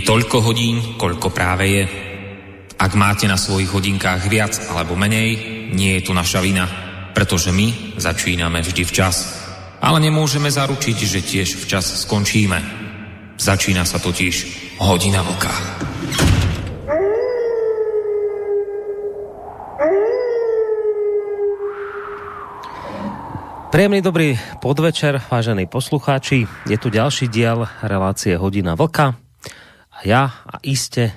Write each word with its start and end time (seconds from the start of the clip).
Je 0.00 0.08
toľko 0.08 0.40
hodín, 0.40 0.96
koľko 0.96 1.28
práve 1.28 1.68
je. 1.68 1.84
Ak 2.80 2.96
máte 2.96 3.28
na 3.28 3.36
svojich 3.36 3.68
hodinkách 3.68 4.32
viac 4.32 4.56
alebo 4.72 4.96
menej, 4.96 5.36
nie 5.76 6.00
je 6.00 6.08
tu 6.08 6.16
naša 6.16 6.40
vina, 6.40 6.64
pretože 7.12 7.52
my 7.52 8.00
začíname 8.00 8.64
vždy 8.64 8.88
včas. 8.88 9.44
Ale 9.76 10.00
nemôžeme 10.00 10.48
zaručiť, 10.48 10.96
že 11.04 11.20
tiež 11.20 11.60
včas 11.60 12.08
skončíme. 12.08 12.56
Začína 13.36 13.84
sa 13.84 14.00
totiž 14.00 14.34
hodina 14.80 15.20
vlka. 15.20 15.52
Príjemný 23.68 24.00
dobrý 24.00 24.40
podvečer, 24.64 25.20
vážení 25.28 25.68
poslucháči. 25.68 26.48
Je 26.64 26.80
tu 26.80 26.88
ďalší 26.88 27.28
diel 27.28 27.68
relácie 27.84 28.32
Hodina 28.40 28.72
Vlka. 28.80 29.29
Ja 30.06 30.44
a 30.48 30.58
iste 30.64 31.10
e, 31.10 31.14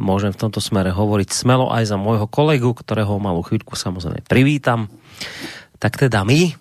môžem 0.00 0.32
v 0.32 0.40
tomto 0.46 0.60
smere 0.60 0.92
hovoriť 0.94 1.28
smelo 1.32 1.68
aj 1.72 1.92
za 1.92 1.96
môjho 2.00 2.28
kolegu, 2.28 2.72
ktorého 2.72 3.20
malú 3.20 3.44
chvíľku 3.44 3.76
samozrejme 3.76 4.24
privítam. 4.24 4.88
Tak 5.82 5.98
teda 5.98 6.22
my, 6.22 6.54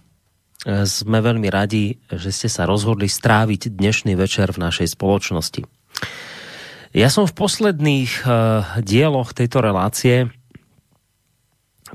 sme 0.66 1.18
veľmi 1.26 1.50
radi, 1.50 1.98
že 2.06 2.30
ste 2.30 2.46
sa 2.46 2.70
rozhodli 2.70 3.10
stráviť 3.10 3.74
dnešný 3.74 4.14
večer 4.14 4.54
v 4.54 4.62
našej 4.62 4.94
spoločnosti. 4.94 5.66
Ja 6.94 7.10
som 7.10 7.26
v 7.26 7.34
posledných 7.34 8.12
uh, 8.22 8.30
dieloch 8.84 9.34
tejto 9.34 9.64
relácie 9.64 10.30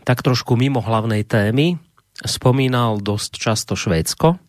tak 0.03 0.25
trošku 0.25 0.59
mimo 0.59 0.83
hlavnej 0.83 1.23
témy 1.23 1.79
spomínal 2.25 2.99
dosť 3.01 3.33
často 3.37 3.73
Švédsko, 3.77 4.41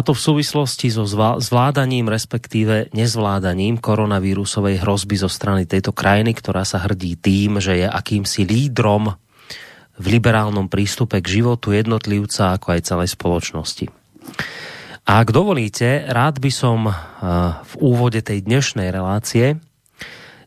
a 0.00 0.06
to 0.06 0.16
v 0.16 0.24
súvislosti 0.32 0.88
so 0.88 1.04
zvládaním, 1.36 2.08
respektíve 2.08 2.88
nezvládaním 2.96 3.76
koronavírusovej 3.76 4.80
hrozby 4.80 5.20
zo 5.20 5.28
strany 5.28 5.68
tejto 5.68 5.92
krajiny, 5.92 6.32
ktorá 6.32 6.64
sa 6.64 6.80
hrdí 6.80 7.20
tým, 7.20 7.60
že 7.60 7.84
je 7.84 7.86
akýmsi 7.86 8.48
lídrom 8.48 9.12
v 10.00 10.06
liberálnom 10.08 10.72
prístupe 10.72 11.20
k 11.20 11.44
životu 11.44 11.76
jednotlivca 11.76 12.56
ako 12.56 12.66
aj 12.72 12.80
celej 12.80 13.12
spoločnosti. 13.12 13.92
A 15.04 15.20
ak 15.20 15.36
dovolíte, 15.36 16.08
rád 16.08 16.40
by 16.40 16.48
som 16.48 16.88
eh, 16.88 16.94
v 17.60 17.72
úvode 17.84 18.24
tej 18.24 18.40
dnešnej 18.40 18.88
relácie 18.88 19.60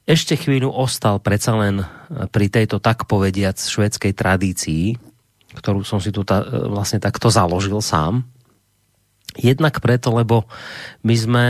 ešte 0.10 0.34
chvíľu 0.34 0.74
ostal 0.74 1.22
predsa 1.22 1.54
len 1.54 1.86
eh, 1.86 1.86
pri 2.26 2.50
tejto 2.50 2.82
tak 2.82 3.06
povediac 3.06 3.62
švedskej 3.62 4.18
tradícii, 4.18 4.98
ktorú 5.62 5.86
som 5.86 6.02
si 6.02 6.10
tu 6.10 6.26
ta, 6.26 6.42
eh, 6.42 6.74
vlastne 6.74 6.98
takto 6.98 7.30
založil 7.30 7.78
sám. 7.78 8.26
Jednak 9.34 9.82
preto, 9.82 10.14
lebo 10.14 10.46
my 11.02 11.16
sme 11.18 11.46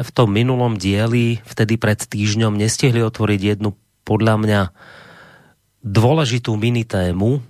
v 0.00 0.10
tom 0.16 0.32
minulom 0.32 0.80
dieli, 0.80 1.44
vtedy 1.44 1.76
pred 1.76 2.00
týždňom, 2.00 2.56
nestihli 2.56 3.04
otvoriť 3.04 3.40
jednu 3.56 3.76
podľa 4.08 4.34
mňa 4.40 4.60
dôležitú 5.84 6.56
minitému, 6.56 7.44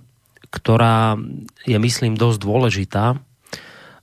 ktorá 0.51 1.15
je, 1.63 1.77
myslím, 1.79 2.19
dosť 2.19 2.39
dôležitá 2.43 3.15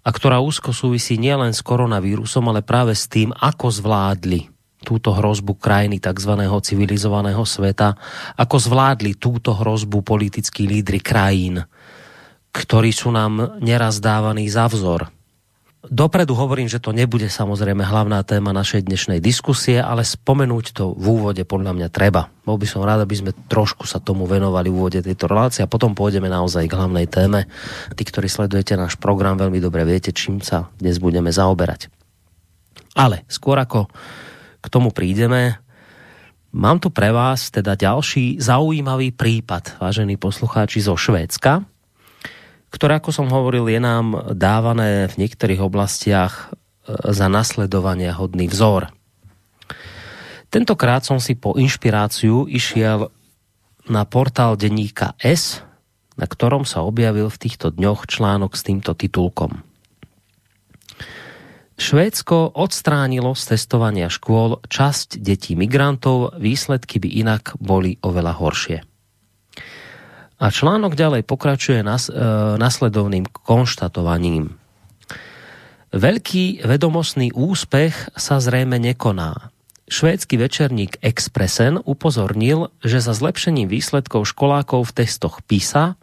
a 0.01 0.09
ktorá 0.09 0.41
úzko 0.41 0.73
súvisí 0.73 1.21
nielen 1.21 1.53
s 1.53 1.61
koronavírusom, 1.61 2.49
ale 2.49 2.65
práve 2.65 2.97
s 2.97 3.05
tým, 3.05 3.37
ako 3.37 3.69
zvládli 3.69 4.49
túto 4.81 5.13
hrozbu 5.13 5.61
krajiny 5.61 6.01
tzv. 6.01 6.33
civilizovaného 6.65 7.45
sveta, 7.45 7.93
ako 8.41 8.57
zvládli 8.57 9.21
túto 9.21 9.53
hrozbu 9.53 10.01
politickí 10.01 10.65
lídry 10.65 11.05
krajín, 11.05 11.61
ktorí 12.57 12.89
sú 12.89 13.13
nám 13.13 13.61
neraz 13.61 14.01
dávaní 14.01 14.49
za 14.49 14.65
vzor 14.65 15.18
Dopredu 15.89 16.37
hovorím, 16.37 16.69
že 16.69 16.85
to 16.85 16.93
nebude 16.93 17.33
samozrejme 17.33 17.81
hlavná 17.81 18.21
téma 18.21 18.53
našej 18.53 18.85
dnešnej 18.85 19.25
diskusie, 19.25 19.81
ale 19.81 20.05
spomenúť 20.05 20.77
to 20.77 20.93
v 20.93 21.05
úvode 21.17 21.41
podľa 21.49 21.73
mňa 21.73 21.89
treba. 21.89 22.29
Bol 22.45 22.61
by 22.61 22.69
som 22.69 22.85
rád, 22.85 23.09
aby 23.09 23.17
sme 23.17 23.33
trošku 23.33 23.89
sa 23.89 23.97
tomu 23.97 24.29
venovali 24.29 24.69
v 24.69 24.77
úvode 24.77 25.01
tejto 25.01 25.25
relácie 25.25 25.65
a 25.65 25.71
potom 25.71 25.97
pôjdeme 25.97 26.29
naozaj 26.29 26.69
k 26.69 26.77
hlavnej 26.77 27.09
téme. 27.09 27.49
Tí, 27.97 28.05
ktorí 28.05 28.29
sledujete 28.29 28.77
náš 28.77 29.01
program, 29.01 29.41
veľmi 29.41 29.65
dobre 29.65 29.89
viete, 29.89 30.13
čím 30.13 30.45
sa 30.45 30.69
dnes 30.77 31.01
budeme 31.01 31.33
zaoberať. 31.33 31.89
Ale 32.93 33.25
skôr 33.25 33.57
ako 33.57 33.89
k 34.61 34.67
tomu 34.69 34.93
prídeme, 34.93 35.57
mám 36.53 36.85
tu 36.85 36.93
pre 36.93 37.17
vás 37.17 37.49
teda 37.49 37.81
ďalší 37.81 38.37
zaujímavý 38.45 39.17
prípad, 39.17 39.81
vážení 39.81 40.21
poslucháči 40.21 40.85
zo 40.85 41.01
Švédska, 41.01 41.65
ktoré, 42.69 43.01
ako 43.01 43.11
som 43.11 43.33
hovoril, 43.33 43.69
je 43.69 43.81
nám 43.81 44.37
dávané 44.37 45.09
v 45.09 45.25
niektorých 45.25 45.65
oblastiach 45.65 46.53
e, 46.53 47.13
za 47.13 47.27
nasledovania 47.27 48.13
hodný 48.13 48.49
vzor. 48.49 48.93
Tentokrát 50.49 51.05
som 51.05 51.21
si 51.21 51.37
po 51.37 51.57
inšpiráciu 51.57 52.49
išiel 52.49 53.13
na 53.89 54.05
portál 54.09 54.57
denníka 54.57 55.17
S, 55.21 55.61
na 56.17 56.25
ktorom 56.25 56.65
sa 56.65 56.85
objavil 56.85 57.29
v 57.29 57.41
týchto 57.41 57.73
dňoch 57.73 58.09
článok 58.09 58.57
s 58.57 58.65
týmto 58.65 58.97
titulkom. 58.97 59.65
Švédsko 61.79 62.59
odstránilo 62.59 63.39
z 63.39 63.55
testovania 63.55 64.11
škôl 64.11 64.59
časť 64.67 65.23
detí 65.23 65.55
migrantov, 65.55 66.35
výsledky 66.35 66.99
by 66.99 67.09
inak 67.23 67.55
boli 67.63 68.03
oveľa 68.03 68.35
horšie. 68.35 68.79
A 70.39 70.55
článok 70.55 70.95
ďalej 70.95 71.27
pokračuje 71.27 71.83
nas, 71.83 72.07
e, 72.07 72.15
nasledovným 72.57 73.27
konštatovaním. 73.27 74.55
Veľký 75.91 76.63
vedomostný 76.63 77.35
úspech 77.35 78.15
sa 78.15 78.39
zrejme 78.39 78.79
nekoná. 78.79 79.51
Švédsky 79.89 80.37
večerník 80.37 81.01
Expressen 81.01 81.81
upozornil, 81.81 82.69
že 82.85 83.01
za 83.01 83.17
zlepšením 83.17 83.67
výsledkov 83.73 84.29
školákov 84.29 84.93
v 84.93 84.95
testoch 85.03 85.41
PISA 85.49 85.97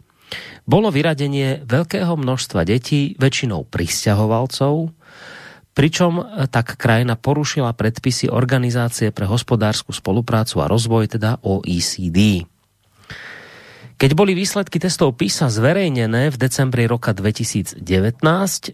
bolo 0.66 0.90
vyradenie 0.90 1.62
veľkého 1.62 2.18
množstva 2.18 2.66
detí, 2.66 3.14
väčšinou 3.14 3.62
pristahovalcov, 3.70 4.90
pričom 5.78 6.26
tak 6.50 6.74
krajina 6.74 7.14
porušila 7.14 7.70
predpisy 7.78 8.26
Organizácie 8.26 9.14
pre 9.14 9.30
hospodárskú 9.30 9.94
spoluprácu 9.94 10.66
a 10.66 10.66
rozvoj, 10.66 11.14
teda 11.14 11.38
OECD. 11.46 12.42
Keď 13.96 14.12
boli 14.12 14.36
výsledky 14.36 14.76
testov 14.76 15.16
PISA 15.16 15.48
zverejnené 15.48 16.28
v 16.28 16.36
decembri 16.36 16.84
roka 16.84 17.16
2019, 17.16 17.80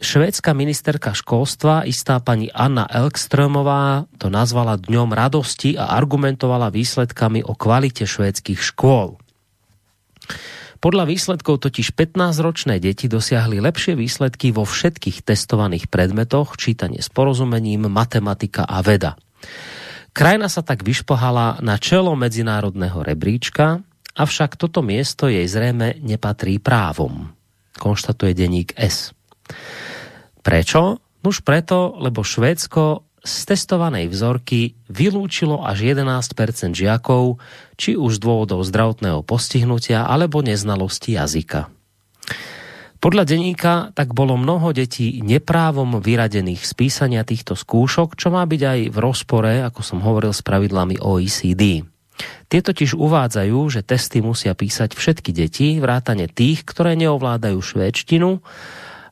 švédska 0.03 0.51
ministerka 0.51 1.15
školstva, 1.15 1.87
istá 1.87 2.19
pani 2.19 2.51
Anna 2.51 2.91
Elkströmová, 2.91 4.11
to 4.19 4.35
nazvala 4.35 4.83
dňom 4.83 5.15
radosti 5.15 5.79
a 5.79 5.95
argumentovala 5.95 6.75
výsledkami 6.75 7.47
o 7.47 7.55
kvalite 7.55 8.03
švédskych 8.03 8.59
škôl. 8.75 9.23
Podľa 10.83 11.07
výsledkov 11.07 11.63
totiž 11.71 11.95
15-ročné 11.95 12.83
deti 12.83 13.07
dosiahli 13.07 13.63
lepšie 13.63 13.95
výsledky 13.95 14.51
vo 14.51 14.67
všetkých 14.67 15.23
testovaných 15.23 15.87
predmetoch, 15.87 16.59
čítanie 16.59 16.99
s 16.99 17.07
porozumením, 17.07 17.87
matematika 17.87 18.67
a 18.67 18.83
veda. 18.83 19.15
Krajina 20.11 20.51
sa 20.51 20.67
tak 20.67 20.83
vyšpohala 20.83 21.63
na 21.63 21.79
čelo 21.79 22.19
medzinárodného 22.19 23.07
rebríčka, 23.07 23.87
Avšak 24.13 24.61
toto 24.61 24.85
miesto 24.85 25.25
jej 25.29 25.49
zrejme 25.49 25.97
nepatrí 26.05 26.61
právom, 26.61 27.33
konštatuje 27.81 28.37
denník 28.37 28.77
S. 28.77 29.17
Prečo? 30.45 31.01
Nuž 31.23 31.41
preto, 31.47 31.97
lebo 32.03 32.27
Švédsko 32.27 33.07
z 33.23 33.35
testovanej 33.47 34.11
vzorky 34.11 34.75
vylúčilo 34.91 35.63
až 35.63 35.95
11% 35.95 36.75
žiakov, 36.75 37.39
či 37.79 37.95
už 37.95 38.19
z 38.19 38.21
dôvodov 38.21 38.67
zdravotného 38.67 39.23
postihnutia 39.23 40.03
alebo 40.03 40.43
neznalosti 40.43 41.15
jazyka. 41.15 41.71
Podľa 43.03 43.25
denníka 43.27 43.91
tak 43.99 44.15
bolo 44.15 44.39
mnoho 44.39 44.71
detí 44.71 45.23
neprávom 45.23 45.99
vyradených 45.99 46.63
z 46.63 46.73
písania 46.75 47.27
týchto 47.27 47.59
skúšok, 47.59 48.15
čo 48.15 48.31
má 48.31 48.47
byť 48.47 48.63
aj 48.63 48.81
v 48.95 48.97
rozpore, 49.03 49.53
ako 49.63 49.81
som 49.83 49.99
hovoril, 50.03 50.31
s 50.31 50.43
pravidlami 50.43 51.03
OECD. 51.03 51.83
Tie 52.53 52.61
totiž 52.61 52.93
uvádzajú, 52.95 53.59
že 53.73 53.81
testy 53.81 54.21
musia 54.21 54.53
písať 54.53 54.93
všetky 54.93 55.31
deti, 55.33 55.81
vrátane 55.81 56.29
tých, 56.29 56.69
ktoré 56.69 56.93
neovládajú 57.01 57.59
švédštinu, 57.59 58.45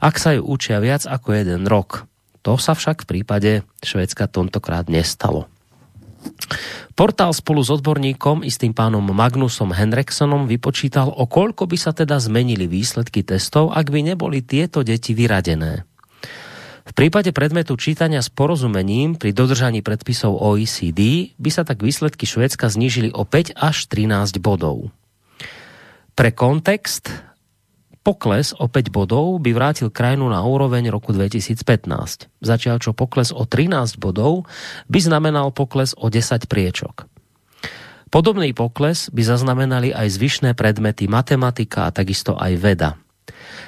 ak 0.01 0.15
sa 0.17 0.37
ju 0.37 0.45
učia 0.45 0.81
viac 0.81 1.09
ako 1.09 1.37
jeden 1.37 1.65
rok. 1.65 2.05
To 2.45 2.57
sa 2.57 2.73
však 2.73 3.05
v 3.05 3.09
prípade 3.09 3.51
Švédska 3.85 4.29
tentokrát 4.29 4.89
nestalo. 4.89 5.49
Portál 6.97 7.33
spolu 7.33 7.65
s 7.65 7.73
odborníkom, 7.73 8.45
istým 8.45 8.77
pánom 8.77 9.01
Magnusom 9.01 9.73
Henriksonom, 9.73 10.45
vypočítal, 10.45 11.09
o 11.09 11.25
koľko 11.25 11.65
by 11.65 11.77
sa 11.81 11.97
teda 11.97 12.21
zmenili 12.21 12.69
výsledky 12.69 13.25
testov, 13.25 13.73
ak 13.73 13.89
by 13.89 14.13
neboli 14.13 14.45
tieto 14.45 14.85
deti 14.85 15.17
vyradené. 15.17 15.89
V 16.91 16.93
prípade 16.99 17.31
predmetu 17.31 17.79
čítania 17.79 18.19
s 18.19 18.27
porozumením 18.27 19.15
pri 19.15 19.31
dodržaní 19.31 19.79
predpisov 19.79 20.35
OECD 20.35 21.31
by 21.39 21.51
sa 21.55 21.63
tak 21.63 21.87
výsledky 21.87 22.27
Švédska 22.27 22.67
znížili 22.67 23.15
o 23.15 23.23
5 23.23 23.55
až 23.55 23.87
13 23.87 24.43
bodov. 24.43 24.91
Pre 26.19 26.31
kontext, 26.35 27.31
Pokles 28.01 28.57
o 28.57 28.65
5 28.65 28.89
bodov 28.89 29.45
by 29.45 29.53
vrátil 29.53 29.93
krajinu 29.93 30.33
na 30.33 30.41
úroveň 30.41 30.89
roku 30.89 31.13
2015. 31.13 32.33
Zatiaľ 32.41 32.81
čo 32.81 32.97
pokles 32.97 33.29
o 33.29 33.45
13 33.45 34.01
bodov 34.01 34.49
by 34.89 34.99
znamenal 35.05 35.53
pokles 35.53 35.93
o 36.01 36.09
10 36.09 36.49
priečok. 36.49 37.05
Podobný 38.09 38.57
pokles 38.57 39.13
by 39.13 39.23
zaznamenali 39.23 39.93
aj 39.93 40.17
zvyšné 40.17 40.57
predmety 40.57 41.07
matematika 41.13 41.87
a 41.87 41.95
takisto 41.95 42.35
aj 42.41 42.53
veda. 42.57 42.91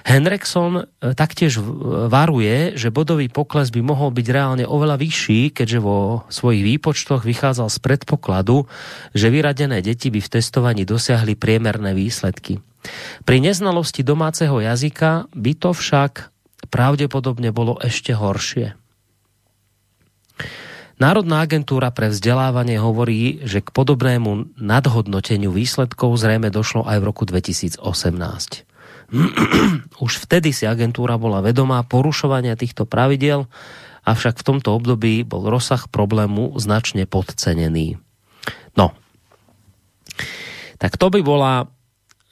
Henrikson 0.03 0.83
e, 0.83 1.15
taktiež 1.15 1.63
varuje, 2.11 2.75
že 2.75 2.91
bodový 2.91 3.31
pokles 3.31 3.71
by 3.71 3.81
mohol 3.83 4.11
byť 4.11 4.27
reálne 4.29 4.65
oveľa 4.67 4.99
vyšší, 4.99 5.55
keďže 5.55 5.79
vo 5.79 6.27
svojich 6.27 6.63
výpočtoch 6.77 7.23
vychádzal 7.23 7.71
z 7.71 7.79
predpokladu, 7.79 8.67
že 9.15 9.31
vyradené 9.31 9.79
deti 9.81 10.11
by 10.11 10.19
v 10.19 10.33
testovaní 10.33 10.83
dosiahli 10.83 11.39
priemerné 11.39 11.95
výsledky. 11.95 12.59
Pri 13.23 13.39
neznalosti 13.39 14.03
domáceho 14.03 14.59
jazyka 14.59 15.31
by 15.31 15.53
to 15.55 15.71
však 15.71 16.35
pravdepodobne 16.71 17.55
bolo 17.55 17.79
ešte 17.79 18.11
horšie. 18.11 18.75
Národná 21.03 21.43
agentúra 21.43 21.91
pre 21.91 22.15
vzdelávanie 22.15 22.79
hovorí, 22.79 23.43
že 23.43 23.59
k 23.59 23.75
podobnému 23.75 24.55
nadhodnoteniu 24.55 25.51
výsledkov 25.51 26.15
zrejme 26.15 26.47
došlo 26.55 26.87
aj 26.87 27.03
v 27.03 27.05
roku 27.11 27.27
2018. 27.27 27.83
Už 30.05 30.13
vtedy 30.25 30.57
si 30.57 30.65
agentúra 30.65 31.21
bola 31.21 31.45
vedomá 31.45 31.85
porušovania 31.85 32.57
týchto 32.57 32.89
pravidel, 32.89 33.47
avšak 34.09 34.41
v 34.41 34.47
tomto 34.47 34.73
období 34.73 35.23
bol 35.23 35.47
rozsah 35.47 35.85
problému 35.87 36.57
značne 36.59 37.05
podcenený. 37.07 38.01
No, 38.75 38.97
tak 40.81 40.99
to 40.99 41.13
by 41.13 41.21
bola 41.23 41.71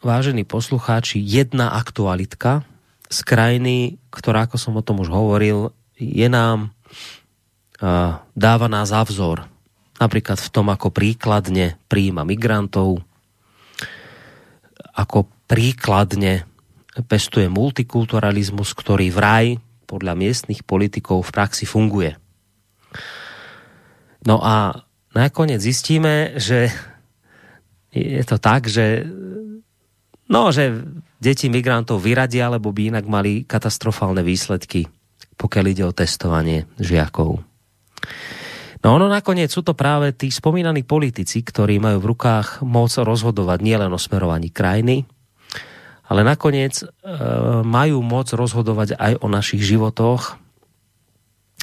vážení 0.01 0.43
poslucháči, 0.43 1.21
jedna 1.21 1.77
aktualitka 1.77 2.65
z 3.13 3.19
krajiny, 3.23 4.01
ktorá, 4.11 4.49
ako 4.49 4.57
som 4.57 4.75
o 4.75 4.83
tom 4.83 5.05
už 5.05 5.13
hovoril, 5.13 5.77
je 6.01 6.27
nám 6.27 6.73
uh, 7.79 8.19
dávaná 8.33 8.89
za 8.89 9.05
vzor. 9.05 9.47
Napríklad 10.01 10.41
v 10.41 10.49
tom, 10.49 10.73
ako 10.73 10.89
príkladne 10.89 11.77
príjima 11.93 12.25
migrantov, 12.25 13.05
ako 14.97 15.29
príkladne 15.45 16.49
pestuje 17.05 17.51
multikulturalizmus, 17.51 18.73
ktorý 18.77 19.13
vraj 19.13 19.61
podľa 19.85 20.15
miestnych 20.15 20.63
politikov 20.63 21.27
v 21.27 21.35
praxi 21.35 21.65
funguje. 21.67 22.15
No 24.25 24.39
a 24.45 24.87
nakoniec 25.17 25.59
zistíme, 25.59 26.39
že 26.39 26.71
je 27.91 28.23
to 28.23 28.39
tak, 28.39 28.71
že 28.71 29.09
No, 30.31 30.55
že 30.55 30.87
deti 31.19 31.51
migrantov 31.51 32.07
vyradia, 32.07 32.47
alebo 32.47 32.71
by 32.71 32.95
inak 32.95 33.07
mali 33.11 33.43
katastrofálne 33.43 34.23
výsledky, 34.23 34.87
pokiaľ 35.35 35.65
ide 35.67 35.83
o 35.83 35.91
testovanie 35.91 36.71
žiakov. 36.79 37.43
No 38.81 38.89
ono 38.97 39.11
nakoniec 39.11 39.51
sú 39.51 39.67
to 39.67 39.75
práve 39.75 40.15
tí 40.15 40.31
spomínaní 40.31 40.87
politici, 40.87 41.43
ktorí 41.43 41.83
majú 41.83 41.99
v 42.01 42.09
rukách 42.15 42.63
moc 42.63 42.95
rozhodovať 42.95 43.59
nielen 43.61 43.91
o 43.91 43.99
smerovaní 44.01 44.55
krajiny, 44.55 45.05
ale 46.11 46.27
nakoniec 46.27 46.83
e, 46.83 46.87
majú 47.63 48.03
moc 48.03 48.27
rozhodovať 48.35 48.99
aj 48.99 49.13
o 49.23 49.27
našich 49.31 49.63
životoch 49.63 50.43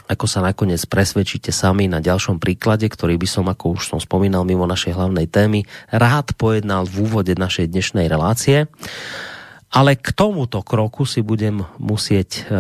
ako 0.08 0.26
sa 0.26 0.40
nakoniec 0.40 0.80
presvedčíte 0.88 1.52
sami 1.52 1.92
na 1.92 2.00
ďalšom 2.00 2.40
príklade, 2.40 2.88
ktorý 2.88 3.20
by 3.20 3.28
som, 3.28 3.46
ako 3.52 3.76
už 3.76 3.92
som 3.92 4.00
spomínal 4.00 4.48
mimo 4.48 4.64
našej 4.64 4.96
hlavnej 4.96 5.28
témy, 5.28 5.68
rád 5.92 6.32
pojednal 6.40 6.88
v 6.88 7.04
úvode 7.04 7.36
našej 7.36 7.68
dnešnej 7.68 8.08
relácie. 8.08 8.72
Ale 9.68 10.00
k 10.00 10.16
tomuto 10.16 10.64
kroku 10.64 11.04
si 11.04 11.20
budem 11.20 11.68
musieť 11.76 12.48
e, 12.48 12.56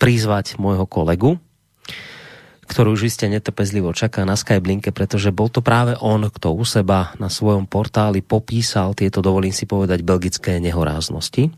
prizvať 0.00 0.56
môjho 0.56 0.88
kolegu, 0.88 1.36
ktorý 2.64 2.96
už 2.96 3.12
iste 3.12 3.28
netrpezlivo 3.28 3.92
čaká 3.92 4.24
na 4.24 4.34
Skyblinke, 4.34 4.90
pretože 4.90 5.32
bol 5.32 5.52
to 5.52 5.60
práve 5.60 5.96
on, 6.00 6.28
kto 6.28 6.56
u 6.56 6.64
seba 6.64 7.12
na 7.20 7.28
svojom 7.28 7.68
portáli 7.68 8.24
popísal 8.24 8.96
tieto, 8.96 9.20
dovolím 9.20 9.52
si 9.52 9.68
povedať, 9.68 10.00
belgické 10.00 10.56
nehoráznosti. 10.60 11.52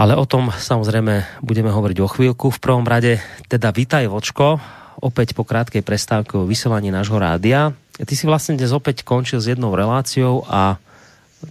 Ale 0.00 0.16
o 0.16 0.24
tom 0.24 0.48
samozrejme 0.48 1.44
budeme 1.44 1.68
hovoriť 1.68 1.98
o 2.00 2.08
chvíľku. 2.08 2.48
V 2.48 2.62
prvom 2.62 2.88
rade 2.88 3.20
teda 3.52 3.68
vítaj 3.68 4.08
Vočko, 4.08 4.56
opäť 5.00 5.36
po 5.36 5.44
krátkej 5.44 5.84
prestávke 5.84 6.40
o 6.40 6.48
vysielaní 6.48 6.88
nášho 6.88 7.20
rádia. 7.20 7.76
Ty 8.00 8.14
si 8.16 8.24
vlastne 8.24 8.56
dnes 8.56 8.72
opäť 8.72 9.04
končil 9.04 9.44
s 9.44 9.50
jednou 9.52 9.76
reláciou 9.76 10.48
a 10.48 10.80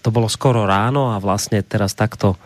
to 0.01 0.09
bolo 0.09 0.29
skoro 0.29 0.65
ráno 0.69 1.13
a 1.13 1.21
vlastne 1.21 1.61
teraz 1.65 1.93
takto 1.93 2.37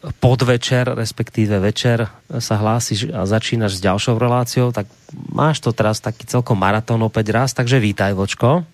podvečer, 0.00 0.88
respektíve 0.96 1.60
večer 1.60 2.08
sa 2.40 2.56
hlásiš 2.56 3.12
a 3.12 3.28
začínaš 3.28 3.76
s 3.76 3.84
ďalšou 3.84 4.16
reláciou, 4.16 4.72
tak 4.72 4.88
máš 5.12 5.60
to 5.60 5.76
teraz 5.76 6.00
taký 6.00 6.24
celkom 6.24 6.56
maratón 6.56 7.04
opäť 7.04 7.32
raz, 7.36 7.52
takže 7.52 7.76
vítaj 7.76 8.16
Vočko. 8.16 8.64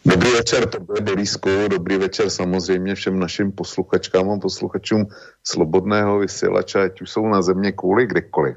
Dobrý 0.00 0.32
večer, 0.32 0.66
to 0.66 0.80
bude 0.80 1.00
Borisku, 1.00 1.48
dobrý 1.70 1.96
večer 1.96 2.30
samozřejmě 2.30 2.94
všem 2.94 3.18
našim 3.18 3.52
posluchačkám 3.52 4.30
a 4.30 4.38
posluchačům 4.38 5.06
Slobodného 5.44 6.18
vysílače, 6.18 6.82
ať 6.82 7.00
už 7.00 7.10
jsou 7.10 7.28
na 7.28 7.42
země 7.42 7.72
kvůli 7.72 8.06
kdekoliv. 8.06 8.56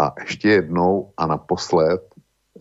A 0.00 0.12
ještě 0.20 0.48
jednou 0.48 1.12
a 1.16 1.26
naposled 1.26 2.00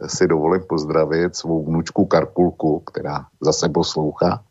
si 0.07 0.27
dovolím 0.27 0.63
pozdravit 0.69 1.36
svou 1.36 1.65
vnučku 1.65 2.06
Karpulku, 2.06 2.80
která 2.80 3.25
zase 3.42 3.69
poslouchá 3.69 4.44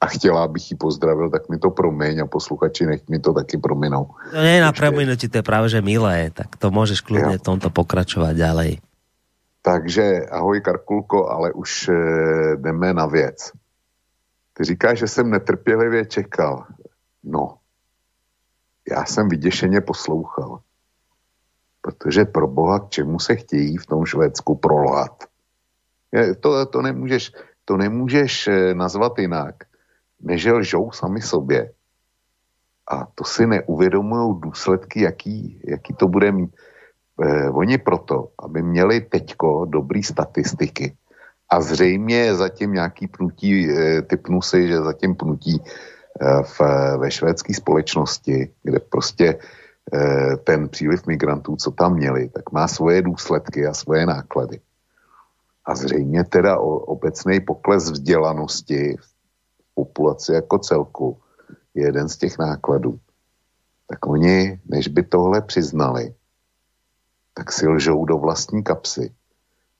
a 0.00 0.06
chtěla, 0.06 0.44
abych 0.44 0.70
ji 0.70 0.76
pozdravil, 0.76 1.30
tak 1.30 1.48
mi 1.48 1.58
to 1.58 1.70
promiň 1.70 2.24
a 2.24 2.26
posluchači 2.26 2.86
nech 2.86 3.08
mi 3.08 3.18
to 3.18 3.32
taky 3.32 3.60
prominou. 3.60 4.16
No 4.32 4.40
nie 4.40 4.60
na 4.60 4.72
prominutí, 4.72 5.28
to 5.28 5.44
je 5.44 5.44
práve 5.44 5.68
že 5.68 5.84
milé, 5.84 6.32
tak 6.32 6.56
to 6.56 6.72
môžeš 6.72 7.04
kľudne 7.04 7.36
ja. 7.36 7.44
tomto 7.44 7.68
pokračovať 7.68 8.32
ďalej. 8.32 8.72
Takže 9.60 10.24
ahoj 10.32 10.64
Karkulko, 10.64 11.28
ale 11.28 11.52
už 11.52 11.88
e, 11.88 11.92
jdeme 12.56 12.96
na 12.96 13.06
věc. 13.06 13.52
Ty 14.56 14.64
říkáš, 14.64 14.98
že 14.98 15.08
jsem 15.08 15.30
netrpělivě 15.30 16.06
čekal. 16.06 16.64
No, 17.24 17.56
já 18.90 19.04
jsem 19.04 19.28
vyděšeně 19.28 19.80
poslouchal. 19.80 20.60
Protože 21.80 22.24
pro 22.24 22.48
boha, 22.48 22.78
k 22.78 22.88
čemu 22.88 23.20
se 23.20 23.36
chtějí 23.36 23.76
v 23.76 23.86
tom 23.86 24.04
Švédsku 24.04 24.54
prolát? 24.54 25.24
Je, 26.12 26.34
to, 26.34 26.66
to, 26.66 26.82
nemůžeš, 26.82 27.32
to 27.64 27.76
nemůžeš 27.76 28.48
eh, 28.48 28.74
nazvat 28.74 29.18
jinak, 29.18 29.54
než 30.20 30.44
lžou 30.46 30.90
sami 30.90 31.22
sobě. 31.22 31.72
A 32.90 33.06
to 33.14 33.24
si 33.24 33.46
neuvědomují 33.46 34.40
důsledky, 34.40 35.00
jaký, 35.00 35.60
jaký 35.64 35.94
to 35.94 36.08
bude 36.08 36.32
mít 36.32 36.50
eh, 37.22 37.50
oni 37.50 37.78
proto, 37.78 38.28
aby 38.38 38.62
měli 38.62 39.00
teďko 39.00 39.64
dobrý 39.64 40.02
statistiky 40.02 40.96
a 41.50 41.60
zřejmě 41.60 42.34
zatím 42.34 42.72
nějaký 42.72 43.06
pnutí, 43.06 43.70
eh, 43.70 44.02
typnu 44.02 44.42
si, 44.42 44.68
že 44.68 44.78
zatím 44.78 45.14
pnutí 45.14 45.62
eh, 45.62 46.42
v, 46.42 46.60
ve 46.96 47.10
švédské 47.10 47.54
společnosti, 47.54 48.52
kde 48.62 48.78
prostě 48.78 49.38
eh, 49.94 50.36
ten 50.36 50.68
příliv 50.68 51.06
migrantů, 51.06 51.56
co 51.56 51.70
tam 51.70 51.94
měli, 51.94 52.28
tak 52.28 52.52
má 52.52 52.68
svoje 52.68 53.02
důsledky 53.02 53.66
a 53.66 53.74
svoje 53.74 54.06
náklady. 54.06 54.60
A 55.64 55.74
zřejmě 55.74 56.24
teda 56.24 56.58
obecný 56.58 57.40
pokles 57.40 57.90
vzdělanosti 57.90 58.96
v 59.00 59.09
populaci 59.74 60.32
jako 60.32 60.58
celku 60.58 61.20
je 61.74 61.84
jeden 61.86 62.08
z 62.08 62.16
těch 62.16 62.38
nákladů. 62.38 63.00
Tak 63.86 64.06
oni, 64.06 64.60
než 64.66 64.88
by 64.88 65.02
tohle 65.02 65.40
přiznali, 65.40 66.14
tak 67.34 67.52
si 67.52 67.68
lžou 67.68 68.04
do 68.04 68.18
vlastní 68.18 68.62
kapsy. 68.62 69.14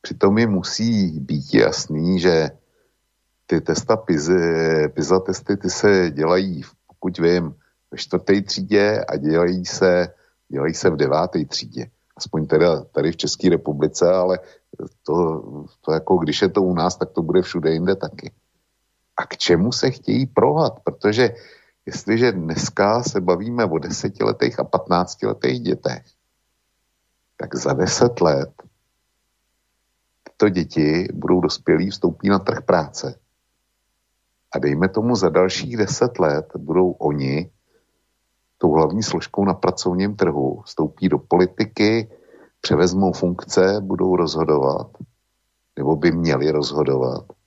Přitom 0.00 0.34
mi 0.34 0.46
musí 0.46 1.20
být 1.20 1.54
jasný, 1.54 2.20
že 2.20 2.50
ty 3.46 3.60
testa 3.60 3.96
PISA 3.96 5.20
testy 5.26 5.56
ty 5.56 5.70
se 5.70 6.10
dělají, 6.10 6.62
pokud 6.86 7.18
vím, 7.18 7.54
ve 7.90 7.98
čtvrté 7.98 8.42
třídě 8.42 9.04
a 9.08 9.16
dělají 9.16 9.66
se, 9.66 10.08
dělají 10.48 10.74
se 10.74 10.90
v 10.90 10.96
deváté 10.96 11.44
třídě. 11.44 11.90
Aspoň 12.16 12.46
teda 12.46 12.80
tady 12.82 13.12
v 13.12 13.16
České 13.16 13.48
republice, 13.48 14.12
ale 14.12 14.38
to, 15.02 15.42
to 15.80 15.92
jako 15.92 16.16
když 16.16 16.42
je 16.42 16.48
to 16.48 16.62
u 16.62 16.74
nás, 16.74 16.96
tak 16.96 17.10
to 17.10 17.22
bude 17.22 17.42
všude 17.42 17.72
jinde 17.72 17.96
taky. 17.96 18.32
A 19.20 19.26
k 19.26 19.36
čemu 19.36 19.72
se 19.72 19.90
chtějí 19.90 20.26
prohat? 20.26 20.80
Protože 20.84 21.34
jestliže 21.86 22.32
dneska 22.32 23.02
se 23.02 23.20
bavíme 23.20 23.64
o 23.64 23.78
desetiletých 23.78 24.60
a 24.60 24.64
patnáctiletých 24.64 25.60
dětech, 25.60 26.04
tak 27.36 27.54
za 27.54 27.72
deset 27.72 28.20
let 28.20 28.50
tyto 30.24 30.48
děti 30.48 31.08
budou 31.12 31.40
dospělí, 31.40 31.90
vstoupí 31.90 32.28
na 32.28 32.38
trh 32.38 32.62
práce. 32.62 33.18
A 34.52 34.58
dejme 34.58 34.88
tomu 34.88 35.16
za 35.16 35.28
dalších 35.28 35.76
deset 35.76 36.18
let 36.18 36.46
budou 36.56 36.90
oni 36.90 37.50
tou 38.58 38.72
hlavní 38.72 39.02
složkou 39.02 39.44
na 39.44 39.54
pracovním 39.54 40.16
trhu, 40.16 40.62
vstoupí 40.64 41.08
do 41.08 41.18
politiky, 41.18 42.10
převezmou 42.60 43.12
funkce, 43.12 43.80
budou 43.80 44.16
rozhodovat, 44.16 44.86
nebo 45.76 45.96
by 45.96 46.12
měli 46.12 46.50
rozhodovat. 46.50 47.39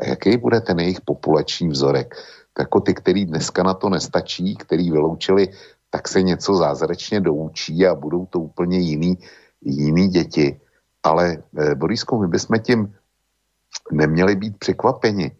A 0.00 0.04
jaký 0.06 0.36
bude 0.36 0.60
ten 0.60 0.80
jejich 0.80 1.00
populační 1.00 1.68
vzorek? 1.68 2.14
jako 2.58 2.80
ty, 2.80 2.94
který 2.94 3.24
dneska 3.24 3.62
na 3.62 3.74
to 3.74 3.88
nestačí, 3.88 4.56
který 4.56 4.90
vyloučili, 4.90 5.48
tak 5.90 6.08
se 6.08 6.22
něco 6.22 6.56
zázračně 6.56 7.20
doučí 7.20 7.86
a 7.86 7.94
budou 7.94 8.26
to 8.26 8.40
úplně 8.40 8.78
jiný, 8.78 9.18
jiný 9.62 10.08
děti. 10.08 10.60
Ale 11.02 11.42
eh, 11.58 11.74
Borisku, 11.74 12.18
my 12.18 12.28
bychom 12.28 12.58
tím 12.58 12.94
neměli 13.92 14.36
být 14.36 14.58
překvapeni. 14.58 15.32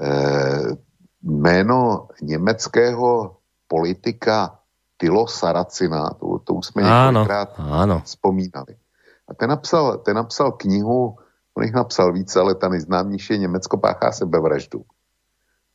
Eh, 0.00 0.76
jméno 1.22 2.08
německého 2.22 3.36
politika 3.68 4.58
Tilo 4.96 5.26
Saracina, 5.26 6.10
to, 6.10 6.38
to 6.38 6.54
už 6.54 6.66
jsme 6.66 6.82
několikrát 6.82 7.58
vzpomínali. 8.04 8.76
A 9.28 9.34
ten 9.34 9.50
napsal, 9.50 9.98
ten 9.98 10.16
napsal 10.16 10.52
knihu, 10.52 11.16
on 11.54 11.64
jich 11.64 11.72
napsal 11.72 12.12
více, 12.12 12.40
ale 12.40 12.54
ta 12.54 12.68
nejznámější 12.68 13.32
je 13.32 13.38
Německo 13.38 13.76
páchá 13.76 14.12
sebevraždu. 14.12 14.84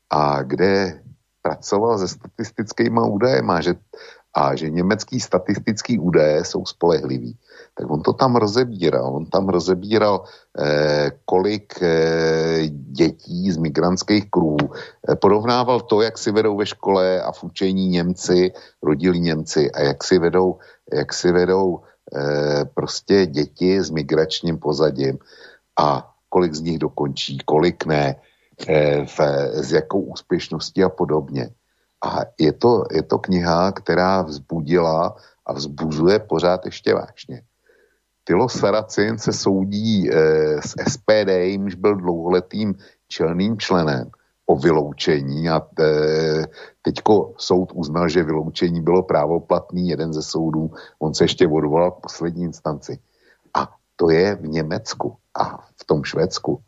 A 0.10 0.44
kde 0.44 1.02
pracoval 1.42 1.98
se 1.98 2.08
statistickými 2.08 3.00
údajema, 3.00 3.62
že 3.62 3.76
a 4.34 4.56
že 4.56 4.70
německý 4.70 5.20
statistický 5.20 6.00
údaje 6.00 6.46
jsou 6.46 6.66
spolehlivý. 6.66 7.38
Tak 7.74 7.90
on 7.90 8.02
to 8.02 8.14
tam 8.14 8.36
rozebíral. 8.36 9.16
On 9.16 9.26
tam 9.26 9.50
rozebíral, 9.50 10.24
eh, 10.60 11.12
kolik 11.26 11.82
eh, 11.82 12.68
dětí 12.70 13.52
z 13.52 13.58
migrantských 13.58 14.30
kruhů. 14.30 14.58
Eh, 15.10 15.16
porovnával 15.16 15.82
to, 15.82 16.02
jak 16.02 16.18
si 16.18 16.32
vedou 16.32 16.58
ve 16.58 16.66
škole 16.66 17.22
a 17.22 17.32
v 17.32 17.44
učení 17.44 17.88
Němci, 17.88 18.54
rodilí 18.84 19.20
Němci 19.20 19.72
a 19.72 19.82
jak 19.82 20.04
si 20.04 20.20
vedou, 20.20 20.58
jak 20.94 21.14
si 21.14 21.32
vedou 21.32 21.82
eh, 22.16 22.66
prostě 22.74 23.26
děti 23.26 23.82
s 23.82 23.90
migračním 23.90 24.58
pozadím 24.58 25.18
a 25.80 26.12
kolik 26.30 26.54
z 26.54 26.62
nich 26.62 26.80
dokončí, 26.80 27.38
kolik 27.46 27.86
ne, 27.86 28.16
eh, 28.68 29.06
v, 29.06 29.20
s 29.64 29.72
jakou 29.72 30.02
úspěšností 30.02 30.84
a 30.84 30.90
podobně. 30.90 31.50
A 32.04 32.20
je 32.40 32.54
to, 32.54 32.84
je 32.92 33.04
to 33.04 33.20
kniha, 33.20 33.72
která 33.72 34.22
vzbudila 34.22 35.16
a 35.46 35.54
vzbuzuje 35.54 36.20
pořád 36.20 36.66
ještě 36.66 36.94
vážně. 36.94 37.42
Tylo 38.24 38.50
Saracin 38.50 39.18
se 39.18 39.34
soudí 39.34 40.06
e, 40.06 40.16
s 40.62 40.76
SPD, 40.88 41.30
jimž 41.30 41.76
byl 41.76 41.96
dlouholetým 41.96 42.76
čelným 43.08 43.58
členem 43.58 44.10
o 44.46 44.56
vyloučení 44.56 45.50
a 45.50 45.62
e, 45.80 45.86
teďko 46.82 47.34
soud 47.38 47.72
uznal, 47.74 48.10
že 48.10 48.24
vyloučení 48.24 48.82
bylo 48.82 49.04
právoplatný, 49.04 49.90
jeden 49.90 50.14
ze 50.14 50.22
soudů, 50.22 50.72
on 51.00 51.14
se 51.14 51.24
ještě 51.24 51.48
odvolal 51.48 51.92
k 51.92 52.02
poslední 52.02 52.44
instanci. 52.44 53.00
A 53.54 53.70
to 53.96 54.10
je 54.10 54.36
v 54.36 54.48
Německu 54.48 55.16
a 55.40 55.58
v 55.58 55.84
tom 55.86 56.04
Švédsku. 56.04 56.62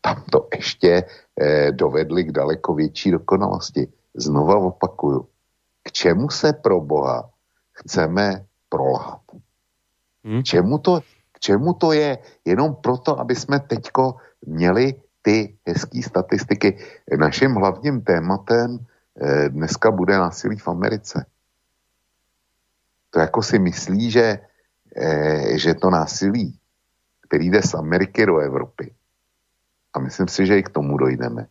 Tam 0.00 0.22
to 0.30 0.48
ještě 0.56 1.04
e, 1.40 1.72
dovedli 1.72 2.24
k 2.24 2.32
daleko 2.32 2.74
větší 2.74 3.10
dokonalosti 3.10 3.88
znova 4.14 4.56
opakuju, 4.56 5.28
k 5.82 5.92
čemu 5.92 6.30
se 6.30 6.52
pro 6.52 6.80
Boha 6.80 7.30
chceme 7.72 8.44
prolhat? 8.68 9.20
Hmm? 10.24 10.42
K, 10.42 10.44
čemu 10.44 10.78
to, 10.78 11.00
k 11.32 11.38
čemu 11.40 11.72
to 11.74 11.92
je? 11.92 12.18
Jenom 12.44 12.74
proto, 12.74 13.20
aby 13.20 13.34
jsme 13.34 13.60
teďko 13.60 14.16
měli 14.46 14.94
ty 15.22 15.58
hezké 15.66 16.02
statistiky. 16.02 16.78
Naším 17.16 17.54
hlavním 17.54 18.00
tématem 18.00 18.78
eh, 18.78 19.48
dneska 19.48 19.90
bude 19.90 20.18
násilí 20.18 20.56
v 20.56 20.68
Americe. 20.68 21.26
To 23.10 23.20
jako 23.20 23.42
si 23.42 23.58
myslí, 23.58 24.10
že, 24.10 24.38
eh, 24.96 25.58
že 25.58 25.74
to 25.74 25.90
násilí, 25.90 26.58
který 27.28 27.50
jde 27.50 27.62
z 27.62 27.74
Ameriky 27.74 28.26
do 28.26 28.38
Evropy, 28.38 28.94
a 29.94 29.98
myslím 29.98 30.28
si, 30.28 30.46
že 30.46 30.58
i 30.58 30.62
k 30.62 30.68
tomu 30.68 30.96
dojdeme, 30.98 31.46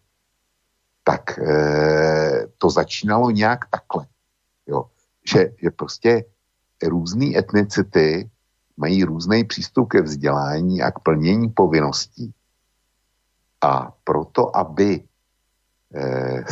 tak 1.03 1.39
e, 1.39 2.47
to 2.57 2.69
začínalo 2.69 3.31
nějak 3.31 3.65
takhle. 3.69 4.07
Jo. 4.67 4.85
Že, 5.27 5.51
že 5.61 5.69
prostě 5.71 6.25
různé 6.83 7.37
etnicity 7.37 8.29
mají 8.77 9.03
různý 9.03 9.43
přístup 9.43 9.89
ke 9.89 10.01
vzdělání 10.01 10.81
a 10.81 10.91
k 10.91 10.99
plnění 10.99 11.49
povinností. 11.49 12.33
A 13.61 13.91
proto, 14.03 14.57
aby 14.57 14.99
e, 14.99 15.03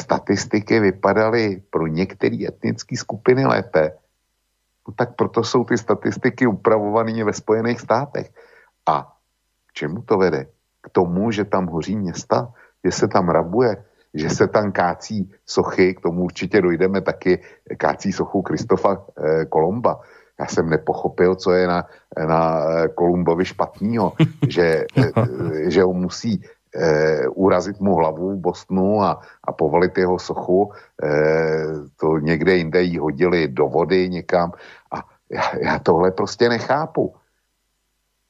statistiky 0.02 0.80
vypadaly 0.80 1.64
pro 1.70 1.88
některé 1.88 2.38
etnické 2.48 2.98
skupiny 2.98 3.46
lépe, 3.46 3.98
no 4.88 4.94
tak 4.94 5.16
proto 5.16 5.44
jsou 5.44 5.64
ty 5.64 5.78
statistiky 5.78 6.48
upravované 6.48 7.24
ve 7.24 7.34
Spojených 7.34 7.80
státech. 7.80 8.32
A 8.86 9.15
čemu 9.76 10.02
to 10.02 10.18
vede? 10.18 10.48
K 10.82 10.90
tomu, 10.90 11.32
že 11.32 11.46
tam 11.46 11.68
hoří 11.68 11.96
města, 11.96 12.54
že 12.86 12.92
se 12.92 13.08
tam 13.08 13.30
rabuje, 13.30 13.84
že 14.14 14.30
se 14.30 14.48
tam 14.48 14.72
kácí 14.72 15.32
sochy, 15.46 15.94
k 15.94 16.02
tomu 16.02 16.24
určitě 16.24 16.62
dojdeme 16.62 17.02
taky, 17.02 17.44
kácí 17.78 18.12
sochu 18.12 18.42
Kristofa 18.42 19.04
eh, 19.18 19.46
Kolomba. 19.46 20.00
Já 20.40 20.46
jsem 20.48 20.70
nepochopil, 20.70 21.36
co 21.36 21.52
je 21.52 21.68
na, 21.68 21.88
na 22.28 22.40
eh, 22.64 22.88
Kolumbovi 22.88 23.46
špatného, 23.46 24.14
že, 24.48 24.86
eh, 24.98 25.12
že 25.72 25.84
on 25.84 25.96
musí 25.96 26.40
eh, 26.76 27.28
urazit 27.28 27.80
mu 27.80 27.96
hlavu 27.96 28.36
v 28.36 28.40
Bostonu 28.40 29.04
a, 29.04 29.20
a 29.44 29.52
povolit 29.52 29.98
jeho 29.98 30.20
sochu. 30.20 30.72
Eh, 31.04 31.90
to 32.00 32.18
někde 32.18 32.56
jinde 32.56 32.82
jí 32.82 32.98
hodili 32.98 33.48
do 33.48 33.68
vody 33.68 34.10
někam. 34.10 34.52
A 34.92 35.04
já, 35.32 35.44
já 35.60 35.80
tohle 35.80 36.12
prostě 36.12 36.50
nechápu. 36.50 37.16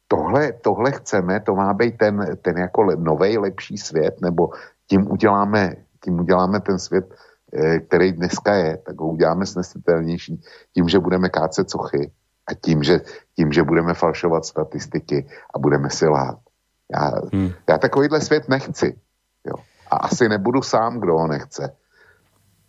Tohle, 0.07 0.53
tohle 0.53 0.91
chceme, 0.91 1.39
to 1.39 1.55
má 1.55 1.73
být 1.73 1.97
ten, 1.97 2.37
ten 2.41 2.57
jako 2.57 2.95
novej 2.95 3.37
lepší 3.37 3.77
svět, 3.77 4.21
nebo 4.21 4.49
tím 4.87 5.11
uděláme, 5.11 5.75
tím 6.03 6.19
uděláme 6.19 6.59
ten 6.59 6.79
svět, 6.79 7.05
eh, 7.53 7.79
který 7.79 8.11
dneska 8.11 8.55
je, 8.55 8.77
tak 8.77 8.99
ho 8.99 9.07
uděláme 9.07 9.45
snesitelnější 9.45 10.41
tím, 10.73 10.89
že 10.89 10.99
budeme 10.99 11.29
kácet 11.29 11.69
sochy 11.69 12.11
a 12.47 12.53
tím, 12.53 12.83
že, 12.83 13.01
tím, 13.35 13.51
že 13.51 13.63
budeme 13.63 13.93
falšovat 13.93 14.45
statistiky 14.45 15.27
a 15.55 15.59
budeme 15.59 15.89
si 15.89 16.07
lhát. 16.07 16.37
Já, 16.93 17.11
hmm. 17.33 17.51
já 17.69 17.77
takovýhle 17.77 18.21
svět 18.21 18.49
nechci. 18.49 18.95
Jo. 19.47 19.55
A 19.91 19.95
asi 19.95 20.29
nebudu 20.29 20.61
sám, 20.61 20.99
kdo 20.99 21.13
ho 21.13 21.27
nechce. 21.27 21.73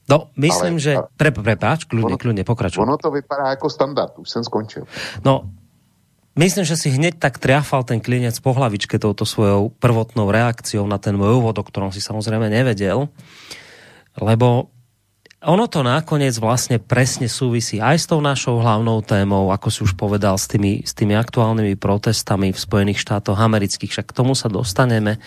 No, 0.08 0.30
myslím, 0.38 0.78
Ale, 0.78 0.80
že... 0.80 0.92
Pre, 1.18 1.34
prepáč, 1.34 1.82
kľudne, 1.90 2.14
ono, 2.14 2.22
kľudne, 2.22 2.42
pokračuj. 2.46 2.78
Ono 2.78 2.94
to 2.94 3.10
vypadá 3.10 3.58
jako 3.58 3.66
standard, 3.70 4.14
už 4.18 4.30
jsem 4.30 4.44
skončil. 4.44 4.86
No, 5.24 5.50
Myslím, 6.36 6.68
že 6.68 6.76
si 6.76 6.92
hneď 6.92 7.16
tak 7.16 7.40
triafal 7.40 7.80
ten 7.80 7.96
klinec 7.96 8.36
po 8.44 8.52
hlavičke 8.52 9.00
touto 9.00 9.24
svojou 9.24 9.72
prvotnou 9.72 10.28
reakciou 10.28 10.84
na 10.84 11.00
ten 11.00 11.16
môj 11.16 11.40
úvod, 11.40 11.56
o 11.56 11.64
ktorom 11.64 11.96
si 11.96 12.04
samozrejme 12.04 12.52
nevedel, 12.52 13.08
lebo 14.20 14.68
ono 15.46 15.64
to 15.70 15.80
nakoniec 15.80 16.36
vlastne 16.36 16.76
presne 16.76 17.30
súvisí 17.30 17.80
aj 17.80 17.96
s 17.96 18.06
tou 18.08 18.20
našou 18.20 18.60
hlavnou 18.60 19.00
témou, 19.00 19.48
ako 19.48 19.68
si 19.68 19.80
už 19.84 19.96
povedal, 19.96 20.36
s 20.36 20.44
tými, 20.48 20.84
s 20.84 20.92
tými 20.92 21.16
aktuálnymi 21.16 21.78
protestami 21.78 22.50
v 22.50 22.58
Spojených 22.58 23.00
štátoch 23.00 23.38
amerických, 23.38 23.92
však 23.92 24.06
k 24.10 24.16
tomu 24.16 24.36
sa 24.36 24.52
dostaneme. 24.52 25.22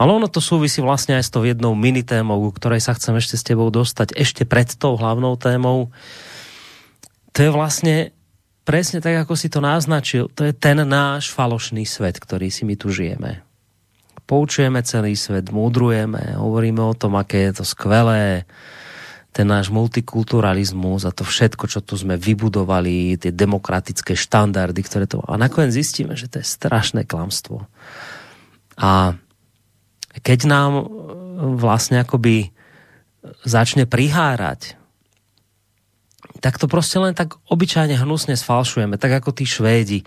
Ale 0.00 0.10
ono 0.12 0.28
to 0.30 0.44
súvisí 0.44 0.80
vlastne 0.80 1.20
aj 1.20 1.24
s 1.24 1.32
tou 1.32 1.44
jednou 1.44 1.76
minitémou, 1.76 2.38
ku 2.48 2.50
ktorej 2.54 2.80
sa 2.80 2.96
chcem 2.96 3.16
ešte 3.18 3.36
s 3.36 3.44
tebou 3.44 3.68
dostať, 3.68 4.14
ešte 4.16 4.48
pred 4.48 4.72
tou 4.72 4.96
hlavnou 4.96 5.36
témou. 5.36 5.90
To 7.34 7.38
je 7.44 7.50
vlastne 7.50 8.16
presne 8.66 8.98
tak, 8.98 9.22
ako 9.22 9.38
si 9.38 9.46
to 9.46 9.62
naznačil, 9.62 10.26
to 10.34 10.42
je 10.42 10.50
ten 10.50 10.82
náš 10.82 11.30
falošný 11.30 11.86
svet, 11.86 12.18
ktorý 12.18 12.50
si 12.50 12.66
my 12.66 12.74
tu 12.74 12.90
žijeme. 12.90 13.46
Poučujeme 14.26 14.82
celý 14.82 15.14
svet, 15.14 15.54
múdrujeme, 15.54 16.34
hovoríme 16.34 16.82
o 16.82 16.98
tom, 16.98 17.14
aké 17.14 17.46
je 17.46 17.62
to 17.62 17.64
skvelé, 17.64 18.42
ten 19.30 19.46
náš 19.46 19.70
multikulturalizmus 19.70 21.06
a 21.06 21.14
to 21.14 21.22
všetko, 21.22 21.70
čo 21.70 21.78
tu 21.84 21.94
sme 21.94 22.18
vybudovali, 22.18 23.20
tie 23.20 23.30
demokratické 23.30 24.18
štandardy, 24.18 24.80
ktoré 24.82 25.06
to... 25.06 25.22
A 25.22 25.38
nakoniec 25.38 25.76
zistíme, 25.76 26.18
že 26.18 26.26
to 26.26 26.42
je 26.42 26.46
strašné 26.48 27.06
klamstvo. 27.06 27.68
A 28.80 29.14
keď 30.24 30.48
nám 30.48 30.88
vlastne 31.60 32.00
akoby 32.00 32.50
začne 33.44 33.84
prihárať 33.84 34.80
tak 36.40 36.60
to 36.60 36.66
proste 36.70 36.96
len 37.00 37.12
tak 37.16 37.36
obyčajne 37.48 37.96
hnusne 37.96 38.36
sfalšujeme, 38.36 38.96
tak 39.00 39.22
ako 39.22 39.32
tí 39.32 39.44
Švédi. 39.48 40.04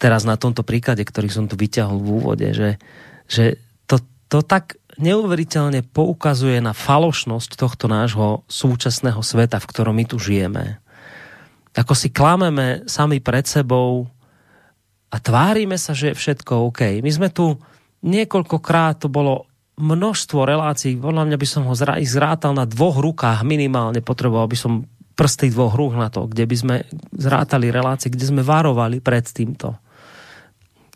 Teraz 0.00 0.24
na 0.24 0.40
tomto 0.40 0.64
príklade, 0.64 1.04
ktorý 1.04 1.28
som 1.28 1.44
tu 1.50 1.58
vyťahol 1.58 2.00
v 2.00 2.08
úvode, 2.08 2.48
že, 2.56 2.80
že 3.28 3.60
to, 3.84 4.00
to 4.30 4.40
tak 4.40 4.80
neuveriteľne 4.96 5.84
poukazuje 5.92 6.60
na 6.60 6.76
falošnosť 6.76 7.56
tohto 7.56 7.88
nášho 7.88 8.44
súčasného 8.48 9.20
sveta, 9.20 9.60
v 9.60 9.68
ktorom 9.68 9.96
my 9.96 10.04
tu 10.08 10.16
žijeme. 10.20 10.80
Ako 11.72 11.96
si 11.96 12.12
klameme 12.12 12.84
sami 12.84 13.20
pred 13.20 13.48
sebou 13.48 14.08
a 15.08 15.16
tvárime 15.16 15.80
sa, 15.80 15.96
že 15.96 16.12
je 16.12 16.18
všetko 16.20 16.68
OK. 16.68 17.00
My 17.00 17.10
sme 17.12 17.28
tu 17.32 17.56
niekoľkokrát, 18.04 19.00
to 19.00 19.08
bolo 19.08 19.48
množstvo 19.82 20.46
relácií, 20.46 20.94
podľa 20.94 21.26
mňa 21.26 21.36
by 21.36 21.48
som 21.50 21.66
ho 21.66 21.74
zrátal 22.06 22.54
na 22.54 22.62
dvoch 22.62 23.02
rukách 23.02 23.42
minimálne, 23.42 23.98
potreboval 23.98 24.46
by 24.46 24.54
som 24.54 24.86
prsty 25.18 25.50
dvoch 25.50 25.74
rúk 25.74 25.98
na 25.98 26.08
to, 26.08 26.30
kde 26.30 26.46
by 26.46 26.56
sme 26.56 26.76
zrátali 27.18 27.68
relácie, 27.74 28.08
kde 28.08 28.30
sme 28.30 28.42
varovali 28.46 29.02
pred 29.02 29.26
týmto 29.26 29.76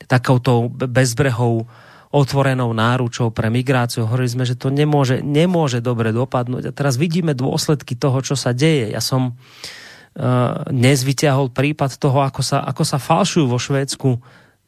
takoutou 0.07 0.71
bezbrehou 0.71 1.66
otvorenou 2.14 2.71
náručou 2.71 3.35
pre 3.35 3.50
migráciu. 3.50 4.07
Hovorili 4.07 4.31
sme, 4.31 4.45
že 4.47 4.55
to 4.55 4.71
nemôže, 4.71 5.21
nemôže 5.21 5.83
dobre 5.83 6.14
dopadnúť. 6.14 6.71
A 6.71 6.73
teraz 6.73 6.95
vidíme 6.97 7.35
dôsledky 7.35 7.99
toho, 7.99 8.23
čo 8.23 8.38
sa 8.38 8.55
deje. 8.55 8.95
Ja 8.95 9.02
som 9.02 9.35
uh, 9.35 10.64
dnes 10.71 11.02
vyťahol 11.02 11.50
prípad 11.50 11.99
toho, 11.99 12.23
ako 12.23 12.40
sa, 12.40 12.62
ako 12.62 12.83
sa 12.87 13.02
falšujú 13.02 13.50
vo 13.50 13.59
Švédsku 13.59 14.23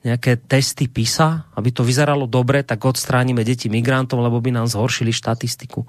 nejaké 0.07 0.38
testy 0.38 0.87
PISA, 0.87 1.50
aby 1.59 1.75
to 1.75 1.83
vyzeralo 1.83 2.31
dobre, 2.31 2.62
tak 2.62 2.87
odstránime 2.87 3.43
deti 3.43 3.67
migrantov, 3.67 4.23
lebo 4.23 4.38
by 4.38 4.55
nám 4.55 4.71
zhoršili 4.71 5.11
štatistiku. 5.11 5.83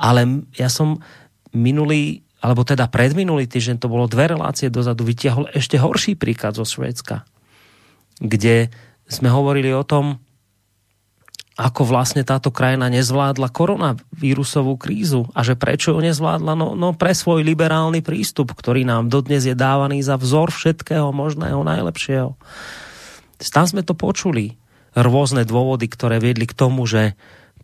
Ale 0.00 0.48
ja 0.56 0.72
som 0.72 1.04
minulý, 1.52 2.24
alebo 2.40 2.64
teda 2.64 2.88
predminulý 2.88 3.44
týždeň, 3.44 3.76
to 3.76 3.92
bolo 3.92 4.08
dve 4.08 4.32
relácie 4.32 4.72
dozadu, 4.72 5.04
vytiahol 5.04 5.52
ešte 5.52 5.76
horší 5.76 6.16
príklad 6.16 6.56
zo 6.56 6.64
Švédska, 6.64 7.28
kde 8.16 8.72
sme 9.10 9.28
hovorili 9.28 9.76
o 9.76 9.84
tom, 9.84 10.24
ako 11.60 11.84
vlastne 11.84 12.24
táto 12.24 12.48
krajina 12.48 12.88
nezvládla 12.88 13.52
koronavírusovú 13.52 14.80
krízu 14.80 15.28
a 15.36 15.44
že 15.44 15.60
prečo 15.60 15.92
ju 15.92 16.00
nezvládla? 16.00 16.56
No, 16.56 16.72
no 16.72 16.96
pre 16.96 17.12
svoj 17.12 17.44
liberálny 17.44 18.00
prístup, 18.00 18.56
ktorý 18.56 18.88
nám 18.88 19.12
dodnes 19.12 19.44
je 19.44 19.52
dávaný 19.52 20.00
za 20.00 20.16
vzor 20.16 20.48
všetkého 20.48 21.12
možného 21.12 21.60
najlepšieho. 21.60 22.32
Tam 23.48 23.64
sme 23.64 23.80
to 23.80 23.96
počuli. 23.96 24.60
Rôzne 24.92 25.48
dôvody, 25.48 25.88
ktoré 25.88 26.20
viedli 26.20 26.44
k 26.44 26.52
tomu, 26.52 26.84
že 26.84 27.16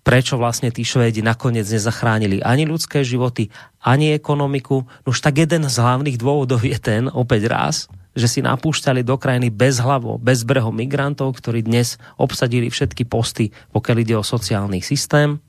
prečo 0.07 0.39
vlastne 0.39 0.71
tí 0.71 0.87
Švédi 0.87 1.21
nakoniec 1.21 1.67
nezachránili 1.67 2.39
ani 2.39 2.63
ľudské 2.63 3.03
životy, 3.03 3.51
ani 3.83 4.15
ekonomiku. 4.15 4.87
No 5.03 5.09
už 5.11 5.19
tak 5.19 5.43
jeden 5.43 5.67
z 5.67 5.77
hlavných 5.77 6.17
dôvodov 6.17 6.63
je 6.63 6.79
ten, 6.79 7.11
opäť 7.11 7.51
raz, 7.51 7.77
že 8.17 8.31
si 8.31 8.41
napúšťali 8.41 9.03
do 9.03 9.19
krajiny 9.19 9.51
bez 9.51 9.83
hlavo, 9.83 10.17
bez 10.17 10.47
breho 10.47 10.71
migrantov, 10.71 11.37
ktorí 11.37 11.67
dnes 11.67 12.01
obsadili 12.17 12.71
všetky 12.71 13.05
posty, 13.05 13.51
pokiaľ 13.75 13.97
ide 14.01 14.15
o 14.17 14.25
sociálny 14.25 14.81
systém, 14.81 15.43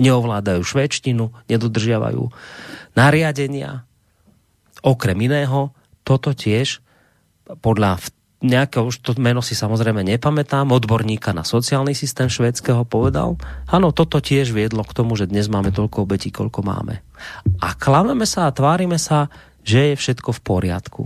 neovládajú 0.00 0.64
švédštinu, 0.64 1.28
nedodržiavajú 1.46 2.32
nariadenia. 2.96 3.84
Okrem 4.80 5.18
iného, 5.20 5.70
toto 6.02 6.32
tiež 6.32 6.80
podľa 7.60 8.02
nejakého, 8.38 8.86
už 8.86 9.02
to 9.02 9.10
meno 9.18 9.42
si 9.42 9.58
samozrejme 9.58 10.06
nepamätám, 10.06 10.70
odborníka 10.70 11.34
na 11.34 11.42
sociálny 11.42 11.90
systém 11.90 12.30
švédskeho 12.30 12.86
povedal, 12.86 13.34
áno, 13.66 13.90
toto 13.90 14.22
tiež 14.22 14.54
viedlo 14.54 14.86
k 14.86 14.94
tomu, 14.94 15.18
že 15.18 15.26
dnes 15.26 15.50
máme 15.50 15.74
toľko 15.74 16.06
obetí, 16.06 16.30
koľko 16.30 16.62
máme. 16.62 17.02
A 17.58 17.74
klameme 17.74 18.26
sa 18.30 18.46
a 18.46 18.54
tvárime 18.54 18.94
sa, 18.94 19.26
že 19.66 19.92
je 19.92 19.94
všetko 19.98 20.30
v 20.38 20.40
poriadku. 20.40 21.02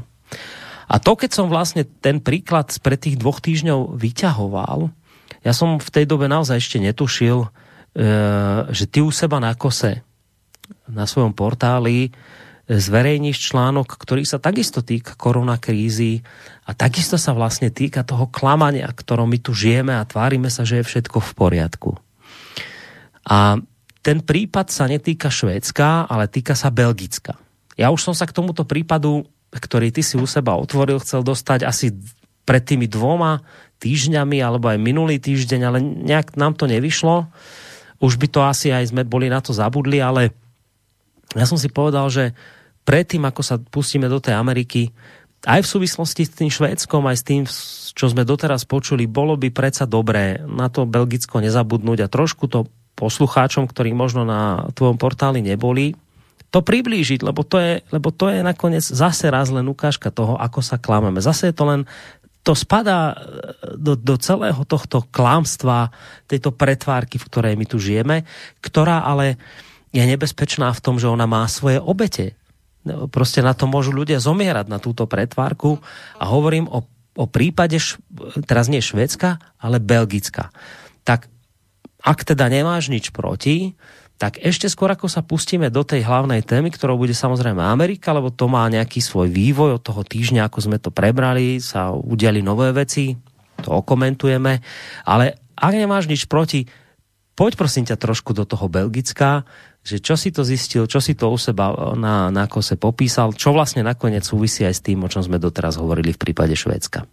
A 0.93 1.01
to, 1.01 1.17
keď 1.17 1.31
som 1.33 1.49
vlastne 1.49 1.89
ten 1.89 2.21
príklad 2.21 2.69
pre 2.85 3.01
tých 3.01 3.17
dvoch 3.17 3.41
týždňov 3.41 3.97
vyťahoval, 3.97 4.93
ja 5.41 5.53
som 5.57 5.81
v 5.81 5.89
tej 5.89 6.05
dobe 6.05 6.29
naozaj 6.29 6.61
ešte 6.61 6.79
netušil, 6.85 7.49
e, 7.49 7.49
že 8.69 8.85
ty 8.93 9.01
u 9.01 9.09
seba 9.09 9.41
na 9.41 9.57
kose, 9.57 10.05
na 10.85 11.09
svojom 11.09 11.33
portáli, 11.33 12.13
zverejníš 12.71 13.53
článok, 13.53 13.99
ktorý 13.99 14.23
sa 14.23 14.39
takisto 14.39 14.87
týka 14.87 15.19
koronakrízy 15.19 16.23
a 16.73 16.77
takisto 16.89 17.21
sa 17.21 17.37
vlastne 17.37 17.69
týka 17.69 18.01
toho 18.01 18.33
klamania, 18.33 18.89
ktorom 18.89 19.29
my 19.29 19.37
tu 19.45 19.53
žijeme 19.53 19.93
a 19.93 20.09
tvárime 20.09 20.49
sa, 20.49 20.65
že 20.65 20.81
je 20.81 20.89
všetko 20.89 21.21
v 21.21 21.33
poriadku. 21.37 21.91
A 23.29 23.61
ten 24.01 24.25
prípad 24.25 24.73
sa 24.73 24.89
netýka 24.89 25.29
Švédska, 25.29 26.09
ale 26.09 26.33
týka 26.33 26.57
sa 26.57 26.73
Belgicka. 26.73 27.37
Ja 27.77 27.93
už 27.93 28.01
som 28.01 28.15
sa 28.17 28.25
k 28.25 28.33
tomuto 28.33 28.65
prípadu, 28.65 29.29
ktorý 29.53 29.93
ty 29.93 30.01
si 30.01 30.17
u 30.17 30.25
seba 30.25 30.57
otvoril, 30.57 30.97
chcel 31.05 31.21
dostať 31.21 31.69
asi 31.69 31.93
pred 32.49 32.65
tými 32.65 32.89
dvoma 32.89 33.45
týždňami 33.85 34.41
alebo 34.41 34.73
aj 34.73 34.81
minulý 34.81 35.21
týždeň, 35.21 35.61
ale 35.61 35.79
nejak 35.85 36.41
nám 36.41 36.57
to 36.57 36.65
nevyšlo. 36.65 37.29
Už 38.01 38.17
by 38.17 38.27
to 38.33 38.41
asi 38.49 38.73
aj 38.73 38.97
sme 38.97 39.05
boli 39.05 39.29
na 39.29 39.45
to 39.45 39.53
zabudli, 39.53 40.01
ale 40.01 40.33
ja 41.37 41.45
som 41.45 41.61
si 41.61 41.69
povedal, 41.69 42.09
že 42.09 42.33
predtým, 42.89 43.29
ako 43.29 43.45
sa 43.45 43.61
pustíme 43.61 44.09
do 44.09 44.25
tej 44.25 44.41
Ameriky, 44.41 44.89
aj 45.43 45.61
v 45.63 45.71
súvislosti 45.71 46.23
s 46.23 46.33
tým 46.35 46.51
Švédskom, 46.51 47.03
aj 47.07 47.17
s 47.19 47.25
tým, 47.27 47.43
čo 47.93 48.07
sme 48.07 48.23
doteraz 48.23 48.63
počuli, 48.63 49.11
bolo 49.11 49.35
by 49.35 49.51
predsa 49.51 49.91
dobré 49.91 50.39
na 50.47 50.71
to 50.71 50.87
Belgicko 50.87 51.43
nezabudnúť 51.43 51.99
a 52.07 52.13
trošku 52.13 52.47
to 52.47 52.71
poslucháčom, 52.95 53.67
ktorí 53.67 53.91
možno 53.97 54.23
na 54.23 54.71
tvojom 54.77 55.01
portáli 55.01 55.43
neboli, 55.43 55.99
to 56.53 56.61
priblížiť, 56.61 57.25
lebo 57.25 57.43
to 57.43 57.57
je, 57.57 57.73
lebo 57.91 58.13
to 58.13 58.29
je 58.29 58.45
nakoniec 58.45 58.85
zase 58.85 59.33
raz 59.33 59.49
len 59.49 59.65
ukážka 59.65 60.13
toho, 60.13 60.37
ako 60.37 60.61
sa 60.61 60.77
klameme. 60.77 61.25
Zase 61.25 61.49
je 61.49 61.57
to 61.57 61.65
len 61.65 61.89
to 62.45 62.53
spadá 62.53 63.17
do, 63.79 63.97
do 63.97 64.19
celého 64.19 64.61
tohto 64.67 65.07
klámstva, 65.09 65.95
tejto 66.29 66.53
pretvárky, 66.53 67.17
v 67.17 67.27
ktorej 67.31 67.55
my 67.57 67.65
tu 67.65 67.81
žijeme, 67.81 68.29
ktorá 68.61 69.01
ale 69.07 69.41
je 69.95 70.03
nebezpečná 70.05 70.75
v 70.75 70.83
tom, 70.83 71.01
že 71.01 71.09
ona 71.09 71.25
má 71.25 71.47
svoje 71.49 71.79
obete. 71.81 72.37
Proste 72.85 73.41
na 73.47 73.55
to 73.55 73.71
môžu 73.71 73.95
ľudia 73.95 74.19
zomierať 74.19 74.67
na 74.67 74.83
túto 74.83 75.07
pretvárku 75.07 75.79
a 76.19 76.25
hovorím 76.27 76.67
o, 76.67 76.83
o 77.15 77.27
prípade, 77.31 77.79
teraz 78.47 78.67
nie 78.67 78.83
Švedska, 78.83 79.39
ale 79.63 79.79
Belgická. 79.79 80.51
Tak 81.07 81.31
ak 82.03 82.19
teda 82.27 82.51
nemáš 82.51 82.91
nič 82.91 83.15
proti, 83.15 83.79
tak 84.19 84.39
ešte 84.39 84.71
skôr 84.71 84.91
ako 84.95 85.11
sa 85.11 85.23
pustíme 85.23 85.67
do 85.71 85.83
tej 85.83 86.07
hlavnej 86.07 86.47
témy, 86.47 86.71
ktorou 86.71 86.95
bude 86.95 87.15
samozrejme 87.15 87.59
Amerika, 87.59 88.15
lebo 88.15 88.31
to 88.31 88.47
má 88.47 88.67
nejaký 88.71 89.03
svoj 89.03 89.27
vývoj 89.31 89.79
od 89.79 89.83
toho 89.83 90.03
týždňa, 90.07 90.47
ako 90.47 90.59
sme 90.63 90.79
to 90.79 90.95
prebrali, 90.95 91.59
sa 91.59 91.91
udiali 91.91 92.39
nové 92.39 92.71
veci, 92.71 93.19
to 93.63 93.71
okomentujeme, 93.83 94.63
ale 95.07 95.43
ak 95.59 95.73
nemáš 95.75 96.07
nič 96.07 96.31
proti, 96.31 96.67
poď 97.35 97.59
prosím 97.59 97.87
ťa 97.87 97.99
trošku 97.99 98.31
do 98.31 98.47
toho 98.47 98.71
Belgická, 98.71 99.47
že 99.83 99.99
čo 99.99 100.15
si 100.15 100.31
to 100.31 100.47
zistil, 100.47 100.87
čo 100.87 101.03
si 101.03 101.19
to 101.19 101.27
u 101.27 101.39
seba 101.39 101.75
eh, 101.75 101.99
na, 101.99 102.31
na 102.31 102.47
kose 102.47 102.79
popísal, 102.79 103.35
čo 103.35 103.51
vlastne 103.51 103.83
nakoniec 103.83 104.23
súvisí 104.23 104.63
aj 104.63 104.75
s 104.79 104.85
tým, 104.87 105.03
o 105.03 105.11
čom 105.11 105.27
sme 105.27 105.43
doteraz 105.43 105.77
hovorili 105.77 106.15
v 106.15 106.23
prípade 106.23 106.55
Švédska. 106.55 107.05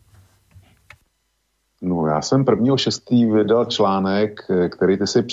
No, 1.81 2.07
já 2.07 2.21
jsem 2.21 2.45
prvního 2.45 2.77
šestý 2.77 3.25
vydal 3.25 3.65
článek, 3.65 4.45
eh, 4.49 4.69
který 4.69 4.97
ty 4.97 5.07
si 5.07 5.23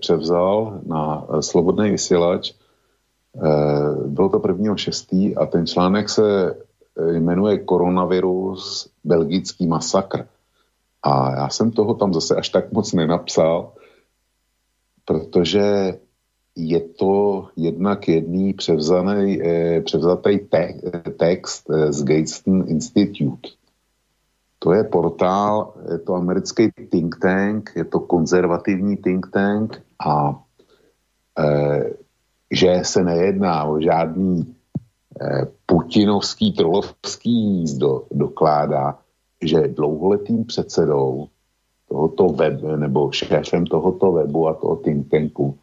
převzal 0.00 0.80
na 0.86 1.24
eh, 1.24 1.42
Slobodný 1.42 1.90
vysílač. 1.90 2.52
Byl 4.06 4.28
to 4.28 4.38
prvního 4.38 4.76
šestý 4.76 5.36
a 5.36 5.46
ten 5.46 5.66
článek 5.66 6.08
se 6.08 6.54
jmenuje 7.18 7.58
Koronavirus, 7.58 8.88
belgický 9.04 9.66
masakr. 9.66 10.26
A 11.02 11.34
já 11.34 11.48
jsem 11.48 11.70
toho 11.70 11.94
tam 11.94 12.14
zase 12.14 12.36
až 12.36 12.48
tak 12.48 12.72
moc 12.72 12.92
nenapsal, 12.92 13.72
protože 15.04 15.94
je 16.56 16.80
to 16.80 17.48
jednak 17.56 18.08
jedný 18.08 18.54
převzaný, 18.54 19.42
eh, 19.42 19.80
převzatý 19.80 20.38
te, 20.38 20.74
text 21.18 21.70
eh, 21.70 21.92
z 21.92 22.04
Gateston 22.04 22.64
Institute. 22.68 23.48
To 24.58 24.72
je 24.72 24.84
portál, 24.84 25.74
je 25.92 25.98
to 25.98 26.14
americký 26.14 26.70
think 26.90 27.16
tank, 27.20 27.72
je 27.76 27.84
to 27.84 28.00
konzervativní 28.00 28.96
think 28.96 29.26
tank 29.30 29.82
a 30.06 30.42
eh, 31.38 31.90
že 32.50 32.80
se 32.82 33.04
nejedná 33.04 33.64
o 33.64 33.80
žádný 33.80 34.54
eh, 35.20 35.46
putinovský, 35.66 36.52
trolovský 36.52 37.30
jízdo, 37.30 38.06
dokládá, 38.10 38.98
že 39.42 39.68
dlouholetým 39.68 40.44
předsedou 40.44 41.26
tohoto 41.88 42.28
webu, 42.28 42.76
nebo 42.76 43.12
šéfem 43.12 43.66
tohoto 43.66 44.12
webu 44.12 44.48
a 44.48 44.54
toho 44.54 44.76
think 44.76 45.10
tanku 45.10 45.58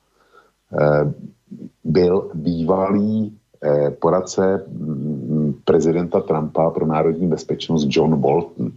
byl 1.84 2.32
bývalý 2.34 3.38
eh, 3.64 3.92
poradce 3.92 4.66
mm, 4.68 5.54
prezidenta 5.66 6.22
Trumpa 6.22 6.70
pro 6.70 6.86
národní 6.86 7.28
bezpečnost 7.28 7.88
John 7.90 8.22
Bolton. 8.22 8.72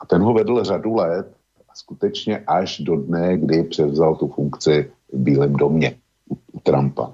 A 0.00 0.06
ten 0.06 0.22
ho 0.22 0.34
vedl 0.34 0.64
řadu 0.64 0.94
let 0.94 1.32
a 1.68 1.74
skutečně 1.74 2.38
až 2.46 2.80
do 2.80 2.96
dne, 2.96 3.38
kdy 3.38 3.62
převzal 3.62 4.16
tu 4.16 4.28
funkci 4.28 4.90
v 5.12 5.18
Bílém 5.18 5.52
domě 5.52 5.96
u 6.52 6.60
Trumpa. 6.60 7.12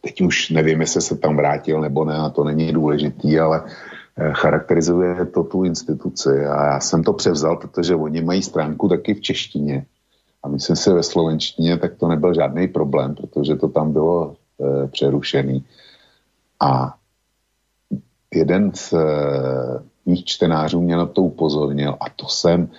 Teď 0.00 0.20
už 0.20 0.50
nevím, 0.50 0.80
jestli 0.80 1.00
se 1.00 1.16
tam 1.16 1.36
vrátil 1.36 1.80
nebo 1.80 2.04
ne, 2.04 2.16
a 2.16 2.30
to 2.30 2.44
není 2.44 2.72
důležitý, 2.72 3.38
ale 3.38 3.64
eh, 4.16 4.32
charakterizuje 4.32 5.24
to 5.26 5.44
tu 5.44 5.64
instituci 5.64 6.46
a 6.46 6.64
já 6.66 6.80
jsem 6.80 7.02
to 7.02 7.12
převzal, 7.12 7.56
protože 7.56 7.94
oni 7.94 8.22
mají 8.22 8.42
stránku 8.42 8.88
taky 8.88 9.14
v 9.14 9.20
češtině 9.20 9.86
a 10.42 10.48
myslím 10.48 10.76
si 10.76 10.92
ve 10.92 11.02
slovenštině, 11.02 11.78
tak 11.78 11.94
to 11.96 12.08
nebyl 12.08 12.34
žádný 12.34 12.68
problém, 12.68 13.14
protože 13.14 13.56
to 13.56 13.68
tam 13.68 13.92
bylo 13.92 14.36
e, 14.60 14.88
přerušený. 14.88 15.64
A 16.60 16.94
jeden 18.34 18.72
z 18.74 18.92
e, 18.92 19.04
mých 20.06 20.24
čtenářů 20.24 20.80
mě 20.80 20.96
na 20.96 21.06
to 21.06 21.22
upozornil 21.22 21.96
a 22.00 22.04
to 22.16 22.28
jsem, 22.28 22.70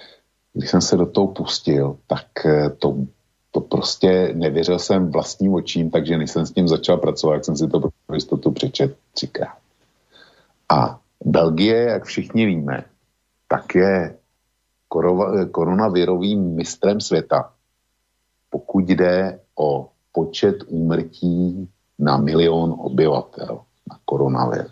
když 0.53 0.69
jsem 0.69 0.81
se 0.81 0.97
do 0.97 1.05
toho 1.05 1.27
pustil, 1.27 1.97
tak 2.07 2.45
e, 2.45 2.69
to, 2.69 2.95
to 3.51 3.61
prostě 3.61 4.31
nevěřil 4.33 4.79
jsem 4.79 5.11
vlastním 5.11 5.53
očím, 5.53 5.89
takže 5.89 6.17
než 6.17 6.31
jsem 6.31 6.45
s 6.45 6.51
tím 6.51 6.67
začal 6.67 6.97
pracovat, 6.97 7.33
jak 7.33 7.45
jsem 7.45 7.57
si 7.57 7.67
to 7.67 7.79
pro 7.79 8.15
jistotu 8.15 8.51
přečet 8.51 8.97
třikrát. 9.13 9.57
A 10.69 10.99
Belgie, 11.25 11.77
jak 11.77 12.03
všichni 12.03 12.45
víme, 12.45 12.83
tak 13.47 13.75
je 13.75 14.15
koronavirovým 15.51 16.55
mistrem 16.55 17.01
světa, 17.01 17.53
pokud 18.49 18.89
jde 18.89 19.39
o 19.55 19.89
počet 20.11 20.55
úmrtí 20.67 21.69
na 21.99 22.17
milion 22.17 22.75
obyvatel 22.79 23.61
na 23.89 23.99
koronavir. 24.05 24.65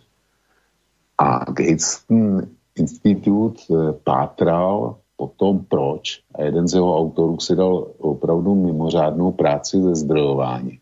A 1.18 1.52
Gates 1.52 2.06
institut 2.76 3.60
eh, 3.72 3.94
pátral 4.04 4.98
po 5.18 5.28
tom, 5.28 5.66
proč. 5.66 6.22
A 6.36 6.44
jeden 6.44 6.68
z 6.68 6.74
jeho 6.74 6.98
autorů 6.98 7.40
si 7.40 7.56
dal 7.56 7.88
opravdu 7.98 8.56
mimořádnou 8.56 9.32
práci 9.32 9.82
ze 9.82 9.96
zdrojování. 9.96 10.80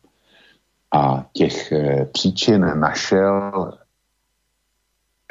A 0.91 1.25
těch 1.33 1.71
eh, 1.71 2.05
příčin 2.05 2.61
našel 2.79 3.71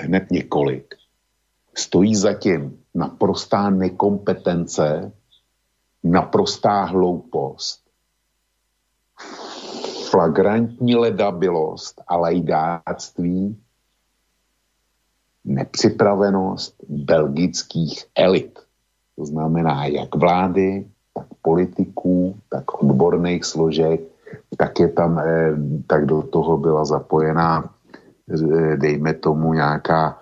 hned 0.00 0.30
několik. 0.30 0.94
Stojí 1.74 2.16
zatím 2.16 2.81
naprostá 2.94 3.70
nekompetence, 3.70 5.12
naprostá 6.04 6.84
hloupost, 6.84 7.80
flagrantní 10.10 10.96
ledabilost 10.96 12.02
a 12.06 12.16
lajdáctví, 12.16 13.56
nepřipravenost 15.44 16.76
belgických 16.88 18.04
elit. 18.14 18.58
To 19.16 19.24
znamená 19.24 19.86
jak 19.86 20.14
vlády, 20.14 20.86
tak 21.14 21.26
politiků, 21.42 22.36
tak 22.48 22.82
odborných 22.82 23.44
složek, 23.44 24.00
tak 24.56 24.80
je 24.80 24.88
tam, 24.88 25.18
eh, 25.18 25.56
tak 25.86 26.06
do 26.06 26.22
toho 26.22 26.58
byla 26.58 26.84
zapojená, 26.84 27.74
eh, 28.30 28.76
dejme 28.76 29.14
tomu, 29.14 29.52
nějaká 29.52 30.21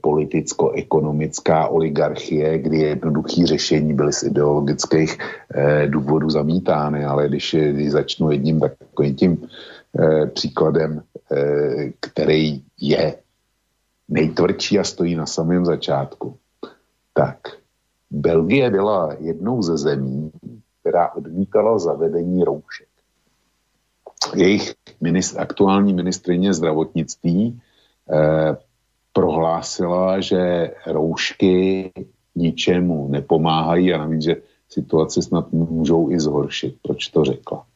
politicko-ekonomická 0.00 1.68
oligarchie, 1.68 2.58
kdy 2.58 2.78
jednoduché 2.78 3.46
řešení 3.46 3.94
byly 3.94 4.12
z 4.12 4.22
ideologických 4.22 5.18
důvodů 5.86 6.30
zamítány, 6.30 7.04
ale 7.04 7.28
když, 7.28 7.56
když 7.72 7.90
začnu 7.90 8.30
jedním 8.30 8.60
takovým 8.60 9.14
tím 9.14 9.48
příkladem, 10.32 11.02
který 12.00 12.62
je 12.80 13.14
nejtvrdší 14.08 14.78
a 14.78 14.84
stojí 14.84 15.14
na 15.14 15.26
samém 15.26 15.64
začátku, 15.64 16.36
tak 17.14 17.38
Belgie 18.10 18.70
byla 18.70 19.16
jednou 19.20 19.62
ze 19.62 19.76
zemí, 19.76 20.32
která 20.80 21.12
odmítala 21.12 21.78
zavedení 21.78 22.44
roušek. 22.44 22.88
Jejich 24.34 24.74
minist, 25.00 25.36
aktuální 25.38 25.92
ministrině 25.92 26.54
zdravotnictví 26.54 27.60
eh, 28.12 28.56
prohlásila, 29.18 30.20
že 30.20 30.70
roušky 30.86 31.90
ničemu 32.34 33.08
nepomáhají 33.08 33.94
a 33.94 33.98
navíc, 33.98 34.22
že 34.22 34.36
situaci 34.68 35.22
snad 35.22 35.52
můžou 35.52 36.10
i 36.10 36.20
zhoršit. 36.20 36.78
Proč 36.82 37.08
to 37.08 37.24
řekla? 37.24 37.66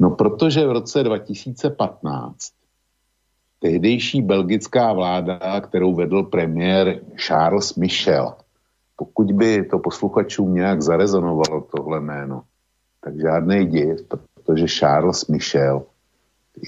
No 0.00 0.10
protože 0.10 0.66
v 0.66 0.72
roce 0.72 1.02
2015 1.02 2.36
tehdejší 3.58 4.22
belgická 4.22 4.92
vláda, 4.92 5.60
kterou 5.60 5.94
vedl 5.94 6.22
premiér 6.22 7.00
Charles 7.16 7.74
Michel, 7.74 8.34
pokud 8.96 9.32
by 9.32 9.64
to 9.64 9.78
posluchačům 9.78 10.54
nějak 10.54 10.82
zarezonovalo 10.82 11.60
tohle 11.76 12.00
jméno, 12.00 12.42
tak 13.00 13.20
žádný 13.20 13.66
div, 13.66 14.04
protože 14.08 14.66
Charles 14.68 15.26
Michel 15.26 15.82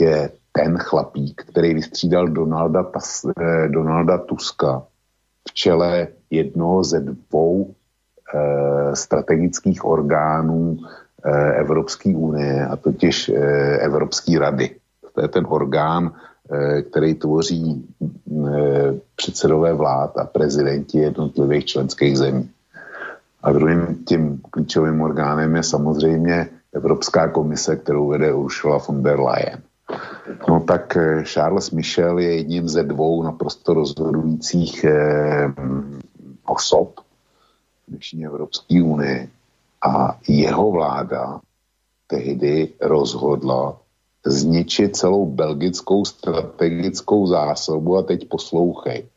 je 0.01 0.31
ten 0.57 0.79
chlapík, 0.79 1.43
který 1.43 1.75
vystřídal 1.75 2.29
Donalda, 2.29 2.83
Tas, 2.83 3.27
eh, 3.41 3.69
Donalda 3.69 4.19
Tuska 4.19 4.83
v 5.49 5.55
čele 5.55 6.09
jednoho 6.31 6.85
ze 6.85 7.01
dvou 7.01 7.75
eh, 8.35 8.97
strategických 8.97 9.85
orgánů 9.85 10.79
eh, 11.25 11.53
Evropské 11.53 12.17
unie, 12.17 12.67
a 12.67 12.77
totiž 12.77 13.29
eh, 13.29 13.79
Evropské 13.79 14.39
rady. 14.39 14.77
To 15.15 15.21
je 15.21 15.29
ten 15.29 15.47
orgán, 15.49 16.13
Eh, 16.53 16.83
který 16.83 17.15
tvoří 17.15 17.89
eh, 18.03 18.95
předsedové 19.17 19.73
vlád 19.73 20.19
a 20.19 20.25
prezidenti 20.25 20.99
jednotlivých 20.99 21.65
členských 21.65 22.19
zemí. 22.19 22.51
A 23.43 23.53
druhým 23.53 24.05
tím 24.05 24.41
klíčovým 24.51 25.01
orgánem 25.01 25.57
je 25.57 25.63
samozřejmě 25.63 26.49
Evropská 26.73 27.29
komise, 27.29 27.77
kterou 27.77 28.09
vede 28.09 28.33
Ursula 28.33 28.79
von 28.79 29.03
der 29.03 29.21
Leyen. 29.21 29.63
No 30.49 30.61
tak 30.61 30.97
eh, 30.97 31.25
Charles 31.25 31.71
Michel 31.71 32.19
je 32.19 32.37
jedním 32.37 32.69
ze 32.69 32.83
dvou 32.83 33.23
naprosto 33.23 33.75
rozhodujících 33.75 34.85
eh, 34.85 35.53
osob 36.47 37.01
dnešní 37.89 38.27
Evropské 38.27 38.83
unie 38.83 39.29
a 39.87 40.19
jeho 40.29 40.71
vláda 40.71 41.41
tehdy 42.07 42.73
rozhodla 42.81 43.81
zničit 44.27 44.97
celou 44.97 45.27
belgickou 45.27 46.05
strategickou 46.05 47.27
zásobu 47.27 47.97
a 47.97 48.03
teď 48.03 48.29
poslouchej. 48.29 49.09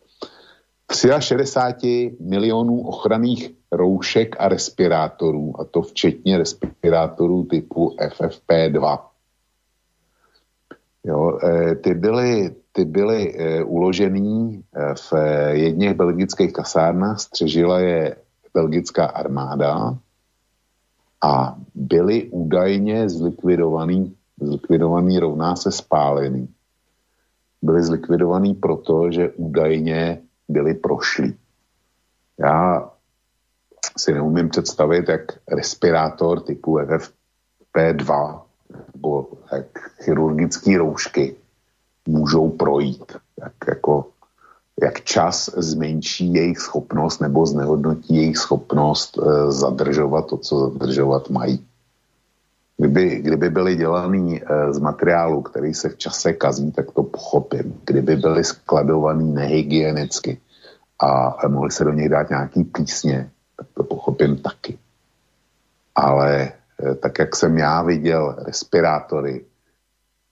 63 1.20 2.17
milionů 2.20 2.88
ochranných 2.88 3.52
roušek 3.72 4.36
a 4.39 4.48
respirátorů, 4.48 5.62
a 5.62 5.63
to 5.63 5.82
včetně 5.82 6.38
respirátorů 6.38 7.43
typu 7.43 7.96
FFP2. 8.00 9.00
Jo, 11.08 11.39
e, 11.43 11.76
ty 11.76 11.93
byly, 11.93 12.56
ty 12.72 12.86
byly 12.86 13.36
e, 13.36 13.63
uložený 13.63 14.60
e, 14.60 14.96
v 14.96 15.13
jedných 15.52 15.93
belgických 15.93 16.54
kasárnách, 16.54 17.20
střežila 17.20 17.80
je 17.80 18.15
belgická 18.54 19.06
armáda 19.06 19.98
a 21.24 21.56
byly 21.76 22.30
údajně 22.32 23.10
zlikvidovaný 23.10 24.15
zlikvidovaný 24.41 25.20
rovná 25.20 25.56
se 25.56 25.72
spálený. 25.72 26.48
Byly 27.62 27.84
zlikvidovaný 27.84 28.54
proto, 28.54 29.12
že 29.12 29.30
údajně 29.30 30.22
byli 30.50 30.74
prošlí. 30.74 31.38
Já 32.39 32.89
si 33.98 34.13
neumím 34.13 34.50
představit, 34.50 35.10
jak 35.10 35.22
respirátor 35.48 36.39
typu 36.41 36.78
FFP2 36.78 38.41
nebo 38.95 39.27
jak 39.51 39.65
chirurgické 40.03 40.77
roušky 40.77 41.36
můžou 42.08 42.49
projít. 42.49 43.17
Jak, 43.41 43.53
jako, 43.67 44.08
jak 44.82 45.01
čas 45.01 45.49
zmenší 45.58 46.34
jejich 46.34 46.60
schopnost 46.60 47.19
nebo 47.19 47.45
znehodnotí 47.45 48.15
jejich 48.15 48.38
schopnost 48.38 49.17
e, 49.17 49.51
zadržovat 49.51 50.27
to, 50.27 50.38
co 50.38 50.60
zadržovat 50.60 51.30
mají. 51.30 51.65
Kdyby, 52.77 53.15
kdyby 53.15 53.49
byly 53.49 53.75
dělaný 53.75 54.41
e, 54.41 54.73
z 54.73 54.80
materiálu, 54.80 55.41
který 55.41 55.73
se 55.73 55.89
v 55.89 55.97
čase 55.97 56.34
kazí, 56.34 56.71
tak 56.71 56.91
to 56.91 57.03
pochopím. 57.03 57.82
Kdyby 57.86 58.15
byly 58.15 58.43
skladovaný 58.43 59.34
nehygienicky 59.34 60.38
a, 60.99 61.38
mohli 61.47 61.71
se 61.71 61.84
do 61.84 61.93
něj 61.93 62.10
dát 62.10 62.30
nějaký 62.30 62.63
písně, 62.63 63.30
tak 63.58 63.67
to 63.73 63.84
pochopím 63.84 64.38
taky. 64.38 64.77
Ale 65.95 66.51
tak, 67.00 67.20
jak 67.20 67.36
jsem 67.36 67.58
já 67.58 67.82
viděl 67.82 68.36
respirátory, 68.46 69.46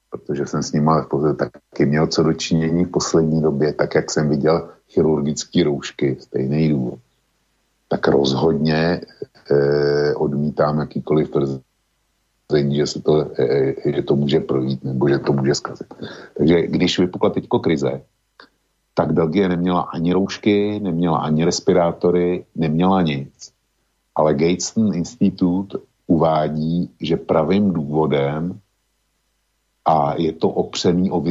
protože 0.09 0.45
jsem 0.45 0.63
s 0.63 0.71
nimi 0.71 0.91
taky 1.37 1.85
měl 1.85 2.07
co 2.07 2.23
dočinění 2.23 2.85
v 2.85 2.91
poslední 2.91 3.41
době, 3.41 3.73
tak 3.73 3.95
jak 3.95 4.11
jsem 4.11 4.29
viděl 4.29 4.69
chirurgické 4.89 5.63
roušky, 5.63 6.17
stejný 6.19 6.69
důvod, 6.69 6.99
tak 7.87 8.07
rozhodně 8.07 9.01
e, 9.51 10.15
odmítám 10.15 10.79
jakýkoliv 10.79 11.29
tvrzení 11.29 12.75
že, 12.75 12.87
se 12.87 13.01
to, 13.01 13.31
e, 13.41 13.43
e, 13.85 13.91
že 13.95 14.01
to 14.01 14.15
může 14.15 14.39
projít 14.39 14.83
nebo 14.83 15.09
že 15.09 15.19
to 15.19 15.33
může 15.33 15.55
zkazit. 15.55 15.93
Takže 16.37 16.67
když 16.67 16.99
vypukla 16.99 17.29
teďko 17.29 17.59
krize, 17.59 18.01
tak 18.93 19.13
Belgie 19.13 19.49
neměla 19.49 19.81
ani 19.81 20.13
roušky, 20.13 20.79
neměla 20.79 21.17
ani 21.17 21.45
respirátory, 21.45 22.45
neměla 22.55 23.01
nic. 23.01 23.51
Ale 24.15 24.33
Gateston 24.33 24.95
Institut 24.95 25.75
uvádí, 26.07 26.89
že 27.01 27.17
pravým 27.17 27.73
důvodem 27.73 28.59
a 29.85 30.15
je 30.17 30.33
to 30.33 30.49
opřený 30.49 31.11
o 31.11 31.21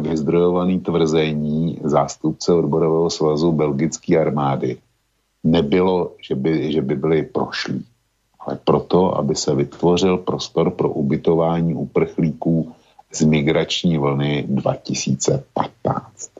vyzdrojovaný 0.00 0.80
tvrzení 0.80 1.78
zástupce 1.84 2.52
odborového 2.52 3.10
svazu 3.10 3.52
belgické 3.52 4.20
armády. 4.20 4.78
Nebylo, 5.44 6.12
že 6.22 6.34
by, 6.34 6.72
že 6.72 6.82
by 6.82 6.94
byli 6.96 7.22
prošlí 7.22 7.84
ale 8.46 8.58
proto, 8.64 9.18
aby 9.18 9.34
se 9.34 9.54
vytvořil 9.54 10.18
prostor 10.18 10.70
pro 10.70 10.88
ubytování 10.88 11.74
uprchlíků 11.74 12.72
z 13.12 13.22
migrační 13.22 13.98
vlny 13.98 14.44
2015. 14.48 16.30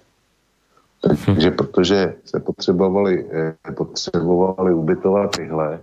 Takže 1.26 1.50
protože 1.50 2.14
se 2.24 2.40
potřebovali, 2.40 3.26
eh, 3.32 3.72
potřebovali 3.72 4.74
ubytovat 4.74 5.36
tyhle, 5.36 5.80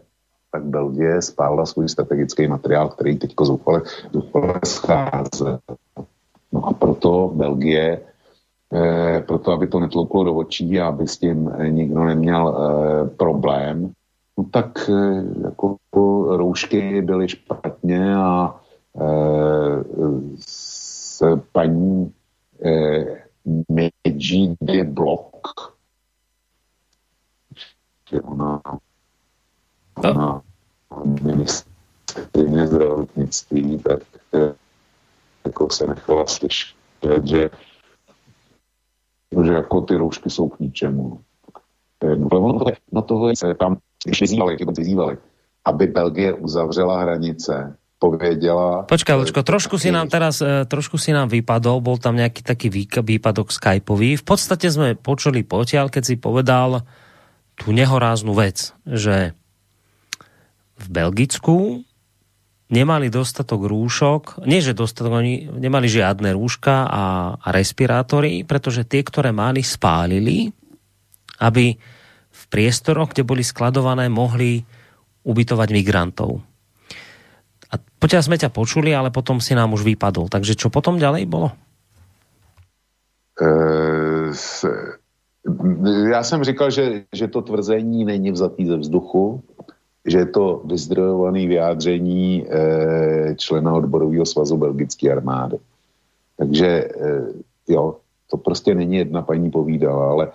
tak 0.51 0.63
Belgie 0.63 1.21
spálila 1.21 1.65
svůj 1.65 1.89
strategický 1.89 2.47
materiál, 2.47 2.89
který 2.89 3.17
teď 3.17 3.33
zoufale, 3.41 3.81
zoufale 4.13 4.59
scházel. 4.65 5.59
No 6.51 6.65
a 6.65 6.73
proto 6.73 7.31
Belgie 7.35 8.01
e, 8.73 9.21
proto 9.27 9.51
aby 9.51 9.67
to 9.67 9.79
netlouklo 9.79 10.23
do 10.23 10.35
očí 10.35 10.79
a 10.79 10.87
aby 10.87 11.07
s 11.07 11.17
tím 11.17 11.51
nikdo 11.69 12.03
neměl 12.03 12.49
e, 12.49 13.09
problém, 13.09 13.91
no 14.37 14.45
tak 14.51 14.89
e, 14.89 15.23
jako 15.43 15.77
roušky 16.37 17.01
byly 17.01 17.29
špatně 17.29 18.15
a 18.15 18.61
e, 18.95 19.05
s 20.39 21.23
paní 21.51 22.13
e, 22.65 23.05
Medži 23.69 24.55
Blok 24.83 25.29
ona, 28.17 28.61
ona 30.05 30.41
ministrině 31.23 32.67
zdravotnictví, 32.67 33.79
tak 33.79 33.99
e, 34.33 34.53
jako 35.45 35.69
se 35.69 35.87
nechala 35.87 36.25
slyšet, 36.25 36.75
že, 37.23 37.49
že 39.43 39.53
jako 39.53 39.81
ty 39.81 39.95
roušky 39.95 40.29
jsou 40.29 40.49
k 40.49 40.59
ničemu. 40.59 41.19
Ale 42.01 42.39
ono 42.39 42.59
tohle, 42.59 42.73
no 42.91 43.01
tohle 43.01 43.35
se 43.35 43.53
tam, 43.55 43.77
když 44.05 44.21
vyzývali, 44.21 44.57
vyzývali, 44.77 45.17
aby 45.65 45.87
Belgie 45.87 46.33
uzavřela 46.33 47.01
hranice, 47.01 47.75
povedela... 47.99 48.87
Počkaj, 48.87 49.15
Lučko, 49.19 49.43
trošku 49.43 49.75
si 49.75 49.91
nám 49.91 50.07
teraz, 50.07 50.39
e, 50.39 50.63
trošku 50.65 50.95
si 50.95 51.11
nám 51.11 51.27
vypadol, 51.27 51.83
bol 51.83 51.99
tam 51.99 52.15
nejaký 52.15 52.41
taký 52.47 52.71
výpadok 53.03 53.51
Skypeový. 53.51 54.15
V 54.15 54.25
podstate 54.25 54.71
sme 54.71 54.95
počuli 54.95 55.43
potiaľ, 55.43 55.91
keď 55.91 56.03
si 56.07 56.15
povedal 56.15 56.87
tú 57.59 57.75
nehoráznu 57.75 58.31
vec, 58.31 58.71
že 58.87 59.35
v 60.79 60.87
Belgicku 60.87 61.83
nemali 62.69 63.09
dostatok 63.09 63.65
rúšok, 63.65 64.45
nie 64.45 64.61
že 64.61 64.77
dostatok, 64.77 65.19
oni 65.19 65.49
nemali 65.49 65.89
žiadne 65.89 66.31
rúška 66.37 66.85
a, 66.85 67.03
a 67.35 67.47
respirátory, 67.49 68.45
pretože 68.45 68.85
tie, 68.85 69.01
ktoré 69.01 69.33
mali, 69.33 69.65
spálili, 69.65 70.53
aby 71.41 71.75
v 72.29 72.43
priestoroch, 72.47 73.11
kde 73.11 73.25
boli 73.25 73.41
skladované, 73.41 74.07
mohli 74.07 74.61
ubytovať 75.25 75.69
migrantov. 75.73 76.39
A 77.69 77.75
poďa 77.77 78.21
sme 78.21 78.37
ťa 78.37 78.53
počuli, 78.53 78.93
ale 78.93 79.09
potom 79.09 79.41
si 79.41 79.57
nám 79.57 79.73
už 79.73 79.85
vypadol. 79.85 80.29
Takže 80.29 80.57
čo 80.57 80.69
potom 80.73 81.01
ďalej 81.01 81.25
bolo? 81.25 81.53
E, 83.39 83.47
já 86.09 86.23
jsem 86.23 86.43
říkal, 86.43 86.71
že, 86.71 87.03
že 87.13 87.27
to 87.27 87.41
tvrzení 87.41 88.05
není 88.05 88.31
vzatý 88.31 88.65
ze 88.65 88.77
vzduchu, 88.77 89.43
že 90.05 90.17
je 90.17 90.25
to 90.25 90.61
vyzdrojované 90.65 91.47
vyjádření 91.47 92.45
e, 92.47 93.35
člena 93.35 93.73
odborového 93.73 94.25
svazu 94.25 94.57
belgické 94.57 95.11
armády. 95.11 95.57
Takže 96.37 96.67
e, 96.67 96.89
jo, 97.67 97.95
to 98.31 98.37
prostě 98.37 98.75
není 98.75 98.95
jedna 98.95 99.21
paní 99.21 99.51
povídala, 99.51 100.11
ale 100.11 100.31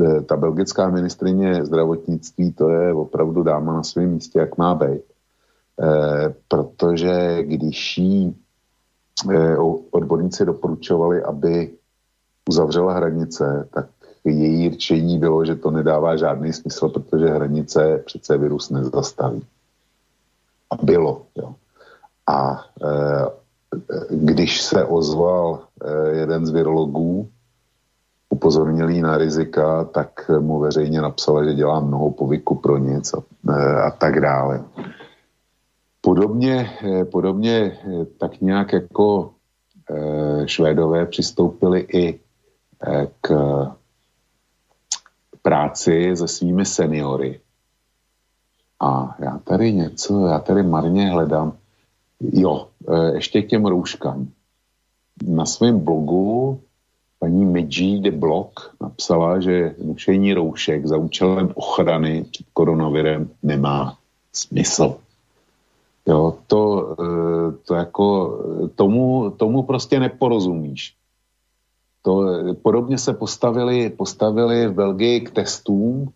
e, 0.00 0.20
ta 0.20 0.36
belgická 0.36 0.90
ministrině 0.90 1.64
zdravotnictví, 1.64 2.52
to 2.52 2.70
je 2.70 2.94
opravdu 2.94 3.42
dáma 3.42 3.72
na 3.72 3.82
svém 3.82 4.10
místě, 4.10 4.38
jak 4.38 4.58
má 4.58 4.74
být. 4.74 5.02
E, 5.82 6.34
protože 6.48 7.42
když 7.42 7.98
jí 7.98 8.36
e, 9.30 9.56
odborníci 9.90 10.44
doporučovali, 10.44 11.22
aby 11.22 11.70
uzavřela 12.48 12.92
hranice, 12.92 13.68
tak 13.74 13.86
její 14.30 14.68
rčení 14.68 15.18
bylo, 15.18 15.44
že 15.44 15.54
to 15.56 15.70
nedává 15.70 16.16
žádný 16.16 16.52
smysl, 16.52 16.88
protože 16.88 17.26
hranice 17.26 18.02
přece 18.06 18.38
virus 18.38 18.70
nezastaví. 18.70 19.42
A 20.70 20.76
bylo. 20.82 21.22
Jo. 21.36 21.54
A 22.26 22.64
e, 22.82 22.88
když 24.10 24.62
se 24.62 24.84
ozval 24.84 25.60
e, 25.84 26.08
jeden 26.08 26.46
z 26.46 26.50
virologů, 26.50 27.28
upozornil 28.30 28.88
na 29.02 29.16
rizika, 29.16 29.84
tak 29.84 30.30
mu 30.40 30.58
veřejně 30.58 31.00
napsala, 31.00 31.44
že 31.44 31.54
dělá 31.54 31.80
mnoho 31.80 32.10
povyku 32.10 32.54
pro 32.54 32.78
nic 32.78 33.14
a, 33.14 33.22
e, 33.48 33.82
a 33.82 33.90
tak 33.90 34.20
dále. 34.20 34.64
Podobně, 36.00 36.70
e, 36.84 37.04
podobně 37.04 37.56
e, 37.56 38.04
tak 38.04 38.40
nějak 38.40 38.72
jako 38.72 39.30
e, 39.90 40.48
Švédové 40.48 41.06
přistoupili 41.06 41.80
i 41.80 42.20
e, 42.86 43.08
k 43.20 43.30
práci 45.48 46.12
se 46.16 46.28
svými 46.28 46.64
seniory. 46.64 47.40
A 48.80 49.16
já 49.18 49.38
tady 49.44 49.72
něco, 49.72 50.26
já 50.26 50.38
tady 50.38 50.62
marně 50.62 51.10
hledám. 51.10 51.52
Jo, 52.20 52.68
e, 52.88 53.14
ještě 53.14 53.42
k 53.42 53.48
těm 53.48 53.66
rouškám. 53.66 54.28
Na 55.26 55.46
svém 55.46 55.80
blogu 55.80 56.60
paní 57.18 57.44
Midži 57.44 57.98
de 57.98 58.10
Blok 58.10 58.76
napsala, 58.80 59.40
že 59.40 59.74
nošení 59.84 60.34
roušek 60.34 60.86
za 60.86 60.96
účelem 60.96 61.52
ochrany 61.54 62.24
před 62.30 62.46
koronavirem 62.52 63.30
nemá 63.42 63.96
smysl. 64.32 64.96
Jo, 66.06 66.36
to, 66.46 66.92
e, 66.92 67.04
to 67.64 67.74
jako, 67.74 68.06
tomu, 68.74 69.30
tomu 69.30 69.62
prostě 69.62 70.00
neporozumíš. 70.00 70.97
To, 72.08 72.24
podobně 72.62 72.98
se 72.98 73.12
postavili, 73.12 73.90
postavili 73.90 74.66
v 74.66 74.72
Belgii 74.72 75.20
k 75.20 75.30
testům, 75.30 76.08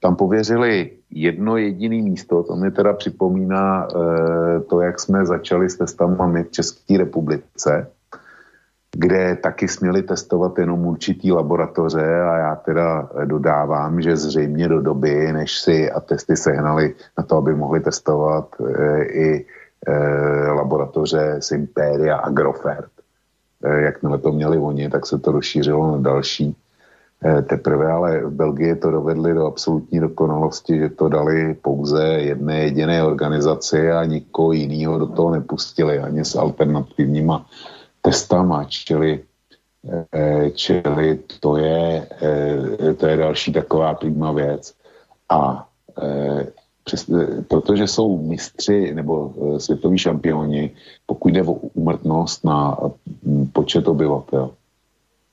tam 0.00 0.16
pověřili 0.16 0.90
jedno 1.10 1.56
jediné 1.56 1.96
místo, 2.02 2.42
to 2.42 2.56
mi 2.56 2.70
teda 2.70 2.92
připomíná 2.92 3.88
e, 3.88 4.60
to, 4.60 4.80
jak 4.80 5.00
jsme 5.00 5.26
začali 5.26 5.70
s 5.70 5.76
testama 5.76 6.26
my 6.26 6.44
v 6.44 6.50
České 6.50 6.98
republice, 6.98 7.88
kde 8.96 9.36
taky 9.36 9.68
směli 9.68 10.02
testovat 10.02 10.58
jenom 10.58 10.86
určitý 10.86 11.32
laboratoře 11.32 12.20
a 12.20 12.36
já 12.36 12.56
teda 12.56 13.08
dodávám, 13.24 14.02
že 14.02 14.16
zřejmě 14.16 14.68
do 14.68 14.80
doby, 14.80 15.32
než 15.32 15.58
si 15.58 15.90
a 15.90 16.00
testy 16.00 16.36
sehnali 16.36 16.94
na 17.18 17.24
to, 17.24 17.36
aby 17.36 17.54
mohli 17.54 17.80
testovat 17.80 18.48
e, 18.60 19.02
i 19.04 19.46
e, 19.86 19.96
laboratoře 20.52 21.36
Simperia 21.40 22.16
Agrofert, 22.16 22.97
Eh, 22.97 22.97
jakmile 23.64 24.18
to 24.18 24.32
měli 24.32 24.58
oni, 24.58 24.90
tak 24.90 25.06
se 25.06 25.18
to 25.18 25.32
rozšířilo 25.32 25.92
na 25.92 25.98
další. 25.98 26.56
Eh, 27.24 27.42
teprve 27.42 27.92
ale 27.92 28.20
v 28.20 28.30
Belgii 28.30 28.74
to 28.76 28.90
dovedli 28.90 29.34
do 29.34 29.46
absolutní 29.46 30.00
dokonalosti, 30.00 30.78
že 30.78 30.88
to 30.88 31.08
dali 31.08 31.54
pouze 31.54 32.02
jedné 32.02 32.58
jediné 32.58 33.04
organizaci 33.04 33.90
a 33.90 34.04
nikoho 34.04 34.52
jiného 34.52 34.98
do 34.98 35.06
toho 35.06 35.30
nepustili, 35.30 35.98
ani 35.98 36.24
s 36.24 36.34
alternativníma 36.34 37.46
testama, 38.02 38.64
čili, 38.64 39.24
eh, 40.14 40.50
čili 40.50 41.18
to, 41.40 41.56
je, 41.56 42.06
to 42.96 43.06
je 43.06 43.16
další 43.16 43.52
taková 43.52 43.94
prýma 43.94 44.32
věc. 44.32 44.74
A 45.28 45.66
přes, 46.88 47.04
protože 47.48 47.86
jsou 47.86 48.22
mistři 48.22 48.94
nebo 48.94 49.32
e, 49.36 49.60
světoví 49.60 49.98
šampioni, 49.98 50.70
pokud 51.06 51.28
jde 51.28 51.42
o 51.42 51.52
umrtnost 51.52 52.44
na 52.44 52.76
počet 53.52 53.88
obyvatel, 53.88 54.50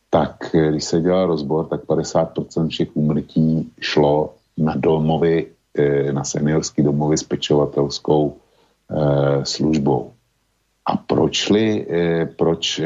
tak 0.09 0.55
e, 0.55 0.71
když 0.71 0.83
se 0.83 1.01
dělal 1.01 1.25
rozbor, 1.25 1.65
tak 1.65 1.87
50% 1.87 2.67
všech 2.67 2.91
úmrtí 2.93 3.71
šlo 3.79 4.35
na 4.57 4.75
domovy, 4.75 5.51
na 6.11 6.23
seniorský 6.23 6.83
domovy 6.83 7.17
s 7.17 7.23
pečovatelskou 7.23 8.39
službou. 9.43 10.11
A 10.85 10.97
proč, 10.97 11.49
li, 11.49 11.87
proč 12.39 12.81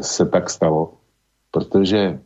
se 0.00 0.26
tak 0.26 0.50
stalo? 0.50 0.98
Protože 1.50 2.18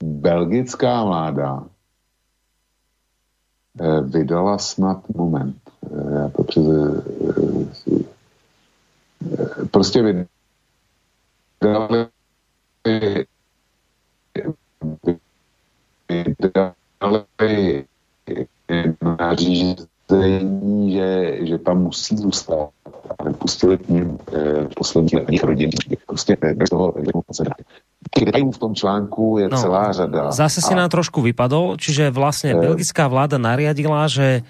belgická 0.00 1.04
vláda 1.04 1.68
Eh, 1.68 1.71
vydala 4.02 4.58
snad 4.58 5.08
moment. 5.08 5.56
Eh, 5.86 6.14
já 6.14 6.28
to 6.28 6.44
přes, 6.44 6.64
eh, 6.66 7.02
prostě 9.70 10.02
vydali 10.02 10.26
vydali 11.60 12.08
nařízení, 19.02 19.76
že, 20.88 21.10
že 21.46 21.56
tam 21.58 21.82
musí 21.82 22.16
zůstat 22.16 22.68
a 23.18 23.24
nepustili 23.24 23.78
k 23.78 23.88
ním 23.88 24.18
eh, 24.32 24.68
poslední 24.76 25.38
rodin. 25.42 25.70
Prostě 26.06 26.36
bez 26.54 26.70
toho, 26.70 26.94
že 27.42 27.50
detailů 28.24 28.50
v 28.50 28.58
tom 28.58 28.74
článku 28.74 29.38
je 29.38 29.48
no, 29.48 29.56
celá 29.56 29.92
řada. 29.92 30.30
Zase 30.30 30.60
si 30.60 30.74
a... 30.74 30.76
nám 30.76 30.90
trošku 30.90 31.22
vypadol, 31.22 31.76
čiže 31.78 32.10
vlastne 32.10 32.52
e... 32.52 32.58
belgická 32.58 33.08
vláda 33.08 33.38
nariadila, 33.38 34.08
že 34.08 34.42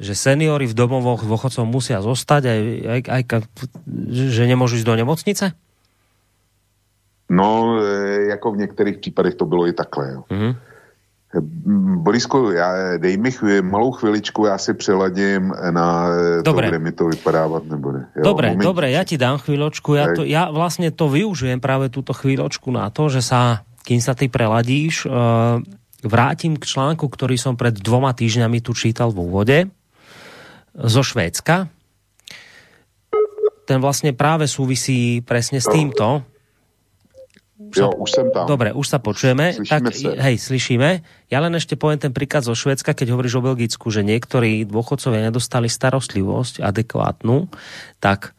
že 0.00 0.16
seniory 0.16 0.64
v 0.64 0.72
domovoch 0.72 1.20
dôchodcov 1.28 1.68
musia 1.68 2.00
zostať, 2.00 2.42
aj, 2.48 2.60
aj, 2.88 3.00
aj, 3.04 3.22
že 4.08 4.48
nemôžu 4.48 4.80
ísť 4.80 4.88
do 4.88 4.96
nemocnice? 4.96 5.52
No, 7.28 7.76
e, 7.76 8.32
jako 8.32 8.52
v 8.52 8.56
některých 8.56 8.98
případech 8.98 9.34
to 9.34 9.44
bylo 9.44 9.66
i 9.66 9.72
takhle. 9.72 10.12
Jo. 10.12 10.24
Mm-hmm. 10.30 10.56
Borisku, 12.02 12.50
já, 12.50 12.98
dej 12.98 13.16
mi 13.16 13.30
chvíli, 13.30 13.62
malou 13.62 13.92
chviličku, 13.92 14.46
já 14.46 14.58
si 14.58 14.74
přeladím 14.74 15.54
na 15.70 16.10
dobre. 16.42 16.66
to, 16.66 16.70
kde 16.70 16.78
mi 16.78 16.92
to 16.92 17.04
vypadávat 17.06 17.64
nebude. 17.70 18.10
Jo, 18.16 18.22
dobre, 18.22 18.48
moment. 18.50 18.66
dobre, 18.66 18.90
ja 18.90 19.06
ti 19.06 19.14
dám 19.14 19.38
chvíľočku. 19.38 19.94
Ja, 19.94 20.10
to, 20.10 20.26
ja 20.26 20.50
vlastne 20.50 20.90
to 20.90 21.06
využijem 21.06 21.62
práve 21.62 21.86
túto 21.86 22.10
chvíľočku 22.10 22.74
na 22.74 22.90
to, 22.90 23.06
že 23.06 23.22
sa 23.22 23.62
kým 23.84 24.00
sa 24.00 24.12
ty 24.14 24.28
preladíš, 24.28 25.08
vrátim 26.04 26.56
k 26.56 26.64
článku, 26.64 27.08
ktorý 27.08 27.36
som 27.36 27.56
pred 27.56 27.74
dvoma 27.74 28.12
týždňami 28.12 28.60
tu 28.60 28.76
čítal 28.76 29.12
v 29.12 29.18
úvode 29.24 29.58
zo 30.76 31.02
Švédska. 31.02 31.68
Ten 33.66 33.78
vlastne 33.78 34.14
práve 34.14 34.50
súvisí 34.50 35.22
presne 35.22 35.62
s 35.62 35.66
týmto, 35.66 36.26
Jo, 37.60 37.92
už 37.92 38.08
som 38.08 38.26
tam. 38.32 38.48
Dobre, 38.48 38.72
už 38.72 38.86
sa 38.88 38.96
počujeme. 38.96 39.52
Slyšíme 39.52 39.68
tak, 39.68 39.92
sa. 39.92 40.16
hej, 40.16 40.36
slyšíme. 40.40 40.90
Ja 41.28 41.44
len 41.44 41.52
ešte 41.52 41.76
poviem 41.76 42.00
ten 42.00 42.16
príklad 42.16 42.40
zo 42.40 42.56
Švedska, 42.56 42.96
keď 42.96 43.12
hovoríš 43.12 43.36
o 43.36 43.44
Belgicku, 43.44 43.92
že 43.92 44.00
niektorí 44.00 44.64
dôchodcovia 44.64 45.28
nedostali 45.28 45.68
starostlivosť 45.68 46.64
adekvátnu, 46.64 47.52
tak 48.00 48.32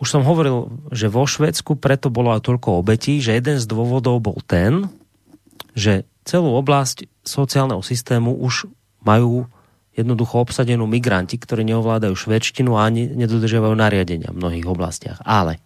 už 0.00 0.08
som 0.08 0.24
hovoril, 0.24 0.72
že 0.88 1.12
vo 1.12 1.28
Švedsku 1.28 1.76
preto 1.76 2.08
bolo 2.08 2.32
aj 2.32 2.48
toľko 2.48 2.80
obetí, 2.80 3.20
že 3.20 3.36
jeden 3.36 3.60
z 3.60 3.68
dôvodov 3.68 4.24
bol 4.24 4.40
ten, 4.40 4.88
že 5.76 6.08
celú 6.24 6.56
oblasť 6.56 7.04
sociálneho 7.28 7.84
systému 7.84 8.32
už 8.32 8.64
majú 9.04 9.44
jednoducho 9.92 10.40
obsadenú 10.40 10.86
migranti, 10.86 11.36
ktorí 11.36 11.66
neovládajú 11.68 12.14
švedštinu 12.14 12.78
a 12.78 12.86
ani 12.86 13.10
nedodržiavajú 13.12 13.74
nariadenia 13.74 14.30
v 14.30 14.38
mnohých 14.40 14.66
oblastiach. 14.70 15.18
Ale 15.26 15.58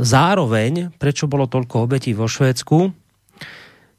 Zároveň, 0.00 0.88
prečo 0.96 1.28
bolo 1.28 1.44
toľko 1.44 1.84
obetí 1.84 2.16
vo 2.16 2.24
Švédsku, 2.24 2.96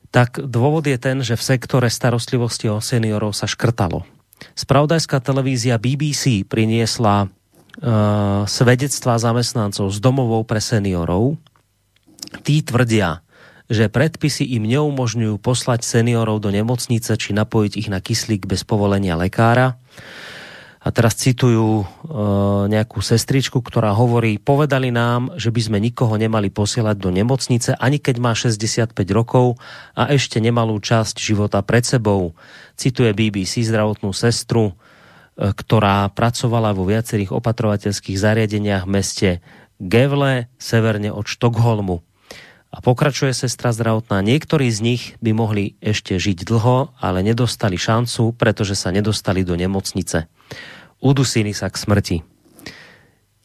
tak 0.10 0.42
dôvod 0.42 0.90
je 0.90 0.98
ten, 0.98 1.22
že 1.22 1.38
v 1.38 1.46
sektore 1.46 1.94
starostlivosti 1.94 2.72
o 2.72 2.82
seniorov 2.82 3.38
sa 3.38 3.46
škrtalo. 3.46 4.08
Spravodajská 4.58 5.22
televízia 5.22 5.78
BBC 5.78 6.46
priniesla 6.46 7.28
uh, 7.28 7.30
svedectvá 8.50 9.22
zamestnancov 9.22 9.94
z 9.94 9.98
domovou 10.02 10.42
pre 10.46 10.58
seniorov. 10.58 11.38
Tí 12.42 12.66
tvrdia, 12.66 13.22
že 13.68 13.92
predpisy 13.92 14.58
im 14.58 14.66
neumožňujú 14.66 15.38
poslať 15.38 15.86
seniorov 15.86 16.42
do 16.42 16.50
nemocnice 16.50 17.14
či 17.20 17.36
napojiť 17.36 17.74
ich 17.78 17.90
na 17.92 18.00
kyslík 18.02 18.50
bez 18.50 18.64
povolenia 18.64 19.20
lekára 19.20 19.78
a 20.88 20.90
teraz 20.96 21.20
citujú 21.20 21.84
e, 21.84 21.86
nejakú 22.72 23.04
sestričku, 23.04 23.60
ktorá 23.60 23.92
hovorí, 23.92 24.40
povedali 24.40 24.88
nám, 24.88 25.36
že 25.36 25.52
by 25.52 25.60
sme 25.68 25.78
nikoho 25.84 26.16
nemali 26.16 26.48
posielať 26.48 26.96
do 26.96 27.12
nemocnice, 27.12 27.76
ani 27.76 28.00
keď 28.00 28.16
má 28.24 28.32
65 28.32 28.96
rokov 29.12 29.60
a 30.00 30.08
ešte 30.16 30.40
nemalú 30.40 30.80
časť 30.80 31.20
života 31.20 31.60
pred 31.60 31.84
sebou. 31.84 32.40
Cituje 32.80 33.12
BBC 33.12 33.68
zdravotnú 33.68 34.16
sestru, 34.16 34.72
e, 34.72 34.74
ktorá 35.52 36.08
pracovala 36.16 36.72
vo 36.72 36.88
viacerých 36.88 37.36
opatrovateľských 37.36 38.16
zariadeniach 38.16 38.88
v 38.88 38.94
meste 38.96 39.30
Gevle, 39.84 40.48
severne 40.56 41.12
od 41.12 41.28
Štokholmu. 41.28 42.00
A 42.72 42.84
pokračuje 42.84 43.36
sestra 43.36 43.76
zdravotná. 43.76 44.24
Niektorí 44.24 44.72
z 44.72 44.80
nich 44.84 45.04
by 45.20 45.32
mohli 45.36 45.76
ešte 45.84 46.16
žiť 46.16 46.48
dlho, 46.48 46.96
ale 47.00 47.28
nedostali 47.28 47.76
šancu, 47.76 48.36
pretože 48.40 48.76
sa 48.76 48.92
nedostali 48.96 49.44
do 49.44 49.56
nemocnice 49.56 50.32
udusili 51.02 51.54
sa 51.54 51.70
k 51.70 51.76
smrti. 51.78 52.18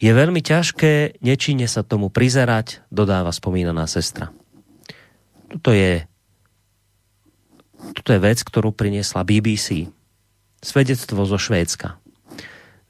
Je 0.02 0.10
veľmi 0.10 0.42
ťažké 0.42 1.22
nečine 1.22 1.70
sa 1.70 1.86
tomu 1.86 2.10
prizerať, 2.10 2.82
dodáva 2.90 3.30
spomínaná 3.30 3.86
sestra. 3.86 4.34
Toto 5.46 5.70
je, 5.70 6.02
toto 7.94 8.10
je 8.10 8.18
vec, 8.18 8.42
ktorú 8.42 8.74
priniesla 8.74 9.22
BBC. 9.22 9.94
Svedectvo 10.58 11.22
zo 11.22 11.38
Švédska. 11.38 12.02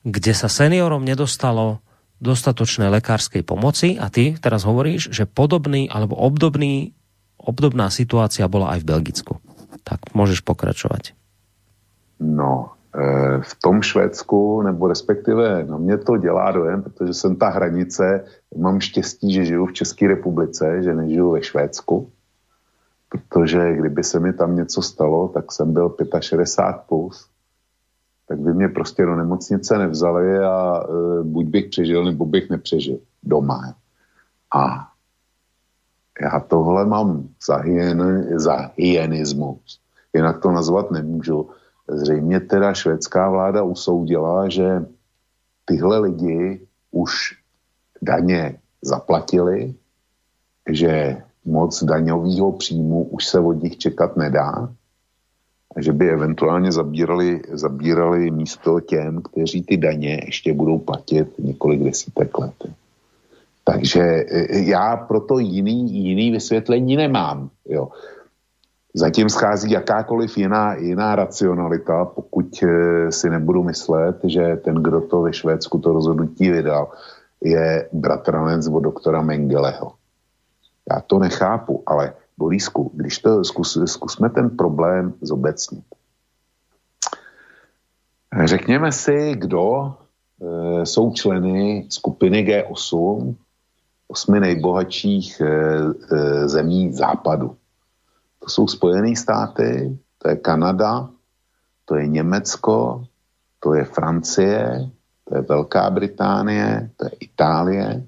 Kde 0.08 0.32
sa 0.32 0.48
seniorom 0.48 1.04
nedostalo 1.04 1.84
dostatočnej 2.22 2.88
lekárskej 2.88 3.42
pomoci 3.42 3.98
a 3.98 4.08
ty 4.08 4.38
teraz 4.38 4.62
hovoríš, 4.62 5.10
že 5.10 5.28
podobný 5.28 5.90
alebo 5.90 6.14
obdobný, 6.16 6.94
obdobná 7.36 7.90
situácia 7.90 8.46
bola 8.46 8.78
aj 8.78 8.86
v 8.86 8.88
Belgicku. 8.88 9.32
Tak 9.82 10.14
môžeš 10.14 10.46
pokračovať. 10.46 11.18
No, 12.22 12.78
v 13.40 13.54
tom 13.62 13.82
Švédsku, 13.82 14.62
nebo 14.62 14.88
respektive 14.88 15.64
na 15.64 15.76
mě 15.76 15.98
to 15.98 16.16
dělá 16.16 16.50
dojem, 16.50 16.82
protože 16.82 17.14
jsem 17.14 17.36
ta 17.36 17.48
hranice, 17.48 18.24
mám 18.56 18.80
štěstí, 18.80 19.32
že 19.32 19.44
žiju 19.44 19.66
v 19.66 19.72
České 19.72 20.08
republice, 20.08 20.82
že 20.82 20.94
nežiju 20.94 21.30
ve 21.30 21.42
Švédsku, 21.42 22.10
protože 23.08 23.76
kdyby 23.76 24.04
se 24.04 24.20
mi 24.20 24.32
tam 24.32 24.56
něco 24.56 24.82
stalo, 24.82 25.28
tak 25.28 25.52
jsem 25.52 25.72
byl 25.72 25.96
65 26.20 26.86
plus, 26.88 27.28
tak 28.28 28.38
by 28.38 28.54
mě 28.54 28.68
prostě 28.68 29.04
do 29.04 29.16
nemocnice 29.16 29.78
nevzali 29.78 30.38
a 30.38 30.84
e, 30.84 31.22
buď 31.22 31.46
bych 31.46 31.66
přežil, 31.68 32.04
nebo 32.04 32.26
bych 32.26 32.50
nepřežil 32.50 32.98
doma. 33.22 33.74
A 34.54 34.88
já 36.20 36.40
tohle 36.40 36.86
mám 36.86 37.28
za, 37.46 37.56
hyen, 37.56 38.28
za 38.38 38.70
hyenismus. 38.76 39.80
Jinak 40.14 40.42
to 40.42 40.50
nazvat 40.50 40.90
nemůžu 40.90 41.50
zřejmě 41.88 42.40
teda 42.40 42.74
švédská 42.74 43.30
vláda 43.30 43.62
usoudila, 43.62 44.48
že 44.48 44.84
tyhle 45.64 45.98
lidi 45.98 46.60
už 46.90 47.12
daně 48.02 48.58
zaplatili, 48.82 49.74
že 50.70 51.16
moc 51.44 51.84
daňového 51.84 52.52
příjmu 52.52 53.02
už 53.02 53.26
se 53.26 53.40
od 53.40 53.62
nich 53.62 53.78
čekat 53.78 54.16
nedá, 54.16 54.68
že 55.78 55.92
by 55.92 56.10
eventuálně 56.10 56.72
zabírali, 56.72 57.40
zabírali 57.52 58.30
místo 58.30 58.80
těm, 58.80 59.22
kteří 59.22 59.62
ty 59.62 59.76
daně 59.76 60.22
ještě 60.24 60.54
budou 60.54 60.78
platit 60.78 61.38
několik 61.38 61.82
desítek 61.82 62.38
let. 62.38 62.54
Takže 63.64 64.00
e, 64.00 64.58
já 64.58 64.96
proto 64.96 65.38
jiný, 65.38 66.04
jiný 66.04 66.30
vysvětlení 66.30 66.96
nemám. 66.96 67.50
Jo. 67.68 67.88
Zatím 68.94 69.28
schází 69.28 69.70
jakákoliv 69.70 70.38
jiná, 70.38 70.74
jiná 70.74 71.14
racionalita, 71.14 72.04
pokud 72.04 72.62
eh, 72.62 73.12
si 73.12 73.30
nebudu 73.30 73.62
myslet, 73.62 74.16
že 74.24 74.56
ten, 74.64 74.74
kdo 74.74 75.00
to 75.00 75.22
ve 75.22 75.32
Švédsku 75.32 75.78
to 75.78 75.92
rozhodnutí 75.92 76.50
vydal, 76.50 76.90
je 77.40 77.88
bratranec 77.92 78.68
od 78.68 78.80
doktora 78.80 79.22
Mengeleho. 79.22 79.92
Já 80.90 81.00
to 81.00 81.18
nechápu, 81.18 81.82
ale 81.86 82.12
Borisku, 82.38 82.90
když 82.94 83.18
to 83.18 83.44
zkus, 83.44 83.78
zkusme 83.84 84.30
ten 84.30 84.50
problém 84.50 85.14
zobecnit. 85.20 85.84
Řekněme 88.44 88.92
si, 88.92 89.32
kdo 89.34 89.94
e, 90.42 90.86
jsou 90.86 91.12
členy 91.12 91.86
skupiny 91.88 92.44
G8, 92.44 93.34
osmi 94.08 94.40
nejbohatších 94.40 95.40
e, 95.40 95.46
e, 95.46 96.48
zemí 96.48 96.92
západu. 96.92 97.56
To 98.42 98.50
jsou 98.50 98.66
Spojené 98.66 99.16
státy, 99.16 99.98
to 100.18 100.28
je 100.28 100.36
Kanada, 100.36 101.08
to 101.84 101.94
je 101.94 102.06
Německo, 102.06 103.04
to 103.60 103.74
je 103.74 103.84
Francie, 103.84 104.90
to 105.24 105.36
je 105.36 105.42
Velká 105.42 105.90
Británie, 105.90 106.90
to 106.96 107.04
je 107.06 107.10
Itálie, 107.20 108.06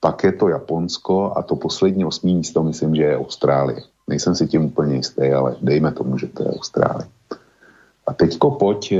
pak 0.00 0.24
je 0.24 0.32
to 0.32 0.48
Japonsko 0.48 1.32
a 1.36 1.42
to 1.42 1.56
poslední 1.56 2.04
osmý 2.04 2.34
místo 2.34 2.62
myslím, 2.62 2.94
že 2.94 3.02
je 3.02 3.18
Austrálie. 3.18 3.80
Nejsem 4.08 4.34
si 4.34 4.46
tím 4.46 4.64
úplně 4.64 4.96
jistý, 4.96 5.32
ale 5.32 5.56
dejme 5.60 5.92
tomu, 5.92 6.18
že 6.18 6.26
to 6.26 6.42
je 6.42 6.48
Austrálie. 6.48 7.08
A 8.06 8.12
teďko 8.12 8.50
pojď 8.50 8.92
e, 8.92 8.98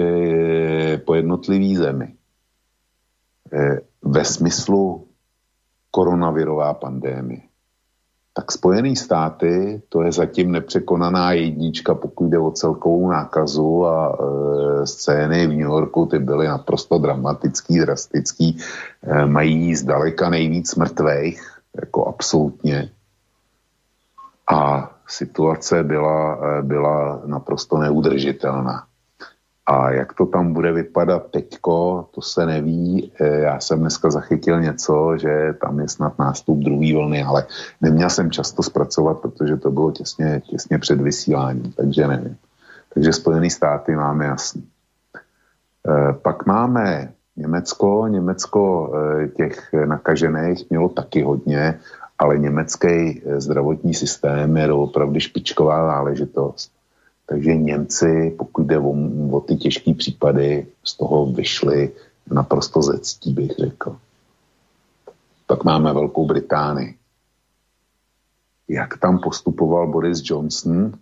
po 0.98 1.14
jednotlivý 1.14 1.76
zemi. 1.76 2.14
E, 3.52 3.80
ve 4.02 4.24
smyslu 4.24 5.06
koronavirová 5.90 6.74
pandémie 6.74 7.46
tak 8.36 8.52
Spojené 8.52 8.96
státy, 8.96 9.82
to 9.88 10.02
je 10.02 10.12
zatím 10.12 10.52
nepřekonaná 10.52 11.32
jednička, 11.32 11.94
pokud 11.94 12.28
jde 12.28 12.38
o 12.38 12.50
celkovou 12.50 13.08
nákazu 13.08 13.86
a 13.86 14.12
e, 14.12 14.86
scény 14.86 15.46
v 15.46 15.50
New 15.50 15.72
Yorku, 15.72 16.06
ty 16.06 16.18
byly 16.18 16.46
naprosto 16.46 16.98
dramatický, 16.98 17.78
drastický, 17.78 18.58
e, 19.02 19.26
mají 19.26 19.74
zdaleka 19.76 20.30
nejvíc 20.30 20.74
mrtvých, 20.74 21.40
jako 21.80 22.06
absolutně. 22.06 22.90
A 24.52 24.90
situace 25.08 25.82
byla, 25.82 26.38
e, 26.58 26.62
byla 26.62 27.22
naprosto 27.26 27.78
neudržitelná. 27.78 28.85
A 29.66 29.90
jak 29.90 30.14
to 30.14 30.26
tam 30.26 30.52
bude 30.52 30.72
vypadat 30.72 31.30
teďko, 31.30 32.06
to 32.14 32.22
se 32.22 32.46
neví. 32.46 33.12
E, 33.20 33.26
já 33.26 33.60
jsem 33.60 33.80
dneska 33.80 34.10
zachytil 34.10 34.60
něco, 34.60 35.18
že 35.18 35.54
tam 35.60 35.80
je 35.80 35.88
snad 35.88 36.18
nástup 36.18 36.58
druhé 36.58 36.94
vlny, 36.94 37.22
ale 37.22 37.46
neměl 37.80 38.10
jsem 38.10 38.30
často 38.30 38.62
zpracovat, 38.62 39.20
protože 39.20 39.56
to 39.56 39.70
bylo 39.70 39.92
těsně, 39.92 40.42
těsně 40.50 40.78
před 40.78 41.00
vysíláním, 41.00 41.72
takže 41.72 42.06
nevím. 42.06 42.36
Takže 42.94 43.12
Spojené 43.12 43.50
státy 43.50 43.96
máme 43.96 44.24
jasný. 44.24 44.64
E, 45.88 46.12
pak 46.12 46.46
máme 46.46 47.12
Německo. 47.36 48.06
Německo 48.08 48.92
e, 48.94 49.28
těch 49.28 49.74
nakažených 49.84 50.70
mělo 50.70 50.88
taky 50.88 51.22
hodně, 51.22 51.78
ale 52.18 52.38
německý 52.38 53.22
zdravotní 53.36 53.94
systém 53.94 54.56
je 54.56 54.72
opravdu 54.72 55.20
špičková 55.20 55.86
záležitost 55.86 56.75
takže 57.26 57.56
Němci, 57.56 58.34
pokud 58.38 58.66
jde 58.66 58.78
o, 58.78 58.94
o 59.30 59.40
ty 59.40 59.56
těžké 59.56 59.94
případy, 59.94 60.66
z 60.84 60.94
toho 60.94 61.26
vyšli 61.26 61.92
naprosto 62.30 62.82
ze 62.82 62.98
ctí, 62.98 63.32
bych 63.32 63.52
řekl. 63.58 63.98
Pak 65.46 65.64
máme 65.64 65.92
Velkou 65.92 66.26
Británii. 66.26 66.98
jak 68.68 68.98
tam 68.98 69.18
postupoval 69.18 69.86
Boris 69.86 70.22
Johnson 70.24 70.92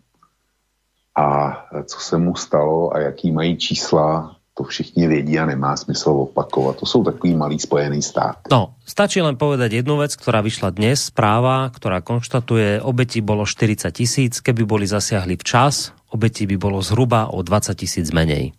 a 1.17 1.57
co 1.85 2.01
se 2.01 2.19
mu 2.19 2.37
stalo 2.37 2.95
a 2.95 2.99
jaký 2.99 3.33
mají 3.33 3.57
čísla, 3.57 4.37
to 4.55 4.65
všichni 4.65 5.09
vědí 5.09 5.39
a 5.39 5.47
nemá 5.47 5.77
smysl 5.77 6.11
opakovat. 6.11 6.77
To 6.77 6.87
jsou 6.87 7.05
takový 7.05 7.35
malý 7.35 7.59
spojený 7.59 8.03
stát. 8.03 8.37
No, 8.51 8.79
stačí 8.87 9.19
len 9.19 9.35
povedať 9.35 9.83
jednu 9.83 9.99
vec, 9.99 10.15
ktorá 10.15 10.39
vyšla 10.47 10.71
dnes, 10.71 11.11
správa, 11.11 11.75
ktorá 11.75 11.99
konštatuje, 12.01 12.79
obeti 12.79 13.19
bolo 13.19 13.43
40 13.43 13.91
tisíc, 13.91 14.39
keby 14.39 14.63
boli 14.63 14.87
zasiahli 14.87 15.35
včas, 15.35 15.91
obeti 16.15 16.47
by 16.47 16.55
bolo 16.55 16.79
zhruba 16.79 17.35
o 17.35 17.43
20 17.43 17.75
tisíc 17.75 18.15
menej. 18.15 18.55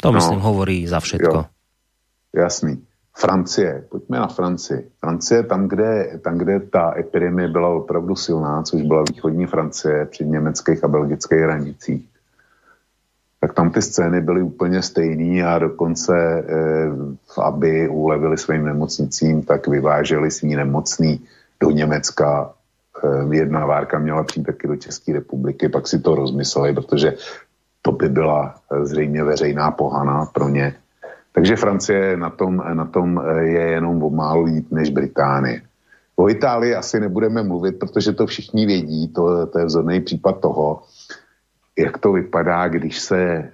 To 0.00 0.08
no, 0.08 0.16
myslím 0.16 0.40
hovorí 0.40 0.88
za 0.88 1.04
všetko. 1.04 1.36
Jo. 1.36 1.50
Jasný. 2.32 2.88
Francie, 3.18 3.82
pojďme 3.90 4.18
na 4.18 4.28
Francii. 4.30 4.94
Francie, 5.00 5.42
tam 5.42 5.68
kde, 5.68 6.22
tam, 6.22 6.38
kde 6.38 6.60
ta 6.70 6.94
epidemie 6.94 7.48
byla 7.48 7.68
opravdu 7.68 8.16
silná, 8.16 8.62
což 8.62 8.82
byla 8.82 9.02
východní 9.10 9.46
Francie 9.46 10.06
při 10.06 10.26
německých 10.26 10.84
a 10.84 10.88
belgických 10.88 11.38
hranicích, 11.38 12.07
tak 13.40 13.54
tam 13.54 13.70
ty 13.70 13.82
scény 13.82 14.20
byly 14.20 14.42
úplně 14.42 14.82
stejné 14.82 15.46
a 15.46 15.58
dokonce, 15.58 16.14
eh, 16.18 17.42
aby 17.42 17.88
ulevili 17.88 18.38
svým 18.38 18.64
nemocnicím, 18.64 19.42
tak 19.42 19.68
vyváželi 19.68 20.30
svý 20.30 20.56
nemocný 20.56 21.20
do 21.60 21.70
Německa. 21.70 22.50
Eh, 23.04 23.36
jedna 23.36 23.66
várka 23.66 23.98
měla 23.98 24.24
přijít 24.24 24.44
taky 24.44 24.68
do 24.68 24.76
České 24.76 25.12
republiky, 25.12 25.68
pak 25.68 25.88
si 25.88 25.98
to 25.98 26.14
rozmysleli, 26.14 26.74
protože 26.74 27.14
to 27.82 27.92
by 27.92 28.08
byla 28.08 28.54
eh, 28.54 28.84
zřejmě 28.84 29.24
veřejná 29.24 29.70
pohana 29.70 30.26
pro 30.26 30.48
ně 30.48 30.74
takže 31.38 31.56
Francie 31.56 32.16
na 32.16 32.30
tom, 32.30 32.62
na 32.72 32.84
tom 32.84 33.22
je 33.38 33.78
jenom 33.78 34.02
o 34.02 34.10
málo 34.10 34.42
líp 34.42 34.66
než 34.70 34.90
Británie. 34.90 35.62
O 36.16 36.28
Itálii 36.28 36.74
asi 36.74 37.00
nebudeme 37.00 37.42
mluvit, 37.42 37.78
protože 37.78 38.12
to 38.12 38.26
všichni 38.26 38.66
vědí, 38.66 39.08
to, 39.08 39.46
to 39.46 39.58
je 39.58 39.64
vzorný 39.64 40.00
případ 40.00 40.40
toho, 40.40 40.82
jak 41.78 41.98
to 41.98 42.12
vypadá, 42.12 42.68
když 42.68 42.98
se 42.98 43.22
e, 43.22 43.50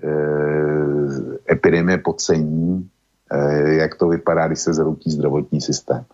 epidemie 1.51 1.99
podcení, 1.99 2.89
e, 3.31 3.75
jak 3.75 3.95
to 3.95 4.09
vypadá, 4.09 4.47
když 4.47 4.59
se 4.59 4.75
zhroutí 4.75 5.11
zdravotní 5.11 5.61
systém. 5.61 6.05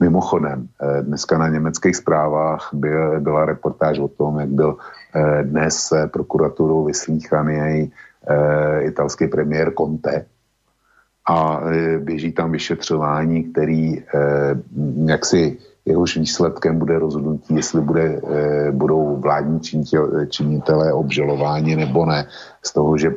Mimochodem, 0.00 0.68
e, 0.82 1.02
dneska 1.02 1.38
na 1.38 1.48
německých 1.48 1.96
zprávách 1.96 2.70
byl, 2.72 3.20
byla 3.20 3.44
reportáž 3.44 3.98
o 3.98 4.08
tom, 4.08 4.38
jak 4.38 4.48
byl 4.48 4.76
dnes 5.42 5.92
prokuraturou 6.12 6.84
vyslíchaný 6.84 7.92
italský 8.80 9.26
premiér 9.26 9.72
Conte, 9.78 10.26
a 11.28 11.60
běží 11.98 12.32
tam 12.32 12.52
vyšetřování, 12.52 13.44
který 13.44 14.02
jaksi 15.04 15.58
jehož 15.84 16.16
výsledkem 16.16 16.78
bude 16.78 16.98
rozhodnutí, 16.98 17.54
jestli 17.54 17.80
bude, 17.80 18.02
e, 18.02 18.72
budou 18.72 19.16
vládní 19.16 19.60
činitelé 20.28 20.92
obžalováni 20.92 21.76
nebo 21.76 22.06
ne, 22.06 22.28
z 22.64 22.72
toho, 22.72 22.98
že 22.98 23.14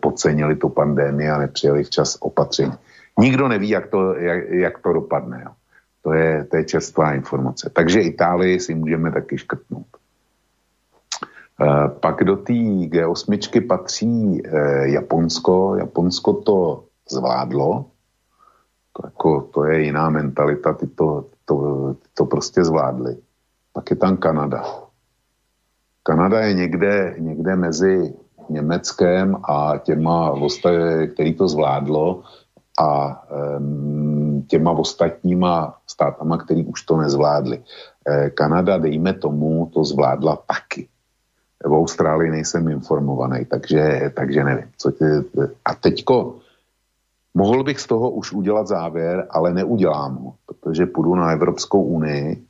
podcenili 0.00 0.56
tu 0.56 0.68
pandémii 0.68 1.28
a 1.28 1.38
nepřijeli 1.38 1.84
včas 1.84 2.16
opatření. 2.20 2.72
Nikdo 3.18 3.48
neví, 3.48 3.68
jak 3.68 3.86
to, 3.86 4.14
jak, 4.14 4.48
jak 4.50 4.78
to 4.78 4.92
dopadne. 4.92 5.42
Jo. 5.44 5.50
To 6.02 6.12
je, 6.12 6.44
to 6.50 6.56
je 6.56 6.64
čerstvá 6.64 7.12
informace. 7.12 7.70
Takže 7.72 8.00
Itálii 8.00 8.60
si 8.60 8.74
můžeme 8.74 9.12
taky 9.12 9.38
škrtnout. 9.38 9.86
Pak 12.00 12.24
do 12.24 12.36
té 12.36 12.52
G8 12.52 13.66
patří 13.66 14.42
Japonsko. 14.82 15.76
Japonsko 15.76 16.32
to 16.32 16.84
zvládlo. 17.10 17.86
To, 18.92 19.06
jako, 19.06 19.40
to 19.54 19.64
je 19.64 19.82
jiná 19.82 20.10
mentalita, 20.10 20.72
ty 20.72 20.86
to, 20.86 21.26
to, 21.52 21.96
to 22.14 22.24
prostě 22.24 22.64
zvládli. 22.64 23.16
Pak 23.72 23.90
je 23.90 23.96
tam 23.96 24.16
Kanada. 24.16 24.64
Kanada 26.02 26.40
je 26.40 26.52
někde, 26.54 27.14
někde 27.18 27.56
mezi 27.56 28.14
Německem 28.48 29.36
a 29.42 29.78
těma, 29.78 30.34
který 31.14 31.34
to 31.34 31.48
zvládlo, 31.48 32.22
a 32.80 33.22
těma 34.46 34.70
ostatníma 34.70 35.76
státama, 35.86 36.38
který 36.38 36.64
už 36.64 36.82
to 36.82 36.96
nezvládli. 36.96 37.62
E, 38.08 38.30
Kanada, 38.30 38.78
dejme 38.78 39.12
tomu, 39.12 39.70
to 39.74 39.84
zvládla 39.84 40.36
taky. 40.36 40.88
V 41.64 41.72
Austrálii 41.72 42.30
nejsem 42.30 42.68
informovaný, 42.68 43.44
takže, 43.44 44.10
takže 44.16 44.44
nevím. 44.44 44.68
Co 44.76 44.90
tě, 44.90 45.24
a 45.64 45.74
teďko 45.74 46.41
Mohl 47.34 47.64
bych 47.64 47.80
z 47.80 47.86
toho 47.86 48.10
už 48.10 48.32
udělat 48.32 48.66
závěr, 48.66 49.26
ale 49.30 49.52
neudělám 49.52 50.16
ho, 50.16 50.34
protože 50.46 50.86
půjdu 50.86 51.14
na 51.14 51.32
Evropskou 51.32 51.82
unii 51.82 52.44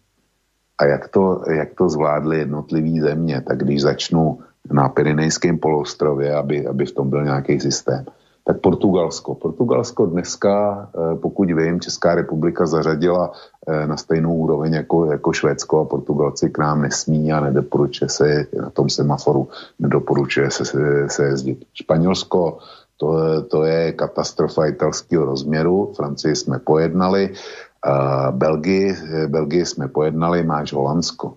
a 0.78 0.84
jak 0.84 1.08
to, 1.08 1.42
jak 1.50 1.74
to 1.74 1.88
zvládly 1.88 2.38
jednotlivý 2.38 3.00
země, 3.00 3.40
tak 3.40 3.58
když 3.58 3.82
začnu 3.82 4.38
na 4.72 4.88
Pirinejském 4.88 5.58
poloostrově, 5.58 6.34
aby, 6.34 6.66
aby 6.66 6.86
v 6.86 6.92
tom 6.92 7.10
byl 7.10 7.24
nějaký 7.24 7.60
systém, 7.60 8.04
tak 8.44 8.60
Portugalsko. 8.60 9.34
Portugalsko 9.34 10.06
dneska, 10.06 10.88
eh, 10.94 11.16
pokud 11.16 11.50
vím, 11.50 11.80
Česká 11.80 12.14
republika 12.14 12.66
zařadila 12.66 13.32
eh, 13.68 13.86
na 13.86 13.96
stejnou 13.96 14.34
úroveň 14.34 14.72
jako, 14.72 15.12
jako 15.12 15.32
Švédsko 15.32 15.80
a 15.80 15.84
Portugalci 15.84 16.50
k 16.50 16.58
nám 16.58 16.82
nesmí 16.82 17.32
a 17.32 17.40
nedoporučuje 17.40 18.08
se 18.08 18.46
na 18.58 18.70
tom 18.70 18.88
semaforu, 18.88 19.48
nedoporučuje 19.78 20.50
se, 20.50 20.64
se, 20.64 21.08
se 21.08 21.24
jezdit. 21.24 21.64
Španělsko 21.74 22.58
to, 23.02 23.42
to 23.50 23.58
je 23.66 23.98
katastrofa 23.98 24.70
italského 24.70 25.26
rozměru. 25.26 25.92
Francii 25.96 26.36
jsme 26.36 26.58
pojednali, 26.58 27.34
uh, 27.34 28.30
Belgii, 28.30 28.94
Belgii 29.26 29.66
jsme 29.66 29.88
pojednali, 29.88 30.46
máš 30.46 30.72
Holandsko. 30.72 31.34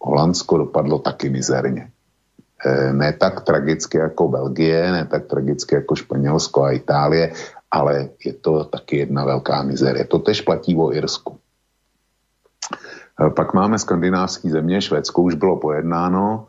Holandsko 0.00 0.58
dopadlo 0.58 0.98
taky 0.98 1.28
mizerně. 1.28 1.90
E, 2.64 2.92
ne 2.92 3.12
tak 3.12 3.44
tragicky 3.44 3.98
jako 3.98 4.28
Belgie, 4.28 4.92
ne 4.92 5.06
tak 5.06 5.26
tragicky 5.26 5.74
jako 5.74 5.94
Španělsko 5.94 6.64
a 6.64 6.70
Itálie, 6.70 7.32
ale 7.70 8.08
je 8.24 8.32
to 8.32 8.64
taky 8.64 8.96
jedna 8.96 9.24
velká 9.24 9.62
mizerie. 9.62 10.04
To 10.04 10.18
tež 10.18 10.40
platí 10.40 10.76
o 10.76 10.92
Irsku. 10.92 11.38
E, 13.26 13.30
pak 13.30 13.54
máme 13.54 13.78
skandinávský 13.78 14.50
země, 14.50 14.82
Švédsko 14.82 15.22
už 15.22 15.34
bylo 15.34 15.56
pojednáno, 15.56 16.46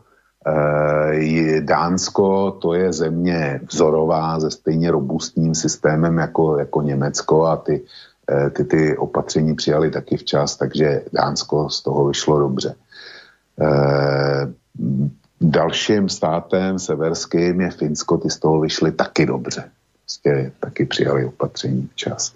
Dánsko 1.60 2.50
to 2.50 2.74
je 2.74 2.92
země 2.92 3.60
vzorová 3.72 4.40
se 4.40 4.50
stejně 4.50 4.90
robustním 4.90 5.54
systémem 5.54 6.18
jako, 6.18 6.58
jako 6.58 6.82
Německo 6.82 7.44
a 7.46 7.56
ty, 7.56 7.82
eh, 8.30 8.50
ty, 8.50 8.64
ty 8.64 8.96
opatření 8.96 9.54
přijali 9.54 9.90
taky 9.90 10.16
včas, 10.16 10.56
takže 10.56 11.02
Dánsko 11.12 11.68
z 11.68 11.82
toho 11.82 12.08
vyšlo 12.08 12.38
dobře. 12.38 12.74
Eh, 13.60 14.52
dalším 15.40 16.08
státem 16.08 16.78
severským 16.78 17.60
je 17.60 17.70
Finsko, 17.70 18.16
ty 18.16 18.30
z 18.30 18.38
toho 18.38 18.60
vyšly 18.60 18.92
taky 18.92 19.26
dobře. 19.26 19.64
Prostě 20.04 20.52
taky 20.60 20.84
přijali 20.84 21.24
opatření 21.24 21.88
včas. 21.92 22.34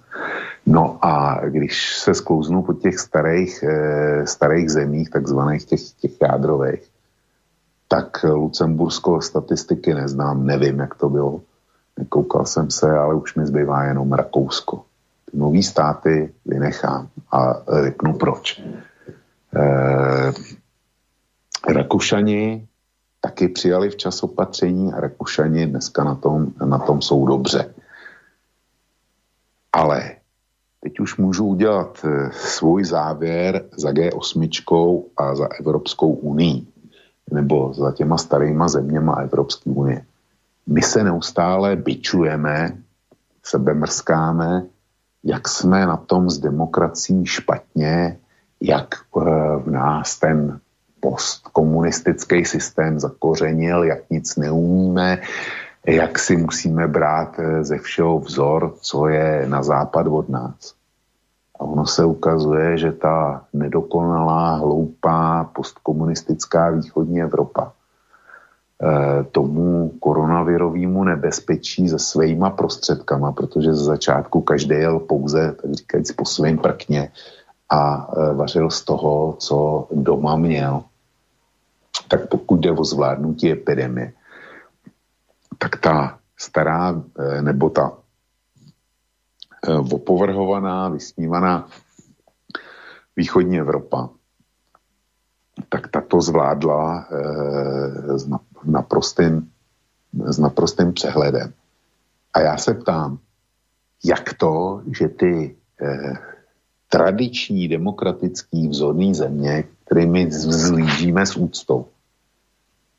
No 0.66 0.98
a 1.02 1.40
když 1.48 1.98
se 1.98 2.14
sklouznu 2.14 2.62
po 2.62 2.72
těch 2.72 2.98
starých, 2.98 3.64
starých 4.24 4.70
zemích, 4.70 5.10
takzvaných 5.10 5.64
těch, 5.64 5.80
těch 6.00 6.12
jádrových, 6.22 6.88
tak 7.88 8.24
Lucembursko 8.24 9.20
statistiky 9.20 9.94
neznám, 9.94 10.46
nevím, 10.46 10.78
jak 10.78 10.94
to 10.94 11.08
bylo. 11.08 11.40
Nekoukal 11.98 12.46
jsem 12.46 12.70
se, 12.70 12.90
ale 12.98 13.14
už 13.14 13.34
mi 13.34 13.46
zbývá 13.46 13.84
jenom 13.84 14.12
Rakousko. 14.12 14.84
Ty 15.30 15.36
nový 15.36 15.62
státy 15.62 16.34
vynechám 16.46 17.08
a 17.32 17.54
řeknu 17.82 18.12
proč. 18.12 18.62
Eh, 19.56 20.32
Rakušani 21.68 22.66
taky 23.20 23.48
přijali 23.48 23.90
včas 23.90 24.22
opatření 24.22 24.92
a 24.92 25.00
Rakušani 25.00 25.66
dneska 25.66 26.04
na 26.04 26.14
tom, 26.14 26.46
na 26.64 26.78
tom 26.78 27.02
jsou 27.02 27.26
dobře. 27.26 27.74
Ale 29.72 30.16
teď 30.80 31.00
už 31.00 31.16
můžu 31.16 31.46
udělat 31.46 32.04
eh, 32.04 32.30
svůj 32.32 32.84
závěr 32.84 33.64
za 33.76 33.90
G8 33.90 35.04
a 35.16 35.34
za 35.34 35.48
Evropskou 35.60 36.12
unii 36.12 36.66
nebo 37.32 37.72
za 37.74 37.92
těma 37.92 38.18
starýma 38.18 38.68
zeměma 38.68 39.14
Evropské 39.14 39.70
unie. 39.70 40.04
My 40.66 40.82
se 40.82 41.04
neustále 41.04 41.76
bičujeme, 41.76 42.76
sebemrskáme, 43.42 44.66
jak 45.24 45.48
jsme 45.48 45.86
na 45.86 45.96
tom 45.96 46.30
s 46.30 46.38
demokracií 46.38 47.26
špatně, 47.26 48.18
jak 48.60 48.94
eh, 48.94 49.20
v 49.56 49.70
nás 49.70 50.18
ten 50.18 50.60
postkomunistický 51.00 52.44
systém 52.44 53.00
zakořenil, 53.00 53.84
jak 53.84 54.10
nic 54.10 54.36
neumíme, 54.36 55.18
jak 55.86 56.18
si 56.18 56.36
musíme 56.36 56.88
brát 56.88 57.38
eh, 57.38 57.64
ze 57.64 57.78
všeho 57.78 58.18
vzor, 58.18 58.74
co 58.80 59.08
je 59.08 59.46
na 59.48 59.62
západ 59.62 60.06
od 60.06 60.28
nás. 60.28 60.77
A 61.58 61.64
ono 61.64 61.86
se 61.86 62.04
ukazuje, 62.04 62.78
že 62.78 62.92
ta 62.92 63.44
nedokonalá, 63.52 64.56
hloupá, 64.56 65.44
postkomunistická 65.54 66.70
východní 66.70 67.22
Evropa 67.22 67.72
eh, 68.82 69.24
tomu 69.24 69.88
koronavirovému 70.00 71.04
nebezpečí 71.04 71.88
se 71.88 71.98
svýma 71.98 72.50
prostředkama, 72.50 73.32
protože 73.32 73.74
z 73.74 73.78
začátku 73.78 74.40
každý 74.40 74.74
jel 74.74 74.98
pouze, 74.98 75.56
tak 75.62 75.72
říkajíc, 75.74 76.12
po 76.12 76.24
svém 76.24 76.58
prkně 76.58 77.10
a 77.70 78.10
vařil 78.32 78.70
z 78.70 78.84
toho, 78.84 79.36
co 79.38 79.88
doma 79.92 80.36
měl, 80.36 80.82
tak 82.08 82.28
pokud 82.28 82.60
jde 82.60 82.72
o 82.72 82.84
zvládnutí 82.84 83.52
epidemie, 83.52 84.12
tak 85.58 85.76
ta 85.80 86.18
stará 86.38 87.02
nebo 87.40 87.70
ta 87.70 87.97
opovrhovaná, 89.92 90.88
vysnívaná 90.88 91.68
východní 93.16 93.58
Evropa, 93.58 94.10
tak 95.68 95.88
tato 95.88 96.20
zvládla 96.20 97.08
s 98.16 98.28
naprostým, 98.64 99.50
s 100.12 100.38
naprostým 100.38 100.92
přehledem. 100.92 101.52
A 102.34 102.40
já 102.40 102.56
se 102.56 102.74
ptám, 102.74 103.18
jak 104.04 104.34
to, 104.34 104.82
že 104.98 105.08
ty 105.08 105.56
eh, 105.82 106.14
tradiční 106.88 107.68
demokratický 107.68 108.68
vzorný 108.68 109.14
země, 109.14 109.64
kterými 109.84 110.26
vzlížíme 110.26 111.26
s 111.26 111.36
úctou, 111.36 111.86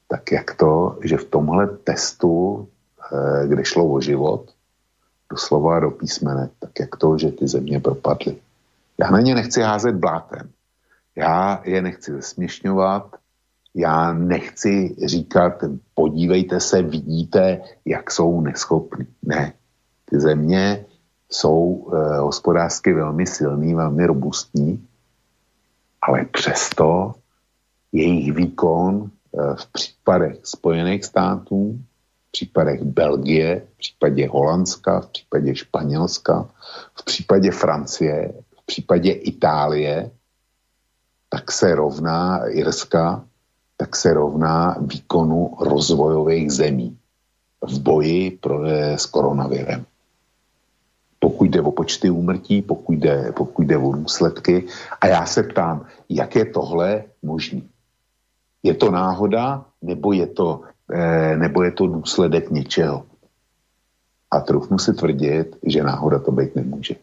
tak 0.07 0.31
jak 0.31 0.55
to, 0.55 0.99
že 1.03 1.17
v 1.17 1.25
tomhle 1.25 1.67
testu, 1.67 2.67
eh, 3.13 3.47
kde 3.47 3.65
šlo 3.65 3.87
o 3.91 4.01
život, 4.01 4.51
doslova 5.31 5.79
do 5.79 5.91
písmene, 5.91 6.49
tak 6.59 6.79
jak 6.79 6.95
to, 6.95 7.17
že 7.17 7.31
ty 7.31 7.47
země 7.47 7.79
propadly. 7.79 8.37
Já 8.97 9.11
na 9.11 9.21
ně 9.21 9.35
nechci 9.35 9.61
házet 9.61 9.95
blátem. 9.95 10.49
Já 11.15 11.61
je 11.65 11.81
nechci 11.81 12.11
zesměšňovat, 12.11 13.15
já 13.75 14.13
nechci 14.13 14.95
říkat, 15.05 15.63
podívejte 15.93 16.59
se, 16.59 16.81
vidíte, 16.81 17.61
jak 17.85 18.11
jsou 18.11 18.41
neschopní. 18.41 19.07
Ne. 19.23 19.53
Ty 20.05 20.19
země 20.19 20.85
jsou 21.31 21.91
e, 21.93 22.17
hospodářsky 22.17 22.93
velmi 22.93 23.27
silný, 23.27 23.75
velmi 23.75 24.05
robustní, 24.05 24.87
ale 26.01 26.25
přesto 26.25 27.13
jejich 27.91 28.33
výkon 28.33 29.03
e, 29.05 29.55
v 29.55 29.71
případech 29.71 30.39
Spojených 30.43 31.05
států, 31.05 31.79
v 32.29 32.31
případech 32.31 32.83
Belgie, 32.83 33.67
v 33.73 33.77
případě 33.77 34.27
Holandska, 34.27 34.99
v 35.01 35.07
případě 35.07 35.55
Španělska, 35.55 36.49
v 36.95 37.05
případě 37.05 37.51
Francie, 37.51 38.33
v 38.61 38.65
případě 38.65 39.11
Itálie, 39.11 40.11
tak 41.29 41.51
se 41.51 41.75
rovná 41.75 42.47
Irska, 42.47 43.25
tak 43.77 43.95
se 43.95 44.13
rovná 44.13 44.77
výkonu 44.81 45.57
rozvojových 45.59 46.51
zemí 46.51 46.97
v 47.61 47.79
boji 47.79 48.31
pro, 48.31 48.65
e, 48.65 48.97
s 48.97 49.05
koronavirem 49.05 49.85
pokud 51.19 51.45
jde 51.45 51.61
o 51.61 51.71
počty 51.71 52.09
úmrtí, 52.09 52.61
pokud 52.61 52.93
jde, 52.93 53.31
pokud 53.35 53.61
jde 53.61 53.77
o 53.77 53.91
důsledky. 53.91 54.67
A 55.01 55.07
já 55.07 55.25
se 55.25 55.43
ptám, 55.43 55.85
jak 56.09 56.35
je 56.35 56.45
tohle 56.45 57.03
možné? 57.23 57.61
Je 58.63 58.73
to 58.73 58.91
náhoda, 58.91 59.65
nebo 59.81 60.13
je 60.13 60.27
to, 60.27 60.61
eh, 60.63 60.71
nebo 61.35 61.63
je 61.63 61.71
to 61.71 61.87
důsledek 61.87 62.49
něčeho? 62.49 63.05
A 64.31 64.39
trofnu 64.39 64.77
si 64.77 64.93
tvrdit, 64.93 65.55
že 65.65 65.83
náhoda 65.83 66.19
to 66.19 66.31
být 66.31 66.55
nemůže. 66.55 66.95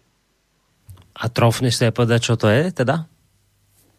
A 1.17 1.29
trofneš 1.29 1.77
si 1.77 1.91
povedať, 1.91 2.23
čo 2.23 2.37
to 2.37 2.47
je 2.53 2.71
teda? 2.71 3.09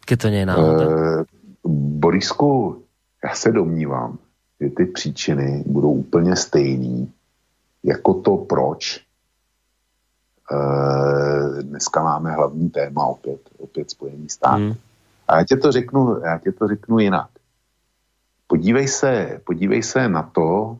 Keď 0.06 0.16
to 0.16 0.28
nie 0.30 0.40
je 0.40 0.48
náhoda. 0.48 0.84
Eh, 0.86 1.22
Borisku, 1.98 2.80
já 3.24 3.34
se 3.34 3.52
domnívám, 3.52 4.18
že 4.60 4.70
ty 4.70 4.84
příčiny 4.86 5.64
budou 5.66 5.92
úplně 5.92 6.36
stejný, 6.36 7.12
jako 7.84 8.14
to, 8.14 8.36
proč 8.36 9.08
Eh, 10.52 11.62
dneska 11.62 12.02
máme 12.02 12.32
hlavní 12.32 12.70
téma 12.70 13.06
opět, 13.06 13.40
opět 13.58 13.90
spojení 13.90 14.28
stát. 14.28 14.56
Hmm. 14.56 14.74
A 15.28 15.38
já 15.38 15.44
tě 15.44 15.56
to 15.56 15.72
řeknu, 15.72 16.20
já 16.20 16.38
tě 16.38 16.52
to 16.52 16.68
řeknu 16.68 16.98
jinak. 16.98 17.28
Podívej 18.48 18.88
se, 18.88 19.40
podívej 19.44 19.82
se 19.82 20.08
na 20.08 20.22
to, 20.22 20.78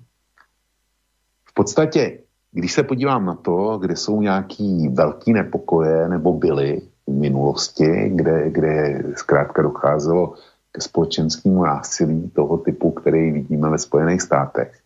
v 1.44 1.54
podstatě, 1.54 2.18
když 2.52 2.72
se 2.72 2.82
podívám 2.82 3.26
na 3.26 3.34
to, 3.34 3.78
kde 3.78 3.96
jsou 3.96 4.22
nějaký 4.22 4.88
velký 4.88 5.32
nepokoje 5.32 6.08
nebo 6.08 6.32
byly 6.32 6.82
v 7.06 7.12
minulosti, 7.12 8.08
kde, 8.14 8.50
kde 8.50 9.02
zkrátka 9.16 9.62
docházelo 9.62 10.34
ke 10.72 10.80
společenskému 10.80 11.64
násilí 11.64 12.30
toho 12.30 12.58
typu, 12.58 12.90
který 12.90 13.32
vidíme 13.32 13.70
ve 13.70 13.78
Spojených 13.78 14.22
státech, 14.22 14.80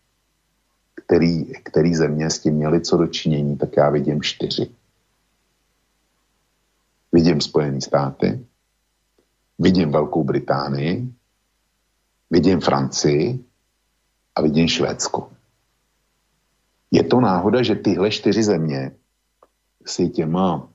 který, 0.95 1.53
který 1.63 1.95
země 1.95 2.29
s 2.29 2.39
tím 2.39 2.53
měly 2.53 2.81
co 2.81 2.97
dočinění, 2.97 3.57
tak 3.57 3.77
já 3.77 3.89
vidím 3.89 4.21
čtyři. 4.21 4.71
Vidím 7.11 7.41
Spojené 7.41 7.81
státy, 7.81 8.45
vidím 9.59 9.91
Velkou 9.91 10.23
Británii, 10.23 11.13
vidím 12.33 12.59
Francii 12.59 13.39
a 14.35 14.41
vidím 14.41 14.67
Švédsko. 14.67 15.29
Je 16.91 17.03
to 17.03 17.21
náhoda, 17.21 17.61
že 17.61 17.75
tyhle 17.75 18.09
čtyři 18.09 18.43
země 18.43 18.91
si 19.85 20.09
těma 20.09 20.67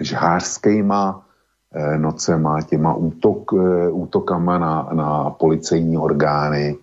žhářskýma 0.00 1.26
eh, 1.74 1.98
nocema, 1.98 2.62
těma 2.62 2.94
útok, 2.94 3.52
eh, 3.58 3.90
útokama 3.90 4.58
na, 4.58 4.88
na 4.92 5.30
policejní 5.30 5.98
orgány, 5.98 6.78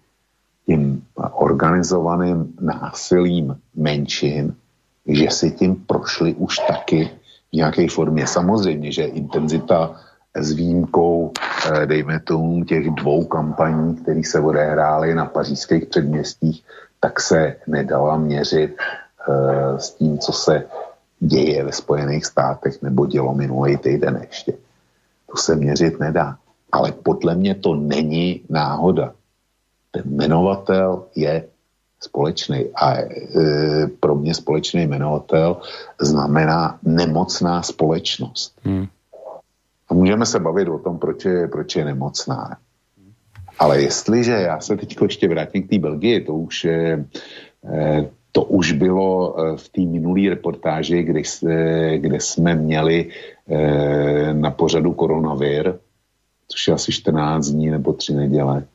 tím 0.66 1.08
organizovaným 1.16 2.56
násilím 2.60 3.56
menšin, 3.76 4.56
že 5.08 5.28
si 5.32 5.52
tím 5.52 5.76
prošli 5.88 6.34
už 6.36 6.60
taky 6.68 7.12
v 7.52 7.54
nějaké 7.56 7.88
formě. 7.88 8.28
Samozřejmě, 8.28 8.92
že 8.92 9.04
intenzita 9.04 9.96
s 10.36 10.52
výjimkou, 10.52 11.32
eh, 11.72 11.86
dejme 11.86 12.20
tomu, 12.20 12.64
těch 12.64 12.90
dvou 12.90 13.26
kampaní, 13.26 13.96
které 13.96 14.22
se 14.24 14.40
odehrály 14.40 15.16
na 15.16 15.26
pařížských 15.26 15.86
předměstích, 15.86 16.64
tak 17.00 17.20
se 17.20 17.56
nedala 17.68 18.18
měřit 18.18 18.76
uh, 19.28 19.78
s 19.78 19.92
tím, 19.92 20.18
co 20.20 20.32
se 20.32 20.66
děje 21.20 21.64
ve 21.64 21.72
Spojených 21.72 22.26
státech 22.26 22.82
nebo 22.82 23.06
dělo 23.06 23.36
minulý 23.36 23.78
týden 23.78 24.20
ještě. 24.28 24.54
To 25.32 25.38
se 25.38 25.56
měřit 25.56 26.00
nedá. 26.00 26.38
Ale 26.72 26.92
podle 26.92 27.36
mě 27.36 27.56
to 27.56 27.76
není 27.76 28.42
náhoda 28.50 29.14
ten 29.94 30.04
jmenovatel 30.06 31.06
je 31.16 31.48
společný. 32.02 32.66
A 32.76 32.98
e, 32.98 33.08
pro 34.00 34.16
mě 34.16 34.34
společný 34.34 34.84
jmenovatel 34.84 35.58
znamená 36.02 36.80
nemocná 36.84 37.62
společnost. 37.62 38.58
Hmm. 38.64 38.88
A 39.90 39.94
můžeme 39.94 40.26
se 40.26 40.40
bavit 40.40 40.68
o 40.68 40.80
tom, 40.80 41.00
proč 41.00 41.26
je, 41.26 41.48
proč 41.48 41.76
je 41.76 41.86
nemocná. 41.86 42.58
Ale 43.60 43.82
jestliže, 43.82 44.32
já 44.32 44.60
se 44.60 44.78
teď 44.78 44.98
ještě 45.02 45.28
vrátím 45.28 45.64
k 45.64 45.70
té 45.70 45.80
Belgii, 45.80 46.22
to 46.22 46.34
už, 46.34 46.64
je, 46.64 47.06
e, 47.74 48.10
to 48.32 48.44
už 48.44 48.72
bylo 48.72 49.40
e, 49.40 49.58
v 49.58 49.70
té 49.70 49.82
minulé 49.82 50.30
reportáži, 50.30 51.04
kde, 51.04 51.22
kde 51.98 52.20
jsme 52.20 52.56
měli 52.56 53.10
na 54.34 54.52
pořadu 54.52 54.94
koronavir, 54.94 55.80
což 56.48 56.68
je 56.68 56.74
asi 56.74 56.92
14 56.92 57.48
dní 57.48 57.70
nebo 57.70 57.94
3 57.94 58.14
neděle, 58.14 58.66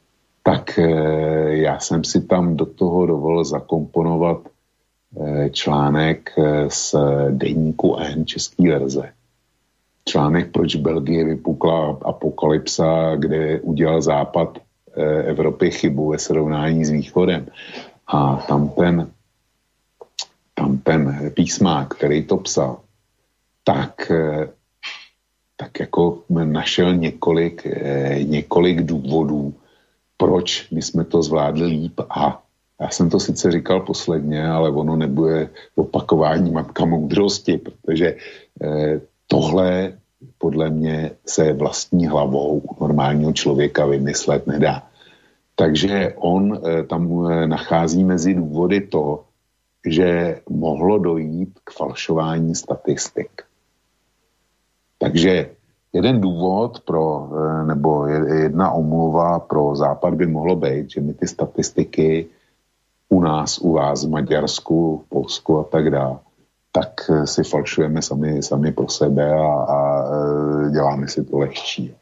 tak 0.43 0.79
eh, 0.79 1.57
já 1.57 1.79
jsem 1.79 2.05
si 2.05 2.21
tam 2.21 2.57
do 2.57 2.67
toho 2.67 3.07
dovolil 3.07 3.45
zakomponovat 3.45 4.39
eh, 4.47 5.51
článek 5.51 6.33
eh, 6.39 6.71
z 6.71 6.95
deníku 7.31 7.97
N 7.97 8.27
český 8.27 8.69
verze. 8.69 9.13
Článek, 10.09 10.53
proč 10.53 10.77
Belgie 10.77 11.25
vypukla 11.25 11.99
apokalypsa, 12.03 13.17
kde 13.17 13.61
udělal 13.61 14.03
západ 14.03 14.59
Evropy 15.25 15.71
chybu 15.71 16.11
ve 16.11 16.19
srovnání 16.19 16.85
s 16.85 16.91
východem. 16.91 17.47
A 18.07 18.37
tam 18.49 18.69
ten, 18.69 19.11
tam 20.55 20.79
ten 20.79 21.31
písmák, 21.35 21.95
který 21.95 22.25
to 22.25 22.37
psal, 22.37 22.81
tak, 23.65 24.13
tak 25.57 25.81
jako 25.81 26.23
našel 26.45 26.97
několik, 26.97 27.67
několik 28.23 28.83
důvodů, 28.83 29.55
proč 30.17 30.71
my 30.71 30.83
jsme 30.83 31.05
to 31.05 31.23
zvládli 31.23 31.67
líp 31.67 32.01
a 32.11 32.43
já 32.81 32.89
jsem 32.89 33.11
to 33.11 33.21
sice 33.21 33.53
říkal 33.53 33.81
posledně, 33.81 34.49
ale 34.49 34.71
ono 34.71 34.97
nebude 34.97 35.49
opakování 35.75 36.51
matka 36.51 36.85
moudrosti, 36.85 37.59
protože 37.59 38.17
eh, 38.63 39.01
tohle 39.29 39.93
podle 40.39 40.71
mě 40.71 41.11
se 41.27 41.53
vlastní 41.53 42.07
hlavou 42.07 42.63
normálního 42.81 43.33
člověka 43.33 43.87
vymyslet 43.87 44.47
nedá. 44.47 44.83
Takže 45.55 46.15
on 46.17 46.59
eh, 46.59 46.83
tam 46.83 47.27
eh, 47.31 47.47
nachází 47.47 48.05
mezi 48.05 48.35
důvody 48.35 48.81
to, 48.81 49.25
že 49.87 50.41
mohlo 50.51 50.99
dojít 50.99 51.59
k 51.65 51.71
falšování 51.71 52.55
statistik. 52.55 53.43
Takže 54.99 55.51
Jeden 55.93 56.21
důvod 56.21 56.81
pro, 56.81 57.31
eh, 57.33 57.65
nebo 57.65 58.07
jedna 58.07 58.71
omluva 58.71 59.39
pro 59.39 59.77
Západ 59.77 60.15
by 60.15 60.27
mohlo 60.27 60.57
být, 60.57 60.91
že 60.91 61.01
my 61.01 61.15
ty 61.15 61.27
statistiky 61.27 62.27
u 63.09 63.21
nás, 63.21 63.59
u 63.59 63.73
vás, 63.73 64.05
v 64.05 64.11
Maďarsku, 64.11 65.03
v 65.07 65.09
Polsku 65.09 65.59
a 65.59 65.65
tak 65.65 65.91
dále, 65.91 66.19
tak 66.73 67.11
si 67.25 67.45
falšujeme 67.45 68.03
sami, 68.03 68.43
sami 68.43 68.73
pro 68.73 68.89
sebe 68.89 69.33
a, 69.35 69.47
a 69.47 69.79
děláme 70.71 71.09
si 71.09 71.25
to 71.25 71.39
lehčí. 71.39 71.95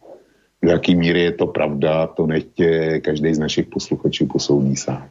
V 0.63 0.67
jaký 0.67 0.95
míry 0.95 1.23
je 1.23 1.33
to 1.33 1.47
pravda, 1.47 2.07
to 2.07 2.27
nechtě 2.27 3.01
každý 3.01 3.35
z 3.35 3.39
našich 3.39 3.67
posluchačů 3.67 4.27
posoudí 4.27 4.77
sám. 4.77 5.09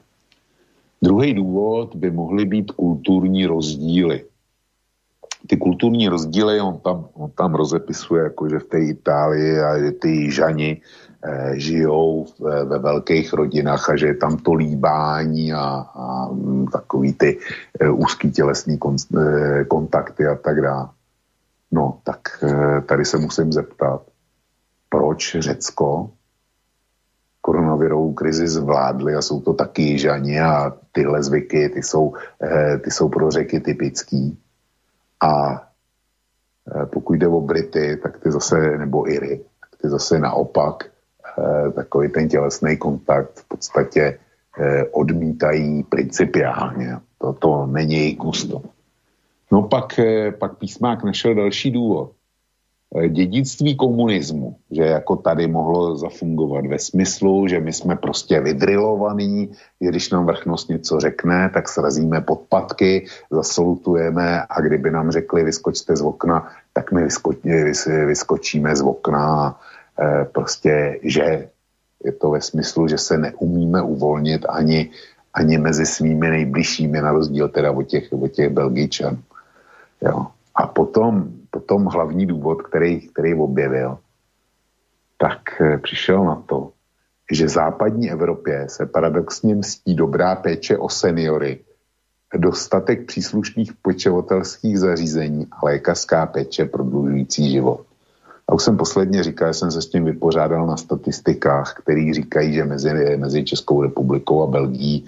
Druhý 1.02 1.34
důvod 1.34 1.96
by 1.96 2.12
mohly 2.12 2.46
být 2.46 2.72
kulturní 2.72 3.46
rozdíly. 3.46 4.26
Ty 5.48 5.58
kulturní 5.58 6.08
rozdíly 6.08 6.62
on 6.62 6.78
tam, 6.78 7.08
on 7.14 7.32
tam 7.32 7.56
rozepisuje, 7.56 8.24
jako 8.24 8.50
že 8.50 8.60
v 8.60 8.64
té 8.64 8.80
Itálii 8.80 9.60
a 9.60 9.92
ty 10.02 10.32
žani 10.32 10.82
eh, 10.82 11.05
žijou 11.54 12.26
ve, 12.40 12.66
ve 12.66 12.80
velkých 12.80 13.34
rodinách 13.34 13.90
a 13.90 13.96
že 13.96 14.08
je 14.08 14.16
tam 14.16 14.38
to 14.38 14.54
líbání 14.54 15.54
a, 15.54 15.66
a 15.96 16.30
mm, 16.32 16.68
takový 16.68 17.14
ty 17.14 17.40
eh, 17.80 17.90
úzký 17.90 18.32
tělesný 18.32 18.80
eh, 18.80 19.64
kontakty 19.66 20.28
a 20.28 20.36
tak 20.36 20.62
dále. 20.62 20.90
No, 21.72 22.00
tak 22.04 22.20
eh, 22.44 22.82
tady 22.82 23.06
se 23.06 23.18
musím 23.18 23.54
zeptat, 23.54 24.02
proč 24.90 25.36
Řecko 25.40 26.10
koronavirovou 27.46 28.14
krizi 28.14 28.48
zvládli 28.48 29.14
a 29.16 29.22
jsou 29.22 29.42
to 29.42 29.54
taky 29.54 29.82
jižani 29.82 30.42
a 30.42 30.74
tyhle 30.92 31.24
zvyky, 31.24 31.70
ty 31.70 31.84
jsou, 31.84 32.14
eh, 32.42 32.78
ty 32.78 32.92
jsou 32.92 33.10
pro 33.10 33.32
řeky 33.32 33.60
typický. 33.60 34.34
A 35.22 35.62
eh, 36.66 36.86
pokud 36.86 37.14
jde 37.14 37.28
o 37.28 37.42
Brity, 37.42 38.02
tak 38.02 38.18
ty 38.18 38.32
zase, 38.32 38.58
nebo 38.78 39.06
Iry, 39.06 39.46
tak 39.62 39.70
ty 39.82 39.90
zase 39.90 40.20
naopak 40.20 40.90
eh, 40.90 40.95
takový 41.76 42.10
ten 42.10 42.30
tělesný 42.30 42.78
kontakt 42.78 43.40
v 43.40 43.48
podstatě 43.48 44.20
odmítají 44.92 45.84
principiálně. 45.84 46.98
To, 47.40 47.66
není 47.66 47.94
jejich 47.94 48.18
gusto. 48.18 48.62
No 49.52 49.64
pak, 49.64 50.00
pak 50.40 50.58
písmák 50.58 51.04
našel 51.04 51.36
další 51.36 51.72
důvod. 51.72 52.12
Eh, 52.96 53.10
dědictví 53.10 53.76
komunismu, 53.76 54.56
že 54.72 54.84
jako 54.84 55.16
tady 55.16 55.48
mohlo 55.48 55.98
zafungovat 55.98 56.66
ve 56.66 56.80
smyslu, 56.80 57.48
že 57.48 57.60
my 57.60 57.74
jsme 57.74 57.96
prostě 57.96 58.40
vydrilovaní, 58.40 59.52
když 59.80 60.10
nám 60.10 60.26
vrchnost 60.26 60.70
něco 60.70 61.00
řekne, 61.00 61.50
tak 61.54 61.70
srazíme 61.70 62.22
podpatky, 62.22 63.06
zasolutujeme 63.32 64.42
a 64.50 64.62
kdyby 64.62 64.92
nám 64.92 65.12
řekli 65.12 65.44
vyskočte 65.44 65.96
z 65.96 66.02
okna, 66.02 66.48
tak 66.74 66.92
my 66.92 67.04
vysko, 67.04 67.32
vyskočíme 68.06 68.76
z 68.76 68.82
okna 68.82 69.60
prostě, 70.32 71.00
že 71.04 71.50
je 72.04 72.12
to 72.12 72.30
ve 72.30 72.42
smyslu, 72.42 72.88
že 72.88 72.98
se 72.98 73.18
neumíme 73.18 73.82
uvolnit 73.82 74.46
ani, 74.50 74.92
ani 75.34 75.58
mezi 75.58 75.86
svými 75.86 76.30
nejbližšími, 76.30 77.02
na 77.02 77.12
rozdíl 77.12 77.50
teda 77.50 77.72
od 77.72 77.84
těch, 77.84 78.14
od 78.14 78.32
těch 78.32 78.50
Belgičanů. 78.50 79.20
Jo. 80.02 80.28
A 80.56 80.68
potom 80.68 81.34
potom 81.56 81.86
hlavní 81.86 82.26
důvod, 82.26 82.62
který, 82.62 83.08
který 83.08 83.34
objevil, 83.34 83.98
tak 85.18 85.62
eh, 85.62 85.78
přišel 85.78 86.24
na 86.24 86.36
to, 86.36 86.72
že 87.32 87.46
v 87.46 87.50
západní 87.50 88.12
Evropě 88.12 88.68
se 88.70 88.86
paradoxně 88.86 89.56
mstí 89.56 89.96
dobrá 89.96 90.36
péče 90.36 90.78
o 90.78 90.90
seniory, 90.90 91.64
dostatek 92.36 93.08
příslušných 93.08 93.74
pečovatelských 93.74 94.80
zařízení 94.80 95.48
a 95.52 95.66
lékařská 95.66 96.26
péče 96.26 96.66
prodlužující 96.66 97.52
život. 97.52 97.88
A 98.50 98.54
už 98.54 98.64
jsem 98.64 98.78
posledně 98.78 99.24
říkal, 99.24 99.54
jsem 99.54 99.72
se 99.72 99.82
s 99.82 99.90
tím 99.90 100.06
vypořádal 100.06 100.68
na 100.68 100.78
statistikách, 100.78 101.74
který 101.80 102.14
říkají, 102.14 102.54
že 102.54 102.66
mezi, 102.66 103.18
mezi 103.18 103.44
Českou 103.44 103.82
republikou 103.82 104.44
a 104.44 104.48
Belgií 104.48 105.06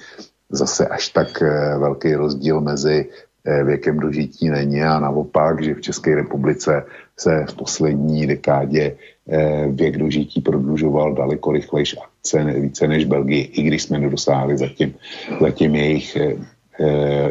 zase 0.49 0.87
až 0.87 1.09
tak 1.09 1.41
eh, 1.41 1.77
velký 1.77 2.15
rozdíl 2.15 2.61
mezi 2.61 3.09
Eh, 3.47 3.63
věkem 3.63 3.99
dožití 3.99 4.49
není 4.49 4.83
a 4.83 4.99
naopak, 4.99 5.63
že 5.63 5.73
v 5.73 5.81
České 5.81 6.15
republice 6.15 6.85
se 7.17 7.45
v 7.49 7.55
poslední 7.55 8.27
dekádě 8.27 8.95
eh, 9.29 9.67
věk 9.71 9.97
dožití 9.97 10.41
prodlužoval 10.41 11.13
daleko 11.13 11.51
rychlejš 11.51 11.95
a 11.97 12.01
více 12.59 12.87
než 12.87 13.05
Belgii, 13.05 13.41
i 13.41 13.61
když 13.61 13.83
jsme 13.83 13.99
nedosáhli 13.99 14.57
zatím, 14.57 14.95
zatím 15.41 15.75
jejich, 15.75 16.17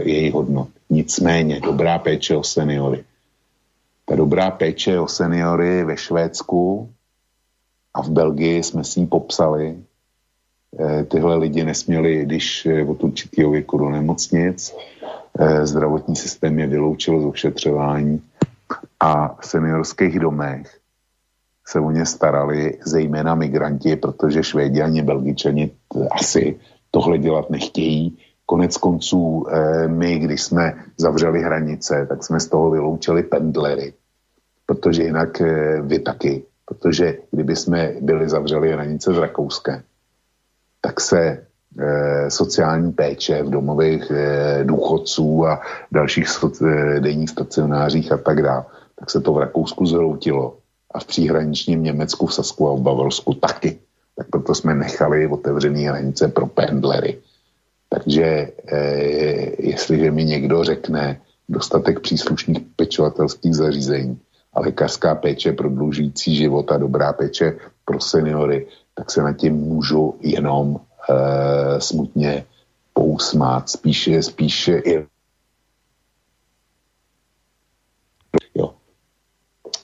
jejich 0.03 0.35
hodnot. 0.35 0.69
Nicméně 0.91 1.61
dobrá 1.61 1.99
péče 1.99 2.37
o 2.37 2.43
seniory. 2.43 3.05
Ta 4.09 4.17
dobrá 4.17 4.51
péče 4.51 5.01
o 5.01 5.09
seniory 5.09 5.85
ve 5.85 5.97
Švédsku 5.97 6.91
a 7.95 8.03
v 8.03 8.11
Belgii 8.11 8.63
jsme 8.63 8.85
si 8.85 9.01
ji 9.01 9.07
popsali. 9.07 9.77
Tyhle 11.09 11.37
lidi 11.37 11.65
nesměli, 11.65 12.25
když 12.25 12.69
od 12.89 13.05
určitého 13.05 13.51
věku 13.51 13.79
do 13.79 13.91
nemocnic, 13.91 14.75
Eh, 15.39 15.67
zdravotní 15.67 16.17
systém 16.17 16.59
je 16.59 16.67
vyloučil 16.67 17.21
z 17.21 17.25
ošetřování 17.25 18.23
a 19.01 19.37
v 19.41 19.47
seniorských 19.47 20.21
domech 20.21 20.79
se 21.67 21.81
o 21.81 21.91
ně 21.91 22.07
starali 22.07 22.79
zejména 22.87 23.35
migranti, 23.35 23.97
protože 23.97 24.43
Švédi 24.43 24.83
ani 24.83 25.03
Belgičani 25.03 25.71
asi 26.11 26.61
tohle 26.91 27.19
dělat 27.19 27.51
nechtějí. 27.51 28.19
Konec 28.47 28.77
konců 28.77 29.47
eh, 29.51 29.89
my, 29.89 30.19
když 30.19 30.43
jsme 30.43 30.85
zavřeli 30.97 31.43
hranice, 31.43 32.07
tak 32.09 32.25
jsme 32.25 32.41
z 32.41 32.49
toho 32.49 32.71
vyloučili 32.71 33.23
pendlery, 33.23 33.93
protože 34.67 35.03
jinak 35.03 35.41
eh, 35.41 35.81
vy 35.83 35.99
taky, 35.99 36.43
protože 36.67 37.19
kdyby 37.31 37.57
jsme 37.57 37.93
byli 38.01 38.29
zavřeli 38.29 38.73
hranice 38.73 39.15
s 39.15 39.19
Rakouskem, 39.19 39.83
tak 40.81 41.01
se 41.01 41.47
Eh, 41.79 42.31
sociální 42.31 42.93
péče 42.93 43.43
v 43.43 43.51
domových 43.51 44.13
důchodců 44.63 45.47
a 45.47 45.61
dalších 45.93 46.27
denních 46.99 47.31
stacionářích 47.31 48.13
a 48.13 48.17
tak 48.17 48.43
dále, 48.43 48.65
tak 48.99 49.11
se 49.11 49.21
to 49.21 49.33
v 49.33 49.39
Rakousku 49.39 49.87
zhroutilo 49.87 50.57
a 50.95 50.99
v 51.01 51.05
příhraničním 51.05 51.83
Německu, 51.83 52.27
v 52.27 52.35
Sasku 52.35 52.69
a 52.69 52.75
v 52.75 52.81
Bavorsku 52.81 53.35
taky. 53.35 53.79
Tak 54.17 54.27
proto 54.31 54.55
jsme 54.55 54.75
nechali 54.75 55.27
otevřené 55.27 55.81
hranice 55.81 56.29
pro 56.29 56.47
pendlery. 56.47 57.19
Takže 57.89 58.53
jestliže 59.59 60.11
mi 60.11 60.25
někdo 60.25 60.65
řekne 60.65 61.21
dostatek 61.49 62.01
příslušných 62.01 62.59
pečovatelských 62.77 63.55
zařízení 63.55 64.21
a 64.53 64.61
lékařská 64.61 65.15
péče 65.15 65.53
prodlužující 65.53 66.37
život 66.37 66.73
a 66.73 66.77
dobrá 66.77 67.13
péče 67.13 67.59
pro 67.85 68.01
seniory, 68.01 68.67
tak 68.95 69.11
se 69.11 69.23
na 69.23 69.33
tím 69.33 69.55
můžu 69.55 70.15
jenom 70.21 70.81
e, 71.11 71.81
smutně 71.81 72.45
pousmát, 72.93 73.69
spíše, 73.71 74.23
spíše 74.23 74.79
i. 74.79 75.07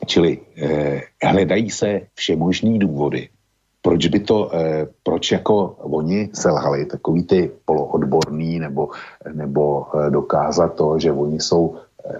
Čili 0.06 0.40
e, 0.56 1.00
hledají 1.22 1.70
se 1.70 2.00
všemožný 2.14 2.78
důvody, 2.78 3.28
proč 3.82 4.06
by 4.06 4.20
to, 4.20 4.54
e, 4.54 4.86
proč 5.02 5.32
jako 5.32 5.76
oni 5.78 6.30
selhali, 6.32 6.86
takový 6.86 7.22
ty 7.22 7.50
poloodborný, 7.64 8.58
nebo, 8.58 8.88
nebo 9.32 9.86
e, 9.94 10.10
dokázat 10.10 10.74
to, 10.74 10.98
že 10.98 11.12
oni 11.12 11.40
jsou 11.40 11.76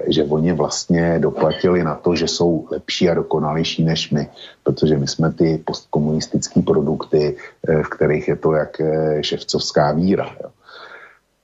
že 0.07 0.25
oni 0.25 0.53
vlastně 0.53 1.19
doplatili 1.19 1.85
na 1.85 1.95
to, 1.95 2.17
že 2.17 2.29
jsou 2.29 2.69
lepší 2.71 3.11
a 3.11 3.15
dokonalejší 3.15 3.85
než 3.85 4.11
my, 4.11 4.29
protože 4.63 4.99
my 4.99 5.09
jsme 5.09 5.33
ty 5.33 5.63
postkomunistické 5.65 6.63
produkty, 6.63 7.37
eh, 7.69 7.83
v 7.83 7.89
kterých 7.89 8.29
je 8.29 8.37
to 8.37 8.53
jak 8.53 8.81
eh, 8.81 9.23
ševcovská 9.23 9.93
víra. 9.93 10.31
Jo. 10.43 10.51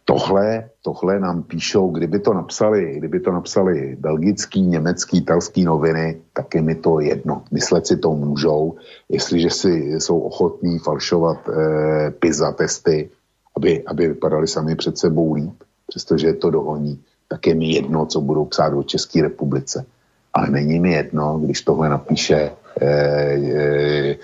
Tohle, 0.09 0.71
tohle 0.83 1.21
nám 1.21 1.43
píšou, 1.43 1.91
kdyby 1.91 2.19
to 2.19 2.35
napsali, 2.35 2.95
kdyby 2.97 3.21
to 3.21 3.33
napsali 3.33 3.97
belgický, 4.01 4.63
německý, 4.63 5.19
italský 5.19 5.65
noviny, 5.65 6.21
tak 6.33 6.55
je 6.55 6.63
mi 6.63 6.75
to 6.75 7.01
jedno. 7.01 7.43
Myslet 7.51 7.87
si 7.87 7.97
to 7.97 8.13
můžou, 8.13 8.77
jestliže 9.09 9.51
si 9.51 9.71
jsou 10.01 10.21
ochotní 10.21 10.79
falšovat 10.79 11.49
eh, 11.49 12.11
PISA 12.11 12.53
testy, 12.53 13.11
aby, 13.57 13.85
aby 13.87 14.09
vypadali 14.09 14.47
sami 14.47 14.77
před 14.77 14.99
sebou 14.99 15.35
líp, 15.35 15.55
přestože 15.89 16.33
to 16.33 16.51
dohoní 16.51 17.05
tak 17.29 17.47
je 17.47 17.55
mi 17.55 17.73
jedno, 17.73 18.07
co 18.07 18.21
budou 18.21 18.45
psát 18.45 18.73
o 18.73 18.83
České 18.83 19.23
republice. 19.23 19.85
Ale 20.33 20.51
není 20.51 20.81
mi 20.81 20.93
jedno, 20.93 21.39
když 21.39 21.63
tohle 21.63 21.89
napíše 21.89 22.51
eh, 22.81 22.87
eh, 22.87 24.17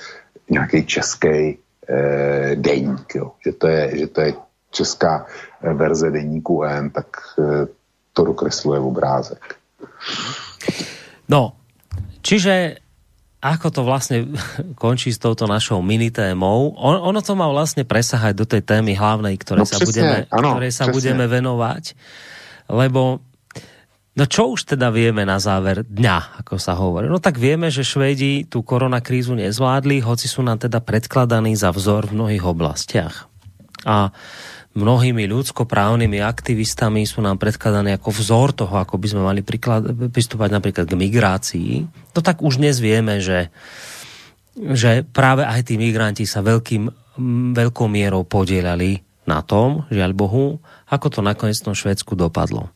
nějaký 0.50 0.86
český 0.86 1.58
eh, 1.88 2.56
deník, 2.56 3.14
jo. 3.14 3.32
Že, 3.44 3.52
to 3.52 3.66
je, 3.66 3.98
že 3.98 4.06
to 4.06 4.20
je 4.20 4.32
česká 4.74 5.24
eh, 5.24 5.70
verze 5.70 6.10
deníku 6.10 6.66
N, 6.66 6.90
tak 6.90 7.38
eh, 7.38 7.70
to 8.10 8.20
dokresluje 8.26 8.82
obrázek. 8.82 9.42
No, 11.30 11.54
čiže 12.20 12.82
ako 13.38 13.66
to 13.70 13.80
vlastne 13.86 14.34
končí 14.82 15.14
s 15.14 15.22
touto 15.22 15.46
našou 15.46 15.78
minitémou. 15.80 16.74
On, 16.74 16.98
ono 16.98 17.22
to 17.22 17.38
má 17.38 17.46
vlastne 17.46 17.86
presahať 17.86 18.34
do 18.34 18.44
tej 18.44 18.66
témy 18.66 18.98
hlavnej, 18.98 19.38
ktoré 19.38 19.62
no, 19.62 19.68
sa, 19.68 19.78
presne, 19.78 19.88
budeme, 19.88 20.16
ano, 20.34 20.50
ktoré 20.58 20.68
sa 20.74 20.84
budeme 20.90 21.24
venovať 21.30 21.94
lebo 22.68 23.20
No 24.14 24.30
čo 24.30 24.54
už 24.54 24.78
teda 24.78 24.94
vieme 24.94 25.26
na 25.26 25.42
záver 25.42 25.82
dňa, 25.82 26.38
ako 26.38 26.54
sa 26.54 26.78
hovorí? 26.78 27.10
No 27.10 27.18
tak 27.18 27.34
vieme, 27.34 27.66
že 27.66 27.82
Švédi 27.82 28.46
tú 28.46 28.62
koronakrízu 28.62 29.34
nezvládli, 29.34 30.06
hoci 30.06 30.30
sú 30.30 30.38
nám 30.46 30.62
teda 30.62 30.78
predkladaní 30.78 31.58
za 31.58 31.74
vzor 31.74 32.06
v 32.06 32.22
mnohých 32.22 32.46
oblastiach. 32.46 33.26
A 33.82 34.14
mnohými 34.74 35.30
ľudskoprávnymi 35.30 36.18
aktivistami 36.20 37.06
sú 37.06 37.22
nám 37.22 37.38
predkladané 37.38 37.94
ako 37.94 38.10
vzor 38.10 38.48
toho, 38.52 38.74
ako 38.74 38.98
by 38.98 39.06
sme 39.06 39.22
mali 39.22 39.40
príklad, 39.46 39.86
pristúpať 40.10 40.50
napríklad 40.50 40.90
k 40.90 40.98
migrácii, 40.98 41.70
to 42.10 42.20
tak 42.20 42.42
už 42.42 42.58
dnes 42.58 42.82
vieme, 42.82 43.22
že, 43.22 43.54
že 44.58 45.06
práve 45.06 45.46
aj 45.46 45.70
tí 45.70 45.78
migranti 45.78 46.26
sa 46.26 46.42
veľkým, 46.42 46.90
veľkou 47.54 47.86
mierou 47.86 48.26
podielali 48.26 49.00
na 49.24 49.40
tom, 49.40 49.86
žiaľ 49.88 50.12
Bohu, 50.12 50.58
ako 50.90 51.06
to 51.08 51.20
nakoniec 51.24 51.56
v 51.56 51.72
Švedsku 51.72 52.18
dopadlo. 52.18 52.68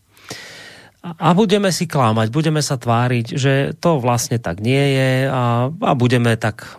A 0.99 1.31
budeme 1.31 1.71
si 1.71 1.87
klámať, 1.87 2.35
budeme 2.35 2.59
sa 2.59 2.75
tváriť, 2.75 3.27
že 3.39 3.55
to 3.79 4.03
vlastne 4.03 4.43
tak 4.43 4.59
nie 4.59 4.99
je 4.99 5.11
a, 5.31 5.71
a 5.71 5.93
budeme 5.95 6.35
tak 6.35 6.75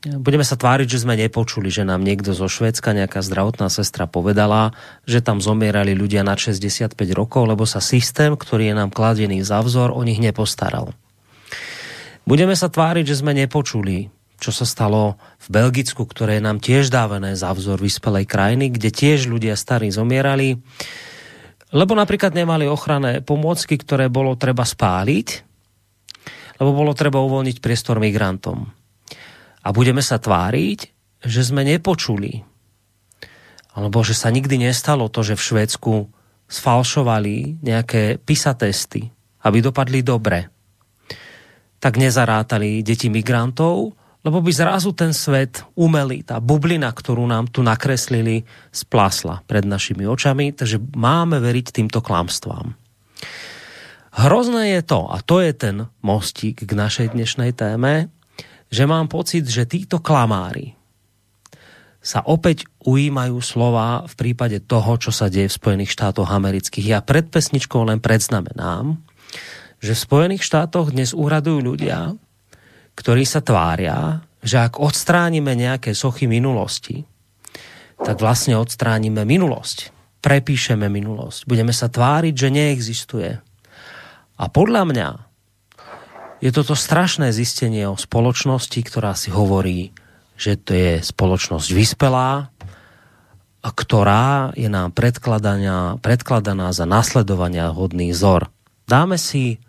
budeme 0.00 0.44
sa 0.44 0.56
tváriť, 0.56 0.88
že 0.88 1.02
sme 1.04 1.12
nepočuli, 1.16 1.68
že 1.68 1.84
nám 1.84 2.00
niekto 2.00 2.32
zo 2.32 2.48
Švédska, 2.48 2.96
nejaká 2.96 3.20
zdravotná 3.20 3.68
sestra 3.68 4.08
povedala, 4.08 4.72
že 5.04 5.20
tam 5.20 5.44
zomierali 5.44 5.92
ľudia 5.92 6.24
na 6.24 6.40
65 6.40 6.96
rokov, 7.12 7.44
lebo 7.44 7.68
sa 7.68 7.84
systém, 7.84 8.32
ktorý 8.32 8.72
je 8.72 8.74
nám 8.80 8.88
kladený 8.88 9.44
za 9.44 9.60
vzor, 9.60 9.92
o 9.92 10.00
nich 10.00 10.16
nepostaral. 10.16 10.96
Budeme 12.24 12.56
sa 12.56 12.72
tváriť, 12.72 13.04
že 13.12 13.20
sme 13.20 13.36
nepočuli, 13.36 14.08
čo 14.40 14.56
sa 14.56 14.64
stalo 14.64 15.20
v 15.36 15.46
Belgicku, 15.52 16.08
ktoré 16.08 16.40
je 16.40 16.46
nám 16.48 16.64
tiež 16.64 16.88
dávané 16.88 17.36
za 17.36 17.52
vzor 17.52 17.84
vyspelej 17.84 18.24
krajiny, 18.24 18.72
kde 18.72 18.88
tiež 18.88 19.28
ľudia 19.28 19.52
starí 19.52 19.92
zomierali, 19.92 20.56
lebo 21.76 21.92
napríklad 21.92 22.32
nemali 22.32 22.64
ochranné 22.64 23.20
pomôcky, 23.20 23.76
ktoré 23.76 24.08
bolo 24.08 24.32
treba 24.40 24.64
spáliť, 24.64 25.28
lebo 26.56 26.72
bolo 26.72 26.96
treba 26.96 27.20
uvoľniť 27.20 27.60
priestor 27.60 28.00
migrantom 28.00 28.79
a 29.60 29.68
budeme 29.70 30.00
sa 30.00 30.16
tváriť, 30.16 30.78
že 31.24 31.40
sme 31.44 31.64
nepočuli. 31.64 32.44
Alebo 33.76 34.00
že 34.02 34.16
sa 34.16 34.32
nikdy 34.32 34.66
nestalo 34.66 35.12
to, 35.12 35.20
že 35.22 35.36
v 35.36 35.46
Švedsku 35.46 35.94
sfalšovali 36.50 37.62
nejaké 37.62 38.18
PISA 38.18 38.58
testy, 38.58 39.06
aby 39.46 39.58
dopadli 39.62 40.02
dobre. 40.02 40.50
Tak 41.80 41.96
nezarátali 41.96 42.82
deti 42.82 43.06
migrantov, 43.06 43.94
lebo 44.20 44.44
by 44.44 44.52
zrazu 44.52 44.92
ten 44.92 45.16
svet 45.16 45.64
umelý, 45.80 46.20
tá 46.20 46.44
bublina, 46.44 46.92
ktorú 46.92 47.24
nám 47.24 47.48
tu 47.48 47.64
nakreslili, 47.64 48.44
splasla 48.68 49.40
pred 49.48 49.64
našimi 49.64 50.04
očami, 50.04 50.52
takže 50.52 50.76
máme 50.92 51.40
veriť 51.40 51.66
týmto 51.72 52.04
klamstvám. 52.04 52.76
Hrozné 54.10 54.76
je 54.76 54.82
to, 54.84 55.08
a 55.08 55.22
to 55.24 55.40
je 55.40 55.52
ten 55.56 55.88
mostík 56.04 56.66
k 56.66 56.72
našej 56.74 57.16
dnešnej 57.16 57.56
téme, 57.56 58.12
že 58.70 58.86
mám 58.86 59.10
pocit, 59.10 59.44
že 59.50 59.66
títo 59.66 59.98
klamári 59.98 60.78
sa 62.00 62.24
opäť 62.24 62.64
ujímajú 62.80 63.44
slova 63.44 64.08
v 64.08 64.14
prípade 64.16 64.64
toho, 64.64 64.96
čo 64.96 65.12
sa 65.12 65.28
deje 65.28 65.52
v 65.52 65.58
Spojených 65.60 65.92
štátoch 65.92 66.32
amerických. 66.32 66.96
Ja 66.96 67.04
pred 67.04 67.28
pesničkou 67.28 67.84
len 67.84 68.00
predznamenám, 68.00 68.96
že 69.84 69.92
v 69.92 70.04
Spojených 70.08 70.46
štátoch 70.46 70.96
dnes 70.96 71.12
úradujú 71.12 71.60
ľudia, 71.60 72.16
ktorí 72.96 73.28
sa 73.28 73.44
tvária, 73.44 74.24
že 74.40 74.64
ak 74.64 74.80
odstránime 74.80 75.52
nejaké 75.52 75.92
sochy 75.92 76.24
minulosti, 76.24 77.04
tak 78.00 78.16
vlastne 78.16 78.56
odstránime 78.56 79.28
minulosť. 79.28 79.92
Prepíšeme 80.24 80.88
minulosť. 80.88 81.44
Budeme 81.44 81.72
sa 81.76 81.92
tváriť, 81.92 82.32
že 82.32 82.48
neexistuje. 82.48 83.30
A 84.40 84.44
podľa 84.48 84.88
mňa 84.88 85.08
je 86.40 86.50
toto 86.50 86.72
strašné 86.72 87.36
zistenie 87.36 87.84
o 87.84 88.00
spoločnosti, 88.00 88.80
ktorá 88.80 89.12
si 89.12 89.28
hovorí, 89.28 89.92
že 90.40 90.56
to 90.56 90.72
je 90.72 90.92
spoločnosť 91.04 91.68
vyspelá, 91.68 92.48
ktorá 93.60 94.56
je 94.56 94.72
nám 94.72 94.96
predkladaná, 94.96 96.00
predkladaná 96.00 96.72
za 96.72 96.88
nasledovania 96.88 97.68
hodný 97.68 98.16
vzor. 98.16 98.48
Dáme 98.88 99.20
si 99.20 99.60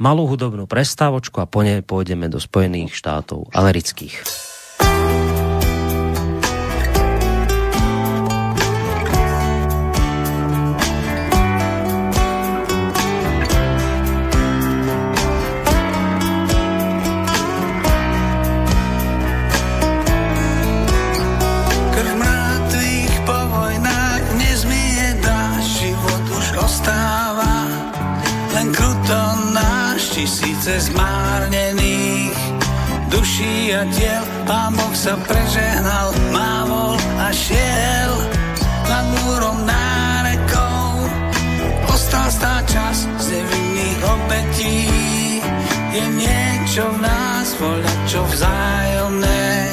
malú 0.00 0.24
hudobnú 0.24 0.64
prestávočku 0.64 1.36
a 1.44 1.46
po 1.48 1.60
nej 1.60 1.84
pôjdeme 1.84 2.32
do 2.32 2.40
Spojených 2.40 2.96
štátov 2.96 3.52
amerických. 3.52 4.24
Tisíce 30.66 30.90
zmárnených 30.90 32.34
duší 33.06 33.70
a 33.78 33.86
diel. 33.86 34.22
Pán 34.50 34.74
Boh 34.74 34.94
sa 34.98 35.14
prežehnal, 35.14 36.10
mávol 36.34 36.98
a 37.22 37.30
šiel 37.30 38.12
nad 38.90 39.06
múrom 39.14 39.62
nárekou. 39.62 41.06
Ostal 41.86 42.26
stá 42.34 42.66
čas 42.66 43.06
z 43.06 43.26
nevinných 43.38 44.00
obetí. 44.10 44.90
Je 45.94 46.04
niečo 46.18 46.82
v 46.82 46.98
nás, 46.98 47.46
voľa 47.62 47.94
čo 48.10 48.26
vzájomné. 48.26 49.70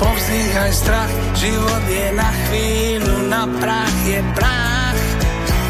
Povzdýchaj 0.00 0.72
strach, 0.72 1.12
život 1.36 1.84
je 1.84 2.08
na 2.16 2.30
chvíľu, 2.48 3.14
na 3.28 3.44
prach 3.60 3.98
je 4.08 4.24
prach. 4.32 5.00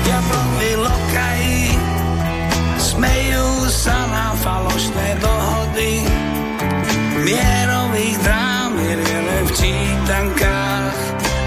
Diablovi 0.06 0.72
lokají, 0.78 1.77
smejú 2.98 3.46
sa 3.70 3.94
nám 4.10 4.34
falošné 4.42 5.08
dohody. 5.22 6.02
Mierových 7.22 8.18
drám 8.26 8.74
je 8.74 8.94
v 9.46 9.50
čítankách. 9.54 10.98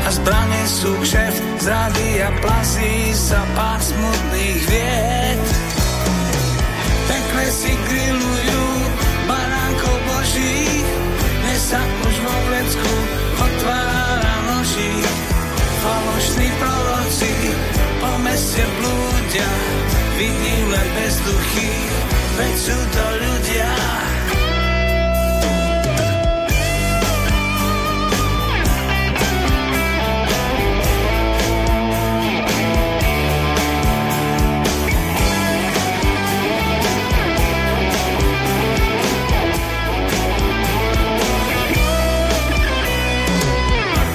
A 0.02 0.10
zbrane 0.16 0.64
sú 0.64 0.96
kšef 1.04 1.36
zrady 1.60 2.24
a 2.24 2.30
plasí 2.40 3.12
sa 3.12 3.44
pár 3.52 3.84
smutných 3.84 4.62
vied. 4.72 5.44
Pekle 7.12 7.46
si 7.52 7.72
grillujú 7.76 8.64
baránkov 9.28 9.96
božích. 10.08 10.88
Dnes 11.20 11.62
sa 11.68 11.84
už 11.84 12.16
vo 12.16 12.36
vlecku 12.48 12.94
otvára 13.44 14.36
noží. 14.56 15.04
Falošní 15.84 16.48
proroci 16.64 17.32
po 18.00 18.12
meste 18.24 18.64
blúdia 18.80 19.81
vidím 20.72 20.80
len 20.80 20.88
bezduchy 20.96 21.72
veď 22.38 22.56
sú 22.56 22.78
to 22.96 23.06
ľudia. 23.20 23.72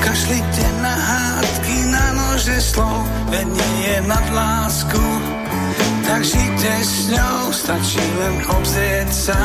Kašlite 0.01 0.67
na 0.81 0.95
hádky, 0.97 1.77
na 1.93 2.07
nože 2.17 2.57
slov, 2.61 3.05
veď 3.29 3.47
nie 3.47 3.73
je 3.85 3.97
nad 4.09 4.27
lásku 4.33 5.36
tak 6.17 6.25
žite 6.25 6.73
s 6.81 7.13
ňou, 7.13 7.53
stačí 7.53 8.01
len 8.01 8.41
obzrieť 8.49 9.11
sa. 9.13 9.37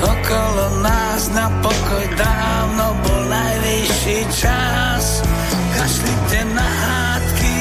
Okolo 0.00 0.80
nás 0.80 1.28
na 1.28 1.52
pokoj 1.60 2.04
dávno 2.16 2.96
bol 3.04 3.20
najvyšší 3.28 4.18
čas. 4.32 5.20
Kašlite 5.76 6.40
na 6.56 6.64
hádky, 6.64 7.56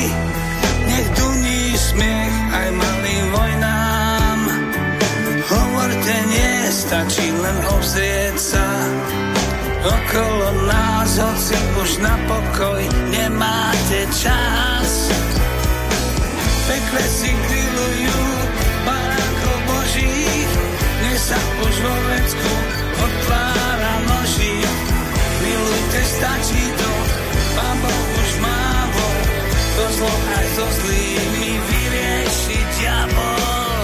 nech 0.88 1.08
duní 1.20 1.76
smiech 1.76 2.36
aj 2.56 2.68
malým 2.80 3.26
vojnám. 3.36 4.40
Hovorte 5.52 6.16
nie, 6.32 6.56
stačí 6.72 7.28
len 7.28 7.58
obzrieť 7.76 8.36
sa. 8.40 8.68
Okolo 9.84 10.64
nás, 10.64 11.12
hoci 11.20 11.60
už 11.76 11.92
na 12.00 12.16
pokoj 12.24 12.88
nemáte 13.12 14.08
čas 14.16 15.12
pekle 16.72 17.04
si 17.04 17.32
sa 21.32 21.40
vo 21.64 21.96
vecku 22.12 22.52
otvára 23.00 23.94
noží. 24.04 24.56
Milujte, 25.40 26.02
stačí 26.04 26.64
to, 26.76 26.92
pán 27.56 27.78
Boh 27.80 28.06
už 28.20 28.32
mávol, 28.44 29.16
to 29.56 29.84
zlo 29.96 30.12
aj 30.12 30.46
so 30.60 30.66
zlými 30.68 31.50
vyrieši 31.72 32.60
diabol. 32.76 33.80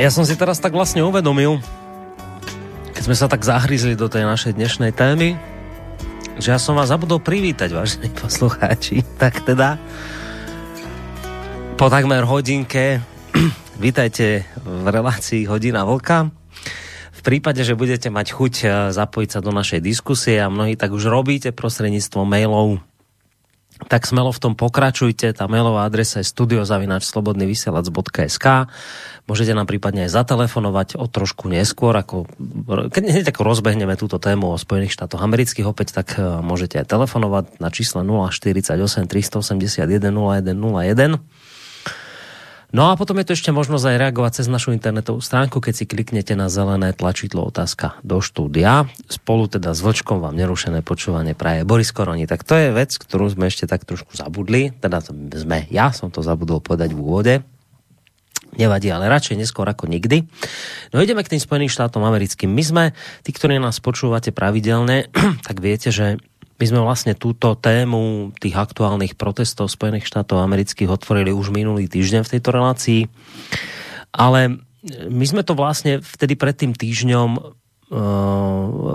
Ja 0.00 0.10
som 0.10 0.24
si 0.26 0.34
teraz 0.34 0.58
tak 0.58 0.72
vlastne 0.72 1.04
uvedomil, 1.04 1.60
keď 2.96 3.02
sme 3.04 3.14
sa 3.14 3.28
tak 3.28 3.44
zahryzli 3.44 3.94
do 3.94 4.08
tej 4.08 4.24
našej 4.24 4.56
dnešnej 4.56 4.90
témy, 4.96 5.51
že 6.42 6.50
ja 6.50 6.58
som 6.58 6.74
vás 6.74 6.90
zabudol 6.90 7.22
privítať, 7.22 7.70
vážení 7.70 8.10
poslucháči. 8.10 9.06
Tak 9.22 9.46
teda 9.46 9.78
po 11.78 11.86
takmer 11.86 12.26
hodinke 12.26 12.98
vítajte 13.78 14.42
v 14.58 14.84
relácii 14.90 15.46
Hodina 15.46 15.86
Vlka. 15.86 16.34
V 17.14 17.20
prípade, 17.22 17.62
že 17.62 17.78
budete 17.78 18.10
mať 18.10 18.34
chuť 18.34 18.54
eh, 18.66 18.70
zapojiť 18.90 19.28
sa 19.30 19.38
do 19.38 19.54
našej 19.54 19.78
diskusie 19.86 20.42
a 20.42 20.50
mnohí 20.50 20.74
tak 20.74 20.90
už 20.90 21.06
robíte 21.06 21.54
prostredníctvom 21.54 22.26
mailov 22.26 22.82
tak 23.88 24.06
smelo 24.06 24.32
v 24.34 24.40
tom 24.42 24.54
pokračujte. 24.58 25.32
Tá 25.32 25.48
mailová 25.50 25.84
adresa 25.86 26.18
je 26.20 26.24
studiozavinačslobodnyvysielac.sk 26.30 28.46
Môžete 29.30 29.54
nám 29.54 29.70
prípadne 29.70 30.10
aj 30.10 30.18
zatelefonovať 30.18 30.98
o 30.98 31.06
trošku 31.06 31.46
neskôr, 31.46 31.94
ako, 31.94 32.26
keď 32.90 33.02
hneď 33.06 33.30
ako 33.30 33.46
rozbehneme 33.46 33.94
túto 33.94 34.18
tému 34.18 34.50
o 34.50 34.58
Spojených 34.58 34.98
štátoch 34.98 35.22
amerických 35.22 35.62
opäť, 35.62 35.94
tak 35.94 36.18
e, 36.18 36.42
môžete 36.42 36.82
aj 36.82 36.90
telefonovať 36.90 37.62
na 37.62 37.70
čísle 37.70 38.02
048 38.02 38.74
381 39.06 40.10
0101 40.10 41.22
No 42.72 42.88
a 42.88 42.96
potom 42.96 43.20
je 43.20 43.28
tu 43.28 43.32
ešte 43.36 43.52
možnosť 43.52 43.84
aj 43.84 43.96
reagovať 44.00 44.32
cez 44.40 44.46
našu 44.48 44.72
internetovú 44.72 45.20
stránku, 45.20 45.60
keď 45.60 45.74
si 45.76 45.84
kliknete 45.84 46.32
na 46.32 46.48
zelené 46.48 46.96
tlačidlo 46.96 47.44
otázka 47.44 48.00
do 48.00 48.24
štúdia. 48.24 48.88
Spolu 49.12 49.44
teda 49.44 49.76
s 49.76 49.84
Vlčkom 49.84 50.24
vám 50.24 50.32
nerušené 50.32 50.80
počúvanie 50.80 51.36
praje 51.36 51.68
Boris 51.68 51.92
Koroni. 51.92 52.24
Tak 52.24 52.48
to 52.48 52.56
je 52.56 52.72
vec, 52.72 52.96
ktorú 52.96 53.28
sme 53.28 53.52
ešte 53.52 53.68
tak 53.68 53.84
trošku 53.84 54.16
zabudli. 54.16 54.72
Teda 54.72 55.04
sme, 55.04 55.68
ja 55.68 55.92
som 55.92 56.08
to 56.08 56.24
zabudol 56.24 56.64
povedať 56.64 56.96
v 56.96 57.00
úvode. 57.04 57.34
Nevadí, 58.56 58.88
ale 58.88 59.08
radšej 59.08 59.36
neskôr 59.36 59.68
ako 59.68 59.84
nikdy. 59.92 60.24
No 60.96 61.04
ideme 61.04 61.20
k 61.24 61.36
tým 61.36 61.44
Spojeným 61.44 61.68
štátom 61.68 62.00
americkým. 62.00 62.48
My 62.48 62.64
sme, 62.64 62.84
tí, 63.20 63.36
ktorí 63.36 63.60
nás 63.60 63.84
počúvate 63.84 64.32
pravidelne, 64.32 65.12
tak 65.48 65.60
viete, 65.60 65.92
že 65.92 66.16
my 66.62 66.70
sme 66.70 66.78
vlastne 66.86 67.18
túto 67.18 67.58
tému 67.58 68.30
tých 68.38 68.54
aktuálnych 68.54 69.18
protestov 69.18 69.66
Spojených 69.66 70.06
štátov 70.06 70.38
amerických 70.46 70.94
otvorili 70.94 71.34
už 71.34 71.50
minulý 71.50 71.90
týždeň 71.90 72.22
v 72.22 72.32
tejto 72.38 72.54
relácii. 72.54 73.10
Ale 74.14 74.62
my 75.10 75.24
sme 75.26 75.42
to 75.42 75.58
vlastne 75.58 75.98
vtedy 75.98 76.38
pred 76.38 76.54
tým 76.54 76.70
týždňom 76.70 77.30
uh, 77.34 78.94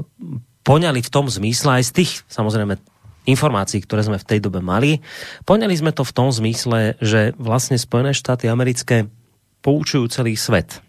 poňali 0.63 1.03
v 1.03 1.11
tom 1.11 1.27
zmysle, 1.27 1.83
aj 1.83 1.83
z 1.83 1.91
tých 1.91 2.11
samozrejme 2.31 2.79
informácií, 3.27 3.83
ktoré 3.83 4.07
sme 4.07 4.15
v 4.15 4.27
tej 4.31 4.39
dobe 4.39 4.63
mali, 4.63 5.03
poňali 5.43 5.75
sme 5.75 5.91
to 5.91 6.07
v 6.07 6.15
tom 6.15 6.31
zmysle, 6.31 6.95
že 7.03 7.35
vlastne 7.35 7.75
Spojené 7.75 8.15
štáty 8.15 8.47
americké 8.47 9.11
poučujú 9.59 10.07
celý 10.07 10.39
svet. 10.39 10.79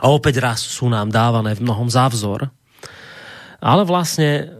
A 0.00 0.08
opäť 0.08 0.40
raz 0.40 0.64
sú 0.64 0.88
nám 0.88 1.12
dávané 1.12 1.52
v 1.52 1.68
mnohom 1.68 1.92
závzor, 1.92 2.48
ale 3.60 3.84
vlastne 3.84 4.56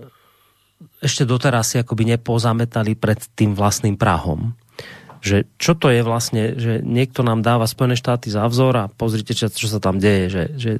ešte 1.07 1.23
doteraz 1.25 1.73
si 1.73 1.77
akoby 1.79 2.19
nepozametali 2.19 2.99
pred 2.99 3.23
tým 3.39 3.55
vlastným 3.55 3.95
Prahom. 3.95 4.53
Že 5.23 5.49
čo 5.57 5.73
to 5.79 5.89
je 5.89 6.03
vlastne, 6.05 6.59
že 6.59 6.85
niekto 6.85 7.25
nám 7.25 7.41
dáva 7.41 7.65
Spojené 7.65 7.97
štáty 7.97 8.29
za 8.29 8.45
vzor 8.47 8.75
a 8.77 8.91
pozrite, 8.91 9.33
čo, 9.33 9.49
čo 9.49 9.67
sa 9.71 9.81
tam 9.81 9.97
deje, 10.03 10.25
že, 10.29 10.45
že 10.59 10.73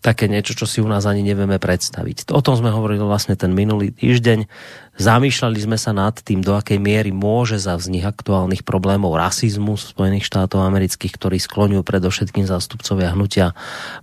také 0.00 0.32
niečo, 0.32 0.56
čo 0.56 0.64
si 0.64 0.80
u 0.80 0.88
nás 0.88 1.04
ani 1.04 1.20
nevieme 1.20 1.60
predstaviť. 1.60 2.32
O 2.32 2.40
tom 2.40 2.56
sme 2.56 2.72
hovorili 2.72 3.04
vlastne 3.04 3.36
ten 3.36 3.52
minulý 3.52 3.92
týždeň. 3.92 4.48
Zamýšľali 4.96 5.60
sme 5.60 5.76
sa 5.76 5.92
nad 5.92 6.16
tým, 6.16 6.40
do 6.40 6.56
akej 6.56 6.80
miery 6.80 7.12
môže 7.12 7.60
za 7.60 7.76
vznik 7.76 8.08
aktuálnych 8.08 8.64
problémov 8.64 9.12
rasizmu 9.20 9.76
Spojených 9.76 10.24
štátov 10.24 10.64
amerických, 10.64 11.12
ktorý 11.20 11.36
skloňujú 11.36 11.84
predovšetkým 11.84 12.48
zástupcovia 12.48 13.12
hnutia 13.12 13.52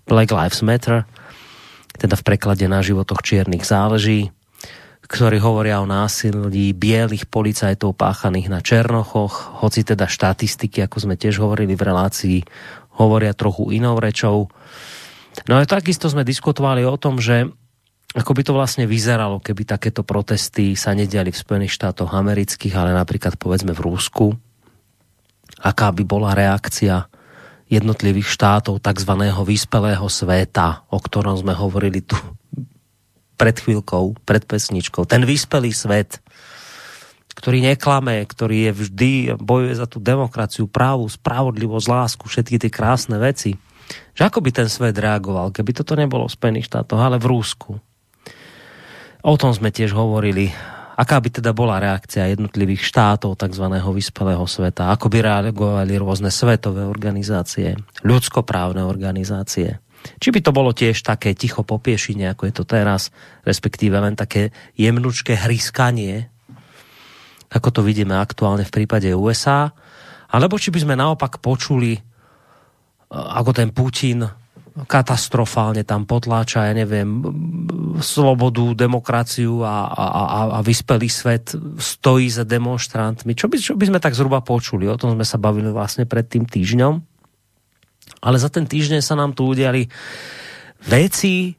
Black 0.05 0.29
Lives 0.29 0.61
Matter, 0.61 1.09
teda 1.97 2.13
v 2.13 2.25
preklade 2.25 2.69
na 2.69 2.85
životoch 2.85 3.25
čiernych 3.25 3.65
záleží 3.65 4.29
ktorí 5.07 5.39
hovoria 5.39 5.79
o 5.79 5.87
násilí 5.87 6.75
bielých 6.75 7.31
policajtov 7.31 7.95
páchaných 7.95 8.51
na 8.51 8.59
Černochoch, 8.59 9.63
hoci 9.63 9.87
teda 9.87 10.03
štatistiky, 10.03 10.83
ako 10.83 11.07
sme 11.07 11.15
tiež 11.15 11.39
hovorili 11.39 11.79
v 11.79 11.87
relácii, 11.87 12.39
hovoria 12.99 13.31
trochu 13.31 13.71
inou 13.71 13.95
rečou. 14.03 14.51
No 15.47 15.55
a 15.55 15.63
takisto 15.63 16.11
sme 16.11 16.27
diskutovali 16.27 16.83
o 16.83 16.99
tom, 16.99 17.23
že 17.23 17.47
ako 18.17 18.31
by 18.33 18.41
to 18.43 18.51
vlastne 18.55 18.83
vyzeralo, 18.89 19.39
keby 19.39 19.67
takéto 19.67 20.01
protesty 20.01 20.73
sa 20.73 20.91
nediali 20.95 21.29
v 21.31 21.39
Spojených 21.39 21.75
štátoch 21.75 22.11
amerických, 22.11 22.73
ale 22.75 22.91
napríklad 22.95 23.37
povedzme 23.37 23.71
v 23.71 23.83
Rusku. 23.83 24.27
Aká 25.61 25.93
by 25.93 26.03
bola 26.03 26.33
reakcia 26.33 27.07
jednotlivých 27.67 28.31
štátov 28.31 28.79
tzv. 28.79 29.11
vyspelého 29.43 30.07
sveta, 30.07 30.87
o 30.87 30.97
ktorom 30.99 31.35
sme 31.35 31.51
hovorili 31.51 31.99
tu 31.99 32.15
pred 33.37 33.55
chvíľkou, 33.55 34.17
pred 34.25 34.43
pesničkou. 34.43 35.05
Ten 35.05 35.23
vyspelý 35.23 35.69
svet, 35.71 36.19
ktorý 37.37 37.61
neklame, 37.61 38.25
ktorý 38.25 38.67
je 38.67 38.71
vždy, 38.73 39.13
bojuje 39.37 39.77
za 39.77 39.85
tú 39.85 40.01
demokraciu, 40.01 40.65
právu, 40.65 41.05
spravodlivosť, 41.05 41.87
lásku, 41.87 42.25
všetky 42.25 42.57
tie 42.57 42.71
krásne 42.73 43.21
veci. 43.21 43.53
Že 44.17 44.33
ako 44.33 44.39
by 44.41 44.49
ten 44.49 44.67
svet 44.67 44.97
reagoval, 44.97 45.53
keby 45.53 45.71
toto 45.77 45.93
nebolo 45.93 46.25
v 46.25 46.33
Spojených 46.33 46.67
štátoch, 46.67 46.97
ale 46.97 47.21
v 47.21 47.29
Rúsku. 47.29 47.77
O 49.21 49.35
tom 49.37 49.53
sme 49.53 49.69
tiež 49.69 49.93
hovorili. 49.93 50.49
Aká 50.97 51.21
by 51.21 51.29
teda 51.29 51.53
bola 51.53 51.77
reakcia 51.77 52.33
jednotlivých 52.33 52.81
štátov 52.89 53.37
tzv. 53.37 53.69
vyspelého 53.69 54.41
sveta? 54.49 54.89
Ako 54.97 55.13
by 55.13 55.21
reagovali 55.21 55.93
rôzne 55.93 56.33
svetové 56.33 56.89
organizácie, 56.89 57.77
ľudskoprávne 58.01 58.81
organizácie? 58.81 59.77
Či 60.15 60.31
by 60.31 60.39
to 60.39 60.51
bolo 60.55 60.71
tiež 60.71 61.03
také 61.03 61.35
ticho 61.35 61.67
popiešenie, 61.67 62.31
ako 62.31 62.47
je 62.47 62.53
to 62.55 62.63
teraz, 62.63 63.11
respektíve 63.43 63.99
len 63.99 64.15
také 64.15 64.55
jemnučké 64.79 65.35
hryskanie, 65.35 66.31
ako 67.47 67.69
to 67.71 67.81
vidíme 67.83 68.15
aktuálne 68.15 68.63
v 68.67 68.73
prípade 68.73 69.11
USA, 69.15 69.71
alebo 70.31 70.59
či 70.59 70.71
by 70.71 70.79
sme 70.83 70.95
naopak 70.99 71.39
počuli, 71.39 71.95
e, 71.95 72.01
ako 73.11 73.51
ten 73.55 73.71
Putin 73.71 74.27
katastrofálne 74.85 75.81
tam 75.81 76.05
potláča, 76.05 76.69
ja 76.69 76.73
neviem, 76.77 77.09
slobodu, 77.97 78.77
demokraciu 78.77 79.65
a, 79.65 79.89
a, 79.89 80.05
a, 80.05 80.39
a 80.53 80.59
vyspelý 80.61 81.09
svet 81.09 81.57
stojí 81.81 82.29
za 82.29 82.45
demonstrantmi. 82.45 83.33
Čo 83.33 83.49
by, 83.49 83.55
čo 83.57 83.73
by 83.73 83.89
sme 83.89 83.97
tak 83.97 84.13
zhruba 84.13 84.45
počuli? 84.45 84.85
O 84.85 84.99
tom 84.99 85.17
sme 85.17 85.25
sa 85.25 85.41
bavili 85.41 85.73
vlastne 85.73 86.05
pred 86.05 86.29
tým 86.29 86.45
týždňom. 86.45 87.16
Ale 88.21 88.37
za 88.41 88.49
ten 88.49 88.65
týždeň 88.65 89.01
sa 89.03 89.13
nám 89.13 89.37
tu 89.37 89.45
udiali 89.45 89.87
veci, 90.85 91.53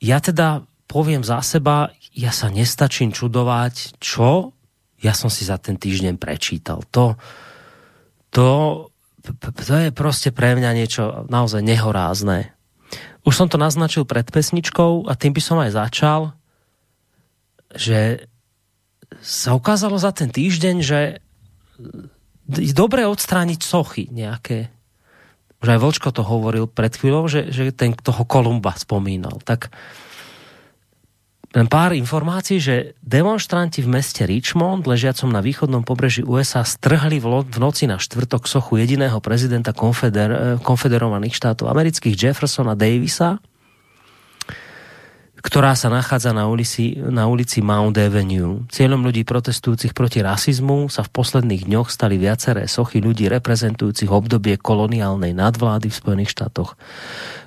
ja 0.00 0.20
teda 0.20 0.64
poviem 0.84 1.24
za 1.24 1.40
seba, 1.40 1.90
ja 2.14 2.30
sa 2.30 2.52
nestačím 2.52 3.10
čudovať, 3.10 3.98
čo 3.98 4.54
ja 5.04 5.12
som 5.12 5.28
si 5.28 5.44
za 5.44 5.60
ten 5.60 5.76
týždeň 5.76 6.16
prečítal. 6.16 6.80
To, 6.94 7.20
to, 8.32 8.48
to 9.52 9.74
je 9.76 9.90
proste 9.92 10.32
pre 10.32 10.56
mňa 10.56 10.70
niečo 10.72 11.04
naozaj 11.28 11.60
nehorázne. 11.60 12.52
Už 13.24 13.34
som 13.36 13.48
to 13.48 13.56
naznačil 13.56 14.04
pred 14.04 14.24
pesničkou 14.28 15.08
a 15.08 15.12
tým 15.16 15.32
by 15.32 15.42
som 15.44 15.60
aj 15.60 15.70
začal, 15.76 16.20
že 17.72 18.28
sa 19.24 19.56
ukázalo 19.56 19.96
za 19.96 20.12
ten 20.12 20.28
týždeň, 20.28 20.76
že 20.84 21.00
je 22.44 22.72
odstrániť 23.08 23.60
sochy 23.64 24.12
nejaké 24.12 24.73
už 25.64 25.72
aj 25.72 25.80
Vlčko 25.80 26.12
to 26.12 26.20
hovoril 26.20 26.68
pred 26.68 26.92
chvíľou, 26.92 27.24
že, 27.24 27.48
že 27.48 27.72
ten 27.72 27.96
toho 27.96 28.28
Kolumba 28.28 28.76
spomínal. 28.76 29.40
Tak 29.40 29.72
len 31.54 31.70
pár 31.70 31.94
informácií, 31.94 32.58
že 32.58 32.98
demonstranti 33.00 33.78
v 33.80 33.96
meste 33.96 34.26
Richmond, 34.26 34.84
ležiacom 34.84 35.30
na 35.30 35.38
východnom 35.38 35.86
pobreží 35.86 36.26
USA, 36.26 36.66
strhli 36.66 37.22
v, 37.22 37.46
noci 37.56 37.86
na 37.86 37.96
štvrtok 37.96 38.50
sochu 38.50 38.82
jediného 38.82 39.22
prezidenta 39.22 39.70
konfeder, 39.70 40.60
konfederovaných 40.60 41.38
štátov 41.38 41.70
amerických 41.70 42.18
Jeffersona 42.18 42.74
Davisa, 42.74 43.38
ktorá 45.44 45.76
sa 45.76 45.92
nachádza 45.92 46.32
na 46.32 46.48
ulici, 46.48 46.96
na 46.96 47.28
ulici 47.28 47.60
Mount 47.60 48.00
Avenue. 48.00 48.64
Cieľom 48.72 49.04
ľudí 49.04 49.28
protestujúcich 49.28 49.92
proti 49.92 50.24
rasizmu 50.24 50.88
sa 50.88 51.04
v 51.04 51.12
posledných 51.12 51.68
dňoch 51.68 51.92
stali 51.92 52.16
viaceré 52.16 52.64
sochy 52.64 53.04
ľudí 53.04 53.28
reprezentujúcich 53.28 54.08
obdobie 54.08 54.56
koloniálnej 54.56 55.36
nadvlády 55.36 55.92
v 55.92 55.98
Spojených 56.00 56.32
štátoch. 56.32 56.80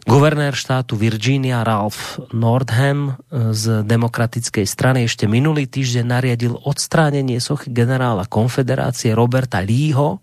Guvernér 0.06 0.54
štátu 0.54 0.94
Virginia 0.94 1.66
Ralph 1.66 2.22
Nordham 2.38 3.18
z 3.34 3.82
demokratickej 3.82 4.70
strany 4.70 5.10
ešte 5.10 5.26
minulý 5.26 5.66
týždeň 5.66 6.06
nariadil 6.06 6.54
odstránenie 6.54 7.42
sochy 7.42 7.74
generála 7.74 8.30
konfederácie 8.30 9.18
Roberta 9.18 9.58
Leeho, 9.66 10.22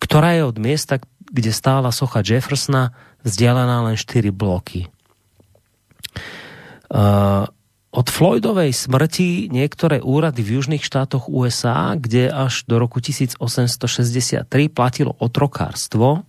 ktorá 0.00 0.32
je 0.32 0.48
od 0.48 0.56
miesta, 0.56 0.96
kde 1.28 1.52
stála 1.52 1.92
socha 1.92 2.24
Jeffersona, 2.24 2.96
vzdialená 3.20 3.84
len 3.84 4.00
4 4.00 4.32
bloky. 4.32 4.88
Uh, 6.86 7.50
od 7.96 8.12
Floydovej 8.12 8.76
smrti 8.76 9.48
niektoré 9.48 10.04
úrady 10.04 10.44
v 10.44 10.60
južných 10.60 10.84
štátoch 10.84 11.32
USA, 11.32 11.96
kde 11.96 12.28
až 12.28 12.68
do 12.68 12.76
roku 12.76 13.00
1863 13.00 14.44
platilo 14.68 15.16
otrokárstvo, 15.16 16.28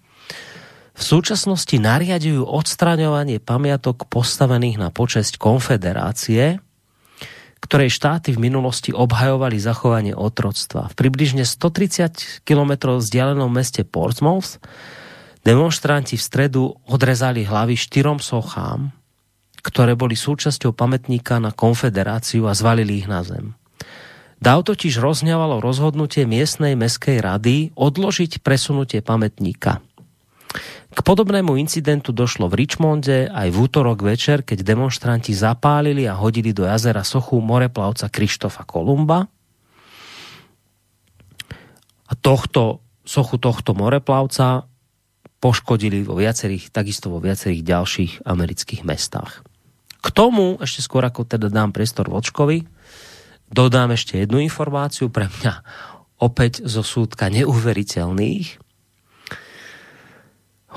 v 0.97 1.01
súčasnosti 1.05 1.77
nariadujú 1.77 2.41
odstraňovanie 2.41 3.37
pamiatok 3.37 4.09
postavených 4.09 4.81
na 4.81 4.89
počesť 4.89 5.37
konfederácie, 5.37 6.57
ktorej 7.61 7.93
štáty 7.93 8.33
v 8.33 8.41
minulosti 8.49 8.95
obhajovali 8.95 9.61
zachovanie 9.61 10.17
otroctva. 10.17 10.89
V 10.89 10.97
približne 10.97 11.45
130 11.45 12.47
km 12.47 12.97
vzdialenom 12.97 13.51
meste 13.51 13.85
Portsmouth 13.85 14.57
demonstranti 15.45 16.17
v 16.17 16.23
stredu 16.25 16.73
odrezali 16.89 17.45
hlavy 17.45 17.77
štyrom 17.77 18.17
sochám, 18.17 18.96
ktoré 19.67 19.99
boli 19.99 20.15
súčasťou 20.15 20.71
pamätníka 20.71 21.43
na 21.43 21.51
konfederáciu 21.51 22.47
a 22.47 22.55
zvalili 22.55 23.03
ich 23.03 23.11
na 23.11 23.27
zem. 23.27 23.59
Dáv 24.39 24.63
totiž 24.63 25.03
rozňavalo 25.03 25.59
rozhodnutie 25.59 26.23
miestnej 26.23 26.79
meskej 26.79 27.19
rady 27.19 27.75
odložiť 27.75 28.39
presunutie 28.39 29.03
pamätníka– 29.03 29.83
k 30.97 31.05
podobnému 31.05 31.61
incidentu 31.61 32.09
došlo 32.09 32.49
v 32.49 32.65
Richmonde 32.65 33.29
aj 33.29 33.53
v 33.53 33.57
útorok 33.61 34.01
večer, 34.01 34.41
keď 34.41 34.65
demonstranti 34.65 35.29
zapálili 35.29 36.09
a 36.09 36.17
hodili 36.17 36.57
do 36.57 36.65
jazera 36.65 37.05
sochu 37.05 37.37
moreplavca 37.37 38.09
Krištofa 38.09 38.65
Kolumba. 38.65 39.29
A 42.07 42.13
tohto, 42.17 42.81
sochu 43.05 43.37
tohto 43.37 43.77
moreplavca 43.77 44.65
poškodili 45.37 46.01
vo 46.01 46.17
viacerých, 46.17 46.73
takisto 46.73 47.13
vo 47.13 47.21
viacerých 47.21 47.61
ďalších 47.61 48.11
amerických 48.25 48.81
mestách. 48.81 49.45
K 50.07 50.09
tomu, 50.15 50.55
ešte 50.63 50.79
skôr 50.79 51.03
ako 51.03 51.27
teda 51.27 51.51
dám 51.51 51.75
priestor 51.75 52.07
Vočkovi, 52.07 52.63
dodám 53.51 53.91
ešte 53.91 54.15
jednu 54.15 54.39
informáciu 54.39 55.11
pre 55.11 55.27
mňa 55.27 55.53
opäť 56.23 56.63
zo 56.63 56.79
súdka 56.79 57.27
neuveriteľných. 57.27 58.63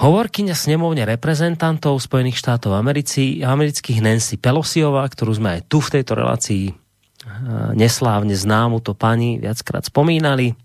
Hovorkyňa 0.01 0.55
snemovne 0.57 1.07
reprezentantov 1.07 2.03
Spojených 2.03 2.43
štátov 2.43 2.74
Americi, 2.74 3.45
amerických 3.45 4.03
Nancy 4.03 4.35
Pelosiová, 4.35 5.07
ktorú 5.07 5.39
sme 5.39 5.61
aj 5.61 5.70
tu 5.70 5.78
v 5.78 5.93
tejto 5.95 6.18
relácii 6.18 6.64
eh, 6.66 6.74
neslávne 7.78 8.35
známu 8.35 8.83
to 8.83 8.99
pani 8.99 9.39
viackrát 9.39 9.87
spomínali, 9.87 10.59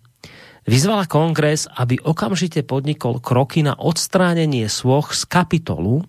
vyzvala 0.66 1.06
kongres, 1.06 1.70
aby 1.70 2.02
okamžite 2.02 2.66
podnikol 2.66 3.22
kroky 3.22 3.62
na 3.62 3.78
odstránenie 3.78 4.66
svoch 4.72 5.14
z 5.14 5.30
kapitolu, 5.30 6.02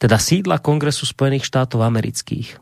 teda 0.00 0.16
sídla 0.16 0.64
Kongresu 0.64 1.04
Spojených 1.04 1.44
štátov 1.44 1.84
amerických. 1.84 2.56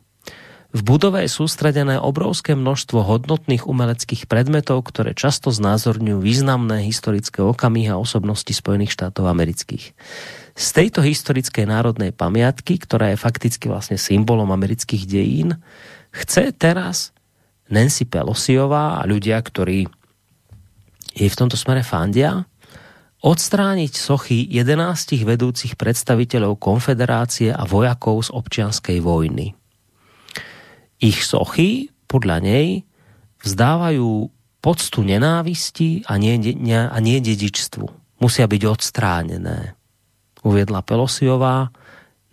V 0.69 0.81
budove 0.85 1.25
je 1.25 1.33
sústredené 1.33 1.97
obrovské 1.97 2.53
množstvo 2.53 3.01
hodnotných 3.01 3.65
umeleckých 3.65 4.29
predmetov, 4.29 4.85
ktoré 4.93 5.17
často 5.17 5.49
znázorňujú 5.49 6.21
významné 6.21 6.85
historické 6.85 7.41
okamihy 7.41 7.89
a 7.89 7.97
osobnosti 7.97 8.53
Spojených 8.53 8.93
štátov 8.93 9.33
amerických. 9.33 9.97
Z 10.53 10.67
tejto 10.77 11.01
historickej 11.01 11.65
národnej 11.65 12.13
pamiatky, 12.13 12.77
ktorá 12.85 13.15
je 13.15 13.23
fakticky 13.23 13.71
vlastne 13.73 13.97
symbolom 13.97 14.53
amerických 14.53 15.09
dejín, 15.09 15.57
chce 16.13 16.53
teraz 16.53 17.17
Nancy 17.73 18.05
Pelosiová 18.05 19.01
a 19.01 19.09
ľudia, 19.09 19.41
ktorí 19.41 19.89
jej 21.17 21.31
v 21.33 21.39
tomto 21.39 21.57
smere 21.57 21.81
fandia, 21.81 22.45
odstrániť 23.19 23.93
sochy 23.99 24.47
11 24.47 25.27
vedúcich 25.27 25.75
predstaviteľov 25.75 26.59
konfederácie 26.63 27.51
a 27.51 27.67
vojakov 27.67 28.27
z 28.27 28.31
občianskej 28.31 28.99
vojny. 29.03 29.59
Ich 31.03 31.27
sochy 31.27 31.91
podľa 32.07 32.43
nej 32.43 32.69
vzdávajú 33.43 34.31
poctu 34.59 34.99
nenávisti 35.07 36.03
a 36.07 36.19
nie, 36.19 36.35
nie, 36.39 36.79
a 36.79 36.97
nie 36.99 37.19
dedičstvu. 37.23 37.87
Musia 38.19 38.51
byť 38.51 38.63
odstránené. 38.67 39.79
Uviedla 40.43 40.83
Pelosiová, 40.83 41.71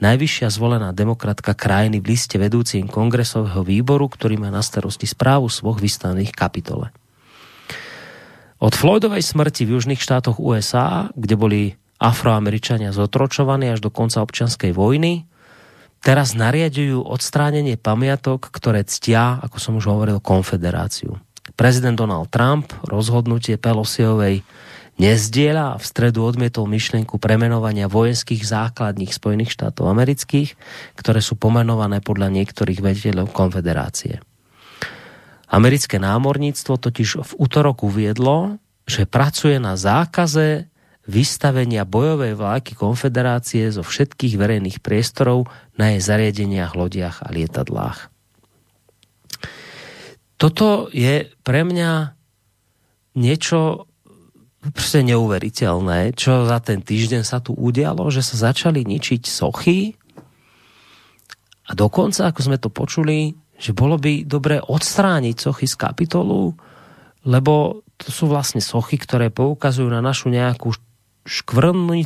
najvyššia 0.02 0.50
zvolená 0.50 0.90
demokratka 0.94 1.54
krajiny 1.54 2.02
v 2.02 2.18
liste 2.18 2.38
vedúcim 2.42 2.90
kongresového 2.90 3.62
výboru, 3.62 4.10
ktorý 4.10 4.42
má 4.42 4.50
na 4.50 4.66
starosti 4.66 5.06
správu 5.06 5.50
svoch 5.50 5.78
vystavených 5.78 6.34
kapitole. 6.34 6.90
Od 8.60 8.72
Floydovej 8.72 9.20
smrti 9.20 9.68
v 9.68 9.76
južných 9.76 9.99
štátoch 9.99 10.39
USA, 10.39 11.12
kde 11.14 11.36
boli 11.36 11.62
afroameričania 11.99 12.95
zotročovaní 12.95 13.72
až 13.72 13.84
do 13.84 13.91
konca 13.91 14.24
občianskej 14.24 14.72
vojny, 14.72 15.28
teraz 15.99 16.36
nariadujú 16.36 17.03
odstránenie 17.03 17.76
pamiatok, 17.76 18.47
ktoré 18.47 18.88
ctia, 18.88 19.43
ako 19.43 19.58
som 19.60 19.74
už 19.76 19.91
hovoril, 19.91 20.24
konfederáciu. 20.24 21.20
Prezident 21.56 21.95
Donald 21.95 22.32
Trump 22.32 22.72
rozhodnutie 22.84 23.56
Pelosiovej 23.56 24.43
nezdieľa 24.95 25.76
a 25.76 25.80
v 25.80 25.86
stredu 25.86 26.24
odmietol 26.24 26.68
myšlienku 26.72 27.20
premenovania 27.20 27.91
vojenských 27.91 28.43
základních 28.43 29.12
Spojených 29.12 29.51
štátov 29.51 29.91
amerických, 29.91 30.56
ktoré 30.95 31.20
sú 31.20 31.36
pomenované 31.36 31.99
podľa 31.99 32.32
niektorých 32.32 32.80
vediteľov 32.80 33.36
konfederácie. 33.36 34.24
Americké 35.50 36.02
námorníctvo 36.02 36.82
totiž 36.82 37.10
v 37.22 37.32
útorok 37.38 37.86
uviedlo, 37.86 38.58
že 38.86 39.10
pracuje 39.10 39.58
na 39.62 39.78
zákaze 39.78 40.70
vystavenia 41.06 41.86
bojovej 41.86 42.34
vláky 42.34 42.74
konfederácie 42.74 43.70
zo 43.70 43.86
všetkých 43.86 44.41
verejných 44.41 44.82
priestorov 44.82 45.46
na 45.78 45.93
jej 45.93 46.02
zariadeniach, 46.02 46.74
lodiach 46.74 47.22
a 47.22 47.30
lietadlách. 47.30 48.10
Toto 50.36 50.89
je 50.91 51.30
pre 51.46 51.62
mňa 51.62 52.18
niečo 53.16 53.88
proste 54.74 55.06
neuveriteľné, 55.06 56.18
čo 56.18 56.50
za 56.50 56.58
ten 56.58 56.82
týždeň 56.82 57.22
sa 57.22 57.38
tu 57.38 57.54
udialo, 57.54 58.10
že 58.10 58.26
sa 58.26 58.50
začali 58.50 58.82
ničiť 58.82 59.22
sochy 59.30 59.93
a 61.66 61.72
dokonca, 61.78 62.30
ako 62.30 62.39
sme 62.41 62.58
to 62.58 62.70
počuli, 62.74 63.38
že 63.56 63.72
bolo 63.72 63.95
by 63.95 64.28
dobre 64.28 64.60
odstrániť 64.60 65.36
sochy 65.39 65.66
z 65.68 65.76
kapitolu, 65.80 66.51
lebo 67.26 67.86
to 67.95 68.12
sú 68.12 68.28
vlastne 68.28 68.60
sochy, 68.60 68.99
ktoré 68.99 69.32
poukazujú 69.32 69.88
na 69.88 70.03
našu 70.03 70.28
nejakú 70.28 70.76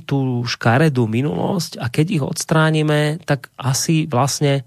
tú 0.07 0.47
škaredú 0.47 1.03
minulosť 1.09 1.75
a 1.81 1.91
keď 1.91 2.05
ich 2.07 2.23
odstránime, 2.23 3.19
tak 3.27 3.51
asi 3.59 4.07
vlastne 4.07 4.63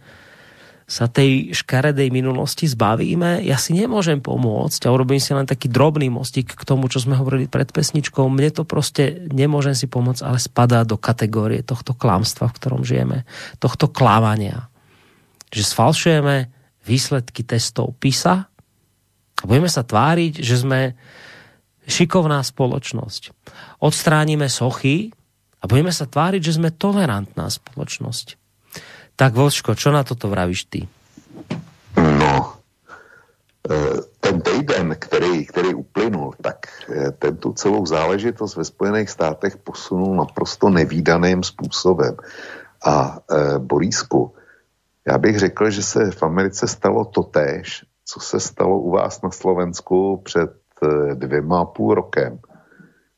sa 0.85 1.09
tej 1.09 1.57
škaredej 1.57 2.13
minulosti 2.13 2.69
zbavíme. 2.69 3.41
Ja 3.49 3.57
si 3.57 3.73
nemôžem 3.73 4.21
pomôcť 4.21 4.85
a 4.85 4.93
urobím 4.93 5.23
si 5.25 5.33
len 5.33 5.49
taký 5.49 5.73
drobný 5.73 6.13
mostík 6.13 6.53
k 6.53 6.67
tomu, 6.69 6.93
čo 6.93 7.01
sme 7.01 7.17
hovorili 7.17 7.49
pred 7.49 7.73
pesničkou. 7.73 8.29
Mne 8.29 8.53
to 8.53 8.69
proste 8.69 9.25
nemôžem 9.33 9.73
si 9.73 9.89
pomôcť, 9.89 10.21
ale 10.21 10.37
spadá 10.37 10.85
do 10.85 11.01
kategórie 11.01 11.65
tohto 11.65 11.97
klamstva, 11.97 12.53
v 12.53 12.57
ktorom 12.61 12.83
žijeme. 12.85 13.25
Tohto 13.57 13.89
klávania. 13.89 14.69
Že 15.49 15.63
sfalšujeme 15.65 16.37
výsledky 16.83 17.47
testov 17.47 17.95
PISA 17.99 18.47
a 19.43 19.45
budeme 19.47 19.71
sa 19.71 19.83
tváriť, 19.83 20.43
že 20.43 20.57
sme 20.63 20.81
šikovná 21.87 22.43
spoločnosť. 22.43 23.35
Odstránime 23.83 24.47
sochy 24.47 25.11
a 25.59 25.65
budeme 25.67 25.91
sa 25.91 26.07
tváriť, 26.07 26.43
že 26.43 26.57
sme 26.59 26.71
tolerantná 26.75 27.51
spoločnosť. 27.51 28.39
Tak 29.19 29.31
Vočko, 29.35 29.75
čo 29.75 29.95
na 29.95 30.03
toto 30.07 30.31
vravíš 30.31 30.67
ty? 30.67 30.81
No, 31.99 32.59
e, 33.67 34.03
ten 34.19 34.41
týden, 34.41 34.97
který, 34.99 35.47
který 35.47 35.75
uplynul, 35.75 36.35
tak 36.41 36.67
e, 36.89 37.13
tento 37.13 37.53
celou 37.53 37.87
záležitost 37.87 38.57
ve 38.57 38.65
Spojených 38.65 39.11
státech 39.11 39.57
posunul 39.57 40.17
naprosto 40.17 40.71
nevýdaným 40.71 41.43
způsobem. 41.43 42.17
A 42.87 43.19
e, 43.19 43.59
Borísku, 43.59 44.35
já 45.07 45.19
bych 45.19 45.39
řekl, 45.39 45.71
že 45.71 45.83
se 45.83 46.11
v 46.11 46.23
Americe 46.23 46.69
stalo 46.69 47.05
totéž, 47.05 47.85
co 48.05 48.21
se 48.21 48.41
stalo 48.41 48.79
u 48.79 48.91
vás 48.91 49.23
na 49.23 49.31
Slovensku 49.31 50.21
před 50.25 50.63
Eh, 50.83 51.15
dvěma 51.15 51.65
půl 51.65 51.95
rokem, 51.95 52.39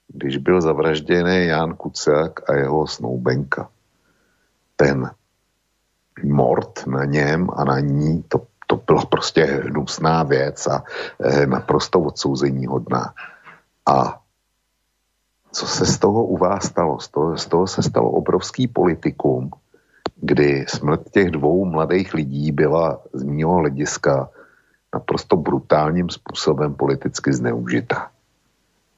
když 0.09 0.37
byl 0.37 0.61
zavražděný 0.61 1.47
Jan 1.47 1.75
Kuciak 1.77 2.51
a 2.51 2.55
jeho 2.55 2.87
snoubenka. 2.87 3.69
Ten 4.77 5.11
mord 6.25 6.87
na 6.87 7.05
něm 7.05 7.49
a 7.57 7.65
na 7.65 7.81
ní, 7.81 8.23
to, 8.23 8.47
to 8.67 8.77
byla 8.77 9.05
prostě 9.05 9.45
hnusná 9.45 10.23
věc 10.23 10.67
a 10.67 10.85
e, 11.21 11.47
naprosto 11.47 12.01
odsouzení 12.01 12.67
hodná. 12.67 13.15
A 13.87 14.21
co 15.53 15.67
se 15.67 15.87
z 15.87 15.99
toho 15.99 16.25
u 16.25 16.37
vás 16.37 16.65
stalo? 16.65 17.01
Z 17.01 17.09
toho, 17.09 17.37
z 17.37 17.47
toho 17.47 17.67
se 17.67 17.83
stalo 17.83 18.11
obrovský 18.11 18.69
politikum, 18.69 19.51
kdy 20.17 20.65
smrt 20.69 21.11
těch 21.11 21.31
dvou 21.31 21.65
mladých 21.65 22.15
lidí 22.15 22.53
byla 22.53 23.01
z 23.13 23.23
mého 23.23 23.55
hlediska 23.55 24.31
naprosto 24.95 25.37
brutálním 25.37 26.11
způsobem 26.11 26.75
politicky 26.75 27.33
zneužita. 27.33 28.11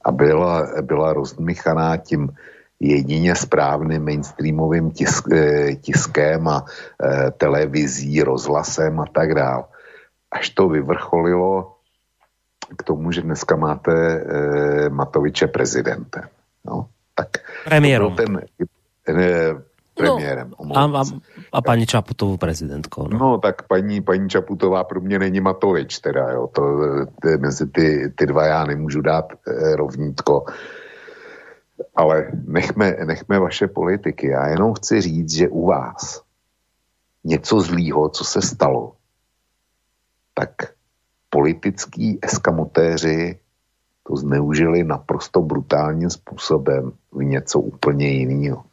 A 0.05 0.11
byla, 0.11 0.67
byla 0.81 1.13
rozmychaná 1.13 1.97
tím 1.97 2.29
jedině 2.79 3.35
správným 3.35 4.05
mainstreamovým 4.05 4.91
tisk, 4.91 5.31
eh, 5.31 5.75
tiskem 5.75 6.47
a 6.47 6.65
e, 7.03 7.31
televizí, 7.31 8.23
rozhlasem 8.23 8.99
a 8.99 9.05
tak 9.05 9.33
dále. 9.33 9.63
Až 10.31 10.49
to 10.49 10.69
vyvrcholilo 10.69 11.73
k 12.77 12.83
tomu, 12.83 13.11
že 13.11 13.21
dneska 13.21 13.55
máte 13.55 13.93
e, 13.93 14.89
Matoviče 14.89 15.47
prezidentem. 15.47 16.29
No. 16.65 16.87
Tak 17.15 17.27
Premiérom. 17.65 18.15
Ten, 18.15 18.41
premiérem. 19.97 20.53
No, 20.63 20.77
a, 20.77 21.01
a, 21.01 21.03
a 21.51 21.61
paní 21.61 21.85
Čaputovou 21.85 22.37
prezidentkou. 22.37 23.07
No. 23.07 23.17
no 23.17 23.37
tak 23.37 23.67
paní, 23.67 24.01
paní 24.01 24.29
Čaputová 24.29 24.83
pro 24.83 25.01
mě 25.01 25.19
není 25.19 25.39
Matovič 25.39 25.99
teda, 25.99 26.31
jo. 26.31 26.47
To, 26.47 26.61
to, 27.21 27.29
mezi 27.39 27.67
ty, 27.67 28.13
ty 28.15 28.25
dva 28.25 28.45
já 28.45 28.63
nemůžu 28.63 29.01
dát 29.01 29.25
eh, 29.33 29.75
rovnítko. 29.75 30.45
Ale 31.95 32.31
nechme, 32.45 32.95
nechme 33.05 33.39
vaše 33.39 33.67
politiky. 33.67 34.27
Já 34.27 34.47
jenom 34.47 34.73
chci 34.73 35.01
říct, 35.01 35.33
že 35.33 35.49
u 35.49 35.65
vás 35.65 36.21
něco 37.23 37.61
zlýho, 37.61 38.09
co 38.09 38.23
se 38.23 38.41
stalo, 38.41 38.93
tak 40.33 40.49
politický 41.29 42.19
eskamotéři 42.21 43.39
to 44.07 44.15
zneužili 44.15 44.83
naprosto 44.83 45.41
brutálním 45.41 46.09
způsobem 46.09 46.91
v 47.11 47.23
něco 47.23 47.59
úplně 47.59 48.07
jiného. 48.07 48.63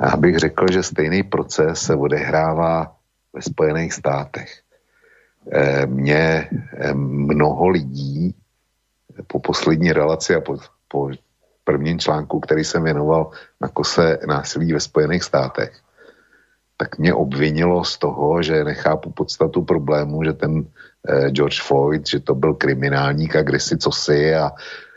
Já 0.00 0.16
bych 0.16 0.38
řekl, 0.38 0.66
že 0.72 0.82
stejný 0.82 1.22
proces 1.22 1.78
se 1.80 1.94
odehrává 1.94 2.96
ve 3.32 3.42
Spojených 3.42 3.92
státech. 3.92 4.60
E, 5.52 5.86
mě 5.86 6.48
e, 6.76 6.94
mnoho 6.94 7.68
lidí 7.68 8.34
po 9.26 9.40
poslední 9.40 9.92
relaci 9.92 10.34
a 10.34 10.40
po, 10.40 10.58
po 10.88 11.10
prvním 11.64 11.98
článku, 11.98 12.40
který 12.40 12.64
jsem 12.64 12.84
věnoval 12.84 13.30
na 13.60 13.68
kose 13.68 14.18
násilí 14.26 14.72
ve 14.72 14.80
Spojených 14.80 15.22
státech, 15.22 15.80
tak 16.76 16.98
mě 16.98 17.14
obvinilo 17.14 17.84
z 17.84 17.98
toho, 17.98 18.42
že 18.42 18.64
nechápu 18.64 19.10
podstatu 19.10 19.62
problému, 19.62 20.24
že 20.24 20.32
ten 20.32 20.66
eh, 21.08 21.30
George 21.30 21.62
Floyd, 21.62 22.06
že 22.06 22.20
to 22.20 22.34
byl 22.34 22.54
kriminálník 22.54 23.36
a 23.36 23.42
kdysi 23.42 23.78
cosi 23.78 24.34
a 24.34 24.50
eh, 24.50 24.91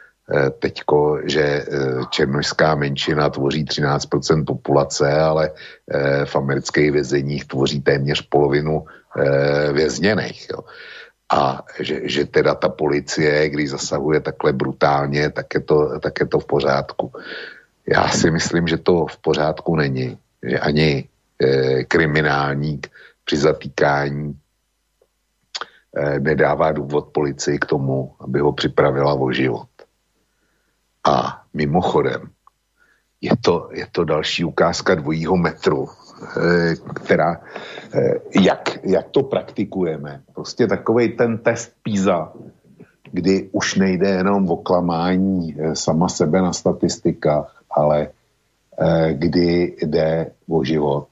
teďko, 0.59 1.19
že 1.25 1.41
eh, 1.41 1.65
černožská 2.09 2.75
menšina 2.75 3.29
tvoří 3.29 3.65
13% 3.65 4.45
populace, 4.45 5.05
ale 5.05 5.51
eh, 5.51 6.25
v 6.25 6.35
amerických 6.35 6.91
vězeních 6.91 7.45
tvoří 7.45 7.81
téměř 7.81 8.21
polovinu 8.21 8.85
eh, 8.85 9.73
vězněných. 9.73 10.49
Jo. 10.49 10.59
A 11.29 11.63
že, 11.79 12.09
že 12.09 12.25
teda 12.25 12.55
ta 12.55 12.69
policie, 12.69 13.49
když 13.49 13.69
zasahuje 13.69 14.19
takhle 14.19 14.53
brutálně, 14.53 15.29
tak 15.29 15.53
je 15.53 15.59
to, 15.59 15.99
tak 15.99 16.19
je 16.19 16.25
to 16.25 16.39
v 16.39 16.45
pořádku. 16.45 17.11
Já 17.87 18.07
si 18.09 18.31
myslím, 18.31 18.67
že 18.67 18.77
to 18.77 19.05
v 19.05 19.17
pořádku 19.17 19.75
není. 19.75 20.17
Že 20.43 20.59
ani 20.59 21.09
Eh, 21.43 21.83
kriminálník 21.83 22.87
při 23.25 23.37
zatýkání 23.37 24.39
eh, 25.97 26.19
nedává 26.19 26.71
důvod 26.71 27.07
policii 27.11 27.59
k 27.59 27.65
tomu, 27.65 28.15
aby 28.19 28.39
ho 28.39 28.53
připravila 28.53 29.13
o 29.13 29.31
život. 29.31 29.67
A 31.05 31.41
mimochodem, 31.53 32.21
je 33.21 33.31
to, 33.41 33.69
je 33.73 33.87
to 33.91 34.03
další 34.03 34.43
ukázka 34.43 34.95
dvojího 34.95 35.37
metru, 35.37 35.89
eh, 35.89 36.75
která, 36.93 37.41
jak, 38.41 38.79
jak 38.83 39.09
to 39.09 39.23
praktikujeme. 39.23 40.21
Prostě 40.33 40.67
takový 40.67 41.17
ten 41.17 41.37
test 41.37 41.73
PISA, 41.83 42.33
kdy 43.11 43.49
už 43.51 43.75
nejde 43.75 44.09
jenom 44.09 44.49
o 44.49 44.57
klamání 44.57 45.55
sama 45.73 46.09
sebe 46.09 46.41
na 46.41 46.53
statistikách, 46.53 47.63
ale 47.71 48.07
kdy 49.11 49.75
jde 49.81 50.31
o 50.49 50.63
život 50.63 51.07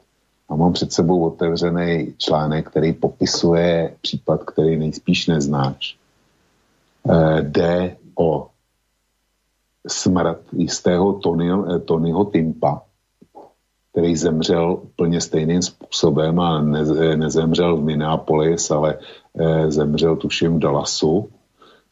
a 0.50 0.56
mám 0.56 0.74
před 0.74 0.94
sebou 0.94 1.26
otevřený 1.26 2.14
článek, 2.18 2.70
který 2.70 2.94
popisuje 2.94 3.96
případ, 4.02 4.44
který 4.44 4.78
nejspíš 4.78 5.28
neznáš. 5.28 5.98
Jde 7.42 7.96
o 8.16 8.50
smrt 9.88 10.40
jistého 10.54 11.14
Tonyho, 11.14 11.76
eh, 11.76 11.80
Tonyho 11.80 12.26
Timpa, 12.26 12.82
který 13.92 14.16
zemřel 14.16 14.80
úplně 14.82 15.22
stejným 15.22 15.62
způsobem 15.62 16.40
a 16.40 16.62
ne, 16.62 16.86
nezemřel 17.16 17.78
v 17.78 17.84
Minneapolis, 17.84 18.72
ale 18.72 18.98
e, 19.38 19.72
zemřel 19.72 20.16
tuším 20.16 20.56
v 20.56 20.60
Dallasu, 20.60 21.30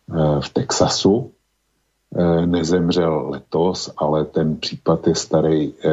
e, 0.09 0.41
v 0.41 0.49
Texasu 0.49 1.31
Eh, 2.15 2.45
nezemřel 2.45 3.29
letos, 3.29 3.93
ale 3.97 4.25
ten 4.25 4.57
případ 4.57 5.07
je 5.07 5.15
starý, 5.15 5.73
eh, 5.85 5.89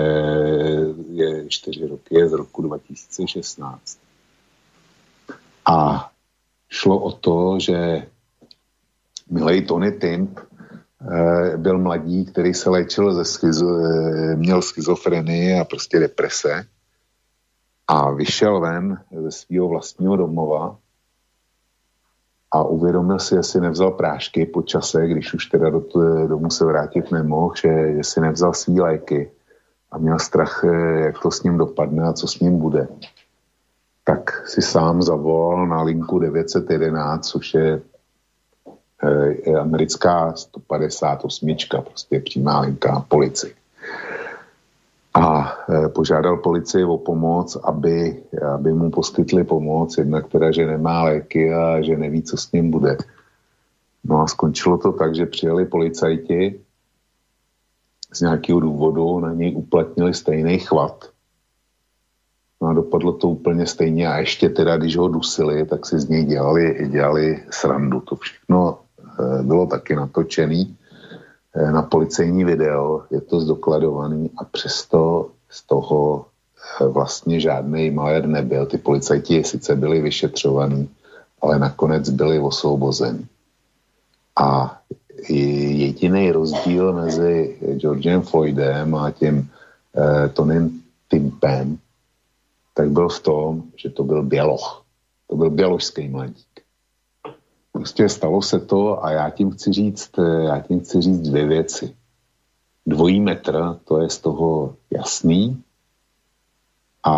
je 1.10 1.48
čtyři 1.48 1.86
roky, 1.86 2.14
je 2.18 2.28
z 2.28 2.32
roku 2.32 2.62
2016. 2.62 3.98
A 5.66 6.10
šlo 6.68 6.98
o 6.98 7.12
to, 7.12 7.58
že 7.58 8.06
milej 9.30 9.62
Tony 9.62 9.92
Timp 9.92 10.40
byl 11.56 11.78
mladí, 11.78 12.24
který 12.24 12.54
se 12.54 12.70
léčil 12.70 13.14
ze 13.14 13.24
schizo, 13.24 13.66
měl 14.34 14.62
schizofrenii 14.62 15.60
a 15.60 15.64
prostě 15.64 15.98
deprese 15.98 16.66
a 17.88 18.10
vyšel 18.10 18.60
ven 18.60 19.00
ze 19.22 19.30
svého 19.30 19.68
vlastního 19.68 20.16
domova 20.16 20.76
a 22.50 22.62
uvědomil 22.64 23.18
si, 23.18 23.34
jestli 23.34 23.60
nevzal 23.60 23.90
prášky 23.90 24.46
po 24.46 24.62
čase, 24.62 25.06
když 25.06 25.34
už 25.34 25.46
teda 25.46 25.70
do 25.70 25.82
domu 26.26 26.50
se 26.50 26.64
vrátit 26.64 27.12
nemohl, 27.12 27.54
že, 27.62 27.96
že 27.96 28.04
si 28.04 28.20
nevzal 28.20 28.54
svý 28.54 28.80
léky 28.80 29.30
a 29.90 29.98
měl 29.98 30.18
strach, 30.18 30.64
eh, 30.64 31.00
jak 31.00 31.22
to 31.22 31.30
s 31.30 31.42
ním 31.42 31.58
dopadne 31.58 32.08
a 32.08 32.12
co 32.12 32.26
s 32.26 32.40
ním 32.40 32.58
bude. 32.58 32.88
Tak 34.04 34.48
si 34.48 34.62
sám 34.62 35.02
zavolal 35.02 35.66
na 35.66 35.82
linku 35.82 36.18
911, 36.18 37.28
což 37.28 37.54
eh, 37.54 37.58
je 37.58 37.80
americká 39.60 40.32
158, 40.32 41.56
prostě 41.84 42.20
přímá 42.20 42.60
linka 42.60 42.92
na 42.92 43.00
policii 43.00 43.54
a 45.18 45.54
e, 45.68 45.88
požádal 45.88 46.36
policii 46.36 46.84
o 46.84 46.98
pomoc, 46.98 47.56
aby, 47.56 48.22
aby 48.54 48.72
mu 48.72 48.90
poskytli 48.90 49.44
pomoc, 49.44 49.98
jednak 49.98 50.28
teda, 50.28 50.52
že 50.52 50.66
nemá 50.66 51.02
léky 51.02 51.54
a 51.54 51.82
že 51.82 51.96
neví, 51.96 52.22
co 52.22 52.36
s 52.36 52.52
ním 52.52 52.70
bude. 52.70 52.96
No 54.04 54.20
a 54.20 54.26
skončilo 54.26 54.78
to 54.78 54.92
tak, 54.92 55.14
že 55.14 55.26
přijeli 55.26 55.66
policajti 55.66 56.60
z 58.12 58.20
nějakého 58.20 58.60
důvodu, 58.60 59.20
na 59.20 59.32
něj 59.32 59.56
uplatnili 59.56 60.14
stejný 60.14 60.58
chvat. 60.58 61.10
No 62.60 62.68
a 62.68 62.72
dopadlo 62.72 63.12
to 63.12 63.28
úplně 63.28 63.66
stejně 63.66 64.08
a 64.08 64.18
ještě 64.18 64.48
teda, 64.48 64.76
když 64.76 64.96
ho 64.96 65.08
dusili, 65.08 65.66
tak 65.66 65.86
si 65.86 65.98
z 65.98 66.08
něj 66.08 66.24
dělali, 66.24 66.88
dělali 66.90 67.44
srandu. 67.50 68.00
To 68.00 68.16
všechno 68.16 68.78
bylo 69.42 69.66
taky 69.66 69.96
natočený 69.96 70.76
Eh, 71.58 71.72
na 71.72 71.82
policejní 71.82 72.44
video, 72.44 73.02
je 73.10 73.20
to 73.20 73.40
zdokladovaný 73.40 74.30
a 74.36 74.44
přesto 74.44 75.30
z 75.50 75.66
toho 75.66 76.26
eh, 76.80 76.86
vlastně 76.86 77.40
žádný 77.40 77.90
malér 77.90 78.26
nebyl. 78.26 78.66
Ty 78.66 78.78
policajti 78.78 79.44
sice 79.44 79.76
byli 79.76 80.00
vyšetřovaní, 80.00 80.88
ale 81.42 81.58
nakonec 81.58 82.10
byli 82.10 82.38
osvobozeni. 82.38 83.26
A 84.36 84.78
jediný 85.28 86.32
rozdíl 86.32 86.92
mezi 86.92 87.58
Georgem 87.76 88.22
Floydem 88.22 88.94
a 88.94 89.10
tím 89.10 89.50
eh, 89.96 90.28
Tonym 90.28 90.82
Timpem, 91.08 91.78
tak 92.74 92.90
byl 92.90 93.08
v 93.08 93.20
tom, 93.20 93.62
že 93.76 93.90
to 93.90 94.04
byl 94.04 94.22
běloch. 94.22 94.84
To 95.26 95.36
byl 95.36 95.50
běložský 95.50 96.08
mladík. 96.08 96.47
Prostě 97.72 98.08
stalo 98.08 98.42
se 98.42 98.58
to 98.60 99.04
a 99.04 99.10
já 99.10 99.30
tím 99.30 99.50
chci 99.50 99.72
říct, 99.72 100.18
eh, 100.18 100.44
já 100.44 100.60
tím 100.60 100.80
chci 100.80 101.00
říct 101.00 101.20
dvě 101.20 101.46
věci. 101.46 101.94
Dvojí 102.86 103.20
metr, 103.20 103.78
to 103.84 104.00
je 104.00 104.10
z 104.10 104.18
toho 104.18 104.76
jasný 104.90 105.62
a 107.04 107.16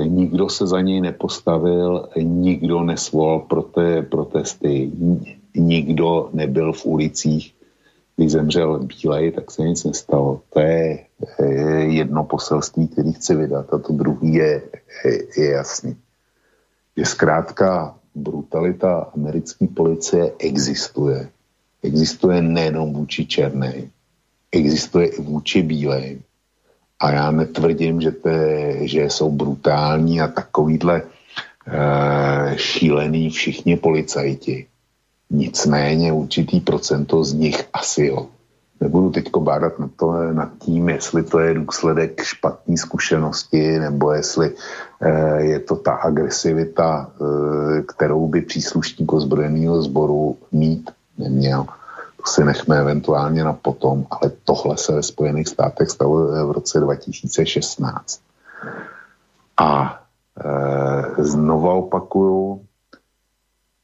e, 0.00 0.08
nikdo 0.08 0.48
se 0.48 0.66
za 0.66 0.80
něj 0.80 1.00
nepostavil, 1.00 2.08
nikdo 2.16 2.82
nesvolal 2.82 3.38
prote, 3.40 4.02
protesty, 4.02 4.92
nikdo 5.54 6.30
nebyl 6.32 6.72
v 6.72 6.86
ulicích, 6.86 7.54
když 8.16 8.32
zemřel 8.32 8.78
Bílej, 8.78 9.32
tak 9.32 9.50
se 9.50 9.62
nic 9.62 9.84
nestalo. 9.84 10.40
To 10.52 10.60
je 10.60 11.06
e, 11.38 11.44
jedno 11.80 12.24
poselství, 12.24 12.88
který 12.88 13.12
chci 13.12 13.34
vydat 13.34 13.74
a 13.74 13.78
to 13.78 13.92
druhý 13.92 14.34
je, 14.34 14.62
je, 15.04 15.42
je 15.42 15.50
jasný. 15.50 15.96
Je 16.96 17.06
zkrátka 17.06 17.94
brutalita 18.14 19.10
americké 19.14 19.66
policie 19.66 20.32
existuje. 20.38 21.28
Existuje 21.82 22.42
nejenom 22.42 22.92
vůči 22.92 23.26
černé, 23.26 23.74
existuje 24.52 25.06
i 25.06 25.20
vůči 25.22 25.62
bílé. 25.62 26.02
A 27.00 27.10
já 27.12 27.30
netvrdím, 27.30 28.00
že, 28.00 28.10
te, 28.10 28.76
že 28.88 29.10
jsou 29.10 29.30
brutální 29.30 30.20
a 30.20 30.28
takovýhle 30.28 31.02
e, 31.02 31.08
šílený 32.58 33.30
všichni 33.30 33.76
policajti. 33.76 34.66
Nicméně 35.30 36.12
určitý 36.12 36.60
procento 36.60 37.24
z 37.24 37.32
nich 37.32 37.64
asi 37.72 38.06
jo 38.06 38.28
nebudu 38.80 39.10
teď 39.10 39.30
bádat 39.38 39.78
na 39.78 39.90
to, 39.96 40.32
nad 40.32 40.50
tím, 40.58 40.88
jestli 40.88 41.22
to 41.22 41.38
je 41.38 41.54
důsledek 41.54 42.22
špatné 42.22 42.76
zkušenosti, 42.76 43.78
nebo 43.78 44.12
jestli 44.12 44.52
eh, 45.00 45.42
je 45.42 45.60
to 45.60 45.76
ta 45.76 45.92
agresivita, 45.92 47.10
eh, 47.10 47.82
kterou 47.82 48.28
by 48.28 48.40
příslušník 48.40 49.12
ozbrojeného 49.12 49.82
sboru 49.82 50.36
mít 50.52 50.90
neměl. 51.18 51.66
To 52.16 52.26
si 52.26 52.44
nechme 52.44 52.78
eventuálně 52.78 53.44
na 53.44 53.52
potom, 53.52 54.06
ale 54.10 54.32
tohle 54.44 54.76
se 54.76 54.92
ve 54.92 55.02
Spojených 55.02 55.48
státech 55.48 55.90
stalo 55.90 56.46
v 56.46 56.50
roce 56.52 56.80
2016. 56.80 58.20
A 59.56 60.00
e, 61.16 61.24
znova 61.24 61.72
opakuju, 61.72 62.64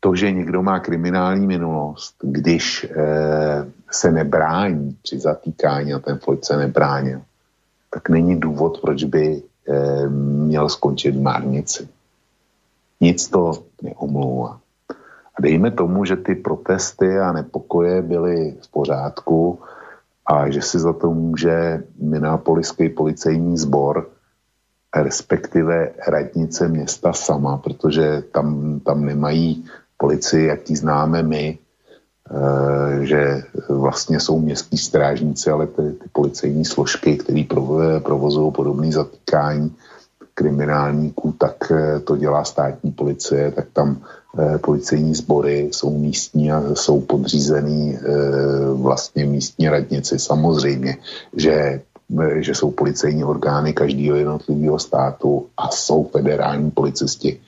to, 0.01 0.14
že 0.14 0.32
někdo 0.32 0.62
má 0.62 0.81
kriminální 0.81 1.47
minulost, 1.47 2.14
když 2.23 2.85
e, 2.85 3.66
se 3.90 4.12
nebrání 4.12 4.96
při 5.02 5.18
zatýkání 5.18 5.94
a 5.94 5.98
ten 5.98 6.18
Floyd 6.18 6.44
se 6.44 6.56
nebránil, 6.56 7.22
tak 7.90 8.08
není 8.08 8.40
důvod, 8.40 8.80
proč 8.80 9.04
by 9.04 9.42
e, 9.68 10.08
měl 10.08 10.68
skončit 10.68 11.16
v 11.16 11.22
márnici. 11.22 11.88
Nic 13.00 13.28
to 13.28 13.52
neomlouvá. 13.82 14.60
A 15.38 15.42
dejme 15.42 15.70
tomu, 15.70 16.04
že 16.04 16.16
ty 16.16 16.34
protesty 16.34 17.18
a 17.18 17.32
nepokoje 17.32 18.02
byly 18.02 18.56
v 18.62 18.68
pořádku 18.70 19.58
a 20.26 20.50
že 20.50 20.62
si 20.62 20.78
za 20.78 20.92
to 20.92 21.10
může 21.10 21.84
Minneapoliský 22.00 22.88
policejní 22.88 23.58
sbor, 23.58 24.10
respektive 24.96 25.92
radnice 26.08 26.68
města 26.68 27.12
sama, 27.12 27.56
protože 27.56 28.22
tam, 28.32 28.80
tam 28.80 29.04
nemají 29.04 29.64
policii, 29.96 30.46
jak 30.46 30.70
ji 30.70 30.76
známe 30.76 31.22
my, 31.22 31.58
že 33.03 33.43
vlastně 33.69 34.20
jsou 34.20 34.39
městský 34.39 34.78
strážníci, 34.78 35.51
ale 35.51 35.66
ty, 35.66 35.82
ty 35.82 36.09
policejní 36.12 36.65
složky, 36.65 37.16
které 37.16 37.44
provozují 38.03 38.53
podobné 38.53 38.93
zatýkání 38.93 39.74
kriminálníků, 40.35 41.35
tak 41.39 41.70
e, 41.70 42.01
to 42.01 42.16
dělá 42.16 42.44
státní 42.44 42.93
policie, 42.93 43.51
tak 43.51 43.66
tam 43.73 44.01
policejní 44.61 45.15
sbory 45.15 45.69
jsou 45.73 45.98
místní 45.98 46.53
a 46.53 46.74
jsou 46.74 47.01
podřízený 47.01 47.98
vlastně 48.73 49.24
místní 49.24 49.69
radnici. 49.69 50.19
Samozřejmě, 50.19 50.97
že 51.36 51.81
že 52.36 52.55
jsou 52.55 52.70
policejní 52.70 53.24
orgány 53.24 53.73
každého 53.73 54.16
jednotlivého 54.16 54.78
státu 54.78 55.47
a 55.57 55.69
jsou 55.69 56.05
federální 56.05 56.70
policisti, 56.70 57.40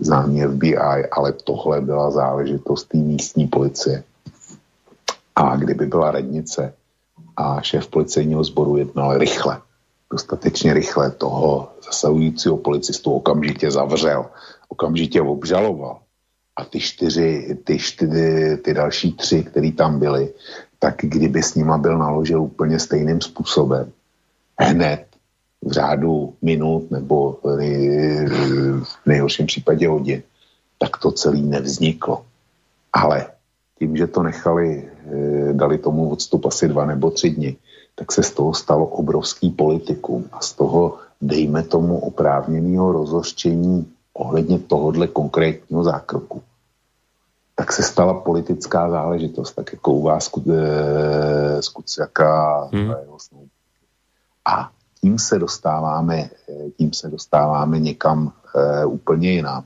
známí 0.00 0.42
FBI, 0.42 1.06
ale 1.12 1.32
tohle 1.32 1.80
byla 1.80 2.10
záležitost 2.10 2.88
té 2.88 2.98
místní 2.98 3.46
policie. 3.46 4.02
A 5.36 5.56
kdyby 5.56 5.86
byla 5.86 6.10
radnice 6.10 6.74
a 7.36 7.62
šéf 7.62 7.88
policejního 7.88 8.44
sboru 8.44 8.76
jednal 8.76 9.18
rychle, 9.18 9.60
dostatečně 10.12 10.74
rychle 10.74 11.10
toho 11.10 11.72
zasahujícího 11.84 12.56
policistu 12.56 13.12
okamžitě 13.12 13.70
zavřel, 13.70 14.26
okamžitě 14.68 15.22
obžaloval 15.22 15.98
a 16.56 16.64
ty 16.64 16.80
čtyři, 16.80 17.58
ty, 17.64 17.78
čtyři, 17.78 18.56
ty 18.56 18.74
další 18.74 19.12
tři, 19.12 19.44
který 19.44 19.72
tam 19.72 19.98
byli, 19.98 20.32
tak 20.78 20.94
kdyby 21.02 21.42
s 21.42 21.54
nima 21.54 21.78
byl 21.78 21.98
naložil 21.98 22.42
úplně 22.42 22.78
stejným 22.78 23.20
způsobem, 23.20 23.92
hned 24.58 25.06
v 25.62 25.72
řádu 25.72 26.34
minut 26.42 26.90
nebo 26.90 27.38
v 27.42 29.06
nejhorším 29.06 29.46
případě 29.46 29.88
hodin, 29.88 30.22
tak 30.78 30.96
to 30.96 31.12
celé 31.12 31.38
nevzniklo. 31.38 32.24
Ale 32.92 33.26
tím, 33.78 33.96
že 33.96 34.06
to 34.06 34.22
nechali, 34.22 34.89
dali 35.52 35.78
tomu 35.78 36.10
odstup 36.10 36.46
asi 36.46 36.68
dva 36.68 36.84
nebo 36.86 37.10
tři 37.10 37.30
dny, 37.30 37.56
tak 37.94 38.12
se 38.12 38.22
z 38.22 38.30
toho 38.30 38.54
stalo 38.54 38.86
obrovský 38.86 39.50
politikum 39.50 40.28
a 40.32 40.40
z 40.40 40.52
toho, 40.52 40.98
dejme 41.20 41.62
tomu, 41.62 41.98
oprávněného 41.98 42.92
rozhořčení 42.92 43.92
ohledně 44.14 44.58
tohohle 44.58 45.06
konkrétního 45.06 45.84
zákroku, 45.84 46.42
tak 47.54 47.72
se 47.72 47.82
stala 47.82 48.14
politická 48.14 48.90
záležitost, 48.90 49.52
tak 49.52 49.72
jako 49.72 49.92
u 49.92 50.02
vás 50.02 50.30
eh, 50.50 51.62
z 51.62 51.68
Kuciaka 51.68 52.64
hmm. 52.72 52.94
jeho 53.00 53.18
a 54.44 54.70
tím 55.00 55.18
se 55.18 55.38
dostáváme, 55.38 56.16
eh, 56.20 56.70
tím 56.76 56.92
se 56.92 57.08
dostáváme 57.08 57.78
někam 57.78 58.32
e, 58.54 58.84
úplně 58.84 59.30
jinam. 59.30 59.64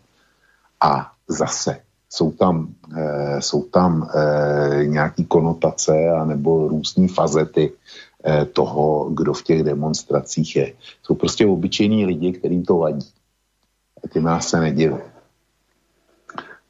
A 0.80 1.12
zase 1.28 1.80
jsou 2.15 2.31
tam, 2.31 2.74
e, 2.97 3.43
jsou 3.43 3.62
tam 3.62 4.07
e, 4.07 4.86
nějaký 4.86 5.24
konotace 5.24 6.11
anebo 6.11 6.69
různé 6.69 7.09
fazety 7.09 7.73
e, 8.27 8.45
toho, 8.45 9.11
kdo 9.11 9.35
v 9.35 9.43
těch 9.43 9.62
demonstracích 9.62 10.57
je. 10.57 10.73
Jsou 11.03 11.15
prostě 11.15 11.47
obyčejní 11.47 12.07
lidi, 12.07 12.32
kterým 12.32 12.62
to 12.65 12.78
vadí. 12.78 13.11
A 14.05 14.09
ty 14.09 14.20
nás 14.20 14.49
se 14.49 14.61
nediví. 14.61 14.97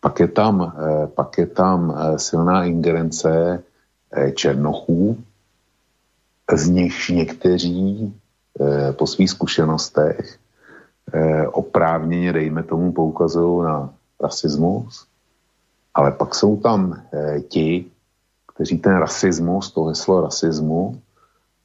Pak 0.01 0.21
je 0.21 0.29
tam, 0.29 0.63
e, 0.63 1.07
pak 1.07 1.39
je 1.39 1.47
tam 1.47 1.93
e, 1.93 2.19
silná 2.19 2.65
ingerence 2.65 3.63
e, 4.13 4.33
černochů, 4.33 5.25
z 6.53 6.69
nich 6.69 7.09
někteří 7.09 8.15
eh, 8.61 8.93
po 8.93 9.07
svých 9.07 9.31
zkušenostech 9.31 10.39
eh, 11.13 11.49
oprávněně, 11.49 12.33
dejme 12.33 12.63
tomu, 12.63 12.93
poukazují 12.93 13.65
na 13.65 13.95
rasismus, 14.21 15.07
ale 15.95 16.13
pak 16.13 16.35
jsou 16.35 16.57
tam 16.57 17.03
eh, 17.13 17.41
ti, 17.41 17.85
kteří 18.55 18.79
ten 18.79 18.97
rasismus, 18.97 19.71
to 19.71 19.85
heslo 19.85 20.21
rasismu, 20.21 21.01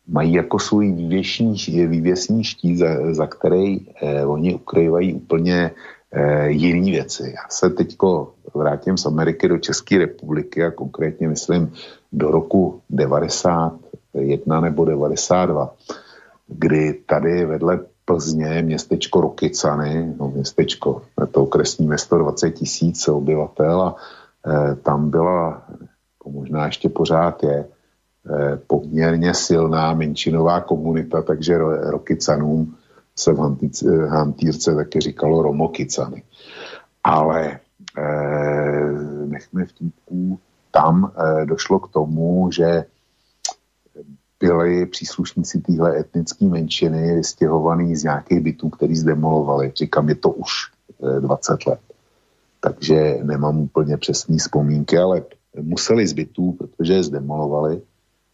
mají 0.07 0.33
jako 0.33 0.59
svůj 0.59 0.91
vývěsní, 0.91 1.55
vývěsní 1.87 2.43
štít, 2.43 2.77
za, 2.77 3.13
za 3.13 3.27
který 3.27 3.87
eh, 4.01 4.25
oni 4.25 4.55
ukrývají 4.55 5.13
úplně 5.13 5.71
eh, 6.11 6.49
jiné 6.49 6.91
věci. 6.91 7.33
Já 7.35 7.49
se 7.49 7.69
teďko 7.69 8.33
vrátím 8.53 8.97
z 8.97 9.05
Ameriky 9.05 9.47
do 9.47 9.57
České 9.57 9.97
republiky 9.97 10.63
a 10.63 10.71
konkrétně 10.71 11.27
myslím 11.27 11.73
do 12.11 12.31
roku 12.31 12.81
90, 12.89 13.73
91 14.13 14.61
nebo 14.61 14.85
92, 14.85 15.73
kdy 16.47 16.93
tady 17.05 17.45
vedle 17.45 17.79
Plzně 18.05 18.61
městečko 18.61 19.21
Rokycany, 19.21 20.15
no 20.19 20.31
městečko, 20.35 21.01
to 21.31 21.43
okresní 21.43 21.87
město 21.87 22.17
20 22.17 22.51
tisíc 22.51 23.07
obyvatel 23.07 23.81
a 23.81 23.95
tam 24.83 25.09
byla, 25.09 25.63
možná 26.25 26.65
ještě 26.65 26.89
pořád 26.89 27.43
je, 27.43 27.57
e, 27.59 28.57
poměrně 28.67 29.33
silná 29.33 29.93
menšinová 29.93 30.61
komunita, 30.61 31.21
takže 31.21 31.57
Rokycanům 31.91 32.75
se 33.15 33.33
v 33.33 33.39
hantýrce 34.09 34.75
taky 34.75 34.99
říkalo 34.99 35.41
Romokicany. 35.41 36.23
Ale 37.03 37.47
e, 37.49 37.59
nechme 39.25 39.65
v 39.65 39.73
týmku, 39.73 40.39
tam 40.71 41.11
e, 41.11 41.45
došlo 41.45 41.79
k 41.79 41.91
tomu, 41.91 42.51
že 42.51 42.85
byli 44.39 44.85
příslušníci 44.85 45.61
téhle 45.61 45.99
etnické 45.99 46.45
menšiny 46.45 47.15
vystěhovaný 47.15 47.95
z 47.95 48.03
nějakých 48.03 48.39
bytů, 48.39 48.69
který 48.69 48.95
zdemolovali. 48.95 49.71
Říkám, 49.75 50.09
je 50.09 50.15
to 50.15 50.29
už 50.29 50.51
20 51.19 51.53
eh, 51.53 51.69
let. 51.69 51.79
Takže 52.59 53.19
nemám 53.23 53.59
úplně 53.59 53.97
přesné 53.97 54.37
vzpomínky, 54.37 54.97
ale 54.97 55.21
museli 55.61 56.07
z 56.07 56.13
bytů, 56.13 56.51
protože 56.51 56.93
je 56.93 57.03
zdemolovali. 57.03 57.81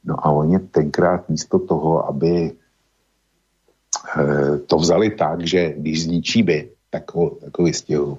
No 0.04 0.28
a 0.28 0.32
oni 0.32 0.60
tenkrát 0.60 1.30
místo 1.30 1.60
toho, 1.60 2.10
aby 2.10 2.52
eh, 4.18 4.58
to 4.58 4.78
vzali 4.78 5.10
tak, 5.10 5.48
že 5.48 5.74
když 5.78 6.04
zničí 6.04 6.44
byt, 6.44 6.74
tak 6.90 7.16
ho, 7.16 7.30
tak 7.30 7.60
ho 7.60 7.66
vystěhují 7.66 8.18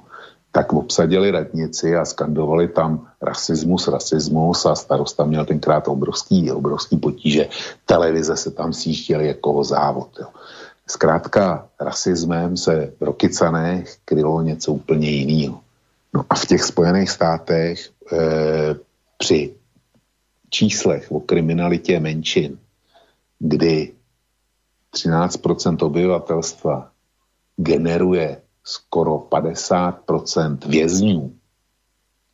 tak 0.56 0.72
obsadili 0.72 1.30
radnici 1.30 1.96
a 1.96 2.04
skandovali 2.04 2.68
tam 2.68 3.12
rasismus, 3.22 3.88
rasismus 3.88 4.66
a 4.66 4.74
starosta 4.74 5.24
měl 5.24 5.44
tenkrát 5.44 5.88
obrovský, 5.88 6.50
obrovský 6.52 6.96
potíže. 6.96 7.48
Televize 7.84 8.36
se 8.36 8.50
tam 8.50 8.72
sjížděly 8.72 9.26
jako 9.26 9.64
závod. 9.64 10.08
Jo. 10.20 10.26
Zkrátka 10.88 11.68
rasismem 11.80 12.56
se 12.56 12.92
v 13.00 13.04
Rokycanech 13.04 13.96
krylo 14.04 14.42
něco 14.42 14.72
úplně 14.72 15.10
jiného. 15.10 15.60
No 16.16 16.24
a 16.30 16.34
v 16.34 16.46
těch 16.46 16.62
Spojených 16.62 17.10
státech 17.10 17.90
e, 18.12 18.16
při 19.18 19.54
číslech 20.50 21.12
o 21.12 21.20
kriminalitě 21.20 22.00
menšin, 22.00 22.58
kdy 23.38 23.92
13% 24.94 25.86
obyvatelstva 25.86 26.90
generuje 27.56 28.42
skoro 28.64 29.18
50% 29.18 30.58
vězňů, 30.68 31.36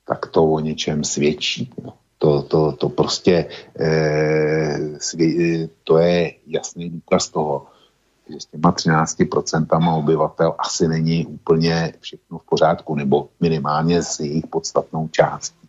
tak 0.07 0.27
to 0.27 0.45
o 0.45 0.61
něčem 0.61 1.05
svědčí. 1.05 1.71
No. 1.85 1.95
To, 2.19 2.43
to, 2.43 2.73
to 2.73 2.89
prostě 2.89 3.49
eh, 3.81 4.79
svě, 4.99 5.69
to 5.85 5.99
je 5.99 6.33
jasný 6.47 6.91
důkaz 6.91 7.29
toho, 7.29 7.67
že 8.29 8.41
s 8.41 8.47
těma 8.47 8.73
13% 8.73 9.99
obyvatel 9.99 10.55
asi 10.59 10.89
není 10.89 11.27
úplně 11.27 11.95
všechno 12.01 12.39
v 12.39 12.45
pořádku, 12.45 12.95
nebo 12.95 13.29
minimálně 13.41 14.03
s 14.03 14.21
jejich 14.21 14.47
podstatnou 14.47 15.09
částí. 15.09 15.69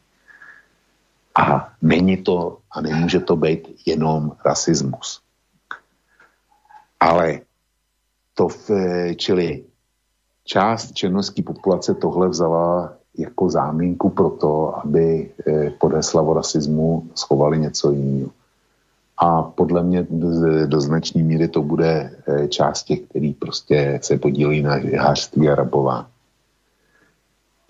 A 1.35 1.73
není 1.81 2.17
to 2.17 2.57
a 2.71 2.81
nemůže 2.81 3.19
to 3.19 3.35
být 3.35 3.81
jenom 3.85 4.31
rasismus. 4.45 5.21
Ale 6.99 7.41
to, 8.33 8.47
v, 8.47 8.69
čili 9.15 9.63
část 10.43 10.93
černožské 10.93 11.43
populace 11.43 11.93
tohle 11.93 12.29
vzala 12.29 12.93
jako 13.17 13.49
záminku 13.49 14.09
pro 14.09 14.29
to, 14.29 14.77
aby 14.85 15.31
pod 15.79 15.93
hesla 15.93 16.33
rasismu 16.33 17.09
schovali 17.15 17.59
něco 17.59 17.91
jiného. 17.91 18.31
A 19.17 19.41
podle 19.41 19.83
mě 19.83 20.07
do 20.65 20.81
značné 20.81 21.23
míry 21.23 21.47
to 21.47 21.61
bude 21.61 22.11
část 22.49 22.83
těch, 22.83 22.99
který 23.01 23.33
prostě 23.33 23.99
se 24.01 24.17
podílí 24.17 24.61
na 24.61 24.75
hářství 24.99 25.49
a 25.49 25.55
rabování. 25.55 26.07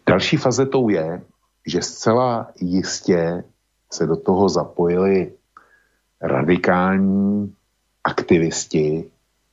Další 0.07 0.37
fazetou 0.37 0.89
je, 0.89 1.21
že 1.67 1.81
zcela 1.81 2.51
jistě 2.61 3.43
se 3.93 4.05
do 4.05 4.15
toho 4.15 4.49
zapojili 4.49 5.31
radikální 6.21 7.53
aktivisti, 8.03 9.05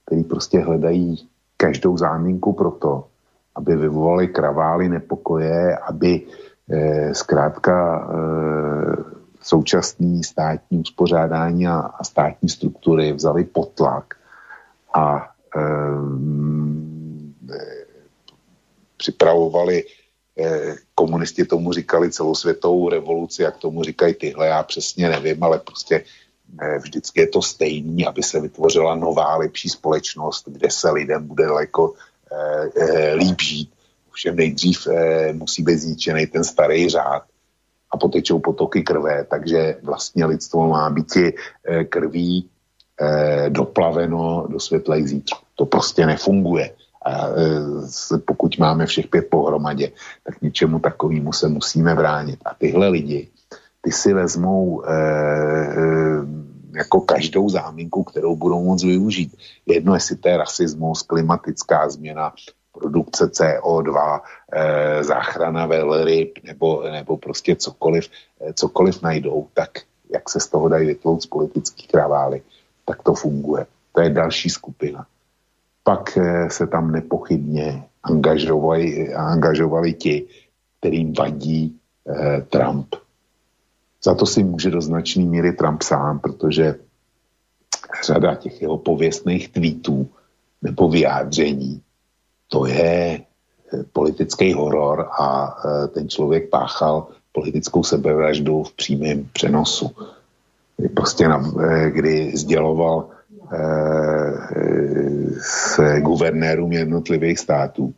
kteří 0.06 0.24
prostě 0.24 0.60
hledají 0.60 1.28
každou 1.56 1.96
záminku 1.96 2.52
pro 2.52 2.70
to, 2.70 3.06
aby 3.54 3.76
vyvolali 3.76 4.28
kravály 4.28 4.88
nepokoje, 4.88 5.76
aby 5.76 6.22
eh, 6.70 7.14
zkrátka 7.14 8.08
eh, 8.10 9.19
současný 9.42 10.24
státní 10.24 10.78
uspořádání 10.78 11.66
a, 11.66 11.78
a 11.78 12.04
státní 12.04 12.48
struktury 12.48 13.12
vzali 13.12 13.44
potlak 13.44 14.14
a 14.94 15.30
eh, 15.56 15.60
připravovali 18.96 19.84
Eh, 20.40 20.74
komunisti 20.94 21.44
tomu 21.44 21.72
říkali 21.72 22.10
celosvětovou 22.10 22.88
revoluci, 22.88 23.42
jak 23.42 23.56
tomu 23.56 23.82
říkají 23.82 24.14
tyhle, 24.14 24.46
já 24.46 24.62
přesně 24.62 25.08
nevím, 25.08 25.42
ale 25.42 25.58
prostě 25.58 26.04
eh, 26.62 26.78
vždycky 26.78 27.20
je 27.20 27.26
to 27.26 27.42
stejný, 27.42 28.06
aby 28.06 28.22
se 28.22 28.40
vytvořila 28.40 28.94
nová, 28.94 29.36
lepší 29.36 29.68
společnost, 29.68 30.48
kde 30.48 30.70
se 30.70 30.90
lidem 30.90 31.26
bude 31.26 31.44
daleko 31.44 31.94
eh, 32.76 33.14
líp 33.14 33.40
žít. 33.40 33.70
Všem 34.12 34.36
nejdřív 34.36 34.88
musí 35.32 35.62
být 35.62 35.78
zničený 35.78 36.26
ten 36.26 36.44
starý 36.44 36.88
řád 36.88 37.22
a 37.90 37.96
potečou 37.96 38.38
potoky 38.38 38.82
krve, 38.82 39.24
takže 39.24 39.76
vlastně 39.82 40.24
lidstvo 40.26 40.68
má 40.68 40.90
být 40.90 41.12
krví 41.88 42.48
doplaveno 43.48 44.46
do 44.48 44.60
světlých 44.60 45.08
zítřků. 45.08 45.44
To 45.54 45.66
prostě 45.66 46.06
nefunguje. 46.06 46.70
A 47.04 47.26
e, 47.28 48.18
pokud 48.18 48.58
máme 48.58 48.86
všech 48.86 49.06
pět 49.06 49.30
pohromadě, 49.30 49.92
tak 50.24 50.42
něčemu 50.42 50.78
takovému 50.78 51.32
se 51.32 51.48
musíme 51.48 51.94
bránit. 51.94 52.40
A 52.44 52.54
tyhle 52.54 52.88
lidi, 52.88 53.28
ty 53.80 53.92
si 53.92 54.12
vezmou 54.12 54.82
jako 56.72 57.00
každou 57.00 57.48
záminku, 57.48 58.04
kterou 58.04 58.36
budou 58.36 58.64
moct 58.64 58.84
využít. 58.84 59.36
Jedno, 59.66 59.94
jestli 59.94 60.16
to 60.16 60.28
je 60.28 60.36
rasismus, 60.36 61.02
klimatická 61.02 61.88
změna, 61.88 62.32
produkce 62.72 63.26
CO2, 63.26 64.20
e, 64.52 65.04
záchrana 65.04 65.66
velryb 65.66 66.38
nebo, 66.44 66.82
nebo 66.82 67.16
prostě 67.16 67.56
cokoliv, 67.56 68.08
e, 68.40 68.52
cokoliv 68.52 69.02
najdou, 69.02 69.48
tak 69.54 69.70
jak 70.12 70.30
se 70.30 70.40
z 70.40 70.48
toho 70.48 70.68
dají 70.68 70.86
vytlouct 70.86 71.26
politický 71.26 71.86
kravály, 71.86 72.42
tak 72.84 73.02
to 73.02 73.14
funguje. 73.14 73.66
To 73.92 74.00
je 74.00 74.10
další 74.10 74.50
skupina 74.50 75.06
pak 75.90 76.16
eh, 76.16 76.50
se 76.50 76.66
tam 76.66 76.92
nepochybně 76.92 77.84
angažovali, 78.02 79.14
angažovali 79.14 79.92
ti, 79.92 80.26
kterým 80.78 81.12
vadí 81.12 81.78
eh, 82.08 82.40
Trump. 82.48 82.94
Za 84.04 84.14
to 84.14 84.26
si 84.26 84.44
může 84.44 84.70
do 84.70 84.80
značné 84.80 85.24
míry 85.24 85.52
Trump 85.52 85.82
sám, 85.82 86.18
protože 86.18 86.74
řada 88.06 88.34
těch 88.34 88.62
jeho 88.62 88.78
pověstných 88.78 89.48
tweetů 89.48 90.08
nebo 90.62 90.88
vyjádření, 90.88 91.82
to 92.50 92.66
je 92.66 93.20
eh, 93.20 93.84
politický 93.92 94.52
horor 94.52 95.08
a 95.18 95.56
eh, 95.56 95.88
ten 95.88 96.08
člověk 96.08 96.50
páchal 96.50 97.06
politickou 97.32 97.82
sebevraždu 97.82 98.62
v 98.62 98.72
přímém 98.72 99.28
přenosu. 99.32 99.90
Prostě 100.94 101.28
na, 101.28 101.44
kdy 101.92 102.32
sděloval 102.36 103.08
s 105.40 105.80
guvernérům 106.00 106.72
jednotlivých 106.72 107.38
států. 107.38 107.94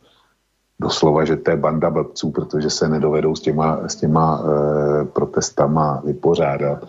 Doslova, 0.83 1.25
že 1.25 1.35
to 1.35 1.51
je 1.51 1.57
banda 1.57 1.89
blbců, 1.89 2.31
protože 2.31 2.69
se 2.69 2.89
nedovedou 2.89 3.35
s 3.35 3.41
těma, 3.41 3.87
s 3.87 3.95
těma 3.95 4.41
e, 4.41 5.05
protestama 5.05 6.01
vypořádat. 6.05 6.83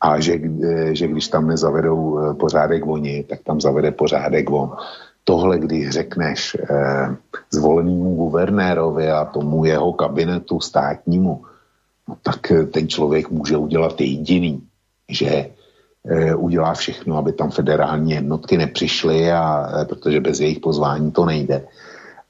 A 0.00 0.20
že, 0.20 0.34
e, 0.34 0.94
že 0.94 1.06
když 1.06 1.28
tam 1.28 1.46
nezavedou 1.46 2.18
e, 2.18 2.34
pořádek 2.34 2.86
oni, 2.86 3.22
tak 3.22 3.40
tam 3.44 3.60
zavede 3.60 3.90
pořádek 3.90 4.50
on. 4.50 4.76
Tohle, 5.26 5.58
když 5.58 5.90
řekneš 5.90 6.54
e, 6.54 6.60
zvolenému 7.50 8.14
guvernérovi 8.14 9.10
a 9.10 9.24
tomu 9.24 9.64
jeho 9.64 9.92
kabinetu 9.92 10.60
státnímu, 10.60 11.42
no, 12.08 12.16
tak 12.22 12.52
ten 12.70 12.88
člověk 12.88 13.30
může 13.30 13.56
udělat 13.56 14.00
jediný, 14.00 14.62
že 15.10 15.50
Eh, 16.08 16.34
udělá 16.34 16.74
všechno, 16.74 17.18
aby 17.18 17.32
tam 17.32 17.50
federální 17.50 18.10
jednotky 18.10 18.58
nepřišly, 18.58 19.32
a, 19.32 19.70
eh, 19.82 19.84
protože 19.84 20.20
bez 20.20 20.40
jejich 20.40 20.60
pozvání 20.60 21.10
to 21.10 21.24
nejde. 21.24 21.66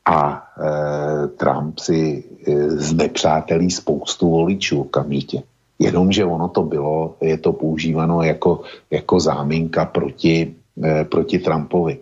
A 0.07 0.43
e, 0.63 1.29
Trump 1.29 1.79
si 1.79 2.25
e, 2.47 2.71
znepřátelí 2.71 3.71
spoustu 3.71 4.31
voličů 4.31 4.81
okamžitě. 4.81 5.43
Jenomže 5.79 6.25
ono 6.25 6.49
to 6.49 6.63
bylo, 6.63 7.17
je 7.21 7.39
to 7.39 7.53
používáno 7.53 8.23
jako, 8.23 8.63
jako 8.91 9.21
záminka 9.21 9.85
proti, 9.85 10.55
e, 10.85 11.05
proti 11.05 11.39
Trumpovi. 11.39 11.99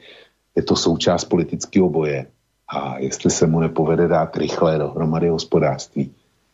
Je 0.56 0.62
to 0.62 0.76
součást 0.76 1.24
politického 1.24 1.88
boje. 1.88 2.26
A 2.68 2.98
jestli 2.98 3.30
se 3.30 3.46
mu 3.46 3.60
nepovede 3.60 4.08
dát 4.08 4.36
rychle 4.36 4.78
dohromady 4.78 5.28
hospodářství, 5.28 6.10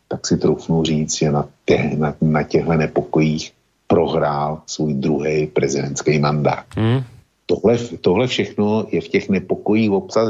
tak 0.08 0.26
si 0.26 0.36
troufnu 0.36 0.84
říct, 0.84 1.14
že 1.14 1.30
na, 1.30 1.48
tě, 1.64 1.90
na, 1.96 2.14
na 2.20 2.42
těchto 2.42 2.72
nepokojích 2.72 3.52
prohrál 3.86 4.62
svůj 4.66 4.94
druhý 4.94 5.46
prezidentský 5.46 6.18
mandát. 6.18 6.64
Hmm. 6.76 7.02
Tohle, 7.46 7.78
tohle 7.78 8.26
všechno 8.26 8.86
je 8.90 9.00
v 9.00 9.08
těch 9.08 9.28
nepokojích 9.28 9.90
obsa, 9.90 10.20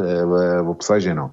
obsaženo. 0.66 1.30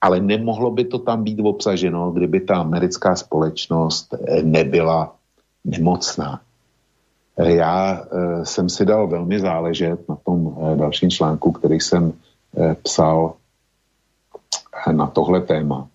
Ale 0.00 0.20
nemohlo 0.20 0.70
by 0.70 0.84
to 0.84 0.98
tam 0.98 1.24
být 1.24 1.38
obsaženo, 1.38 2.10
kdyby 2.10 2.40
ta 2.40 2.56
americká 2.56 3.16
společnost 3.16 4.14
eh, 4.14 4.42
nebyla 4.42 5.14
nemocná. 5.64 6.40
Eh, 7.38 7.52
já 7.52 8.04
eh, 8.04 8.44
jsem 8.46 8.68
si 8.68 8.84
dal 8.84 9.08
velmi 9.08 9.40
záležet 9.40 10.08
na 10.08 10.16
tom 10.16 10.56
dalším 10.76 11.10
článku, 11.10 11.52
který 11.52 11.80
jsem 11.80 12.12
psal 12.82 13.34
na 14.92 15.06
tohle 15.06 15.40
téma. 15.40 15.88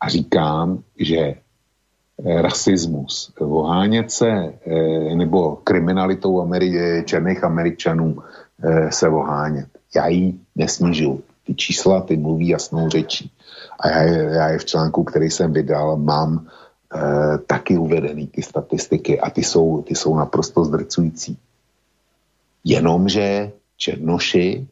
A 0.00 0.08
říkám, 0.08 0.82
že 0.98 1.34
Eh, 2.26 2.42
rasismus, 2.42 3.32
vohánět 3.40 4.10
se 4.10 4.28
eh, 4.28 5.14
nebo 5.14 5.56
kriminalitou 5.56 6.40
Ameri- 6.40 6.78
eh, 6.78 7.02
černých 7.02 7.44
Američanů 7.44 8.18
se 8.90 9.08
vohánět. 9.08 9.66
Já 9.96 10.06
ji 10.06 10.34
nesnižu. 10.56 11.22
Ty 11.46 11.54
čísla, 11.54 12.00
ty 12.00 12.16
mluví 12.16 12.48
jasnou 12.48 12.88
řečí. 12.88 13.30
A 13.80 13.88
já, 13.88 14.02
já 14.02 14.48
je 14.48 14.58
v 14.58 14.64
článku, 14.64 15.04
který 15.04 15.30
jsem 15.30 15.52
vydal, 15.52 15.96
mám 15.96 16.46
eh, 16.94 17.38
taky 17.46 17.78
uvedený 17.78 18.26
ty 18.26 18.42
statistiky 18.42 19.20
a 19.20 19.30
ty 19.30 19.42
jsou, 19.42 19.82
ty 19.82 19.94
jsou 19.94 20.16
naprosto 20.16 20.64
zdrcující. 20.64 21.38
Jenomže 22.64 23.52
Černoši 23.76 24.66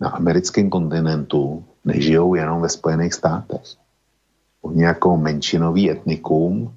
na 0.00 0.08
americkém 0.08 0.70
kontinentu 0.70 1.64
nežijou 1.84 2.34
jenom 2.34 2.60
ve 2.60 2.68
Spojených 2.68 3.14
státech 3.14 3.62
oni 4.64 4.82
jako 4.82 5.16
menšinový 5.16 5.90
etnikum 5.90 6.72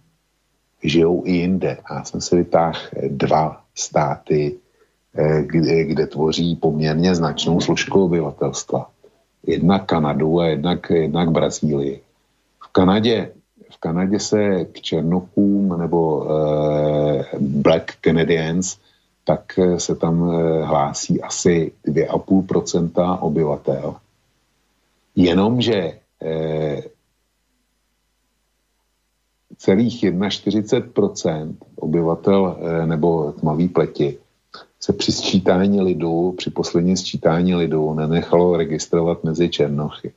žijou 0.84 1.24
i 1.26 1.32
jinde. 1.32 1.78
Já 1.90 2.04
jsem 2.04 2.22
si 2.22 2.36
vytáhl 2.36 2.80
dva 3.08 3.64
státy, 3.76 4.60
eh, 5.16 5.44
kde, 5.44 5.84
kde 5.84 6.08
tvoří 6.08 6.56
poměrně 6.56 7.16
značnou 7.16 7.62
složku 7.62 8.04
obyvatelstva. 8.04 8.92
Jednak 9.48 9.86
Kanadu 9.86 10.40
a 10.40 10.48
jednak, 10.48 10.90
jednak 10.90 11.32
Brazílii. 11.32 12.02
V 12.64 12.68
Kanadě, 12.72 13.32
v 13.78 13.80
Kanadě 13.80 14.20
se 14.20 14.66
k 14.66 14.82
Černokům 14.82 15.80
nebo 15.80 16.28
eh, 16.30 17.26
Black 17.40 17.91
Canadians 18.02 18.78
tak 19.24 19.60
eh, 19.60 19.80
se 19.80 19.95
tam 19.95 20.32
eh, 20.32 20.64
hlásí 20.64 21.22
asi 21.22 21.72
2,5% 21.86 23.18
obyvatel. 23.22 23.95
Jenomže 25.16 25.99
eh, 26.22 26.82
celých 29.58 30.04
41% 30.04 31.56
obyvatel 31.76 32.58
eh, 32.60 32.88
nebo 32.88 33.32
tmavý 33.32 33.68
pleti 33.68 34.18
se 34.80 34.94
při 34.94 35.12
sčítání 35.12 35.82
lidu, 35.82 36.32
při 36.38 36.49
posledním 36.49 36.98
sčítání 36.98 37.56
lidu 37.56 37.94
nenechalo 37.94 38.58
registrovat 38.58 39.24
mezi 39.24 39.49
černochy. 39.49 40.14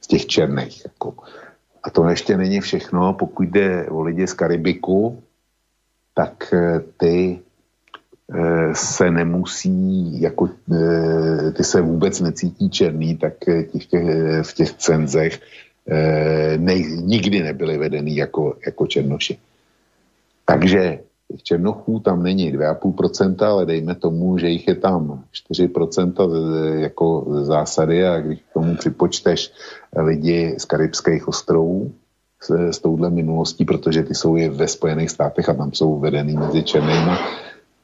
Z 0.00 0.06
těch 0.06 0.26
černých. 0.26 0.84
Jako. 0.84 1.14
A 1.82 1.90
to 1.90 2.08
ještě 2.08 2.36
není 2.36 2.60
všechno. 2.60 3.12
Pokud 3.12 3.42
jde 3.42 3.86
o 3.88 4.02
lidi 4.02 4.26
z 4.26 4.32
Karibiku, 4.32 5.22
tak 6.14 6.54
eh, 6.54 6.80
ty 6.96 7.38
eh, 8.34 8.74
se 8.74 9.10
nemusí, 9.10 10.20
jako 10.20 10.48
ty 11.56 11.64
se 11.64 11.80
vůbec 11.80 12.20
necítí 12.20 12.70
černý, 12.70 13.16
tak 13.16 13.34
těch, 13.72 13.86
v 14.42 14.54
těch 14.54 14.72
cenzech 14.72 15.40
ne, 16.56 16.74
nikdy 16.80 17.42
nebyli 17.42 17.78
vedený 17.78 18.16
jako, 18.16 18.56
jako 18.66 18.86
černoši. 18.86 19.38
Takže 20.44 20.98
černochů 21.42 22.00
tam 22.00 22.22
není 22.22 22.52
2,5%, 22.52 23.46
ale 23.46 23.66
dejme 23.66 23.94
tomu, 23.94 24.38
že 24.38 24.48
jich 24.48 24.68
je 24.68 24.74
tam 24.74 25.24
4% 25.50 26.78
jako 26.78 27.26
zásady 27.42 28.06
a 28.06 28.20
když 28.20 28.40
k 28.40 28.52
tomu 28.54 28.76
připočteš 28.76 29.52
lidi 29.96 30.54
z 30.58 30.64
karibských 30.64 31.28
ostrovů 31.28 31.92
s, 32.42 32.50
s 32.50 32.78
touhle 32.78 33.10
minulostí, 33.10 33.64
protože 33.64 34.02
ty 34.02 34.14
jsou 34.14 34.36
i 34.36 34.48
ve 34.48 34.68
Spojených 34.68 35.10
státech 35.10 35.48
a 35.48 35.54
tam 35.54 35.72
jsou 35.72 35.98
vedený 35.98 36.36
mezi 36.36 36.62
černými, 36.62 37.12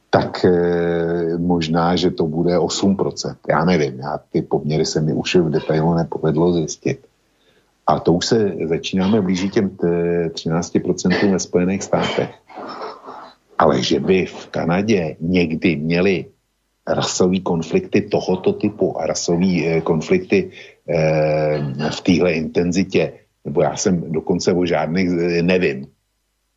tak 0.09 0.45
e, 0.45 1.37
možná, 1.37 1.95
že 1.95 2.11
to 2.11 2.27
bude 2.27 2.57
8%. 2.57 3.35
Já 3.49 3.65
nevím, 3.65 3.99
já 3.99 4.19
ty 4.31 4.41
poměry 4.41 4.85
se 4.85 5.01
mi 5.01 5.13
už 5.13 5.35
v 5.35 5.49
detailu 5.49 5.93
nepovedlo 5.93 6.53
zjistit. 6.53 7.05
A 7.87 7.99
to 7.99 8.13
už 8.13 8.25
se 8.25 8.53
začínáme 8.65 9.21
blížit 9.21 9.53
těm 9.53 9.69
13% 9.69 11.31
ve 11.31 11.39
Spojených 11.39 11.83
státech. 11.83 12.29
Ale 13.57 13.83
že 13.83 13.99
by 13.99 14.25
v 14.25 14.47
Kanadě 14.47 15.15
někdy 15.19 15.75
měli 15.75 16.25
rasové 16.87 17.39
konflikty 17.39 18.01
tohoto 18.01 18.53
typu 18.53 18.99
a 18.99 19.05
rasové 19.07 19.65
e, 19.65 19.81
konflikty 19.81 20.51
e, 20.89 21.89
v 21.89 22.01
téhle 22.01 22.33
intenzitě, 22.33 23.13
nebo 23.45 23.61
já 23.61 23.75
jsem 23.75 24.11
dokonce 24.11 24.53
o 24.53 24.65
žádných 24.65 25.09
e, 25.09 25.41
nevím, 25.41 25.87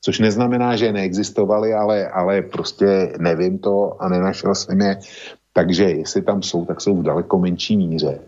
Což 0.00 0.18
neznamená, 0.18 0.76
že 0.76 0.92
neexistovaly, 0.92 1.74
ale, 1.74 2.08
ale 2.08 2.42
prostě 2.42 3.12
nevím 3.18 3.58
to 3.58 4.02
a 4.02 4.08
nenašel 4.08 4.54
jsem 4.54 4.80
je. 4.80 4.98
Takže 5.52 5.84
jestli 5.84 6.22
tam 6.22 6.42
jsou, 6.42 6.64
tak 6.64 6.80
jsou 6.80 6.96
v 6.96 7.02
daleko 7.02 7.38
menší 7.38 7.76
míře. 7.76 8.18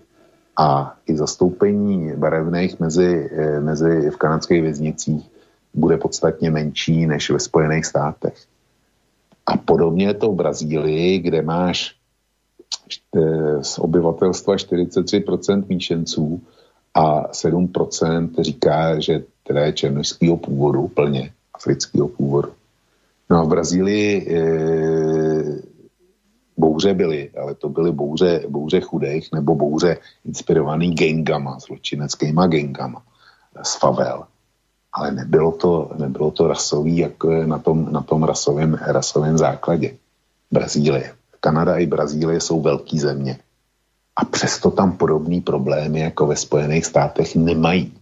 A 0.56 0.96
i 1.06 1.16
zastoupení 1.16 2.12
barevných 2.16 2.80
mezi, 2.80 3.30
eh, 3.32 3.60
mezi 3.60 4.10
v 4.10 4.16
kanadských 4.16 4.62
věznicích 4.62 5.30
bude 5.74 5.96
podstatně 5.96 6.50
menší 6.50 7.06
než 7.06 7.30
ve 7.30 7.38
Spojených 7.38 7.86
státech. 7.86 8.36
A 9.46 9.56
podobně 9.56 10.06
je 10.06 10.14
to 10.14 10.32
v 10.32 10.34
Brazílii, 10.34 11.18
kde 11.18 11.42
máš 11.42 11.94
z 13.62 13.78
obyvatelstva 13.78 14.56
43% 14.56 15.64
míšenců 15.68 16.42
a 16.94 17.32
7% 17.32 18.30
říká, 18.42 19.00
že 19.00 19.22
teda 19.42 19.60
je 19.64 19.72
černožského 19.72 20.36
původu 20.36 20.88
plně 20.88 21.32
afrického 21.54 22.08
původu. 22.08 22.52
No 23.30 23.38
a 23.38 23.44
v 23.44 23.48
Brazílii 23.48 24.28
e, 24.28 24.42
bouře 26.56 26.94
byly, 26.94 27.30
ale 27.42 27.54
to 27.54 27.68
byly 27.68 27.92
bouře, 27.92 28.44
bouře 28.48 28.80
chudých 28.80 29.32
nebo 29.32 29.54
bouře 29.54 29.98
inspirovaný 30.24 30.94
gangama, 30.94 31.58
zločineckýma 31.58 32.46
gangama 32.46 33.02
z 33.62 33.78
favel. 33.78 34.24
Ale 34.92 35.12
nebylo 35.12 35.52
to, 35.52 35.90
nebylo 35.98 36.30
to 36.30 36.48
rasový, 36.48 36.96
jako 36.98 37.30
je 37.30 37.46
na 37.46 37.58
tom, 37.58 37.92
na 37.92 38.02
tom 38.02 38.22
rasovém, 38.22 38.74
rasovém 38.74 39.38
základě. 39.38 39.96
Brazílie. 40.50 41.14
Kanada 41.40 41.76
i 41.76 41.86
Brazílie 41.86 42.40
jsou 42.40 42.60
velké 42.60 42.98
země. 42.98 43.38
A 44.16 44.24
přesto 44.24 44.70
tam 44.70 44.96
podobné 44.96 45.40
problémy 45.40 46.00
jako 46.00 46.26
ve 46.26 46.36
Spojených 46.36 46.86
státech 46.86 47.36
nemají. 47.36 47.92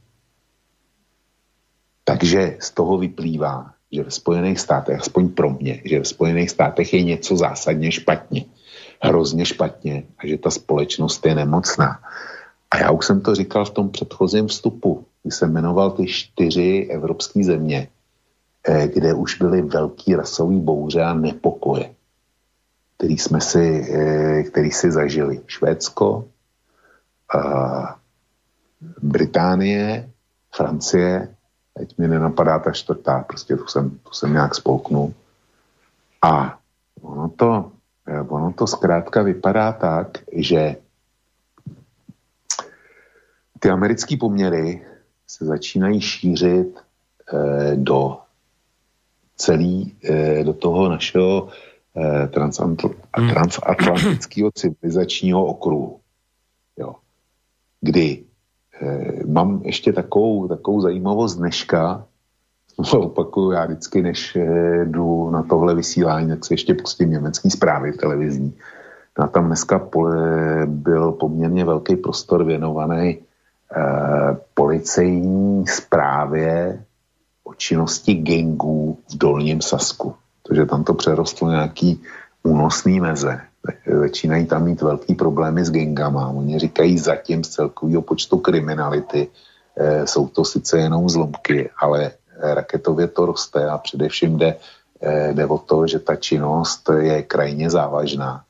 Takže 2.04 2.56
z 2.60 2.70
toho 2.70 2.98
vyplývá, 2.98 3.70
že 3.92 4.02
ve 4.02 4.10
Spojených 4.10 4.60
státech, 4.60 5.00
aspoň 5.00 5.28
pro 5.28 5.50
mě, 5.50 5.82
že 5.84 5.98
ve 5.98 6.04
Spojených 6.04 6.50
státech 6.50 6.94
je 6.94 7.02
něco 7.02 7.36
zásadně 7.36 7.92
špatně. 7.92 8.44
Hrozně 9.02 9.46
špatně 9.46 10.02
a 10.18 10.26
že 10.26 10.38
ta 10.38 10.50
společnost 10.50 11.26
je 11.26 11.34
nemocná. 11.34 12.00
A 12.70 12.78
já 12.78 12.90
už 12.90 13.06
jsem 13.06 13.20
to 13.20 13.34
říkal 13.34 13.64
v 13.64 13.70
tom 13.70 13.90
předchozím 13.90 14.46
vstupu, 14.46 15.06
kdy 15.22 15.32
jsem 15.32 15.52
jmenoval 15.52 15.90
ty 15.90 16.06
čtyři 16.06 16.88
evropské 16.90 17.44
země, 17.44 17.88
eh, 18.68 18.88
kde 18.88 19.14
už 19.14 19.38
byly 19.38 19.62
velký 19.62 20.14
rasový 20.14 20.60
bouře 20.60 21.02
a 21.02 21.14
nepokoje, 21.14 21.94
který 22.96 23.18
jsme 23.18 23.40
si, 23.40 23.86
eh, 23.92 24.42
který 24.42 24.70
si 24.70 24.92
zažili. 24.92 25.40
Švédsko, 25.46 26.28
Británie, 29.02 30.10
Francie 30.54 31.28
teď 31.80 31.98
mi 31.98 32.08
nenapadá 32.08 32.58
ta 32.58 32.72
čtvrtá, 32.72 33.24
prostě 33.28 33.56
tu 33.56 33.66
jsem, 33.66 33.90
tu 33.90 34.12
jsem 34.12 34.32
nějak 34.32 34.54
spolknul. 34.54 35.14
A 36.22 36.58
ono 37.02 37.28
to, 37.28 37.72
eh, 38.06 38.20
ono 38.20 38.52
to 38.52 38.66
zkrátka 38.66 39.22
vypadá 39.22 39.72
tak, 39.72 40.18
že 40.32 40.76
ty 43.58 43.70
americké 43.70 44.16
poměry 44.16 44.86
se 45.30 45.44
začínají 45.44 46.00
šířit 46.00 46.78
eh, 47.32 47.76
do 47.76 48.18
celý, 49.36 49.96
eh, 50.04 50.44
do 50.44 50.52
toho 50.52 50.88
našeho 50.88 51.48
eh, 51.96 52.28
hmm. 53.16 53.30
transatlantického 53.30 54.50
civilizačního 54.50 55.46
okruhu. 55.46 56.00
Jo. 56.76 56.94
Kdy 57.80 58.24
Eh, 58.82 59.26
mám 59.26 59.60
ještě 59.64 59.92
takovou, 59.92 60.48
takovou 60.48 60.80
zajímavost 60.80 61.36
dneška, 61.36 62.06
opakuju 62.92 63.50
já 63.50 63.64
vždycky, 63.66 64.02
než 64.02 64.36
eh, 64.36 64.84
jdu 64.84 65.30
na 65.30 65.42
tohle 65.42 65.74
vysílání, 65.74 66.28
tak 66.28 66.44
se 66.44 66.54
ještě 66.54 66.74
pustím 66.74 67.10
německý 67.10 67.50
zprávy 67.50 67.92
televizní. 67.92 68.56
A 69.16 69.26
tam 69.26 69.46
dneska 69.46 69.78
pole, 69.78 70.66
byl 70.66 71.12
poměrně 71.12 71.64
velký 71.64 71.96
prostor 71.96 72.44
věnovaný 72.44 73.18
policejní 74.54 75.66
zprávě 75.66 76.84
o 77.44 77.54
činnosti 77.54 78.14
gangů 78.14 78.98
v 79.10 79.18
Dolním 79.18 79.60
Sasku. 79.62 80.14
Protože 80.42 80.66
tam 80.66 80.84
to 80.84 80.94
přerostlo 80.94 81.50
nějaký 81.50 82.02
únosný 82.42 83.00
meze 83.00 83.40
začínají 84.00 84.46
tam 84.46 84.64
mít 84.64 84.82
velký 84.82 85.14
problémy 85.14 85.64
s 85.64 85.70
gengama. 85.70 86.28
Oni 86.28 86.58
říkají 86.58 86.98
zatím 86.98 87.44
z 87.44 87.48
celkového 87.48 88.02
počtu 88.02 88.38
kriminality 88.38 89.28
e, 89.76 90.06
jsou 90.06 90.28
to 90.28 90.44
sice 90.44 90.78
jenom 90.78 91.08
zlomky, 91.08 91.70
ale 91.80 92.10
raketově 92.40 93.08
to 93.08 93.26
roste 93.26 93.68
a 93.68 93.78
především 93.78 94.38
jde, 94.38 94.56
e, 95.00 95.32
jde 95.32 95.46
o 95.46 95.58
to, 95.58 95.86
že 95.86 95.98
ta 95.98 96.16
činnost 96.16 96.90
je 96.98 97.22
krajně 97.22 97.70
závažná. 97.70 98.44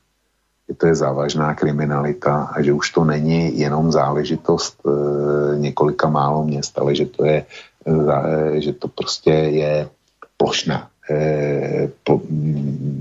Je 0.71 0.75
to 0.75 0.87
je 0.87 0.95
závažná 0.95 1.51
kriminalita 1.51 2.55
a 2.55 2.61
že 2.63 2.71
už 2.71 2.95
to 2.95 3.03
není 3.03 3.59
jenom 3.59 3.91
záležitost 3.91 4.79
e, 4.79 4.89
několika 5.59 6.07
málo 6.07 6.47
měst, 6.47 6.79
ale 6.79 6.95
že 6.95 7.05
to 7.11 7.25
je, 7.25 7.43
e, 7.83 8.61
že 8.61 8.73
to 8.73 8.87
prostě 8.87 9.31
je 9.31 9.89
plošná 10.37 10.91
Eh, 11.11 11.89
po, 12.03 12.21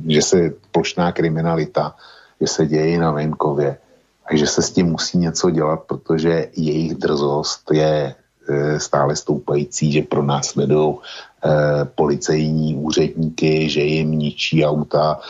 že 0.08 0.22
se 0.22 0.38
plošná 0.72 1.12
kriminalita, 1.12 1.94
že 2.40 2.46
se 2.46 2.66
děje 2.66 2.98
na 2.98 3.12
venkově 3.12 3.78
a 4.26 4.36
že 4.36 4.46
se 4.46 4.62
s 4.62 4.70
tím 4.70 4.86
musí 4.86 5.18
něco 5.18 5.50
dělat, 5.50 5.80
protože 5.86 6.48
jejich 6.56 6.94
drzost 6.94 7.70
je 7.72 8.14
eh, 8.48 8.80
stále 8.80 9.16
stoupající, 9.16 9.92
že 9.92 10.02
pro 10.02 10.22
nás 10.22 10.54
vedou 10.54 10.98
eh, 11.44 11.84
policejní 11.84 12.76
úředníky, 12.76 13.68
že 13.68 13.80
jim 13.80 14.10
ničí 14.10 14.64
auta, 14.64 15.20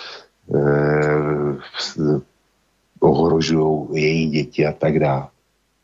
eh, 0.55 1.59
ohrožují 3.01 3.87
jejich 3.93 4.31
děti 4.31 4.67
a 4.67 4.73
tak 4.73 4.99
dále. 4.99 5.29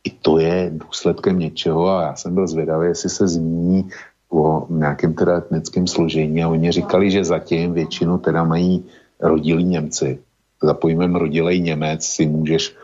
I 0.05 0.11
to 0.11 0.39
je 0.39 0.71
důsledkem 0.75 1.39
něčeho 1.39 1.89
a 1.89 2.03
já 2.03 2.15
jsem 2.17 2.35
byl 2.35 2.47
zvědavý, 2.47 2.87
jestli 2.87 3.11
se 3.11 3.29
zmíní 3.29 3.89
o 4.31 4.67
nějakém 4.71 5.15
teda 5.15 5.39
etnickém 5.39 5.87
složení 5.87 6.45
a 6.45 6.49
oni 6.49 6.73
říkali, 6.73 7.11
že 7.11 7.25
zatím 7.25 7.73
většinu 7.73 8.19
teda 8.19 8.45
mají 8.45 8.85
rodilí 9.21 9.65
Němci. 9.65 10.19
Za 10.63 10.75
pojmem 10.75 11.17
rodilej 11.17 11.61
Němec 11.61 12.05
si 12.07 12.27
můžeš 12.27 12.77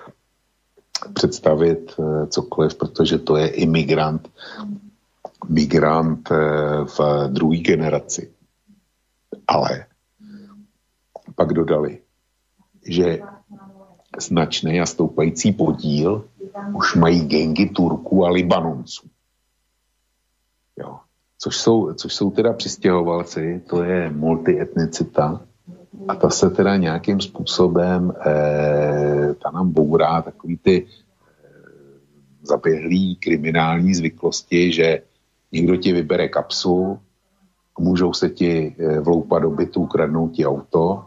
představit 1.15 1.95
eh, 1.99 2.27
cokoliv, 2.27 2.75
protože 2.75 3.19
to 3.19 3.37
je 3.37 3.49
imigrant, 3.49 4.29
migrant 5.49 6.29
eh, 6.31 6.37
v 6.85 7.29
druhé 7.29 7.59
generaci. 7.59 8.31
Ale 9.47 9.87
pak 11.35 11.53
dodali, 11.53 11.99
že 12.87 13.19
značný 14.19 14.81
a 14.81 14.87
stoupající 14.87 15.53
podíl 15.53 16.29
už 16.75 16.95
mají 16.95 17.21
gengy 17.21 17.69
Turků 17.69 18.25
a 18.25 18.31
Libanonců. 18.31 19.07
Jo 20.79 20.99
což 21.43 21.57
jsou, 21.57 21.93
což 21.95 22.15
jsou 22.15 22.31
teda 22.31 22.53
přistěhovalci, 22.53 23.63
to 23.69 23.83
je 23.83 24.11
multietnicita 24.11 25.41
a 26.09 26.15
ta 26.15 26.31
se 26.31 26.51
teda 26.51 26.77
nějakým 26.77 27.21
způsobem 27.21 28.13
eh, 28.27 29.35
ta 29.43 29.51
nám 29.51 29.73
bourá 29.73 30.23
takový 30.23 30.59
ty 30.59 30.87
eh, 30.87 31.49
zaběhlý 32.43 33.17
kriminální 33.17 33.95
zvyklosti, 33.95 34.73
že 34.73 35.03
někdo 35.53 35.77
ti 35.77 35.93
vybere 35.93 36.29
kapsu, 36.29 36.99
můžou 37.79 38.13
se 38.13 38.31
ti 38.31 38.77
eh, 38.79 39.01
vloupat 39.01 39.43
do 39.43 39.51
bytu, 39.51 39.81
ukradnout 39.81 40.33
ti 40.33 40.47
auto 40.47 41.05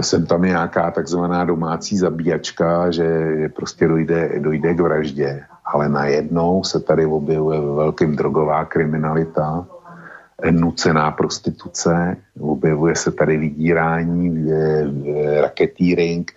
sem 0.00 0.26
tam 0.26 0.42
nějaká 0.42 0.90
takzvaná 0.90 1.44
domácí 1.44 1.96
zabíjačka, 1.96 2.90
že 2.90 3.08
prostě 3.56 3.88
dojde, 3.88 4.30
dojde 4.38 4.74
k 4.74 4.80
vraždě. 4.80 5.44
Ale 5.64 5.88
najednou 5.88 6.64
se 6.64 6.80
tady 6.80 7.06
objevuje 7.06 7.60
ve 7.60 7.74
velkým 7.74 8.16
drogová 8.16 8.64
kriminalita, 8.64 9.66
nucená 10.50 11.10
prostituce, 11.10 12.16
objevuje 12.40 12.96
se 12.96 13.12
tady 13.12 13.36
vydírání, 13.36 14.50
raketýring, 15.40 16.32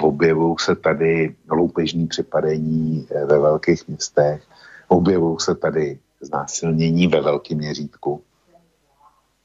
objevují 0.00 0.56
se 0.58 0.76
tady 0.76 1.34
loupežní 1.50 2.06
přepadení 2.06 3.06
ve 3.26 3.38
velkých 3.38 3.88
městech, 3.88 4.42
objevují 4.88 5.36
se 5.40 5.54
tady 5.54 5.98
znásilnění 6.20 7.06
ve 7.06 7.20
velkém 7.20 7.58
měřítku. 7.58 8.22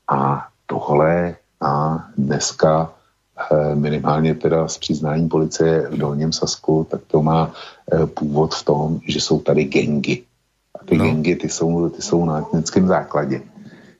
A 0.07 0.47
tohle 0.65 1.35
a 1.61 2.05
dneska 2.17 2.93
eh, 2.93 2.96
minimálně 3.73 4.35
teda 4.35 4.67
s 4.67 4.77
přiznáním 4.77 5.29
policie 5.29 5.87
v 5.89 5.97
Dolním 5.97 6.33
Sasku, 6.33 6.87
tak 6.91 7.01
to 7.07 7.21
má 7.21 7.53
eh, 7.93 8.05
původ 8.05 8.55
v 8.55 8.63
tom, 8.63 8.99
že 9.07 9.21
jsou 9.21 9.39
tady 9.39 9.63
gengy. 9.63 10.23
A 10.81 10.85
ty 10.85 10.97
no. 10.97 11.05
gengy, 11.05 11.35
ty 11.35 11.49
jsou, 11.49 11.89
ty 11.89 12.01
jsou 12.01 12.25
na 12.25 12.39
etnickém 12.39 12.87
základě. 12.87 13.41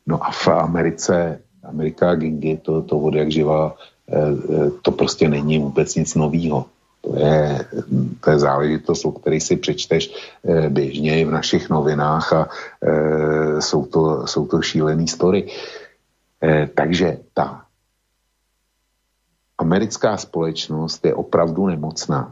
No 0.07 0.23
a 0.23 0.31
v 0.31 0.47
Americe, 0.47 1.39
Amerika 1.63 2.11
a 2.11 2.15
gengy, 2.15 2.57
to, 2.57 2.81
to 2.81 2.99
od 2.99 3.13
jak 3.13 3.31
živa, 3.31 3.75
eh, 4.09 4.71
to 4.81 4.91
prostě 4.91 5.29
není 5.29 5.59
vůbec 5.59 5.95
nic 5.95 6.15
novýho. 6.15 6.65
To 7.01 7.19
je, 7.19 7.65
to 8.23 8.31
je 8.31 8.39
záležitost, 8.39 9.05
o 9.05 9.11
které 9.11 9.39
si 9.39 9.55
přečteš 9.55 10.11
běžně 10.69 11.25
v 11.25 11.31
našich 11.31 11.69
novinách 11.69 12.33
a 12.33 12.49
jsou 13.59 13.85
to, 13.85 14.27
jsou 14.27 14.47
to 14.47 14.61
šílený 14.61 15.07
story. 15.07 15.47
Eh, 16.43 16.69
takže 16.75 17.17
ta 17.33 17.66
americká 19.67 20.17
společnost 20.17 21.05
je 21.05 21.11
opravdu 21.11 21.67
nemocná. 21.67 22.31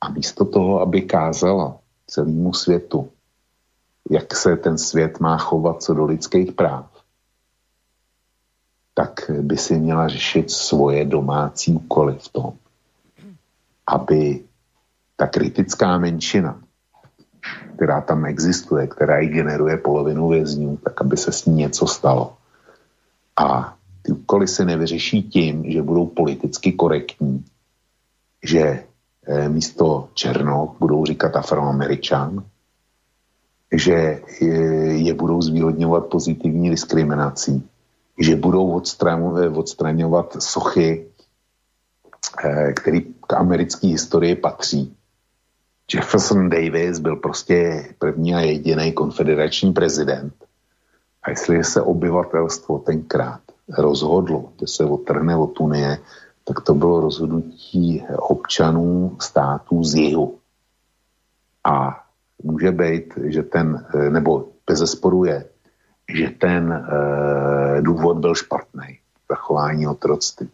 A 0.00 0.10
místo 0.10 0.44
toho, 0.44 0.82
aby 0.82 1.06
kázala 1.06 1.78
celému 2.06 2.52
světu, 2.52 3.06
jak 4.10 4.34
se 4.34 4.56
ten 4.56 4.78
svět 4.78 5.20
má 5.20 5.38
chovat 5.38 5.82
co 5.82 5.94
do 5.94 6.04
lidských 6.04 6.52
práv, 6.52 6.90
tak 8.94 9.30
by 9.30 9.56
si 9.56 9.78
měla 9.78 10.08
řešit 10.08 10.50
svoje 10.50 11.04
domácí 11.04 11.72
úkoly 11.72 12.18
v 12.18 12.28
tom, 12.28 12.52
aby 13.86 14.42
ta 15.16 15.26
kritická 15.26 15.98
menšina, 15.98 16.58
která 17.76 18.00
tam 18.00 18.26
existuje, 18.26 18.86
která 18.86 19.22
i 19.22 19.26
generuje 19.26 19.76
polovinu 19.76 20.28
vězňů, 20.28 20.76
tak 20.82 21.00
aby 21.00 21.16
se 21.16 21.32
s 21.32 21.46
ní 21.46 21.54
něco 21.70 21.86
stalo. 21.86 22.36
A 23.38 23.75
ty 24.06 24.46
se 24.46 24.64
nevyřeší 24.64 25.22
tím, 25.22 25.70
že 25.70 25.82
budou 25.82 26.06
politicky 26.06 26.72
korektní, 26.72 27.44
že 28.44 28.84
eh, 29.26 29.48
místo 29.48 30.08
Černoch 30.14 30.76
budou 30.78 31.04
říkat 31.04 31.36
afroameričan, 31.36 32.44
že 33.72 34.22
je, 34.40 34.98
je 35.02 35.14
budou 35.14 35.42
zvýhodňovat 35.42 36.06
pozitivní 36.06 36.70
diskriminací, 36.70 37.68
že 38.20 38.36
budou 38.36 38.82
odstraňovat 39.54 40.42
sochy, 40.42 41.06
eh, 42.44 42.72
který 42.72 43.00
k 43.26 43.32
americké 43.32 43.86
historii 43.86 44.36
patří. 44.36 44.96
Jefferson 45.94 46.48
Davis 46.48 46.98
byl 46.98 47.16
prostě 47.16 47.88
první 47.98 48.34
a 48.34 48.40
jediný 48.40 48.92
konfederační 48.92 49.72
prezident 49.72 50.34
a 51.22 51.30
jestli 51.30 51.64
se 51.64 51.82
obyvatelstvo 51.82 52.78
tenkrát 52.78 53.45
rozhodlo, 53.68 54.52
že 54.60 54.66
se 54.66 54.84
otrhne 54.84 55.36
od 55.36 55.60
Unie, 55.60 55.98
tak 56.44 56.60
to 56.60 56.74
bylo 56.74 57.00
rozhodnutí 57.00 58.04
občanů 58.16 59.16
států 59.20 59.84
z 59.84 59.94
jihu. 59.94 60.38
A 61.64 62.04
může 62.42 62.72
být, 62.72 63.18
že 63.24 63.42
ten, 63.42 63.86
nebo 64.10 64.48
bez 64.66 64.78
zesporu 64.78 65.24
je, 65.24 65.44
že 66.14 66.30
ten 66.30 66.72
e, 66.72 67.82
důvod 67.82 68.18
byl 68.18 68.34
špatný, 68.34 68.98
zachování 69.28 69.86
otroctví. 69.86 70.50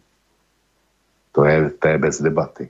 To 1.31 1.45
je, 1.45 1.69
to 1.69 1.87
je 1.87 1.97
bez 1.97 2.21
debaty. 2.21 2.69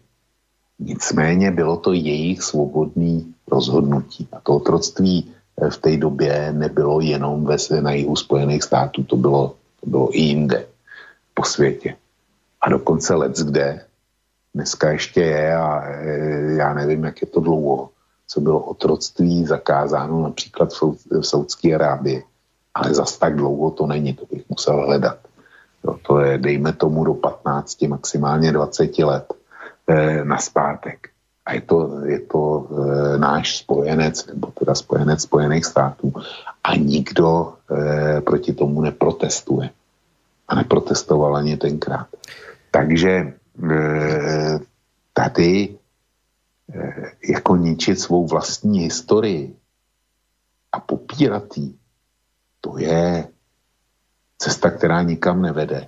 Nicméně 0.79 1.51
bylo 1.51 1.77
to 1.77 1.93
jejich 1.93 2.43
svobodný 2.43 3.33
rozhodnutí. 3.47 4.27
A 4.31 4.39
to 4.39 4.55
otroctví 4.55 5.31
v 5.69 5.77
té 5.77 5.97
době 5.97 6.51
nebylo 6.51 7.01
jenom 7.01 7.45
ve, 7.45 7.57
na 7.81 7.91
jihu 7.91 8.15
Spojených 8.15 8.63
států, 8.63 9.03
to 9.03 9.15
bylo, 9.15 9.55
bylo 9.83 10.17
i 10.17 10.19
jinde 10.19 10.65
po 11.33 11.43
světě. 11.43 11.95
A 12.61 12.69
dokonce 12.69 13.15
let 13.15 13.37
kde 13.37 13.85
dneska 14.55 14.91
ještě 14.91 15.21
je 15.21 15.55
a 15.55 15.83
e, 15.85 16.53
já 16.53 16.73
nevím, 16.73 17.03
jak 17.03 17.21
je 17.21 17.27
to 17.27 17.39
dlouho, 17.39 17.89
co 18.27 18.41
bylo 18.41 18.59
otroctví 18.59 19.45
zakázáno 19.45 20.23
například 20.23 20.73
v, 20.73 20.81
v 21.09 21.23
Saudské 21.23 21.75
Arábii. 21.75 22.23
Ale 22.73 22.93
zas 22.93 23.17
tak 23.17 23.35
dlouho 23.35 23.71
to 23.71 23.87
není, 23.87 24.13
to 24.13 24.25
bych 24.31 24.49
musel 24.49 24.85
hledat. 24.85 25.17
Jo, 25.83 25.99
to 26.07 26.19
je, 26.19 26.37
dejme 26.37 26.73
tomu, 26.73 27.03
do 27.03 27.13
15, 27.13 27.81
maximálně 27.81 28.51
20 28.51 28.97
let 28.97 29.33
e, 29.87 30.25
na 30.25 30.37
zpátek 30.37 31.12
a 31.45 31.53
je 31.53 31.61
to, 31.61 31.99
je 32.07 32.19
to 32.19 32.41
e, 32.41 32.63
náš 33.17 33.57
spojenec, 33.57 34.25
nebo 34.25 34.47
teda 34.55 34.75
spojenec 34.75 35.21
Spojených 35.21 35.65
států 35.65 36.13
a 36.63 36.75
nikdo 36.75 37.53
e, 37.67 38.21
proti 38.21 38.53
tomu 38.53 38.81
neprotestuje. 38.81 39.69
A 40.47 40.55
neprotestoval 40.55 41.35
ani 41.35 41.57
tenkrát. 41.57 42.07
Takže 42.71 43.09
e, 43.09 43.33
tady 45.13 45.69
e, 45.69 47.11
jako 47.31 47.55
ničit 47.55 47.99
svou 47.99 48.27
vlastní 48.27 48.79
historii 48.79 49.55
a 50.71 50.79
popírat 50.79 51.57
jí, 51.57 51.75
to 52.61 52.77
je 52.77 53.27
cesta, 54.37 54.71
která 54.71 55.01
nikam 55.01 55.41
nevede. 55.41 55.87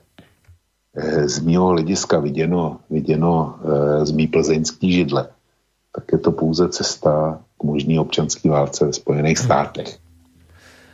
E, 0.95 1.29
z 1.29 1.39
mého 1.39 1.67
hlediska 1.67 2.19
viděno, 2.19 2.79
viděno 2.89 3.59
e, 3.63 4.05
z 4.05 4.11
mý 4.11 4.27
plzeňský 4.27 4.93
židle 4.93 5.34
tak 5.95 6.11
je 6.11 6.17
to 6.17 6.31
pouze 6.31 6.69
cesta 6.69 7.39
k 7.59 7.63
možný 7.63 7.99
občanské 7.99 8.49
válce 8.49 8.85
ve 8.85 8.93
Spojených 8.93 9.37
státech. 9.37 9.97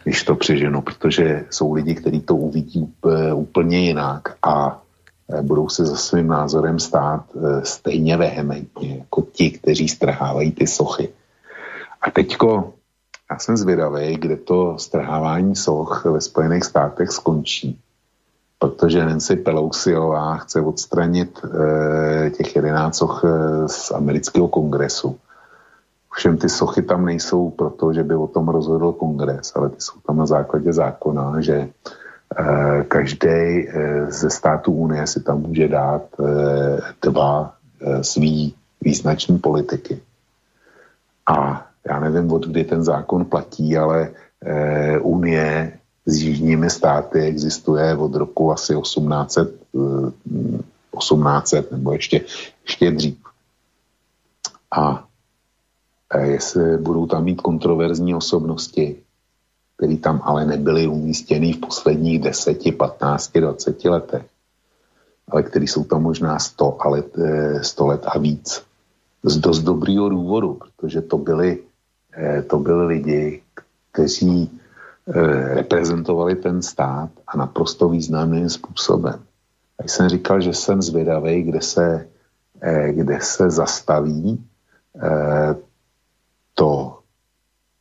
Když 0.03 0.23
to 0.23 0.35
přeženu, 0.35 0.81
protože 0.81 1.45
jsou 1.49 1.73
lidi, 1.73 1.95
kteří 1.95 2.21
to 2.21 2.35
uvidí 2.35 2.93
úplně 3.33 3.79
jinak 3.79 4.37
a 4.43 4.81
e, 5.29 5.41
budou 5.41 5.69
se 5.69 5.85
za 5.85 5.95
svým 5.95 6.27
názorem 6.27 6.79
stát 6.79 7.25
e, 7.35 7.65
stejně 7.65 8.17
vehementně 8.17 8.97
jako 8.97 9.21
ti, 9.21 9.51
kteří 9.51 9.89
strhávají 9.89 10.51
ty 10.51 10.67
sochy. 10.67 11.09
A 12.01 12.11
teďko 12.11 12.73
já 13.31 13.39
jsem 13.39 13.57
zvědavý, 13.57 14.15
kde 14.15 14.37
to 14.37 14.77
strhávání 14.77 15.55
soch 15.55 16.05
ve 16.05 16.21
Spojených 16.21 16.63
státech 16.63 17.11
skončí 17.11 17.79
protože 18.61 19.05
Nancy 19.05 19.35
Pelosiová 19.35 20.37
chce 20.37 20.61
odstranit 20.61 21.41
e, 21.43 22.29
těch 22.29 22.55
11 22.55 22.97
soch 22.97 23.23
e, 23.25 23.27
z 23.67 23.91
amerického 23.91 24.47
kongresu. 24.47 25.17
Všem 26.13 26.37
ty 26.37 26.49
sochy 26.49 26.81
tam 26.81 27.05
nejsou 27.05 27.49
proto, 27.49 27.93
že 27.93 28.03
by 28.03 28.15
o 28.15 28.27
tom 28.27 28.49
rozhodl 28.49 28.91
kongres, 28.91 29.51
ale 29.55 29.69
ty 29.69 29.75
jsou 29.79 29.99
tam 30.07 30.17
na 30.17 30.25
základě 30.25 30.73
zákona, 30.73 31.41
že 31.41 31.55
e, 31.57 31.69
každý 32.87 33.29
e, 33.29 33.65
ze 34.09 34.29
států 34.29 34.71
Unie 34.71 35.07
si 35.07 35.23
tam 35.23 35.41
může 35.41 35.67
dát 35.67 36.05
e, 36.19 36.25
dva 37.01 37.53
e, 37.81 38.03
svý 38.03 38.55
význační 38.81 39.39
politiky. 39.39 40.01
A 41.25 41.65
já 41.87 41.99
nevím, 41.99 42.31
od 42.31 42.45
kdy 42.45 42.63
ten 42.63 42.83
zákon 42.83 43.25
platí, 43.25 43.77
ale 43.77 44.09
e, 44.45 44.99
Unie 44.99 45.80
s 46.05 46.21
jižními 46.21 46.69
státy 46.69 47.19
existuje 47.21 47.97
od 47.97 48.15
roku 48.15 48.51
asi 48.51 48.75
1800, 48.81 49.55
1800 50.99 51.67
eh, 51.71 51.75
nebo 51.75 51.93
ještě, 51.93 52.21
ještě 52.63 52.91
dřív. 52.91 53.17
A 54.71 55.05
eh, 56.13 56.27
jestli 56.27 56.77
budou 56.77 57.05
tam 57.05 57.23
mít 57.23 57.41
kontroverzní 57.41 58.15
osobnosti, 58.15 58.95
které 59.77 59.97
tam 59.97 60.21
ale 60.23 60.45
nebyly 60.45 60.87
umístěny 60.87 61.53
v 61.53 61.59
posledních 61.59 62.19
10, 62.19 62.57
15, 62.77 63.31
20 63.31 63.85
letech, 63.85 64.25
ale 65.29 65.43
které 65.43 65.65
jsou 65.65 65.83
tam 65.83 66.03
možná 66.03 66.39
100, 66.39 66.77
ale 66.81 67.03
100 67.61 67.87
let 67.87 68.01
a 68.05 68.19
víc. 68.19 68.63
Z 69.23 69.37
dost 69.37 69.59
dobrýho 69.59 70.09
důvodu, 70.09 70.53
protože 70.53 71.01
to 71.01 71.17
byli, 71.17 71.59
eh, 72.17 72.41
to 72.41 72.59
byli 72.59 72.85
lidi, 72.85 73.41
kteří 73.91 74.49
Eh, 74.57 74.60
reprezentovali 75.55 76.35
ten 76.35 76.61
stát 76.61 77.09
a 77.27 77.37
naprosto 77.37 77.89
významným 77.89 78.49
způsobem. 78.49 79.23
A 79.79 79.83
jsem 79.83 80.09
říkal, 80.09 80.41
že 80.41 80.53
jsem 80.53 80.81
zvědavý, 80.81 81.43
kde 81.43 81.61
se, 81.61 82.07
eh, 82.61 82.93
kde 82.93 83.19
se 83.21 83.49
zastaví 83.49 84.43
eh, 85.03 85.55
to 86.53 86.99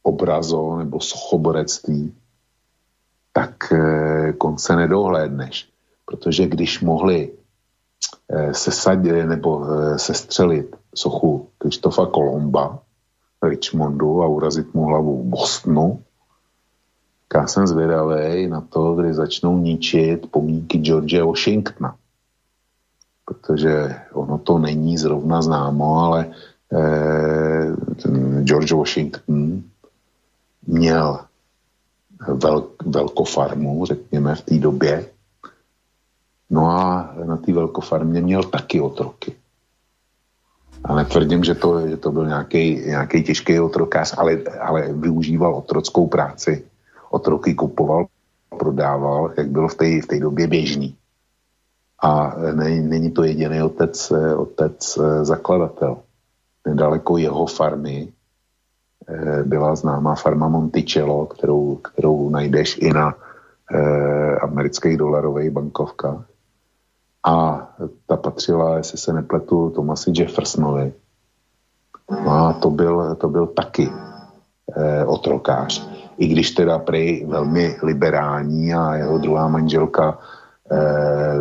obrazo 0.03 0.77
nebo 0.77 1.01
sochoborectví, 1.01 2.15
tak 3.33 3.73
konce 4.39 4.77
nedohlédneš. 4.77 5.69
Protože 6.07 6.47
když 6.47 6.81
mohli 6.81 7.31
sesadit 8.53 9.27
nebo 9.27 9.67
sestřelit 9.97 10.77
sochu 10.95 11.49
Krištofa 11.59 12.07
Kolomba 12.07 12.79
v 13.41 13.49
Richmondu 13.49 14.23
a 14.23 14.27
urazit 14.27 14.75
mu 14.75 14.85
hlavu 14.85 15.25
Bostonu. 15.25 16.03
Já 17.35 17.47
jsem 17.47 17.67
zvědavý 17.67 18.47
na 18.47 18.61
to, 18.61 18.95
kdy 18.95 19.15
začnou 19.15 19.59
ničit 19.59 20.31
pomínky 20.31 20.79
George 20.79 21.23
Washingtona. 21.23 21.97
Protože 23.25 23.95
ono 24.13 24.39
to 24.39 24.59
není 24.59 24.99
zrovna 24.99 25.43
známo, 25.43 25.99
ale 25.99 26.27
eh, 26.73 27.77
George 28.43 28.73
Washington 28.73 29.63
měl 30.67 31.21
vel, 32.29 32.67
velkofarmu, 32.85 33.87
řekněme, 33.87 34.35
v 34.35 34.43
té 34.43 34.59
době. 34.59 35.07
No 36.51 36.71
a 36.71 37.15
na 37.25 37.37
té 37.37 37.53
velkofarmě 37.53 38.21
měl 38.21 38.43
taky 38.43 38.81
otroky. 38.81 39.37
A 40.85 40.95
netvrdím, 40.95 41.45
že 41.45 41.55
to, 41.55 41.89
že 41.89 41.97
to 41.97 42.13
byl 42.13 42.27
nějaký 42.27 43.23
těžký 43.23 43.61
otrokář, 43.61 44.15
ale, 44.19 44.39
ale 44.61 44.93
využíval 44.93 45.55
otrockou 45.55 46.07
práci. 46.07 46.70
Otroky 47.11 47.55
kupoval, 47.55 48.07
prodával, 48.59 49.33
jak 49.37 49.49
bylo 49.49 49.69
v 49.69 49.75
té 49.75 50.03
v 50.03 50.07
té 50.07 50.19
době 50.21 50.47
běžný. 50.47 50.97
A 52.03 52.37
není, 52.55 52.89
není 52.89 53.11
to 53.11 53.25
jediný 53.25 53.63
otec, 53.63 54.13
otec 54.37 54.99
zakladatel. 55.23 55.97
Nedaleko 56.67 57.19
jeho 57.19 57.47
farmy 57.47 58.13
eh, 59.09 59.43
byla 59.43 59.77
známá 59.77 60.15
farma 60.15 60.49
Monticello, 60.49 61.27
kterou, 61.27 61.77
kterou 61.77 62.31
najdeš 62.31 62.79
i 62.79 62.91
na 62.93 63.15
eh, 63.75 64.37
amerických 64.37 64.97
dolarových 64.97 65.51
bankovkách 65.51 66.31
a 67.27 67.69
ta 68.07 68.17
patřila, 68.17 68.77
jestli 68.77 68.99
se 68.99 69.13
nepletu, 69.13 69.71
Tomasi 69.71 70.13
Jeffersonovi. 70.15 70.93
No 72.11 72.31
a 72.31 72.53
to 72.53 72.71
byl, 72.71 73.15
to 73.15 73.29
byl 73.29 73.47
taky 73.47 73.89
eh, 74.77 75.05
otrokář. 75.05 75.90
I 76.21 76.29
když 76.29 76.51
teda 76.51 76.79
prej 76.79 77.25
velmi 77.29 77.77
liberální 77.83 78.75
a 78.75 78.95
jeho 78.95 79.19
druhá 79.19 79.49
manželka 79.49 80.19
eh, 80.73 81.39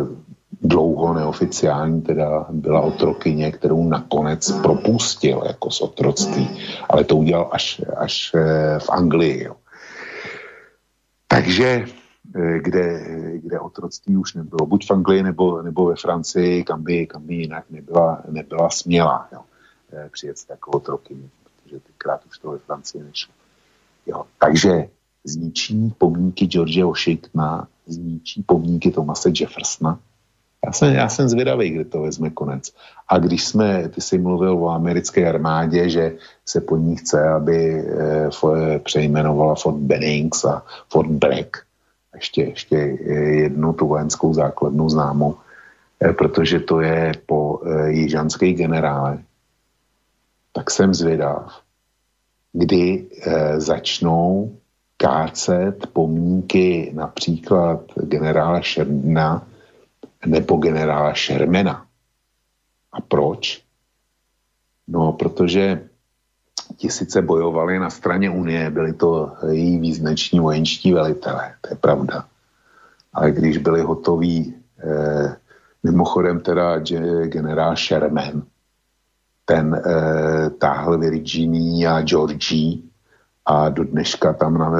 dlouho 0.62 1.14
neoficiální 1.14 2.02
teda 2.02 2.46
byla 2.50 2.80
otrokyně, 2.80 3.52
kterou 3.52 3.88
nakonec 3.88 4.52
propustil 4.52 5.42
jako 5.46 5.70
z 5.70 5.80
otroctví. 5.80 6.50
Ale 6.88 7.04
to 7.04 7.16
udělal 7.16 7.48
až, 7.52 7.80
až 7.96 8.32
eh, 8.34 8.78
v 8.78 8.90
Anglii. 8.90 9.44
Jo. 9.44 9.56
Takže 11.28 11.84
Eh, 12.34 12.58
kde, 12.58 13.04
kde 13.38 13.60
otroctví 13.60 14.16
už 14.16 14.34
nebylo, 14.34 14.66
buď 14.66 14.86
v 14.86 14.90
Anglii 14.90 15.22
nebo, 15.22 15.62
nebo 15.62 15.84
ve 15.84 15.96
Francii, 15.96 16.64
kam 16.64 16.82
by, 16.82 17.06
kam 17.06 17.26
by 17.26 17.34
jinak 17.34 17.64
nebyla, 17.70 18.22
nebyla 18.28 18.70
směla 18.70 19.28
jo, 19.32 19.40
eh, 19.92 20.08
přijet 20.12 20.36
jako 20.48 20.70
otrokyně, 20.70 21.28
protože 21.44 21.80
tenkrát 21.80 22.20
už 22.26 22.38
to 22.38 22.50
ve 22.50 22.58
Francii 22.58 23.02
nešlo. 23.02 23.34
Jo, 24.10 24.24
takže 24.38 24.88
zničí 25.24 25.94
pomníky 25.98 26.46
George 26.46 26.82
Washingtona, 26.82 27.68
zničí 27.86 28.42
pomníky 28.42 28.90
Thomase 28.90 29.30
Jeffersona. 29.40 29.98
Já 30.66 30.72
jsem, 30.72 30.94
já 30.94 31.08
jsem 31.08 31.28
zvědavý, 31.28 31.70
kde 31.70 31.84
to 31.84 32.02
vezme 32.02 32.30
konec. 32.30 32.74
A 33.08 33.18
když 33.18 33.44
jsme, 33.44 33.88
ty 33.88 34.00
jsi 34.00 34.18
mluvil 34.18 34.52
o 34.52 34.68
americké 34.68 35.28
armádě, 35.28 35.88
že 35.88 36.16
se 36.46 36.60
po 36.60 36.76
ní 36.76 36.96
chce, 36.96 37.28
aby 37.28 37.84
eh, 37.88 38.78
přejmenovala 38.78 39.54
Fort 39.54 39.76
Bennings 39.76 40.44
a 40.44 40.62
Fort 40.88 41.10
Bragg, 41.10 41.56
ještě, 42.14 42.42
ještě 42.42 42.76
jednu 43.46 43.72
tu 43.72 43.86
vojenskou 43.86 44.34
základnu 44.34 44.88
známou, 44.88 45.36
eh, 46.00 46.12
protože 46.12 46.60
to 46.60 46.80
je 46.80 47.12
po 47.26 47.60
eh, 47.64 47.90
jižanské 47.90 48.52
generále, 48.52 49.18
tak 50.52 50.70
jsem 50.70 50.94
zvědav, 50.94 51.60
kdy 52.52 53.06
eh, 53.22 53.60
začnou 53.60 54.56
kácet 54.96 55.86
pomníky 55.92 56.92
například 56.94 57.80
generála 58.02 58.60
Šerdna 58.60 59.46
nebo 60.26 60.56
generála 60.56 61.14
Šermena. 61.14 61.86
A 62.92 63.00
proč? 63.00 63.62
No, 64.88 65.12
protože 65.12 65.82
ti 66.76 66.90
sice 66.90 67.22
bojovali 67.22 67.78
na 67.78 67.90
straně 67.90 68.30
Unie, 68.30 68.70
byli 68.70 68.92
to 68.92 69.32
její 69.50 69.78
význační 69.78 70.40
vojenští 70.40 70.92
velitelé, 70.92 71.54
to 71.60 71.68
je 71.70 71.76
pravda. 71.76 72.24
Ale 73.12 73.30
když 73.30 73.58
byli 73.58 73.80
hotoví, 73.80 74.54
eh, 74.84 75.36
mimochodem 75.82 76.40
teda 76.40 76.78
generál 77.24 77.76
Sherman, 77.76 78.42
ten 79.50 79.74
eh, 79.74 80.50
táhl 80.62 80.94
Virginie 80.98 81.82
a 81.88 82.06
Georgie 82.06 82.86
a 83.46 83.68
do 83.68 83.82
dneška 83.84 84.32
tam 84.38 84.54
na, 84.54 84.70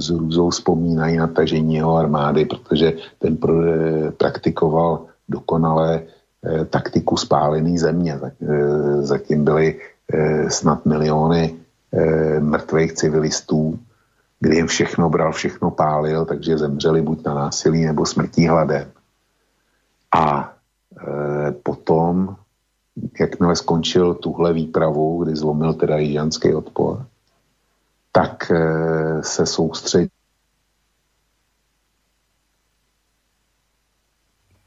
s 0.00 0.08
hrůzou 0.08 0.50
vzpomínají 0.50 1.16
na 1.16 1.26
tažení 1.26 1.74
jeho 1.74 1.96
armády, 1.96 2.44
protože 2.48 2.96
ten 3.20 3.36
pro, 3.36 3.52
eh, 3.52 4.10
praktikoval 4.16 5.12
dokonale 5.28 6.00
eh, 6.00 6.64
taktiku 6.64 7.16
spálený 7.20 7.76
země. 7.78 8.16
Eh, 8.16 9.02
zatím 9.04 9.44
byly 9.44 9.76
eh, 9.76 10.50
snad 10.50 10.86
miliony 10.88 11.54
eh, 11.92 12.40
mrtvých 12.40 12.92
civilistů, 12.92 13.78
kdy 14.40 14.56
jim 14.56 14.66
všechno 14.66 15.10
bral, 15.10 15.32
všechno 15.32 15.70
pálil, 15.70 16.24
takže 16.24 16.58
zemřeli 16.58 17.02
buď 17.02 17.24
na 17.24 17.34
násilí 17.34 17.84
nebo 17.84 18.06
smrtí 18.08 18.48
hladem. 18.48 18.88
A 20.16 20.52
eh, 20.96 21.52
potom, 21.60 22.36
jakmile 23.20 23.56
skončil 23.56 24.14
tuhle 24.14 24.52
výpravu, 24.52 25.24
kdy 25.24 25.36
zlomil 25.36 25.74
teda 25.74 25.98
jižanský 25.98 26.54
odpor, 26.54 27.06
tak 28.12 28.50
eh, 28.50 29.22
se 29.22 29.46
soustředil 29.46 30.08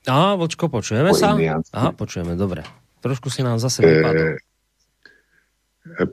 Á, 0.07 0.39
Vočko, 0.39 0.71
počujeme 0.71 1.11
sa? 1.11 1.35
Aha, 1.75 1.91
počujeme, 1.91 2.39
dobre. 2.39 2.63
Trošku 3.03 3.27
si 3.27 3.43
nám 3.43 3.59
zase 3.59 3.83
vypadol. 3.83 4.39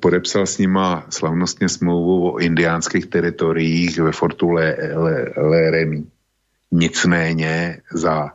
podepsal 0.03 0.47
s 0.47 0.59
nima 0.59 1.07
slavnostně 1.11 1.69
smlouvu 1.69 2.35
o 2.35 2.39
indiánských 2.39 3.07
teritoriích 3.07 3.99
ve 3.99 4.13
fortu 4.13 4.51
Le, 4.51 4.77
Le, 4.99 5.33
Le 5.37 5.71
Remy. 5.71 6.05
Nicméně 6.71 7.83
za 7.95 8.35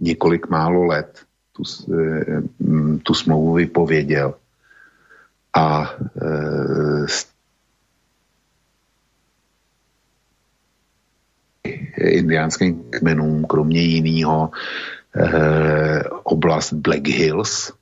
několik 0.00 0.48
málo 0.48 0.84
let 0.84 1.26
tu, 1.58 1.62
eh, 1.92 2.42
tu 3.02 3.14
smlouvu 3.14 3.52
vypověděl. 3.52 4.34
A 5.54 5.90
e, 6.22 7.06
indiánským 11.98 12.84
kmenům, 12.90 13.44
kromě 13.44 13.82
jiného, 13.82 14.50
e, 15.16 16.02
oblast 16.22 16.72
Black 16.72 17.08
Hills, 17.08 17.72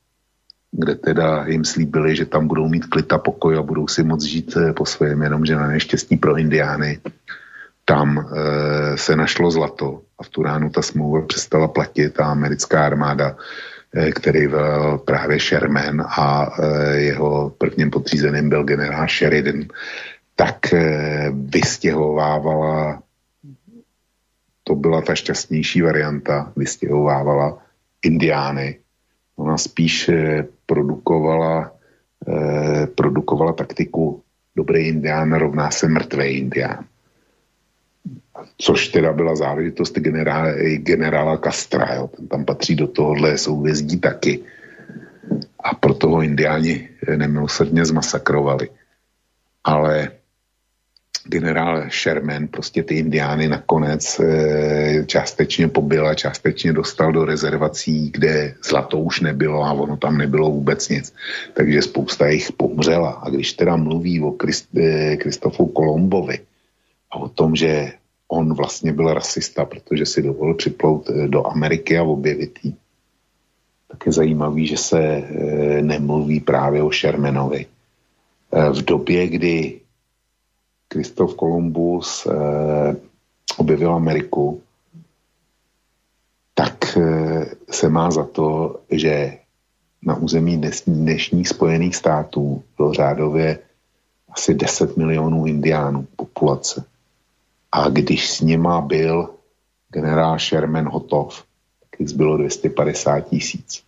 kde 0.72 0.94
teda 0.94 1.46
jim 1.46 1.64
slíbili, 1.64 2.16
že 2.16 2.26
tam 2.26 2.48
budou 2.48 2.68
mít 2.68 2.86
klid 2.86 3.12
a 3.12 3.18
pokoj 3.18 3.58
a 3.58 3.62
budou 3.62 3.88
si 3.88 4.02
moc 4.02 4.22
žít 4.22 4.56
po 4.76 4.86
svém, 4.86 5.22
jenomže 5.22 5.56
na 5.56 5.68
neštěstí 5.68 6.16
pro 6.16 6.36
Indiány 6.38 7.00
tam 7.86 8.18
e, 8.18 8.98
se 8.98 9.16
našlo 9.16 9.50
zlato 9.50 10.02
a 10.18 10.22
v 10.22 10.28
tu 10.28 10.42
ránu 10.42 10.70
ta 10.70 10.82
smlouva 10.82 11.26
přestala 11.26 11.68
platit 11.68 12.20
a 12.20 12.24
americká 12.24 12.86
armáda, 12.86 13.36
e, 13.94 14.12
který 14.12 14.48
byl 14.48 14.98
právě 14.98 15.40
Sherman 15.40 16.00
a 16.00 16.50
e, 16.58 16.96
jeho 16.96 17.50
prvním 17.50 17.90
podřízeným 17.90 18.48
byl 18.48 18.64
generál 18.64 19.06
Sheridan, 19.08 19.62
tak 20.36 20.72
e, 20.72 21.30
vystěhovávala 21.30 23.02
to 24.64 24.74
byla 24.74 25.00
ta 25.02 25.14
šťastnější 25.14 25.82
varianta, 25.82 26.52
vystěhovávala 26.56 27.58
Indiány 28.02 28.78
Ona 29.36 29.58
spíš 29.58 30.08
eh, 30.08 30.48
produkovala, 30.66 31.72
eh, 32.28 32.86
produkovala 32.86 33.52
taktiku 33.52 34.22
dobrý 34.56 34.88
indián 34.88 35.32
rovná 35.32 35.70
se 35.70 35.88
mrtvý 35.88 36.24
indián. 36.24 36.84
Což 38.58 38.88
teda 38.88 39.12
byla 39.12 39.36
záležitost 39.36 39.98
generála, 39.98 40.52
generála 40.76 41.38
Castra, 41.38 41.94
jo. 41.94 42.10
Ten 42.16 42.28
tam 42.28 42.44
patří 42.44 42.74
do 42.74 42.86
tohohle 42.86 43.38
souvězdí 43.38 44.00
taky. 44.00 44.40
A 45.64 45.74
proto 45.74 46.08
ho 46.08 46.22
indiáni 46.22 46.88
eh, 47.08 47.16
nemilosrdně 47.16 47.84
zmasakrovali. 47.84 48.68
Ale 49.64 50.10
generál 51.28 51.90
Sherman 51.90 52.48
prostě 52.48 52.82
ty 52.82 52.94
indiány 52.94 53.48
nakonec 53.48 54.20
e, 54.20 55.04
částečně 55.06 55.68
pobyl 55.68 56.06
a 56.08 56.14
částečně 56.14 56.72
dostal 56.72 57.12
do 57.12 57.24
rezervací, 57.24 58.10
kde 58.10 58.54
zlato 58.64 58.98
už 58.98 59.20
nebylo 59.20 59.64
a 59.64 59.72
ono 59.72 59.96
tam 59.96 60.18
nebylo 60.18 60.50
vůbec 60.50 60.88
nic. 60.88 61.14
Takže 61.54 61.82
spousta 61.82 62.28
jich 62.28 62.52
pomřela. 62.52 63.10
A 63.10 63.30
když 63.30 63.52
teda 63.52 63.76
mluví 63.76 64.22
o 64.22 64.34
Christ, 64.42 64.76
e, 64.76 65.16
Kristofu 65.16 65.66
Kolombovi 65.66 66.38
a 67.10 67.16
o 67.16 67.28
tom, 67.28 67.56
že 67.56 67.92
on 68.28 68.54
vlastně 68.54 68.92
byl 68.92 69.14
rasista, 69.14 69.64
protože 69.64 70.06
si 70.06 70.22
dovolil 70.22 70.54
připlout 70.54 71.10
e, 71.10 71.28
do 71.28 71.46
Ameriky 71.46 71.98
a 71.98 72.02
objevit 72.02 72.58
jí, 72.62 72.76
tak 73.88 74.06
je 74.06 74.12
zajímavý, 74.12 74.66
že 74.66 74.76
se 74.76 75.00
e, 75.00 75.82
nemluví 75.82 76.40
právě 76.40 76.82
o 76.82 76.92
Shermanovi. 76.92 77.66
E, 78.52 78.70
v 78.70 78.84
době, 78.84 79.28
kdy 79.28 79.80
Kristof 80.88 81.34
Kolumbus 81.34 82.26
e, 82.26 82.30
objevil 83.56 83.94
Ameriku, 83.94 84.62
tak 86.54 86.98
se 87.70 87.88
má 87.88 88.10
za 88.10 88.24
to, 88.24 88.80
že 88.90 89.38
na 90.02 90.16
území 90.16 90.60
dnešních 90.86 91.48
Spojených 91.48 91.96
států 91.96 92.62
bylo 92.76 92.92
řádově 92.92 93.58
asi 94.28 94.54
10 94.54 94.96
milionů 94.96 95.46
indiánů 95.46 96.06
populace. 96.16 96.84
A 97.72 97.88
když 97.88 98.30
s 98.30 98.40
nima 98.40 98.80
byl 98.80 99.30
generál 99.88 100.38
Sherman 100.38 100.88
hotov, 100.88 101.44
tak 101.80 102.00
jich 102.00 102.12
bylo 102.12 102.36
250 102.36 103.20
tisíc. 103.20 103.82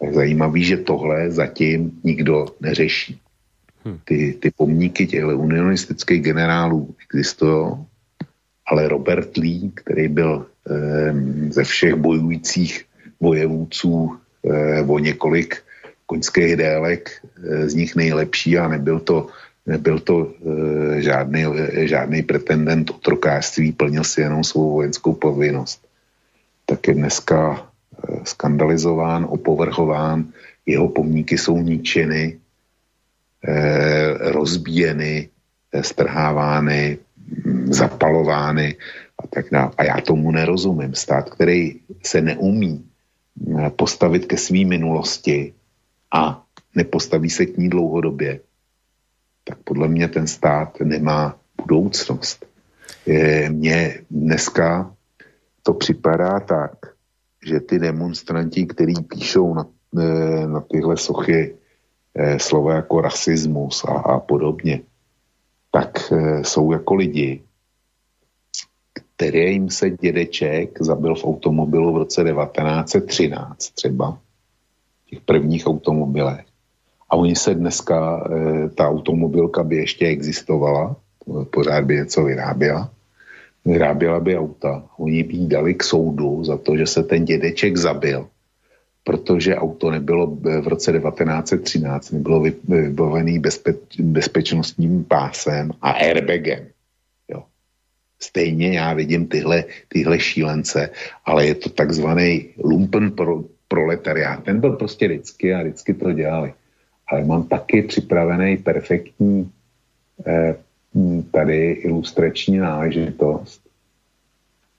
Tak 0.00 0.14
zajímavý, 0.14 0.64
že 0.64 0.76
tohle 0.76 1.30
zatím 1.30 2.00
nikdo 2.04 2.46
neřeší. 2.60 3.20
Hm. 3.84 3.98
Ty, 4.04 4.38
ty 4.40 4.50
pomníky 4.50 5.06
těchto 5.06 5.38
unionistických 5.38 6.22
generálů 6.22 6.94
existují, 7.04 7.72
ale 8.66 8.88
Robert 8.88 9.36
Lee, 9.36 9.70
který 9.74 10.08
byl 10.08 10.46
eh, 10.70 11.14
ze 11.50 11.64
všech 11.64 11.94
bojujících 11.94 12.84
vojevůdců 13.20 14.16
eh, 14.44 14.82
o 14.82 14.98
několik 14.98 15.62
koňských 16.06 16.56
délek, 16.56 17.10
eh, 17.44 17.68
z 17.68 17.74
nich 17.74 17.96
nejlepší 17.96 18.58
a 18.58 18.68
nebyl 18.68 19.00
to, 19.00 19.28
nebyl 19.66 19.98
to 19.98 20.30
eh, 20.30 21.02
žádný, 21.02 21.44
eh, 21.44 21.86
žádný 21.86 22.22
pretendent 22.22 22.90
otrokářství, 22.90 23.72
plnil 23.72 24.04
si 24.04 24.20
jenom 24.20 24.44
svou 24.44 24.72
vojenskou 24.72 25.12
povinnost. 25.12 25.84
Tak 26.66 26.88
je 26.88 26.94
dneska 26.94 27.60
eh, 27.60 28.20
skandalizován, 28.24 29.26
opovrhován, 29.28 30.32
jeho 30.66 30.88
pomníky 30.88 31.38
jsou 31.38 31.60
ničeny, 31.60 32.40
eh, 33.44 34.32
rozbíjeny, 34.32 35.28
eh, 35.72 35.82
strhávány, 35.82 36.98
zapalovány 37.64 38.76
a 39.18 39.26
tak 39.26 39.46
dále. 39.52 39.70
A 39.76 39.84
já 39.84 40.00
tomu 40.00 40.30
nerozumím. 40.30 40.94
Stát, 40.94 41.30
který 41.30 41.80
se 42.02 42.20
neumí 42.20 42.84
postavit 43.76 44.26
ke 44.26 44.36
své 44.36 44.64
minulosti 44.64 45.52
a 46.12 46.44
nepostaví 46.74 47.30
se 47.30 47.46
k 47.46 47.56
ní 47.56 47.68
dlouhodobě, 47.68 48.40
tak 49.44 49.58
podle 49.64 49.88
mě 49.88 50.08
ten 50.08 50.26
stát 50.26 50.80
nemá 50.80 51.36
budoucnost. 51.56 52.46
Mně 53.48 54.00
dneska 54.10 54.94
to 55.62 55.74
připadá 55.74 56.40
tak, 56.40 56.72
že 57.46 57.60
ty 57.60 57.78
demonstranti, 57.78 58.66
kteří 58.66 58.94
píšou 59.08 59.54
na, 59.54 59.66
eh, 59.98 60.46
na 60.46 60.60
tyhle 60.60 60.96
sochy 60.96 61.56
eh, 62.14 62.38
slova 62.38 62.74
jako 62.74 63.00
rasismus 63.00 63.84
a, 63.84 63.92
a 63.92 64.20
podobně, 64.20 64.80
tak 65.72 66.12
jsou 66.42 66.72
jako 66.72 66.94
lidi, 66.94 67.42
kterým 68.92 69.70
se 69.70 69.90
dědeček 69.90 70.82
zabil 70.82 71.14
v 71.14 71.24
automobilu 71.24 71.92
v 71.92 71.96
roce 71.96 72.24
1913 72.24 73.70
třeba, 73.70 74.18
v 75.06 75.10
těch 75.10 75.20
prvních 75.20 75.66
automobilech. 75.66 76.46
A 77.10 77.16
oni 77.16 77.36
se 77.36 77.54
dneska, 77.54 78.28
e, 78.30 78.68
ta 78.68 78.88
automobilka 78.88 79.62
by 79.62 79.76
ještě 79.76 80.06
existovala, 80.06 80.96
pořád 81.50 81.84
by 81.84 81.94
něco 81.94 82.24
vyráběla, 82.24 82.90
vyráběla 83.64 84.20
by 84.20 84.38
auta. 84.38 84.84
Oni 84.98 85.22
by 85.22 85.34
jí 85.34 85.48
dali 85.48 85.74
k 85.74 85.82
soudu 85.82 86.44
za 86.44 86.56
to, 86.56 86.76
že 86.76 86.86
se 86.86 87.02
ten 87.02 87.24
dědeček 87.24 87.76
zabil, 87.76 88.26
protože 89.04 89.56
auto 89.56 89.90
nebylo 89.90 90.26
v 90.60 90.68
roce 90.68 90.92
1913, 90.92 92.10
nebylo 92.10 92.40
vybavený 92.68 93.38
bezpe, 93.38 93.74
bezpečnostním 93.98 95.04
pásem 95.04 95.70
a 95.82 95.90
airbagem. 95.90 96.74
Stejně 98.24 98.72
já 98.72 98.94
vidím 98.94 99.26
tyhle, 99.26 99.64
tyhle 99.88 100.20
šílence, 100.20 100.90
ale 101.24 101.46
je 101.46 101.54
to 101.54 101.68
takzvaný 101.70 102.48
lumpen 102.58 103.10
pro, 103.10 103.44
proletariát. 103.68 104.44
Ten 104.44 104.60
byl 104.60 104.72
prostě 104.72 105.08
vždycky 105.08 105.54
a 105.54 105.62
vždycky 105.62 105.94
to 105.94 106.12
dělali. 106.12 106.52
Ale 107.06 107.24
mám 107.24 107.42
taky 107.48 107.82
připravený 107.82 108.56
perfektní 108.56 109.52
eh, 110.26 110.56
tady 111.30 111.70
ilustrační 111.70 112.58
náležitost. 112.58 113.60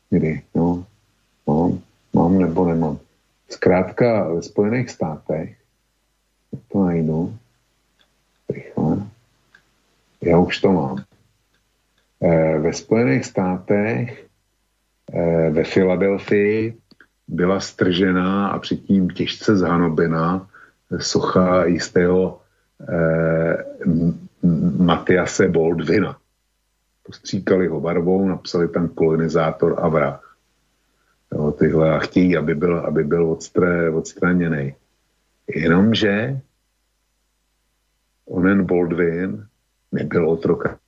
Kdy, 0.09 0.41
no, 0.55 0.85
mám, 1.47 1.81
mám 2.13 2.39
nebo 2.39 2.65
nemám. 2.65 2.99
Zkrátka 3.49 4.33
ve 4.33 4.41
Spojených 4.41 4.89
státech, 4.89 5.57
to 6.71 6.83
najdu, 6.83 7.37
rychle, 8.49 8.97
já 10.21 10.37
už 10.39 10.59
to 10.59 10.71
mám. 10.71 11.03
Eh, 12.21 12.59
ve 12.59 12.73
Spojených 12.73 13.25
státech, 13.25 14.25
eh, 15.13 15.49
ve 15.49 15.63
Filadelfii, 15.63 16.77
byla 17.27 17.59
stržena 17.59 18.47
a 18.47 18.59
předtím 18.59 19.09
těžce 19.09 19.55
zhanobená 19.55 20.47
socha 20.97 21.65
jistého 21.65 22.41
eh, 22.89 23.65
Matiase 24.77 25.47
Baldwina. 25.47 26.17
Postříkali 27.03 27.67
ho 27.67 27.81
barvou, 27.81 28.27
napsali 28.27 28.67
tam 28.67 28.87
kolonizátor 28.89 29.75
a 29.77 29.87
vrah. 29.87 30.35
Jo, 31.33 31.51
tyhle 31.51 31.95
a 31.95 31.99
chtějí, 31.99 32.37
aby 32.37 32.55
byl, 32.55 32.79
aby 32.79 33.03
byl 33.03 33.31
odstre, 33.31 33.89
odstraněný. 33.89 34.75
Jenomže 35.47 36.41
onen 38.25 38.65
Baldwin 38.65 39.47
nebyl 39.91 40.29
otroka 40.29 40.79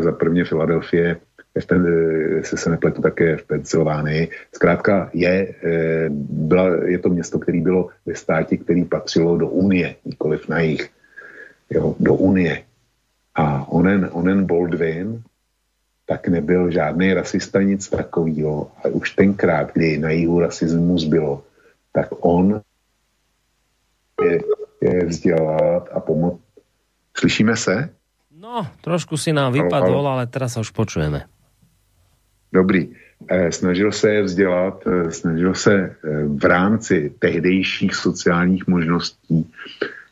za 0.00 0.12
prvně 0.12 0.44
Filadelfie, 0.44 1.20
jestli 1.54 2.58
se 2.58 2.70
nepletu, 2.70 3.02
také 3.02 3.36
v 3.36 3.44
Pensylvánii. 3.46 4.30
Zkrátka 4.54 5.10
je, 5.12 5.54
eh, 5.64 6.06
byla, 6.10 6.84
je 6.84 6.98
to 6.98 7.08
město, 7.08 7.38
které 7.38 7.60
bylo 7.60 7.88
ve 8.06 8.14
státě, 8.14 8.56
který 8.56 8.84
patřilo 8.84 9.36
do 9.36 9.48
Unie, 9.48 9.96
nikoliv 10.04 10.48
na 10.48 10.60
jich, 10.60 10.90
jo, 11.70 11.96
do 12.00 12.14
Unie. 12.14 12.62
A 13.34 13.68
onen, 13.68 14.08
onen 14.12 14.46
Baldwin 14.46 15.22
tak 16.08 16.28
nebyl 16.28 16.70
žádný 16.70 17.12
rasista, 17.12 17.62
nic 17.62 17.88
takového. 17.88 18.72
A 18.84 18.88
už 18.88 19.10
tenkrát, 19.10 19.72
kdy 19.72 19.98
na 19.98 20.10
jihu 20.10 20.40
rasismus 20.40 21.04
bylo, 21.04 21.44
tak 21.92 22.08
on 22.20 22.60
je, 24.22 24.40
je 24.80 25.04
vzdělat 25.04 25.88
a 25.92 26.00
pomoct. 26.00 26.40
Slyšíme 27.18 27.56
se? 27.56 27.90
No, 28.38 28.66
trošku 28.80 29.18
si 29.18 29.34
nám 29.34 29.52
vypadol, 29.52 30.06
ale 30.06 30.30
teraz 30.30 30.54
sa 30.54 30.62
už 30.62 30.70
počujeme. 30.70 31.26
Dobrý. 32.52 32.88
Eh, 33.28 33.52
snažil 33.52 33.92
se 33.92 34.10
je 34.10 34.22
vzdělat, 34.22 34.86
eh, 34.86 35.10
snažil 35.10 35.54
se 35.54 35.74
eh, 35.74 35.96
v 36.24 36.44
rámci 36.44 37.12
tehdejších 37.18 37.94
sociálních 37.94 38.66
možností 38.66 39.50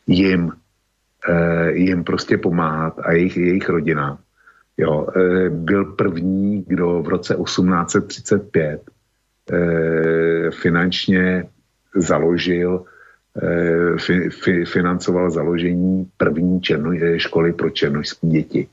jim, 0.07 0.51
jim 1.73 2.03
prostě 2.03 2.37
pomáhat 2.37 2.99
a 2.99 3.11
jejich, 3.11 3.37
jejich 3.37 3.69
rodinám. 3.69 4.17
Jo, 4.77 5.07
byl 5.49 5.85
první, 5.85 6.65
kdo 6.67 7.01
v 7.01 7.07
roce 7.07 7.35
1835 7.35 8.81
finančně 10.61 11.43
založil 11.95 12.85
fi, 13.97 14.29
fi, 14.29 14.65
financoval 14.65 15.31
založení 15.31 16.09
první 16.17 16.61
černo, 16.61 16.91
školy 17.17 17.53
pro 17.53 17.69
černožské 17.69 18.27
děti. 18.27 18.67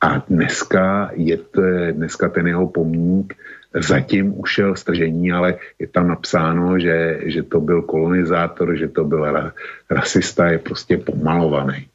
A 0.00 0.24
dneska 0.28 1.10
je 1.12 1.36
to, 1.36 1.62
dneska 1.92 2.28
ten 2.28 2.46
jeho 2.46 2.68
pomník 2.68 3.34
zatím 3.74 4.40
ušel 4.40 4.76
stržení, 4.76 5.32
ale 5.32 5.58
je 5.78 5.86
tam 5.86 6.08
napsáno, 6.08 6.78
že, 6.78 7.20
že 7.24 7.42
to 7.42 7.60
byl 7.60 7.82
kolonizátor, 7.82 8.76
že 8.76 8.88
to 8.88 9.04
byl 9.04 9.32
ra, 9.32 9.52
rasista, 9.90 10.48
je 10.48 10.58
prostě 10.58 10.96
pomalovaný. 10.96 11.86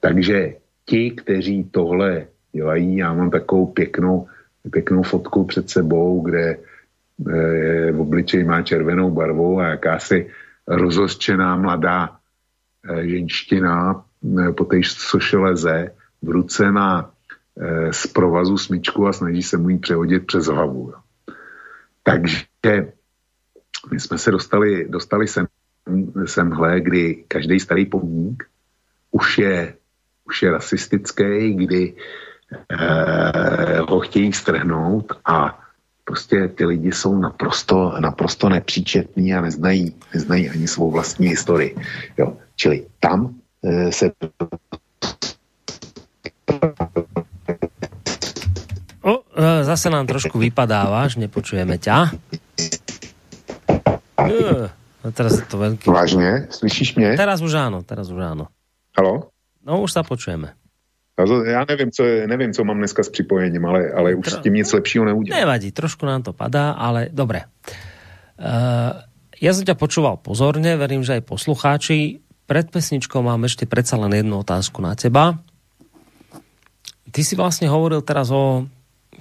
Takže 0.00 0.54
ti, 0.84 1.10
kteří 1.10 1.64
tohle 1.70 2.26
dělají, 2.52 2.96
já 2.96 3.12
mám 3.14 3.30
takovou 3.30 3.66
pěknou, 3.66 4.26
pěknou 4.70 5.02
fotku 5.02 5.44
před 5.44 5.70
sebou, 5.70 6.20
kde 6.20 6.44
e, 6.50 6.58
v 7.92 8.00
obličeji 8.00 8.44
má 8.44 8.62
červenou 8.62 9.10
barvu 9.10 9.60
a 9.60 9.66
jakási 9.66 10.30
rozhořčená 10.66 11.56
mladá 11.56 12.10
eh, 12.90 13.08
ženština 13.08 14.04
eh, 14.40 14.52
po 14.52 14.64
té 14.64 14.80
leze, 15.38 15.90
v 16.22 16.28
ruce 16.28 16.72
má 16.72 17.10
z 17.90 18.06
provazu 18.06 18.58
smyčku 18.58 19.06
a 19.06 19.12
snaží 19.12 19.42
se 19.42 19.56
mu 19.56 19.68
ji 19.68 19.78
přehodit 19.78 20.26
přes 20.26 20.46
hlavu. 20.46 20.92
Takže 22.02 22.44
my 23.90 24.00
jsme 24.00 24.18
se 24.18 24.30
dostali, 24.30 24.88
dostali 24.88 25.28
sem, 25.28 25.46
semhle, 26.24 26.80
kdy 26.80 27.24
každý 27.28 27.60
starý 27.60 27.86
pomník 27.86 28.44
už 29.10 29.38
je, 29.38 29.74
už 30.24 30.42
je 30.42 30.50
rasistický, 30.50 31.54
kdy 31.54 31.94
eh, 32.70 33.80
ho 33.88 34.00
chtějí 34.00 34.32
strhnout 34.32 35.12
a 35.24 35.60
prostě 36.04 36.48
ty 36.48 36.64
lidi 36.64 36.92
jsou 36.92 37.18
naprosto, 37.18 37.94
naprosto 38.00 38.48
nepříčetní 38.48 39.34
a 39.34 39.40
neznají, 39.40 39.94
neznají 40.14 40.50
ani 40.50 40.68
svou 40.68 40.90
vlastní 40.90 41.28
historii. 41.28 41.76
Jo. 42.18 42.36
Čili 42.56 42.86
tam 43.00 43.34
e, 43.64 43.92
se 43.92 44.10
zase 49.62 49.92
nám 49.92 50.08
trošku 50.08 50.40
vypadávaš, 50.40 51.20
nepočujeme 51.20 51.76
ťa. 51.76 52.16
E, 54.16 54.68
a 55.04 55.06
teraz 55.12 55.38
je 55.38 55.44
to 55.44 55.60
veľký... 55.60 55.86
Vážne? 55.92 56.48
Slyšíš 56.50 56.96
mě? 56.96 57.14
Teraz 57.14 57.44
už 57.44 57.52
áno, 57.54 57.84
teraz 57.84 58.08
už 58.08 58.20
áno. 58.24 58.48
Halo? 58.96 59.30
No 59.60 59.84
už 59.84 59.92
sa 59.92 60.02
počujeme. 60.02 60.56
Já 61.46 61.64
nevím, 61.68 61.90
co, 61.90 62.04
nevím, 62.04 62.52
co 62.52 62.64
mám 62.64 62.78
dneska 62.78 63.02
s 63.02 63.08
připojením, 63.08 63.66
ale, 63.66 63.88
ale 63.92 64.14
už 64.14 64.32
s 64.32 64.36
tím 64.36 64.54
nic 64.54 64.72
lepšího 64.72 65.04
neudělám. 65.04 65.40
Nevadí, 65.40 65.72
trošku 65.72 66.06
nám 66.06 66.22
to 66.22 66.32
padá, 66.36 66.76
ale 66.76 67.08
dobre. 67.08 67.48
Uh, 68.36 69.00
ja 69.40 69.56
som 69.56 69.64
ťa 69.64 69.80
počúval 69.80 70.20
pozorne, 70.20 70.76
verím, 70.76 71.00
že 71.00 71.16
aj 71.16 71.24
poslucháči. 71.24 72.20
Pred 72.44 72.68
pesničkou 72.68 73.24
mám 73.24 73.48
ešte 73.48 73.64
predsa 73.64 73.96
len 73.96 74.12
jednu 74.12 74.44
otázku 74.44 74.84
na 74.84 74.92
teba. 74.92 75.40
Ty 77.08 77.20
si 77.24 77.32
vlastne 77.32 77.72
hovoril 77.72 78.04
teraz 78.04 78.28
o 78.28 78.68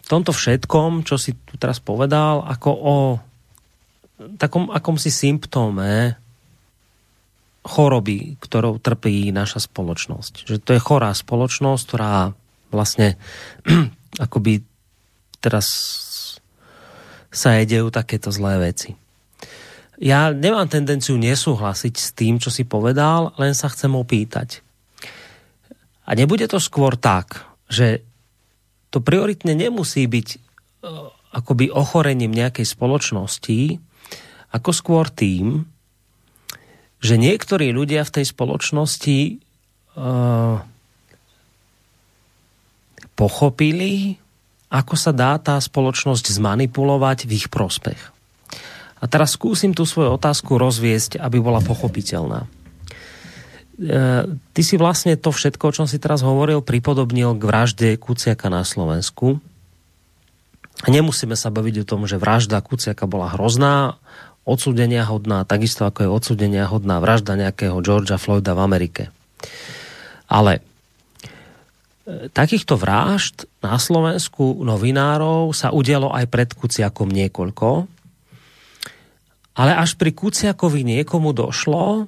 tomto 0.07 0.31
všetkom, 0.31 1.05
čo 1.05 1.17
si 1.17 1.33
tu 1.33 1.57
teraz 1.57 1.81
povedal, 1.81 2.45
ako 2.45 2.69
o 2.71 2.95
takom 4.37 4.71
akomsi 4.71 5.11
symptóme 5.11 6.15
choroby, 7.65 8.37
ktorou 8.37 8.77
trpí 8.77 9.33
naša 9.33 9.65
spoločnosť. 9.65 10.45
Že 10.45 10.55
to 10.61 10.71
je 10.77 10.85
chorá 10.85 11.09
spoločnosť, 11.09 11.81
ktorá 11.89 12.31
vlastne 12.69 13.17
akoby 14.25 14.61
teraz 15.41 15.67
sa 17.33 17.57
jedejú 17.59 17.91
takéto 17.91 18.29
zlé 18.31 18.71
veci. 18.71 18.95
Ja 19.99 20.31
nemám 20.31 20.67
tendenciu 20.67 21.15
nesúhlasiť 21.15 21.95
s 21.95 22.09
tým, 22.11 22.39
čo 22.39 22.51
si 22.51 22.67
povedal, 22.67 23.31
len 23.39 23.55
sa 23.55 23.71
chcem 23.71 23.91
opýtať. 23.95 24.59
A 26.05 26.13
nebude 26.13 26.45
to 26.45 26.59
skôr 26.61 26.99
tak, 26.99 27.47
že 27.71 28.05
to 28.95 29.03
prioritne 29.03 29.51
nemusí 29.51 30.07
byť 30.07 30.27
uh, 30.31 31.11
akoby 31.35 31.67
ochorením 31.67 32.31
nejakej 32.31 32.63
spoločnosti, 32.63 33.83
ako 34.55 34.71
skôr 34.71 35.11
tým, 35.11 35.67
že 37.03 37.19
niektorí 37.19 37.75
ľudia 37.75 38.07
v 38.07 38.13
tej 38.15 38.25
spoločnosti 38.31 39.19
uh, 39.99 40.63
pochopili, 43.19 44.15
ako 44.71 44.95
sa 44.95 45.11
dá 45.11 45.35
tá 45.43 45.59
spoločnosť 45.59 46.31
zmanipulovať 46.31 47.27
v 47.27 47.31
ich 47.35 47.47
prospech. 47.51 47.99
A 49.03 49.11
teraz 49.11 49.35
skúsim 49.35 49.75
tú 49.75 49.83
svoju 49.83 50.15
otázku 50.15 50.55
rozviesť, 50.55 51.19
aby 51.19 51.43
bola 51.43 51.59
pochopiteľná. 51.59 52.47
Ty 53.75 54.61
si 54.63 54.79
vlastne 54.79 55.19
to 55.19 55.35
všetko, 55.35 55.63
o 55.67 55.75
čom 55.75 55.87
si 55.87 55.99
teraz 55.99 56.23
hovoril, 56.23 56.63
pripodobnil 56.63 57.35
k 57.35 57.43
vražde 57.43 57.89
Kuciaka 57.99 58.47
na 58.47 58.63
Slovensku. 58.63 59.43
Nemusíme 60.87 61.35
sa 61.35 61.51
baviť 61.51 61.83
o 61.83 61.87
tom, 61.87 62.07
že 62.07 62.15
vražda 62.15 62.63
Kuciaka 62.63 63.03
bola 63.03 63.35
hrozná 63.35 63.99
odsúdenia 64.47 65.03
hodná, 65.09 65.43
takisto 65.43 65.83
ako 65.83 65.99
je 66.05 66.09
odsúdenia 66.09 66.69
hodná 66.69 67.01
vražda 67.01 67.35
nejakého 67.35 67.75
Georgia 67.81 68.21
Floyda 68.21 68.53
v 68.53 68.63
Amerike. 68.63 69.03
Ale 70.29 70.61
e, 70.61 70.61
takýchto 72.29 72.77
vražd 72.77 73.49
na 73.65 73.75
Slovensku 73.81 74.61
novinárov 74.61 75.49
sa 75.51 75.73
udialo 75.73 76.13
aj 76.13 76.25
pred 76.29 76.49
Kuciakom 76.53 77.09
niekoľko, 77.09 77.89
ale 79.57 79.71
až 79.73 79.97
pri 79.97 80.13
Kuciakovi 80.13 80.85
niekomu 80.85 81.33
došlo, 81.33 82.05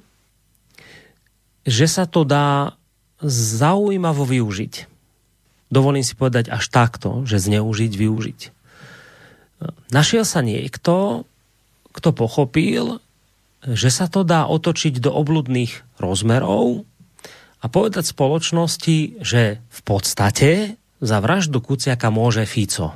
že 1.66 1.86
sa 1.90 2.04
to 2.04 2.22
dá 2.22 2.78
zaujímavo 3.24 4.22
využiť. 4.22 4.86
Dovolím 5.68 6.06
si 6.06 6.16
povedať 6.16 6.48
až 6.48 6.64
takto, 6.70 7.26
že 7.28 7.42
zneužiť, 7.42 7.92
využiť. 7.92 8.40
Našiel 9.90 10.22
sa 10.22 10.40
niekto, 10.40 11.26
kto 11.92 12.08
pochopil, 12.14 13.02
že 13.66 13.90
sa 13.90 14.06
to 14.06 14.22
dá 14.22 14.46
otočiť 14.46 15.02
do 15.02 15.10
obludných 15.10 15.98
rozmerov 15.98 16.86
a 17.58 17.66
povedať 17.66 18.06
spoločnosti, 18.06 19.18
že 19.18 19.58
v 19.58 19.80
podstate 19.82 20.78
za 21.02 21.18
vraždu 21.18 21.58
Kuciaka 21.58 22.08
môže 22.14 22.46
Fico. 22.46 22.94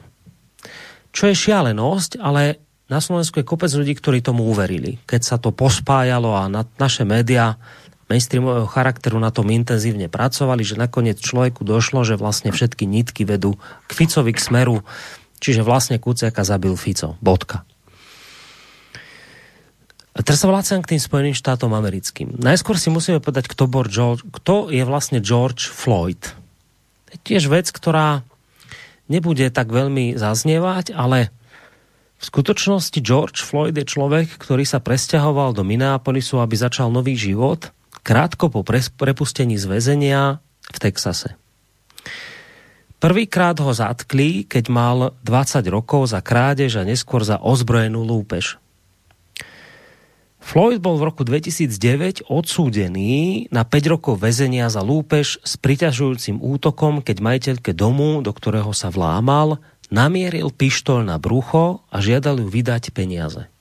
Čo 1.10 1.28
je 1.28 1.36
šialenosť, 1.36 2.22
ale 2.22 2.62
na 2.86 3.02
Slovensku 3.02 3.42
je 3.42 3.48
kopec 3.48 3.72
ľudí, 3.74 3.98
ktorí 3.98 4.22
tomu 4.22 4.48
uverili. 4.48 5.02
Keď 5.04 5.20
sa 5.22 5.36
to 5.36 5.50
pospájalo 5.50 6.32
a 6.38 6.46
na, 6.46 6.62
naše 6.78 7.02
médiá 7.02 7.58
mainstreamového 8.12 8.68
charakteru 8.68 9.16
na 9.16 9.32
tom 9.32 9.48
intenzívne 9.48 10.12
pracovali, 10.12 10.60
že 10.60 10.76
nakoniec 10.76 11.16
človeku 11.16 11.64
došlo, 11.64 12.04
že 12.04 12.20
vlastne 12.20 12.52
všetky 12.52 12.84
nitky 12.84 13.24
vedú 13.24 13.56
k 13.88 13.90
Ficovi, 13.96 14.36
k 14.36 14.44
smeru, 14.44 14.84
čiže 15.40 15.64
vlastne 15.64 15.96
Kuciaka 15.96 16.44
zabil 16.44 16.76
Fico. 16.76 17.16
Bodka. 17.24 17.64
A 20.12 20.20
teraz 20.20 20.44
sa 20.44 20.52
vlácam 20.52 20.84
k 20.84 20.92
tým 20.92 21.00
Spojeným 21.00 21.32
štátom 21.32 21.72
americkým. 21.72 22.36
Najskôr 22.36 22.76
si 22.76 22.92
musíme 22.92 23.16
povedať, 23.16 23.48
kto, 23.48 23.64
bol 23.64 23.88
George, 23.88 24.28
kto 24.28 24.68
je 24.68 24.84
vlastne 24.84 25.24
George 25.24 25.72
Floyd. 25.72 26.36
Je 27.08 27.16
tiež 27.16 27.48
vec, 27.48 27.72
ktorá 27.72 28.20
nebude 29.08 29.48
tak 29.48 29.72
veľmi 29.72 30.20
zaznievať, 30.20 30.92
ale 30.92 31.32
v 32.20 32.24
skutočnosti 32.28 33.00
George 33.00 33.40
Floyd 33.40 33.72
je 33.72 33.88
človek, 33.88 34.36
ktorý 34.36 34.68
sa 34.68 34.84
presťahoval 34.84 35.56
do 35.56 35.64
Minneapolisu, 35.64 36.44
aby 36.44 36.60
začal 36.60 36.92
nový 36.92 37.16
život, 37.16 37.72
krátko 38.02 38.50
po 38.50 38.66
prepustení 38.66 39.56
z 39.58 39.64
väzenia 39.66 40.42
v 40.70 40.78
Texase. 40.78 41.38
Prvýkrát 43.02 43.58
ho 43.58 43.74
zatkli, 43.74 44.46
keď 44.46 44.64
mal 44.70 44.98
20 45.26 45.66
rokov 45.66 46.14
za 46.14 46.22
krádež 46.22 46.78
a 46.78 46.86
neskôr 46.86 47.26
za 47.26 47.34
ozbrojenú 47.42 48.06
lúpež. 48.06 48.62
Floyd 50.42 50.82
bol 50.82 50.98
v 50.98 51.06
roku 51.06 51.22
2009 51.22 52.26
odsúdený 52.26 53.46
na 53.54 53.62
5 53.62 53.94
rokov 53.94 54.18
väzenia 54.18 54.66
za 54.70 54.82
lúpež 54.82 55.38
s 55.38 55.54
priťažujúcim 55.54 56.42
útokom, 56.42 56.98
keď 56.98 57.16
majiteľke 57.22 57.70
domu, 57.70 58.18
do 58.26 58.34
ktorého 58.34 58.74
sa 58.74 58.90
vlámal, 58.90 59.62
namieril 59.90 60.50
pištol 60.50 61.06
na 61.06 61.18
brucho 61.22 61.86
a 61.94 62.02
žiadal 62.02 62.42
ju 62.42 62.50
vydať 62.50 62.90
peniaze. 62.90 63.51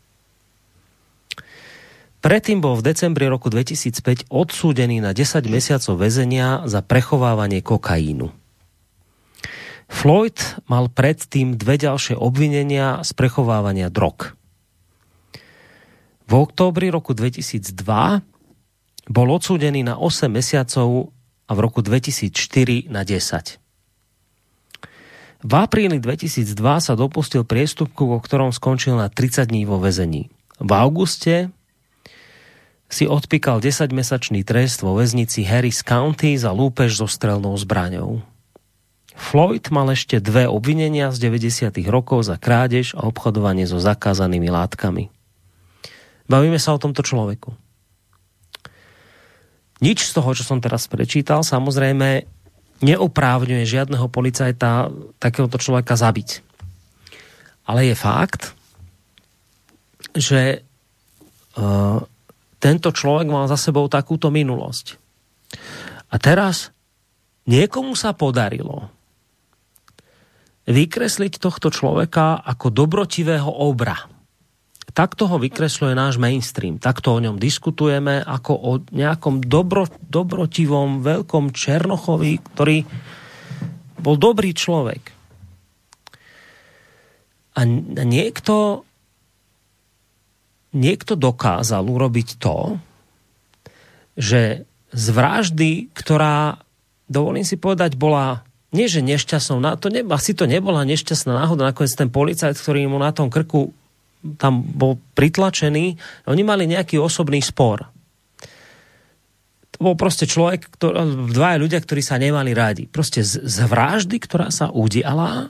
Predtým 2.22 2.61
bol 2.61 2.77
v 2.77 2.85
decembri 2.93 3.26
roku 3.26 3.49
2005 3.49 4.30
odsúdený 4.30 5.02
na 5.02 5.10
10 5.10 5.41
mesiacov 5.49 5.98
väzenia 5.98 6.69
za 6.69 6.85
prechovávanie 6.85 7.65
kokainu. 7.65 8.30
Floyd 9.89 10.38
mal 10.69 10.88
predtým 10.88 11.57
dve 11.57 11.81
ďalšie 11.81 12.14
obvinenia 12.14 13.02
z 13.02 13.11
prechovávania 13.18 13.89
drog. 13.89 14.38
V 16.30 16.34
októbri 16.38 16.93
roku 16.93 17.18
2002 17.18 17.76
bol 19.10 19.27
odsúdený 19.34 19.81
na 19.84 19.98
8 19.98 20.30
mesiacov 20.30 21.11
a 21.49 21.52
v 21.52 21.60
roku 21.60 21.81
2004 21.81 22.88
na 22.88 23.02
10. 23.02 23.57
V 25.41 25.53
apríli 25.57 25.98
2002 25.98 26.53
sa 26.85 26.93
dopustil 26.93 27.41
priestupku, 27.43 28.14
vo 28.14 28.22
ktorom 28.22 28.53
skončil 28.53 28.93
na 28.93 29.10
30 29.10 29.49
dní 29.49 29.65
vo 29.65 29.81
väzení. 29.81 30.30
V 30.61 30.69
auguste 30.69 31.49
si 32.91 33.07
odpíkal 33.07 33.63
10-mesačný 33.63 34.43
trest 34.43 34.84
vo 34.84 34.99
väznici 34.99 35.47
Harris 35.47 35.80
County 35.80 36.35
za 36.35 36.51
lúpež 36.51 36.99
so 36.99 37.07
strelnou 37.07 37.55
zbraňou. 37.55 38.19
Floyd 39.15 39.72
mal 39.72 39.88
ešte 39.95 40.19
dve 40.19 40.47
obvinenia 40.51 41.07
z 41.15 41.31
90. 41.31 41.72
rokov 41.88 42.27
za 42.27 42.35
krádež 42.35 42.91
a 42.99 43.07
obchodovanie 43.07 43.63
so 43.63 43.80
zakázanými 43.80 44.51
látkami. 44.51 45.07
Bavíme 46.27 46.59
sa 46.59 46.76
o 46.76 46.80
tomto 46.80 47.03
človeku. 47.03 47.55
Nič 49.81 50.05
z 50.05 50.11
toho, 50.13 50.31
čo 50.35 50.43
som 50.45 50.59
teraz 50.59 50.85
prečítal, 50.91 51.41
samozrejme 51.41 52.27
neoprávňuje 52.85 53.63
žiadneho 53.65 54.11
policajta 54.11 54.91
takéhoto 55.18 55.57
človeka 55.57 55.95
zabiť. 55.95 56.43
Ale 57.65 57.88
je 57.88 57.95
fakt, 57.95 58.53
že 60.18 60.65
uh, 61.55 62.03
tento 62.61 62.93
človek 62.93 63.27
mal 63.27 63.49
za 63.49 63.57
sebou 63.57 63.89
takúto 63.89 64.29
minulosť. 64.29 65.01
A 66.13 66.15
teraz 66.21 66.69
niekomu 67.49 67.97
sa 67.97 68.13
podarilo 68.13 68.93
vykresliť 70.69 71.41
tohto 71.41 71.73
človeka 71.73 72.38
ako 72.45 72.69
dobrotivého 72.69 73.49
obra 73.49 73.97
takto 74.91 75.27
ho 75.27 75.39
vykresľuje 75.39 75.93
náš 75.95 76.19
mainstream. 76.19 76.77
Takto 76.77 77.15
o 77.15 77.23
ňom 77.23 77.39
diskutujeme 77.39 78.19
ako 78.21 78.53
o 78.53 78.71
nejakom 78.91 79.39
dobro, 79.43 79.88
dobrotivom 80.03 80.99
veľkom 81.01 81.55
Černochovi, 81.55 82.31
ktorý 82.51 82.77
bol 84.03 84.15
dobrý 84.19 84.51
človek. 84.51 85.03
A 87.55 87.67
niekto 88.07 88.83
niekto 90.72 91.19
dokázal 91.19 91.84
urobiť 91.84 92.39
to, 92.39 92.80
že 94.15 94.68
z 94.91 95.06
vraždy, 95.11 95.91
ktorá, 95.95 96.60
dovolím 97.07 97.48
si 97.48 97.56
povedať, 97.56 97.95
bola 97.95 98.43
nie 98.72 98.88
že 98.88 99.03
nešťastnou, 99.03 99.60
to 99.84 99.91
ne, 99.91 100.03
asi 100.07 100.31
to 100.31 100.48
nebola 100.48 100.88
nešťastná 100.88 101.43
náhoda, 101.43 101.72
nakoniec 101.72 101.91
ten 101.91 102.07
policajt, 102.07 102.56
ktorý 102.56 102.88
mu 102.88 102.99
na 102.99 103.11
tom 103.11 103.27
krku 103.27 103.76
tam 104.38 104.61
bol 104.61 105.02
pritlačený, 105.18 105.98
oni 106.30 106.43
mali 106.45 106.69
nejaký 106.69 107.02
osobný 107.02 107.41
spor. 107.41 107.89
To 109.76 109.77
bol 109.81 109.95
proste 109.98 110.30
človek, 110.30 110.69
ktorý, 110.77 111.34
dvaja 111.34 111.57
ľudia, 111.57 111.80
ktorí 111.81 112.06
sa 112.06 112.22
nemali 112.22 112.53
rádi. 112.53 112.85
Proste 112.85 113.26
z, 113.26 113.41
z 113.41 113.57
vraždy, 113.65 114.22
ktorá 114.22 114.53
sa 114.53 114.69
udiala, 114.69 115.49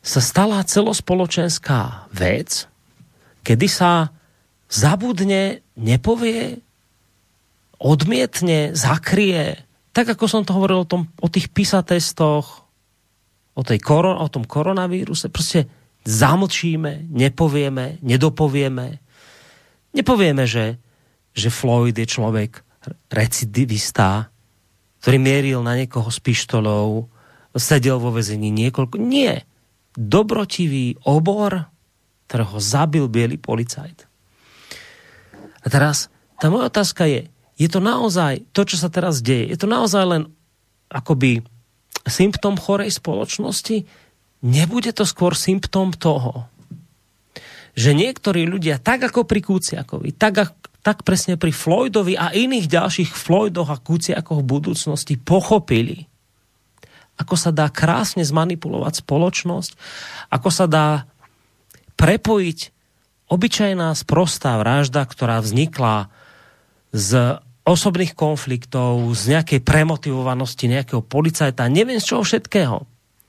sa 0.00 0.20
stala 0.22 0.64
celospoločenská 0.64 2.08
vec, 2.14 2.70
kedy 3.46 3.70
sa 3.70 4.10
zabudne, 4.66 5.62
nepovie, 5.78 6.58
odmietne, 7.78 8.74
zakrie, 8.74 9.62
tak 9.94 10.10
ako 10.10 10.26
som 10.26 10.42
to 10.42 10.50
hovoril 10.58 10.82
o, 10.82 10.88
tom, 10.88 11.06
o 11.22 11.30
tých 11.30 11.54
PISA 11.54 11.86
testoch, 11.86 12.66
o, 13.54 13.62
tej 13.62 13.78
koron, 13.78 14.18
o 14.18 14.26
tom 14.26 14.42
koronavíruse, 14.42 15.30
proste 15.30 15.70
zamlčíme, 16.02 17.06
nepovieme, 17.06 18.02
nedopovieme. 18.02 18.98
Nepovieme, 19.94 20.44
že, 20.44 20.82
že 21.30 21.48
Floyd 21.48 21.94
je 21.94 22.04
človek 22.04 22.66
recidivista, 23.08 24.28
ktorý 25.00 25.18
mieril 25.22 25.60
na 25.62 25.78
niekoho 25.78 26.10
s 26.10 26.18
pištolou, 26.18 27.06
sedel 27.54 28.02
vo 28.02 28.10
vezení 28.10 28.50
niekoľko. 28.50 28.98
Nie. 29.00 29.46
Dobrotivý 29.96 30.98
obor, 31.08 31.72
ktorého 32.26 32.58
zabil 32.58 33.06
biely 33.06 33.38
policajt. 33.38 34.06
A 35.62 35.66
teraz, 35.66 36.10
tá 36.38 36.50
moja 36.50 36.70
otázka 36.70 37.06
je, 37.06 37.30
je 37.56 37.68
to 37.70 37.80
naozaj, 37.80 38.44
to, 38.52 38.68
čo 38.68 38.76
sa 38.76 38.92
teraz 38.92 39.24
deje, 39.24 39.48
je 39.50 39.58
to 39.58 39.66
naozaj 39.66 40.04
len 40.04 40.22
akoby 40.92 41.42
symptom 42.06 42.54
chorej 42.54 42.94
spoločnosti? 42.94 43.88
Nebude 44.46 44.94
to 44.94 45.02
skôr 45.08 45.34
symptom 45.34 45.90
toho, 45.90 46.46
že 47.74 47.96
niektorí 47.96 48.46
ľudia, 48.46 48.78
tak 48.78 49.08
ako 49.10 49.26
pri 49.26 49.40
Kuciakovi, 49.42 50.14
tak, 50.14 50.54
tak 50.84 51.02
presne 51.02 51.40
pri 51.40 51.50
Floydovi 51.50 52.14
a 52.14 52.30
iných 52.30 52.70
ďalších 52.70 53.10
Floydoch 53.10 53.72
a 53.72 53.80
Kuciakoch 53.80 54.44
v 54.44 54.50
budúcnosti 54.60 55.18
pochopili, 55.18 56.06
ako 57.16 57.34
sa 57.34 57.50
dá 57.50 57.72
krásne 57.72 58.22
zmanipulovať 58.22 59.00
spoločnosť, 59.02 59.70
ako 60.30 60.48
sa 60.52 60.68
dá 60.68 61.08
prepojiť 61.96 62.58
obyčajná 63.26 63.90
sprostá 63.98 64.54
vražda, 64.60 65.02
ktorá 65.02 65.42
vznikla 65.42 66.12
z 66.94 67.40
osobných 67.66 68.14
konfliktov, 68.14 69.02
z 69.18 69.36
nejakej 69.36 69.60
premotivovanosti 69.66 70.70
nejakého 70.70 71.02
policajta, 71.02 71.66
neviem 71.66 71.98
z 71.98 72.14
čoho 72.14 72.22
všetkého. 72.22 72.86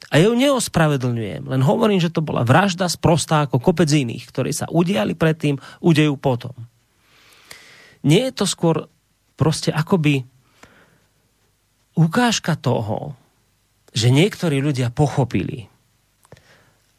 A 0.07 0.15
ju 0.23 0.31
neospravedlňujem, 0.37 1.51
len 1.51 1.61
hovorím, 1.65 1.99
že 1.99 2.13
to 2.13 2.23
bola 2.23 2.45
vražda 2.47 2.87
sprostá 2.87 3.43
ako 3.43 3.59
kopec 3.59 3.89
iných, 3.89 4.23
ktorí 4.29 4.55
sa 4.55 4.69
udiali 4.71 5.17
predtým, 5.17 5.59
udejú 5.83 6.15
potom. 6.15 6.55
Nie 8.05 8.29
je 8.29 8.37
to 8.39 8.45
skôr 8.47 8.87
proste 9.35 9.73
akoby 9.73 10.23
ukážka 11.97 12.55
toho, 12.55 13.17
že 13.91 14.13
niektorí 14.13 14.61
ľudia 14.61 14.93
pochopili, 14.93 15.67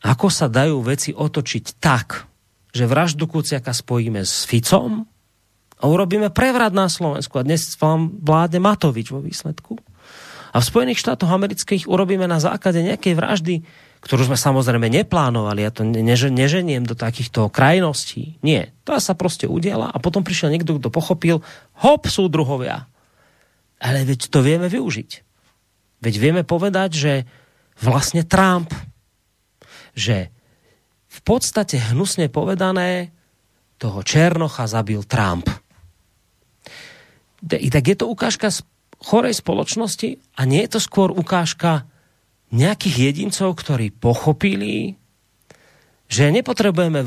ako 0.04 0.28
sa 0.30 0.46
dajú 0.46 0.78
veci 0.84 1.10
otočiť 1.10 1.64
tak, 1.82 2.28
že 2.70 2.86
vraždu 2.86 3.26
Kuciaka 3.26 3.74
spojíme 3.74 4.22
s 4.22 4.46
Ficom 4.46 5.08
a 5.78 5.84
urobíme 5.86 6.30
prevrat 6.30 6.70
na 6.70 6.86
Slovensku. 6.86 7.38
A 7.38 7.46
dnes 7.46 7.74
vám 7.78 8.14
vládne 8.22 8.62
Matovič 8.62 9.10
vo 9.10 9.18
výsledku. 9.18 9.78
A 10.54 10.62
v 10.62 10.68
Spojených 10.68 11.02
štátoch 11.02 11.28
amerických 11.28 11.90
urobíme 11.90 12.24
na 12.24 12.40
základe 12.40 12.80
nejakej 12.80 13.14
vraždy, 13.18 13.54
ktorú 13.98 14.30
sme 14.30 14.38
samozrejme 14.38 14.86
neplánovali, 14.86 15.66
ja 15.66 15.74
to 15.74 15.82
neženiem 15.84 16.86
do 16.86 16.94
takýchto 16.94 17.50
krajností. 17.50 18.38
Nie, 18.46 18.70
to 18.86 18.94
sa 19.02 19.18
proste 19.18 19.50
udiala 19.50 19.90
a 19.90 19.98
potom 19.98 20.22
prišiel 20.22 20.54
niekto, 20.54 20.78
kto 20.78 20.88
pochopil, 20.88 21.42
hop, 21.82 22.06
sú 22.06 22.30
druhovia. 22.30 22.86
Ale 23.82 24.06
veď 24.06 24.30
to 24.30 24.38
vieme 24.40 24.70
využiť. 24.70 25.10
Veď 25.98 26.14
vieme 26.14 26.42
povedať, 26.46 26.90
že 26.94 27.12
vlastne 27.82 28.22
Trump 28.22 28.70
že 29.98 30.30
v 31.10 31.18
podstate 31.26 31.82
hnusne 31.90 32.30
povedané 32.30 33.10
toho 33.82 34.06
Černocha 34.06 34.70
zabil 34.70 35.02
Trump. 35.02 35.50
I 37.42 37.68
tak 37.70 37.84
je 37.86 37.96
to 37.98 38.06
ukážka 38.06 38.54
chorej 39.02 39.34
spoločnosti 39.34 40.18
a 40.38 40.40
nie 40.46 40.62
je 40.66 40.78
to 40.78 40.80
skôr 40.82 41.10
ukážka 41.10 41.86
nejakých 42.54 43.10
jedincov, 43.10 43.58
ktorí 43.58 43.94
pochopili, 43.94 44.98
že 46.10 46.30
nepotrebujeme 46.34 47.02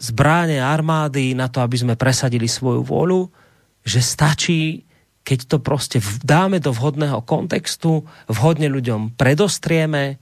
zbráne 0.00 0.60
armády 0.60 1.36
na 1.36 1.46
to, 1.48 1.60
aby 1.60 1.76
sme 1.76 1.94
presadili 1.96 2.48
svoju 2.48 2.84
vôľu, 2.84 3.30
že 3.84 4.00
stačí, 4.04 4.84
keď 5.24 5.38
to 5.46 5.56
proste 5.60 5.98
dáme 6.24 6.60
do 6.60 6.72
vhodného 6.72 7.24
kontextu, 7.24 8.04
vhodne 8.28 8.68
ľuďom 8.68 9.16
predostrieme, 9.16 10.20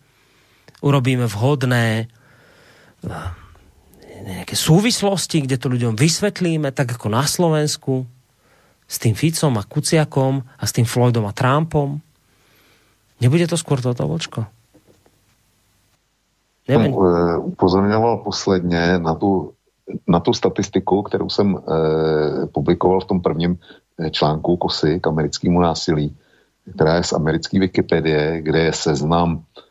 urobíme 0.83 1.27
vhodné 1.27 2.07
eh, 2.07 3.31
nejaké 4.19 4.55
súvislosti, 4.59 5.47
kde 5.47 5.57
to 5.57 5.73
ľuďom 5.73 5.95
vysvetlíme, 5.97 6.75
tak 6.75 6.99
ako 6.99 7.09
na 7.09 7.25
Slovensku, 7.25 8.05
s 8.89 8.97
tým 8.97 9.13
Ficom 9.13 9.53
a 9.61 9.65
Kuciakom 9.69 10.41
a 10.45 10.65
s 10.65 10.73
tým 10.73 10.89
Floydom 10.89 11.29
a 11.29 11.33
Trumpom. 11.37 12.01
Nebude 13.21 13.45
to 13.45 13.61
skôr 13.61 13.85
toto, 13.85 14.09
Vočko? 14.09 14.49
Nevím. 16.69 16.93
Eh, 16.93 17.37
upozorňoval 17.37 18.17
posledně 18.17 18.99
na 18.99 19.15
tu, 19.15 19.53
na 20.09 20.21
tu 20.21 20.33
statistiku, 20.33 21.03
kterou 21.03 21.29
jsem 21.29 21.57
e, 21.57 22.47
publikoval 22.47 23.01
v 23.01 23.05
tom 23.05 23.21
prvním 23.21 23.59
článku 24.11 24.57
Kosy 24.57 25.01
k 25.01 25.07
americkému 25.07 25.61
násilí, 25.61 26.17
která 26.75 26.97
je 26.97 27.05
z 27.05 27.13
americké 27.13 27.61
Wikipedie, 27.61 28.43
kde 28.43 28.59
je 28.59 28.73
seznam 28.73 29.49
Eh, 29.59 29.68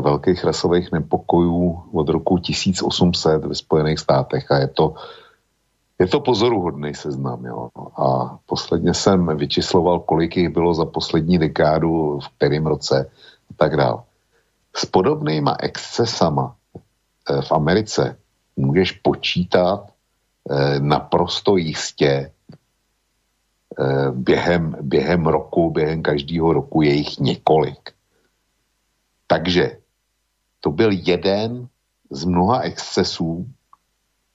velkých 0.00 0.44
rasových 0.44 0.92
nepokojů 0.92 1.82
od 1.92 2.08
roku 2.08 2.38
1800 2.38 3.44
ve 3.44 3.54
Spojených 3.54 3.98
státech 3.98 4.50
a 4.50 4.56
je 4.56 4.68
to, 4.68 4.94
je 5.98 6.06
to 6.06 6.20
pozoruhodný 6.20 6.94
seznam. 6.94 7.44
Jo. 7.44 7.68
A 7.96 8.38
posledně 8.46 8.94
jsem 8.94 9.36
vyčísloval, 9.36 10.00
kolik 10.00 10.36
jich 10.36 10.48
bylo 10.48 10.74
za 10.74 10.84
poslední 10.84 11.38
dekádu, 11.38 12.20
v 12.20 12.28
kterém 12.36 12.66
roce 12.66 13.10
a 13.50 13.54
tak 13.56 13.76
dále. 13.76 14.02
S 14.76 14.86
podobnýma 14.86 15.56
excesama 15.60 16.54
eh, 17.30 17.42
v 17.42 17.52
Americe 17.52 18.16
můžeš 18.56 18.92
počítat 18.92 19.86
eh, 20.50 20.80
naprosto 20.80 21.56
jistě 21.56 22.30
během, 24.10 24.76
během 24.80 25.26
roku, 25.26 25.70
během 25.70 26.02
každého 26.02 26.52
roku 26.52 26.82
je 26.82 26.94
jich 26.94 27.18
několik. 27.18 27.97
Takže 29.28 29.78
to 30.60 30.70
byl 30.70 30.90
jeden 30.92 31.68
z 32.10 32.24
mnoha 32.24 32.60
excesů, 32.60 33.46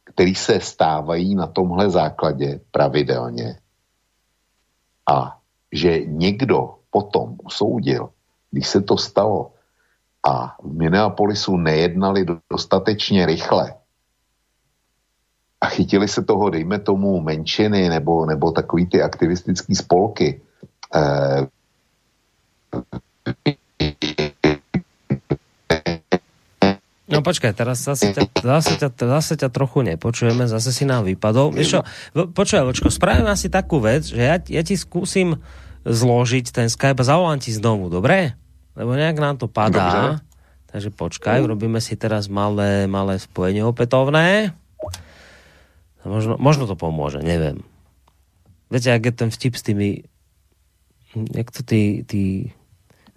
který 0.04 0.36
se 0.36 0.60
stávají 0.60 1.36
na 1.36 1.48
tomhle 1.48 1.90
základě 1.90 2.62
pravidelně. 2.72 3.60
A 5.10 5.40
že 5.72 6.06
někdo 6.06 6.76
potom 6.90 7.38
usoudil, 7.44 8.10
když 8.52 8.68
se 8.68 8.82
to 8.82 8.98
stalo 8.98 9.52
a 10.24 10.56
v 10.62 10.74
Minneapolisu 10.74 11.58
nejednali 11.58 12.26
dostatečně 12.52 13.26
rychle 13.26 13.76
a 15.64 15.66
chytili 15.66 16.08
se 16.08 16.24
toho, 16.24 16.50
dejme 16.50 16.80
tomu, 16.80 17.22
menšiny 17.22 17.90
nebo, 17.90 18.26
nebo 18.26 18.52
takový 18.52 18.86
ty 18.86 19.02
aktivistický 19.02 19.76
spolky, 19.76 20.42
eh, 20.96 21.48
No 27.14 27.22
počkaj, 27.22 27.54
teraz 27.54 27.86
zase 27.86 28.12
ťa, 28.12 28.34
zase, 28.42 28.74
ťa, 28.82 28.90
zase 28.98 29.34
ťa 29.38 29.54
trochu 29.54 29.86
nepočujeme, 29.86 30.50
zase 30.50 30.74
si 30.74 30.84
nám 30.90 31.06
vypadol. 31.06 31.54
Vieš 31.54 31.78
čo, 31.78 31.80
počúvaj, 32.34 32.66
Vočko, 32.66 32.90
spravím 32.90 33.30
asi 33.30 33.54
takú 33.54 33.78
vec, 33.78 34.10
že 34.10 34.18
ja, 34.18 34.42
ja 34.42 34.62
ti 34.66 34.74
skúsim 34.74 35.38
zložiť 35.86 36.50
ten 36.50 36.68
Skype 36.68 36.98
a 36.98 37.06
zavolám 37.06 37.38
ti 37.38 37.54
znovu, 37.54 37.94
dobre? 37.94 38.34
Lebo 38.74 38.98
nejak 38.98 39.22
nám 39.22 39.38
to 39.38 39.46
padá. 39.46 40.18
Dobre. 40.18 40.34
Takže 40.74 40.90
počkaj, 40.90 41.38
urobíme 41.46 41.78
si 41.78 41.94
teraz 41.94 42.26
malé, 42.26 42.90
malé 42.90 43.22
spojenie 43.22 43.62
opätovné. 43.62 44.58
Možno, 46.02 46.36
možno 46.42 46.66
to 46.66 46.74
pomôže, 46.74 47.22
neviem. 47.22 47.62
Viete, 48.74 48.90
ak 48.90 49.06
je 49.06 49.14
ten 49.14 49.30
vtip 49.30 49.54
s 49.54 49.62
tými... 49.62 50.02
Jak 51.14 51.54
to 51.54 51.62
tí, 51.62 52.02
tí 52.10 52.50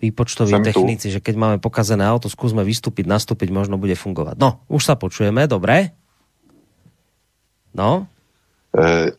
výpočtoví 0.01 0.53
technici, 0.61 1.09
že 1.09 1.25
keď 1.25 1.35
máme 1.37 1.57
pokazené 1.57 2.05
auto, 2.05 2.29
skúsme 2.29 2.61
vystúpiť, 2.61 3.09
nastúpiť, 3.09 3.49
možno 3.49 3.81
bude 3.81 3.97
fungovať. 3.97 4.37
No, 4.37 4.61
už 4.69 4.83
sa 4.85 4.95
počujeme, 4.95 5.49
dobre? 5.49 5.97
No? 7.73 8.05
E, 8.77 9.13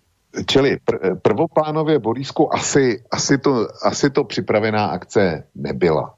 čili 0.45 0.77
pr- 0.77 1.17
prvoplánově 1.21 1.99
Borisku 1.99 2.53
asi, 2.53 3.01
asi, 3.11 3.37
to, 3.37 3.67
asi 3.81 4.09
to 4.09 4.23
připravená 4.23 4.85
akce 4.85 5.43
nebyla, 5.55 6.13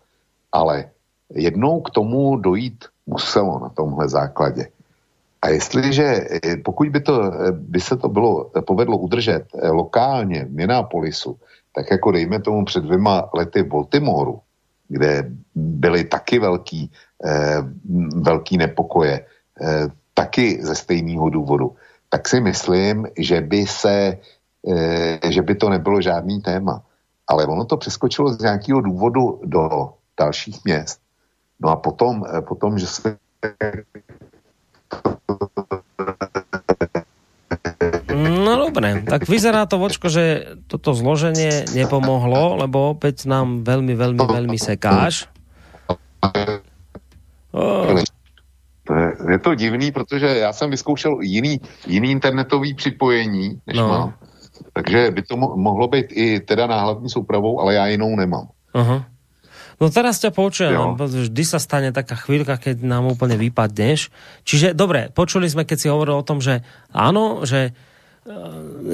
ale 0.51 0.91
jednou 1.31 1.81
k 1.81 1.89
tomu 1.89 2.35
dojít 2.35 2.85
muselo 3.07 3.59
na 3.59 3.69
tomhle 3.69 4.09
základě. 4.09 4.67
A 5.41 5.49
jestliže, 5.49 6.03
e, 6.43 6.57
pokud 6.57 6.89
by, 6.89 6.99
to, 6.99 7.15
e, 7.23 7.51
by 7.51 7.79
se 7.79 7.97
to 7.97 8.07
bylo 8.09 8.51
povedlo 8.67 8.97
udržet 8.97 9.47
lokálně 9.71 10.45
v 10.45 10.51
Minneapolisu, 10.51 11.39
tak 11.75 11.91
jako 11.91 12.11
dejme 12.11 12.39
tomu 12.39 12.65
před 12.65 12.83
dvěma 12.83 13.29
lety 13.33 13.63
v 13.63 13.67
Baltimoru, 13.67 14.39
kde 14.89 15.31
byly 15.55 16.03
taky 16.03 16.39
velký, 16.39 16.91
eh, 17.25 17.61
velký 18.15 18.57
nepokoje, 18.57 19.25
eh, 19.61 19.87
taky 20.13 20.59
ze 20.61 20.75
stejného 20.75 21.29
důvodu, 21.29 21.75
tak 22.09 22.27
si 22.27 22.41
myslím, 22.41 23.07
že 23.17 23.41
by 23.41 23.61
se, 23.67 24.17
eh, 24.67 25.31
že 25.31 25.41
by 25.41 25.55
to 25.55 25.69
nebylo 25.69 26.01
žádný 26.01 26.41
téma. 26.41 26.83
Ale 27.29 27.45
ono 27.45 27.65
to 27.65 27.77
přeskočilo 27.77 28.33
z 28.33 28.41
nějakého 28.41 28.81
důvodu 28.81 29.41
do 29.45 29.93
dalších 30.17 30.65
měst. 30.65 30.99
No 31.59 31.69
a 31.69 31.75
potom, 31.75 32.25
eh, 32.25 32.41
potom 32.41 32.79
že 32.79 32.87
se 32.87 33.17
No 38.19 38.59
dobre, 38.67 39.07
tak 39.07 39.31
vyzerá 39.31 39.63
to, 39.63 39.79
vočko, 39.79 40.11
že 40.11 40.55
toto 40.67 40.91
zloženie 40.91 41.71
nepomohlo, 41.71 42.59
lebo 42.59 42.91
opäť 42.91 43.31
nám 43.31 43.63
veľmi, 43.63 43.95
veľmi, 43.95 44.19
veľmi 44.19 44.57
sekáš. 44.59 45.31
Oh. 47.55 47.95
Je 49.29 49.39
to 49.39 49.55
divný, 49.55 49.91
protože 49.91 50.27
já 50.27 50.53
jsem 50.53 50.69
vyzkoušel 50.69 51.21
jiný, 51.21 51.61
jiný 51.87 52.11
internetový 52.11 52.73
připojení, 52.73 53.61
než 53.67 53.77
no. 53.77 53.87
mám. 53.87 54.13
Takže 54.73 55.11
by 55.11 55.21
to 55.21 55.37
mo 55.37 55.55
mohlo 55.55 55.87
být 55.87 56.05
i 56.09 56.39
teda 56.39 56.67
náhlavní 56.67 57.09
soupravou, 57.09 57.61
ale 57.61 57.73
já 57.73 57.87
jinou 57.87 58.15
nemám. 58.15 58.47
Uh-huh. 58.75 59.03
No 59.79 59.87
teraz 59.87 60.19
ťa 60.19 60.35
počujem, 60.35 60.99
vždy 60.99 61.43
sa 61.47 61.55
stane 61.55 61.95
taká 61.95 62.19
chvíľka, 62.19 62.59
keď 62.59 62.83
nám 62.83 63.07
úplne 63.15 63.39
vypadneš. 63.39 64.11
Čiže, 64.43 64.75
dobre, 64.75 65.07
počuli 65.15 65.47
sme, 65.47 65.63
keď 65.63 65.77
si 65.79 65.87
hovoril 65.87 66.19
o 66.19 66.27
tom, 66.27 66.43
že 66.43 66.67
áno, 66.91 67.47
že 67.47 67.71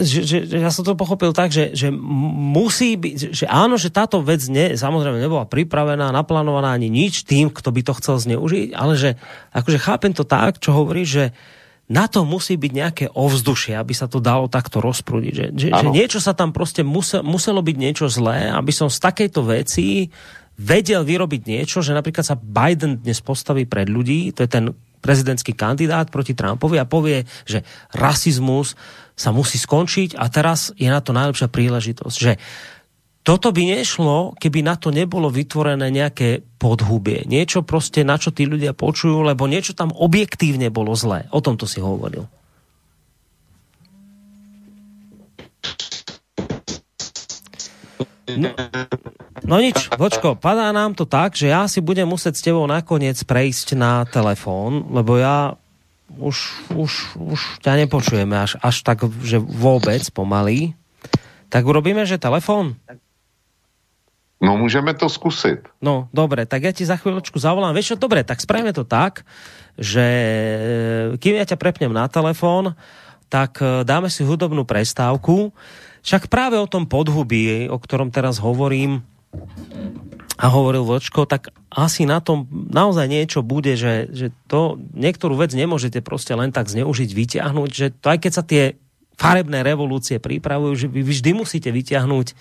že, 0.05 0.21
že, 0.21 0.37
že 0.45 0.57
ja 0.61 0.69
som 0.69 0.85
to 0.85 0.93
pochopil 0.93 1.33
tak, 1.33 1.49
že, 1.49 1.73
že 1.73 1.89
musí 1.91 2.93
byť, 2.95 3.33
že 3.33 3.45
áno, 3.49 3.75
že 3.75 3.89
táto 3.89 4.21
vec 4.21 4.45
ne, 4.47 4.77
samozrejme 4.77 5.17
nebola 5.17 5.49
pripravená, 5.49 6.13
naplánovaná 6.13 6.71
ani 6.77 6.87
nič 6.87 7.25
tým, 7.25 7.49
kto 7.49 7.73
by 7.73 7.81
to 7.81 7.97
chcel 7.97 8.15
zneužiť, 8.21 8.77
ale 8.77 8.93
že 8.95 9.17
akože 9.51 9.81
chápem 9.81 10.13
to 10.13 10.23
tak, 10.23 10.61
čo 10.61 10.77
hovorí, 10.77 11.03
že 11.03 11.33
na 11.85 12.09
to 12.09 12.25
musí 12.25 12.57
byť 12.57 12.71
nejaké 12.73 13.05
ovzdušie, 13.13 13.77
aby 13.77 13.93
sa 13.93 14.09
to 14.09 14.17
dalo 14.17 14.49
takto 14.49 14.81
rozprúdiť. 14.81 15.33
Že, 15.33 15.45
že, 15.53 15.67
že 15.69 15.87
niečo 15.93 16.17
sa 16.17 16.33
tam 16.33 16.49
proste 16.49 16.81
musel, 16.81 17.21
muselo 17.21 17.61
byť 17.61 17.75
niečo 17.77 18.05
zlé, 18.09 18.49
aby 18.49 18.73
som 18.73 18.89
z 18.89 18.97
takejto 18.97 19.41
veci 19.45 20.09
vedel 20.55 21.03
vyrobiť 21.03 21.41
niečo, 21.45 21.83
že 21.83 21.93
napríklad 21.93 22.25
sa 22.25 22.39
Biden 22.39 23.03
dnes 23.03 23.19
postaví 23.19 23.67
pred 23.67 23.91
ľudí, 23.91 24.33
to 24.33 24.47
je 24.47 24.49
ten 24.49 24.65
prezidentský 25.05 25.53
kandidát 25.53 26.09
proti 26.09 26.33
Trumpovi 26.33 26.81
a 26.81 26.89
povie, 26.89 27.29
že 27.45 27.61
rasizmus 27.93 28.73
sa 29.13 29.29
musí 29.29 29.61
skončiť 29.61 30.17
a 30.17 30.25
teraz 30.33 30.73
je 30.73 30.89
na 30.89 30.97
to 31.05 31.13
najlepšia 31.13 31.53
príležitosť, 31.53 32.17
že 32.17 32.41
toto 33.25 33.49
by 33.49 33.81
nešlo, 33.81 34.37
keby 34.37 34.61
na 34.61 34.77
to 34.77 34.93
nebolo 34.93 35.33
vytvorené 35.33 35.89
nejaké 35.89 36.45
podhubie. 36.61 37.25
Niečo 37.25 37.65
proste, 37.65 38.05
na 38.05 38.21
čo 38.21 38.29
tí 38.29 38.45
ľudia 38.45 38.77
počujú, 38.77 39.25
lebo 39.25 39.49
niečo 39.49 39.73
tam 39.73 39.89
objektívne 39.89 40.69
bolo 40.69 40.93
zlé. 40.93 41.25
O 41.33 41.41
tomto 41.41 41.65
si 41.65 41.81
hovoril. 41.81 42.29
No, 48.25 48.49
no 49.45 49.55
nič, 49.61 49.93
Vočko, 49.93 50.33
padá 50.33 50.73
nám 50.73 50.97
to 50.97 51.05
tak, 51.05 51.37
že 51.37 51.53
ja 51.53 51.69
si 51.69 51.77
budem 51.77 52.09
musieť 52.09 52.41
s 52.41 52.45
tebou 52.45 52.65
nakoniec 52.65 53.21
prejsť 53.21 53.77
na 53.77 54.01
telefón, 54.09 54.89
lebo 54.89 55.21
ja 55.21 55.53
už, 56.17 56.37
už, 56.73 56.91
už 57.21 57.39
ťa 57.61 57.85
nepočujeme 57.85 58.33
až, 58.33 58.57
až 58.61 58.81
tak, 58.81 59.05
že 59.21 59.37
vôbec 59.37 60.01
pomaly. 60.09 60.73
Tak 61.53 61.65
urobíme, 61.65 62.01
že 62.09 62.17
telefón? 62.17 62.77
No 64.41 64.57
môžeme 64.59 64.93
to 64.93 65.07
skúsiť. 65.07 65.81
No, 65.81 66.11
dobre, 66.11 66.43
tak 66.45 66.65
ja 66.65 66.73
ti 66.75 66.83
za 66.83 66.99
chvíľočku 66.99 67.39
zavolám. 67.39 67.73
Vieš 67.73 67.95
čo, 67.95 68.01
dobre, 68.01 68.25
tak 68.25 68.41
spravíme 68.41 68.75
to 68.75 68.83
tak, 68.83 69.23
že 69.77 70.05
kým 71.17 71.39
ja 71.39 71.45
ťa 71.47 71.57
prepnem 71.61 71.93
na 71.93 72.09
telefón, 72.09 72.73
tak 73.29 73.57
eh, 73.61 73.81
dáme 73.87 74.11
si 74.11 74.21
hudobnú 74.21 74.63
prestávku 74.67 75.49
však 76.05 76.29
práve 76.29 76.61
o 76.61 76.69
tom 76.69 76.85
podhubí, 76.85 77.65
o 77.65 77.81
ktorom 77.81 78.13
teraz 78.13 78.37
hovorím, 78.37 79.01
a 80.35 80.51
hovoril 80.51 80.83
Vočko, 80.83 81.23
tak 81.23 81.55
asi 81.71 82.03
na 82.03 82.19
tom 82.19 82.47
naozaj 82.51 83.07
niečo 83.07 83.39
bude, 83.39 83.79
že, 83.79 84.11
že 84.11 84.35
to 84.51 84.75
niektorú 84.91 85.39
vec 85.39 85.55
nemôžete 85.55 86.03
proste 86.03 86.35
len 86.35 86.51
tak 86.51 86.67
zneužiť, 86.67 87.09
vyťahnuť, 87.15 87.69
že 87.71 87.87
to 87.95 88.07
aj 88.11 88.19
keď 88.19 88.31
sa 88.35 88.43
tie 88.43 88.75
farebné 89.15 89.63
revolúcie 89.63 90.19
pripravujú, 90.19 90.73
že 90.75 90.87
vy 90.91 91.07
vždy 91.07 91.31
musíte 91.39 91.71
vyťahnuť 91.71 92.35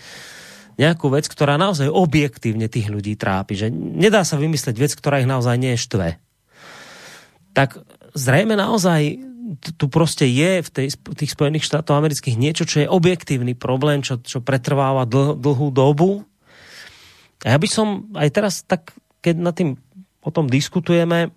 nejakú 0.74 1.06
vec, 1.06 1.30
ktorá 1.30 1.54
naozaj 1.54 1.86
objektívne 1.86 2.66
tých 2.66 2.90
ľudí 2.90 3.14
trápi. 3.14 3.54
Že 3.54 3.70
nedá 3.70 4.26
sa 4.26 4.34
vymyslieť 4.42 4.74
vec, 4.74 4.92
ktorá 4.98 5.22
ich 5.22 5.30
naozaj 5.30 5.54
neštve. 5.54 6.18
Tak 7.54 7.78
zrejme 8.18 8.58
naozaj 8.58 9.22
tu 9.56 9.86
proste 9.88 10.26
je 10.26 10.62
v 10.62 10.68
tej, 10.68 10.88
tých 10.94 11.34
Spojených 11.34 11.66
štátoch 11.66 11.96
amerických 11.96 12.36
niečo, 12.38 12.64
čo 12.64 12.84
je 12.84 12.90
objektívny 12.90 13.54
problém, 13.56 14.00
čo, 14.00 14.20
čo 14.20 14.44
pretrváva 14.44 15.04
dl, 15.04 15.36
dlhú 15.36 15.68
dobu. 15.74 16.24
A 17.44 17.54
ja 17.54 17.58
by 17.60 17.68
som 17.68 18.08
aj 18.16 18.28
teraz, 18.32 18.54
tak, 18.64 18.96
keď 19.20 19.34
nad 19.36 19.54
tým 19.54 19.76
o 20.24 20.30
tom 20.32 20.48
diskutujeme, 20.48 21.34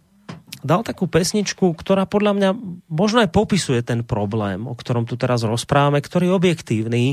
dal 0.64 0.81
takú 0.81 1.06
pesničku, 1.06 1.76
ktorá 1.76 2.07
podľa 2.07 2.34
mňa 2.34 2.49
možno 2.88 3.22
aj 3.22 3.30
popisuje 3.30 3.84
ten 3.84 4.02
problém, 4.02 4.65
o 4.65 4.73
ktorom 4.73 5.06
tu 5.06 5.19
teraz 5.19 5.44
rozprávame, 5.44 5.99
ktorý 5.99 6.31
je 6.31 6.38
objektívny, 6.38 7.06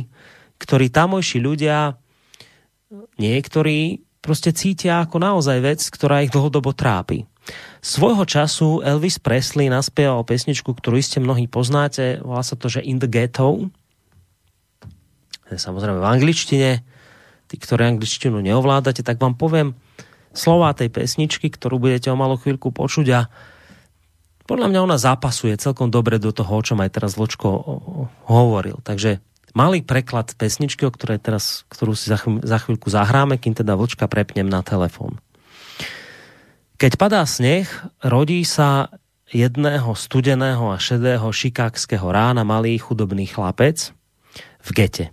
ktorý 0.57 0.89
tamojší 0.89 1.43
ľudia, 1.43 1.99
niektorí 3.19 4.07
proste 4.25 4.55
cítia 4.57 5.05
ako 5.05 5.21
naozaj 5.21 5.59
vec, 5.61 5.81
ktorá 5.85 6.25
ich 6.25 6.33
dlhodobo 6.33 6.73
trápi. 6.73 7.29
Svojho 7.85 8.25
času 8.25 8.81
Elvis 8.81 9.21
Presley 9.21 9.69
naspieval 9.69 10.25
pesničku, 10.25 10.73
ktorú 10.73 10.97
iste 10.97 11.21
mnohí 11.21 11.45
poznáte, 11.45 12.25
volá 12.25 12.41
sa 12.41 12.57
to, 12.57 12.73
že 12.73 12.81
In 12.81 12.97
the 12.97 13.11
Ghetto. 13.11 13.69
Samozrejme 15.53 16.01
v 16.01 16.09
angličtine. 16.09 16.71
Tí, 17.45 17.61
ktorí 17.61 17.85
angličtinu 17.85 18.41
neovládate, 18.41 19.05
tak 19.05 19.21
vám 19.21 19.37
poviem 19.37 19.77
slova 20.33 20.73
tej 20.73 20.89
pesničky, 20.89 21.53
ktorú 21.53 21.77
budete 21.77 22.09
o 22.09 22.16
malú 22.16 22.41
chvíľku 22.41 22.73
počuť 22.73 23.07
a 23.12 23.21
podľa 24.49 24.73
mňa 24.73 24.81
ona 24.81 24.97
zápasuje 24.97 25.57
celkom 25.61 25.93
dobre 25.93 26.16
do 26.16 26.33
toho, 26.33 26.49
o 26.49 26.65
čom 26.65 26.81
aj 26.81 26.97
teraz 26.97 27.16
Vlčko 27.21 27.49
hovoril. 28.29 28.81
Takže 28.81 29.21
malý 29.53 29.85
preklad 29.85 30.33
pesničky, 30.37 30.85
o 30.85 30.93
ktorej 30.93 31.21
teraz, 31.21 31.69
ktorú 31.69 31.93
si 31.93 32.09
za 32.25 32.59
chvíľku 32.61 32.89
zahráme, 32.89 33.37
kým 33.37 33.53
teda 33.53 33.77
Vlčka 33.77 34.09
prepnem 34.09 34.49
na 34.49 34.65
telefón. 34.65 35.21
Keď 36.75 36.93
padá 36.99 37.23
sneh, 37.23 37.71
rodí 38.03 38.43
sa 38.43 38.91
jedného 39.31 39.95
studeného 39.95 40.75
a 40.75 40.83
šedého 40.83 41.31
šikákského 41.31 42.05
rána 42.11 42.43
malý 42.43 42.75
chudobný 42.83 43.31
chlapec 43.31 43.95
v 44.59 44.69
gete. 44.75 45.07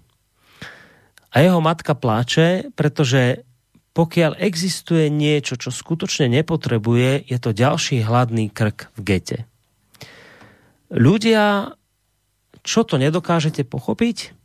A 1.31 1.35
jeho 1.39 1.61
matka 1.63 1.95
pláče, 1.95 2.73
pretože 2.75 3.45
pokiaľ 3.93 4.39
existuje 4.39 5.11
niečo, 5.11 5.59
čo 5.59 5.69
skutočne 5.69 6.31
nepotrebuje, 6.31 7.29
je 7.29 7.37
to 7.39 7.51
ďalší 7.51 8.03
hladný 8.03 8.49
krk 8.51 8.91
v 8.95 8.99
gete. 9.03 9.37
Ľudia, 10.91 11.75
čo 12.65 12.83
to 12.83 12.99
nedokážete 12.99 13.63
pochopiť? 13.63 14.40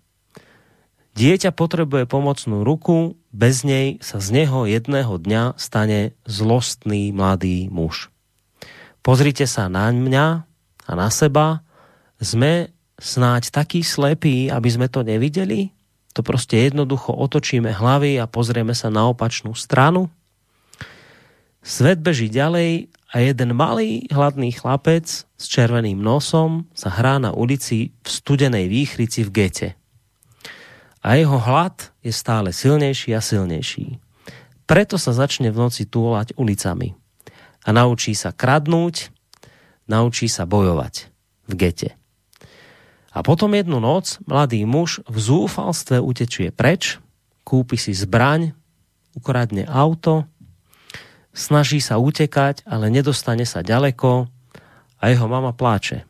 Dieťa 1.16 1.48
potrebuje 1.56 2.04
pomocnú 2.04 2.60
ruku, 2.60 3.16
bez 3.32 3.64
nej 3.64 3.96
sa 4.04 4.20
z 4.20 4.44
neho 4.44 4.68
jedného 4.68 5.16
dňa 5.16 5.56
stane 5.56 6.12
zlostný 6.28 7.08
mladý 7.08 7.72
muž. 7.72 8.12
Pozrite 9.00 9.48
sa 9.48 9.72
na 9.72 9.88
mňa 9.88 10.44
a 10.84 10.92
na 10.92 11.08
seba. 11.08 11.64
Sme 12.20 12.68
snáď 13.00 13.48
takí 13.48 13.80
slepí, 13.80 14.52
aby 14.52 14.68
sme 14.68 14.92
to 14.92 15.00
nevideli? 15.00 15.72
To 16.12 16.20
proste 16.20 16.68
jednoducho 16.68 17.16
otočíme 17.16 17.72
hlavy 17.72 18.20
a 18.20 18.28
pozrieme 18.28 18.76
sa 18.76 18.92
na 18.92 19.08
opačnú 19.08 19.56
stranu? 19.56 20.12
Svet 21.64 21.96
beží 21.96 22.28
ďalej 22.28 22.92
a 23.08 23.24
jeden 23.24 23.56
malý 23.56 24.04
hladný 24.12 24.52
chlapec 24.52 25.08
s 25.24 25.44
červeným 25.48 25.96
nosom 25.96 26.68
sa 26.76 26.92
hrá 26.92 27.16
na 27.16 27.32
ulici 27.32 27.96
v 28.04 28.08
studenej 28.12 28.68
výchrici 28.68 29.24
v 29.24 29.32
gete 29.32 29.68
a 31.06 31.14
jeho 31.14 31.38
hlad 31.38 31.94
je 32.02 32.10
stále 32.10 32.50
silnejší 32.50 33.14
a 33.14 33.22
silnejší. 33.22 34.02
Preto 34.66 34.98
sa 34.98 35.14
začne 35.14 35.54
v 35.54 35.62
noci 35.62 35.86
túlať 35.86 36.34
ulicami. 36.34 36.98
A 37.62 37.70
naučí 37.70 38.18
sa 38.18 38.34
kradnúť, 38.34 39.14
naučí 39.86 40.26
sa 40.26 40.42
bojovať 40.50 41.06
v 41.46 41.52
gete. 41.54 41.90
A 43.14 43.22
potom 43.22 43.54
jednu 43.54 43.78
noc 43.78 44.18
mladý 44.26 44.66
muž 44.66 44.98
v 45.06 45.16
zúfalstve 45.22 46.02
utečie 46.02 46.50
preč, 46.50 46.98
kúpi 47.46 47.78
si 47.78 47.94
zbraň, 47.94 48.50
ukradne 49.14 49.62
auto, 49.70 50.26
snaží 51.30 51.78
sa 51.78 52.02
utekať, 52.02 52.66
ale 52.66 52.90
nedostane 52.90 53.46
sa 53.46 53.62
ďaleko 53.62 54.26
a 54.98 55.02
jeho 55.06 55.26
mama 55.30 55.54
pláče. 55.54 56.02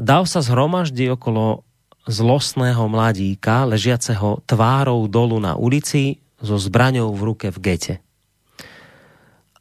Dav 0.00 0.24
sa 0.24 0.40
zhromaždí 0.40 1.12
okolo 1.12 1.65
zlostného 2.06 2.86
mladíka, 2.86 3.66
ležiaceho 3.66 4.42
tvárou 4.46 5.10
dolu 5.10 5.42
na 5.42 5.58
ulici 5.58 6.22
so 6.38 6.54
zbraňou 6.54 7.10
v 7.10 7.22
ruke 7.22 7.46
v 7.50 7.58
gete. 7.58 7.94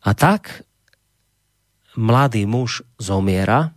A 0.06 0.14
tak 0.14 0.62
mladý 1.98 2.46
muž 2.46 2.86
zomiera. 3.02 3.74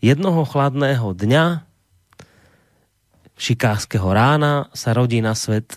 Jednoho 0.00 0.46
chladného 0.48 1.12
dňa 1.12 1.68
šikářského 3.36 4.08
rána 4.14 4.72
sa 4.72 4.96
rodí 4.96 5.20
na 5.20 5.34
svet 5.36 5.76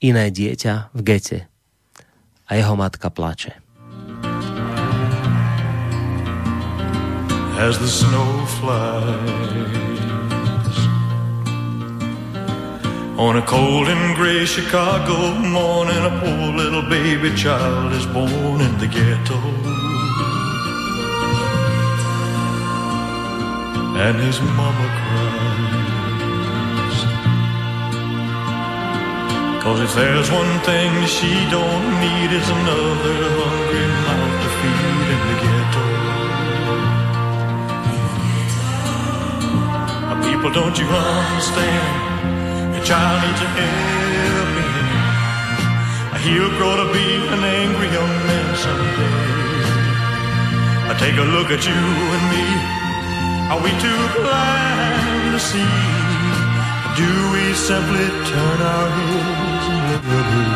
iné 0.00 0.32
dieťa 0.32 0.94
v 0.96 1.00
gete. 1.04 1.38
A 2.46 2.50
jeho 2.54 2.78
matka 2.78 3.10
plače. 3.10 3.58
As 7.56 7.80
the 7.80 7.88
snow 7.88 8.44
flies 8.60 9.75
On 13.18 13.34
a 13.34 13.40
cold 13.40 13.88
and 13.88 14.14
gray 14.14 14.44
Chicago 14.44 15.32
morning 15.38 16.04
A 16.04 16.10
poor 16.20 16.52
little 16.52 16.82
baby 16.82 17.34
child 17.34 17.92
is 17.94 18.04
born 18.04 18.60
in 18.60 18.76
the 18.76 18.86
ghetto. 18.86 19.38
And 23.96 24.20
his 24.20 24.38
mama 24.42 24.86
cries. 25.00 25.36
Cause 29.64 29.80
if 29.80 29.94
there's 29.94 30.30
one 30.30 30.60
thing 30.68 31.06
she 31.06 31.32
don't 31.48 32.00
need 32.04 32.30
Is 32.36 32.48
another 32.50 33.16
hungry 33.40 33.86
mouth 34.04 34.36
to 34.42 34.48
feed 34.60 35.08
in 35.14 35.20
the 35.30 35.36
ghetto. 35.42 35.84
People, 40.28 40.50
don't 40.52 40.76
you 40.78 40.84
understand? 40.84 42.05
Child 42.86 43.18
needs 43.26 43.40
a 43.40 43.48
helping 43.48 44.70
hand. 44.78 46.22
He'll 46.22 46.54
grow 46.56 46.76
to 46.76 46.86
be 46.92 47.06
an 47.34 47.42
angry 47.42 47.88
young 47.90 48.14
man 48.28 48.48
someday. 48.54 49.16
I 50.90 50.94
take 50.96 51.18
a 51.18 51.26
look 51.34 51.50
at 51.50 51.66
you 51.66 51.82
and 52.14 52.24
me. 52.30 52.46
Are 53.50 53.58
we 53.58 53.70
too 53.82 54.02
blind 54.22 55.34
to 55.34 55.40
see? 55.50 55.72
Do 56.94 57.10
we 57.34 57.54
simply 57.54 58.06
turn 58.30 58.58
our 58.62 58.88
heads 58.98 59.66
and 59.72 59.82
look 59.90 60.04
the 60.06 60.20
other 60.22 60.46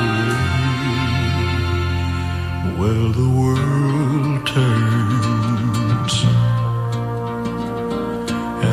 way? 2.79 3.11
The 3.19 3.29
world 3.41 4.47
turns. 4.47 5.40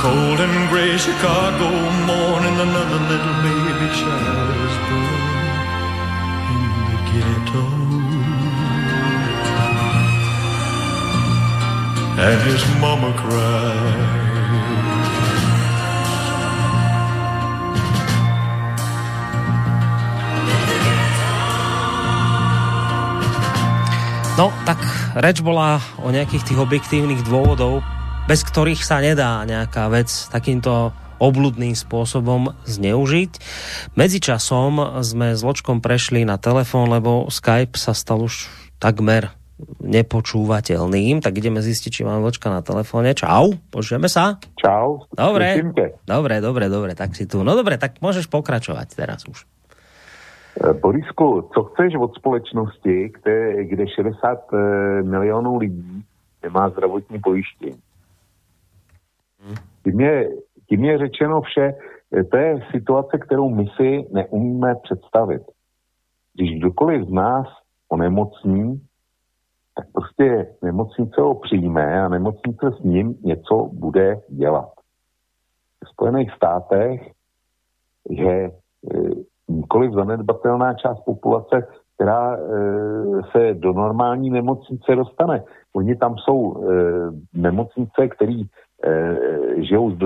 cold 0.00 0.40
and 0.40 0.68
gray 0.72 0.96
Chicago 0.96 1.68
morning, 2.08 2.56
another 2.56 3.00
little 3.04 3.36
baby 3.44 3.88
child 4.00 4.56
is 4.64 4.76
born 4.88 5.20
in 6.56 6.72
the 6.88 6.98
ghetto. 7.12 7.64
And 12.16 12.40
his 12.48 12.64
mama 12.80 13.12
cries. 13.12 14.20
No, 24.40 24.48
tak 24.64 24.80
reč 25.20 25.44
bola 25.44 25.84
o 26.00 26.08
nejakých 26.08 26.48
tých 26.48 26.56
objektívnych 26.56 27.20
dôvodov, 27.28 27.84
bez 28.30 28.46
ktorých 28.46 28.86
sa 28.86 29.02
nedá 29.02 29.42
nejaká 29.42 29.90
vec 29.90 30.06
takýmto 30.30 30.94
obludným 31.18 31.74
spôsobom 31.74 32.54
zneužiť. 32.62 33.42
Medzičasom 33.98 35.02
sme 35.02 35.34
s 35.34 35.42
Ločkom 35.42 35.82
prešli 35.82 36.22
na 36.22 36.38
telefón, 36.38 36.94
lebo 36.94 37.26
Skype 37.26 37.74
sa 37.74 37.90
stal 37.90 38.22
už 38.22 38.46
takmer 38.78 39.34
nepočúvateľným, 39.82 41.18
tak 41.18 41.42
ideme 41.42 41.58
zistiť, 41.58 41.90
či 41.90 42.06
máme 42.06 42.22
Ločka 42.22 42.54
na 42.54 42.62
telefóne. 42.62 43.18
Čau, 43.18 43.58
počujeme 43.66 44.06
sa? 44.06 44.38
Čau. 44.62 45.10
Dobre, 45.10 45.58
dobre, 46.06 46.38
dobre, 46.38 46.64
dobre, 46.70 46.92
tak 46.94 47.18
si 47.18 47.26
tu. 47.26 47.42
No 47.42 47.58
dobre, 47.58 47.82
tak 47.82 47.98
môžeš 47.98 48.30
pokračovať 48.30 48.94
teraz 48.94 49.26
už. 49.26 49.42
E, 49.42 50.70
Borisku, 50.78 51.50
co 51.50 51.60
chceš 51.74 51.98
od 51.98 52.14
společnosti, 52.14 52.94
kde, 53.10 53.66
kde 53.66 53.84
60 53.90 54.22
e, 54.22 54.56
milionů 55.02 55.58
lidí 55.58 56.06
nemá 56.46 56.70
zdravotní 56.70 57.18
pojištění? 57.18 57.89
Tím 59.84 60.00
je, 60.00 60.30
tím 60.68 60.84
je 60.84 60.98
řečeno 60.98 61.40
vše, 61.40 61.74
to 62.30 62.36
je 62.36 62.60
situace, 62.70 63.18
kterou 63.18 63.48
my 63.48 63.66
si 63.76 64.04
neumíme 64.12 64.74
představit. 64.82 65.42
Když 66.34 66.58
kdokoliv 66.58 67.08
z 67.08 67.10
nás 67.10 67.46
onemocní, 67.88 68.80
tak 69.76 69.86
prostě 69.92 70.46
nemocnice 70.62 71.20
ho 71.20 71.34
přijme 71.34 72.02
a 72.02 72.08
nemocnice 72.08 72.70
s 72.80 72.82
ním 72.82 73.14
něco 73.24 73.70
bude 73.72 74.20
dělat. 74.28 74.70
V 75.84 75.88
Spojených 75.88 76.32
státech 76.32 77.10
je 78.10 78.44
e, 78.44 78.50
nikoliv 79.48 79.92
zanedbatelná 79.92 80.74
část 80.74 81.00
populace, 81.04 81.66
která 81.94 82.36
e, 82.36 82.40
se 83.32 83.54
do 83.54 83.72
normální 83.72 84.30
nemocnice 84.30 84.96
dostane. 84.96 85.44
Oni 85.76 85.96
tam 85.96 86.18
jsou 86.18 86.56
e, 86.56 86.72
nemocnice, 87.34 88.08
které 88.08 88.42
žijou 89.56 89.90
z, 89.90 89.98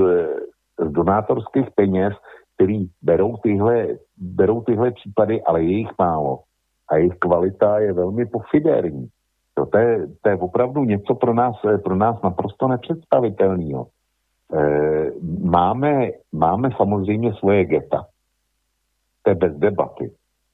z 0.79 0.93
donátorských 0.93 1.71
peněz, 1.75 2.15
který 2.55 2.87
berou 3.03 3.37
tyhle, 3.37 3.89
berou 4.17 4.61
tyhle 4.61 4.91
případy, 4.91 5.43
ale 5.43 5.63
je 5.63 5.79
jich 5.79 5.91
málo. 5.99 6.39
A 6.89 6.97
jejich 6.97 7.15
kvalita 7.19 7.79
je 7.79 7.93
velmi 7.93 8.27
pofiderní. 8.27 9.09
To, 9.55 9.67
to, 9.67 9.79
je, 9.79 10.07
to 10.23 10.29
je 10.29 10.37
opravdu 10.37 10.85
něco 10.85 11.15
pro 11.15 11.35
nás, 11.35 11.57
pro 11.85 11.97
nás 11.97 12.23
naprosto 12.23 12.69
nepředstavitelného. 12.69 13.87
E, 14.55 15.11
máme, 15.45 16.11
máme 16.33 16.69
samozřejmě 16.77 17.35
svoje 17.35 17.65
geta. 17.65 18.07
To 19.23 19.31
je 19.31 19.35
bez 19.35 19.57
debaty. 19.57 20.11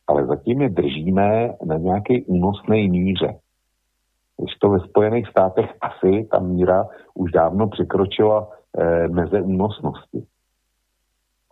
Ale 0.07 0.27
zatím 0.27 0.63
je 0.63 0.69
držíme 0.69 1.55
na 1.65 1.77
nějaké 1.77 2.15
únosné 2.27 2.77
míře. 2.77 3.39
Když 4.41 4.55
to 4.55 4.69
ve 4.69 4.81
Spojených 4.81 5.29
státech 5.29 5.71
asi 5.81 6.29
ta 6.31 6.39
míra 6.39 6.85
už 7.15 7.33
dávno 7.33 7.69
překročila 7.69 8.49
eh, 8.79 9.09
meze 9.09 9.41
únosnosti. 9.41 10.27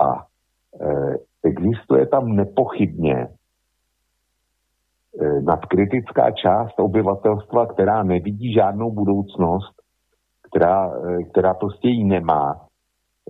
A 0.00 0.26
eh, 0.80 1.16
existuje 1.44 2.06
tam 2.06 2.36
nepochybně 2.36 3.28
Eh, 5.20 5.40
nadkritická 5.42 6.30
část 6.30 6.80
obyvatelstva, 6.80 7.66
která 7.66 8.02
nevidí 8.02 8.52
žádnou 8.52 8.92
budoucnost, 8.92 9.74
která, 10.50 10.92
eh, 10.92 11.22
která 11.22 11.54
prostě 11.54 11.88
ji 11.88 12.04
nemá, 12.04 12.66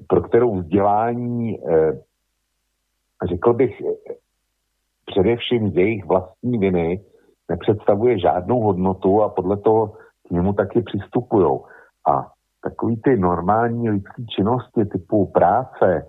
pro 0.09 0.22
kterou 0.22 0.56
vzdělání, 0.56 1.59
eh, 1.64 1.93
řekl 3.28 3.52
bych, 3.55 3.82
především 5.06 5.70
z 5.70 5.76
jejich 5.76 6.05
vlastní 6.05 6.59
viny 6.59 7.05
nepředstavuje 7.48 8.18
žádnou 8.18 8.60
hodnotu 8.60 9.22
a 9.22 9.28
podle 9.28 9.56
toho 9.56 9.86
k 10.28 10.30
němu 10.30 10.52
taky 10.52 10.82
přistupují. 10.82 11.58
A 12.08 12.26
takový 12.62 12.96
ty 12.96 13.16
normální 13.16 13.90
lidské 13.90 14.22
činnosti 14.36 14.84
typu 14.84 15.26
práce, 15.26 16.06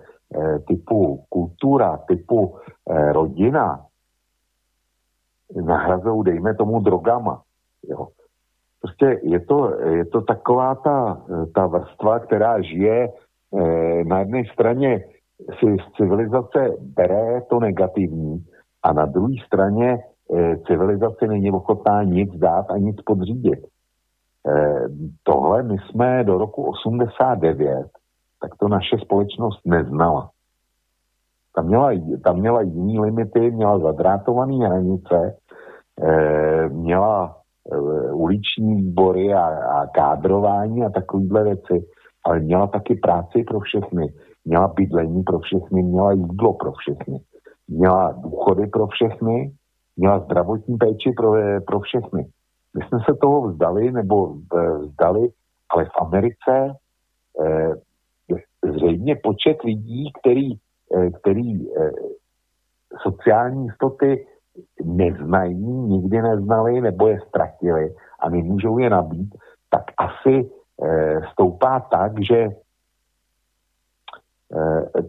typu 0.67 1.25
kultura, 1.29 1.97
typu 2.07 2.57
rodina, 3.11 3.85
nahrazují, 5.55 6.23
dejme 6.23 6.55
tomu, 6.55 6.79
drogama. 6.79 7.41
Jo. 7.83 8.07
Prostě 8.81 9.19
je 9.23 9.39
to, 9.39 9.79
je 9.79 10.05
to 10.05 10.21
taková 10.21 10.75
ta, 10.75 11.21
ta 11.55 11.67
vrstva, 11.67 12.19
která 12.19 12.61
žije 12.61 13.09
eh, 13.09 14.03
na 14.03 14.19
jedné 14.19 14.43
straně 14.53 15.03
si 15.59 15.65
z 15.65 15.95
civilizace 15.97 16.71
bere 16.79 17.41
to 17.41 17.59
negativní 17.59 18.45
a 18.83 18.93
na 18.93 19.05
druhé 19.05 19.33
straně 19.45 19.99
eh, 19.99 20.08
civilizace 20.67 21.27
není 21.27 21.51
ochotná 21.51 22.03
nic 22.03 22.29
dát 22.35 22.65
a 22.69 22.77
nic 22.77 23.01
podřídit. 23.05 23.59
Eh, 24.47 24.87
tohle 25.23 25.63
my 25.63 25.75
jsme 25.77 26.23
do 26.23 26.37
roku 26.37 26.63
89, 26.63 27.87
tak 28.41 28.51
to 28.59 28.67
naše 28.67 28.97
společnost 28.97 29.61
neznala. 29.65 30.29
Tam 31.55 31.67
měla, 31.67 31.91
tam 32.23 32.39
měla 32.39 32.61
jiný 32.61 32.99
limity, 32.99 33.51
měla 33.51 33.79
zadrátované 33.79 34.67
hranice, 34.67 35.37
e, 36.01 36.69
měla 36.69 37.35
e, 37.71 37.77
uliční 38.11 38.75
výbory 38.75 39.33
a, 39.33 39.45
a 39.45 39.87
kádrování 39.87 40.85
a 40.85 40.89
takovýhle 40.89 41.43
věci, 41.43 41.85
ale 42.25 42.39
měla 42.39 42.67
taky 42.67 42.95
práci 42.95 43.43
pro 43.47 43.59
všechny, 43.59 44.13
měla 44.45 44.67
bydlení 44.67 45.23
pro 45.23 45.39
všechny, 45.39 45.83
měla 45.83 46.11
jídlo 46.11 46.53
pro 46.53 46.71
všechny, 46.71 47.19
měla 47.67 48.11
důchody 48.11 48.67
pro 48.67 48.87
všechny, 48.87 49.51
měla 49.99 50.19
zdravotní 50.19 50.77
péči 50.77 51.11
pro, 51.17 51.35
e, 51.35 51.61
pro 51.61 51.79
všechny. 51.79 52.27
My 52.77 52.85
jsme 52.87 52.99
se 53.05 53.15
toho 53.21 53.47
vzdali, 53.47 53.91
nebo 53.91 54.33
vzdali, 54.81 55.29
ale 55.69 55.85
v 55.85 56.01
Americe 56.01 56.51
e, 57.45 57.69
zřejmě 58.73 59.15
počet 59.23 59.63
lidí, 59.63 60.11
který 60.21 60.53
Eh, 60.95 61.09
který 61.11 61.71
eh, 61.71 61.91
sociální 63.01 63.65
jistoty 63.65 64.27
neznají, 64.83 65.63
nikdy 65.63 66.21
neznali 66.21 66.81
nebo 66.81 67.07
je 67.07 67.19
ztratili 67.27 67.95
a 68.19 68.29
nemůžou 68.29 68.77
je 68.77 68.89
nabít, 68.89 69.35
tak 69.69 69.83
asi 69.97 70.49
eh, 70.83 71.21
stoupá 71.31 71.79
tak, 71.79 72.11
že 72.29 72.47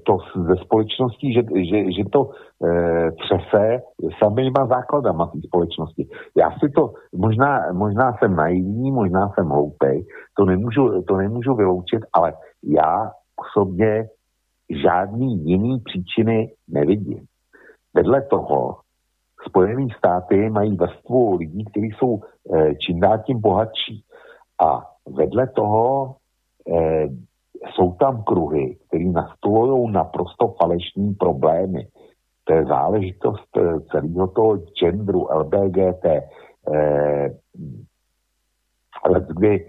to 0.06 0.18
ze 0.48 0.56
společností, 0.64 1.32
že, 1.32 1.42
že, 1.42 1.92
že 1.92 2.02
to 2.12 2.30
e, 2.30 3.12
třese 3.12 3.82
samýma 4.18 4.66
základama 4.66 5.26
té 5.26 5.38
společnosti. 5.46 6.08
Já 6.36 6.50
si 6.50 6.68
to, 6.74 6.92
možná, 7.14 7.72
možná 7.72 8.12
jsem 8.18 8.36
naivní, 8.36 8.92
možná 8.92 9.28
jsem 9.28 9.48
hloupej, 9.48 10.04
to 10.36 10.44
nemůžu, 10.44 11.02
to 11.02 11.16
nemůžu 11.16 11.54
vyloučit, 11.54 12.00
ale 12.12 12.32
já 12.64 13.10
osobně 13.36 14.04
žádný 14.82 15.44
jiný 15.44 15.80
příčiny 15.84 16.52
nevidím. 16.68 17.24
Vedle 17.94 18.22
toho 18.22 18.76
Spojené 19.48 19.86
státy 19.98 20.50
mají 20.50 20.76
vrstvu 20.76 21.36
lidí, 21.36 21.64
kteří 21.64 21.90
jsou 21.98 22.20
e, 22.54 22.74
čím 22.74 23.00
dál 23.00 23.18
tím 23.18 23.40
bohatší. 23.40 24.04
A 24.62 24.82
vedle 25.16 25.48
toho 25.48 26.14
e, 26.68 27.08
jsou 27.74 27.92
tam 27.92 28.22
kruhy, 28.22 28.76
které 28.88 29.04
nastolují 29.04 29.92
naprosto 29.92 30.54
falešní 30.62 31.14
problémy. 31.14 31.86
To 32.44 32.54
je 32.54 32.64
záležitost 32.64 33.56
e, 33.56 33.80
celého 33.80 34.28
toho 34.28 34.56
genderu, 34.56 35.28
LBGT, 35.32 36.04
e, 36.04 36.22
kdy, 39.28 39.66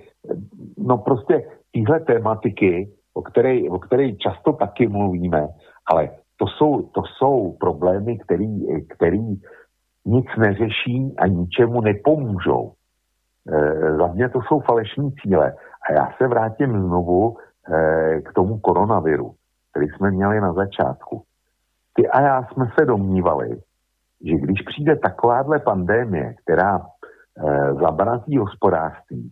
no 0.78 0.98
prostě 0.98 1.48
tyhle 1.72 2.00
tématiky 2.00 2.92
o 3.14 3.22
které, 3.22 3.70
o 3.70 3.80
které 3.80 4.16
často 4.16 4.54
taky 4.54 4.88
mluvíme, 4.88 5.48
ale 5.92 6.10
to 6.38 6.48
jsou, 6.48 6.82
to 6.82 7.02
jsou 7.18 7.58
problémy, 7.60 8.18
který, 8.18 8.66
který 8.90 9.20
nic 10.06 10.26
neřeší 10.38 11.16
a 11.18 11.28
ničemu 11.28 11.82
nepomůžou. 11.82 12.72
E, 13.48 13.96
za 13.96 14.08
mě 14.08 14.30
to 14.30 14.40
jsou 14.42 14.60
falešní 14.60 15.12
cíle. 15.12 15.56
A 15.90 15.94
já 15.94 16.14
se 16.18 16.28
vrátím 16.28 16.72
znovu 16.72 17.38
k 18.26 18.34
tomu 18.34 18.60
koronaviru, 18.60 19.34
který 19.72 19.88
jsme 19.88 20.12
měli 20.12 20.42
na 20.42 20.54
začátku. 20.54 21.24
Ty 21.94 22.08
a 22.08 22.22
já 22.22 22.44
jsme 22.44 22.66
se 22.80 22.86
domnívali, 22.86 23.50
že 24.26 24.36
když 24.36 24.62
přijde 24.62 24.96
takováhle 24.96 25.60
pandémie, 25.60 26.34
která 26.44 26.80
e, 26.80 26.84
zabrazí 27.74 28.38
hospodářství 28.38 29.32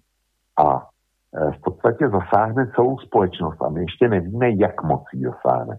a 0.57 0.89
Eh, 1.35 1.51
v 1.51 1.61
podstatě 1.61 2.10
zasáhne 2.10 2.72
celou 2.76 2.97
společnost 2.97 3.61
a 3.61 3.69
my 3.69 3.81
ještě 3.81 4.07
nevíme, 4.07 4.49
jak 4.49 4.84
moc 4.84 5.03
ji 5.14 5.23
zasáhne. 5.23 5.77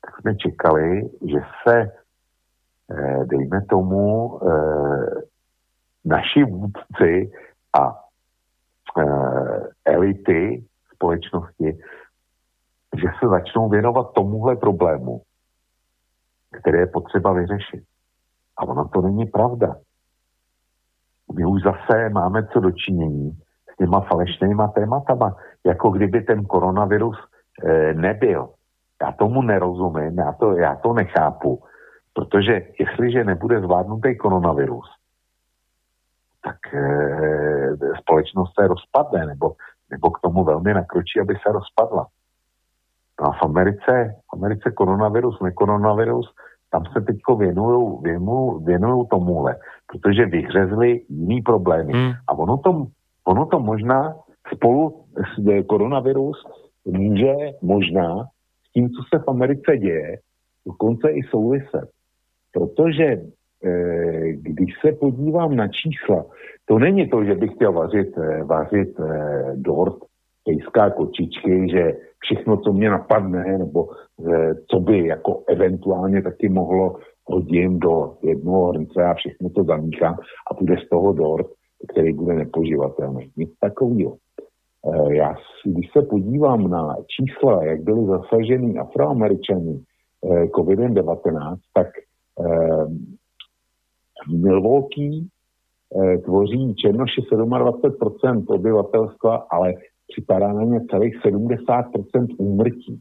Tak 0.00 0.20
jsme 0.20 0.36
čekali, 0.36 1.10
že 1.30 1.38
se, 1.62 1.92
eh, 2.90 3.24
dejme 3.24 3.60
tomu, 3.68 4.38
eh, 4.42 5.20
naši 6.04 6.44
vůdci 6.44 7.30
a 7.80 8.02
elity 9.84 10.64
společnosti, 10.96 11.78
že 12.96 13.08
se 13.20 13.28
začnou 13.28 13.68
věnovat 13.68 14.12
tomuhle 14.14 14.56
problému, 14.56 15.22
který 16.60 16.78
je 16.78 16.86
potřeba 16.86 17.32
vyřešit. 17.32 17.84
A 18.58 18.62
ono 18.62 18.88
to 18.88 19.00
není 19.00 19.26
pravda. 19.26 19.76
My 21.34 21.46
už 21.46 21.62
zase 21.62 22.08
máme 22.08 22.46
co 22.46 22.60
dočinění 22.60 23.38
těma 23.78 24.00
falešnýma 24.00 24.68
tématama, 24.68 25.36
jako 25.66 25.90
kdyby 25.90 26.20
ten 26.22 26.44
koronavirus 26.44 27.16
e, 27.64 27.94
nebyl. 27.94 28.48
Já 29.02 29.12
tomu 29.12 29.42
nerozumím, 29.42 30.18
já 30.18 30.32
to, 30.32 30.56
já 30.56 30.76
to 30.76 30.92
nechápu, 30.92 31.62
protože 32.14 32.60
jestliže 32.80 33.24
nebude 33.24 33.60
zvládnutý 33.60 34.16
koronavirus, 34.16 34.86
tak 36.44 36.74
e, 36.74 36.80
společnost 38.00 38.52
se 38.60 38.66
rozpadne, 38.66 39.26
nebo, 39.26 39.52
nebo 39.90 40.10
k 40.10 40.20
tomu 40.20 40.44
velmi 40.44 40.74
nakročí, 40.74 41.20
aby 41.20 41.34
se 41.34 41.52
rozpadla. 41.52 42.06
No 43.20 43.26
a 43.26 43.32
v 43.32 43.42
Americe, 43.42 44.14
v 44.30 44.36
Americe 44.36 44.70
koronavirus, 44.70 45.40
nekoronavirus, 45.40 46.34
tam 46.70 46.84
se 46.92 47.00
teď 47.00 47.16
věnují 47.38 47.98
věnují 48.64 49.06
tomuhle, 49.10 49.56
protože 49.86 50.26
vyhřezly 50.26 51.00
jiný 51.08 51.42
problémy. 51.42 51.92
Hmm. 51.92 52.12
A 52.28 52.32
ono 52.32 52.56
to 52.56 52.86
Ono 53.26 53.46
to 53.46 53.60
možná 53.60 54.14
spolu 54.54 55.04
s 55.16 55.48
eh, 55.48 55.62
koronavirus 55.62 56.46
může 56.84 57.34
možná 57.62 58.24
s 58.68 58.72
tím, 58.72 58.90
co 58.90 59.02
se 59.08 59.24
v 59.24 59.28
Americe 59.28 59.78
děje, 59.78 60.18
dokonce 60.66 61.10
i 61.10 61.22
souviset. 61.22 61.90
Protože 62.52 63.04
e, 63.04 63.26
když 64.34 64.70
se 64.86 64.92
podívám 64.92 65.56
na 65.56 65.68
čísla, 65.68 66.24
to 66.64 66.78
není 66.78 67.08
to, 67.08 67.24
že 67.24 67.34
bych 67.34 67.52
chtěl 67.52 67.72
vařit, 67.72 68.18
e, 68.18 68.44
vařit 68.44 69.00
e, 69.00 69.52
dort, 69.54 69.96
pejská 70.44 70.90
kočičky, 70.90 71.68
že 71.70 71.96
všechno, 72.18 72.56
co 72.56 72.72
mě 72.72 72.90
napadne, 72.90 73.58
nebo 73.58 73.88
co 74.70 74.80
by 74.80 75.06
jako 75.06 75.42
eventuálně 75.48 76.22
taky 76.22 76.48
mohlo 76.48 76.96
hodím 77.26 77.78
do 77.78 78.14
jednoho 78.22 78.68
hrnce 78.68 79.04
a 79.04 79.14
všechno 79.14 79.50
to 79.50 79.64
zamíchám 79.64 80.14
a 80.50 80.54
bude 80.54 80.76
z 80.86 80.88
toho 80.88 81.12
dort, 81.12 81.46
který 81.92 82.12
bude 82.12 82.34
nepoživatelný. 82.34 83.30
Nic 83.36 83.50
takového. 83.60 84.16
Eh, 84.86 85.14
já, 85.14 85.34
když 85.64 85.90
se 85.92 86.02
podívám 86.02 86.70
na 86.70 86.96
čísla, 87.06 87.64
jak 87.64 87.80
byly 87.80 88.06
zasaženy 88.06 88.78
afroameričany 88.78 89.80
eh, 90.24 90.44
COVID-19, 90.44 91.56
tak 94.26 94.34
eh, 94.34 94.38
Milwaukee 94.38 95.28
tvoří 96.24 96.74
černoši 96.74 97.20
27% 97.20 98.44
obyvatelstva, 98.48 99.46
ale 99.50 99.74
připadá 100.08 100.52
na 100.52 100.62
ně 100.62 100.80
celých 100.90 101.14
70% 101.24 102.26
úmrtí. 102.38 103.00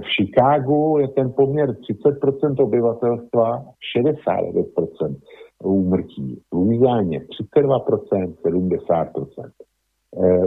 V 0.00 0.06
Chicagu 0.16 0.98
je 0.98 1.08
ten 1.08 1.32
poměr 1.32 1.70
30% 1.70 2.64
obyvatelstva, 2.64 3.64
69% 3.98 5.16
úmrtí. 5.64 6.42
V 6.50 6.54
Louisianě 6.54 7.20
32%, 7.54 8.34
70% 8.44 9.50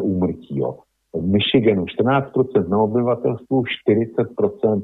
úmrtí. 0.02 0.58
Jo. 0.58 0.78
V 1.14 1.22
Michiganu 1.22 1.86
14% 1.86 2.70
na 2.70 2.78
obyvatelstvu, 2.78 3.64
40% 3.88 4.84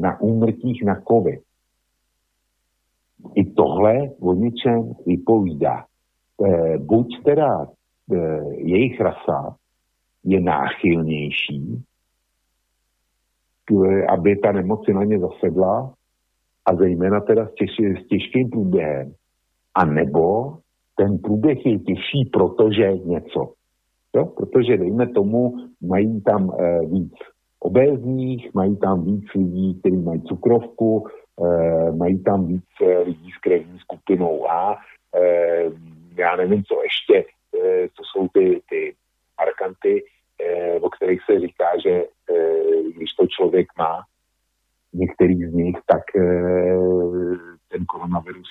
na 0.00 0.20
úmrtích 0.20 0.84
na 0.84 1.00
COVID. 1.08 1.40
I 3.34 3.44
tohle 3.44 4.10
o 4.20 4.34
něčem 4.34 4.92
vypovídá. 5.06 5.84
E, 6.46 6.78
buď 6.78 7.06
teda 7.24 7.66
e, 7.66 8.16
jejich 8.56 9.00
rasa 9.00 9.56
je 10.24 10.40
náchylnější, 10.40 11.82
aby 14.08 14.36
ta 14.36 14.52
nemoc 14.52 14.88
na 14.94 15.04
ně 15.04 15.18
zasedla 15.18 15.94
a 16.66 16.74
zejména 16.76 17.20
teda 17.20 17.46
s, 17.46 17.54
těž, 17.54 17.70
s 18.04 18.08
těžkým 18.08 18.50
průběhem. 18.50 19.12
A 19.74 19.84
nebo 19.84 20.56
ten 20.96 21.18
průběh 21.18 21.66
je 21.66 21.78
těžší, 21.78 22.30
protože 22.32 22.92
něco. 23.04 23.52
Jo? 24.16 24.24
Protože 24.24 24.76
dejme 24.76 25.06
tomu, 25.06 25.56
mají 25.80 26.20
tam 26.20 26.50
e, 26.58 26.86
víc 26.86 27.12
obézních, 27.60 28.54
mají 28.54 28.76
tam 28.76 29.04
víc 29.04 29.24
lidí, 29.34 29.80
kteří 29.80 29.96
mají 29.96 30.22
cukrovku, 30.22 31.04
e, 31.06 31.21
mají 31.96 32.22
tam 32.22 32.46
víc 32.46 32.64
lidí 33.04 33.30
s 33.30 33.40
krevní 33.40 33.78
skupinou 33.78 34.50
A, 34.50 34.78
e, 35.14 35.64
já 36.16 36.36
nevím, 36.36 36.64
co 36.64 36.82
ještě, 36.82 37.24
e, 37.64 37.88
co 37.88 38.02
jsou 38.04 38.28
ty, 38.28 38.62
ty 38.68 38.94
markanty, 39.40 40.04
o 40.80 40.90
kterých 40.90 41.20
se 41.30 41.40
říká, 41.40 41.64
že 41.84 42.04
když 42.96 43.12
to 43.12 43.26
člověk 43.26 43.66
má, 43.78 44.02
některý 44.92 45.44
z 45.44 45.52
nich, 45.52 45.76
tak 45.86 46.02
ten 47.68 47.84
koronavirus 47.84 48.48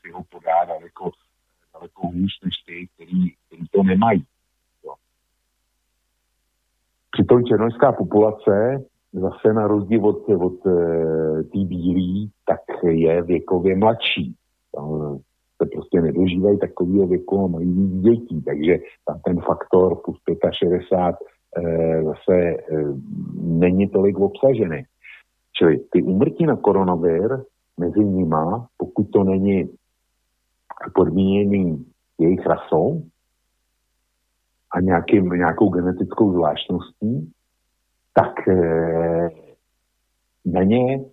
si 0.00 0.10
ho 0.10 0.22
podá 0.30 0.64
daleko, 0.64 1.10
daleko 1.74 2.06
hůř 2.06 2.40
než 2.44 2.54
ty, 2.66 2.88
který, 2.94 3.30
který 3.46 3.68
to 3.70 3.82
nemají. 3.82 4.24
Přitom 7.10 7.44
černožská 7.44 7.92
populace 7.92 8.84
zase 9.12 9.52
na 9.52 9.66
rozdíl 9.66 10.06
od, 10.06 10.28
od 10.28 10.66
e, 10.66 10.72
té 11.42 11.58
bílý, 11.58 12.30
tak 12.46 12.60
je 12.84 13.22
věkově 13.22 13.76
mladší. 13.76 14.34
Tam 14.74 15.18
se 15.62 15.68
prostě 15.72 16.00
nedožívají 16.00 16.58
takového 16.58 17.06
věku 17.06 17.44
a 17.44 17.46
mají 17.46 17.72
víc 17.72 18.00
dětí, 18.00 18.42
takže 18.42 18.78
tam 19.06 19.20
ten 19.24 19.40
faktor 19.40 19.96
plus 20.04 20.18
65 20.52 21.16
e, 21.56 22.02
zase 22.04 22.36
e, 22.36 22.58
není 23.34 23.88
tolik 23.88 24.18
obsažený. 24.18 24.82
Čili 25.52 25.78
ty 25.90 26.02
úmrtí 26.02 26.46
na 26.46 26.56
koronavir 26.56 27.42
mezi 27.78 28.04
nima, 28.04 28.66
pokud 28.76 29.10
to 29.10 29.24
není 29.24 29.70
podmíněný 30.94 31.86
jejich 32.18 32.46
rasou, 32.46 33.02
a 34.72 34.80
nějakým, 34.80 35.28
nějakou 35.28 35.68
genetickou 35.68 36.32
zvláštností, 36.32 37.32
tak 38.14 38.48
e, 38.48 39.28
na 40.44 40.62
ně 40.62 41.04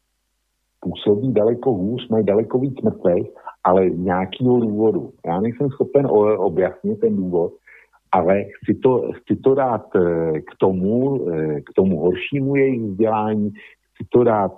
působí 0.79 1.33
daleko 1.33 1.73
hůř, 1.73 2.09
mají 2.09 2.25
daleko 2.25 2.59
víc 2.59 2.81
mrtvých, 2.81 3.29
ale 3.63 3.89
z 3.89 3.97
nějakého 3.97 4.59
důvodu. 4.59 5.11
Já 5.25 5.41
nejsem 5.41 5.69
schopen 5.69 6.07
objasnit 6.37 6.99
ten 6.99 7.15
důvod, 7.15 7.53
ale 8.11 8.43
chci 8.43 8.79
to, 8.79 9.11
chci 9.11 9.35
to 9.35 9.55
dát 9.55 9.95
e, 9.95 10.41
k 10.41 10.51
tomu, 10.59 11.29
e, 11.29 11.61
k 11.61 11.73
tomu 11.75 11.99
horšímu 11.99 12.55
jejich 12.55 12.81
vzdělání, 12.81 13.49
chci 13.93 14.07
to 14.09 14.23
dát 14.23 14.53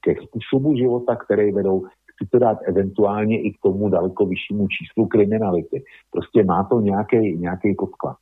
ke 0.00 0.14
způsobu 0.22 0.76
života, 0.76 1.16
který 1.16 1.52
vedou, 1.52 1.80
chci 1.80 2.30
to 2.30 2.38
dát 2.38 2.58
eventuálně 2.64 3.42
i 3.42 3.50
k 3.50 3.60
tomu 3.62 3.88
daleko 3.88 4.26
vyššímu 4.26 4.68
číslu 4.68 5.06
kriminality. 5.06 5.82
Prostě 6.10 6.44
má 6.44 6.64
to 6.64 6.80
nějaký 6.80 7.74
podklad. 7.78 8.16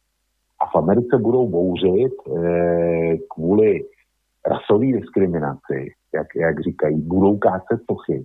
A 0.60 0.66
v 0.66 0.74
Americe 0.74 1.18
budou 1.18 1.48
bouřit 1.48 2.12
e, 2.12 2.30
kvůli 3.30 3.84
rasové 4.46 4.86
diskriminaci, 4.86 5.94
jak, 6.14 6.26
jak 6.36 6.60
říkají, 6.60 6.96
budou 7.00 7.38
kácet 7.38 7.80
sochy. 7.90 8.24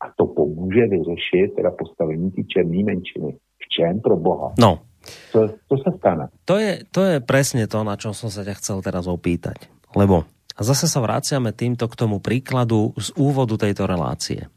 A 0.00 0.12
to 0.16 0.26
pomůže 0.26 0.86
vyřešit 0.86 1.54
teda 1.56 1.70
postavení 1.70 2.30
ty 2.30 2.44
černé 2.44 2.84
menšiny. 2.84 3.36
V 3.58 3.66
čem 3.68 4.00
pro 4.00 4.16
Boha? 4.16 4.52
No. 4.58 4.78
Co, 5.06 5.48
co 5.68 5.74
sa 5.78 5.90
stane? 5.96 6.34
To 6.50 6.58
je, 6.58 6.82
to 6.90 7.00
je 7.06 7.16
presne 7.22 7.70
to, 7.70 7.86
na 7.86 7.94
čo 7.94 8.10
som 8.10 8.26
sa 8.26 8.42
ťa 8.42 8.58
chcel 8.58 8.82
teraz 8.82 9.06
opýtať. 9.06 9.70
Lebo 9.94 10.26
a 10.56 10.60
zase 10.64 10.88
sa 10.88 11.04
vraciame 11.04 11.52
týmto 11.52 11.84
k 11.84 11.98
tomu 12.00 12.16
príkladu 12.16 12.96
z 12.96 13.12
úvodu 13.20 13.60
tejto 13.60 13.84
relácie. 13.84 14.48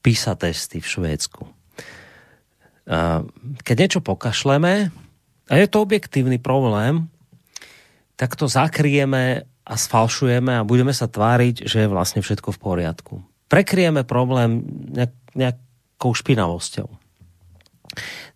PISA 0.00 0.34
testy 0.40 0.80
v 0.80 0.88
Švédsku. 0.88 1.44
Keď 3.62 3.76
niečo 3.76 4.00
pokašleme, 4.00 4.88
a 5.50 5.58
je 5.58 5.66
to 5.66 5.82
objektívny 5.82 6.38
problém, 6.38 7.10
tak 8.14 8.38
to 8.38 8.46
zakrieme 8.46 9.48
a 9.62 9.74
sfalšujeme 9.74 10.62
a 10.62 10.66
budeme 10.66 10.94
sa 10.94 11.06
tváriť, 11.06 11.66
že 11.66 11.86
je 11.86 11.88
vlastne 11.90 12.20
všetko 12.22 12.54
v 12.54 12.62
poriadku. 12.62 13.14
Prekrieme 13.50 14.06
problém 14.06 14.62
nejak, 14.90 15.12
nejakou 15.34 16.12
špinavosťou. 16.14 16.88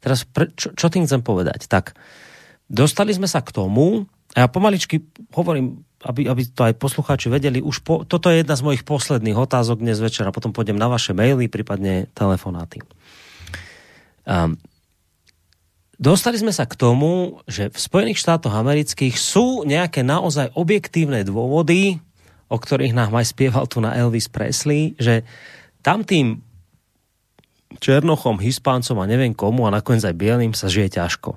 Teraz, 0.03 0.29
pre, 0.29 0.53
čo, 0.55 0.77
čo 0.77 0.87
tým 0.93 1.09
chcem 1.09 1.25
povedať? 1.25 1.67
Tak, 1.67 1.97
dostali 2.69 3.11
sme 3.17 3.27
sa 3.27 3.41
k 3.43 3.51
tomu, 3.51 4.07
a 4.37 4.45
ja 4.45 4.49
pomaličky 4.53 5.01
hovorím, 5.33 5.87
aby, 6.05 6.29
aby 6.29 6.43
to 6.47 6.69
aj 6.69 6.77
poslucháči 6.77 7.33
vedeli, 7.33 7.65
už 7.65 7.81
po, 7.81 8.05
toto 8.05 8.29
je 8.29 8.45
jedna 8.45 8.55
z 8.55 8.63
mojich 8.63 8.85
posledných 8.85 9.35
otázok 9.35 9.81
dnes 9.81 9.97
večera, 9.97 10.35
potom 10.35 10.53
pôjdem 10.53 10.77
na 10.77 10.93
vaše 10.93 11.17
maily, 11.17 11.49
prípadne 11.49 12.13
telefonáty. 12.13 12.85
Um, 14.29 14.61
dostali 15.97 16.37
sme 16.41 16.53
sa 16.53 16.69
k 16.69 16.79
tomu, 16.79 17.41
že 17.49 17.73
v 17.73 17.79
Spojených 17.79 18.21
štátoch 18.21 18.53
amerických 18.53 19.17
sú 19.17 19.65
nejaké 19.65 20.05
naozaj 20.05 20.53
objektívne 20.57 21.25
dôvody, 21.25 22.01
o 22.47 22.57
ktorých 22.57 22.95
nám 22.95 23.17
aj 23.17 23.35
spieval 23.35 23.67
tu 23.67 23.83
na 23.83 23.97
Elvis 23.99 24.31
Presley, 24.31 24.95
že 24.97 25.27
tam 25.83 26.07
tým 26.07 26.43
Černochom, 27.77 28.41
Hispáncom 28.41 28.97
a 29.03 29.11
neviem 29.11 29.35
komu 29.35 29.67
a 29.67 29.75
nakoniec 29.75 30.07
aj 30.07 30.17
Bielým 30.17 30.55
sa 30.55 30.71
žije 30.71 30.97
ťažko. 30.97 31.37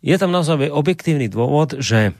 Je 0.00 0.16
tam 0.16 0.32
naozaj 0.32 0.72
objektívny 0.72 1.28
dôvod, 1.28 1.76
že 1.76 2.16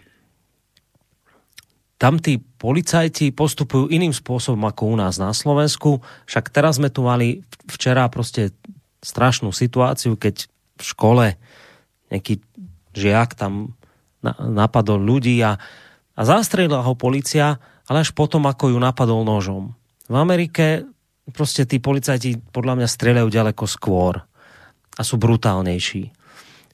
tam 2.00 2.16
tí 2.16 2.40
policajti 2.40 3.32
postupujú 3.32 3.92
iným 3.92 4.12
spôsobom 4.12 4.64
ako 4.68 4.82
u 4.92 4.96
nás 4.96 5.20
na 5.20 5.36
Slovensku. 5.36 6.00
Však 6.24 6.48
teraz 6.48 6.80
sme 6.80 6.88
tu 6.88 7.04
mali 7.04 7.44
včera 7.68 8.08
proste 8.08 8.56
strašnú 9.04 9.52
situáciu, 9.52 10.16
keď 10.16 10.48
v 10.80 10.82
škole 10.82 11.26
nejaký 12.10 12.42
žiak 12.92 13.38
tam 13.38 13.78
napadol 14.36 15.00
ľudí 15.00 15.40
a, 15.40 15.56
a 16.12 16.20
zastrelila 16.26 16.84
ho 16.84 16.92
policia, 16.98 17.56
ale 17.88 18.04
až 18.04 18.12
potom, 18.12 18.44
ako 18.44 18.74
ju 18.74 18.78
napadol 18.78 19.24
nožom. 19.24 19.72
V 20.10 20.16
Amerike 20.18 20.84
proste 21.32 21.64
tí 21.64 21.78
policajti 21.78 22.36
podľa 22.50 22.82
mňa 22.82 22.88
strieľajú 22.90 23.28
ďaleko 23.30 23.64
skôr 23.64 24.20
a 24.98 25.00
sú 25.06 25.16
brutálnejší. 25.16 26.12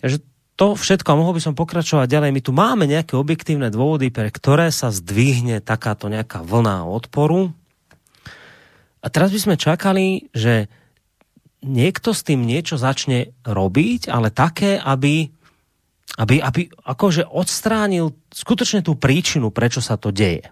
Takže 0.00 0.18
to 0.56 0.72
všetko, 0.72 1.08
a 1.12 1.20
mohol 1.20 1.36
by 1.36 1.42
som 1.44 1.52
pokračovať 1.52 2.08
ďalej, 2.08 2.30
my 2.32 2.40
tu 2.40 2.52
máme 2.56 2.88
nejaké 2.88 3.12
objektívne 3.12 3.68
dôvody, 3.68 4.08
pre 4.08 4.32
ktoré 4.32 4.72
sa 4.72 4.88
zdvihne 4.88 5.60
takáto 5.60 6.08
nejaká 6.08 6.40
vlna 6.40 6.88
odporu. 6.88 7.52
A 9.04 9.06
teraz 9.12 9.30
by 9.30 9.40
sme 9.40 9.56
čakali, 9.60 10.32
že 10.32 10.72
niekto 11.64 12.12
s 12.12 12.26
tým 12.26 12.44
niečo 12.44 12.76
začne 12.76 13.32
robiť, 13.46 14.12
ale 14.12 14.28
také, 14.32 14.76
aby, 14.76 15.30
aby, 16.20 16.36
aby 16.42 16.60
akože 16.72 17.28
odstránil 17.28 18.12
skutočne 18.32 18.84
tú 18.84 18.98
príčinu, 18.98 19.48
prečo 19.48 19.80
sa 19.80 19.96
to 19.96 20.12
deje. 20.12 20.48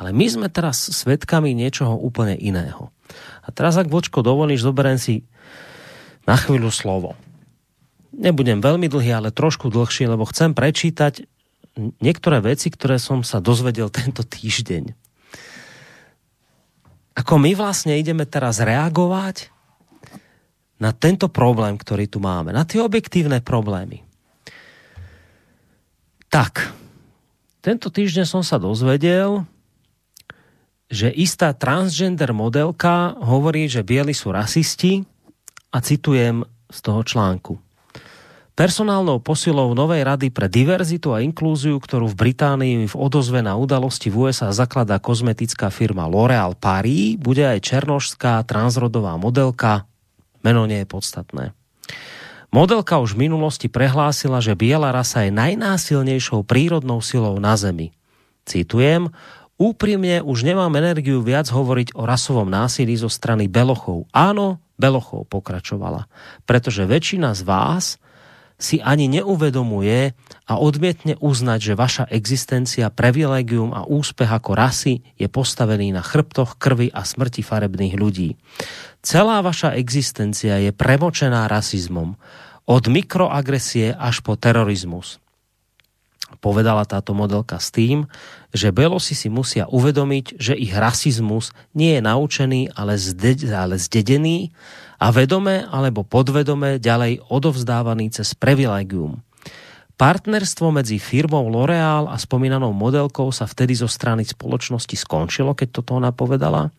Ale 0.00 0.16
my 0.16 0.26
sme 0.26 0.48
teraz 0.48 0.80
svedkami 0.88 1.52
niečoho 1.52 1.92
úplne 1.92 2.32
iného. 2.32 2.88
A 3.44 3.52
teraz, 3.52 3.76
ak 3.76 3.92
Vočko 3.92 4.24
dovolíš, 4.24 4.64
zoberiem 4.64 4.96
si 4.96 5.28
na 6.24 6.40
chvíľu 6.40 6.72
slovo. 6.72 7.18
Nebudem 8.16 8.64
veľmi 8.64 8.88
dlhý, 8.88 9.12
ale 9.12 9.34
trošku 9.34 9.68
dlhší, 9.68 10.08
lebo 10.08 10.24
chcem 10.24 10.56
prečítať 10.56 11.28
niektoré 12.00 12.40
veci, 12.40 12.72
ktoré 12.72 12.96
som 12.96 13.20
sa 13.20 13.44
dozvedel 13.44 13.92
tento 14.00 14.24
týždeň 14.24 15.09
ako 17.20 17.36
my 17.36 17.52
vlastne 17.52 18.00
ideme 18.00 18.24
teraz 18.24 18.64
reagovať 18.64 19.52
na 20.80 20.96
tento 20.96 21.28
problém, 21.28 21.76
ktorý 21.76 22.08
tu 22.08 22.16
máme, 22.16 22.56
na 22.56 22.64
tie 22.64 22.80
objektívne 22.80 23.44
problémy. 23.44 24.00
Tak, 26.32 26.72
tento 27.60 27.92
týždeň 27.92 28.24
som 28.24 28.40
sa 28.40 28.56
dozvedel, 28.56 29.44
že 30.88 31.12
istá 31.12 31.52
transgender 31.52 32.32
modelka 32.32 33.12
hovorí, 33.20 33.68
že 33.68 33.84
bieli 33.84 34.16
sú 34.16 34.32
rasisti 34.32 35.04
a 35.68 35.84
citujem 35.84 36.48
z 36.72 36.78
toho 36.80 37.04
článku 37.04 37.69
personálnou 38.60 39.24
posilou 39.24 39.72
Novej 39.72 40.04
rady 40.04 40.28
pre 40.28 40.44
diverzitu 40.44 41.16
a 41.16 41.24
inklúziu, 41.24 41.80
ktorú 41.80 42.12
v 42.12 42.28
Británii 42.28 42.92
v 42.92 42.92
odozve 42.92 43.40
na 43.40 43.56
udalosti 43.56 44.12
v 44.12 44.28
USA 44.28 44.52
zakladá 44.52 45.00
kozmetická 45.00 45.72
firma 45.72 46.04
L'Oréal 46.04 46.52
Paris, 46.52 47.16
bude 47.16 47.40
aj 47.40 47.56
černožská 47.64 48.44
transrodová 48.44 49.16
modelka. 49.16 49.88
Meno 50.44 50.68
nie 50.68 50.84
je 50.84 50.92
podstatné. 50.92 51.56
Modelka 52.52 53.00
už 53.00 53.16
v 53.16 53.32
minulosti 53.32 53.72
prehlásila, 53.72 54.44
že 54.44 54.52
biela 54.52 54.92
rasa 54.92 55.24
je 55.24 55.32
najnásilnejšou 55.32 56.44
prírodnou 56.44 57.00
silou 57.00 57.40
na 57.40 57.56
Zemi. 57.56 57.96
citujem, 58.44 59.08
Úprimne 59.60 60.24
už 60.24 60.44
nemám 60.44 60.72
energiu 60.76 61.20
viac 61.20 61.48
hovoriť 61.48 61.92
o 61.92 62.08
rasovom 62.08 62.48
násilí 62.48 62.96
zo 62.96 63.12
strany 63.12 63.44
Belochov. 63.44 64.08
Áno, 64.08 64.60
Belochov 64.80 65.28
pokračovala. 65.28 66.08
Pretože 66.48 66.88
väčšina 66.88 67.36
z 67.36 67.44
vás 67.44 68.00
si 68.60 68.78
ani 68.84 69.08
neuvedomuje 69.08 70.12
a 70.46 70.54
odmietne 70.60 71.16
uznať, 71.16 71.72
že 71.72 71.74
vaša 71.74 72.04
existencia, 72.12 72.92
privilegium 72.92 73.72
a 73.72 73.88
úspech 73.88 74.28
ako 74.28 74.52
rasy 74.52 75.00
je 75.16 75.26
postavený 75.32 75.96
na 75.96 76.04
chrbtoch 76.04 76.60
krvi 76.60 76.92
a 76.92 77.02
smrti 77.02 77.40
farebných 77.40 77.96
ľudí. 77.96 78.36
Celá 79.00 79.40
vaša 79.40 79.80
existencia 79.80 80.60
je 80.60 80.76
premočená 80.76 81.48
rasizmom. 81.48 82.20
Od 82.68 82.84
mikroagresie 82.86 83.96
až 83.96 84.20
po 84.20 84.36
terorizmus 84.36 85.18
povedala 86.38 86.86
táto 86.86 87.10
modelka 87.10 87.58
s 87.58 87.74
tým, 87.74 88.06
že 88.54 88.70
Belosi 88.70 89.18
si 89.18 89.26
musia 89.26 89.66
uvedomiť, 89.66 90.38
že 90.38 90.54
ich 90.54 90.70
rasizmus 90.70 91.50
nie 91.74 91.98
je 91.98 92.02
naučený, 92.06 92.60
ale, 92.78 92.94
zde, 92.94 93.50
ale 93.50 93.74
zdedený 93.82 94.54
a 95.02 95.10
vedome 95.10 95.66
alebo 95.66 96.06
podvedome 96.06 96.78
ďalej 96.78 97.26
odovzdávaný 97.26 98.14
cez 98.14 98.38
privilegium. 98.38 99.22
Partnerstvo 100.00 100.72
medzi 100.72 100.96
firmou 100.96 101.44
L'Oreal 101.52 102.08
a 102.08 102.16
spomínanou 102.16 102.72
modelkou 102.72 103.28
sa 103.36 103.44
vtedy 103.44 103.76
zo 103.76 103.84
strany 103.84 104.24
spoločnosti 104.24 104.96
skončilo, 104.96 105.52
keď 105.52 105.68
toto 105.76 105.92
ona 105.92 106.08
povedala 106.08 106.72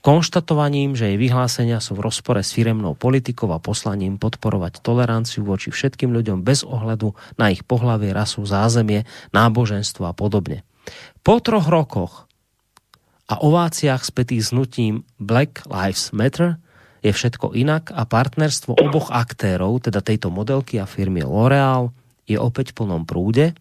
konštatovaním, 0.00 0.96
že 0.96 1.12
jej 1.12 1.18
vyhlásenia 1.20 1.78
sú 1.80 1.96
v 1.96 2.08
rozpore 2.08 2.40
s 2.40 2.56
firemnou 2.56 2.96
politikou 2.96 3.52
a 3.52 3.60
poslaním 3.60 4.16
podporovať 4.16 4.80
toleranciu 4.80 5.44
voči 5.44 5.68
všetkým 5.68 6.08
ľuďom 6.12 6.40
bez 6.40 6.64
ohľadu 6.64 7.12
na 7.36 7.52
ich 7.52 7.64
pohlavie, 7.64 8.12
rasu, 8.16 8.44
zázemie, 8.48 9.04
náboženstvo 9.36 10.08
a 10.08 10.16
podobne. 10.16 10.64
Po 11.20 11.38
troch 11.44 11.68
rokoch 11.68 12.24
a 13.28 13.38
ováciách 13.38 14.02
spätých 14.02 14.42
s 14.42 14.50
nutím 14.50 15.06
Black 15.20 15.68
Lives 15.68 16.10
Matter 16.16 16.56
je 17.00 17.12
všetko 17.12 17.56
inak 17.56 17.92
a 17.92 18.04
partnerstvo 18.04 18.76
oboch 18.76 19.08
aktérov, 19.12 19.84
teda 19.84 20.04
tejto 20.04 20.28
modelky 20.28 20.76
a 20.80 20.88
firmy 20.88 21.24
L'Oreal, 21.24 21.92
je 22.24 22.36
opäť 22.36 22.72
v 22.72 22.84
plnom 22.84 23.04
prúde– 23.04 23.52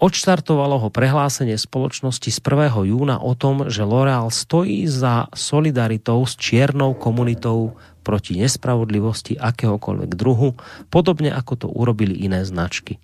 Odštartovalo 0.00 0.80
ho 0.80 0.88
prehlásenie 0.88 1.60
spoločnosti 1.60 2.32
z 2.32 2.38
1. 2.40 2.72
júna 2.88 3.20
o 3.20 3.36
tom, 3.36 3.68
že 3.68 3.84
L'Oreal 3.84 4.32
stojí 4.32 4.88
za 4.88 5.28
solidaritou 5.36 6.24
s 6.24 6.40
čiernou 6.40 6.96
komunitou 6.96 7.76
proti 8.00 8.40
nespravodlivosti 8.40 9.36
akéhokoľvek 9.36 10.16
druhu, 10.16 10.56
podobne 10.88 11.28
ako 11.28 11.52
to 11.52 11.66
urobili 11.68 12.16
iné 12.16 12.48
značky. 12.48 12.96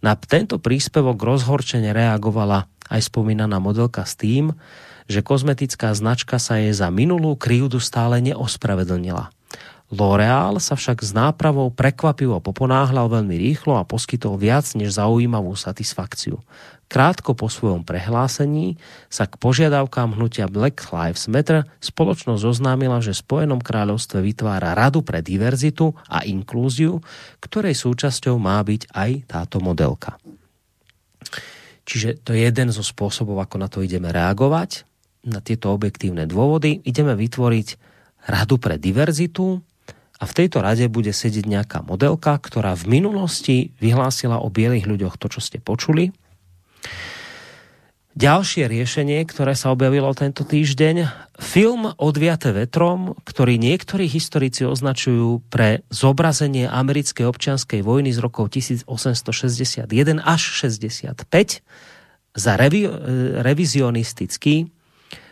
Na 0.00 0.16
tento 0.16 0.56
príspevok 0.56 1.20
rozhorčene 1.20 1.92
reagovala 1.92 2.64
aj 2.88 3.12
spomínaná 3.12 3.60
modelka 3.60 4.08
s 4.08 4.16
tým, 4.16 4.56
že 5.12 5.20
kozmetická 5.20 5.92
značka 5.92 6.40
sa 6.40 6.56
jej 6.56 6.72
za 6.72 6.88
minulú 6.88 7.36
krivdu 7.36 7.76
stále 7.84 8.24
neospravedlnila. 8.24 9.28
L'Oreal 9.90 10.62
sa 10.62 10.78
však 10.78 11.02
s 11.02 11.10
nápravou 11.10 11.74
prekvapivo 11.74 12.38
poponáhľal 12.38 13.10
veľmi 13.10 13.34
rýchlo 13.34 13.74
a 13.74 13.82
poskytol 13.82 14.38
viac 14.38 14.62
než 14.78 14.94
zaujímavú 14.94 15.58
satisfakciu. 15.58 16.38
Krátko 16.86 17.34
po 17.34 17.50
svojom 17.50 17.82
prehlásení 17.82 18.78
sa 19.10 19.26
k 19.26 19.34
požiadavkám 19.34 20.14
hnutia 20.14 20.46
Black 20.46 20.94
Lives 20.94 21.26
Matter 21.26 21.66
spoločnosť 21.82 22.42
oznámila, 22.42 23.02
že 23.02 23.18
Spojenom 23.18 23.58
kráľovstve 23.58 24.22
vytvára 24.22 24.78
radu 24.78 25.02
pre 25.02 25.26
diverzitu 25.26 25.90
a 26.06 26.22
inklúziu, 26.22 27.02
ktorej 27.42 27.74
súčasťou 27.74 28.38
má 28.38 28.62
byť 28.62 28.94
aj 28.94 29.10
táto 29.26 29.58
modelka. 29.58 30.18
Čiže 31.82 32.22
to 32.22 32.30
je 32.30 32.46
jeden 32.46 32.70
zo 32.70 32.86
spôsobov, 32.86 33.42
ako 33.42 33.56
na 33.58 33.66
to 33.66 33.82
ideme 33.82 34.14
reagovať, 34.14 34.86
na 35.26 35.42
tieto 35.42 35.74
objektívne 35.74 36.30
dôvody. 36.30 36.78
Ideme 36.86 37.18
vytvoriť 37.18 37.68
radu 38.30 38.58
pre 38.62 38.78
diverzitu, 38.78 39.62
a 40.20 40.24
v 40.28 40.36
tejto 40.36 40.60
rade 40.60 40.84
bude 40.92 41.16
sedieť 41.16 41.48
nejaká 41.48 41.78
modelka, 41.80 42.36
ktorá 42.36 42.76
v 42.76 43.00
minulosti 43.00 43.72
vyhlásila 43.80 44.36
o 44.44 44.52
bielých 44.52 44.84
ľuďoch 44.84 45.16
to, 45.16 45.32
čo 45.32 45.40
ste 45.40 45.56
počuli. 45.56 46.12
Ďalšie 48.10 48.68
riešenie, 48.68 49.24
ktoré 49.24 49.56
sa 49.56 49.72
objavilo 49.72 50.12
tento 50.12 50.44
týždeň, 50.44 51.08
film 51.40 51.94
Odviate 51.96 52.52
vetrom, 52.52 53.16
ktorý 53.24 53.56
niektorí 53.56 54.10
historici 54.10 54.68
označujú 54.68 55.40
pre 55.48 55.86
zobrazenie 55.88 56.68
americkej 56.68 57.24
občianskej 57.24 57.80
vojny 57.80 58.12
z 58.12 58.20
rokov 58.20 58.52
1861 58.52 59.88
až 60.20 60.42
65 60.68 61.64
za 62.36 62.52
revi- 62.60 62.92
revizionistický, 63.40 64.68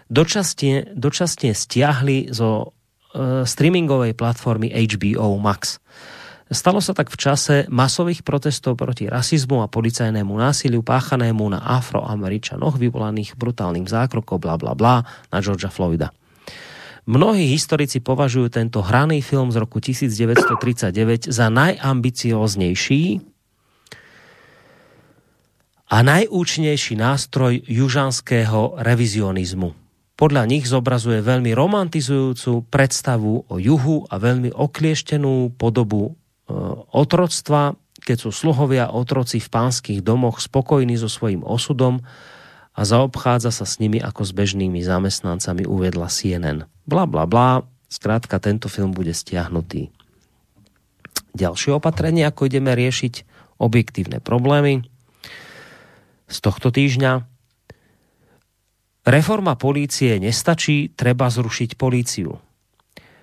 dočasne, 0.08 0.94
dočasne 0.96 1.52
stiahli 1.52 2.32
zo 2.32 2.77
streamingovej 3.44 4.12
platformy 4.12 4.68
HBO 4.68 5.40
Max. 5.40 5.80
Stalo 6.48 6.80
sa 6.80 6.96
tak 6.96 7.12
v 7.12 7.20
čase 7.20 7.54
masových 7.68 8.24
protestov 8.24 8.80
proti 8.80 9.04
rasizmu 9.04 9.60
a 9.60 9.68
policajnému 9.68 10.32
násiliu 10.32 10.80
páchanému 10.80 11.44
na 11.52 11.60
afroameričanoch 11.60 12.80
vyvolaných 12.80 13.36
brutálnym 13.36 13.84
zákrokom 13.84 14.40
bla 14.40 14.56
bla 14.56 14.72
bla 14.72 15.04
na 15.28 15.38
Georgia 15.44 15.68
Floyda. 15.68 16.08
Mnohí 17.08 17.48
historici 17.52 18.00
považujú 18.00 18.52
tento 18.52 18.80
hraný 18.84 19.24
film 19.24 19.52
z 19.52 19.60
roku 19.60 19.80
1939 19.80 21.28
za 21.28 21.48
najambicióznejší 21.48 23.24
a 25.88 25.96
najúčinnejší 26.04 27.00
nástroj 27.00 27.64
južanského 27.64 28.76
revizionizmu 28.80 29.87
podľa 30.18 30.50
nich 30.50 30.66
zobrazuje 30.66 31.22
veľmi 31.22 31.54
romantizujúcu 31.54 32.66
predstavu 32.66 33.46
o 33.46 33.54
juhu 33.62 34.02
a 34.10 34.18
veľmi 34.18 34.50
oklieštenú 34.50 35.54
podobu 35.54 36.10
e, 36.10 36.12
otroctva, 36.90 37.78
keď 38.02 38.26
sú 38.26 38.30
sluhovia 38.34 38.90
otroci 38.90 39.38
v 39.38 39.46
pánskych 39.46 40.02
domoch 40.02 40.42
spokojní 40.42 40.98
so 40.98 41.06
svojím 41.06 41.46
osudom 41.46 42.02
a 42.74 42.80
zaobchádza 42.82 43.54
sa 43.54 43.62
s 43.62 43.78
nimi 43.78 44.02
ako 44.02 44.26
s 44.26 44.34
bežnými 44.34 44.82
zamestnancami, 44.82 45.62
uvedla 45.70 46.10
CNN. 46.10 46.66
Bla 46.82 47.06
bla 47.06 47.22
bla, 47.22 47.62
skrátka 47.86 48.42
tento 48.42 48.66
film 48.66 48.90
bude 48.90 49.14
stiahnutý. 49.14 49.94
Ďalšie 51.38 51.78
opatrenie, 51.78 52.26
ako 52.26 52.50
ideme 52.50 52.74
riešiť 52.74 53.22
objektívne 53.62 54.18
problémy 54.18 54.82
z 56.26 56.36
tohto 56.42 56.74
týždňa, 56.74 57.22
Reforma 59.08 59.56
polície 59.56 60.20
nestačí, 60.20 60.92
treba 60.92 61.32
zrušiť 61.32 61.80
políciu. 61.80 62.36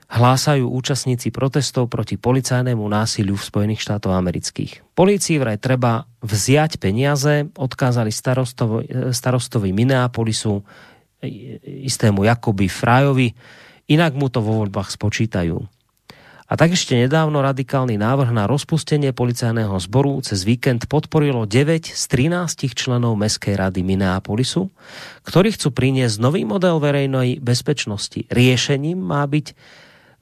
Hlásajú 0.09 0.65
účastníci 0.65 1.29
protestov 1.29 1.93
proti 1.93 2.17
policajnému 2.17 2.81
násiliu 2.81 3.37
v 3.37 3.45
Spojených 3.45 3.85
štátoch 3.85 4.17
amerických. 4.17 4.81
Polícii 4.97 5.37
vraj 5.37 5.61
treba 5.61 6.09
vziať 6.25 6.81
peniaze, 6.81 7.45
odkázali 7.53 8.09
starostovi, 8.09 9.13
starostovi 9.13 9.69
Minneapolisu, 9.77 10.65
istému 11.61 12.25
Jakobi 12.25 12.65
Frajovi, 12.65 13.29
inak 13.85 14.17
mu 14.17 14.33
to 14.33 14.41
vo 14.41 14.65
voľbách 14.65 14.89
spočítajú. 14.89 15.57
A 16.45 16.53
tak 16.61 16.77
ešte 16.77 16.93
nedávno 16.93 17.41
radikálny 17.41 17.97
návrh 17.97 18.29
na 18.29 18.45
rozpustenie 18.45 19.17
policajného 19.17 19.73
zboru 19.81 20.21
cez 20.21 20.45
víkend 20.45 20.85
podporilo 20.85 21.49
9 21.49 21.89
z 21.89 22.03
13 22.05 22.69
členov 22.77 23.17
Mestskej 23.17 23.57
rady 23.57 23.81
Minneapolisu, 23.81 24.69
ktorí 25.25 25.57
chcú 25.57 25.73
priniesť 25.73 26.21
nový 26.21 26.45
model 26.45 26.77
verejnej 26.77 27.41
bezpečnosti. 27.41 28.29
Riešením 28.29 28.93
má 28.93 29.25
byť 29.25 29.57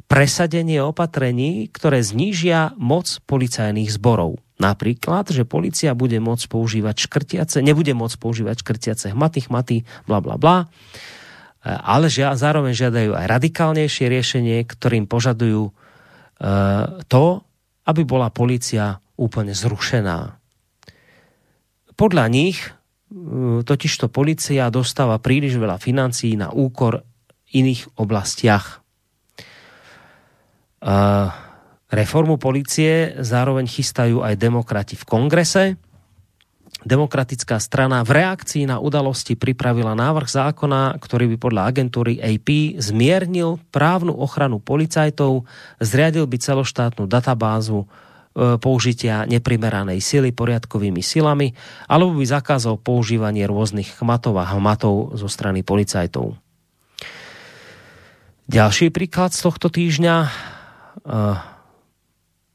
presadenie 0.07 0.79
opatrení, 0.79 1.67
ktoré 1.67 1.99
znížia 1.99 2.71
moc 2.79 3.19
policajných 3.27 3.91
zborov. 3.91 4.39
Napríklad, 4.63 5.27
že 5.27 5.43
policia 5.43 5.91
bude 5.91 6.23
môcť 6.23 6.47
používať 6.47 7.03
škrtiace, 7.03 7.59
nebude 7.59 7.91
môcť 7.91 8.15
používať 8.15 8.63
škrtiace 8.63 9.11
hmaty, 9.11 9.51
chmaty, 9.51 9.83
bla 10.07 10.23
bla 10.23 10.39
bla, 10.39 10.71
ale 11.63 12.07
žia, 12.07 12.31
zároveň 12.39 12.71
žiadajú 12.71 13.11
aj 13.11 13.25
radikálnejšie 13.27 14.07
riešenie, 14.07 14.63
ktorým 14.63 15.03
požadujú 15.03 15.75
to, 17.07 17.25
aby 17.83 18.01
bola 18.03 18.31
policia 18.31 18.99
úplne 19.17 19.53
zrušená. 19.53 20.43
Podľa 21.93 22.25
nich 22.29 22.57
eh, 22.65 23.61
totižto 23.61 24.09
policia 24.09 24.73
dostáva 24.73 25.21
príliš 25.21 25.57
veľa 25.61 25.77
financií 25.77 26.33
na 26.33 26.49
úkor 26.49 27.05
iných 27.53 28.01
oblastiach. 28.01 28.81
Eh, 30.81 31.27
reformu 31.93 32.41
policie 32.41 33.13
zároveň 33.21 33.69
chystajú 33.69 34.25
aj 34.25 34.33
demokrati 34.41 34.97
v 34.97 35.05
kongrese, 35.05 35.63
Demokratická 36.83 37.63
strana 37.63 38.03
v 38.03 38.19
reakcii 38.19 38.67
na 38.67 38.75
udalosti 38.83 39.39
pripravila 39.39 39.95
návrh 39.95 40.27
zákona, 40.27 40.99
ktorý 40.99 41.31
by 41.31 41.37
podľa 41.39 41.61
agentúry 41.71 42.19
AP 42.19 42.75
zmiernil 42.75 43.63
právnu 43.71 44.11
ochranu 44.11 44.59
policajtov, 44.59 45.47
zriadil 45.79 46.27
by 46.27 46.37
celoštátnu 46.43 47.07
databázu 47.07 47.87
použitia 48.33 49.29
neprimeranej 49.29 50.01
sily 50.01 50.33
poriadkovými 50.33 51.05
silami, 51.05 51.53
alebo 51.85 52.17
by 52.17 52.25
zakázal 52.25 52.81
používanie 52.81 53.45
rôznych 53.45 54.01
chmatov 54.01 54.41
a 54.41 54.49
hmatov 54.57 55.15
zo 55.15 55.29
strany 55.29 55.61
policajtov. 55.61 56.35
Ďalší 58.49 58.91
príklad 58.91 59.31
z 59.31 59.39
tohto 59.39 59.71
týždňa. 59.71 60.15
Uh, 61.05 61.39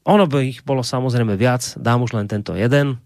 ono 0.05 0.29
by 0.29 0.53
ich 0.53 0.61
bolo 0.61 0.85
samozrejme 0.85 1.33
viac, 1.33 1.73
dám 1.79 2.05
už 2.05 2.13
len 2.13 2.29
tento 2.29 2.53
jeden. 2.53 3.01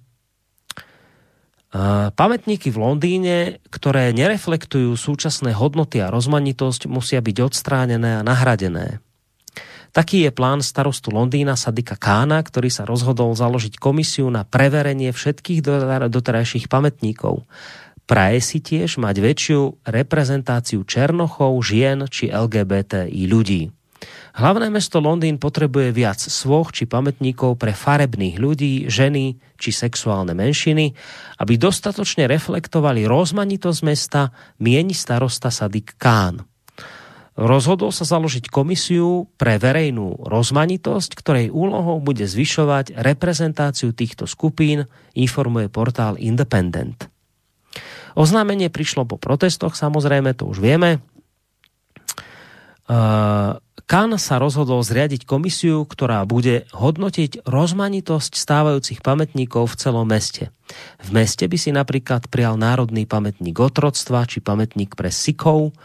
Pamätníky 2.13 2.69
v 2.69 2.77
Londýne, 2.77 3.57
ktoré 3.73 4.13
nereflektujú 4.13 4.93
súčasné 4.93 5.57
hodnoty 5.57 6.05
a 6.05 6.13
rozmanitosť, 6.13 6.85
musia 6.85 7.17
byť 7.17 7.37
odstránené 7.41 8.21
a 8.21 8.21
nahradené. 8.21 9.01
Taký 9.93 10.25
je 10.25 10.31
plán 10.33 10.61
starostu 10.61 11.09
Londýna 11.13 11.57
Sadika 11.57 11.97
Kána, 11.97 12.41
ktorý 12.45 12.69
sa 12.69 12.85
rozhodol 12.85 13.33
založiť 13.33 13.81
komisiu 13.81 14.29
na 14.29 14.45
preverenie 14.45 15.09
všetkých 15.13 15.65
doterajších 16.09 16.69
pamätníkov. 16.69 17.45
Praje 18.05 18.39
si 18.41 18.57
tiež 18.61 19.01
mať 19.01 19.15
väčšiu 19.21 19.85
reprezentáciu 19.85 20.85
černochov, 20.85 21.57
žien 21.65 22.05
či 22.05 22.29
LGBTI 22.29 23.21
ľudí. 23.25 23.73
Hlavné 24.33 24.73
mesto 24.73 24.97
Londýn 24.97 25.37
potrebuje 25.37 25.93
viac 25.93 26.17
svoch 26.17 26.73
či 26.73 26.89
pamätníkov 26.89 27.53
pre 27.53 27.69
farebných 27.69 28.41
ľudí, 28.41 28.89
ženy 28.89 29.37
či 29.61 29.69
sexuálne 29.69 30.33
menšiny, 30.33 30.89
aby 31.37 31.53
dostatočne 31.53 32.25
reflektovali 32.25 33.05
rozmanitosť 33.05 33.79
mesta, 33.85 34.33
mieni 34.57 34.97
starosta 34.97 35.53
Sadik 35.53 35.93
Kán. 36.01 36.41
Rozhodol 37.37 37.93
sa 37.93 38.05
založiť 38.09 38.49
komisiu 38.49 39.29
pre 39.37 39.61
verejnú 39.61 40.25
rozmanitosť, 40.25 41.13
ktorej 41.13 41.47
úlohou 41.53 42.01
bude 42.01 42.25
zvyšovať 42.25 42.93
reprezentáciu 42.93 43.93
týchto 43.93 44.25
skupín, 44.25 44.89
informuje 45.13 45.69
portál 45.69 46.17
Independent. 46.17 47.05
Oznámenie 48.17 48.69
prišlo 48.73 49.05
po 49.05 49.17
protestoch, 49.17 49.77
samozrejme, 49.77 50.37
to 50.37 50.49
už 50.49 50.61
vieme. 50.61 51.01
Kan 53.83 54.15
sa 54.15 54.39
rozhodol 54.39 54.79
zriadiť 54.79 55.27
komisiu, 55.27 55.83
ktorá 55.83 56.23
bude 56.23 56.65
hodnotiť 56.71 57.43
rozmanitosť 57.43 58.33
stávajúcich 58.33 59.03
pamätníkov 59.03 59.69
v 59.69 59.75
celom 59.75 60.07
meste. 60.07 60.55
V 61.03 61.09
meste 61.11 61.43
by 61.45 61.57
si 61.59 61.75
napríklad 61.75 62.31
prijal 62.31 62.55
národný 62.55 63.03
pamätník 63.03 63.59
otroctva 63.59 64.23
či 64.23 64.39
pamätník 64.39 64.95
pre 64.95 65.11
Sikov, 65.11 65.75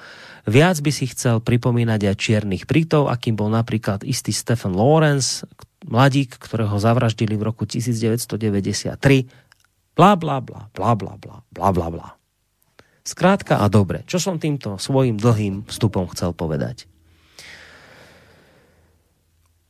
Viac 0.49 0.81
by 0.81 0.89
si 0.89 1.05
chcel 1.13 1.45
pripomínať 1.45 2.09
aj 2.09 2.17
čiernych 2.17 2.65
Britov, 2.65 3.13
akým 3.13 3.37
bol 3.37 3.53
napríklad 3.53 4.01
istý 4.01 4.33
Stephen 4.33 4.73
Lawrence, 4.73 5.45
mladík, 5.85 6.41
ktorého 6.41 6.73
zavraždili 6.81 7.37
v 7.37 7.53
roku 7.53 7.69
1993. 7.69 8.97
Bla, 9.93 10.17
bla, 10.17 10.41
bla, 10.41 10.73
bla, 10.73 10.97
bla, 10.97 11.15
bla, 11.21 11.37
bla, 11.53 11.69
bla, 11.69 11.89
bla. 11.93 12.09
Skrátka 13.05 13.61
a 13.61 13.69
dobre, 13.69 14.09
čo 14.09 14.17
som 14.17 14.41
týmto 14.41 14.81
svojim 14.81 15.21
dlhým 15.21 15.69
vstupom 15.69 16.09
chcel 16.17 16.33
povedať? 16.33 16.89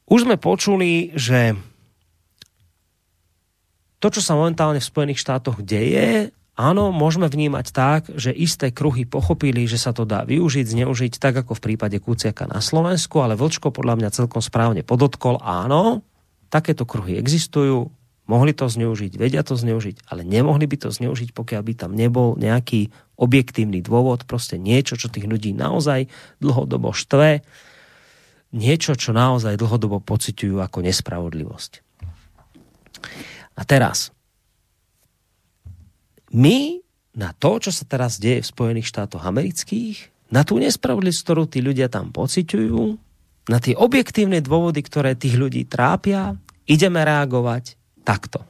Už 0.08 0.24
sme 0.24 0.40
počuli, 0.40 1.12
že 1.12 1.52
to, 4.00 4.08
čo 4.08 4.24
sa 4.24 4.32
momentálne 4.38 4.80
v 4.80 4.88
Spojených 4.88 5.20
štátoch 5.20 5.60
deje, 5.60 6.32
Áno, 6.58 6.90
môžeme 6.90 7.30
vnímať 7.30 7.66
tak, 7.70 8.10
že 8.18 8.34
isté 8.34 8.74
kruhy 8.74 9.06
pochopili, 9.06 9.62
že 9.70 9.78
sa 9.78 9.94
to 9.94 10.02
dá 10.02 10.26
využiť, 10.26 10.66
zneužiť, 10.66 11.22
tak 11.22 11.46
ako 11.46 11.54
v 11.54 11.62
prípade 11.70 12.02
Kuciaka 12.02 12.50
na 12.50 12.58
Slovensku, 12.58 13.22
ale 13.22 13.38
Vlčko 13.38 13.70
podľa 13.70 13.94
mňa 13.94 14.10
celkom 14.10 14.42
správne 14.42 14.82
podotkol, 14.82 15.38
áno, 15.38 16.02
takéto 16.50 16.82
kruhy 16.82 17.14
existujú, 17.14 17.94
mohli 18.26 18.58
to 18.58 18.66
zneužiť, 18.66 19.14
vedia 19.14 19.46
to 19.46 19.54
zneužiť, 19.54 20.10
ale 20.10 20.26
nemohli 20.26 20.66
by 20.66 20.76
to 20.82 20.90
zneužiť, 20.90 21.30
pokiaľ 21.30 21.62
by 21.62 21.72
tam 21.78 21.94
nebol 21.94 22.34
nejaký 22.34 22.90
objektívny 23.14 23.78
dôvod, 23.78 24.26
proste 24.26 24.58
niečo, 24.58 24.98
čo 24.98 25.06
tých 25.06 25.30
ľudí 25.30 25.54
naozaj 25.54 26.10
dlhodobo 26.42 26.90
štve, 26.90 27.46
niečo, 28.54 28.96
čo 28.96 29.12
naozaj 29.12 29.60
dlhodobo 29.60 30.00
pociťujú 30.00 30.56
ako 30.62 30.78
nespravodlivosť. 30.84 31.72
A 33.58 33.62
teraz, 33.66 34.14
my 36.32 36.80
na 37.18 37.34
to, 37.34 37.58
čo 37.58 37.74
sa 37.74 37.82
teraz 37.82 38.22
deje 38.22 38.46
v 38.46 38.50
Spojených 38.54 38.94
štátoch 38.94 39.26
amerických, 39.26 40.14
na 40.30 40.46
tú 40.46 40.62
nespravodlivosť, 40.62 41.22
ktorú 41.26 41.42
tí 41.50 41.58
ľudia 41.58 41.90
tam 41.90 42.14
pociťujú, 42.14 42.82
na 43.48 43.58
tie 43.58 43.74
objektívne 43.74 44.38
dôvody, 44.38 44.84
ktoré 44.84 45.18
tých 45.18 45.34
ľudí 45.34 45.66
trápia, 45.66 46.38
ideme 46.68 47.00
reagovať 47.02 47.74
takto. 48.06 48.44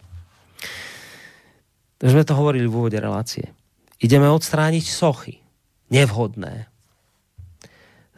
To 1.98 2.04
sme 2.06 2.26
to 2.26 2.36
hovorili 2.36 2.66
v 2.68 2.76
úvode 2.76 2.98
relácie. 2.98 3.50
Ideme 3.98 4.30
odstrániť 4.30 4.84
sochy. 4.86 5.42
Nevhodné. 5.90 6.67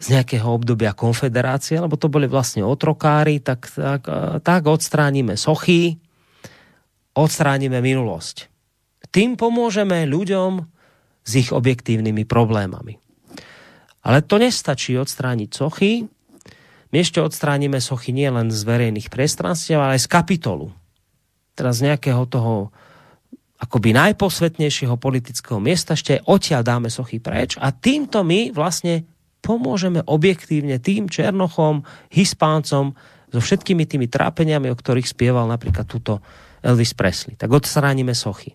Z 0.01 0.07
nejakého 0.17 0.49
obdobia 0.49 0.97
konfederácie, 0.97 1.77
lebo 1.77 1.93
to 1.93 2.09
boli 2.09 2.25
vlastne 2.25 2.65
otrokári, 2.65 3.37
tak, 3.37 3.69
tak, 3.69 4.01
tak 4.41 4.61
odstránime 4.65 5.37
sochy, 5.37 6.01
odstránime 7.13 7.77
minulosť 7.85 8.51
tým 9.11 9.35
pomôžeme 9.35 10.07
ľuďom 10.07 10.63
s 11.21 11.31
ich 11.35 11.51
objektívnymi 11.51 12.23
problémami. 12.25 12.97
Ale 14.01 14.25
to 14.25 14.41
nestačí 14.41 14.97
odstrániť 14.97 15.49
sochy. 15.53 16.09
My 16.89 16.97
ešte 17.05 17.21
odstránime 17.21 17.77
sochy 17.77 18.15
nielen 18.15 18.49
z 18.49 18.65
verejných 18.65 19.11
priestranstiev, 19.13 19.77
ale 19.77 19.99
aj 19.99 20.07
z 20.07 20.09
kapitolu. 20.09 20.73
Teraz 21.53 21.83
z 21.83 21.91
nejakého 21.91 22.25
toho 22.25 22.73
akoby 23.61 23.93
najposvetnejšieho 23.93 24.97
politického 24.97 25.61
miesta 25.61 25.93
ešte 25.93 26.25
odtiaľ 26.25 26.65
dáme 26.65 26.89
sochy 26.89 27.21
preč 27.21 27.61
a 27.61 27.69
týmto 27.69 28.25
my 28.25 28.49
vlastne 28.49 29.05
pomôžeme 29.41 30.05
objektívne 30.05 30.77
tým 30.77 31.09
Černochom, 31.09 31.83
Hispáncom 32.13 32.93
so 33.31 33.39
všetkými 33.39 33.89
tými 33.89 34.07
trápeniami, 34.07 34.69
o 34.69 34.77
ktorých 34.77 35.09
spieval 35.09 35.49
napríklad 35.49 35.89
túto 35.89 36.21
Elvis 36.61 36.93
Presley. 36.93 37.33
Tak 37.33 37.49
odstránime 37.49 38.13
sochy. 38.13 38.53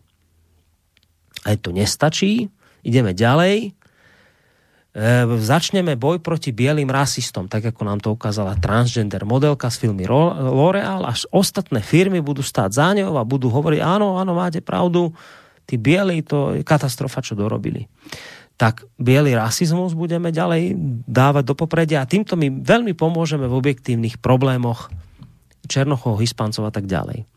Aj 1.42 1.58
to 1.58 1.74
nestačí. 1.74 2.46
Ideme 2.86 3.10
ďalej. 3.16 3.74
E, 4.96 5.26
začneme 5.42 5.98
boj 5.98 6.22
proti 6.24 6.56
bielým 6.56 6.88
rasistom, 6.88 7.50
tak 7.50 7.68
ako 7.68 7.82
nám 7.84 8.00
to 8.00 8.16
ukázala 8.16 8.56
transgender 8.56 9.28
modelka 9.28 9.68
z 9.68 9.84
filmy 9.84 10.08
L'Oreal, 10.08 11.04
až 11.04 11.28
ostatné 11.34 11.84
firmy 11.84 12.24
budú 12.24 12.40
stáť 12.40 12.70
za 12.72 12.88
ňou 12.96 13.20
a 13.20 13.28
budú 13.28 13.52
hovoriť, 13.52 13.80
áno, 13.84 14.16
áno, 14.16 14.32
máte 14.32 14.64
pravdu, 14.64 15.12
tí 15.68 15.76
bieli, 15.76 16.24
to 16.24 16.56
je 16.56 16.62
katastrofa, 16.64 17.20
čo 17.20 17.36
dorobili. 17.36 17.84
Tak 18.56 18.88
biely 18.96 19.36
rasizmus 19.36 19.92
budeme 19.92 20.32
ďalej 20.32 20.72
dávať 21.04 21.44
do 21.44 21.54
popredia 21.54 22.00
a 22.00 22.08
týmto 22.08 22.40
my 22.40 22.64
veľmi 22.64 22.96
pomôžeme 22.96 23.44
v 23.44 23.56
objektívnych 23.56 24.16
problémoch 24.16 24.88
Černochov, 25.68 26.24
Hispancov 26.24 26.64
a 26.64 26.72
tak 26.72 26.88
ďalej. 26.88 27.28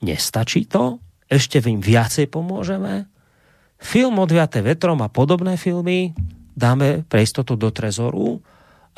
Nestačí 0.00 0.64
to? 0.64 1.04
Ešte 1.28 1.60
im 1.60 1.84
viacej 1.84 2.32
pomôžeme? 2.32 3.04
Film 3.78 4.16
Odviaté 4.18 4.64
vetrom 4.64 5.04
a 5.04 5.12
podobné 5.12 5.60
filmy 5.60 6.16
dáme 6.58 7.04
pre 7.04 7.22
istotu 7.22 7.54
do 7.54 7.68
trezoru, 7.70 8.40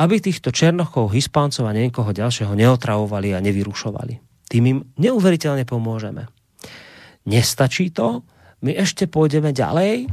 aby 0.00 0.16
týchto 0.22 0.48
Černochov, 0.48 1.12
Hispáncov 1.12 1.68
a 1.68 1.76
niekoho 1.76 2.14
ďalšieho 2.14 2.56
neotravovali 2.56 3.36
a 3.36 3.44
nevyrušovali. 3.44 4.46
Tým 4.48 4.64
im 4.64 4.78
neuveriteľne 4.96 5.68
pomôžeme. 5.68 6.30
Nestačí 7.28 7.92
to, 7.92 8.24
my 8.64 8.72
ešte 8.80 9.04
pôjdeme 9.10 9.52
ďalej 9.52 10.08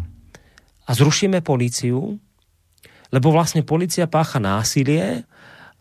a 0.88 0.92
zrušíme 0.96 1.44
políciu, 1.44 2.16
lebo 3.12 3.28
vlastne 3.32 3.68
policia 3.68 4.08
pácha 4.08 4.40
násilie 4.40 5.28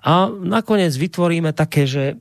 a 0.02 0.28
nakoniec 0.30 0.94
vytvoríme 0.94 1.54
také, 1.54 1.86
že 1.86 2.18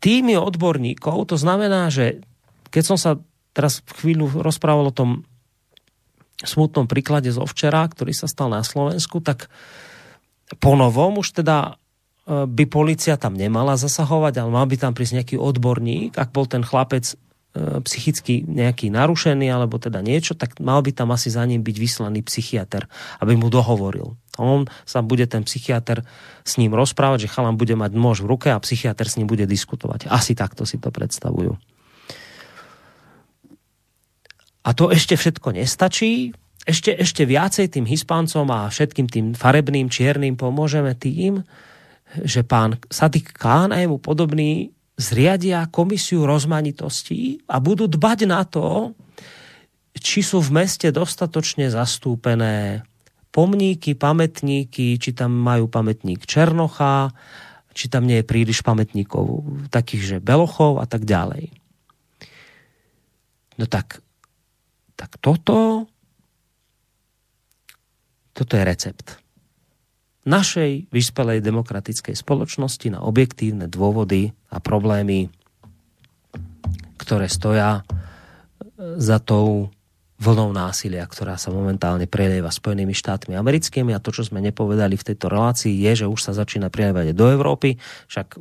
týmy 0.00 0.40
odborníkov, 0.40 1.28
to 1.28 1.36
znamená, 1.36 1.92
že 1.92 2.24
keď 2.72 2.82
som 2.84 2.98
sa 2.98 3.20
teraz 3.52 3.80
chvíľu 4.00 4.44
rozprával 4.44 4.92
o 4.92 4.96
tom 4.96 5.24
smutnom 6.44 6.84
príklade 6.84 7.32
zo 7.32 7.48
včera, 7.48 7.88
ktorý 7.88 8.12
sa 8.12 8.28
stal 8.28 8.52
na 8.52 8.60
Slovensku, 8.60 9.24
tak 9.24 9.48
po 10.60 10.76
novom 10.76 11.24
už 11.24 11.40
teda 11.40 11.80
e, 12.28 12.44
by 12.44 12.64
policia 12.68 13.16
tam 13.16 13.32
nemala 13.32 13.80
zasahovať, 13.80 14.44
ale 14.44 14.50
mal 14.52 14.68
by 14.68 14.76
tam 14.76 14.92
prísť 14.92 15.24
nejaký 15.24 15.36
odborník, 15.40 16.20
ak 16.20 16.36
bol 16.36 16.44
ten 16.44 16.60
chlapec 16.60 17.16
psychicky 17.84 18.44
nejaký 18.44 18.92
narušený 18.92 19.48
alebo 19.48 19.80
teda 19.80 20.04
niečo, 20.04 20.36
tak 20.36 20.60
mal 20.60 20.84
by 20.84 20.92
tam 20.92 21.12
asi 21.12 21.32
za 21.32 21.42
ním 21.48 21.64
byť 21.64 21.76
vyslaný 21.76 22.20
psychiatr, 22.26 22.84
aby 23.24 23.32
mu 23.36 23.48
dohovoril. 23.48 24.12
On 24.36 24.68
sa 24.84 25.00
bude 25.00 25.24
ten 25.24 25.42
psychiatr 25.48 26.04
s 26.44 26.60
ním 26.60 26.76
rozprávať, 26.76 27.24
že 27.24 27.32
chalan 27.32 27.56
bude 27.56 27.72
mať 27.72 27.96
nôž 27.96 28.20
v 28.20 28.36
ruke 28.36 28.48
a 28.52 28.60
psychiatr 28.60 29.08
s 29.08 29.16
ním 29.16 29.26
bude 29.26 29.48
diskutovať. 29.48 30.12
Asi 30.12 30.36
takto 30.36 30.68
si 30.68 30.76
to 30.76 30.92
predstavujú. 30.92 31.56
A 34.66 34.70
to 34.74 34.90
ešte 34.92 35.16
všetko 35.16 35.56
nestačí. 35.56 36.36
Ešte, 36.66 36.90
ešte 36.98 37.22
viacej 37.22 37.78
tým 37.78 37.86
Hispáncom 37.86 38.50
a 38.50 38.66
všetkým 38.66 39.06
tým 39.06 39.26
farebným, 39.38 39.86
čiernym 39.86 40.34
pomôžeme 40.34 40.98
tým, 40.98 41.46
že 42.26 42.42
pán 42.42 42.82
Sadik 42.90 43.30
Kán 43.30 43.70
a 43.70 43.78
jemu 43.78 44.02
podobný 44.02 44.75
zriadia 44.96 45.68
komisiu 45.68 46.24
rozmanitostí 46.24 47.44
a 47.46 47.60
budú 47.60 47.84
dbať 47.84 48.18
na 48.24 48.42
to, 48.48 48.96
či 49.96 50.24
sú 50.24 50.40
v 50.40 50.64
meste 50.64 50.88
dostatočne 50.88 51.68
zastúpené 51.68 52.84
pomníky, 53.32 53.92
pamätníky, 53.92 54.96
či 54.96 55.10
tam 55.12 55.36
majú 55.36 55.68
pamätník 55.68 56.24
Černocha, 56.24 57.12
či 57.76 57.92
tam 57.92 58.08
nie 58.08 58.24
je 58.24 58.28
príliš 58.28 58.64
pamätníkov 58.64 59.44
takých, 59.68 60.16
že 60.16 60.24
Belochov 60.24 60.80
a 60.80 60.88
tak 60.88 61.04
ďalej. 61.04 61.52
No 63.60 63.64
tak, 63.68 64.00
tak 64.96 65.20
toto, 65.20 65.84
toto 68.32 68.52
je 68.56 68.64
recept 68.64 69.25
našej 70.26 70.90
vyspelej 70.90 71.38
demokratickej 71.40 72.18
spoločnosti 72.18 72.90
na 72.90 73.00
objektívne 73.06 73.70
dôvody 73.70 74.34
a 74.50 74.58
problémy, 74.58 75.30
ktoré 76.98 77.30
stoja 77.30 77.80
e, 77.80 78.98
za 78.98 79.22
tou 79.22 79.70
vlnou 80.16 80.50
násilia, 80.50 81.04
ktorá 81.04 81.36
sa 81.36 81.52
momentálne 81.52 82.08
prelieva 82.08 82.48
Spojenými 82.48 82.96
štátmi 82.96 83.36
americkými 83.36 83.92
a 83.92 84.02
to, 84.02 84.10
čo 84.10 84.26
sme 84.26 84.40
nepovedali 84.40 84.96
v 84.96 85.06
tejto 85.12 85.28
relácii, 85.28 85.76
je, 85.76 86.04
že 86.04 86.06
už 86.08 86.20
sa 86.20 86.32
začína 86.32 86.72
prelievať 86.72 87.12
do 87.12 87.28
Európy. 87.28 87.76
Však 88.08 88.40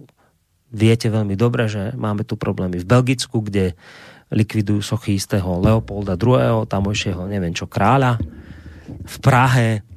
viete 0.71 1.11
veľmi 1.11 1.35
dobre, 1.35 1.67
že 1.67 1.91
máme 1.93 2.23
tu 2.23 2.39
problémy 2.39 2.79
v 2.79 2.87
Belgicku, 2.87 3.43
kde 3.43 3.75
likvidujú 4.33 4.81
sochy 4.81 5.19
istého 5.19 5.45
Leopolda 5.61 6.17
II., 6.17 6.65
tamojšieho 6.65 7.27
neviem 7.29 7.53
čo 7.53 7.69
kráľa. 7.69 8.17
V 8.87 9.15
Prahe 9.21 9.94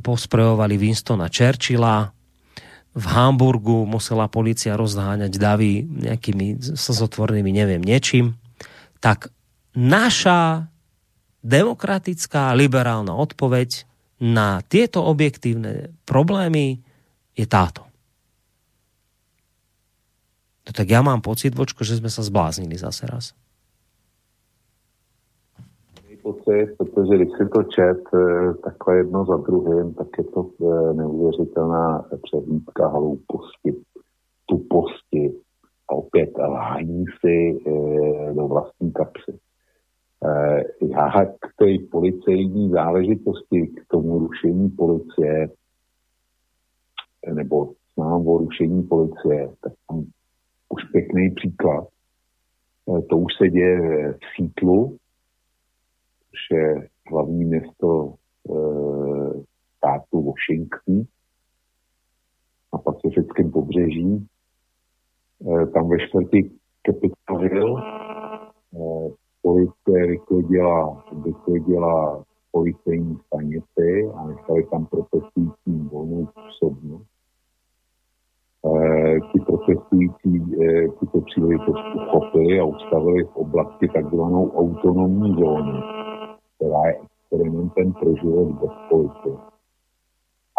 posprejovali 0.00 0.80
Winstona 0.80 1.28
Churchilla, 1.28 2.12
v 2.94 3.04
Hamburgu 3.10 3.82
musela 3.90 4.30
policia 4.30 4.78
rozháňať 4.78 5.32
davy 5.34 5.82
nejakými 5.82 6.62
slzotvornými 6.78 7.50
neviem 7.50 7.82
niečím, 7.82 8.38
tak 9.02 9.34
naša 9.74 10.70
demokratická 11.42 12.54
liberálna 12.54 13.12
odpoveď 13.18 13.84
na 14.22 14.62
tieto 14.62 15.02
objektívne 15.02 15.90
problémy 16.06 16.78
je 17.34 17.46
táto. 17.50 17.82
No 20.64 20.70
tak 20.72 20.86
ja 20.88 21.04
mám 21.04 21.20
pocit, 21.20 21.52
Vočko, 21.52 21.82
že 21.82 21.98
sme 21.98 22.08
sa 22.08 22.22
zbláznili 22.24 22.78
zase 22.78 23.04
raz 23.10 23.34
pocit, 26.24 26.66
protože 26.78 27.16
když 27.16 27.28
si 27.38 27.48
to 27.48 27.62
čet 27.62 28.02
eh, 28.14 28.54
takhle 28.64 28.96
jedno 28.96 29.24
za 29.24 29.36
druhým, 29.36 29.94
tak 29.94 30.08
je 30.18 30.24
to 30.24 30.50
eh, 30.62 30.94
neuvěřitelná 30.94 32.04
přehlídka 32.22 32.88
hlouposti, 32.88 33.70
tuposti 34.46 35.34
a 35.90 35.94
opět 35.94 36.30
lhání 36.38 37.04
si 37.20 37.58
eh, 37.66 38.34
do 38.34 38.48
vlastní 38.48 38.92
kapsy. 38.92 39.38
Já 40.80 41.24
k 41.24 41.46
té 41.56 41.66
policejní 41.90 42.70
záležitosti, 42.70 43.66
k 43.66 43.80
tomu 43.88 44.18
rušení 44.18 44.70
policie, 44.70 45.48
nebo 47.32 47.72
znám 47.94 48.28
o 48.28 48.38
rušení 48.38 48.82
policie, 48.82 49.50
tak 49.60 49.72
tam 49.88 50.04
už 50.68 50.84
pěkný 50.92 51.30
příklad. 51.30 51.84
To 53.10 53.16
už 53.16 53.32
se 53.38 53.48
děje 53.48 54.12
v 54.12 54.18
Sítlu, 54.36 54.96
je 56.50 56.88
hlavní 57.10 57.44
město 57.44 58.14
e, 58.14 58.54
státu 59.76 60.22
Washington 60.22 61.02
na 62.72 62.78
pacifickém 62.78 63.50
pobřeží. 63.50 64.26
E, 65.62 65.66
tam 65.66 65.88
ve 65.88 65.98
čtvrtí 65.98 66.58
Capitol 66.86 67.38
Hill 67.38 67.78
e, 67.78 67.82
policie 69.42 70.06
vyklidila, 70.06 71.04
vyklidila 71.12 72.24
policejní 72.52 73.18
stanici 73.26 74.10
a 74.14 74.26
nechali 74.26 74.66
tam 74.70 74.86
protestující 74.86 75.88
volnou 75.90 76.28
působnost. 76.34 77.06
E, 78.64 79.20
ti 79.32 79.40
protestující 79.40 80.32
e, 80.62 80.88
tuto 80.88 81.20
příležitost 81.20 81.84
uchopili 81.94 82.60
a 82.60 82.64
ustavili 82.64 83.24
v 83.24 83.36
oblasti 83.36 83.88
takzvanou 83.88 84.50
autonomní 84.50 85.34
zónu 85.40 85.82
která 86.56 86.86
je 86.86 86.94
experimentem 87.04 87.92
pro 87.92 88.16
život 88.16 88.48
bez 88.60 88.70
policie. 88.88 89.36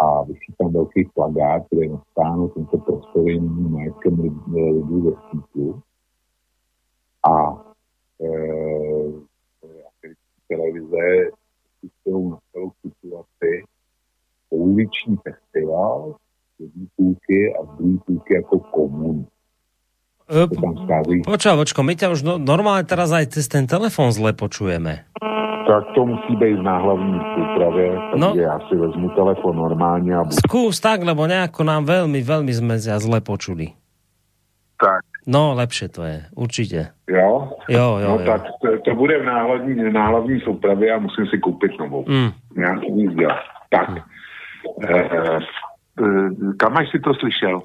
A 0.00 0.22
vysí 0.22 0.54
tam 0.58 0.72
velký 0.72 1.04
plagát, 1.14 1.62
kde 1.70 1.84
je 1.84 1.92
napsáno 1.92 2.48
tento 2.48 2.78
prostor 2.78 3.30
je 3.30 3.40
majetkem 3.40 4.20
lidí 4.20 5.00
ve 5.00 5.12
stítu. 5.12 5.80
A 7.28 7.64
e, 8.20 8.28
televize 10.48 11.30
jsou 11.82 12.30
na 12.30 12.38
celou 12.52 12.70
situaci 12.82 13.64
pouliční 14.48 15.16
festival, 15.16 16.14
jedné 16.58 16.86
půlky 16.96 17.54
a 17.56 17.64
druhé 17.64 17.98
půlky 18.06 18.34
jako 18.34 18.58
komun. 18.58 19.26
Počkaj, 21.22 21.54
počko, 21.54 21.86
my 21.86 21.94
ťa 21.94 22.10
už 22.10 22.26
no, 22.26 22.34
normálne 22.34 22.82
teraz 22.82 23.14
aj 23.14 23.38
cez 23.38 23.46
ten 23.46 23.70
telefon 23.70 24.10
zle 24.10 24.34
počujeme. 24.34 25.06
Tak 25.66 25.84
to 25.94 26.06
musí 26.06 26.36
být 26.36 26.62
na 26.62 26.78
hlavní 26.78 27.20
úpravě, 27.42 27.90
takže 28.10 28.16
no, 28.22 28.34
já 28.34 28.58
si 28.68 28.76
vezmu 28.76 29.10
telefon 29.10 29.56
normálně 29.56 30.16
a 30.16 30.22
budu... 30.22 30.36
Skús 30.46 30.80
tak, 30.80 31.02
lebo 31.02 31.26
nejako 31.26 31.66
nám 31.66 31.82
veľmi, 31.90 32.22
veľmi 32.22 32.52
sme 32.54 32.78
sa 32.78 33.02
zle 33.02 33.18
počuli. 33.18 33.74
Tak. 34.78 35.02
No, 35.26 35.58
lepšie 35.58 35.88
to 35.88 36.02
je, 36.06 36.18
určitě. 36.36 36.80
Jo? 37.10 37.50
Jo, 37.68 37.86
jo, 37.98 38.08
No 38.14 38.18
jo. 38.22 38.26
tak 38.26 38.42
to, 38.62 38.68
to 38.84 38.94
bude 38.94 39.18
v 39.18 39.24
náhlavní, 39.26 39.74
náhlavní 39.92 40.40
soupravě 40.40 40.94
a 40.94 40.98
musím 40.98 41.26
si 41.26 41.38
koupit 41.38 41.72
novou. 41.78 42.04
Mm. 42.08 42.30
Nějaký 42.56 42.92
nic 42.92 43.14
dělat. 43.14 43.42
Tak. 43.70 43.88
Mm. 43.90 43.98
E, 44.86 44.94
e, 44.94 45.40
kam 46.58 46.76
až 46.76 46.90
si 46.90 46.98
to 47.00 47.14
slyšel? 47.14 47.62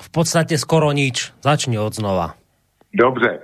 V 0.00 0.08
podstate 0.10 0.54
skoro 0.58 0.92
nič. 0.92 1.32
Začni 1.42 1.78
od 1.78 1.94
znova. 1.94 2.34
Dobře, 2.94 3.38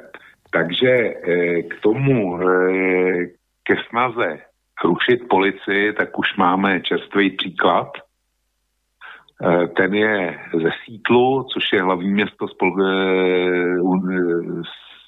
takže 0.53 0.91
e, 0.91 1.63
k 1.63 1.73
tomu, 1.83 2.39
e, 2.39 3.38
ke 3.69 3.77
snaze 3.89 4.39
rušit 4.85 5.29
policii, 5.29 5.93
tak 5.93 6.19
už 6.19 6.37
máme 6.37 6.81
čerstvý 6.81 7.37
příklad. 7.37 7.89
E, 7.97 9.69
ten 9.69 9.95
je 9.95 10.41
ze 10.63 10.71
Sítlu, 10.85 11.45
což 11.53 11.73
je 11.73 11.83
hlavní 11.83 12.11
město 12.11 12.47
spol- 12.47 12.83
e, 12.83 14.63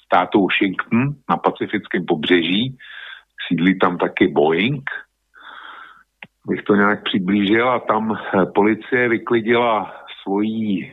státu 0.05 0.41
Washington 0.41 1.15
na 1.29 1.37
pacifickém 1.37 2.05
pobřeží. 2.05 2.77
Sídlí 3.47 3.79
tam 3.79 3.97
taky 3.97 4.27
Boeing, 4.27 4.83
bych 6.47 6.63
to 6.63 6.75
nějak 6.75 7.03
přiblížil 7.03 7.69
a 7.69 7.79
tam 7.79 8.17
policie 8.55 9.09
vyklidila 9.09 9.93
svoji 10.23 10.83
e, 10.83 10.91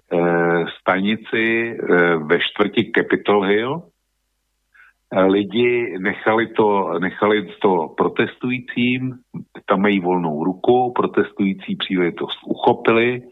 stanici 0.80 1.44
e, 1.44 1.76
ve 2.16 2.38
čtvrti 2.40 2.92
Capitol 2.96 3.42
Hill, 3.42 3.82
lidi 5.12 5.98
nechali 5.98 6.46
to, 6.46 6.98
nechali 6.98 7.48
to 7.62 7.94
protestujícím, 7.96 9.14
tam 9.66 9.80
mají 9.80 10.00
volnou 10.00 10.44
ruku, 10.44 10.92
protestující 10.96 11.76
příležitost 11.76 12.38
uchopili 12.46 13.22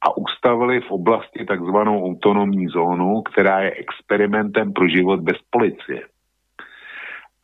a 0.00 0.16
ustavili 0.16 0.80
v 0.80 0.90
oblasti 0.90 1.44
takzvanou 1.44 2.04
autonomní 2.04 2.66
zónu, 2.66 3.22
která 3.22 3.60
je 3.60 3.70
experimentem 3.70 4.72
pro 4.72 4.88
život 4.88 5.20
bez 5.20 5.36
policie. 5.50 6.02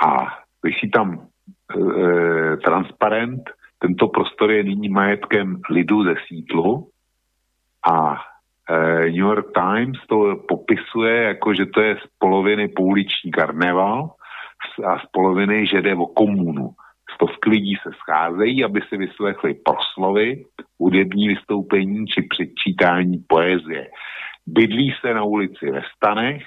A 0.07 0.39
vysí 0.62 0.91
tam 0.91 1.20
e, 1.20 2.57
transparent, 2.57 3.43
tento 3.78 4.09
prostor 4.09 4.51
je 4.51 4.65
nyní 4.65 4.89
majetkem 4.89 5.60
lidu 5.70 6.05
ze 6.05 6.15
sítlu 6.28 6.89
a 7.93 8.17
New 9.05 9.26
York 9.26 9.47
Times 9.55 9.99
to 10.08 10.36
popisuje 10.49 11.23
jako, 11.23 11.55
že 11.55 11.66
to 11.66 11.81
je 11.81 11.97
z 11.97 12.07
poloviny 12.18 12.68
pouliční 12.68 13.31
karneval 13.31 14.10
a 14.84 14.99
z 14.99 15.02
poloviny, 15.12 15.66
že 15.66 15.82
jde 15.82 15.94
o 15.94 16.07
komunu. 16.07 16.70
Stovky 17.15 17.50
lidí 17.50 17.74
se 17.82 17.90
scházejí, 17.92 18.65
aby 18.65 18.81
si 18.89 18.97
vyslechli 18.97 19.55
proslovy, 19.55 20.44
hudební 20.78 21.28
vystoupení 21.28 22.07
či 22.07 22.23
předčítání 22.23 23.24
poezie. 23.28 23.86
Bydlí 24.47 24.94
se 25.00 25.15
na 25.15 25.24
ulici 25.24 25.70
ve 25.70 25.82
stanech 25.97 26.42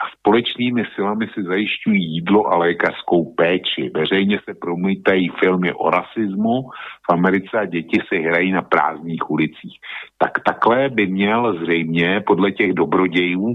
a 0.00 0.04
společnými 0.18 0.82
silami 0.94 1.26
si 1.34 1.42
zajišťují 1.42 2.12
jídlo 2.12 2.46
a 2.46 2.56
lékařskou 2.56 3.34
péči. 3.34 3.90
Veřejně 3.94 4.40
se 4.44 4.54
promítají 4.54 5.28
filmy 5.28 5.72
o 5.72 5.90
rasismu 5.90 6.70
v 7.10 7.12
Americe 7.12 7.58
a 7.58 7.64
děti 7.64 8.00
se 8.08 8.16
hrají 8.16 8.52
na 8.52 8.62
prázdných 8.62 9.30
ulicích. 9.30 9.78
Tak 10.18 10.32
takhle 10.46 10.88
by 10.88 11.06
měl 11.06 11.58
zřejmě 11.62 12.20
podle 12.26 12.52
těch 12.52 12.72
dobrodějů 12.72 13.54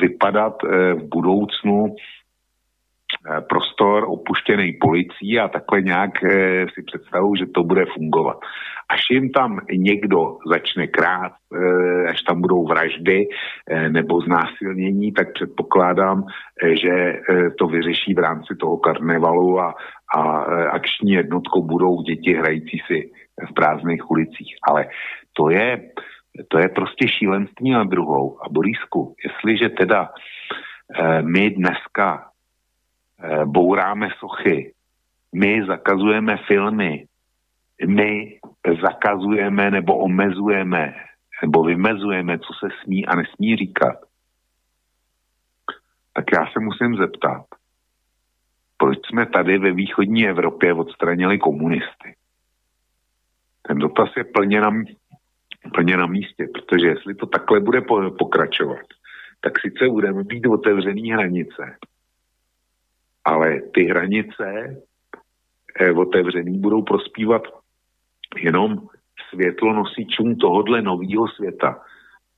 vypadat 0.00 0.62
v 0.94 1.08
budoucnu 1.08 1.94
prostor 3.48 4.04
opuštěný 4.08 4.72
policií 4.72 5.38
a 5.40 5.48
takhle 5.48 5.82
nějak 5.82 6.24
e, 6.24 6.66
si 6.74 6.82
představují, 6.82 7.38
že 7.38 7.46
to 7.46 7.62
bude 7.62 7.84
fungovat. 7.94 8.38
Až 8.88 9.00
jim 9.10 9.30
tam 9.30 9.60
někdo 9.72 10.36
začne 10.46 10.86
krát, 10.86 11.32
e, 11.32 12.08
až 12.08 12.22
tam 12.22 12.40
budou 12.40 12.66
vraždy 12.66 13.28
e, 13.70 13.88
nebo 13.88 14.20
znásilnění, 14.20 15.12
tak 15.12 15.32
předpokládám, 15.32 16.24
e, 16.62 16.76
že 16.76 16.90
e, 16.90 17.20
to 17.58 17.66
vyřeší 17.66 18.14
v 18.14 18.18
rámci 18.18 18.56
toho 18.56 18.76
karnevalu 18.76 19.60
a, 19.60 19.74
a 20.16 20.44
e, 20.44 20.68
akční 20.68 21.12
jednotkou 21.12 21.62
budou 21.62 22.02
děti 22.02 22.34
hrající 22.34 22.78
si 22.86 23.10
v 23.50 23.54
prázdných 23.54 24.10
ulicích. 24.10 24.56
Ale 24.68 24.86
to 25.32 25.50
je, 25.50 25.90
to 26.48 26.58
je 26.58 26.68
prostě 26.68 27.08
šílenství 27.08 27.70
na 27.70 27.84
druhou. 27.84 28.38
A 28.44 28.48
Borisku, 28.48 29.14
jestliže 29.24 29.68
teda 29.68 30.10
my 31.22 31.50
dneska 31.50 32.33
bouráme 33.44 34.08
sochy, 34.18 34.72
my 35.34 35.66
zakazujeme 35.66 36.36
filmy, 36.46 37.06
my 37.86 38.38
zakazujeme 38.82 39.70
nebo 39.70 39.98
omezujeme 39.98 40.94
nebo 41.42 41.62
vymezujeme, 41.64 42.38
co 42.38 42.52
se 42.60 42.68
smí 42.82 43.06
a 43.06 43.16
nesmí 43.16 43.56
říkat, 43.56 43.96
tak 46.12 46.24
já 46.32 46.46
se 46.52 46.60
musím 46.60 46.96
zeptat, 46.96 47.44
proč 48.76 48.98
jsme 49.06 49.26
tady 49.26 49.58
ve 49.58 49.72
východní 49.72 50.28
Evropě 50.28 50.74
odstranili 50.74 51.38
komunisty. 51.38 52.14
Ten 53.68 53.78
dotaz 53.78 54.08
je 54.16 54.24
plně 54.24 54.60
na, 54.60 54.70
plně 55.74 55.96
na 55.96 56.06
místě, 56.06 56.46
protože 56.54 56.86
jestli 56.86 57.14
to 57.14 57.26
takhle 57.26 57.60
bude 57.60 57.80
pokračovat, 58.18 58.86
tak 59.40 59.60
sice 59.60 59.88
budeme 59.88 60.22
mít 60.22 60.46
otevřený 60.46 61.10
hranice, 61.10 61.76
ale 63.24 63.60
ty 63.74 63.84
hranice 63.84 64.76
eh, 65.80 65.92
otevřený 65.92 66.58
budou 66.58 66.82
prospívat 66.82 67.42
jenom 68.36 68.78
světlonosičům 69.28 70.36
tohodle 70.36 70.82
nového 70.82 71.28
světa, 71.28 71.80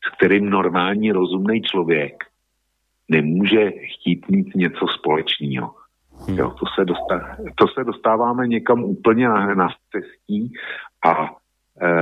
s 0.04 0.16
kterým 0.16 0.50
normální 0.50 1.12
rozumný 1.12 1.62
člověk 1.62 2.24
nemůže 3.08 3.70
chtít 3.70 4.28
mít 4.28 4.54
něco 4.54 4.86
společného. 4.98 5.74
Hmm. 6.28 6.38
Jo, 6.38 6.50
to, 6.50 6.66
se 6.74 6.84
dostá, 6.84 7.36
to 7.54 7.68
se 7.68 7.84
dostáváme 7.84 8.46
někam 8.46 8.84
úplně 8.84 9.28
na, 9.28 9.54
na 9.54 9.68
cestí 9.92 10.52
a 11.06 11.30
e, 11.82 11.92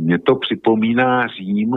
mě 0.00 0.18
to 0.18 0.36
připomíná 0.36 1.26
Řím 1.26 1.70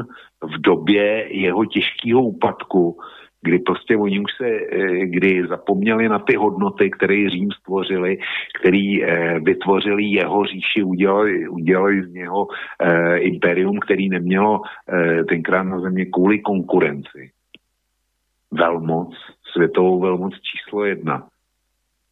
v 0.44 0.62
době 0.62 1.38
jeho 1.38 1.66
těžkého 1.66 2.22
úpadku, 2.22 3.00
kdy 3.48 3.60
prostě 3.60 3.98
oni 3.98 4.20
už 4.20 4.32
se, 4.38 4.48
e, 4.48 5.06
kdy 5.06 5.48
zapomněli 5.48 6.10
na 6.10 6.20
ty 6.20 6.36
hodnoty, 6.36 6.90
které 6.90 7.30
Řím 7.30 7.52
stvořili, 7.52 8.18
který 8.60 9.04
eh, 9.04 9.40
vytvořili 9.40 10.04
jeho 10.04 10.46
říši, 10.46 10.84
udělali, 10.84 11.48
udělali 11.48 12.04
z 12.04 12.12
něho 12.12 12.48
eh, 12.82 13.18
imperium, 13.18 13.80
který 13.80 14.10
nemělo 14.10 14.62
eh, 14.62 15.24
tenkrát 15.24 15.64
na 15.64 15.80
země 15.80 16.06
kvůli 16.06 16.40
konkurenci. 16.40 17.32
Velmoc, 18.52 19.16
světovou 19.52 20.00
velmoc 20.00 20.34
číslo 20.34 20.86
jedna. 20.86 21.28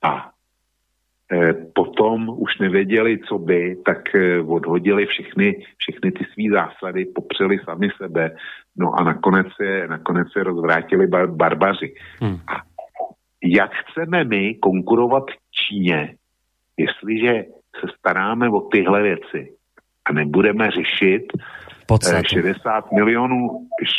A 0.04 0.32
potom 1.76 2.30
už 2.30 2.60
nevěděli, 2.60 3.20
co 3.20 3.38
by, 3.38 3.78
tak 3.86 3.98
odhodili 4.48 5.06
všechny, 5.06 5.66
všechny 5.78 6.12
ty 6.12 6.26
své 6.34 6.44
zásady, 6.54 7.06
popřeli 7.06 7.60
sami 7.60 7.90
sebe, 7.98 8.32
no 8.78 9.00
a 9.00 9.04
nakonec 9.04 9.48
se, 9.62 9.88
nakonec 9.88 10.28
se 10.32 10.44
rozvrátili 10.44 11.08
bar, 11.08 11.28
barbaři. 11.28 11.94
Hmm. 12.20 12.40
A 12.48 12.54
jak 13.44 13.72
chceme 13.72 14.24
my 14.24 14.56
konkurovat 14.56 15.24
Číně, 15.52 16.16
jestliže 16.78 17.44
se 17.80 17.88
staráme 18.00 18.50
o 18.50 18.62
tyhle 18.62 19.02
věci 19.02 19.52
a 20.06 20.14
nebudeme 20.14 20.72
řešit 20.72 21.24
Podstatu. 21.88 22.28
60 22.30 22.92
milionů, 22.92 23.50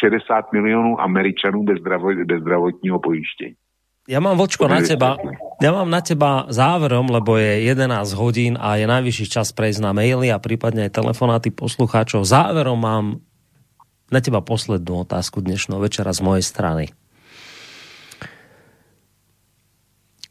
60 0.03 0.53
milionů 0.53 1.01
Američanů 1.01 1.63
bez, 1.63 1.79
zdravot, 1.81 2.15
bez 2.27 2.41
zdravotního 2.41 2.99
pojištění. 2.99 3.55
Ja 4.07 4.23
mám, 4.23 4.39
Vočko, 4.39 4.71
na 4.71 4.79
teba, 4.87 5.19
ja 5.59 5.75
mám 5.75 5.91
na 5.91 5.99
teba 5.99 6.47
záverom, 6.47 7.11
lebo 7.11 7.35
je 7.43 7.67
11 7.75 8.15
hodín 8.15 8.55
a 8.55 8.79
je 8.79 8.87
najvyšší 8.87 9.27
čas 9.27 9.51
prejsť 9.51 9.83
na 9.83 9.91
maily 9.91 10.31
a 10.31 10.39
prípadne 10.39 10.87
aj 10.87 10.95
telefonáty 10.95 11.51
poslucháčov. 11.51 12.23
Záverom 12.23 12.79
mám 12.79 13.19
na 14.10 14.18
teba 14.23 14.39
poslednú 14.43 15.02
otázku 15.02 15.43
dnešného 15.43 15.83
večera 15.83 16.15
z 16.15 16.20
mojej 16.23 16.44
strany. 16.47 16.85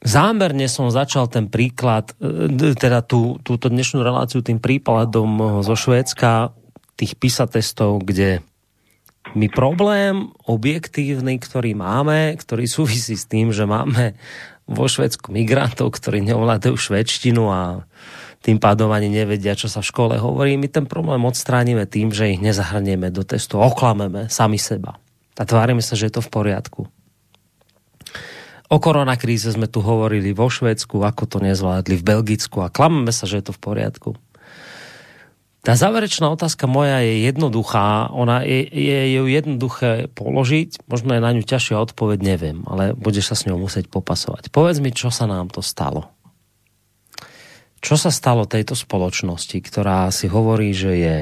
Zámerne 0.05 0.69
som 0.69 0.93
začal 0.93 1.25
ten 1.25 1.49
príklad, 1.49 2.13
e, 2.21 2.77
teda 2.77 3.01
tú, 3.01 3.41
túto 3.41 3.73
dnešnú 3.73 4.05
reláciu 4.05 4.45
tým 4.45 4.61
príkladom 4.61 5.61
zo 5.65 5.73
Švédska 5.73 6.53
tých 6.95 7.17
PISA 7.17 7.49
testov, 7.49 8.05
kde 8.05 8.45
my 9.33 9.49
problém 9.49 10.29
objektívny, 10.45 11.41
ktorý 11.41 11.73
máme, 11.73 12.37
ktorý 12.37 12.69
súvisí 12.69 13.17
s 13.17 13.25
tým, 13.25 13.49
že 13.49 13.65
máme 13.65 14.13
vo 14.69 14.85
Švedsku 14.85 15.33
migrantov, 15.33 15.97
ktorí 15.97 16.21
neovládajú 16.21 16.77
švedštinu 16.77 17.43
a 17.49 17.61
tým 18.45 18.61
pádom 18.61 18.93
ani 18.93 19.09
nevedia, 19.09 19.57
čo 19.57 19.65
sa 19.65 19.81
v 19.81 19.89
škole 19.89 20.21
hovorí. 20.21 20.53
My 20.53 20.69
ten 20.69 20.85
problém 20.85 21.25
odstránime 21.25 21.89
tým, 21.89 22.13
že 22.13 22.37
ich 22.37 22.41
nezahrnieme 22.45 23.09
do 23.09 23.25
testu, 23.25 23.57
oklameme 23.57 24.29
sami 24.29 24.61
seba. 24.61 25.01
A 25.33 25.43
tvárime 25.49 25.81
sa, 25.81 25.97
že 25.97 26.13
je 26.13 26.21
to 26.21 26.21
v 26.21 26.29
poriadku. 26.29 26.81
O 28.69 28.77
koronakríze 28.77 29.49
sme 29.49 29.65
tu 29.65 29.81
hovorili 29.81 30.33
vo 30.33 30.49
Švedsku, 30.49 31.01
ako 31.01 31.25
to 31.25 31.37
nezvládli 31.41 31.97
v 31.97 32.05
Belgicku 32.05 32.61
a 32.61 32.69
klameme 32.69 33.09
sa, 33.09 33.25
že 33.25 33.41
je 33.41 33.45
to 33.49 33.53
v 33.57 33.61
poriadku. 33.61 34.11
Tá 35.65 35.73
záverečná 35.73 36.29
otázka 36.29 36.69
moja 36.69 37.01
je 37.01 37.25
jednoduchá, 37.25 38.13
ona 38.13 38.45
je, 38.45 38.69
je 38.69 39.17
ju 39.17 39.25
jednoduché 39.25 40.13
položiť, 40.13 40.85
možno 40.85 41.17
je 41.17 41.25
na 41.25 41.33
ňu 41.33 41.41
ťažšia 41.41 41.81
odpoveď, 41.89 42.21
neviem, 42.21 42.61
ale 42.69 42.93
budeš 42.93 43.33
sa 43.33 43.35
s 43.37 43.49
ňou 43.49 43.57
musieť 43.57 43.89
popasovať. 43.89 44.53
Povedz 44.53 44.77
mi, 44.77 44.93
čo 44.93 45.09
sa 45.09 45.25
nám 45.25 45.49
to 45.49 45.65
stalo. 45.65 46.14
Čo 47.85 48.01
sa 48.01 48.09
stalo 48.09 48.49
tejto 48.49 48.73
spoločnosti, 48.73 49.61
ktorá 49.61 50.09
si 50.09 50.25
hovorí, 50.25 50.73
že 50.73 50.91
je 50.97 51.15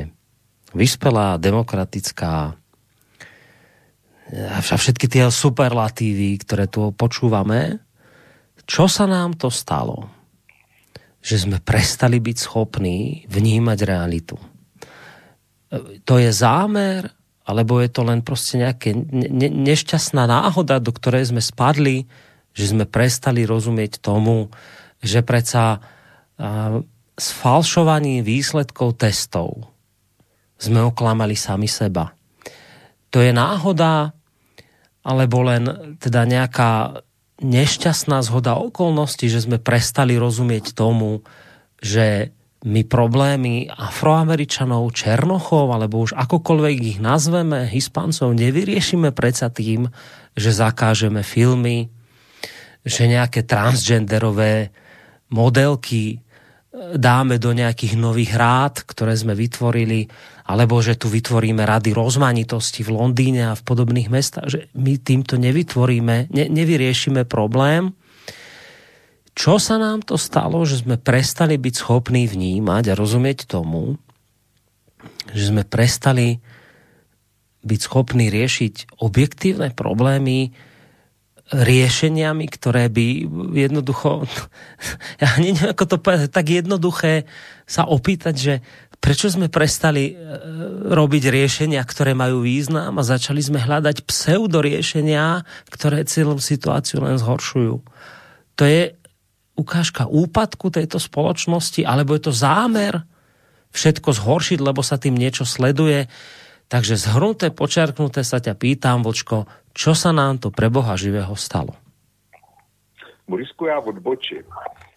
vyspelá, 0.72 1.36
demokratická, 1.36 2.56
a 4.34 4.58
všetky 4.64 5.12
tie 5.12 5.28
superlatívy, 5.28 6.40
ktoré 6.42 6.66
tu 6.72 6.96
počúvame, 6.96 7.84
čo 8.64 8.88
sa 8.88 9.04
nám 9.04 9.36
to 9.36 9.52
stalo? 9.52 10.08
že 11.24 11.48
sme 11.48 11.64
prestali 11.64 12.20
byť 12.20 12.38
schopní 12.38 13.24
vnímať 13.32 13.80
realitu. 13.88 14.36
To 16.04 16.20
je 16.20 16.30
zámer, 16.36 17.08
alebo 17.48 17.80
je 17.80 17.90
to 17.90 18.04
len 18.04 18.20
proste 18.20 18.60
nejaké 18.60 18.92
ne- 18.92 19.56
nešťastná 19.64 20.28
náhoda, 20.28 20.84
do 20.84 20.92
ktorej 20.92 21.32
sme 21.32 21.40
spadli, 21.40 22.12
že 22.52 22.76
sme 22.76 22.84
prestali 22.84 23.48
rozumieť 23.48 24.04
tomu, 24.04 24.52
že 25.00 25.24
predsa 25.24 25.80
s 27.14 27.28
falšovaním 27.38 28.26
výsledkov 28.26 28.98
testov 28.98 29.70
sme 30.58 30.82
oklamali 30.82 31.36
sami 31.38 31.70
seba. 31.70 32.16
To 33.14 33.22
je 33.22 33.30
náhoda, 33.30 34.16
alebo 35.06 35.46
len 35.46 35.96
teda 36.00 36.26
nejaká 36.26 37.04
nešťastná 37.44 38.24
zhoda 38.24 38.58
okolností, 38.58 39.28
že 39.28 39.44
sme 39.44 39.60
prestali 39.60 40.16
rozumieť 40.16 40.74
tomu, 40.74 41.22
že 41.84 42.32
my 42.64 42.88
problémy 42.88 43.68
afroameričanov, 43.68 44.96
černochov, 44.96 45.76
alebo 45.76 46.00
už 46.08 46.16
akokoľvek 46.16 46.78
ich 46.96 47.00
nazveme, 47.04 47.68
hispancov, 47.68 48.32
nevyriešime 48.32 49.12
predsa 49.12 49.52
tým, 49.52 49.92
že 50.40 50.56
zakážeme 50.56 51.28
filmy, 51.28 51.92
že 52.88 53.12
nejaké 53.12 53.44
transgenderové 53.44 54.72
modelky 55.34 56.22
dáme 56.74 57.38
do 57.38 57.54
nejakých 57.54 57.94
nových 57.98 58.34
rád, 58.34 58.82
ktoré 58.86 59.14
sme 59.14 59.38
vytvorili, 59.38 60.10
alebo 60.50 60.82
že 60.82 60.98
tu 60.98 61.06
vytvoríme 61.06 61.62
rady 61.62 61.94
rozmanitosti 61.94 62.82
v 62.82 62.98
Londýne 62.98 63.54
a 63.54 63.58
v 63.58 63.66
podobných 63.66 64.10
mestách, 64.10 64.48
že 64.50 64.60
my 64.74 64.98
týmto 64.98 65.38
nevytvoríme, 65.38 66.34
ne, 66.34 66.46
nevyriešime 66.50 67.30
problém. 67.30 67.94
Čo 69.34 69.58
sa 69.58 69.78
nám 69.82 70.06
to 70.06 70.18
stalo, 70.18 70.62
že 70.66 70.82
sme 70.82 70.98
prestali 70.98 71.58
byť 71.58 71.74
schopní 71.74 72.26
vnímať 72.26 72.94
a 72.94 72.98
rozumieť 72.98 73.50
tomu, 73.50 73.98
že 75.34 75.54
sme 75.54 75.66
prestali 75.66 76.42
byť 77.64 77.80
schopní 77.80 78.34
riešiť 78.34 78.98
objektívne 79.02 79.74
problémy, 79.74 80.54
riešeniami, 81.52 82.46
ktoré 82.48 82.88
by 82.88 83.06
jednoducho, 83.52 84.24
ja 85.24 85.30
neviem, 85.42 85.74
ako 85.74 85.84
to 85.84 85.98
povedať, 86.00 86.30
tak 86.32 86.48
jednoduché 86.48 87.28
sa 87.68 87.84
opýtať, 87.90 88.36
že 88.36 88.54
Prečo 89.04 89.28
sme 89.28 89.52
prestali 89.52 90.16
e, 90.16 90.32
robiť 90.88 91.28
riešenia, 91.28 91.84
ktoré 91.84 92.16
majú 92.16 92.48
význam 92.48 92.96
a 92.96 93.04
začali 93.04 93.44
sme 93.44 93.60
hľadať 93.60 94.08
pseudoriešenia, 94.08 95.44
ktoré 95.68 96.08
celú 96.08 96.40
situáciu 96.40 97.04
len 97.04 97.20
zhoršujú? 97.20 97.84
To 98.56 98.64
je 98.64 98.96
ukážka 99.60 100.08
úpadku 100.08 100.72
tejto 100.72 101.04
spoločnosti, 101.04 101.84
alebo 101.84 102.16
je 102.16 102.32
to 102.32 102.32
zámer 102.32 103.04
všetko 103.76 104.24
zhoršiť, 104.24 104.64
lebo 104.64 104.80
sa 104.80 104.96
tým 104.96 105.20
niečo 105.20 105.44
sleduje. 105.44 106.08
Takže 106.74 106.98
zhrnuté, 106.98 107.54
počerknuté 107.54 108.26
sa 108.26 108.42
ťa 108.42 108.58
pýtam, 108.58 109.06
Vočko, 109.06 109.46
čo 109.78 109.94
sa 109.94 110.10
nám 110.10 110.42
to 110.42 110.50
pre 110.50 110.74
Boha 110.74 110.98
živého 110.98 111.38
stalo? 111.38 111.78
Borisku, 113.30 113.70
já 113.70 113.80
odbočím. 113.80 114.42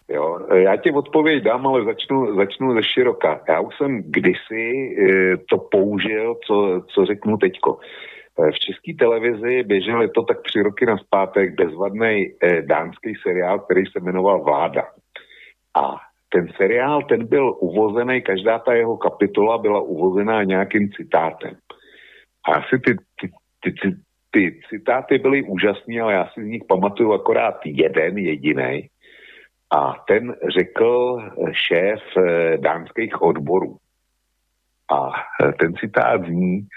Jo, 0.09 0.39
já 0.53 0.75
ti 0.77 0.91
odpověď 0.91 1.43
dám, 1.43 1.67
ale 1.67 1.85
začnu, 1.85 2.35
začnu 2.35 2.73
ze 2.73 2.83
široka. 2.83 3.41
Já 3.49 3.59
už 3.59 3.77
jsem 3.77 4.03
kdysi 4.03 4.65
e, 4.65 5.37
to 5.37 5.57
použil, 5.57 6.35
co, 6.47 6.81
co 6.87 7.05
řeknu 7.05 7.37
teďko. 7.37 7.79
E, 7.79 8.51
v 8.51 8.59
české 8.59 8.93
televizi 8.99 9.63
běžel 9.63 10.07
to 10.09 10.23
tak 10.23 10.41
tři 10.41 10.61
roky 10.61 10.85
na 10.85 10.97
zpátek 10.97 11.55
bezvadný 11.55 12.33
e, 12.41 12.61
dánský 12.61 13.13
seriál, 13.23 13.59
který 13.59 13.85
se 13.85 13.99
jmenoval 13.99 14.43
Vláda. 14.43 14.83
A 15.75 15.97
ten 16.29 16.47
seriál, 16.57 17.03
ten 17.03 17.27
byl 17.27 17.55
uvozený, 17.59 18.21
každá 18.21 18.59
ta 18.59 18.73
jeho 18.73 18.97
kapitola 18.97 19.57
byla 19.57 19.81
uvozená 19.81 20.43
nějakým 20.43 20.89
citátem. 20.91 21.55
Asi 22.47 22.79
ty, 22.79 22.95
ty, 23.21 23.31
ty, 23.63 23.71
ty, 23.71 23.95
ty 24.31 24.59
citáty 24.69 25.17
byly 25.17 25.43
úžasné, 25.43 26.01
ale 26.01 26.13
já 26.13 26.27
si 26.33 26.43
z 26.43 26.47
nich 26.47 26.63
pamatuju 26.67 27.13
akorát 27.13 27.59
jeden 27.65 28.17
jediný 28.17 28.89
a 29.71 29.93
ten 30.07 30.35
řekl 30.57 31.17
šéf 31.51 32.01
eh, 32.17 32.57
dánských 32.57 33.21
odborů. 33.21 33.77
A 34.91 35.11
eh, 35.43 35.53
ten 35.59 35.73
citát 35.75 36.25
zní, 36.25 36.67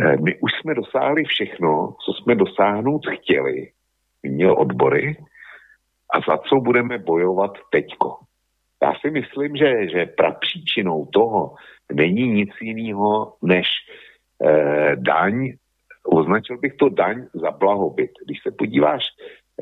eh, 0.00 0.16
my 0.16 0.38
už 0.40 0.50
jsme 0.52 0.74
dosáhli 0.74 1.24
všechno, 1.24 1.94
co 2.04 2.12
jsme 2.12 2.34
dosáhnout 2.34 3.06
chtěli, 3.06 3.70
měl 4.22 4.52
odbory, 4.58 5.16
a 6.14 6.20
za 6.30 6.38
co 6.38 6.56
budeme 6.56 6.98
bojovat 6.98 7.52
teďko. 7.70 8.16
Já 8.82 8.94
si 9.00 9.10
myslím, 9.10 9.56
že, 9.56 9.88
že 9.88 10.06
prapříčinou 10.06 11.06
toho 11.06 11.54
není 11.92 12.28
nic 12.28 12.50
jiného 12.60 13.34
než 13.42 13.66
eh, 14.44 14.96
daň, 14.96 15.52
označil 16.04 16.58
bych 16.58 16.74
to 16.74 16.88
daň 16.88 17.24
za 17.34 17.50
blahobyt. 17.50 18.10
Když 18.26 18.42
se 18.42 18.50
podíváš 18.50 19.02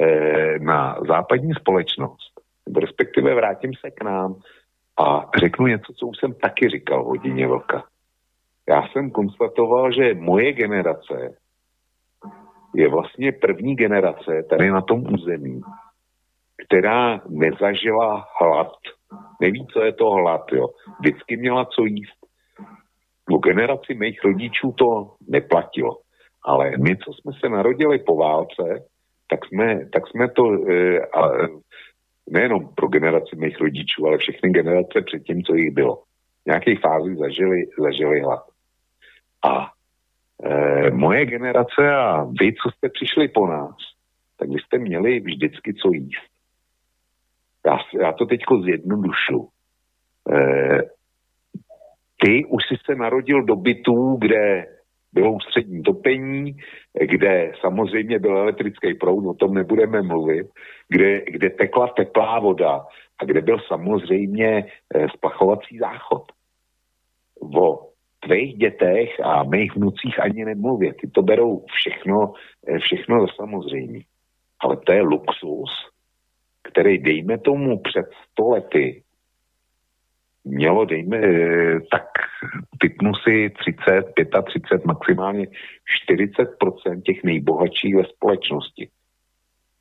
Eh, 0.01 0.59
na 0.59 0.97
západní 1.09 1.55
společnost, 1.55 2.41
respektive 2.77 3.35
vrátím 3.35 3.73
se 3.81 3.91
k 3.91 4.03
nám 4.03 4.35
a 4.99 5.31
řeknu 5.39 5.67
něco, 5.67 5.93
co 5.93 6.07
už 6.07 6.19
jsem 6.19 6.35
taky 6.35 6.69
říkal 6.69 7.05
hodině 7.05 7.47
vlka. 7.47 7.85
Já 8.69 8.89
jsem 8.89 9.11
konstatoval, 9.11 9.93
že 9.93 10.15
moje 10.15 10.53
generace 10.53 11.37
je 12.75 12.89
vlastně 12.89 13.33
první 13.33 13.77
generace 13.77 14.43
tady 14.51 14.71
na 14.71 14.81
tom 14.81 15.15
území, 15.15 15.61
která 16.67 17.21
nezažila 17.29 18.27
hlad. 18.41 18.73
Neví, 19.41 19.67
co 19.73 19.83
je 19.83 19.93
to 19.93 20.11
hlad, 20.11 20.53
jo. 20.53 20.69
Vždycky 21.01 21.37
měla 21.37 21.65
co 21.65 21.85
jíst. 21.85 22.20
U 23.31 23.39
generaci 23.39 23.95
mých 23.95 24.25
rodičů 24.25 24.73
to 24.79 25.15
neplatilo. 25.29 25.99
Ale 26.45 26.71
my, 26.79 26.97
co 26.97 27.13
jsme 27.13 27.33
se 27.41 27.49
narodili 27.49 27.99
po 27.99 28.17
válce, 28.17 28.63
tak 29.31 29.47
jsme, 29.47 29.87
tak 29.93 30.09
jsme 30.09 30.29
to 30.29 30.43
e, 30.71 30.99
a, 31.01 31.31
nejenom 32.31 32.75
pro 32.75 32.89
generaci 32.89 33.37
mých 33.37 33.61
rodičů, 33.61 34.07
ale 34.07 34.19
všechny 34.19 34.51
generace 34.51 35.01
předtím, 35.07 35.43
co 35.43 35.55
jich 35.55 35.75
bylo. 35.75 35.97
V 35.97 36.47
nějaké 36.47 36.77
fázi 36.77 37.17
zažili, 37.17 37.67
zažili 37.79 38.21
hlad. 38.21 38.43
A 39.45 39.71
e, 40.45 40.91
moje 40.91 41.27
generace 41.27 41.95
a 41.95 42.25
vy, 42.25 42.55
co 42.63 42.71
jste 42.71 42.89
přišli 42.89 43.29
po 43.29 43.47
nás, 43.47 43.77
tak 44.39 44.49
vy 44.49 44.61
jste 44.61 44.79
měli 44.79 45.21
vždycky 45.21 45.75
co 45.75 45.89
jíst. 45.93 46.31
Já, 47.67 47.79
já 48.01 48.13
to 48.13 48.27
teďko 48.27 48.63
zjednodušu. 48.63 49.49
E, 50.33 51.00
ty 52.21 52.45
už 52.45 52.63
jsi 52.65 52.75
se 52.87 52.95
narodil 52.95 53.43
do 53.43 53.57
bytů, 53.57 54.17
kde 54.21 54.67
bylo 55.13 55.33
ústřední 55.33 55.83
topení, 55.83 56.57
kde 57.01 57.53
samozřejmě 57.61 58.19
byl 58.19 58.39
elektrický 58.39 58.95
proud, 58.95 59.31
o 59.31 59.35
tom 59.35 59.55
nebudeme 59.55 60.03
mluvit, 60.03 60.47
kde, 60.89 61.21
kde 61.21 61.51
tekla 61.51 61.89
teplá 61.89 62.39
voda 62.39 62.85
a 63.19 63.25
kde 63.25 63.41
byl 63.41 63.59
samozřejmě 63.69 64.67
eh, 64.95 65.09
splachovací 65.09 65.79
záchod. 65.79 66.23
O 67.55 67.91
tvých 68.21 68.57
dětech 68.57 69.21
a 69.23 69.43
mých 69.43 69.77
vnucích 69.77 70.21
ani 70.21 70.45
nemluvě. 70.45 70.95
Ty 70.95 71.11
to 71.11 71.23
berou 71.23 71.65
všechno, 71.73 72.33
eh, 72.69 72.79
všechno 72.79 73.21
za 73.21 73.33
samozřejmě. 73.37 74.01
Ale 74.61 74.77
to 74.77 74.93
je 74.93 75.03
luxus, 75.03 75.71
který 76.63 76.99
dejme 76.99 77.39
tomu 77.39 77.79
před 77.79 78.07
sto 78.31 78.49
lety 78.49 79.03
mělo, 80.45 80.85
dejme, 80.85 81.19
eh, 81.19 81.81
tak 81.93 82.07
typnu 82.79 83.15
si 83.15 83.51
30, 83.51 84.13
35, 84.45 84.85
maximálně 84.85 85.47
40% 85.87 87.03
těch 87.03 87.25
nejbohatších 87.25 87.97
ve 87.97 88.05
společnosti. 88.05 88.89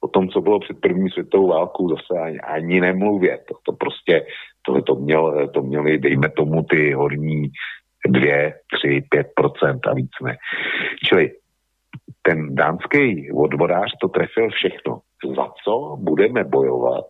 O 0.01 0.07
tom, 0.07 0.29
co 0.29 0.41
bylo 0.41 0.59
před 0.59 0.79
první 0.79 1.09
světovou 1.09 1.47
válkou, 1.47 1.89
zase 1.89 2.19
ani, 2.21 2.39
ani 2.39 2.81
nemluvě. 2.81 3.38
To, 3.47 3.55
to 3.63 3.71
prostě, 3.73 4.25
tohle 4.65 4.81
to, 4.81 4.95
měl, 4.95 5.47
to 5.47 5.61
měli, 5.61 5.97
dejme 5.97 6.29
tomu, 6.29 6.63
ty 6.63 6.93
horní 6.93 7.49
2, 8.07 8.51
3, 8.79 9.03
5% 9.15 9.79
a 9.88 9.93
víc 9.93 10.11
ne. 10.23 10.38
Čili 11.03 11.31
ten 12.21 12.55
dánský 12.55 13.31
odborář 13.31 13.91
to 14.01 14.07
trefil 14.07 14.49
všechno. 14.49 14.99
Za 15.35 15.47
co 15.63 15.97
budeme 15.99 16.43
bojovat, 16.43 17.05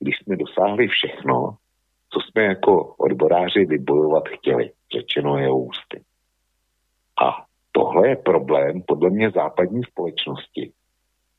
když 0.00 0.14
jsme 0.18 0.36
dosáhli 0.36 0.88
všechno, 0.88 1.56
co 2.12 2.20
jsme 2.20 2.42
jako 2.42 2.94
odboráři 2.94 3.64
vybojovat 3.64 4.28
chtěli, 4.28 4.70
řečeno 4.92 5.38
je 5.38 5.50
ústy. 5.52 6.00
A 7.22 7.44
tohle 7.72 8.08
je 8.08 8.16
problém 8.16 8.82
podle 8.86 9.10
mě 9.10 9.30
západní 9.30 9.82
společnosti, 9.82 10.72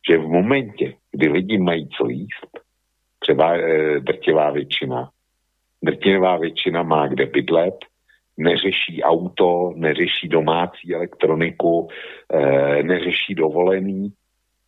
že 0.09 0.17
v 0.17 0.27
momentě, 0.27 0.93
kdy 1.11 1.29
lidi 1.29 1.57
mají 1.57 1.89
co 1.89 2.09
jíst, 2.09 2.59
třeba 3.19 3.57
e, 3.57 3.99
drtivá 3.99 4.51
většina, 4.51 5.09
drtivá 5.83 6.37
většina 6.37 6.83
má 6.83 7.07
kde 7.07 7.25
bydlet, 7.25 7.75
neřeší 8.37 9.03
auto, 9.03 9.73
neřeší 9.75 10.27
domácí 10.27 10.95
elektroniku, 10.95 11.87
e, 12.33 12.83
neřeší 12.83 13.35
dovolený, 13.35 14.13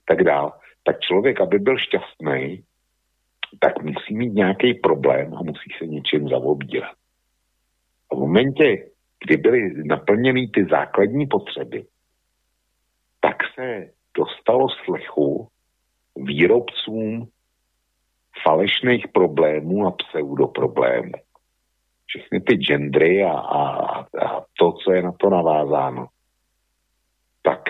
tak 0.06 0.24
dál. 0.24 0.54
Tak 0.84 1.00
člověk, 1.00 1.42
aby 1.42 1.60
byl 1.60 1.78
šťastný, 1.78 2.64
tak 3.60 3.84
musí 3.84 4.16
mít 4.16 4.34
nějaký 4.34 4.74
problém 4.74 5.34
a 5.34 5.44
musí 5.44 5.70
se 5.78 5.86
něčím 5.86 6.30
zaobírat. 6.30 6.96
A 8.12 8.16
v 8.16 8.20
momentě, 8.20 8.90
kdy 9.26 9.38
byly 9.38 9.74
naplněny 9.88 10.48
ty 10.48 10.66
základní 10.66 11.28
potřeby, 11.28 11.86
tak 13.22 13.36
se 13.56 13.92
dostalo 14.18 14.70
slechu 14.70 15.48
výrobcům 16.16 17.28
falešných 18.44 19.08
problémů 19.08 19.88
a 19.88 19.92
pseudoproblémů. 19.92 21.12
Všechny 22.06 22.42
ty 22.42 22.56
gendry 22.56 23.24
a, 23.24 23.32
a, 23.32 24.00
a 24.00 24.46
to, 24.60 24.72
co 24.72 24.92
je 24.92 25.04
na 25.04 25.12
to 25.12 25.30
navázáno. 25.30 26.08
Tak 27.42 27.62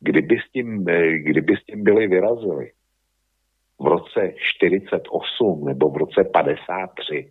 kdyby 0.00 0.38
s 0.38 0.50
tím, 0.52 0.84
kdyby 1.22 1.56
s 1.56 1.64
tím 1.64 1.84
byli 1.84 2.06
vyrazili, 2.06 2.70
v 3.80 3.86
roce 3.86 4.32
48 4.36 5.64
nebo 5.64 5.90
v 5.90 5.96
roce 5.96 6.24
53, 6.24 7.30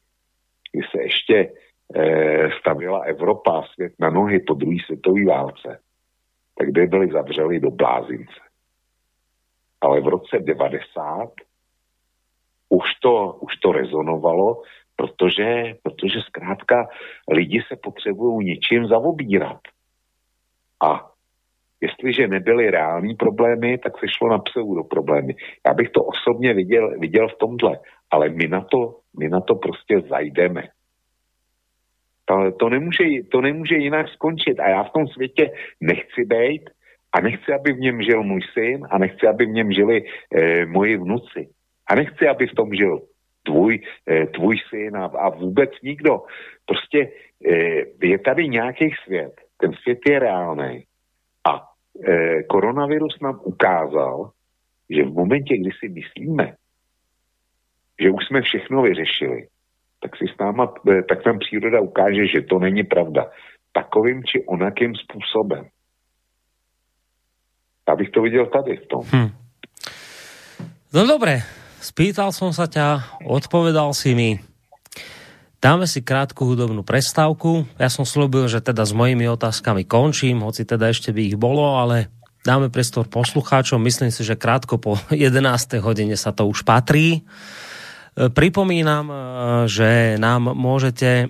kdy 0.71 0.83
se 0.91 1.01
ještě 1.01 1.53
e, 1.95 2.49
stavila 2.59 2.99
Evropa 2.99 3.59
a 3.59 3.63
svět 3.73 3.93
na 3.99 4.09
nohy 4.09 4.39
po 4.39 4.53
druhé 4.53 4.77
světové 4.85 5.25
válce, 5.25 5.79
tak 6.57 6.69
by 6.69 6.87
byli 6.87 7.11
zavřeli 7.11 7.59
do 7.59 7.71
blázince. 7.71 8.41
Ale 9.81 10.01
v 10.01 10.07
roce 10.07 10.39
90 10.39 11.31
už 12.69 12.85
to, 13.01 13.33
už 13.41 13.57
to 13.57 13.71
rezonovalo, 13.71 14.61
protože, 14.95 15.75
protože 15.83 16.19
zkrátka 16.27 16.87
lidi 17.31 17.63
se 17.67 17.75
potřebují 17.83 18.47
něčím 18.47 18.87
zaobírat. 18.87 19.59
A 20.83 21.11
Jestliže 21.81 22.27
nebyly 22.27 22.71
reální 22.71 23.15
problémy, 23.15 23.77
tak 23.77 23.99
se 23.99 24.05
šlo 24.07 24.29
na 24.29 24.39
pseudo 24.39 24.83
problémy. 24.83 25.35
Já 25.67 25.73
bych 25.73 25.89
to 25.89 26.03
osobně 26.03 26.53
viděl, 26.53 26.99
viděl 26.99 27.27
v 27.27 27.37
tomhle, 27.37 27.79
ale 28.11 28.29
my 28.29 28.47
na 28.47 28.61
to, 28.61 28.95
my 29.19 29.29
na 29.29 29.41
to 29.41 29.55
prostě 29.55 30.01
zajdeme. 30.09 30.63
To, 32.25 32.51
to, 32.59 32.69
nemůže, 32.69 33.03
to 33.31 33.41
nemůže 33.41 33.75
jinak 33.75 34.09
skončit 34.09 34.59
a 34.59 34.69
já 34.69 34.83
v 34.83 34.91
tom 34.91 35.07
světě 35.07 35.51
nechci 35.81 36.25
být 36.25 36.69
a 37.13 37.21
nechci, 37.21 37.53
aby 37.53 37.73
v 37.73 37.79
něm 37.79 38.01
žil 38.01 38.23
můj 38.23 38.41
syn 38.53 38.87
a 38.89 38.97
nechci, 38.97 39.27
aby 39.27 39.45
v 39.45 39.49
něm 39.49 39.71
žili 39.71 40.03
eh, 40.35 40.65
moji 40.65 40.97
vnuci. 40.97 41.47
A 41.87 41.95
nechci, 41.95 42.27
aby 42.27 42.47
v 42.47 42.55
tom 42.55 42.73
žil 42.73 42.99
tvůj, 43.43 43.79
eh, 44.09 44.25
tvůj 44.25 44.57
syn 44.69 44.97
a, 44.97 45.05
a 45.05 45.29
vůbec 45.29 45.69
nikdo. 45.83 46.19
Prostě 46.65 47.11
je 48.03 48.19
tady 48.19 48.47
nějaký 48.47 48.89
svět, 49.03 49.33
ten 49.57 49.73
svět 49.73 49.99
je 50.09 50.19
reálný. 50.19 50.83
A 51.47 51.63
e, 52.07 52.43
koronavirus 52.43 53.19
nám 53.21 53.39
ukázal, 53.43 54.31
že 54.89 55.03
v 55.03 55.13
momentě, 55.13 55.57
kdy 55.57 55.71
si 55.79 55.89
myslíme, 55.89 56.55
že 58.01 58.09
už 58.11 58.25
jsme 58.27 58.41
všechno 58.41 58.81
vyřešili, 58.81 59.47
tak 60.01 60.17
si 60.17 60.25
s 60.27 60.37
náma, 60.39 60.73
e, 60.89 61.03
tak 61.03 61.25
nám 61.25 61.39
příroda 61.39 61.81
ukáže, 61.81 62.27
že 62.27 62.41
to 62.41 62.59
není 62.59 62.83
pravda. 62.83 63.31
Takovým 63.71 64.23
či 64.23 64.45
onakým 64.45 64.95
způsobem. 64.95 65.65
Já 67.89 67.95
bych 67.95 68.09
to 68.09 68.21
viděl 68.21 68.45
tady 68.45 68.77
v 68.77 68.87
tom. 68.87 69.03
Hm. 69.15 69.29
No 70.93 71.03
dobré, 71.03 71.43
spýtal 71.83 72.31
som 72.31 72.55
sa 72.55 72.63
ťa, 72.67 73.19
odpovedal 73.27 73.91
si 73.91 74.15
mi. 74.15 74.39
Dáme 75.57 75.89
si 75.89 76.05
krátku 76.05 76.45
hudobnú 76.45 76.85
prestávku. 76.85 77.65
Ja 77.81 77.89
som 77.89 78.05
slúbil, 78.05 78.45
že 78.45 78.61
teda 78.61 78.85
s 78.85 78.93
mojimi 78.93 79.25
otázkami 79.25 79.89
končím, 79.89 80.45
hoci 80.45 80.69
teda 80.69 80.93
ešte 80.93 81.09
by 81.09 81.33
ich 81.33 81.37
bolo, 81.37 81.81
ale 81.81 82.13
dáme 82.45 82.69
prestor 82.69 83.09
poslucháčom. 83.09 83.81
Myslím 83.81 84.13
si, 84.13 84.21
že 84.21 84.37
krátko 84.37 84.77
po 84.77 85.01
11. 85.09 85.81
hodine 85.81 86.13
sa 86.13 86.29
to 86.29 86.45
už 86.45 86.61
patrí. 86.61 87.25
E, 88.13 88.29
pripomínam, 88.29 89.09
e, 89.09 89.15
že 89.65 90.21
nám 90.21 90.53
môžete 90.53 91.25
e, 91.25 91.27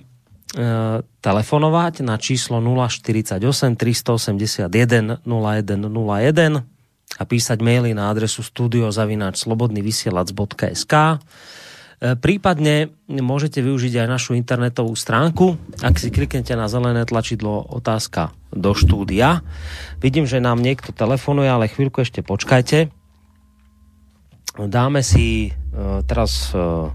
telefonovať 1.24 2.04
na 2.04 2.20
číslo 2.20 2.60
048 2.60 3.40
381 3.80 5.24
0101 5.24 6.76
a 7.16 7.24
písať 7.24 7.64
maily 7.64 7.96
na 7.96 8.12
adresu 8.12 8.44
studiozavináčslobodnyvysielac.sk 8.44 10.94
Prípadne 11.98 12.94
môžete 13.10 13.58
využiť 13.66 14.06
aj 14.06 14.08
našu 14.08 14.38
internetovú 14.38 14.94
stránku, 14.94 15.58
ak 15.82 15.98
si 15.98 16.14
kliknete 16.14 16.54
na 16.54 16.70
zelené 16.70 17.02
tlačidlo 17.10 17.66
otázka 17.74 18.38
do 18.54 18.78
štúdia. 18.78 19.42
Vidím, 19.98 20.30
že 20.30 20.38
nám 20.38 20.62
niekto 20.62 20.94
telefonuje, 20.94 21.50
ale 21.50 21.66
chvíľku 21.66 22.06
ešte 22.06 22.22
počkajte. 22.22 22.94
Dáme 24.62 25.02
si 25.02 25.50
uh, 25.50 26.06
teraz 26.06 26.54
uh, 26.54 26.94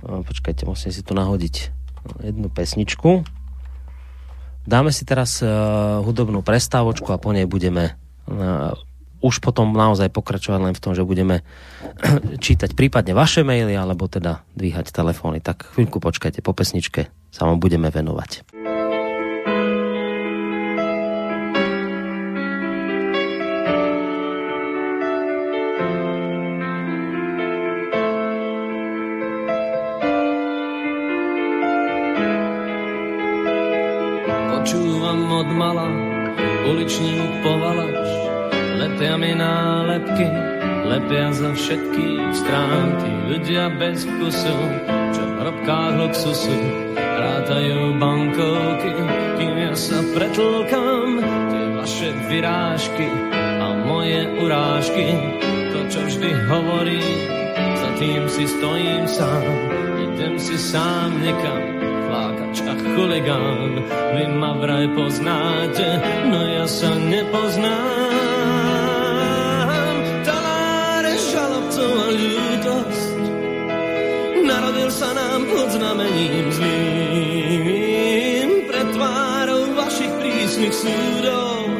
počkajte, 0.00 0.62
musím 0.62 0.94
si 0.94 1.02
tu 1.02 1.10
nahodiť 1.10 1.54
jednu 2.22 2.54
pesničku. 2.54 3.26
Dáme 4.62 4.94
si 4.94 5.02
teraz 5.02 5.42
hudobnú 6.04 6.44
prestávočku 6.44 7.10
a 7.10 7.18
po 7.18 7.32
nej 7.32 7.48
budeme 7.48 7.96
už 9.20 9.44
potom 9.44 9.76
naozaj 9.76 10.08
pokračovať 10.08 10.60
len 10.60 10.74
v 10.74 10.82
tom, 10.82 10.92
že 10.96 11.04
budeme 11.04 11.44
čítať 12.44 12.72
prípadne 12.72 13.12
vaše 13.12 13.44
maily, 13.44 13.76
alebo 13.76 14.08
teda 14.08 14.44
dvíhať 14.56 14.92
telefóny. 14.92 15.44
Tak 15.44 15.76
chvíľku 15.76 16.00
počkajte, 16.00 16.40
po 16.40 16.56
pesničke 16.56 17.12
sa 17.30 17.46
vám 17.46 17.60
budeme 17.60 17.92
venovať. 17.92 18.48
Počúvam 34.60 35.20
od 35.40 35.48
mala 35.56 35.88
uličník 36.68 37.40
povalač 37.40 38.19
lepia 38.80 39.14
mi 39.20 39.36
nálepky, 39.36 40.24
lepia 40.88 41.28
za 41.36 41.52
všetky 41.52 42.32
stránky. 42.32 43.10
Ľudia 43.28 43.76
bez 43.76 44.08
vkusu, 44.08 44.56
čo 45.12 45.20
v 45.20 45.32
hrobkách 45.44 45.94
luxusu, 46.00 46.56
rátajú 46.96 48.00
bankovky, 48.00 48.92
kým 49.36 49.54
ja 49.60 49.74
sa 49.76 50.00
pretlkám 50.16 51.20
tie 51.52 51.64
vaše 51.76 52.10
vyrážky 52.32 53.08
a 53.36 53.66
moje 53.84 54.24
urážky. 54.40 55.12
To, 55.76 55.80
čo 55.92 56.00
vždy 56.08 56.30
hovorí, 56.48 57.04
za 57.76 57.88
tým 58.00 58.24
si 58.32 58.48
stojím 58.48 59.04
sám, 59.04 59.44
idem 60.08 60.34
si 60.40 60.56
sám 60.56 61.20
nekam, 61.20 61.62
flákač 62.08 62.56
a 62.64 62.74
chuligán. 62.96 63.84
Vy 64.16 64.24
ma 64.40 64.56
vraj 64.56 64.88
poznáte, 64.96 66.00
no 66.32 66.40
ja 66.48 66.64
sa 66.64 66.96
nepoznám. 66.96 68.29
Narodil 74.90 74.98
sa 75.06 75.14
nám 75.14 75.46
pod 75.46 75.70
znamením 75.70 76.50
zlým. 76.50 78.50
Pred 78.66 78.86
tvárou 78.90 79.70
vašich 79.78 80.10
prísnych 80.18 80.74
súdov 80.74 81.70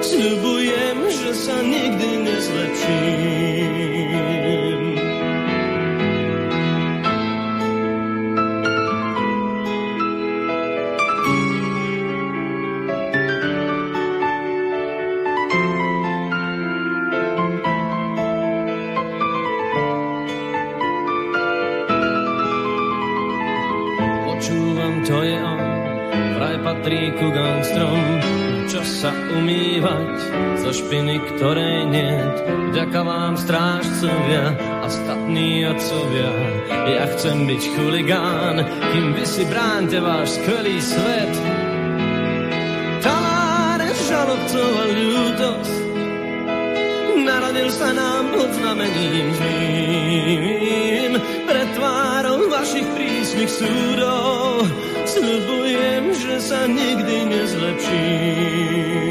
sľubujem, 0.00 0.98
že 1.12 1.30
sa 1.36 1.60
nikdy 1.60 2.08
nezlepším. 2.24 3.93
Špiny, 30.74 31.22
ktorej 31.34 31.86
niet. 31.86 32.36
Vďaka 32.74 33.00
vám 33.06 33.38
strážcovia 33.38 34.58
a 34.82 34.86
statní 34.90 35.62
otcovia, 35.70 36.32
ja 36.90 37.06
chcem 37.14 37.46
byť 37.46 37.62
chuligán, 37.78 38.58
kým 38.66 39.14
vy 39.14 39.22
si 39.22 39.46
bránte 39.46 40.02
váš 40.02 40.42
skvelý 40.42 40.82
svet. 40.82 41.30
Taláre 42.98 43.94
žalobcov 43.94 44.70
a 44.74 44.84
ľútosť, 44.90 45.74
narodil 47.22 47.70
sa 47.70 47.94
nám 47.94 48.34
pod 48.34 48.50
znamením 48.58 49.30
zlým, 49.38 51.12
pred 51.46 51.68
tvárou 51.78 52.50
vašich 52.50 52.88
prísnych 52.98 53.50
súdov, 53.54 54.66
Sľubujem, 55.04 56.16
že 56.16 56.40
sa 56.42 56.66
nikdy 56.66 57.28
nezlepším. 57.28 59.04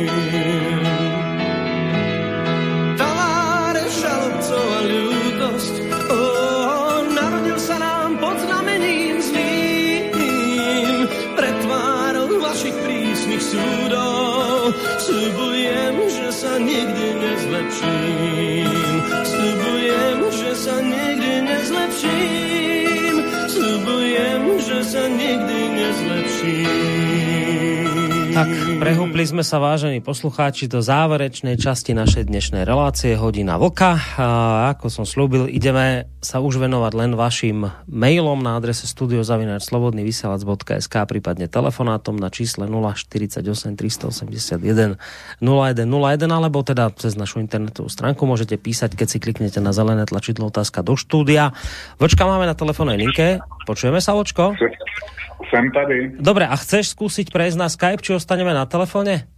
Prísnych 13.53 13.61
súdov 13.61 14.73
sľubujem, 14.98 15.95
že 16.09 16.30
sa 16.33 16.53
nikdy 16.57 17.07
nezlepším. 17.22 18.69
Sľubujem, 19.23 20.19
že 20.33 20.51
sa 20.57 20.75
nikdy 20.82 21.32
nezlepším. 21.45 23.15
Sľubujem, 23.53 24.43
že 24.57 24.80
sa 24.82 25.03
nikdy 25.06 25.59
tak, 28.33 28.49
prehúpli 28.81 29.29
sme 29.29 29.45
sa, 29.45 29.61
vážení 29.61 30.01
poslucháči, 30.01 30.65
do 30.65 30.81
záverečnej 30.81 31.53
časti 31.53 31.93
našej 31.93 32.33
dnešnej 32.33 32.65
relácie 32.65 33.13
Hodina 33.13 33.61
Voka. 33.61 34.01
A 34.17 34.73
ako 34.73 34.89
som 34.89 35.05
slúbil, 35.05 35.45
ideme 35.45 36.09
sa 36.17 36.41
už 36.41 36.57
venovať 36.57 36.97
len 36.97 37.13
vašim 37.13 37.69
mailom 37.85 38.41
na 38.41 38.57
adrese 38.57 38.89
studiozavináčslobodnyvysielac.sk 38.89 40.95
prípadne 41.05 41.45
telefonátom 41.45 42.17
na 42.17 42.33
čísle 42.33 42.65
048 42.65 43.45
381 43.77 44.97
0101 45.37 46.25
alebo 46.33 46.65
teda 46.65 46.89
cez 46.97 47.13
našu 47.13 47.37
internetovú 47.37 47.85
stránku 47.85 48.25
môžete 48.25 48.57
písať, 48.57 48.97
keď 48.97 49.13
si 49.13 49.21
kliknete 49.21 49.61
na 49.61 49.77
zelené 49.77 50.09
tlačidlo 50.09 50.49
otázka 50.49 50.81
do 50.81 50.97
štúdia. 50.97 51.53
Vočka 52.01 52.25
máme 52.25 52.49
na 52.49 52.57
telefónnej 52.57 52.97
linke. 52.97 53.45
Počujeme 53.69 54.01
sa, 54.01 54.17
Vočko? 54.17 54.57
Jsem 55.53 55.72
tady. 55.72 56.11
Dobre, 56.17 56.49
a 56.49 56.56
chceš 56.57 56.98
skúsiť 56.98 57.30
prejsť 57.30 57.57
na 57.61 57.69
Skype, 57.69 58.01
či 58.01 58.17
ostaneme 58.17 58.57
na 58.57 58.65
telefone? 58.65 59.30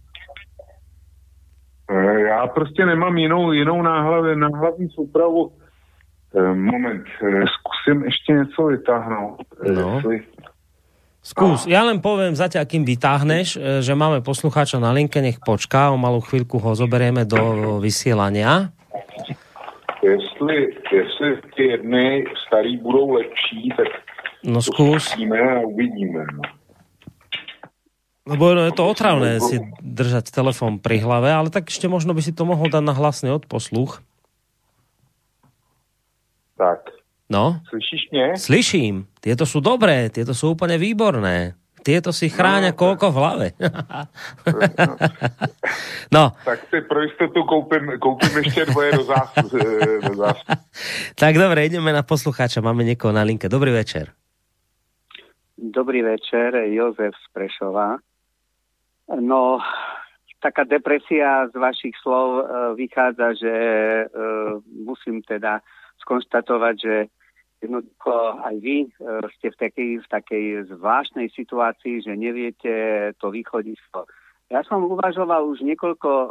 E, 1.92 2.20
já 2.20 2.46
prostě 2.46 2.86
nemám 2.86 3.18
jinou, 3.18 3.52
jinou 3.52 3.82
náhlavě, 3.82 4.36
náhlavní 4.36 4.88
soupravu. 4.90 5.52
E, 6.34 6.54
moment, 6.54 7.04
e, 7.22 7.44
zkusím 7.46 8.04
ještě 8.04 8.32
něco 8.32 8.66
vytáhnout. 8.66 9.44
No. 9.74 9.94
Jestli... 9.94 10.22
Skús, 11.26 11.66
ja 11.66 11.82
len 11.82 11.98
poviem 11.98 12.38
zatiaľ, 12.38 12.70
kým 12.70 12.86
vytáhneš, 12.86 13.58
že 13.82 13.98
máme 13.98 14.22
poslucháča 14.22 14.78
na 14.78 14.94
linke, 14.94 15.18
nech 15.18 15.42
počká, 15.42 15.90
o 15.90 15.98
malú 15.98 16.22
chvíľku 16.22 16.62
ho 16.62 16.78
zoberieme 16.78 17.26
do 17.26 17.82
vysielania. 17.82 18.70
Jestli, 20.06 20.70
jestli 20.86 21.28
ty 21.58 21.62
jedny 21.74 22.30
starý 22.46 22.78
budou 22.78 23.18
lepší, 23.18 23.74
tak 23.74 24.05
No 24.46 24.62
skús. 24.62 25.10
No. 25.18 26.42
Lebo 28.26 28.44
no, 28.54 28.62
je 28.66 28.74
to 28.74 28.86
otravné 28.86 29.42
si 29.42 29.58
držať 29.82 30.30
telefón 30.30 30.78
pri 30.78 31.02
hlave, 31.02 31.34
ale 31.34 31.50
tak 31.50 31.70
ešte 31.70 31.90
možno 31.90 32.14
by 32.14 32.22
si 32.22 32.30
to 32.30 32.46
mohol 32.46 32.70
dať 32.70 32.82
na 32.82 32.94
hlasný 32.94 33.34
odposluch. 33.34 34.02
Tak. 36.58 36.94
No? 37.30 37.60
Slyšíš 37.68 38.02
mě? 38.10 38.38
Slyším. 38.38 39.06
Tieto 39.20 39.46
sú 39.46 39.58
dobré, 39.58 40.10
tieto 40.14 40.34
sú 40.34 40.54
úplne 40.54 40.78
výborné. 40.78 41.58
Tieto 41.86 42.10
si 42.10 42.26
chráňa 42.26 42.74
no, 42.74 42.78
koľko 42.78 43.14
v 43.14 43.16
hlave. 43.22 43.46
no. 46.16 46.34
Tak 46.42 46.66
si 46.66 46.82
pro 46.82 46.98
istotu 47.06 47.46
koupím, 47.46 47.94
koupím 48.02 48.42
ešte 48.42 48.66
dvoje 48.74 48.90
do 48.98 49.02
zás. 49.06 49.30
tak 51.22 51.38
dobre, 51.38 51.70
ideme 51.70 51.94
na 51.94 52.02
poslucháča. 52.02 52.58
Máme 52.58 52.82
niekoho 52.82 53.14
na 53.14 53.22
linke. 53.22 53.46
Dobrý 53.46 53.70
večer. 53.70 54.15
Dobrý 55.56 56.02
večer, 56.02 56.54
Jozef 56.68 57.16
z 57.16 57.26
Prešova. 57.32 57.96
No, 59.08 59.56
taká 60.44 60.68
depresia 60.68 61.48
z 61.48 61.56
vašich 61.56 61.96
slov 62.04 62.28
e, 62.28 62.42
vychádza, 62.76 63.40
že 63.40 63.54
e, 63.56 64.04
musím 64.84 65.24
teda 65.24 65.64
skonštatovať, 66.04 66.74
že 66.76 66.94
jednoducho 67.64 68.14
aj 68.44 68.56
vy 68.60 68.76
e, 68.84 68.88
ste 69.40 69.48
v 69.48 69.56
takej, 69.56 69.90
v 70.04 70.06
takej 70.12 70.44
zvláštnej 70.76 71.32
situácii, 71.32 72.04
že 72.04 72.12
neviete 72.12 72.74
to 73.16 73.32
východisko. 73.32 74.04
Ja 74.52 74.60
som 74.62 74.84
uvažoval 74.86 75.42
už 75.42 75.66
niekoľko 75.66 76.10
uh, 76.22 76.30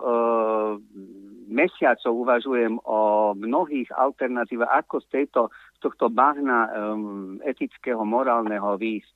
mesiacov, 1.51 2.15
uvažujem 2.15 2.79
o 2.87 3.35
mnohých 3.35 3.91
alternatívach, 3.91 4.71
ako 4.71 5.03
z, 5.03 5.07
tejto, 5.11 5.51
tohto 5.85 6.09
bahna 6.09 6.65
um, 6.73 7.37
etického, 7.45 8.01
morálneho 8.01 8.73
výjsť. 8.81 9.13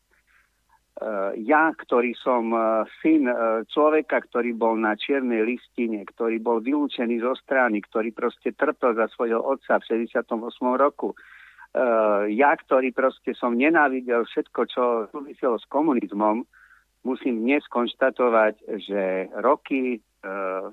Uh, 1.00 1.32
ja, 1.42 1.72
ktorý 1.72 2.12
som 2.20 2.52
uh, 2.52 2.84
syn 3.00 3.26
uh, 3.26 3.64
človeka, 3.72 4.20
ktorý 4.30 4.52
bol 4.54 4.76
na 4.76 5.00
čiernej 5.00 5.48
listine, 5.48 6.04
ktorý 6.04 6.38
bol 6.44 6.60
vylúčený 6.60 7.24
zo 7.24 7.34
strany, 7.40 7.82
ktorý 7.82 8.14
proste 8.14 8.54
trpel 8.54 8.94
za 9.00 9.08
svojho 9.16 9.40
otca 9.40 9.80
v 9.80 10.06
68. 10.06 10.28
roku, 10.78 11.18
ja, 12.34 12.58
ktorý 12.58 12.90
proste 12.98 13.38
som 13.38 13.54
nenávidel 13.54 14.26
všetko, 14.26 14.60
čo 14.74 14.84
súviselo 15.14 15.62
s 15.62 15.70
komunizmom, 15.70 16.42
musím 17.06 17.46
dnes 17.46 17.62
konštatovať, 17.70 18.66
že 18.90 19.30
roky 19.38 20.02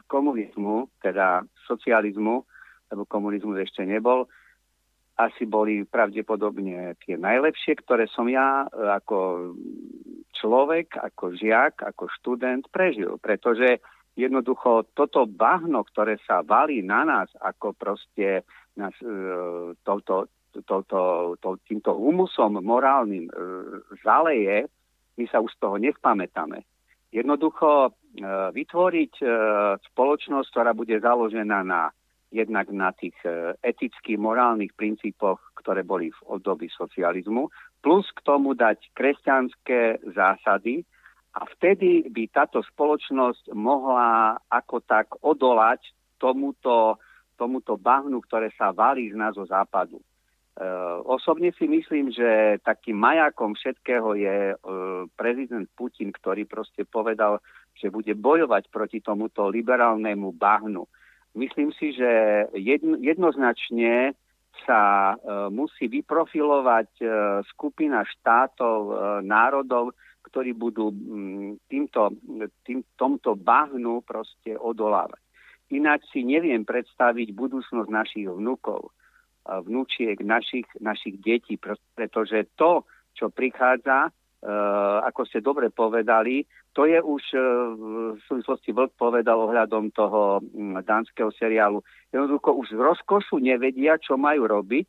komunizmu, 0.08 0.88
teda 1.04 1.44
socializmu, 1.68 2.48
lebo 2.88 3.02
komunizmus 3.04 3.68
ešte 3.68 3.84
nebol, 3.84 4.24
asi 5.16 5.48
boli 5.48 5.88
pravdepodobne 5.88 6.96
tie 7.04 7.16
najlepšie, 7.16 7.80
ktoré 7.80 8.04
som 8.12 8.28
ja 8.28 8.64
uh, 8.64 9.00
ako 9.00 9.52
človek, 10.36 11.00
ako 11.00 11.32
žiak, 11.36 11.80
ako 11.80 12.12
študent 12.20 12.68
prežil. 12.68 13.16
Pretože 13.16 13.80
jednoducho 14.16 14.92
toto 14.92 15.24
bahno, 15.24 15.84
ktoré 15.88 16.20
sa 16.24 16.44
valí 16.44 16.84
na 16.84 17.04
nás, 17.04 17.28
ako 17.40 17.72
proste 17.72 18.44
nás, 18.76 18.92
uh, 19.00 19.72
touto, 19.80 20.28
touto, 20.64 21.36
to, 21.40 21.56
týmto 21.68 21.92
humusom 21.92 22.64
morálnym 22.64 23.28
zaleje, 24.00 24.68
my 25.16 25.24
sa 25.28 25.40
už 25.40 25.52
z 25.52 25.60
toho 25.60 25.76
nespamätáme. 25.80 26.64
Jednoducho 27.14 27.88
e, 27.88 27.90
vytvoriť 28.52 29.12
e, 29.22 29.26
spoločnosť, 29.92 30.48
ktorá 30.52 30.76
bude 30.76 31.00
založená 31.00 31.64
na 31.64 31.88
jednak 32.30 32.68
na 32.74 32.90
tých 32.92 33.14
e, 33.22 33.54
etických, 33.62 34.18
morálnych 34.18 34.74
princípoch, 34.74 35.38
ktoré 35.58 35.86
boli 35.86 36.10
v 36.10 36.20
období 36.38 36.66
socializmu, 36.72 37.48
plus 37.80 38.06
k 38.12 38.20
tomu 38.26 38.58
dať 38.58 38.90
kresťanské 38.94 40.02
zásady 40.10 40.82
a 41.36 41.44
vtedy 41.56 42.08
by 42.08 42.32
táto 42.32 42.64
spoločnosť 42.64 43.52
mohla 43.52 44.40
ako 44.48 44.76
tak 44.82 45.12
odolať 45.20 45.84
tomuto, 46.16 46.96
tomuto 47.36 47.76
bahnu, 47.76 48.24
ktoré 48.24 48.48
sa 48.56 48.72
valí 48.72 49.12
z 49.12 49.16
nás 49.20 49.36
zo 49.36 49.44
západu. 49.44 50.00
Uh, 50.56 51.04
osobne 51.04 51.52
si 51.52 51.68
myslím, 51.68 52.08
že 52.08 52.56
takým 52.64 52.96
majakom 52.96 53.52
všetkého 53.52 54.16
je 54.16 54.36
uh, 54.56 55.04
prezident 55.12 55.68
Putin, 55.76 56.08
ktorý 56.08 56.48
proste 56.48 56.88
povedal, 56.88 57.44
že 57.76 57.92
bude 57.92 58.16
bojovať 58.16 58.72
proti 58.72 59.04
tomuto 59.04 59.52
liberálnemu 59.52 60.32
bahnu. 60.32 60.88
Myslím 61.36 61.70
si, 61.76 61.92
že 61.92 62.10
jedno, 62.56 62.96
jednoznačne 62.96 64.16
sa 64.64 65.14
uh, 65.14 65.52
musí 65.52 65.84
vyprofilovať 65.84 66.90
uh, 67.04 67.08
skupina 67.52 68.00
štátov, 68.08 68.78
uh, 68.88 68.96
národov, 69.20 69.92
ktorí 70.24 70.56
budú 70.56 70.90
um, 70.90 71.60
týmto, 71.68 72.16
tým, 72.64 72.80
tomto 72.96 73.36
bahnu 73.36 74.00
proste 74.00 74.56
odolávať. 74.56 75.20
Ináč 75.76 76.08
si 76.08 76.24
neviem 76.24 76.64
predstaviť 76.64 77.36
budúcnosť 77.36 77.90
našich 77.90 78.26
vnúkov 78.30 78.96
vnúčiek 79.46 80.18
našich, 80.26 80.66
našich 80.82 81.22
detí, 81.22 81.54
pretože 81.94 82.50
to, 82.58 82.82
čo 83.14 83.30
prichádza, 83.30 84.10
ako 85.06 85.22
ste 85.26 85.38
dobre 85.38 85.70
povedali, 85.70 86.42
to 86.76 86.84
je 86.84 87.00
už 87.00 87.24
v 88.12 88.20
súvislosti 88.28 88.76
Vlk 88.76 89.00
povedal 89.00 89.40
ohľadom 89.40 89.88
toho 89.96 90.44
dánskeho 90.84 91.32
seriálu. 91.32 91.80
Jednoducho 92.12 92.52
už 92.52 92.76
z 92.76 92.76
rozkošu 92.76 93.40
nevedia, 93.40 93.96
čo 93.96 94.20
majú 94.20 94.44
robiť 94.44 94.84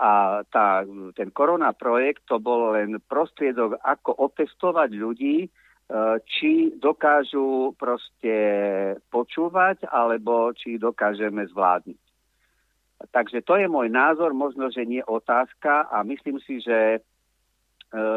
a 0.00 0.40
tá, 0.48 0.88
ten 1.12 1.28
korona 1.28 1.76
projekt 1.76 2.24
to 2.24 2.40
bol 2.40 2.72
len 2.72 2.96
prostriedok, 3.04 3.76
ako 3.84 4.16
otestovať 4.32 4.90
ľudí, 4.96 5.52
či 6.24 6.72
dokážu 6.80 7.76
proste 7.76 8.36
počúvať, 9.12 9.84
alebo 9.92 10.56
či 10.56 10.80
dokážeme 10.80 11.44
zvládnuť. 11.52 12.00
Takže 13.12 13.44
to 13.44 13.60
je 13.60 13.66
môj 13.68 13.92
názor, 13.92 14.32
možno, 14.32 14.70
že 14.70 14.86
nie 14.88 15.02
otázka 15.02 15.90
a 15.90 16.06
myslím 16.06 16.38
si, 16.38 16.62
že 16.62 16.78
e, 16.96 16.98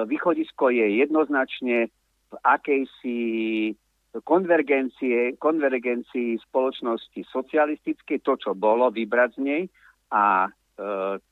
východisko 0.06 0.69
je 0.69 1.01
jednoznačne 1.01 1.90
v 2.30 2.34
akejsi 2.42 3.20
konvergencie, 4.24 5.36
konvergencii 5.36 6.40
spoločnosti 6.40 7.20
socialistickej, 7.28 8.24
to, 8.24 8.40
čo 8.40 8.52
bolo, 8.56 8.88
vybrať 8.88 9.30
z 9.36 9.40
nej 9.44 9.64
a 10.14 10.48
e, 10.48 10.50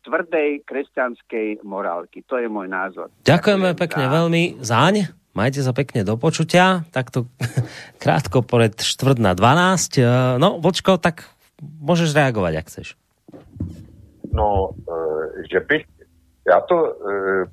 tvrdej 0.03 0.67
kresťanskej 0.67 1.63
morálky. 1.63 2.27
To 2.27 2.35
je 2.35 2.51
môj 2.51 2.67
názor. 2.67 3.07
Ďakujeme 3.23 3.71
Ďakujem 3.71 3.81
pekne 3.87 4.05
za... 4.05 4.11
veľmi. 4.11 4.43
Záň, 4.59 4.93
majte 5.31 5.61
sa 5.63 5.71
pekne 5.71 6.03
do 6.03 6.19
počutia. 6.19 6.83
Takto 6.91 7.31
krátko 8.03 8.43
pred 8.43 8.75
štvrt 8.75 9.23
na 9.23 9.31
12. 9.31 9.99
E, 9.99 10.07
no, 10.43 10.59
Vočko, 10.59 10.99
tak 10.99 11.31
môžeš 11.61 12.11
reagovať, 12.11 12.53
ak 12.59 12.67
chceš. 12.67 12.87
No, 14.33 14.73
eh, 14.73 15.47
že 15.51 15.59
bych, 15.59 15.85
já 16.47 16.61
to 16.61 16.75
e, 16.75 16.91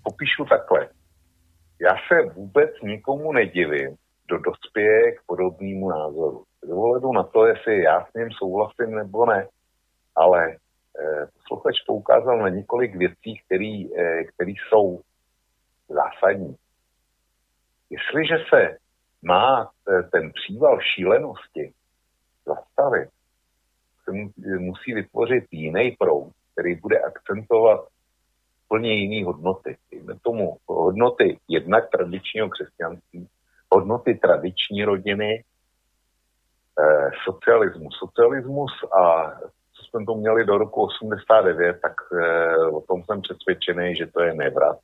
popíšu 0.02 0.44
takhle. 0.44 0.88
Já 1.80 1.96
se 2.08 2.32
vůbec 2.34 2.70
nikomu 2.82 3.32
nedivím, 3.32 3.96
kdo 4.26 4.38
dospěje 4.38 5.12
k 5.12 5.22
podobnému 5.26 5.88
názoru. 5.88 6.44
Z 6.62 7.12
na 7.14 7.22
to, 7.22 7.46
jestli 7.46 7.82
já 7.82 8.06
s 8.06 8.14
ním 8.14 8.28
souhlasím 8.30 8.94
nebo 8.94 9.26
ne, 9.26 9.48
ale 10.16 10.52
e, 10.52 10.56
posluchač 11.26 11.74
poukázal 11.86 12.38
na 12.38 12.48
několik 12.48 12.96
věcí, 12.96 13.40
které 14.34 14.50
jsou 14.50 15.00
zásadní. 15.88 16.56
Jestliže 17.90 18.34
se 18.48 18.76
má 19.22 19.70
ten 20.12 20.32
příval 20.32 20.80
šílenosti 20.80 21.72
zastavit, 22.46 23.08
se 24.04 24.12
musí 24.58 24.94
vytvořit 24.94 25.44
jiný 25.50 25.96
proud, 25.98 26.32
který 26.52 26.74
bude 26.74 27.00
akcentovat 27.00 27.89
plně 28.70 28.92
jiné 28.94 29.26
hodnoty. 29.26 29.76
Dejme 29.92 30.14
tomu 30.22 30.56
hodnoty 30.66 31.38
jednak 31.48 31.90
tradičního 31.90 32.48
křesťanství, 32.48 33.28
hodnoty 33.74 34.14
tradiční 34.14 34.84
rodiny, 34.84 35.44
eh, 36.80 37.10
socialismus. 38.04 38.72
A 38.92 39.30
co 39.74 39.82
jsme 39.84 40.04
to 40.06 40.14
měli 40.14 40.44
do 40.44 40.58
roku 40.58 40.82
89, 40.82 41.80
tak 41.82 41.94
eh, 42.12 42.66
o 42.66 42.80
tom 42.80 43.02
jsem 43.04 43.22
přesvědčený, 43.22 43.96
že 43.96 44.06
to 44.06 44.22
je 44.22 44.34
nevrat. 44.34 44.78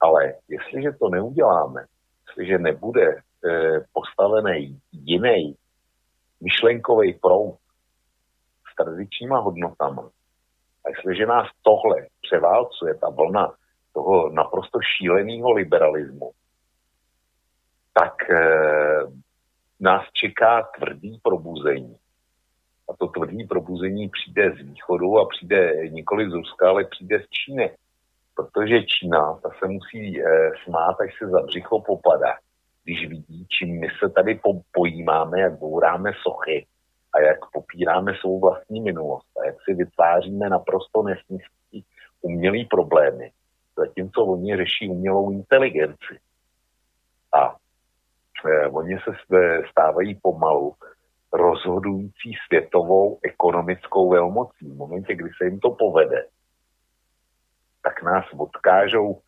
Ale 0.00 0.34
jestliže 0.48 0.92
to 0.92 1.08
neuděláme, 1.08 1.84
jestliže 2.26 2.58
nebude 2.58 3.06
eh, 3.10 3.80
postavený 3.92 4.78
jiný 4.92 5.54
myšlenkový 6.40 7.18
proud 7.22 7.58
s 8.72 8.84
tradičníma 8.84 9.38
hodnotama, 9.38 10.10
a 10.88 10.90
jestliže 10.90 11.26
nás 11.26 11.48
tohle 11.62 12.06
převálcuje, 12.22 12.94
ta 12.94 13.08
vlna 13.08 13.54
toho 13.92 14.30
naprosto 14.30 14.78
šíleného 14.80 15.52
liberalismu, 15.52 16.30
tak 18.00 18.30
e, 18.30 18.40
nás 19.80 20.02
čeká 20.12 20.68
tvrdý 20.78 21.20
probuzení. 21.22 21.96
A 22.90 22.96
to 22.96 23.06
tvrdý 23.06 23.44
probuzení 23.44 24.08
přijde 24.08 24.50
z 24.50 24.58
východu 24.58 25.18
a 25.18 25.28
přijde 25.28 25.88
nikoli 25.88 26.30
z 26.30 26.32
Ruska, 26.32 26.68
ale 26.68 26.84
přijde 26.84 27.20
z 27.20 27.28
Číny. 27.28 27.70
Protože 28.34 28.82
Čína, 28.82 29.34
ta 29.42 29.50
se 29.58 29.66
musí 29.68 30.22
e, 30.22 30.50
smát, 30.64 31.00
až 31.00 31.18
se 31.18 31.26
za 31.26 31.40
břicho 31.40 31.80
popadá, 31.80 32.34
když 32.84 33.08
vidí, 33.08 33.46
čím 33.46 33.80
my 33.80 33.88
se 33.98 34.08
tady 34.10 34.34
po, 34.34 34.60
pojímáme, 34.72 35.40
jak 35.40 35.58
bouráme 35.58 36.12
sochy 36.22 36.66
a 37.18 37.20
jak 37.20 37.50
popíráme 37.52 38.12
svou 38.20 38.40
vlastní 38.40 38.80
minulost 38.80 39.26
a 39.40 39.46
jak 39.46 39.56
si 39.64 39.74
vytváříme 39.74 40.48
naprosto 40.48 41.02
nesmyslný 41.02 41.84
umělý 42.20 42.64
problémy, 42.64 43.32
zatímco 43.76 44.24
oni 44.24 44.56
řeší 44.56 44.88
umělou 44.88 45.30
inteligenci. 45.30 46.20
A 47.34 47.56
eh, 48.46 48.68
oni 48.68 48.98
se 48.98 49.10
stávají 49.70 50.14
pomalu 50.22 50.74
rozhodující 51.32 52.34
světovou 52.46 53.18
ekonomickou 53.22 54.10
velmocí. 54.10 54.70
V 54.70 54.76
momentě, 54.76 55.14
kdy 55.14 55.30
se 55.38 55.44
jim 55.44 55.60
to 55.60 55.70
povede, 55.70 56.26
tak 57.82 58.02
nás 58.02 58.24
odkážou. 58.36 59.20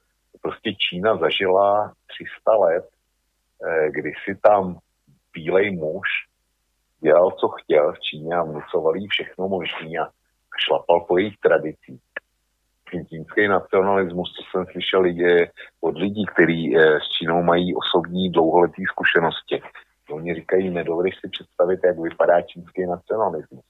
Prostě 0.43 0.75
Čína 0.75 1.17
zažila 1.17 1.93
300 2.07 2.57
let, 2.57 2.89
eh, 3.67 3.91
kdy 3.91 4.13
si 4.25 4.41
tam 4.43 4.79
bílej 5.35 5.71
muž 5.71 6.30
dělal, 7.01 7.31
co 7.31 7.49
chtěl 7.49 7.93
v 7.93 8.01
Číně 8.01 8.35
a 8.35 8.43
vnucoval 8.43 8.97
jí 8.97 9.09
všechno 9.09 9.49
možné 9.49 9.99
a 10.03 10.09
šlapal 10.65 11.01
po 11.01 11.19
jejich 11.19 11.39
tradicích. 11.39 12.01
Čínský 13.09 13.49
nacionalismus, 13.49 14.33
co 14.33 14.43
jsem 14.51 14.67
slyšel 14.73 15.05
je 15.05 15.51
od 15.81 15.99
lidí, 15.99 16.27
kteří 16.27 16.77
eh, 16.77 17.01
s 17.01 17.09
Čínou 17.19 17.43
mají 17.43 17.75
osobní 17.75 18.31
dlouholetý 18.31 18.85
zkušenosti, 18.85 19.63
Oni 20.11 20.35
říkají, 20.35 20.71
nedovedeš 20.71 21.15
si 21.21 21.29
představit, 21.29 21.81
jak 21.85 21.99
vypadá 21.99 22.43
čínský 22.43 22.87
nacionalismus. 22.87 23.65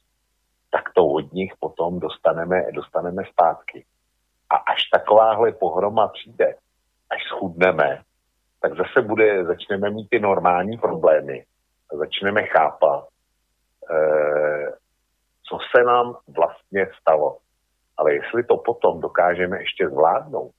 Tak 0.71 0.93
to 0.95 1.07
od 1.07 1.33
nich 1.33 1.53
potom 1.61 2.01
dostaneme, 2.01 2.63
dostaneme 2.73 3.23
zpátky. 3.33 3.85
A 4.51 4.57
až 4.57 4.83
takováhle 4.93 5.53
pohroma 5.53 6.09
přijde, 6.09 6.55
až 7.11 7.23
schudneme, 7.29 8.03
tak 8.63 8.77
zase 8.77 9.09
bude, 9.09 9.45
začneme 9.45 9.91
mít 9.91 10.09
ty 10.11 10.21
normální 10.21 10.79
problémy. 10.79 11.45
A 11.93 11.97
začneme 11.97 12.43
chápat, 12.43 13.09
co 15.49 15.59
se 15.77 15.85
nám 15.85 16.17
vlastně 16.29 16.87
stalo. 17.01 17.39
Ale 17.97 18.15
jestli 18.15 18.45
to 18.45 18.57
potom 18.57 19.01
dokážeme 19.01 19.59
ještě 19.61 19.89
zvládnout, 19.89 20.51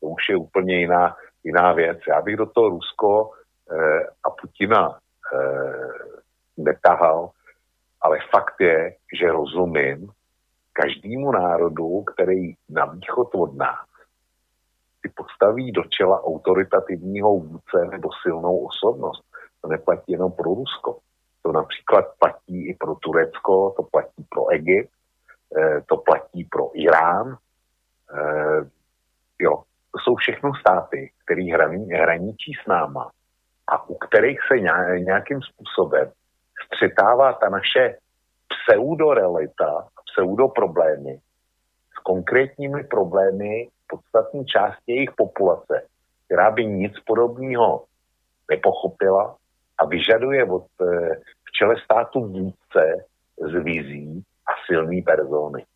to 0.00 0.06
už 0.06 0.28
je 0.28 0.36
úplně 0.36 0.78
jiná, 0.78 1.16
jiná 1.44 1.72
věc. 1.72 1.98
Já 2.08 2.20
bych 2.20 2.36
do 2.36 2.46
toho 2.46 2.68
Rusko 2.68 3.30
Eh, 3.72 4.06
a 4.24 4.30
Putina 4.30 4.98
eh, 5.34 6.18
netahal, 6.56 7.30
ale 8.00 8.18
fakt 8.30 8.60
je, 8.60 8.96
že 9.18 9.32
rozumím 9.32 10.10
každému 10.72 11.32
národu, 11.32 12.02
který 12.02 12.54
na 12.68 12.84
východ 12.84 13.34
od 13.34 13.56
nás 13.56 13.86
si 15.00 15.12
postaví 15.16 15.72
do 15.72 15.82
čela 15.84 16.24
autoritativního 16.24 17.30
vůdce 17.30 17.84
nebo 17.90 18.08
silnou 18.22 18.66
osobnost. 18.66 19.22
To 19.60 19.68
neplatí 19.68 20.12
jenom 20.12 20.32
pro 20.32 20.54
Rusko. 20.54 20.98
To 21.42 21.52
například 21.52 22.04
platí 22.18 22.68
i 22.68 22.74
pro 22.74 22.94
Turecko, 22.94 23.74
to 23.76 23.82
platí 23.82 24.26
pro 24.28 24.48
Egypt, 24.48 24.90
eh, 25.58 25.80
to 25.86 25.96
platí 25.96 26.44
pro 26.44 26.70
Irán. 26.74 27.36
Jo, 29.38 29.62
to 29.92 29.98
jsou 29.98 30.14
všechno 30.14 30.54
státy, 30.60 31.12
které 31.24 31.42
hraní, 31.42 31.86
hraničí 31.86 32.52
s 32.64 32.66
náma 32.66 33.10
a 33.68 33.88
u 33.88 33.94
kterých 33.94 34.38
se 34.48 34.60
nějakým 34.98 35.40
způsobem 35.42 36.12
střetává 36.66 37.32
ta 37.32 37.48
naše 37.48 37.98
pseudorealita, 38.48 39.88
pseudoproblémy 40.04 41.20
s 41.96 42.02
konkrétními 42.02 42.84
problémy 42.84 43.68
podstatní 43.86 44.46
části 44.46 44.92
jejich 44.92 45.10
populace, 45.16 45.82
která 46.26 46.50
by 46.50 46.66
nic 46.66 46.92
podobného 47.06 47.84
nepochopila 48.50 49.36
a 49.82 49.86
vyžaduje 49.90 50.46
od, 50.46 50.70
eh, 50.78 51.18
v 51.18 51.50
čele 51.50 51.74
státu 51.84 52.22
vůdce 52.22 52.84
z 53.42 53.52
vizí 53.66 54.22
a 54.46 54.52
silný 54.66 55.02
persony. 55.02 55.66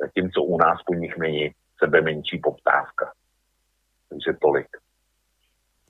Zatímco 0.00 0.42
u 0.42 0.58
nás 0.58 0.78
po 0.86 0.94
nich 0.94 1.16
není 1.16 1.50
sebe 1.80 2.02
menší 2.02 2.38
poptávka. 2.38 3.16
Takže 4.12 4.36
tolik. 4.38 4.68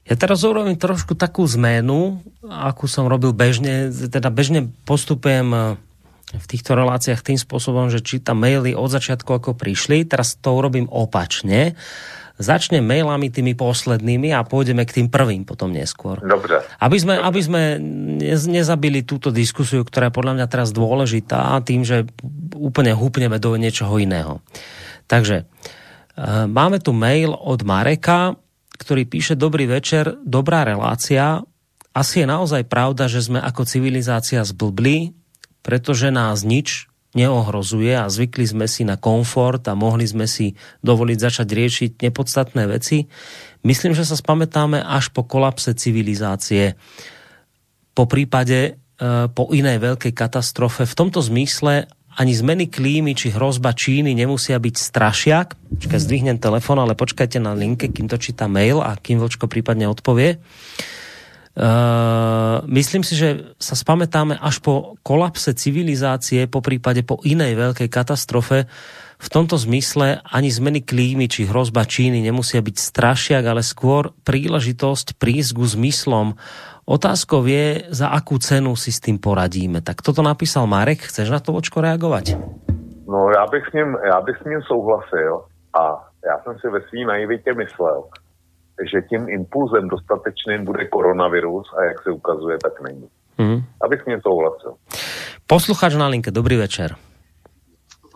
Ja 0.05 0.21
teraz 0.21 0.45
urobím 0.45 0.77
trošku 0.77 1.17
takú 1.17 1.49
zmenu, 1.49 2.21
akú 2.45 2.85
som 2.85 3.09
robil 3.09 3.33
bežne, 3.33 3.89
teda 3.89 4.29
bežne 4.29 4.69
postupujem 4.85 5.49
eh, 5.51 5.63
v 6.35 6.47
týchto 6.47 6.77
reláciách 6.77 7.25
tým 7.25 7.41
spôsobom, 7.41 7.89
že 7.89 8.05
čítam 8.05 8.39
maily 8.39 8.77
od 8.77 8.93
začiatku, 8.93 9.29
ako 9.33 9.57
prišli, 9.57 10.05
teraz 10.05 10.37
to 10.37 10.53
urobím 10.55 10.87
opačne. 10.93 11.75
Začnem 12.35 12.83
mailami 12.83 13.31
tými 13.31 13.55
poslednými 13.55 14.35
a 14.35 14.43
pôjdeme 14.43 14.83
k 14.83 15.03
tým 15.03 15.07
prvým 15.07 15.47
potom 15.47 15.71
neskôr. 15.71 16.19
Dobre. 16.19 16.67
Aby 16.83 16.99
sme, 16.99 17.15
aby 17.15 17.41
sme 17.41 17.63
nezabili 18.51 19.07
túto 19.07 19.31
diskusiu, 19.31 19.87
ktorá 19.87 20.11
je 20.11 20.17
podľa 20.19 20.35
mňa 20.43 20.47
teraz 20.51 20.75
dôležitá, 20.75 21.63
tým, 21.63 21.87
že 21.87 22.03
úplne 22.59 22.91
húpneme 22.91 23.39
do 23.39 23.55
niečoho 23.55 24.03
iného. 24.03 24.43
Takže 25.07 25.47
eh, 25.47 26.47
máme 26.51 26.83
tu 26.83 26.91
mail 26.91 27.31
od 27.39 27.63
Mareka, 27.63 28.35
ktorý 28.75 29.07
píše 29.07 29.39
Dobrý 29.39 29.71
večer, 29.71 30.19
dobrá 30.27 30.67
relácia. 30.67 31.39
Asi 31.95 32.23
je 32.23 32.27
naozaj 32.27 32.67
pravda, 32.67 33.07
že 33.07 33.23
sme 33.23 33.39
ako 33.39 33.63
civilizácia 33.63 34.43
zblbli, 34.43 35.15
pretože 35.63 36.11
nás 36.11 36.43
nič 36.43 36.91
neohrozuje 37.15 37.95
a 37.95 38.11
zvykli 38.11 38.45
sme 38.45 38.67
si 38.67 38.83
na 38.83 38.99
komfort 38.99 39.63
a 39.71 39.79
mohli 39.79 40.05
sme 40.05 40.27
si 40.27 40.55
dovoliť 40.83 41.19
začať 41.19 41.49
riešiť 41.49 41.91
nepodstatné 42.03 42.63
veci. 42.69 43.07
Myslím, 43.65 43.97
že 43.97 44.05
sa 44.05 44.19
spamätáme 44.19 44.83
až 44.83 45.15
po 45.15 45.25
kolapse 45.25 45.73
civilizácie. 45.73 46.77
Po 47.95 48.05
prípade 48.05 48.59
e, 48.61 48.71
po 49.31 49.49
inej 49.55 49.81
veľkej 49.81 50.13
katastrofe. 50.13 50.85
V 50.85 50.99
tomto 50.99 51.23
zmysle 51.23 51.89
ani 52.15 52.31
zmeny 52.31 52.71
klímy 52.71 53.19
či 53.19 53.35
hrozba 53.35 53.75
Číny 53.75 54.15
nemusia 54.15 54.59
byť 54.59 54.75
strašiak. 54.79 55.59
Počkaj, 55.83 55.99
zdvihnem 55.99 56.39
telefon, 56.39 56.79
ale 56.79 56.95
počkajte 56.95 57.43
na 57.43 57.59
linke, 57.59 57.91
kým 57.91 58.07
to 58.07 58.19
číta 58.19 58.47
mail 58.47 58.79
a 58.79 58.95
kým 58.95 59.19
Vlčko 59.19 59.51
prípadne 59.51 59.91
odpovie. 59.91 60.39
Uh, 60.39 61.03
myslím 62.67 63.03
si, 63.07 63.15
že 63.15 63.55
sa 63.63 63.79
spamätáme 63.79 64.35
až 64.39 64.59
po 64.59 64.99
kolapse 65.07 65.55
civilizácie, 65.55 66.51
po 66.51 66.59
prípade 66.59 67.07
po 67.07 67.23
inej 67.23 67.55
veľkej 67.55 67.89
katastrofe. 67.89 68.67
V 69.15 69.29
tomto 69.31 69.55
zmysle 69.55 70.21
ani 70.27 70.51
zmeny 70.51 70.83
klímy 70.83 71.31
či 71.31 71.47
hrozba 71.47 71.87
Číny 71.87 72.21
nemusia 72.21 72.59
byť 72.59 72.77
strašiak, 72.77 73.45
ale 73.47 73.63
skôr 73.63 74.11
príležitosť 74.27 75.15
prísť 75.17 75.51
ku 75.55 75.65
zmyslom 75.65 76.35
Otázkou 76.85 77.49
je, 77.49 77.89
za 77.89 78.13
akú 78.13 78.37
cenu 78.37 78.77
si 78.77 78.93
s 78.93 79.01
tým 79.01 79.17
poradíme. 79.17 79.81
Tak 79.81 80.05
toto 80.05 80.21
napísal 80.21 80.69
Marek, 80.69 81.09
chceš 81.09 81.33
na 81.33 81.41
to 81.41 81.57
očko 81.57 81.81
reagovat? 81.81 82.29
No 83.09 83.31
já 83.33 83.47
bych 83.47 83.65
s 83.71 83.73
ním, 83.73 83.97
já 84.05 84.21
bych 84.21 84.37
s 84.37 84.45
ním 84.45 84.63
souhlasil 84.63 85.43
a 85.73 86.05
já 86.29 86.39
jsem 86.39 86.59
si 86.61 86.69
ve 86.69 86.81
svým 86.89 87.09
naivitě 87.09 87.55
myslel, 87.55 88.05
že 88.83 89.03
tím 89.09 89.29
impulzem 89.29 89.89
dostatečným 89.89 90.65
bude 90.65 90.89
koronavirus 90.89 91.67
a 91.79 91.85
jak 91.85 92.03
se 92.03 92.11
ukazuje, 92.11 92.59
tak 92.63 92.81
není. 92.81 93.09
Mm. 93.39 93.61
Abych 93.83 94.07
ním 94.07 94.21
souhlasil. 94.21 94.75
Posluchač 95.47 95.95
na 95.95 96.09
linke, 96.09 96.31
dobrý 96.31 96.57
večer. 96.57 96.97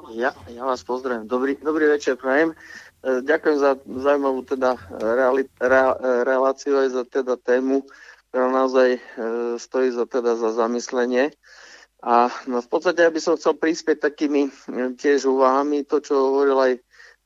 Ja, 0.09 0.33
ja 0.49 0.65
vás 0.65 0.83
pozdravím. 0.83 1.29
Dobrý, 1.29 1.61
dobrý 1.61 1.87
večer, 1.87 2.17
prajem. 2.17 2.57
E, 3.05 3.23
ďakujem 3.23 3.57
za 3.61 3.77
zaujímavú 3.87 4.41
teda 4.43 4.75
reali, 4.99 5.45
re, 5.61 5.83
reláciu 6.25 6.81
aj 6.81 6.89
za 6.91 7.05
teda 7.05 7.37
tému 7.37 7.85
ktorá 8.29 8.47
naozaj 8.53 8.89
e, 8.97 9.01
stojí 9.57 9.89
za, 9.89 10.05
teda 10.05 10.37
za 10.37 10.53
zamyslenie. 10.53 11.33
A 12.05 12.31
no, 12.47 12.63
v 12.63 12.69
podstate 12.69 13.03
ja 13.03 13.11
by 13.11 13.21
som 13.21 13.35
chcel 13.41 13.57
prispieť 13.57 14.05
takými 14.05 14.49
e, 14.49 14.51
tiež 14.95 15.25
úvahami, 15.27 15.89
to, 15.89 16.05
čo 16.05 16.15
hovoril 16.15 16.59
aj 16.61 16.73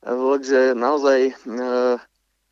Vlk, 0.03 0.41
že 0.43 0.61
naozaj 0.75 1.19
e, 1.31 1.33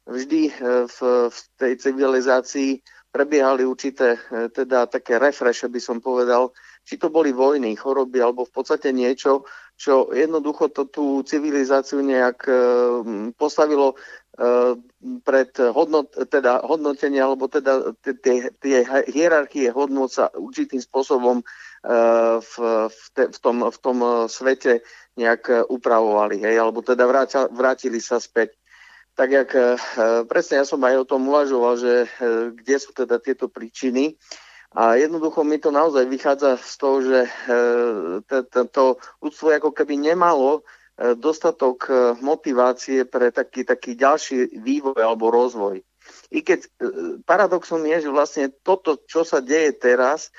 vždy 0.07 0.41
v, 0.87 0.97
v 1.29 1.39
tej 1.57 1.73
civilizácii 1.77 2.81
prebiehali 3.11 3.67
určité 3.67 4.15
teda 4.55 4.87
také 4.87 5.19
refreše, 5.19 5.67
by 5.67 5.81
som 5.83 5.99
povedal, 5.99 6.55
či 6.87 6.95
to 6.95 7.11
boli 7.11 7.35
vojny, 7.35 7.75
choroby, 7.75 8.23
alebo 8.23 8.47
v 8.47 8.55
podstate 8.55 8.95
niečo, 8.95 9.43
čo 9.75 10.09
jednoducho 10.15 10.71
to 10.71 10.87
tú 10.87 11.19
civilizáciu 11.27 11.99
nejak 11.99 12.47
postavilo 13.35 13.99
Eh, 14.31 14.73
pred 15.27 15.51
hodnot, 15.59 16.15
teda 16.31 16.63
hodnotenie 16.63 17.19
alebo 17.19 17.51
teda 17.51 17.91
tie 17.99 18.79
hierarchie 19.11 19.67
hodnot 19.75 20.07
sa 20.07 20.31
určitým 20.31 20.79
spôsobom 20.79 21.43
eh, 21.43 22.39
v, 22.39 22.53
v, 22.87 23.01
te, 23.11 23.23
v, 23.27 23.37
tom, 23.43 23.67
v 23.67 23.77
tom 23.83 23.97
svete 24.31 24.87
nejak 25.19 25.67
upravovali, 25.67 26.47
hej, 26.47 26.55
alebo 26.63 26.79
teda 26.79 27.03
vrátili 27.51 27.99
sa 27.99 28.23
späť. 28.23 28.55
Tak 29.15 29.29
jak 29.29 29.49
eh, 29.53 29.75
presne 30.25 30.61
ja 30.61 30.65
som 30.65 30.81
aj 30.83 31.03
o 31.03 31.09
tom 31.09 31.27
uvažoval, 31.27 31.75
že 31.77 31.93
kde 32.55 32.75
sú 32.79 32.91
teda 32.95 33.19
tieto 33.19 33.51
príčiny. 33.51 34.15
A 34.71 34.95
jednoducho 34.95 35.43
mi 35.43 35.59
to 35.59 35.67
naozaj 35.67 36.07
vychádza 36.07 36.55
z 36.55 36.73
toho, 36.79 36.97
že 37.03 37.19
to 38.71 38.95
ľudstvo 39.19 39.51
ako 39.51 39.75
keby 39.75 39.99
nemalo 39.99 40.63
dostatok 41.17 41.89
e, 41.89 41.93
motivácie 42.21 43.07
pre 43.09 43.33
taký, 43.33 43.65
taký 43.65 43.97
ďalší 43.97 44.61
vývoj 44.61 45.01
alebo 45.01 45.33
rozvoj. 45.33 45.81
i 46.31 46.39
keď 46.45 46.59
e, 46.61 46.69
paradoxom 47.25 47.81
je, 47.87 48.07
že 48.07 48.13
vlastne 48.13 48.45
toto, 48.61 49.01
čo 49.09 49.25
sa 49.25 49.41
deje 49.41 49.73
teraz, 49.81 50.29
e, 50.29 50.31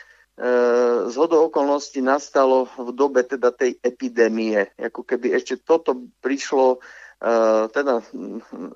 z 1.11 1.15
hodou 1.19 1.51
okolností 1.51 1.99
nastalo 2.05 2.71
v 2.79 2.91
dobe 2.95 3.27
teda 3.27 3.51
tej 3.51 3.81
epidémie. 3.83 4.71
Ako 4.79 5.03
keby 5.03 5.35
ešte 5.35 5.59
toto 5.59 5.99
prišlo 6.23 6.79
Uh, 7.23 7.71
teda, 7.71 8.03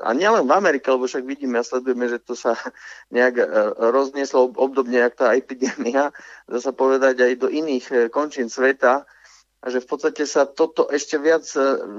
a 0.06 0.14
nielen 0.14 0.46
v 0.46 0.54
Amerike, 0.54 0.86
lebo 0.86 1.10
však 1.10 1.26
vidíme 1.26 1.58
a 1.58 1.66
sledujeme, 1.66 2.06
že 2.06 2.22
to 2.22 2.38
sa 2.38 2.54
nejak 3.16 3.42
uh, 3.42 3.74
roznieslo 3.90 4.54
obdobne, 4.54 5.02
jak 5.02 5.18
tá 5.18 5.34
epidémia, 5.34 6.14
dá 6.46 6.58
sa 6.62 6.70
povedať 6.70 7.26
aj 7.26 7.32
do 7.42 7.50
iných 7.50 7.86
uh, 7.90 7.98
končín 8.06 8.46
sveta, 8.46 9.02
a 9.58 9.66
že 9.66 9.82
v 9.82 9.88
podstate 9.90 10.22
sa 10.30 10.46
toto 10.46 10.86
ešte 10.94 11.18
viac 11.18 11.42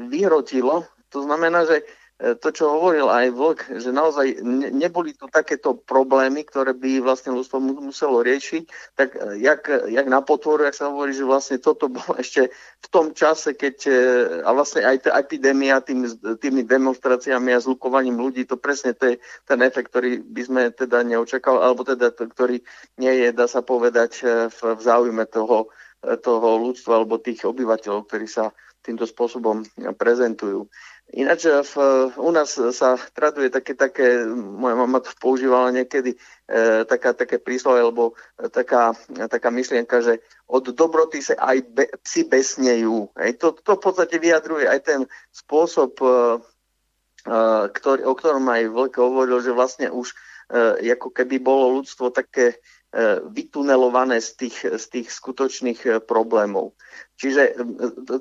vyhrotilo. 0.07 0.87
To 1.11 1.19
znamená, 1.27 1.67
že 1.67 1.83
to, 2.17 2.49
čo 2.49 2.65
hovoril 2.73 3.13
aj 3.13 3.29
Vlk, 3.29 3.61
že 3.77 3.93
naozaj 3.93 4.41
ne, 4.41 4.73
neboli 4.73 5.13
tu 5.13 5.29
takéto 5.29 5.77
problémy, 5.77 6.41
ktoré 6.49 6.73
by 6.73 7.05
vlastne 7.05 7.29
ľudstvo 7.37 7.61
muselo 7.61 8.25
riešiť, 8.25 8.63
tak 8.97 9.13
e, 9.13 9.37
jak, 9.37 9.69
jak 9.69 10.07
na 10.09 10.25
potvoru, 10.25 10.65
jak 10.65 10.73
sa 10.73 10.89
hovorí, 10.89 11.13
že 11.13 11.21
vlastne 11.21 11.61
toto 11.61 11.85
bolo 11.93 12.17
ešte 12.17 12.49
v 12.81 12.87
tom 12.89 13.13
čase, 13.13 13.53
keď 13.53 13.75
e, 13.85 13.93
a 14.41 14.49
vlastne 14.49 14.81
aj 14.81 15.05
tá 15.05 15.13
epidémia 15.21 15.77
tým, 15.85 16.09
tými 16.41 16.65
demonstráciami 16.65 17.53
a 17.53 17.61
zlukovaním 17.61 18.17
ľudí, 18.17 18.49
to 18.49 18.57
presne 18.57 18.97
to 18.97 19.13
je 19.13 19.21
ten 19.45 19.61
efekt, 19.61 19.93
ktorý 19.93 20.17
by 20.25 20.41
sme 20.41 20.61
teda 20.73 21.05
neočakali, 21.05 21.61
alebo 21.61 21.85
teda 21.85 22.17
ktorý 22.17 22.65
nie 22.97 23.13
je, 23.13 23.29
dá 23.29 23.45
sa 23.45 23.61
povedať, 23.61 24.25
v, 24.49 24.59
v 24.73 24.81
záujme 24.81 25.21
toho, 25.29 25.69
toho 26.01 26.49
ľudstva 26.65 26.97
alebo 26.97 27.21
tých 27.21 27.45
obyvateľov, 27.45 28.09
ktorí 28.09 28.25
sa 28.25 28.49
týmto 28.81 29.03
spôsobom 29.03 29.67
prezentujú. 29.99 30.71
Ináč 31.07 31.47
v, 31.47 31.73
u 32.19 32.31
nás 32.35 32.51
sa 32.75 32.99
traduje 33.15 33.47
také, 33.47 33.79
také, 33.79 34.27
moja 34.35 34.75
mama 34.75 34.99
to 34.99 35.15
používala 35.15 35.71
niekedy, 35.71 36.19
e, 36.51 36.83
taká, 36.83 37.15
také 37.15 37.39
príslove, 37.39 37.79
alebo 37.79 38.11
taká, 38.51 38.91
taká 39.31 39.47
myšlienka, 39.47 40.03
že 40.03 40.19
od 40.51 40.67
dobroty 40.75 41.23
sa 41.23 41.39
aj 41.39 41.57
be, 41.71 41.87
psi 42.03 42.27
besnejú. 42.27 43.07
Hej. 43.15 43.39
To, 43.39 43.55
to 43.55 43.79
v 43.79 43.83
podstate 43.87 44.19
vyjadruje 44.19 44.67
aj 44.67 44.79
ten 44.83 45.01
spôsob, 45.31 45.95
e, 46.03 46.07
ktorý, 47.71 48.03
o 48.03 48.11
ktorom 48.11 48.43
aj 48.51 48.67
Vlk 48.67 48.99
hovoril, 48.99 49.39
že 49.39 49.55
vlastne 49.55 49.87
už 49.87 50.11
e, 50.51 50.91
ako 50.91 51.15
keby 51.15 51.39
bolo 51.39 51.79
ľudstvo 51.79 52.11
také 52.11 52.59
vytunelované 53.35 54.23
z 54.23 54.29
tých, 54.39 54.57
z 54.63 54.85
tých 54.87 55.07
skutočných 55.11 55.79
e, 55.83 55.89
problémov. 55.99 56.71
Čiže 57.19 57.41
e, 57.51 57.53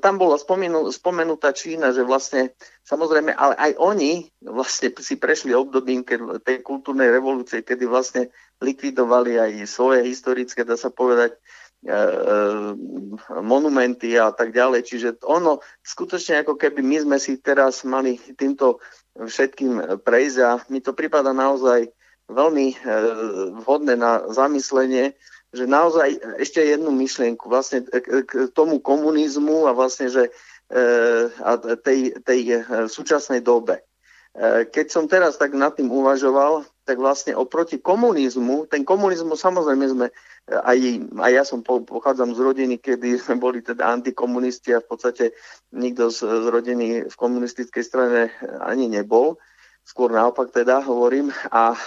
tam 0.03 0.19
bola 0.19 0.35
spomenú, 0.35 0.91
spomenutá 0.91 1.55
Čína, 1.55 1.95
že 1.95 2.03
vlastne 2.03 2.51
samozrejme, 2.83 3.31
ale 3.31 3.55
aj 3.55 3.71
oni 3.79 4.27
vlastne 4.43 4.91
si 4.99 5.15
prešli 5.15 5.55
obdobím 5.55 6.03
keď, 6.03 6.43
tej 6.43 6.61
kultúrnej 6.67 7.07
revolúcie, 7.07 7.63
kedy 7.63 7.87
vlastne 7.87 8.27
likvidovali 8.59 9.39
aj 9.39 9.51
svoje 9.71 10.03
historické, 10.03 10.67
dá 10.67 10.75
sa 10.75 10.91
povedať, 10.91 11.39
monumenty 13.37 14.17
a 14.17 14.33
tak 14.33 14.49
ďalej. 14.49 14.81
Čiže 14.83 15.09
ono 15.23 15.61
skutočne 15.85 16.41
ako 16.41 16.57
keby 16.57 16.81
my 16.81 16.97
sme 17.05 17.17
si 17.21 17.37
teraz 17.37 17.85
mali 17.85 18.17
týmto 18.17 18.81
všetkým 19.13 20.01
prejsť 20.01 20.37
a 20.41 20.57
mi 20.73 20.81
to 20.81 20.97
prípada 20.97 21.31
naozaj 21.37 21.89
veľmi 22.27 22.67
e, 22.71 22.75
vhodné 23.63 23.95
na 23.95 24.27
zamyslenie, 24.31 25.15
že 25.55 25.63
naozaj 25.63 26.19
ešte 26.43 26.59
jednu 26.59 26.91
myšlienku 26.91 27.47
vlastne 27.47 27.87
k 28.27 28.51
tomu 28.51 28.83
komunizmu 28.83 29.65
a 29.67 29.71
vlastne, 29.71 30.11
že 30.11 30.23
e, 30.27 30.31
a 31.39 31.55
tej, 31.79 32.19
tej 32.21 32.41
e, 32.51 32.57
súčasnej 32.91 33.39
dobe. 33.41 33.83
Keď 34.69 34.93
som 34.93 35.09
teraz 35.09 35.41
tak 35.41 35.57
nad 35.57 35.73
tým 35.73 35.89
uvažoval, 35.89 36.61
tak 36.85 37.01
vlastne 37.01 37.33
oproti 37.33 37.81
komunizmu, 37.81 38.69
ten 38.69 38.85
komunizmus 38.85 39.41
samozrejme 39.41 39.85
sme, 39.89 40.07
aj, 40.47 40.77
aj 41.17 41.31
ja 41.33 41.41
som 41.41 41.65
pochádzam 41.65 42.37
z 42.37 42.39
rodiny, 42.45 42.75
kedy 42.77 43.17
sme 43.17 43.41
boli 43.49 43.65
teda 43.65 43.89
antikomunisti 43.89 44.77
a 44.77 44.83
v 44.85 44.93
podstate 44.93 45.25
nikto 45.73 46.13
z, 46.13 46.21
z 46.21 46.45
rodiny 46.53 46.85
v 47.09 47.15
komunistickej 47.17 47.81
strane 47.81 48.29
ani 48.61 48.85
nebol 48.85 49.41
skôr 49.87 50.11
naopak 50.11 50.51
teda 50.51 50.83
hovorím. 50.83 51.31
A 51.47 51.71
e, 51.71 51.79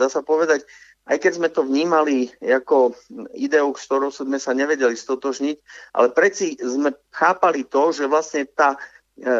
dá 0.00 0.08
sa 0.08 0.24
povedať, 0.24 0.64
aj 1.08 1.16
keď 1.20 1.32
sme 1.36 1.48
to 1.48 1.64
vnímali 1.64 2.28
ako 2.40 2.92
ideu, 3.36 3.72
s 3.72 3.84
ktorou 3.88 4.12
sme 4.12 4.36
sa 4.36 4.52
nevedeli 4.52 4.96
stotožniť, 4.96 5.56
ale 5.96 6.08
predsi 6.12 6.56
sme 6.60 6.92
chápali 7.12 7.64
to, 7.64 7.92
že 7.92 8.04
vlastne 8.04 8.44
tá 8.48 8.76
e, 8.76 8.78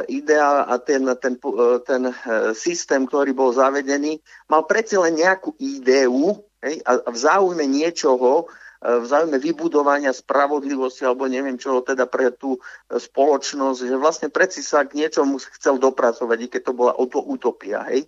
idea 0.09 0.65
a 0.65 0.81
ten, 0.81 1.05
ten, 1.21 1.37
e, 1.37 1.65
ten 1.85 2.03
e, 2.09 2.13
systém, 2.57 3.05
ktorý 3.05 3.37
bol 3.37 3.53
zavedený, 3.53 4.21
mal 4.49 4.65
predsi 4.65 4.97
len 4.97 5.21
nejakú 5.21 5.57
ideu 5.61 6.41
hej, 6.65 6.81
a 6.89 7.05
v 7.05 7.17
záujme 7.17 7.65
niečoho, 7.69 8.49
v 8.79 9.05
záujme 9.11 9.43
vybudovania 9.43 10.15
spravodlivosti 10.15 11.03
alebo 11.03 11.27
neviem 11.27 11.59
čo 11.59 11.83
teda 11.83 12.07
pre 12.07 12.31
tú 12.31 12.63
spoločnosť, 12.87 13.79
že 13.83 13.97
vlastne 13.99 14.29
predsi 14.31 14.63
sa 14.63 14.87
k 14.87 14.95
niečomu 15.03 15.43
chcel 15.59 15.83
dopracovať, 15.83 16.39
i 16.47 16.49
keď 16.49 16.63
to 16.71 16.73
bola 16.79 16.95
utopia. 16.99 17.83
Hej? 17.91 18.07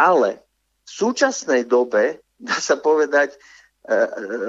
Ale 0.00 0.40
v 0.88 0.90
súčasnej 0.90 1.68
dobe, 1.68 2.24
dá 2.40 2.56
sa 2.56 2.80
povedať, 2.80 3.36
e, 3.84 3.92
e, 3.92 3.96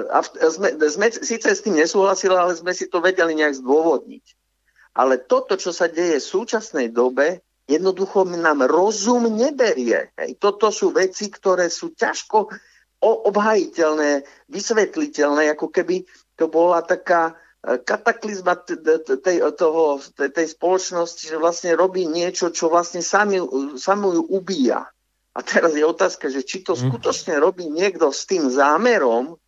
a 0.08 0.24
sme, 0.24 0.72
sme 0.80 1.06
síce 1.12 1.52
s 1.52 1.60
tým 1.60 1.76
nesúhlasili, 1.76 2.32
ale 2.32 2.56
sme 2.56 2.72
si 2.72 2.88
to 2.88 3.04
vedeli 3.04 3.36
nejak 3.36 3.60
zdôvodniť. 3.60 4.24
Ale 4.96 5.20
toto, 5.20 5.60
čo 5.60 5.68
sa 5.68 5.84
deje 5.84 6.16
v 6.16 6.30
súčasnej 6.32 6.88
dobe, 6.88 7.44
jednoducho 7.68 8.24
nám 8.24 8.64
rozum 8.64 9.28
neberie. 9.28 10.16
Hej. 10.16 10.40
Toto 10.40 10.72
sú 10.72 10.96
veci, 10.96 11.28
ktoré 11.28 11.68
sú 11.68 11.92
ťažko 11.92 12.48
obhajiteľné, 13.02 14.26
vysvetliteľné, 14.50 15.54
ako 15.54 15.70
keby 15.70 16.02
to 16.34 16.50
bola 16.50 16.82
taká 16.82 17.34
e, 17.62 17.78
kataklizma 17.78 18.58
tej, 18.58 19.38
toho, 19.54 20.02
tej, 20.14 20.46
spoločnosti, 20.50 21.30
že 21.30 21.38
vlastne 21.38 21.78
robí 21.78 22.06
niečo, 22.10 22.50
čo 22.50 22.66
vlastne 22.70 23.02
sami, 23.02 23.38
samu 23.78 24.18
ju 24.18 24.22
ubíja. 24.34 24.90
A 25.34 25.38
teraz 25.46 25.78
je 25.78 25.86
otázka, 25.86 26.26
že 26.26 26.42
či 26.42 26.66
to 26.66 26.74
mhm. 26.74 26.90
skutočne 26.90 27.38
robí 27.38 27.70
niekto 27.70 28.10
s 28.10 28.26
tým 28.26 28.50
zámerom, 28.50 29.38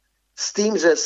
s 0.40 0.56
tým, 0.56 0.78
že, 0.78 0.96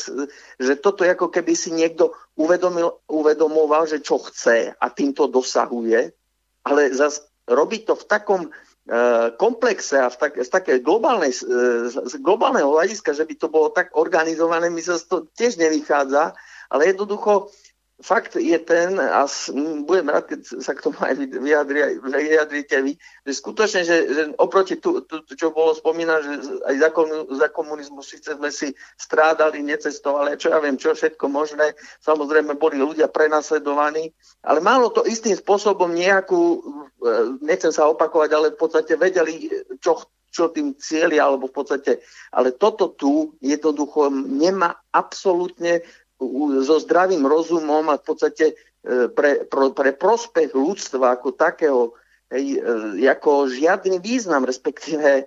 že 0.61 0.79
toto 0.79 1.03
ako 1.03 1.27
keby 1.33 1.59
si 1.59 1.75
niekto 1.75 2.15
uvedomil, 2.39 3.03
uvedomoval, 3.11 3.89
že 3.89 3.99
čo 3.99 4.23
chce 4.23 4.77
a 4.79 4.87
týmto 4.95 5.27
dosahuje, 5.27 6.15
ale 6.63 6.81
zase 6.95 7.27
robí 7.51 7.83
to 7.83 7.99
v 7.99 8.05
takom 8.07 8.43
komplexe 9.41 9.97
a 9.97 10.13
v 10.13 10.17
tak, 10.21 10.33
z 10.37 10.51
takej 10.53 10.85
globálnej, 10.85 11.33
e, 11.33 11.41
z 11.89 12.15
globálneho 12.21 12.69
hľadiska, 12.69 13.17
že 13.17 13.25
by 13.25 13.35
to 13.41 13.49
bolo 13.49 13.73
tak 13.73 13.97
organizované, 13.97 14.69
mi 14.69 14.85
sa 14.85 15.01
to 15.01 15.25
tiež 15.33 15.57
nevychádza, 15.57 16.37
ale 16.69 16.93
jednoducho 16.93 17.49
fakt 18.03 18.35
je 18.35 18.59
ten, 18.59 18.99
a 18.99 19.23
budem 19.87 20.11
rád, 20.11 20.27
keď 20.27 20.41
sa 20.59 20.75
k 20.75 20.83
tomu 20.83 20.99
aj 20.99 21.15
vyjadri, 21.31 22.67
vy, 22.67 22.93
že 23.23 23.33
skutočne, 23.39 23.81
že, 23.87 23.97
že 24.11 24.23
oproti 24.35 24.83
tu, 24.83 25.07
tu, 25.07 25.23
čo 25.23 25.55
bolo 25.55 25.79
spomínané, 25.79 26.19
že 26.27 26.35
aj 26.67 26.75
za, 26.83 26.89
za 27.39 27.49
komunizmu 27.55 28.03
síce 28.03 28.35
sme 28.35 28.51
si 28.51 28.75
strádali, 28.99 29.63
necestovali, 29.63 30.35
čo 30.35 30.51
ja 30.51 30.59
viem, 30.59 30.75
čo 30.75 30.91
všetko 30.91 31.31
možné, 31.31 31.79
samozrejme 32.03 32.59
boli 32.59 32.83
ľudia 32.83 33.07
prenasledovaní, 33.07 34.11
ale 34.43 34.59
malo 34.59 34.91
to 34.91 35.07
istým 35.07 35.39
spôsobom 35.39 35.95
nejakú, 35.95 36.59
e, 36.99 37.11
nechcem 37.47 37.71
sa 37.71 37.87
opakovať, 37.87 38.31
ale 38.35 38.47
v 38.55 38.59
podstate 38.59 38.99
vedeli, 38.99 39.47
čo 39.79 40.03
čo 40.35 40.51
tým 40.51 40.75
cieľi, 40.75 41.23
alebo 41.23 41.47
v 41.47 41.63
podstate, 41.63 42.03
ale 42.35 42.51
toto 42.59 42.91
tu 42.91 43.39
jednoducho 43.39 44.11
nemá 44.11 44.75
absolútne 44.91 45.87
so 46.63 46.77
zdravým 46.81 47.27
rozumom 47.27 47.91
a 47.91 47.99
v 47.99 48.05
podstate 48.05 48.55
e, 48.55 48.55
pre, 49.11 49.45
pre, 49.45 49.67
pre 49.75 49.91
prospech 49.93 50.55
ľudstva 50.55 51.19
ako 51.19 51.35
takého 51.35 51.81
hej, 52.31 52.63
e, 52.63 53.09
ako 53.09 53.51
žiadny 53.51 53.99
význam, 53.99 54.47
respektíve 54.47 55.11
e, 55.21 55.25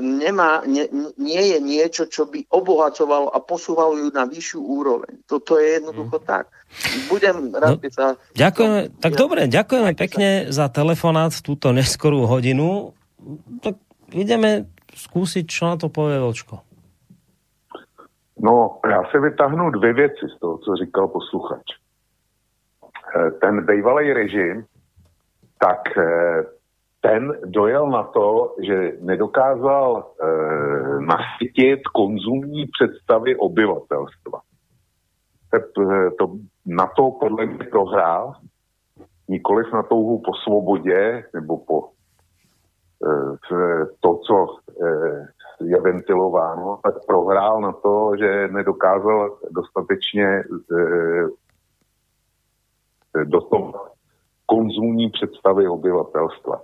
nemá, 0.00 0.64
ne, 0.64 0.88
nie 1.20 1.42
je 1.54 1.58
niečo, 1.60 2.04
čo 2.08 2.28
by 2.28 2.48
obohacovalo 2.48 3.30
a 3.32 3.38
posúvalo 3.40 4.00
ju 4.00 4.08
na 4.10 4.24
vyššiu 4.24 4.60
úroveň. 4.60 5.14
Toto 5.28 5.60
je 5.60 5.80
jednoducho 5.80 6.18
hmm. 6.20 6.26
tak. 6.26 6.44
Budem 7.06 7.54
rád, 7.54 7.78
no, 7.78 7.90
sa... 7.92 8.06
Ďakujeme, 8.34 8.80
tak 8.98 9.12
ja, 9.14 9.18
dobre, 9.18 9.40
ďakujeme 9.46 9.90
pekne 9.94 10.28
sa. 10.50 10.64
za 10.64 10.66
telefonát 10.72 11.30
v 11.30 11.44
túto 11.44 11.70
neskorú 11.70 12.26
hodinu. 12.26 12.96
Tak 13.62 13.78
ideme 14.10 14.66
skúsiť, 14.94 15.44
čo 15.46 15.70
na 15.70 15.76
to 15.78 15.90
povie 15.90 16.18
Vočko. 16.18 16.73
No, 18.44 18.78
já 18.90 19.02
si 19.04 19.18
vytáhnu 19.18 19.70
dvě 19.70 19.92
věci 19.92 20.26
z 20.36 20.40
toho, 20.40 20.58
co 20.58 20.76
říkal 20.76 21.08
posluchač. 21.08 21.62
Eh, 23.16 23.30
ten 23.30 23.66
bývalý 23.66 24.12
režim, 24.12 24.64
tak 25.58 25.98
eh, 25.98 26.44
ten 27.04 27.32
dojel 27.44 27.90
na 27.90 28.02
to, 28.02 28.56
že 28.66 28.92
nedokázal 29.00 30.04
e, 30.04 30.26
nasytit 31.00 31.80
konzumní 31.94 32.64
představy 32.66 33.36
obyvatelstva. 33.36 34.40
To, 36.18 36.26
na 36.66 36.86
to 36.96 37.10
podle 37.10 37.46
mě 37.46 37.64
prohrál, 37.64 38.32
nikoliv 39.28 39.72
na 39.72 39.82
touhu 39.82 40.22
po 40.24 40.34
svobodě 40.34 41.24
nebo 41.34 41.58
po 41.58 41.84
e, 41.84 41.90
to, 44.00 44.16
co 44.26 44.46
e, 44.46 44.88
je 45.60 45.80
ventilováno, 45.80 46.78
tak 46.82 46.94
prohrál 47.06 47.60
na 47.60 47.72
to, 47.72 48.12
že 48.18 48.48
nedokázal 48.48 49.38
dostatečně 49.50 50.24
e, 50.24 50.44
do 53.24 53.40
toho 53.40 53.72
konzumní 54.46 55.10
představy 55.10 55.68
obyvatelstva. 55.68 56.62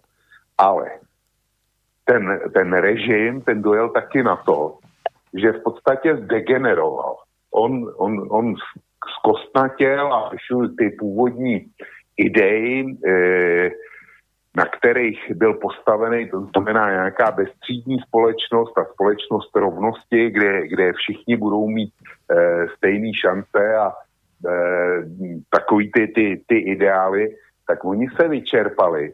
Ale 0.59 0.91
ten, 2.05 2.41
ten 2.55 2.73
režim, 2.73 3.41
ten 3.41 3.63
dojel 3.63 3.89
taky 3.89 4.23
na 4.23 4.37
to, 4.37 4.79
že 5.35 5.53
v 5.53 5.63
podstatě 5.63 6.17
zdegeneroval. 6.17 7.17
On, 7.51 7.93
on, 7.97 8.27
on 8.31 8.55
zkostnatěl 9.19 10.15
a 10.15 10.31
ty 10.79 10.91
původní 10.99 11.67
idei, 12.17 12.85
e, 13.07 13.71
na 14.57 14.65
kterých 14.65 15.33
byl 15.35 15.55
postavený, 15.55 16.29
to 16.31 16.41
znamená 16.41 16.91
nějaká 16.91 17.31
bezstřídní 17.31 17.99
společnost 17.99 18.79
a 18.79 18.85
společnost 18.85 19.57
rovnosti, 19.57 20.31
kde, 20.31 20.69
kde 20.69 20.93
všichni 20.93 21.37
budou 21.37 21.69
mít 21.69 21.93
e, 22.31 22.69
stejné 22.77 23.11
šance 23.15 23.77
a 23.77 23.89
e, 23.89 23.93
takový 25.51 25.91
ty, 25.93 26.07
ty, 26.15 26.45
ty 26.47 26.59
ideály, 26.59 27.37
tak 27.67 27.85
oni 27.85 28.07
se 28.17 28.29
vyčerpali. 28.29 29.13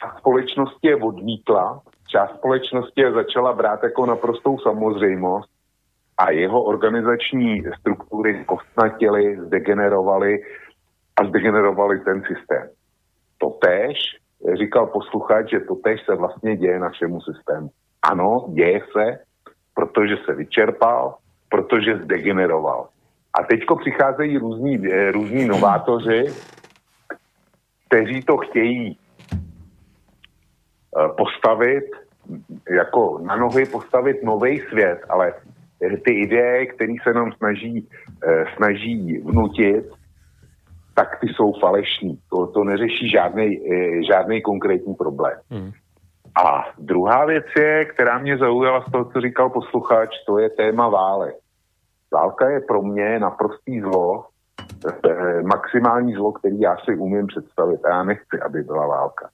Část 0.00 0.18
společnosti 0.18 0.88
je 0.88 0.96
odmítla, 0.96 1.80
část 2.08 2.34
společnosti 2.34 3.00
je 3.00 3.12
začala 3.12 3.52
brát 3.52 3.82
jako 3.82 4.06
naprostou 4.06 4.58
samozřejmost 4.58 5.50
a 6.18 6.30
jeho 6.30 6.62
organizační 6.62 7.62
struktury 7.80 8.44
kostnatěly, 8.44 9.38
zdegenerovaly 9.46 10.42
a 11.16 11.24
zdegenerovali 11.24 12.00
ten 12.00 12.22
systém. 12.22 12.68
Totéž, 13.38 13.98
říkal 14.52 14.86
posluchač, 14.86 15.50
že 15.50 15.60
totéž 15.60 16.00
se 16.04 16.14
vlastně 16.14 16.56
děje 16.56 16.78
našemu 16.78 17.20
systému. 17.20 17.70
Ano, 18.02 18.46
děje 18.48 18.80
se, 18.92 19.18
protože 19.74 20.16
se 20.24 20.34
vyčerpal, 20.34 21.14
protože 21.48 21.98
zdegeneroval. 21.98 22.88
A 23.38 23.42
teďko 23.42 23.76
přicházejí 23.76 24.38
různí, 24.38 24.92
eh, 24.92 25.12
různí 25.12 25.44
novátoři, 25.44 26.24
kteří 27.88 28.22
to 28.22 28.36
chtějí 28.36 28.98
eh, 30.98 31.08
postavit, 31.16 31.84
jako 32.70 33.18
na 33.22 33.36
nohy 33.36 33.66
postavit 33.66 34.22
nový 34.22 34.60
svět, 34.60 35.00
ale 35.08 35.34
ty 36.04 36.12
ideje, 36.12 36.66
které 36.66 36.94
se 37.02 37.12
nám 37.12 37.32
snaží, 37.32 37.88
eh, 38.26 38.44
snaží 38.56 39.18
vnutit, 39.18 39.84
tak 40.94 41.20
ty 41.20 41.26
jsou 41.28 41.52
falešní. 41.60 42.18
To, 42.30 42.46
to 42.46 42.64
neřeší 42.64 43.08
žádný 44.08 44.42
konkrétní 44.42 44.94
problém. 44.94 45.38
Hmm. 45.50 45.70
A 46.36 46.64
druhá 46.78 47.24
věc 47.24 47.44
je, 47.56 47.84
která 47.84 48.18
mě 48.18 48.38
zaujala 48.38 48.84
z 48.88 48.92
toho, 48.92 49.04
co 49.04 49.20
říkal 49.20 49.50
posluchač, 49.50 50.10
to 50.26 50.38
je 50.38 50.50
téma 50.50 50.88
válek. 50.88 51.34
Válka 52.12 52.50
je 52.50 52.60
pro 52.60 52.82
mě 52.82 53.18
naprostý 53.18 53.80
zlo, 53.80 54.24
eh, 54.86 55.42
maximální 55.42 56.14
zlo, 56.14 56.32
který 56.32 56.60
já 56.60 56.76
si 56.76 56.96
umím 56.96 57.26
představit. 57.26 57.84
A 57.84 57.88
já 57.88 58.02
nechci, 58.02 58.40
aby 58.40 58.62
byla 58.62 58.86
válka. 58.86 59.28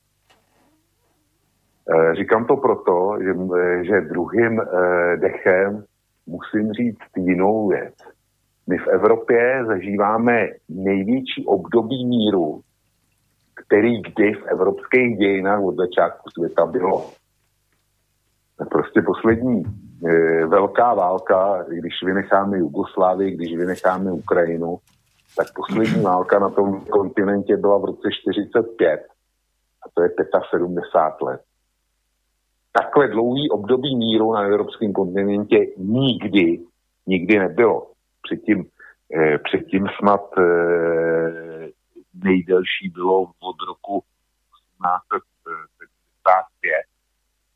Eh, 1.90 2.14
říkám 2.14 2.44
to 2.44 2.56
proto, 2.56 3.16
že, 3.22 3.30
eh, 3.56 3.84
že 3.84 4.00
druhým 4.00 4.60
dechem 5.16 5.84
musím 6.26 6.72
říct 6.72 7.16
jinou 7.16 7.68
věc. 7.68 7.94
My 8.66 8.78
v 8.78 8.88
Evropě 8.88 9.64
zažíváme 9.66 10.46
největší 10.68 11.46
období 11.46 12.06
míru, 12.06 12.60
který 13.54 14.02
kdy 14.02 14.34
v 14.34 14.46
evropských 14.46 15.18
dějinách 15.18 15.62
od 15.62 15.76
začátku 15.76 16.30
světa 16.30 16.66
bylo. 16.66 17.10
Prostě 18.70 19.02
poslední 19.02 19.62
e, 19.62 20.46
velká 20.46 20.94
válka, 20.94 21.64
když 21.68 22.02
vynecháme 22.04 22.58
Jugoslávii, 22.58 23.36
když 23.36 23.56
vynecháme 23.56 24.12
Ukrajinu, 24.12 24.78
tak 25.36 25.46
poslední 25.54 26.02
válka 26.02 26.38
na 26.38 26.48
tom 26.48 26.80
kontinentě 26.80 27.56
byla 27.56 27.78
v 27.78 27.84
roce 27.84 28.08
45 28.22 29.00
a 29.86 29.90
to 29.94 30.02
je 30.02 30.10
75 30.50 31.26
let. 31.26 31.40
Takhle 32.72 33.08
dlouhý 33.08 33.50
období 33.50 33.96
míru 33.96 34.32
na 34.32 34.40
evropském 34.40 34.92
kontinentě 34.92 35.66
nikdy, 35.76 36.60
nikdy 37.06 37.38
nebylo. 37.38 37.89
Předtím, 38.22 38.70
eh, 39.16 39.38
předtím 39.38 39.88
snad 39.98 40.20
eh, 40.38 41.70
nejdelší 42.14 42.88
bylo 42.88 43.22
od 43.22 43.56
roku 43.68 44.00
1875, 44.00 46.74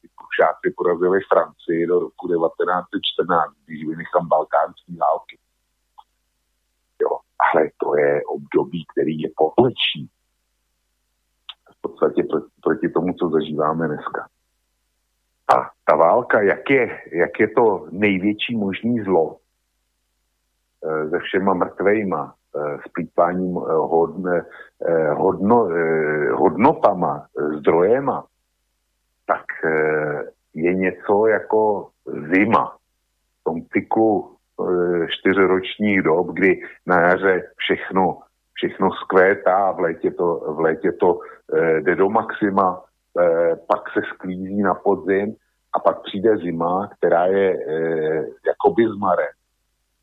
kdy 0.01 0.09
Prušáci 0.19 0.75
porazili 0.77 1.21
Francii 1.33 1.87
do 1.87 1.99
roku 1.99 2.29
1914, 2.29 3.55
když 3.67 3.89
vynechám 3.89 4.29
balkánské 4.29 4.93
války. 5.01 5.39
Jo, 7.03 7.19
ale 7.39 7.71
to 7.77 7.97
je 7.97 8.25
období, 8.25 8.85
který 8.93 9.21
je 9.21 9.31
povlečí 9.37 10.11
v 11.73 11.81
podstatě 11.81 12.23
proti, 12.23 12.51
proti 12.63 12.89
tomu, 12.89 13.15
co 13.15 13.29
zažíváme 13.29 13.89
dneska. 13.89 14.29
A 15.57 15.71
ta 15.85 15.97
válka, 15.97 16.43
jak 16.43 16.71
je, 16.71 17.03
jak 17.13 17.41
je 17.41 17.49
to 17.49 17.87
největší 17.91 18.57
možný 18.57 19.01
zlo 19.01 19.39
se 21.11 21.19
všema 21.19 21.55
mrtvejma, 21.55 22.35
e, 22.57 22.79
s 22.79 22.93
plýtváním 22.93 23.57
e, 23.57 23.61
hodne, 23.73 24.43
hodno, 25.15 25.69
hodnotama, 26.33 27.27
zdrojema, 27.59 28.25
tak 29.27 29.45
je 30.55 30.75
něco 30.75 31.27
jako 31.27 31.89
zima 32.05 32.77
v 33.41 33.45
tom 33.45 33.63
cyklu 33.73 34.31
čtyřročních 35.09 36.03
dob, 36.03 36.27
kdy 36.33 36.61
na 36.87 37.01
jaře 37.01 37.43
všechno, 37.57 38.19
všechno 38.55 38.91
skvétá, 38.91 39.73
v 39.73 39.81
létě 39.81 40.11
to, 40.11 40.55
v 40.57 40.61
létě 40.61 40.93
to 40.93 41.19
jde 41.81 41.97
do 41.97 42.11
maxima, 42.11 42.85
Eh, 43.21 43.57
pak 43.67 43.83
se 43.93 44.01
sklízí 44.15 44.63
na 44.63 44.75
podzim 44.75 45.35
a 45.73 45.79
pak 45.79 46.03
přijde 46.03 46.37
zima, 46.37 46.91
která 46.99 47.27
je 47.27 47.57
eh, 47.69 48.27
jakoby 48.47 48.89
zmare. 48.97 49.27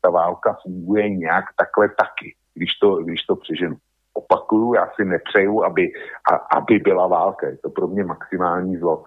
Ta 0.02 0.10
válka 0.10 0.56
funguje 0.62 1.08
nějak 1.08 1.44
takhle 1.56 1.88
taky, 1.88 2.34
když 2.54 2.70
to, 2.78 2.96
když 2.96 3.22
to 3.22 3.36
přeženu. 3.36 3.76
Opakuju, 4.14 4.74
já 4.74 4.90
si 4.96 5.04
nepřeju, 5.04 5.64
aby, 5.64 5.92
a, 6.32 6.34
aby 6.34 6.78
byla 6.78 7.06
válka. 7.06 7.46
Je 7.46 7.56
to 7.56 7.70
pro 7.70 7.86
mě 7.86 8.04
maximální 8.04 8.76
zlo. 8.76 9.04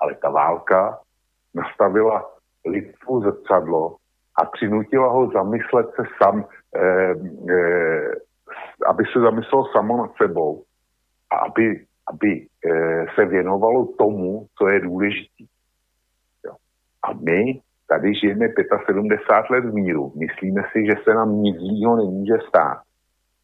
Ale 0.00 0.14
ta 0.14 0.30
válka 0.30 0.98
nastavila 1.54 2.30
lidstvu 2.66 3.20
zrcadlo 3.20 3.96
a 4.42 4.44
přinutila 4.44 5.08
ho 5.08 5.30
zamyslet 5.30 5.86
se 5.96 6.02
sam, 6.22 6.44
eh, 6.76 7.14
eh, 7.50 8.10
aby 8.86 9.04
se 9.12 9.20
zamyslel 9.20 9.64
samo 9.72 9.96
nad 9.96 10.10
sebou 10.16 10.62
a 11.30 11.36
aby 11.36 11.86
aby 12.06 12.46
e, 12.64 12.68
se 13.14 13.24
věnovalo 13.24 13.86
tomu, 13.86 14.46
co 14.58 14.68
je 14.68 14.80
důležité. 14.80 15.44
A 17.02 17.12
my 17.12 17.60
tady 17.92 18.14
žijeme 18.14 18.46
75 18.86 19.50
let 19.50 19.64
v 19.70 19.74
míru. 19.74 20.12
Myslíme 20.24 20.62
si, 20.72 20.78
že 20.88 20.94
se 21.04 21.10
nám 21.14 21.42
nic 21.42 21.56
zlýho 21.56 21.96
nemůže 21.96 22.38
stát. 22.48 22.78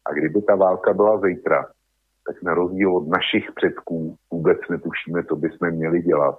A 0.05 0.13
kdyby 0.13 0.41
ta 0.41 0.55
válka 0.55 0.93
byla 0.93 1.21
zítra, 1.21 1.65
tak 2.27 2.43
na 2.43 2.53
rozdíl 2.53 2.97
od 2.97 3.07
našich 3.07 3.45
předků 3.55 4.15
vůbec 4.31 4.57
netušíme, 4.69 5.23
co 5.23 5.35
bychom 5.35 5.71
měli 5.71 6.01
dělat 6.01 6.35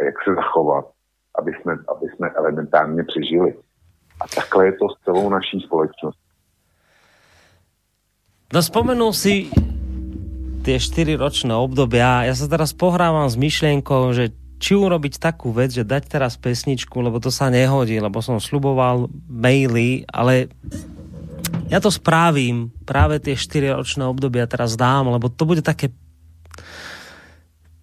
a 0.00 0.04
jak 0.04 0.14
se 0.24 0.34
zachovat, 0.34 0.84
aby 1.38 1.52
jsme, 1.52 1.72
aby 1.72 2.06
jsme 2.08 2.30
elementárně 2.30 3.04
přežili. 3.04 3.54
A 4.20 4.24
takhle 4.34 4.66
je 4.66 4.72
to 4.72 4.86
s 4.88 5.04
celou 5.04 5.30
naší 5.30 5.60
společností. 5.60 6.20
No 8.52 8.62
spomenul 8.62 9.12
si 9.12 9.50
tie 10.62 10.78
4 10.78 11.18
ročné 11.18 11.50
obdobia. 11.58 12.22
Ja 12.22 12.34
sa 12.38 12.46
teraz 12.46 12.70
pohrávam 12.70 13.26
s 13.26 13.34
myšlienkou, 13.34 14.14
že 14.14 14.30
či 14.64 14.72
urobiť 14.72 15.20
takú 15.20 15.52
vec, 15.52 15.76
že 15.76 15.84
dať 15.84 16.08
teraz 16.08 16.40
pesničku, 16.40 16.96
lebo 17.04 17.20
to 17.20 17.28
sa 17.28 17.52
nehodí, 17.52 18.00
lebo 18.00 18.24
som 18.24 18.40
sluboval 18.40 19.12
maily, 19.28 20.08
ale 20.08 20.48
ja 21.68 21.84
to 21.84 21.92
spravím, 21.92 22.72
práve 22.88 23.20
tie 23.20 23.36
4 23.36 23.76
ročné 23.76 24.08
obdobia 24.08 24.48
teraz 24.48 24.72
dám, 24.80 25.12
lebo 25.12 25.28
to 25.28 25.44
bude 25.44 25.60
také 25.60 25.92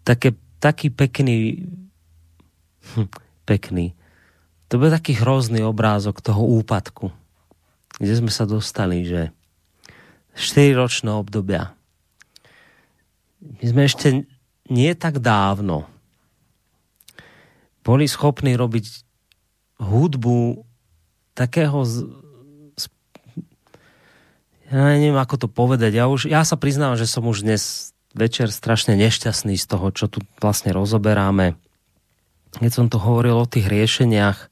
také, 0.01 0.33
taký 0.57 0.89
pekný 0.89 1.69
hm, 2.97 3.09
pekný. 3.45 3.93
To 4.73 4.81
bude 4.81 4.89
taký 4.89 5.21
hrozný 5.21 5.61
obrázok 5.61 6.23
toho 6.25 6.41
úpadku 6.41 7.13
kde 8.01 8.13
sme 8.17 8.31
sa 8.33 8.49
dostali, 8.49 9.05
že 9.05 9.29
4 10.33 10.73
ročné 10.73 11.13
obdobia. 11.13 11.77
My 13.61 13.65
sme 13.69 13.81
ešte 13.85 14.25
nie 14.71 14.91
tak 14.97 15.21
dávno 15.21 15.90
boli 17.81 18.05
schopní 18.05 18.53
robiť 18.57 18.85
hudbu 19.81 20.65
takého 21.33 21.81
z, 21.85 22.05
ja 24.71 24.95
neviem, 24.95 25.19
ako 25.19 25.35
to 25.35 25.47
povedať. 25.51 25.91
Ja, 25.91 26.07
už, 26.07 26.31
ja 26.31 26.47
sa 26.47 26.55
priznám, 26.55 26.95
že 26.95 27.03
som 27.03 27.27
už 27.27 27.43
dnes 27.43 27.91
večer 28.15 28.47
strašne 28.47 28.95
nešťastný 28.95 29.59
z 29.59 29.65
toho, 29.67 29.91
čo 29.91 30.07
tu 30.07 30.23
vlastne 30.39 30.71
rozoberáme. 30.71 31.59
keď 32.55 32.71
som 32.71 32.87
to 32.87 32.95
hovoril 32.95 33.43
o 33.43 33.51
tých 33.51 33.67
riešeniach, 33.67 34.47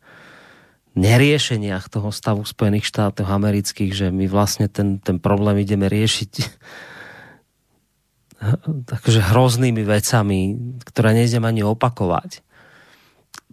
neriešeniach 0.99 1.87
toho 1.87 2.11
stavu 2.11 2.43
Spojených 2.43 2.83
štátov 2.91 3.31
amerických, 3.31 3.91
že 3.95 4.07
my 4.11 4.27
vlastne 4.27 4.67
ten, 4.67 4.99
ten 4.99 5.23
problém 5.23 5.63
ideme 5.63 5.87
riešiť 5.87 6.31
takže 8.91 9.19
hroznými 9.23 9.83
vecami, 9.83 10.39
ktoré 10.83 11.15
nejdem 11.15 11.43
ani 11.47 11.63
opakovať. 11.63 12.43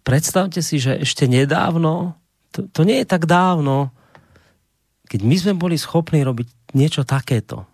Predstavte 0.07 0.63
si, 0.63 0.79
že 0.79 1.03
ešte 1.03 1.27
nedávno, 1.27 2.15
to, 2.55 2.71
to 2.71 2.87
nie 2.87 3.03
je 3.03 3.11
tak 3.11 3.27
dávno, 3.27 3.91
keď 5.11 5.21
my 5.27 5.37
sme 5.37 5.55
boli 5.59 5.75
schopní 5.75 6.23
robiť 6.23 6.79
niečo 6.79 7.03
takéto. 7.03 7.67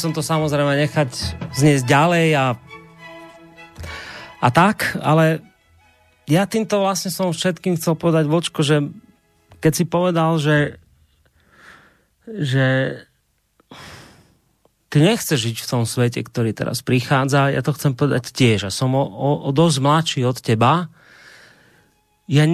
Som 0.00 0.16
to 0.16 0.24
samozrejme 0.24 0.72
nechať 0.88 1.36
znieť 1.52 1.84
ďalej 1.84 2.26
a, 2.32 2.46
a 4.40 4.48
tak, 4.48 4.96
ale 5.04 5.44
ja 6.24 6.48
týmto 6.48 6.80
vlastne 6.80 7.12
som 7.12 7.28
všetkým 7.36 7.76
chcel 7.76 8.00
povedať, 8.00 8.24
Vočko, 8.24 8.64
že 8.64 8.88
keď 9.60 9.72
si 9.76 9.84
povedal, 9.84 10.40
že 10.40 10.80
že 12.30 12.94
ty 14.86 14.98
nechceš 15.02 15.38
žiť 15.50 15.56
v 15.62 15.70
tom 15.70 15.82
svete, 15.82 16.22
ktorý 16.22 16.54
teraz 16.54 16.82
prichádza, 16.86 17.50
ja 17.50 17.62
to 17.62 17.74
chcem 17.74 17.98
povedať 17.98 18.30
tiež, 18.30 18.70
a 18.70 18.74
som 18.74 18.94
o, 18.94 19.02
o, 19.02 19.30
o 19.46 19.50
dosť 19.50 19.78
mladší 19.82 20.20
od 20.22 20.38
teba, 20.38 20.86
ja, 22.30 22.46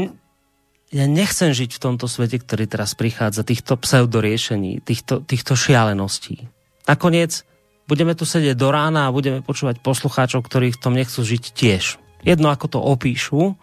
ja 0.88 1.04
nechcem 1.04 1.52
žiť 1.52 1.76
v 1.76 1.82
tomto 1.82 2.08
svete, 2.08 2.40
ktorý 2.40 2.64
teraz 2.64 2.96
prichádza, 2.96 3.44
týchto 3.44 3.76
pseudoriešení, 3.76 4.80
týchto, 4.80 5.20
týchto 5.20 5.52
šialeností. 5.52 6.48
Nakoniec 6.86 7.42
budeme 7.90 8.14
tu 8.14 8.22
sedieť 8.26 8.54
do 8.54 8.70
rána 8.70 9.06
a 9.06 9.14
budeme 9.14 9.42
počúvať 9.42 9.82
poslucháčov, 9.82 10.42
ktorí 10.46 10.74
v 10.74 10.80
tom 10.82 10.94
nechcú 10.94 11.22
žiť 11.22 11.44
tiež. 11.54 11.84
Jedno, 12.22 12.50
ako 12.50 12.66
to 12.66 12.78
opíšu, 12.82 13.54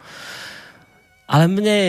ale 1.28 1.48
mne, 1.52 1.80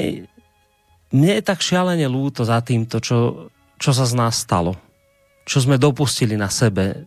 mne 1.14 1.32
je 1.38 1.42
tak 1.42 1.62
šialene 1.62 2.06
lúto 2.10 2.42
za 2.42 2.58
týmto, 2.62 2.98
čo, 2.98 3.50
čo 3.78 3.90
sa 3.94 4.06
z 4.06 4.14
nás 4.14 4.34
stalo. 4.38 4.74
Čo 5.44 5.66
sme 5.68 5.76
dopustili 5.76 6.34
na 6.34 6.48
sebe. 6.48 7.04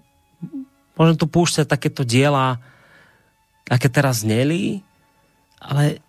Môžem 0.94 1.18
tu 1.18 1.26
púšťať 1.26 1.66
takéto 1.66 2.06
diela, 2.06 2.62
aké 3.68 3.90
teraz 3.92 4.24
zneli, 4.24 4.86
ale 5.58 6.00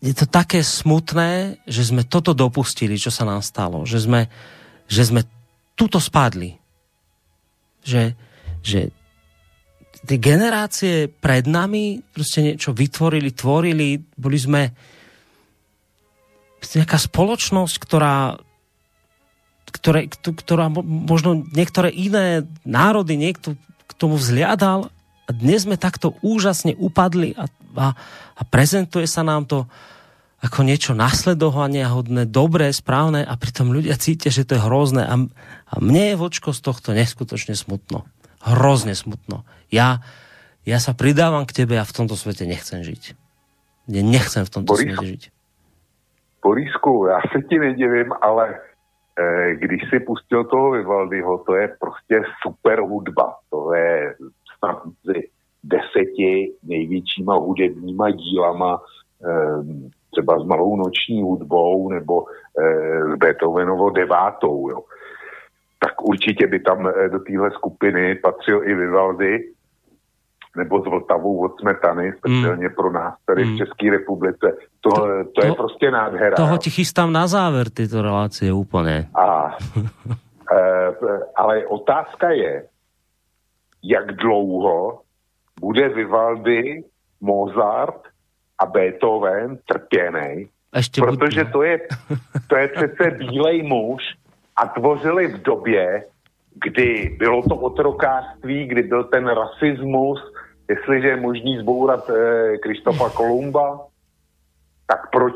je 0.00 0.14
to 0.16 0.26
také 0.26 0.64
smutné, 0.64 1.62
že 1.68 1.92
sme 1.92 2.02
toto 2.04 2.32
dopustili, 2.32 2.98
čo 2.98 3.12
sa 3.12 3.28
nám 3.28 3.44
stalo. 3.44 3.84
Že 3.84 3.98
sme, 4.00 4.20
že 4.88 5.02
sme 5.04 5.20
tuto 5.76 6.00
spadli 6.00 6.63
že, 7.84 8.16
že 8.64 8.90
tie 10.04 10.18
generácie 10.18 11.08
pred 11.08 11.44
nami 11.44 12.00
proste 12.12 12.40
niečo 12.42 12.72
vytvorili, 12.72 13.30
tvorili, 13.30 14.00
boli 14.16 14.38
sme 14.40 14.62
nejaká 16.64 16.96
spoločnosť, 16.96 17.76
ktorá 17.76 18.40
ktoré, 19.74 20.06
ktorá 20.08 20.70
možno 20.86 21.44
niektoré 21.52 21.90
iné 21.90 22.46
národy 22.62 23.18
niekto 23.18 23.58
k 23.84 23.92
tomu 23.98 24.16
vzliadal. 24.16 24.88
A 25.26 25.30
dnes 25.34 25.66
sme 25.66 25.74
takto 25.74 26.14
úžasne 26.22 26.78
upadli 26.78 27.34
a, 27.34 27.50
a, 27.74 27.86
a 28.38 28.42
prezentuje 28.46 29.04
sa 29.10 29.26
nám 29.26 29.44
to 29.44 29.66
ako 30.44 30.60
niečo 30.60 30.92
nasledovania 30.92 31.88
hodné, 31.88 32.28
dobré, 32.28 32.68
správne 32.68 33.24
a 33.24 33.32
pritom 33.32 33.72
ľudia 33.72 33.96
cítia, 33.96 34.28
že 34.28 34.44
to 34.44 34.60
je 34.60 34.64
hrozné 34.64 35.08
a, 35.08 35.16
a 35.72 35.74
mne 35.80 36.12
je 36.12 36.20
vočko 36.20 36.52
z 36.52 36.60
tohto 36.60 36.92
neskutočne 36.92 37.56
smutno. 37.56 38.04
Hrozne 38.44 38.92
smutno. 38.92 39.48
Ja, 39.72 40.04
ja 40.68 40.78
sa 40.84 40.92
pridávam 40.92 41.48
k 41.48 41.64
tebe 41.64 41.80
a 41.80 41.88
v 41.88 41.96
tomto 41.96 42.12
svete 42.12 42.44
nechcem 42.44 42.84
žiť. 42.84 43.16
Ja 43.88 44.04
nechcem 44.04 44.44
v 44.44 44.52
tomto 44.52 44.76
Borisku, 44.76 45.00
svete 45.00 45.12
žiť. 45.16 45.22
Borisku, 46.44 47.08
já 47.08 47.20
se 47.32 47.40
ti 47.48 47.58
nedivím, 47.58 48.12
ale 48.20 48.60
eh, 49.16 49.56
když 49.56 49.80
si 49.88 50.00
pustil 50.00 50.44
toho 50.44 50.70
Vivaldiho, 50.70 51.38
to 51.38 51.56
je 51.56 51.68
prostě 51.80 52.22
super 52.44 52.80
hudba. 52.80 53.40
To 53.50 53.72
je 53.72 54.14
snad 54.58 54.84
mezi 54.84 55.28
deseti 55.64 56.52
největšíma 56.62 57.34
hudebníma 57.34 58.10
dílama 58.10 58.80
eh, 59.24 59.88
třeba 60.14 60.38
s 60.38 60.44
malou 60.44 60.76
noční 60.76 61.22
hudbou 61.22 61.88
nebo 61.88 62.24
eh, 62.26 63.14
s 63.14 63.18
Beethovenovo 63.18 63.90
devátou. 63.90 64.70
Jo. 64.70 64.80
Tak 65.78 66.02
určitě 66.02 66.46
by 66.46 66.60
tam 66.60 66.88
eh, 66.88 67.08
do 67.08 67.18
téhle 67.18 67.50
skupiny 67.50 68.14
patřil 68.14 68.62
i 68.64 68.74
Vivaldi, 68.74 69.54
nebo 70.56 70.82
s 70.82 70.84
Vltavou 70.84 71.44
od 71.44 71.60
Smetany, 71.60 72.12
speciálně 72.18 72.68
mm. 72.68 72.74
pro 72.74 72.92
nás 72.92 73.14
tady 73.26 73.44
mm. 73.44 73.54
v 73.54 73.58
České 73.58 73.90
republice. 73.90 74.56
To, 74.80 74.90
to, 74.90 75.00
to 75.34 75.46
je 75.46 75.48
to, 75.48 75.54
prostě 75.54 75.90
nádhera. 75.90 76.36
Toho 76.36 76.58
ti 76.58 76.70
chystám 76.70 77.12
na 77.12 77.26
záver 77.26 77.70
tyto 77.70 78.02
relácie 78.02 78.52
úplně. 78.52 79.08
A, 79.14 79.56
e, 80.52 80.94
ale 81.36 81.66
otázka 81.66 82.30
je, 82.30 82.64
jak 83.82 84.12
dlouho 84.12 85.00
bude 85.60 85.88
Vivaldi, 85.88 86.84
Mozart 87.20 88.13
a 88.58 88.66
Beethoven 88.66 89.58
trpěný, 89.66 90.48
Ještě 90.76 91.00
protože 91.00 91.44
to 91.44 91.62
je, 91.62 91.80
to 92.48 92.56
je 92.56 92.68
přece 92.68 93.10
bílej 93.18 93.62
muž 93.62 94.02
a 94.56 94.66
tvořili 94.66 95.26
v 95.26 95.42
době, 95.42 96.04
kdy 96.54 97.16
bylo 97.18 97.42
to 97.42 97.56
otrokářství, 97.56 98.66
kdy 98.66 98.82
byl 98.82 99.04
ten 99.04 99.26
rasismus, 99.28 100.32
jestliže 100.68 101.08
je 101.08 101.16
možný 101.16 101.58
zbourat 101.58 102.10
eh, 102.10 102.58
Kristofa 102.58 103.10
Kolumba, 103.10 103.86
tak 104.86 105.10
proč, 105.10 105.34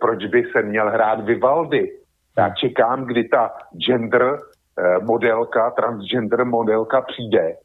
proč 0.00 0.26
by 0.26 0.44
se 0.52 0.62
měl 0.62 0.90
hrát 0.90 1.24
Vivaldi? 1.24 1.98
Já 2.38 2.50
čekám, 2.50 3.04
kdy 3.04 3.28
ta 3.28 3.52
gender 3.86 4.38
eh, 4.78 4.98
modelka, 4.98 5.70
transgender 5.70 6.44
modelka 6.44 7.00
přijde 7.00 7.56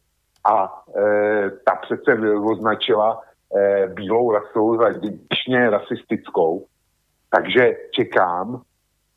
a 0.45 0.83
eh, 0.97 1.49
ta 1.65 1.75
přece 1.75 2.17
označila 2.39 3.21
eh, 3.21 3.32
bílou 3.93 4.31
rasou 4.31 4.77
za 4.77 4.91
děčně 4.91 5.69
rasistickou. 5.69 6.65
Takže 7.29 7.77
čekám, 7.91 8.61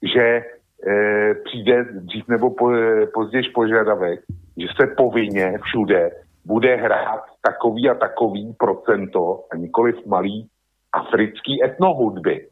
že 0.03 0.43
eh, 0.89 1.35
přijde 1.45 1.85
dřív 1.85 2.29
nebo 2.29 2.51
po, 2.51 2.73
eh, 2.73 3.07
později 3.07 3.51
požadavek, 3.55 4.21
že 4.57 4.67
se 4.77 4.87
povinně 4.87 5.59
všude 5.63 6.11
bude 6.45 6.77
hrát 6.77 7.25
takový 7.43 7.91
a 7.91 7.95
takový 7.95 8.55
procento 8.59 9.45
a 9.53 9.57
nikoliv 9.57 10.07
malý 10.07 10.49
africký 10.93 11.65
etnohudby. 11.65 12.49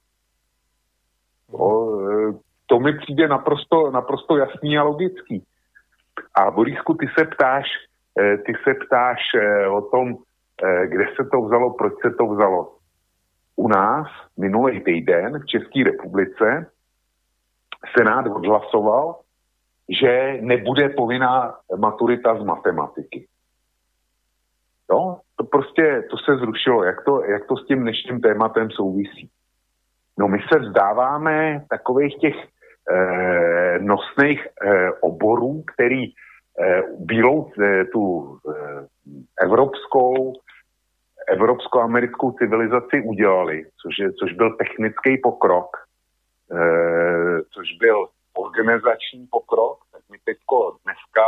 To, 1.50 1.98
eh, 2.10 2.32
to 2.66 2.80
mi 2.80 2.98
přijde 2.98 3.28
naprosto, 3.28 3.90
naprosto 3.90 4.36
jasný 4.36 4.78
a 4.78 4.82
logický. 4.82 5.44
A 6.34 6.50
Borisku, 6.50 6.94
ty 6.94 7.06
se 7.18 7.24
ptáš, 7.24 7.66
eh, 8.20 8.36
ty 8.38 8.52
se 8.64 8.74
ptáš 8.74 9.20
eh, 9.34 9.68
o 9.68 9.82
tom, 9.82 10.16
kde 10.86 11.05
se 11.16 11.24
to 11.33 11.42
vzalo, 11.42 11.74
proč 11.74 11.92
se 12.02 12.10
to 12.10 12.26
vzalo. 12.26 12.74
U 13.57 13.68
nás 13.68 14.07
minulý 14.39 14.81
týden 14.84 15.39
v 15.39 15.47
České 15.47 15.84
republice 15.84 16.66
Senát 17.99 18.26
odhlasoval, 18.26 19.20
že 19.89 20.39
nebude 20.41 20.89
povinná 20.89 21.55
maturita 21.76 22.41
z 22.41 22.44
matematiky. 22.44 23.26
Jo, 24.91 25.16
to 25.36 25.44
prostě, 25.44 26.05
to 26.10 26.16
se 26.16 26.36
zrušilo. 26.36 26.84
Jak 26.84 27.05
to, 27.05 27.24
jak 27.24 27.47
to 27.47 27.57
s 27.57 27.66
tím 27.66 27.81
dnešním 27.83 28.20
tématem 28.20 28.70
souvisí? 28.70 29.31
No 30.18 30.28
my 30.28 30.39
se 30.52 30.58
vzdáváme 30.58 31.65
takových 31.70 32.18
těch 32.18 32.34
eh, 32.34 33.78
nosných 33.78 34.47
eh, 34.47 34.91
oborů, 35.00 35.62
který 35.74 36.05
eh, 36.05 36.83
bílou 36.99 37.50
eh, 37.62 37.84
tu 37.84 38.36
eh, 38.49 38.86
evropskou, 39.41 40.33
evropsko-americkou 41.28 42.33
civilizaci 42.33 43.03
udělali, 43.05 43.65
což, 43.83 43.99
je, 43.99 44.12
což 44.12 44.33
byl 44.33 44.57
technický 44.57 45.19
pokrok, 45.23 45.77
eh, 46.53 47.43
což 47.55 47.67
byl 47.81 48.09
organizační 48.36 49.27
pokrok, 49.31 49.78
tak 49.93 50.03
my 50.11 50.19
teďko 50.25 50.77
dneska 50.85 51.27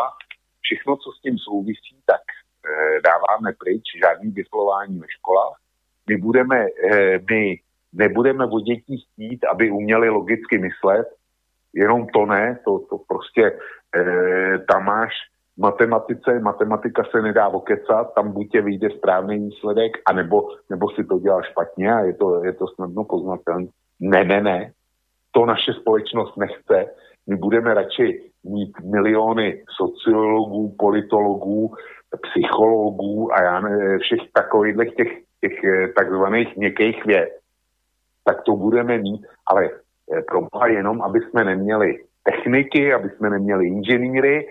všechno, 0.61 0.97
co 0.97 1.13
s 1.13 1.21
tím 1.21 1.39
souvisí, 1.39 1.97
tak 2.07 2.23
Eh, 2.67 3.01
dáváme 3.01 3.53
pryč, 3.59 3.83
žádný 4.03 4.31
vyslování 4.31 4.99
ve 4.99 5.07
školách. 5.09 5.57
My, 6.09 6.17
budeme, 6.17 6.67
eh, 6.93 7.19
my 7.31 7.59
nebudeme 7.93 8.45
od 8.45 8.61
dětí 8.61 8.99
chtít, 8.99 9.45
aby 9.45 9.71
uměli 9.71 10.09
logicky 10.09 10.59
myslet, 10.59 11.07
jenom 11.75 12.07
to 12.07 12.27
ne, 12.27 12.59
to, 12.65 12.79
to 12.79 12.99
prostě 12.99 13.59
e, 13.97 14.59
tam 14.59 14.85
máš 14.85 15.13
matematice, 15.59 16.41
matematika 16.41 17.03
se 17.11 17.23
nedá 17.23 17.49
okecat, 17.49 18.15
tam 18.15 18.33
buď 18.33 18.51
tě 18.51 18.63
vyjde 18.63 18.89
správný 18.91 19.39
výsledek, 19.39 19.93
anebo, 20.07 20.49
nebo 20.71 20.91
si 20.91 21.05
to 21.05 21.19
dělá 21.19 21.43
špatně 21.43 21.93
a 21.93 22.01
je 22.01 22.15
to, 22.15 22.45
je 22.45 22.53
to 22.53 22.67
snadno 22.67 23.05
poznatelné. 23.05 23.67
Ne, 24.01 24.25
ne, 24.25 24.41
ne, 24.41 24.73
to 25.31 25.47
naše 25.47 25.73
společnost 25.73 26.37
nechce. 26.37 26.87
My 27.27 27.37
budeme 27.37 27.75
radši 27.75 28.31
mít 28.45 28.81
miliony 28.93 29.65
sociologů, 29.77 30.75
politologů, 30.79 31.75
psychologů 32.23 33.33
a 33.33 33.43
já 33.43 33.61
ne, 33.61 33.99
všech 33.99 34.21
takových 34.33 34.95
těch, 34.97 35.13
těch 35.41 35.65
eh, 35.65 35.89
takzvaných 35.89 36.57
měkkých 36.57 37.07
věd, 37.07 37.29
tak 38.25 38.43
to 38.43 38.57
budeme 38.57 38.99
mít, 38.99 39.27
ale 39.47 39.65
eh, 39.67 40.23
pro 40.23 40.67
jenom, 40.67 41.03
aby 41.03 41.21
jsme 41.21 41.45
neměli 41.45 41.99
techniky, 42.23 42.93
aby 42.95 43.11
jsme 43.11 43.31
neměli 43.31 43.67
inženýry, 43.67 44.47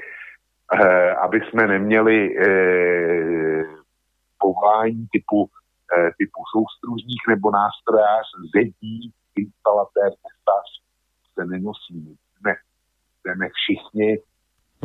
eh, 0.73 1.11
aby 1.15 1.39
jsme 1.39 1.67
neměli 1.67 2.37
eh, 2.39 3.63
povolání 4.39 5.07
typu, 5.11 5.49
eh, 5.97 6.11
typu 6.17 6.41
soustružník 6.51 7.21
nebo 7.29 7.51
nástrojář, 7.51 8.25
zedí, 8.55 9.13
instalatér, 9.35 10.09
testař, 10.09 10.67
se 11.33 11.45
nenosí. 11.45 12.17
Jsme, 12.39 12.53
jsme 13.21 13.49
všichni 13.49 14.17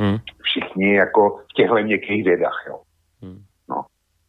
Hmm. 0.00 0.16
Všichni 0.42 0.94
jako 0.94 1.38
v 1.38 1.52
těchto 1.56 1.74
měkkých 1.74 2.24
vědách. 2.24 2.64
Jo. 2.68 2.80
Hmm. 3.22 3.42
No. 3.68 3.84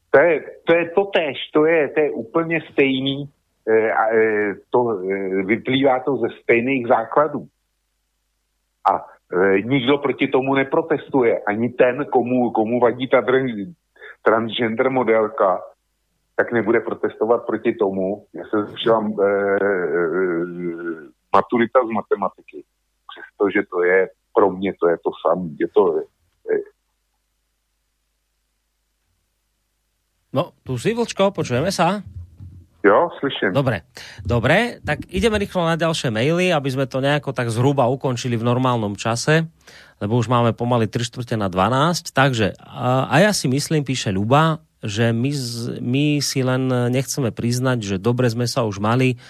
To 0.10 0.20
je, 0.20 0.46
to 0.66 0.74
je 0.74 0.90
to 0.90 1.06
tež, 1.06 1.38
to 1.54 1.66
je, 1.66 1.90
to 1.90 2.00
je 2.00 2.12
úplně 2.12 2.62
stejný, 2.72 3.30
e, 3.68 3.74
e, 3.74 4.56
to, 4.70 5.00
e, 5.00 5.44
vyplývá 5.44 6.00
to 6.00 6.18
ze 6.18 6.28
stejných 6.44 6.88
základů. 6.88 7.48
A 8.92 9.06
nikdo 9.64 9.98
proti 9.98 10.28
tomu 10.28 10.56
neprotestuje. 10.56 11.40
Ani 11.48 11.70
ten, 11.70 12.06
komu, 12.06 12.52
komu 12.52 12.80
vadí 12.80 13.08
ta 13.08 13.24
transgender 14.24 14.90
modelka, 14.90 15.62
tak 16.36 16.52
nebude 16.52 16.80
protestovat 16.80 17.46
proti 17.46 17.74
tomu, 17.74 18.26
já 18.34 18.44
se 18.44 18.66
zrušila 18.66 19.00
e, 19.00 19.26
e, 19.26 19.68
maturita 21.34 21.80
z 21.86 21.90
matematiky. 21.90 22.64
Přestože 23.12 23.64
to 23.72 23.84
je 23.84 24.10
pro 24.34 24.52
mě 24.52 24.74
to 24.80 24.90
je 24.90 24.98
to 24.98 25.12
samé. 25.22 25.50
Je 25.60 25.68
to, 25.68 25.98
je, 25.98 26.04
No, 30.34 30.56
tu 30.64 30.80
si, 30.80 30.96
Vlčko, 30.96 31.36
počujeme 31.36 31.76
sa? 31.76 32.00
Jo, 32.82 33.14
slyším. 33.22 33.54
Dobre, 33.54 33.86
dobre, 34.26 34.82
tak 34.82 35.06
ideme 35.14 35.38
rýchlo 35.38 35.70
na 35.70 35.78
ďalšie 35.78 36.10
maily, 36.10 36.50
aby 36.50 36.70
sme 36.74 36.90
to 36.90 36.98
nejako 36.98 37.30
tak 37.30 37.54
zhruba 37.54 37.86
ukončili 37.86 38.34
v 38.34 38.48
normálnom 38.48 38.98
čase, 38.98 39.46
lebo 40.02 40.18
už 40.18 40.26
máme 40.26 40.58
pomaly 40.58 40.90
3 40.90 41.06
čtvrte 41.06 41.38
na 41.38 41.46
12. 41.46 42.10
Takže, 42.10 42.58
a, 42.58 43.14
ja 43.22 43.38
si 43.38 43.46
myslím, 43.46 43.86
píše 43.86 44.10
Ľuba, 44.10 44.66
že 44.82 45.14
my, 45.14 45.32
my 45.78 46.06
si 46.26 46.42
len 46.42 46.90
nechceme 46.90 47.30
priznať, 47.30 47.86
že 47.86 47.96
dobre 48.02 48.26
sme 48.34 48.50
sa 48.50 48.66
už 48.66 48.82
mali 48.82 49.22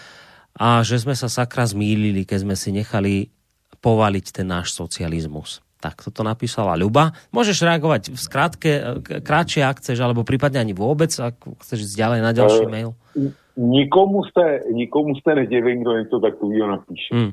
a 0.55 0.79
že 0.87 1.03
sme 1.03 1.11
sa 1.11 1.27
sakra 1.27 1.67
zmýlili, 1.67 2.23
keď 2.23 2.47
sme 2.47 2.55
si 2.55 2.71
nechali 2.71 3.35
povaliť 3.83 4.25
ten 4.31 4.47
náš 4.47 4.71
socializmus. 4.71 5.59
Tak 5.81 6.05
toto 6.07 6.21
napísala 6.21 6.77
Ľuba. 6.77 7.11
Môžeš 7.33 7.65
reagovať 7.65 8.13
v 8.13 8.19
skrátke, 8.21 8.71
krátšie, 9.25 9.65
ak 9.65 9.81
chceš, 9.81 9.97
alebo 9.99 10.21
prípadne 10.21 10.61
ani 10.61 10.77
vôbec, 10.77 11.09
ak 11.17 11.41
chceš 11.65 11.89
ísť 11.89 11.95
ďalej 11.97 12.19
na 12.21 12.31
ďalší 12.31 12.63
uh, 12.63 12.71
mail. 12.71 12.89
Nikomu 13.61 14.25
ste, 14.25 14.65
nikomu 14.73 15.13
ste 15.21 15.37
nedivím, 15.37 15.85
kto 15.85 15.91
niečo 15.93 16.17
takového 16.17 16.67
napíše. 16.67 17.13
Hmm. 17.13 17.31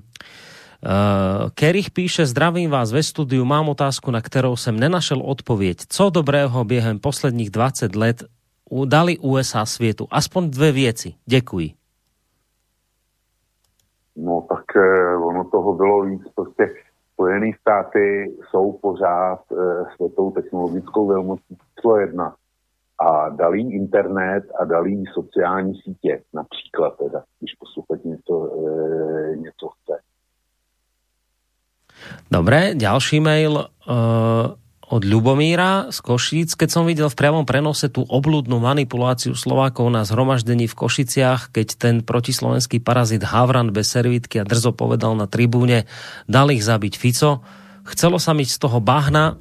Uh, 0.78 1.48
Kerich 1.56 1.90
píše, 1.90 2.28
zdravím 2.28 2.70
vás 2.70 2.92
ve 2.92 3.02
studiu, 3.02 3.44
mám 3.48 3.68
otázku, 3.68 4.10
na 4.12 4.20
kterou 4.20 4.56
jsem 4.56 4.76
nenašel 4.76 5.18
odpověď. 5.24 5.88
Co 5.88 6.10
dobrého 6.10 6.64
během 6.64 6.98
posledních 7.00 7.50
20 7.50 7.96
let 7.96 8.16
dali 8.84 9.18
USA 9.18 9.66
světu? 9.66 10.06
Aspoň 10.10 10.50
dve 10.50 10.72
věci. 10.72 11.14
Děkuji. 11.26 11.72
No 14.16 14.46
tak 14.48 14.64
eh, 14.76 15.16
ono 15.16 15.44
toho 15.44 15.74
bylo 15.74 16.02
víc. 16.04 16.22
Prostě 16.34 16.74
Spojené 17.18 17.50
státy 17.60 18.34
jsou 18.50 18.72
pořád 18.72 19.40
e, 19.52 19.54
světovou 19.96 20.30
technologickou 20.30 21.06
velmocí 21.06 21.56
číslo 21.74 21.96
jedna 21.96 22.34
a 23.00 23.28
dalí 23.28 23.72
internet 23.74 24.44
a 24.60 24.64
dalí 24.64 25.04
sociální 25.14 25.74
sítě, 25.74 26.22
například 26.34 26.98
teda, 26.98 27.22
když 27.38 27.54
posluchač 27.54 28.00
něco, 28.04 28.34
e, 28.46 29.36
něco 29.36 29.68
chce. 29.68 29.94
Dobre, 32.30 32.74
ďalší 32.74 33.20
mail. 33.20 33.66
Uh 33.88 34.54
od 34.88 35.04
Ľubomíra 35.04 35.92
z 35.92 36.00
Košíc, 36.00 36.56
keď 36.56 36.68
som 36.72 36.88
videl 36.88 37.12
v 37.12 37.18
priamom 37.18 37.44
prenose 37.44 37.92
tú 37.92 38.08
obludnú 38.08 38.56
manipuláciu 38.56 39.36
Slovákov 39.36 39.92
na 39.92 40.08
zhromaždení 40.08 40.64
v 40.64 40.78
Košiciach, 40.80 41.52
keď 41.52 41.68
ten 41.76 41.94
protislovenský 42.00 42.80
parazit 42.80 43.20
Havran 43.20 43.68
bez 43.68 43.92
servítky 43.92 44.40
a 44.40 44.48
drzo 44.48 44.72
povedal 44.72 45.12
na 45.12 45.28
tribúne, 45.28 45.84
dal 46.24 46.48
ich 46.48 46.64
zabiť 46.64 46.96
Fico. 46.96 47.44
Chcelo 47.84 48.16
sa 48.16 48.32
mi 48.32 48.48
z 48.48 48.56
toho 48.56 48.80
bahna, 48.80 49.36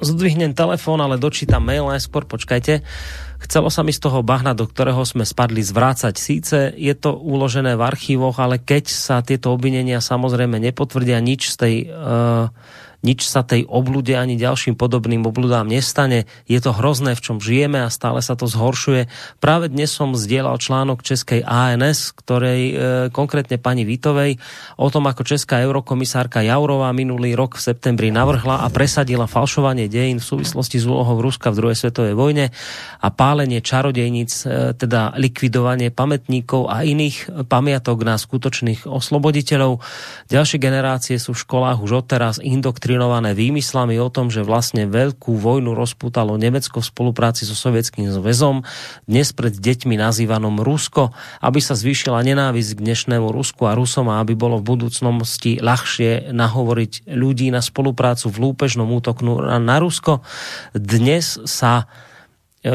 zdvihnem 0.00 0.56
telefón, 0.56 1.00
ale 1.04 1.20
dočítam 1.20 1.64
mail 1.64 1.88
najskôr, 1.88 2.24
počkajte. 2.26 2.82
Chcelo 3.40 3.72
sa 3.72 3.80
mi 3.80 3.92
z 3.96 4.04
toho 4.04 4.20
bahna, 4.20 4.52
do 4.52 4.68
ktorého 4.68 5.00
sme 5.08 5.24
spadli, 5.24 5.64
zvrácať. 5.64 6.14
Síce 6.20 6.76
je 6.76 6.92
to 6.92 7.16
uložené 7.16 7.72
v 7.72 7.86
archívoch, 7.86 8.36
ale 8.36 8.60
keď 8.60 8.84
sa 8.92 9.24
tieto 9.24 9.56
obvinenia 9.56 10.04
samozrejme 10.04 10.60
nepotvrdia, 10.60 11.24
nič 11.24 11.52
z 11.52 11.56
tej 11.56 11.74
uh, 11.88 12.52
nič 13.00 13.24
sa 13.24 13.40
tej 13.40 13.64
oblude 13.64 14.12
ani 14.12 14.36
ďalším 14.36 14.76
podobným 14.76 15.24
obludám 15.24 15.64
nestane. 15.64 16.28
Je 16.44 16.60
to 16.60 16.76
hrozné, 16.76 17.16
v 17.16 17.24
čom 17.24 17.36
žijeme 17.40 17.80
a 17.80 17.88
stále 17.88 18.20
sa 18.20 18.36
to 18.36 18.44
zhoršuje. 18.44 19.08
Práve 19.40 19.72
dnes 19.72 19.88
som 19.88 20.12
zdieľal 20.12 20.60
článok 20.60 21.00
Českej 21.00 21.40
ANS, 21.40 22.12
ktorej 22.12 22.60
e, 22.60 22.72
konkrétne 23.08 23.56
pani 23.56 23.88
Vitovej, 23.88 24.36
o 24.76 24.92
tom, 24.92 25.08
ako 25.08 25.24
česká 25.24 25.64
eurokomisárka 25.64 26.44
Jaurová 26.44 26.92
minulý 26.92 27.32
rok 27.32 27.56
v 27.56 27.72
septembri 27.72 28.12
navrhla 28.12 28.60
a 28.60 28.68
presadila 28.68 29.24
falšovanie 29.24 29.88
dejín 29.88 30.20
v 30.20 30.28
súvislosti 30.36 30.76
s 30.76 30.84
úlohou 30.84 31.24
Ruska 31.24 31.48
v 31.48 31.56
druhej 31.56 31.76
svetovej 31.80 32.12
vojne 32.12 32.52
a 33.00 33.08
pálenie 33.08 33.64
čarodejníc, 33.64 34.44
e, 34.44 34.76
teda 34.76 35.16
likvidovanie 35.16 35.88
pamätníkov 35.88 36.68
a 36.68 36.84
iných 36.84 37.48
pamiatok 37.48 38.04
na 38.04 38.20
skutočných 38.20 38.84
osloboditeľov. 38.84 39.80
Ďalšie 40.28 40.58
generácie 40.60 41.16
sú 41.16 41.32
v 41.32 41.42
školách 41.48 41.80
už 41.80 42.04
odteraz 42.04 42.36
indoktrinované 42.44 42.89
indoktrinované 42.90 43.38
výmyslami 43.38 44.02
o 44.02 44.10
tom, 44.10 44.34
že 44.34 44.42
vlastne 44.42 44.90
veľkú 44.90 45.38
vojnu 45.38 45.78
rozputalo 45.78 46.34
Nemecko 46.34 46.82
v 46.82 46.90
spolupráci 46.90 47.46
so 47.46 47.54
Sovietským 47.54 48.10
zväzom, 48.10 48.66
dnes 49.06 49.30
pred 49.30 49.54
deťmi 49.54 49.94
nazývanom 49.94 50.58
Rusko, 50.58 51.14
aby 51.38 51.62
sa 51.62 51.78
zvýšila 51.78 52.18
nenávisť 52.26 52.70
k 52.74 52.80
dnešnému 52.82 53.30
Rusku 53.30 53.70
a 53.70 53.78
Rusom 53.78 54.10
a 54.10 54.18
aby 54.18 54.34
bolo 54.34 54.58
v 54.58 54.74
budúcnosti 54.74 55.62
ľahšie 55.62 56.34
nahovoriť 56.34 57.06
ľudí 57.14 57.54
na 57.54 57.62
spoluprácu 57.62 58.26
v 58.26 58.36
lúpežnom 58.50 58.90
útoku 58.90 59.22
na 59.38 59.76
Rusko. 59.78 60.26
Dnes 60.74 61.38
sa 61.46 61.86
e, 62.66 62.74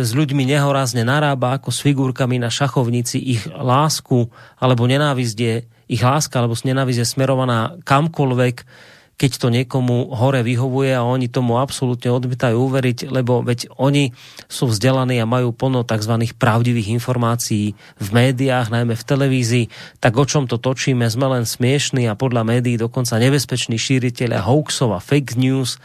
s 0.00 0.10
ľuďmi 0.16 0.48
nehorazne 0.56 1.04
narába 1.04 1.60
ako 1.60 1.68
s 1.68 1.84
figurkami 1.84 2.40
na 2.40 2.48
šachovnici 2.48 3.20
ich 3.20 3.44
lásku 3.44 4.24
alebo 4.56 4.88
nenávisť 4.88 5.36
je 5.36 5.54
ich 5.90 6.00
láska 6.00 6.40
alebo 6.40 6.56
nenávisť 6.56 6.98
je 7.04 7.12
smerovaná 7.12 7.76
kamkoľvek, 7.84 8.88
keď 9.20 9.32
to 9.36 9.52
niekomu 9.52 10.16
hore 10.16 10.40
vyhovuje 10.40 10.96
a 10.96 11.04
oni 11.04 11.28
tomu 11.28 11.60
absolútne 11.60 12.08
odmietajú 12.08 12.56
uveriť, 12.56 13.12
lebo 13.12 13.44
veď 13.44 13.68
oni 13.76 14.16
sú 14.48 14.72
vzdelaní 14.72 15.20
a 15.20 15.28
majú 15.28 15.52
plno 15.52 15.84
tzv. 15.84 16.24
pravdivých 16.40 16.88
informácií 16.96 17.76
v 18.00 18.08
médiách, 18.16 18.72
najmä 18.72 18.96
v 18.96 19.04
televízii, 19.04 19.66
tak 20.00 20.16
o 20.16 20.24
čom 20.24 20.48
to 20.48 20.56
točíme, 20.56 21.04
sme 21.04 21.36
len 21.36 21.44
smiešní 21.44 22.08
a 22.08 22.16
podľa 22.16 22.48
médií 22.48 22.80
dokonca 22.80 23.20
nebezpeční 23.20 23.76
šíriteľia 23.76 24.40
hoaxov 24.40 24.96
a 24.96 25.04
fake 25.04 25.36
news, 25.36 25.76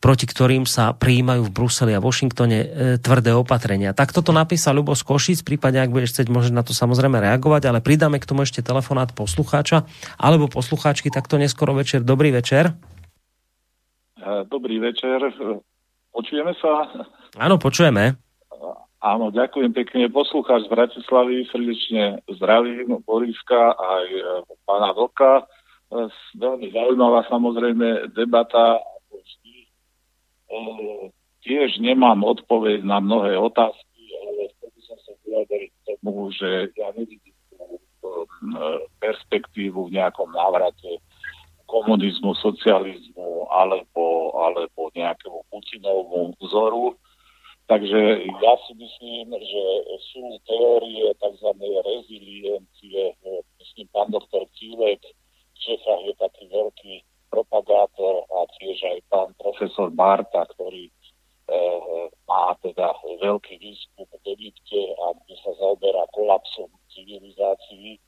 proti 0.00 0.24
ktorým 0.24 0.64
sa 0.64 0.96
prijímajú 0.96 1.46
v 1.46 1.54
Bruseli 1.54 1.92
a 1.92 2.00
Washingtone 2.00 2.58
e, 2.58 2.68
tvrdé 2.96 3.36
opatrenia. 3.36 3.92
Tak 3.92 4.16
toto 4.16 4.32
napísal 4.32 4.80
Ľubo 4.80 4.96
z 4.96 5.04
Košic, 5.04 5.38
v 5.44 5.54
prípade, 5.54 5.76
ak 5.76 5.92
budeš 5.92 6.16
chcieť, 6.16 6.32
môže 6.32 6.56
na 6.56 6.64
to 6.64 6.72
samozrejme 6.72 7.20
reagovať, 7.20 7.68
ale 7.68 7.84
pridáme 7.84 8.16
k 8.16 8.24
tomu 8.24 8.48
ešte 8.48 8.64
telefonát 8.64 9.12
poslucháča 9.12 9.84
alebo 10.16 10.48
poslucháčky 10.48 11.12
takto 11.12 11.36
neskoro 11.36 11.76
večer. 11.76 12.00
Dobrý 12.00 12.32
večer. 12.32 12.72
E, 14.16 14.48
dobrý 14.48 14.80
večer. 14.80 15.20
Počujeme 16.10 16.56
sa? 16.56 16.88
Áno, 17.36 17.60
počujeme. 17.60 18.16
Áno, 19.00 19.32
ďakujem 19.32 19.72
pekne. 19.72 20.12
Poslucháč 20.12 20.64
z 20.68 20.72
Bratislavy, 20.72 21.48
srdečne 21.48 22.24
zdravím 22.36 23.04
Boriska 23.04 23.76
aj 23.76 24.06
e, 24.08 24.22
pána 24.64 24.96
Vlka. 24.96 25.44
Veľmi 26.38 26.70
zaujímavá 26.70 27.26
samozrejme 27.26 28.14
debata 28.14 28.78
tiež 31.40 31.80
nemám 31.80 32.20
odpoveď 32.24 32.84
na 32.84 33.00
mnohé 33.00 33.38
otázky, 33.38 34.02
ale 34.20 34.52
by 34.60 34.80
som 34.84 34.98
sa 35.02 35.12
vyjadriť 35.24 35.70
k 35.70 35.84
tomu, 36.00 36.30
že 36.34 36.72
ja 36.76 36.92
nevidím 36.94 37.34
perspektívu 39.00 39.88
v 39.88 39.94
nejakom 40.00 40.32
návrate 40.32 41.00
komunizmu, 41.68 42.34
socializmu 42.34 43.46
alebo, 43.52 44.34
alebo 44.34 44.90
nejakému 44.96 45.46
Putinovmu 45.52 46.34
vzoru. 46.42 46.98
Takže 47.70 48.26
ja 48.26 48.54
si 48.66 48.72
myslím, 48.74 49.30
že 49.30 49.64
sú 50.10 50.42
teórie 50.42 51.06
tzv. 51.22 51.48
reziliencie. 51.86 53.14
Myslím, 53.62 53.86
pán 53.94 54.10
doktor 54.10 54.42
Cílek 54.58 54.98
v 55.54 55.58
Čechách 55.62 56.02
je 56.10 56.14
taký 56.18 56.44
veľký 56.50 56.94
propagátor 57.30 58.26
a 58.28 58.38
tiež 58.58 58.78
aj 58.84 58.98
pán 59.08 59.30
profesor 59.38 59.88
Barta, 59.94 60.44
ktorý 60.52 60.90
e, 60.90 60.92
má 62.26 62.52
teda 62.60 62.90
veľký 63.22 63.54
výskum 63.62 64.04
v 64.10 64.26
Egypte 64.34 64.80
a 64.98 65.14
kde 65.14 65.34
sa 65.40 65.50
zaoberá 65.56 66.04
kolapsom 66.12 66.68
civilizácií. 66.90 68.02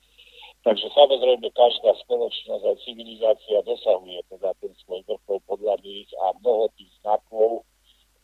Takže 0.62 0.86
samozrejme 0.94 1.47
každá 1.55 1.91
spoločnosť 2.07 2.65
a 2.67 2.81
civilizácia 2.86 3.59
dosahuje 3.67 4.23
teda 4.31 4.55
ten 4.62 4.70
svoj 4.86 5.02
vrchol 5.10 5.39
podľa 5.47 5.75
nich 5.83 6.07
a 6.23 6.34
mnoho 6.39 6.70
tých 6.78 6.91
znakov 7.02 7.67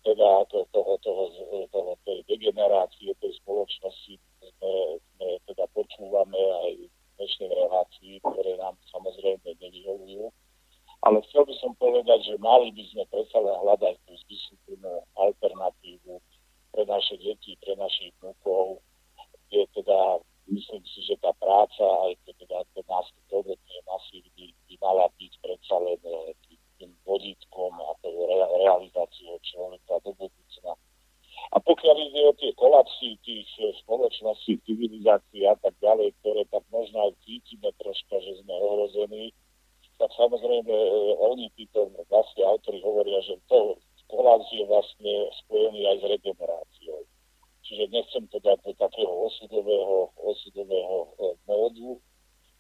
teda 0.07 0.47
toho, 0.49 0.65
toho, 0.73 0.95
toho, 1.03 1.25
toho 1.69 1.93
tej 2.07 2.23
degenerácie 2.31 3.13
tej 3.19 3.33
spoločnosti 3.43 4.15
sme, 4.41 4.73
sme 5.03 5.29
teda 5.51 5.67
počúvame 5.75 6.39
aj 6.39 6.73
v 6.87 6.93
dnešnej 7.19 7.51
relácii, 7.51 8.15
ktoré 8.23 8.57
nám 8.63 8.79
samozrejme 8.95 9.49
nevyhovujú. 9.59 10.31
Ale 11.07 11.23
chcel 11.31 11.47
by 11.47 11.55
som 11.63 11.73
povedať, 11.79 12.27
že 12.27 12.35
mali 12.43 12.75
by 12.75 12.83
sme 12.91 13.05
predsa 13.07 13.39
len 13.39 13.55
hľadať 13.63 13.95
tú 14.03 14.13
zmysluplnú 14.27 14.93
alternatívu 15.15 16.19
pre 16.75 16.83
naše 16.85 17.15
deti, 17.23 17.55
pre 17.63 17.79
našich 17.79 18.11
vnúkov, 18.19 18.83
kde 19.47 19.63
teda 19.79 20.19
myslím 20.51 20.83
si, 20.85 21.01
že 21.07 21.15
tá 21.23 21.31
práca, 21.39 21.85
aj 22.09 22.19
teda 22.27 22.67
ten 22.75 22.85
nástup 22.91 23.19
masy 23.89 24.23
by, 24.37 24.47
by 24.69 24.75
mala 24.81 25.07
byť 25.17 25.33
predsa 25.43 25.77
len 25.81 26.01
eh, 26.05 26.35
tým 26.79 26.93
vodítkom 27.03 27.75
a 27.75 27.91
tou 28.05 28.15
re- 28.15 28.53
realizáciou 28.63 29.37
človeka 29.43 29.99
do 30.07 30.15
budúcna. 30.15 30.73
A 31.55 31.57
pokiaľ 31.63 31.97
ide 31.99 32.23
o 32.29 32.33
tie 32.37 32.53
kolapsy 32.55 33.19
tých 33.25 33.49
eh, 33.59 33.73
spoločností, 33.85 34.61
civilizácií 34.65 35.49
a 35.49 35.57
tak 35.59 35.75
ďalej, 35.83 36.15
ktoré 36.23 36.43
tak 36.53 36.65
možno 36.71 37.11
aj 37.11 37.13
cítime 37.27 37.73
troška, 37.81 38.17
že 38.23 38.45
sme 38.45 38.55
ohrození, 38.55 39.35
tak 39.99 40.11
samozrejme 40.15 40.71
e, 40.71 40.91
oni 41.19 41.51
títo 41.59 41.91
vlastne 42.07 42.43
autori 42.47 42.79
hovoria, 42.81 43.19
že 43.27 43.35
to 43.51 43.77
kolaps 44.09 44.49
je 44.55 44.65
vlastne 44.65 45.13
spojený 45.45 45.85
aj 45.85 45.97
s 46.01 46.05
regeneráciou. 46.07 47.01
Čiže 47.67 47.85
nechcem 47.93 48.25
to 48.33 48.41
dať 48.41 48.65
do 48.65 48.73
takého 48.79 49.13
osudového, 49.29 50.09
osudového 50.17 50.97
e, 51.05 51.11
módu, 51.45 52.01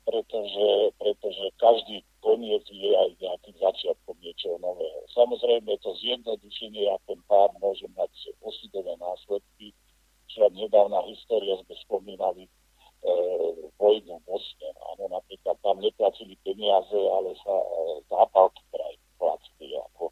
pretože, 0.05 0.69
pretože 0.99 1.45
každý 1.61 2.05
koniec 2.21 2.65
je 2.69 2.91
aj 2.93 3.11
nejakým 3.21 3.57
začiatkom 3.61 4.17
niečoho 4.21 4.57
nového. 4.61 5.01
Samozrejme 5.13 5.79
to 5.81 5.95
zjednodušenie 6.01 6.91
a 6.93 6.97
ten 7.07 7.21
pár 7.29 7.53
môže 7.61 7.87
mať 7.97 8.13
osudové 8.41 8.97
následky. 9.01 9.73
Čo 10.29 10.49
nedávna 10.53 11.05
história 11.09 11.57
sme 11.65 11.75
spomínali 11.89 12.49
vojnu 13.79 14.17
v. 14.27 14.69
Áno, 14.95 15.05
napríklad 15.09 15.57
tam 15.63 15.79
neplatili 15.79 16.35
peniaze, 16.43 16.99
ale 16.99 17.33
sa 17.41 17.55
e, 17.55 17.69
zápalky 18.11 18.63
kraj 18.75 18.95
platili 19.17 19.79
ako, 19.79 20.11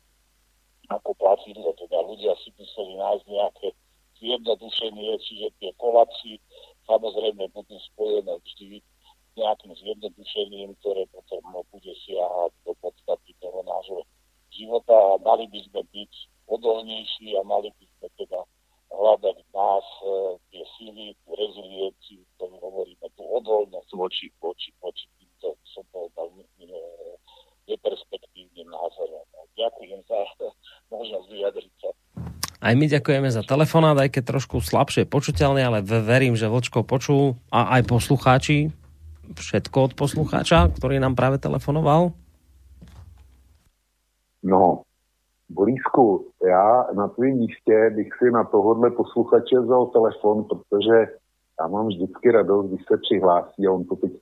ako 0.89 1.10
platidlo. 1.18 1.74
Teda 1.74 1.98
ľudia 2.06 2.32
si 2.40 2.55
museli 2.55 2.94
nájsť 2.94 3.24
nejaké 3.26 3.68
zjednodušenie, 4.16 5.12
čiže 5.20 5.47
tie 5.60 5.70
kolapsy 5.76 6.40
samozrejme 6.89 7.50
budú 7.52 7.76
spojené 7.92 8.32
vždy 8.40 8.81
nejakým 9.36 9.73
zjednodušením, 9.76 10.73
ktoré 10.81 11.05
potom 11.12 11.44
bude 11.68 11.92
siahať 12.08 12.52
do 12.65 12.73
podstaty 12.81 13.36
toho 13.44 13.60
nášho 13.66 14.00
života 14.48 14.97
a 14.97 15.20
mali 15.20 15.44
by 15.52 15.60
sme 15.68 15.84
byť 15.92 16.12
odolnejší 16.48 17.36
a 17.36 17.42
mali 17.44 17.68
by 17.76 17.84
sme 17.84 18.08
teda 18.16 18.40
hľadať 18.97 19.36
v 19.36 19.50
nás 19.52 19.86
e, 20.00 20.08
tie 20.50 20.65
síly, 20.76 21.07
tú 21.23 21.31
rezilienciu, 21.36 22.20
ktorú 22.36 22.57
hovoríme, 22.58 23.07
tú 23.15 23.23
odolnosť 23.28 23.91
voči, 23.92 24.26
voči, 24.41 24.73
voči 24.81 25.05
týmto, 25.20 25.60
som 25.68 25.84
povedal, 25.92 26.33
e, 26.33 26.73
neperspektívnym 27.68 28.68
názorom. 28.73 29.25
Ďakujem 29.57 30.00
za 30.08 30.20
možnosť 30.94 31.26
vyjadriť 31.28 31.73
sa. 31.81 31.91
Aj 32.57 32.73
my 32.73 32.89
ďakujeme 32.89 33.28
za 33.28 33.44
telefonát, 33.44 34.00
aj 34.00 34.16
keď 34.16 34.23
trošku 34.33 34.65
slabšie 34.65 35.05
počuteľne, 35.05 35.60
ale 35.60 35.78
verím, 35.84 36.34
že 36.34 36.49
Vočko 36.49 36.83
počul 36.89 37.36
a 37.52 37.76
aj 37.78 37.84
poslucháči, 37.84 38.73
všetko 39.36 39.76
od 39.76 39.92
poslucháča, 39.92 40.73
ktorý 40.73 40.97
nám 40.97 41.12
práve 41.18 41.36
telefonoval. 41.36 42.16
No, 44.47 44.85
Borisku, 45.50 46.26
já 46.47 46.86
na 46.94 47.08
tvém 47.08 47.36
místě 47.36 47.91
bych 47.97 48.08
si 48.18 48.31
na 48.31 48.44
tohohle 48.44 48.91
posluchače 48.91 49.60
vzal 49.60 49.86
telefon, 49.86 50.44
protože 50.44 51.07
já 51.60 51.68
mám 51.68 51.86
vždycky 51.86 52.31
radost, 52.31 52.66
když 52.66 52.84
se 52.89 52.97
přihlásí 52.97 53.66
a 53.66 53.73
on 53.73 53.84
to 53.84 53.97
teď 53.97 54.12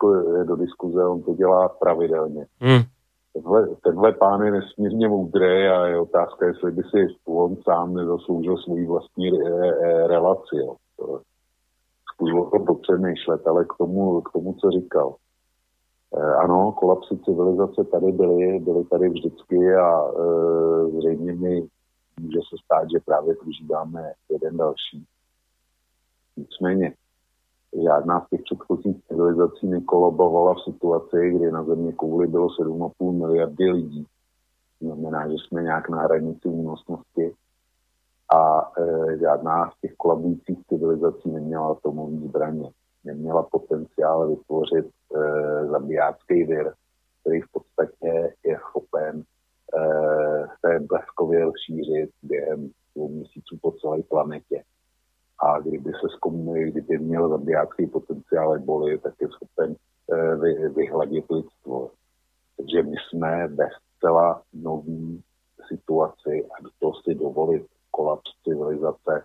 do 0.44 0.56
diskuze, 0.56 1.06
on 1.06 1.22
to 1.22 1.34
dělá 1.34 1.68
pravidelně. 1.68 2.46
Hmm. 2.60 2.82
Tenhle, 3.32 3.68
tenhle 3.84 4.12
pán 4.12 4.42
je 4.42 4.50
nesmírně 4.50 5.08
moudrý 5.08 5.68
a 5.68 5.86
je 5.86 6.00
otázka, 6.00 6.46
jestli 6.46 6.70
by 6.70 6.82
si 6.82 7.16
on 7.26 7.56
sám 7.56 7.94
nezasloužil 7.94 8.58
svůj 8.58 8.86
vlastní 8.86 9.30
re, 9.30 9.60
re, 9.60 10.06
relaci. 10.06 10.56
Jo. 10.56 10.76
Zkus 12.14 12.30
o 12.32 12.50
tom 12.50 12.66
popřemýšlet, 12.66 13.46
ale 13.46 13.64
k 13.64 13.74
tomu, 13.78 14.20
k 14.20 14.32
tomu, 14.32 14.52
co 14.52 14.70
říkal. 14.70 15.14
E, 15.14 15.23
ano, 16.22 16.72
kolapsy 16.72 17.18
civilizace 17.24 17.84
tady 17.84 18.12
byly, 18.12 18.58
byly 18.58 18.84
tady 18.84 19.08
vždycky 19.08 19.74
a 19.74 20.04
e, 20.04 20.90
zřejmě 20.90 21.32
mi 21.32 21.68
může 22.20 22.38
se 22.38 22.56
stát, 22.64 22.90
že 22.90 23.04
právě 23.04 23.34
prožíváme 23.34 24.12
jeden 24.30 24.56
další. 24.56 25.04
Nicméně, 26.36 26.94
žádná 27.82 28.20
z 28.20 28.28
těch 28.28 28.42
předchozích 28.42 29.04
civilizací 29.08 29.66
nekolabovala 29.66 30.54
v 30.54 30.72
situaci, 30.72 31.30
kdy 31.30 31.52
na 31.52 31.64
země 31.64 31.92
kouli 31.92 32.26
bylo 32.26 32.48
7,5 32.48 33.12
miliardy 33.12 33.70
lidí. 33.70 34.06
Znamená, 34.80 35.28
že 35.28 35.34
jsme 35.34 35.62
nějak 35.62 35.88
na 35.88 36.02
hranici 36.02 36.48
únosnosti 36.48 37.34
a 38.34 38.72
e, 38.80 39.18
žádná 39.18 39.70
z 39.70 39.80
těch 39.80 39.94
kolabujících 39.96 40.58
civilizací 40.68 41.30
neměla 41.30 41.68
atomový 41.68 42.28
zbraně. 42.28 42.70
Neměla 43.04 43.42
potenciál 43.42 44.28
vytvořit 44.28 44.86
e, 44.86 45.66
zabijácký 45.66 46.44
vir, 46.44 46.72
který 47.20 47.40
v 47.40 47.52
podstatě 47.52 48.34
je 48.44 48.58
schopen 48.68 49.22
e, 49.22 49.82
se 50.60 50.80
bleskově 50.80 51.44
rozšířit 51.44 52.10
během 52.22 52.70
dvou 52.94 53.08
měsíců 53.08 53.58
po 53.62 53.72
celé 53.72 54.02
planetě 54.02 54.64
a 55.38 55.60
kdyby 55.60 55.90
se 55.90 56.08
zkoumili, 56.16 56.70
kdyby 56.70 56.98
měl 56.98 57.28
zabijácký 57.28 57.86
potenciál 57.86 58.54
eboli, 58.54 58.98
tak 58.98 59.14
je 59.20 59.28
schopen 59.28 59.76
eh, 60.12 60.36
vy, 60.36 60.68
vyhladit 60.68 61.24
lidstvo. 61.30 61.90
Takže 62.56 62.82
my 62.82 62.96
jsme 62.96 63.48
ve 63.48 63.68
zcela 63.96 64.42
nový 64.52 65.22
situaci 65.68 66.48
a 66.58 66.62
do 66.62 66.70
toho 66.78 66.92
si 66.94 67.14
dovolit 67.14 67.66
kolaps 67.90 68.30
civilizace, 68.44 69.24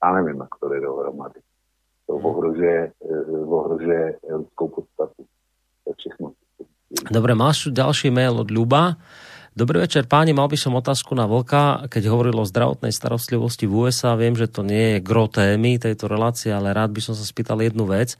a 0.00 0.12
nevím, 0.14 0.40
jak 0.40 0.58
to 0.60 0.68
dohromady. 0.68 1.40
To 2.06 2.12
hmm. 2.16 2.26
ohrožuje, 2.26 2.78
eh, 2.92 3.44
ohrožuje 3.46 4.02
lidskou 4.22 4.68
podstatu. 4.68 5.20
To 5.84 5.86
je 5.90 5.94
všechno. 5.98 6.26
Dobre, 7.10 7.34
máš 7.34 7.68
ďalší 7.74 8.14
mail 8.14 8.38
od 8.38 8.48
Ľuba. 8.54 8.96
Dobrý 9.54 9.86
večer 9.86 10.10
páni, 10.10 10.34
mal 10.34 10.50
by 10.50 10.58
som 10.58 10.74
otázku 10.74 11.14
na 11.14 11.30
Vlka, 11.30 11.86
keď 11.86 12.10
hovoril 12.10 12.42
o 12.42 12.42
zdravotnej 12.42 12.90
starostlivosti 12.90 13.70
v 13.70 13.86
USA. 13.86 14.18
Viem, 14.18 14.34
že 14.34 14.50
to 14.50 14.66
nie 14.66 14.98
je 14.98 15.06
gro 15.06 15.30
témy 15.30 15.78
tejto 15.78 16.10
relácie, 16.10 16.50
ale 16.50 16.74
rád 16.74 16.90
by 16.90 16.98
som 16.98 17.14
sa 17.14 17.22
spýtal 17.22 17.62
jednu 17.62 17.86
vec. 17.86 18.18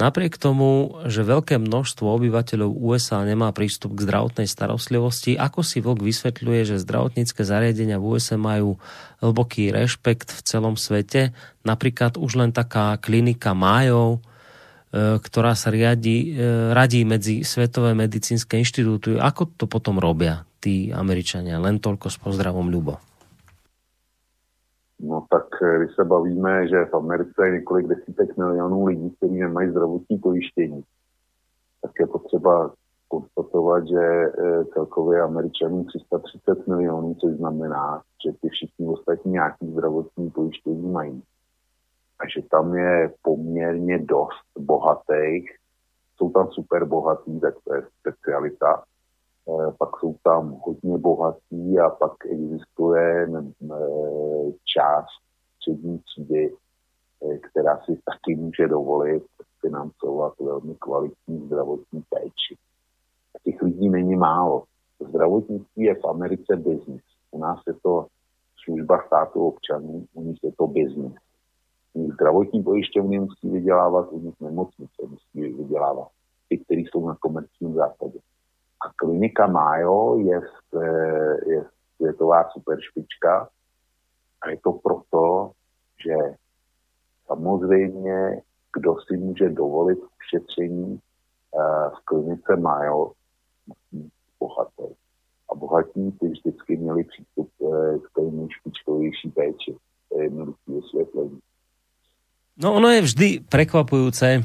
Napriek 0.00 0.40
tomu, 0.40 0.96
že 1.04 1.20
veľké 1.20 1.60
množstvo 1.60 2.08
obyvateľov 2.16 2.80
USA 2.80 3.20
nemá 3.28 3.52
prístup 3.52 3.92
k 3.92 4.08
zdravotnej 4.08 4.48
starostlivosti, 4.48 5.36
ako 5.36 5.60
si 5.60 5.84
Vlk 5.84 6.00
vysvetľuje, 6.00 6.72
že 6.72 6.80
zdravotnícke 6.80 7.44
zariadenia 7.44 8.00
v 8.00 8.16
USA 8.16 8.40
majú 8.40 8.80
hlboký 9.20 9.76
rešpekt 9.76 10.32
v 10.32 10.40
celom 10.48 10.80
svete? 10.80 11.36
Napríklad 11.60 12.16
už 12.16 12.40
len 12.40 12.56
taká 12.56 12.96
klinika 12.96 13.52
Májov, 13.52 14.24
e, 14.96 15.20
ktorá 15.20 15.52
sa 15.52 15.68
riadi, 15.68 16.32
e, 16.32 16.72
radí 16.72 17.04
medzi 17.04 17.44
Svetové 17.44 17.92
medicínske 17.92 18.56
inštitúty. 18.56 19.20
Ako 19.20 19.44
to 19.60 19.68
potom 19.68 20.00
robia 20.00 20.48
tí 20.60 20.92
Američania. 20.92 21.56
Len 21.56 21.80
toľko 21.80 22.06
s 22.12 22.20
pozdravom, 22.20 22.68
Ľubo. 22.68 23.00
No 25.00 25.26
tak 25.30 25.48
eh, 25.62 25.78
když 25.78 25.94
se 25.96 26.04
bavíme, 26.04 26.68
že 26.68 26.84
v 26.84 26.94
Americe 26.94 27.46
je 27.46 27.52
několik 27.52 27.86
desítek 27.86 28.36
milionů 28.36 28.86
lidí, 28.86 29.10
kteří 29.10 29.34
nemají 29.34 29.70
zdravotní 29.70 30.18
pojištění, 30.18 30.82
tak 31.82 31.92
je 32.00 32.06
potřeba 32.06 32.72
konstatovat, 33.08 33.88
že 33.88 34.04
eh, 34.04 34.64
celkově 34.64 35.22
Američanů 35.22 35.84
330 35.84 36.66
milionů, 36.66 37.14
což 37.14 37.32
znamená, 37.32 38.02
že 38.24 38.32
ty 38.42 38.48
všichni 38.48 38.86
ostatní 38.86 39.32
nějaký 39.32 39.72
zdravotní 39.72 40.30
pojištění 40.30 40.92
mají. 40.92 41.22
A 42.20 42.28
že 42.28 42.48
tam 42.50 42.74
je 42.74 43.12
poměrně 43.22 43.98
dost 43.98 44.46
bohatých, 44.58 45.50
jsou 46.16 46.30
tam 46.30 46.48
super 46.50 46.84
bohatí, 46.84 47.40
tak 47.40 47.54
to 47.64 47.74
je 47.74 47.82
specialita, 48.00 48.82
Eh, 48.82 48.99
pak 49.78 49.88
jsou 50.00 50.14
tam 50.22 50.60
hodně 50.64 50.98
bohatí 50.98 51.78
a 51.78 51.90
pak 51.90 52.12
existuje 52.26 53.26
eh, 53.26 54.52
část 54.64 55.08
střední 55.56 55.98
třídy, 55.98 56.54
eh, 57.22 57.38
která 57.38 57.78
si 57.78 58.00
taky 58.04 58.36
může 58.36 58.68
dovolit 58.68 59.22
financovat 59.60 60.32
velmi 60.40 60.74
kvalitní 60.74 61.46
zdravotní 61.46 62.02
péči. 62.08 62.56
A 63.34 63.38
těch 63.44 63.62
lidí 63.62 63.88
není 63.88 64.16
málo. 64.16 64.64
Zdravotnictví 65.08 65.84
je 65.84 65.94
v 65.94 66.04
Americe 66.04 66.56
biznis. 66.56 67.02
U 67.30 67.38
nás 67.38 67.60
je 67.66 67.74
to 67.82 68.06
služba 68.64 69.02
státu 69.06 69.46
občanů, 69.46 70.04
u 70.14 70.22
nich 70.22 70.38
je 70.44 70.52
to 70.52 70.66
biznis. 70.66 71.12
Zdravotní 71.94 72.62
pojišťovny 72.62 73.18
musí 73.18 73.50
vydělávat, 73.50 74.12
u 74.12 74.20
nich 74.20 74.40
nemocnice 74.40 75.02
musí 75.08 75.52
vydělávat. 75.52 76.08
Ty, 76.48 76.58
kteří 76.58 76.84
jsou 76.84 77.08
na 77.08 77.16
komerčním 77.20 77.74
základě. 77.74 78.18
A 78.80 78.92
klinika 78.96 79.46
Majo 79.46 80.16
je, 80.18 80.40
je 81.46 81.64
světová 81.96 82.48
superšpička 82.50 83.48
a 84.42 84.50
je 84.50 84.56
to 84.64 84.72
proto, 84.72 85.52
že 86.04 86.14
samozřejmě, 87.26 88.42
kdo 88.76 88.96
si 89.06 89.16
může 89.16 89.48
dovolit 89.48 89.98
ušetření 89.98 91.00
uh, 91.50 91.94
v 91.94 92.04
klinice 92.04 92.56
musí 93.66 94.10
bohatý. 94.40 94.94
A 95.52 95.54
bohatí 95.54 96.12
ty 96.20 96.28
vždycky 96.28 96.76
měli 96.76 97.04
přístup 97.04 97.50
uh, 97.58 97.98
k 97.98 98.10
té 98.14 98.22
nejšpičkovější 98.22 99.30
péči. 99.30 99.76
To 100.08 100.18
je 100.18 100.24
jednoduché 100.24 100.58
vysvětlení. 100.66 101.38
No 102.56 102.74
ono 102.74 102.88
je 102.88 103.00
vždy 103.00 103.40
prekvapujúce, 103.48 104.44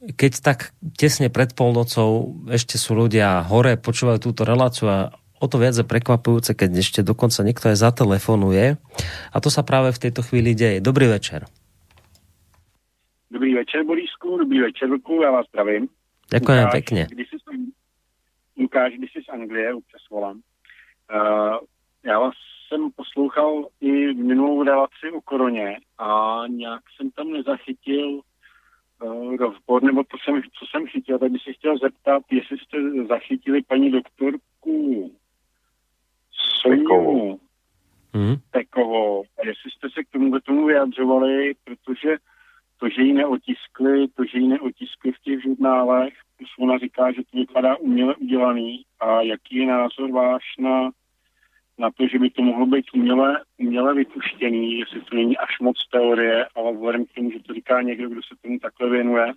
keď 0.00 0.32
tak 0.40 0.58
tesne 0.96 1.28
pred 1.28 1.52
polnocou 1.52 2.40
ešte 2.48 2.80
sú 2.80 2.96
ľudia 2.96 3.44
hore, 3.44 3.76
počúvajú 3.76 4.18
túto 4.32 4.48
reláciu 4.48 4.88
a 4.88 4.98
o 5.40 5.46
to 5.48 5.60
viac 5.60 5.76
je 5.76 5.84
prekvapujúce, 5.84 6.56
keď 6.56 6.70
ešte 6.80 7.00
dokonca 7.04 7.44
niekto 7.44 7.68
aj 7.68 7.76
zatelefonuje. 7.80 8.80
A 9.32 9.36
to 9.40 9.48
sa 9.52 9.60
práve 9.60 9.92
v 9.92 10.02
tejto 10.08 10.24
chvíli 10.24 10.56
deje. 10.56 10.80
Dobrý 10.80 11.08
večer. 11.08 11.44
Dobrý 13.30 13.54
večer, 13.54 13.84
Borisku, 13.84 14.36
dobrý 14.36 14.60
večer, 14.60 14.88
Vlku, 14.88 15.22
já 15.22 15.30
vás 15.30 15.46
zdravím. 15.48 15.88
Ďakujem 16.32 16.58
Lukáš, 16.58 16.72
pekne. 16.72 17.06
Když 17.10 17.28
jsi, 17.28 17.36
Lukáš, 18.58 18.92
když 18.92 19.12
jsi 19.12 19.22
z 19.22 19.28
Anglie, 19.28 19.74
občas 19.74 20.00
volám. 20.10 20.40
Uh, 21.12 21.56
já 22.04 22.18
vás 22.18 22.34
jsem 22.68 22.90
poslouchal 22.96 23.66
i 23.80 24.14
minulou 24.14 24.62
relaci 24.62 25.10
o 25.16 25.20
koroně 25.20 25.76
a 25.98 26.42
nějak 26.48 26.80
jsem 26.96 27.10
tam 27.10 27.32
nezachytil 27.32 28.20
rozbor, 29.38 29.82
nebo 29.82 30.04
to 30.04 30.16
jsem, 30.24 30.42
co 30.42 30.66
jsem 30.66 30.86
chytil, 30.86 31.18
tak 31.18 31.32
bych 31.32 31.42
se 31.42 31.52
chtěl 31.52 31.78
zeptat, 31.78 32.22
jestli 32.30 32.58
jste 32.58 33.06
zachytili 33.08 33.62
paní 33.62 33.90
doktorku 33.90 35.12
Soniu 36.60 37.40
mm. 38.12 38.36
Pekovou, 38.50 39.22
a 39.22 39.46
jestli 39.46 39.70
jste 39.70 39.90
se 39.90 40.04
k 40.04 40.08
tomu, 40.08 40.40
k 40.40 40.44
tomu 40.44 40.66
vyjadřovali, 40.66 41.54
protože 41.64 42.16
to, 42.78 42.88
že 42.88 43.02
ji 43.02 43.12
neotiskli, 43.12 44.08
to, 44.08 44.24
že 44.24 44.38
ji 44.38 44.48
neotiskli 44.48 45.12
v 45.12 45.20
těch 45.22 45.42
žurnálech, 45.42 46.14
ona 46.58 46.78
říká, 46.78 47.12
že 47.12 47.22
to 47.30 47.38
vypadá 47.38 47.76
uměle 47.76 48.14
udělaný. 48.14 48.84
A 49.00 49.22
jaký 49.22 49.56
je 49.56 49.66
názor 49.66 50.10
váš 50.10 50.42
na 50.58 50.90
na 51.80 51.90
to, 51.90 52.06
že 52.08 52.18
by 52.18 52.30
to 52.30 52.42
mohlo 52.42 52.66
být 52.66 52.84
uměle, 52.94 53.44
uměle 53.58 53.94
vypuštěný, 53.94 54.78
jestli 54.78 55.00
to 55.00 55.16
není 55.16 55.38
až 55.38 55.60
moc 55.60 55.88
teorie, 55.92 56.46
ale 56.54 56.72
vzhledem 56.72 57.04
k 57.04 57.12
tomu, 57.12 57.30
že 57.30 57.38
to 57.42 57.54
říká 57.54 57.82
někdo, 57.82 58.08
kdo 58.08 58.22
se 58.22 58.34
tomu 58.42 58.58
takhle 58.58 58.90
věnuje, 58.90 59.32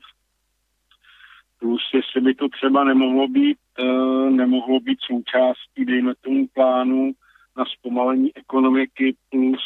plus 1.60 1.82
jestli 1.94 2.22
by 2.22 2.34
to 2.34 2.50
třeba 2.50 2.84
nemohlo 2.84 3.28
být, 3.28 3.58
uh, 3.80 4.30
nemohlo 4.30 4.80
být 4.80 5.00
součástí, 5.02 5.86
dejme 5.86 6.14
tomu 6.22 6.48
plánu 6.48 7.12
na 7.58 7.66
zpomalení 7.66 8.36
ekonomiky 8.36 9.16
plus, 9.30 9.64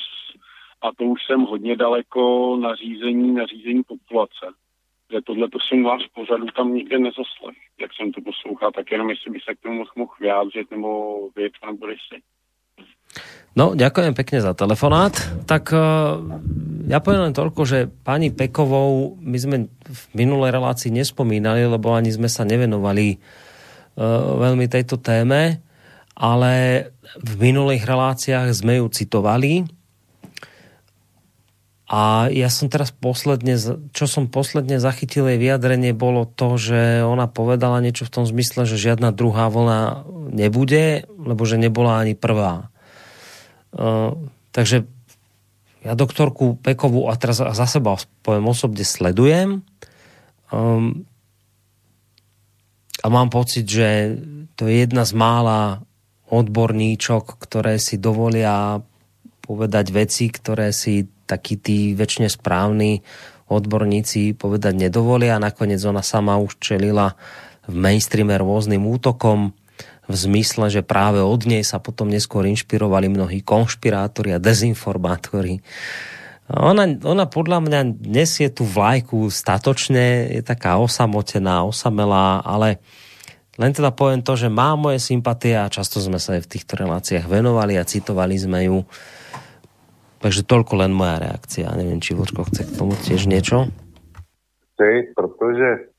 a 0.82 0.92
to 0.98 1.04
už 1.04 1.26
jsem 1.26 1.42
hodně 1.42 1.76
daleko, 1.76 2.58
nařízení, 2.62 3.34
nařízení 3.34 3.84
populace. 3.84 4.46
Že 5.12 5.22
tohle 5.22 5.50
to 5.50 5.58
jsem 5.60 5.84
vás 5.84 6.02
pořadu 6.14 6.46
tam 6.46 6.74
nikde 6.74 7.00
nezaslech. 7.00 7.58
Jak 7.80 7.94
jsem 7.94 8.12
to 8.12 8.22
poslouchal, 8.22 8.72
tak 8.72 8.92
jenom 8.92 9.10
jestli 9.10 9.32
by 9.32 9.40
se 9.40 9.56
k 9.56 9.60
tomu 9.60 9.86
mohl 9.96 10.14
vyjádřit 10.20 10.72
nebo 10.72 11.30
vědět, 11.36 11.66
nebo 11.66 11.88
si. 11.88 12.22
No, 13.58 13.74
ďakujem 13.74 14.14
pekne 14.14 14.38
za 14.38 14.54
telefonát. 14.54 15.18
Tak 15.50 15.74
uh, 15.74 16.22
ja 16.86 17.02
poviem 17.02 17.32
len 17.32 17.34
toľko, 17.34 17.62
že 17.66 17.90
pani 17.90 18.30
Pekovou 18.30 19.18
my 19.18 19.38
sme 19.42 19.58
v 19.82 20.02
minulej 20.14 20.54
relácii 20.54 20.94
nespomínali, 20.94 21.66
lebo 21.66 21.90
ani 21.98 22.14
sme 22.14 22.30
sa 22.30 22.46
nevenovali 22.46 23.18
uh, 23.18 24.38
veľmi 24.38 24.70
tejto 24.70 25.02
téme, 25.02 25.58
ale 26.14 26.54
v 27.18 27.34
minulých 27.42 27.82
reláciách 27.90 28.54
sme 28.54 28.78
ju 28.78 28.86
citovali. 28.94 29.66
A 31.88 32.28
ja 32.30 32.52
som 32.52 32.70
teraz 32.70 32.94
posledne, 32.94 33.58
čo 33.96 34.06
som 34.06 34.30
posledne 34.30 34.78
zachytil 34.78 35.26
jej 35.34 35.40
vyjadrenie, 35.40 35.98
bolo 35.98 36.28
to, 36.28 36.60
že 36.60 37.02
ona 37.02 37.26
povedala 37.32 37.80
niečo 37.80 38.06
v 38.06 38.22
tom 38.22 38.26
zmysle, 38.28 38.68
že 38.68 38.78
žiadna 38.78 39.16
druhá 39.16 39.48
vlna 39.50 40.06
nebude, 40.30 41.08
lebo 41.16 41.42
že 41.48 41.56
nebola 41.58 42.04
ani 42.04 42.14
prvá. 42.14 42.70
Eh, 43.76 44.12
takže 44.56 44.88
ja 45.84 45.94
doktorku 45.94 46.60
Pekovú 46.60 47.12
a 47.12 47.16
teraz 47.20 47.40
za 47.40 47.68
seba 47.68 47.96
poviem 48.26 48.50
osobne 48.50 48.84
sledujem 48.84 49.64
um, 50.52 51.06
a 53.00 53.08
mám 53.08 53.30
pocit, 53.32 53.64
že 53.70 54.20
to 54.58 54.68
je 54.68 54.84
jedna 54.84 55.08
z 55.08 55.14
mála 55.16 55.86
odborníčok, 56.28 57.40
ktoré 57.40 57.80
si 57.80 58.02
dovolia 58.02 58.84
povedať 59.40 59.86
veci, 59.96 60.28
ktoré 60.28 60.76
si 60.76 61.08
takí 61.30 61.56
tí 61.56 61.96
väčšine 61.96 62.28
správni 62.28 63.00
odborníci 63.48 64.36
povedať 64.36 64.90
nedovolia. 64.90 65.40
Nakoniec 65.40 65.80
ona 65.88 66.04
sama 66.04 66.36
už 66.36 66.60
čelila 66.60 67.16
v 67.64 67.76
mainstreame 67.80 68.36
rôznym 68.36 68.84
útokom 68.84 69.56
v 70.08 70.16
zmysle, 70.16 70.72
že 70.72 70.88
práve 70.88 71.20
od 71.20 71.44
nej 71.44 71.62
sa 71.68 71.84
potom 71.84 72.08
neskôr 72.08 72.48
inšpirovali 72.48 73.12
mnohí 73.12 73.44
konšpirátori 73.44 74.32
a 74.36 74.40
dezinformátori. 74.40 75.60
Ona, 76.48 76.88
ona 77.04 77.28
podľa 77.28 77.60
mňa 77.60 77.80
nesie 78.08 78.48
tú 78.48 78.64
vlajku 78.64 79.28
statočne, 79.28 80.32
je 80.32 80.42
taká 80.48 80.80
osamotená, 80.80 81.68
osamelá, 81.68 82.40
ale 82.40 82.80
len 83.60 83.76
teda 83.76 83.92
poviem 83.92 84.24
to, 84.24 84.40
že 84.40 84.48
má 84.48 84.80
moje 84.80 85.04
sympatie 85.04 85.60
a 85.60 85.68
často 85.68 86.00
sme 86.00 86.22
sa 86.24 86.40
aj 86.40 86.48
v 86.48 86.52
týchto 86.56 86.80
reláciách 86.80 87.28
venovali 87.28 87.76
a 87.76 87.84
citovali 87.84 88.40
sme 88.40 88.70
ju. 88.70 88.88
Takže 90.24 90.48
toľko 90.48 90.88
len 90.88 90.96
moja 90.96 91.20
reakcia. 91.20 91.76
Neviem, 91.76 92.00
či 92.00 92.16
Vočko 92.16 92.48
chce 92.48 92.64
k 92.64 92.76
tomu 92.80 92.96
tiež 92.96 93.28
niečo? 93.28 93.68
Ty, 94.78 95.10
protože 95.18 95.97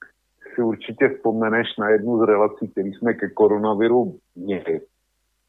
si 0.58 0.62
určitě 0.62 1.08
vzpomeneš 1.08 1.76
na 1.78 1.88
jednu 1.88 2.18
z 2.18 2.26
relací, 2.26 2.68
který 2.68 2.92
jsme 2.92 3.14
ke 3.14 3.28
koronaviru 3.30 4.18
měli, 4.34 4.80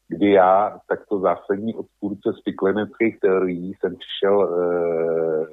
kdy 0.08 0.32
já, 0.32 0.80
takto 0.88 1.20
zásadní 1.20 1.74
odpůrce 1.74 2.32
spikleneckých 2.40 3.20
teorií, 3.20 3.74
jsem 3.74 3.96
přišel 3.96 4.42
e, 4.42 5.46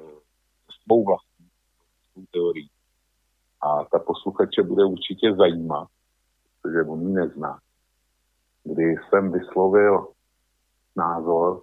s 0.72 0.84
svou 0.84 1.04
vlastní 1.04 1.46
teorií. 2.32 2.70
A 3.62 3.84
ta 3.84 3.98
posluchače 3.98 4.62
bude 4.62 4.84
určitě 4.84 5.34
zajímat, 5.34 5.88
protože 6.62 6.82
on 6.82 7.08
ji 7.08 7.14
nezná. 7.14 7.58
Kdy 8.64 8.94
jsem 9.08 9.32
vyslovil 9.32 10.06
názor, 10.96 11.62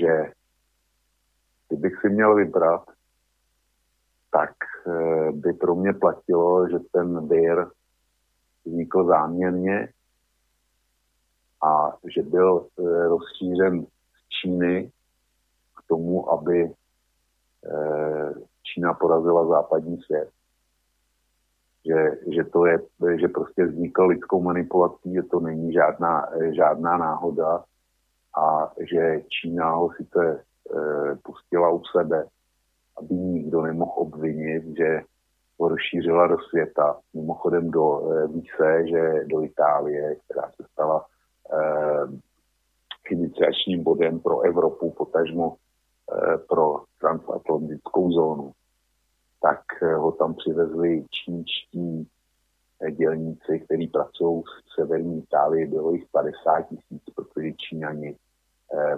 že 0.00 0.32
kdybych 1.68 2.00
si 2.00 2.08
měl 2.08 2.34
vybrat, 2.34 2.84
tak 4.30 4.50
by 5.32 5.52
pro 5.52 5.74
mě 5.74 5.92
platilo, 5.92 6.68
že 6.68 6.78
ten 6.92 7.28
vir 7.28 7.66
vznikl 8.64 9.06
záměrně 9.06 9.88
a 11.64 11.96
že 12.14 12.22
byl 12.22 12.66
eh, 12.78 13.08
rozšířen 13.08 13.84
z 13.84 14.28
Číny 14.28 14.92
k 15.76 15.88
tomu, 15.88 16.32
aby 16.32 16.64
eh, 16.64 18.34
Čína 18.62 18.94
porazila 18.94 19.46
západní 19.46 20.02
svět. 20.02 20.30
Že, 21.86 22.32
že 22.34 22.44
to 22.44 22.66
je, 22.66 22.78
že 23.20 23.28
prostě 23.28 23.64
vznikl 23.64 24.06
lidskou 24.06 24.42
manipulací, 24.42 25.14
že 25.14 25.22
to 25.22 25.40
není 25.40 25.72
žádná, 25.72 26.28
žádná 26.52 26.96
náhoda 26.96 27.64
a 28.36 28.72
že 28.90 29.22
Čína 29.28 29.70
ho 29.70 29.90
sice 29.96 30.20
e, 30.30 30.40
pustila 31.22 31.70
u 31.70 31.82
sebe, 31.84 32.26
aby 33.00 33.14
nikdo 33.14 33.62
nemohl 33.62 33.92
obvinit, 33.94 34.76
že 34.76 35.00
ho 35.60 35.68
rozšířila 35.68 36.26
do 36.26 36.36
světa. 36.38 36.98
Mimochodem 37.14 37.70
do 37.70 38.12
e, 38.12 38.26
více, 38.26 38.88
že 38.88 39.24
do 39.26 39.42
Itálie, 39.42 40.16
která 40.24 40.50
se 40.50 40.64
stala 40.72 41.06
e, 41.52 41.56
iniciačním 43.10 43.82
bodem 43.82 44.20
pro 44.20 44.40
Evropu, 44.40 44.90
potažmo 44.90 45.56
e, 45.56 46.38
pro 46.38 46.82
transatlantickou 47.00 48.12
zónu, 48.12 48.52
tak 49.42 49.60
e, 49.82 49.94
ho 49.94 50.12
tam 50.12 50.34
přivezli 50.34 51.04
čínští 51.10 52.08
e, 52.80 52.90
dělníci, 52.90 53.60
kteří 53.64 53.86
pracují 53.86 54.42
v 54.42 54.74
severní 54.74 55.18
Itálii, 55.18 55.66
bylo 55.66 55.92
jich 55.92 56.04
50 56.12 56.62
tisíc, 56.62 57.02
protože 57.14 57.52
Číňani 57.52 58.08
e, 58.08 58.16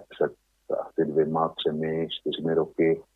před 0.08 0.32
asi 0.80 1.04
dvěma, 1.04 1.48
třemi, 1.48 2.08
čtyřmi 2.10 2.54
roky 2.54 3.00
eh, 3.00 3.11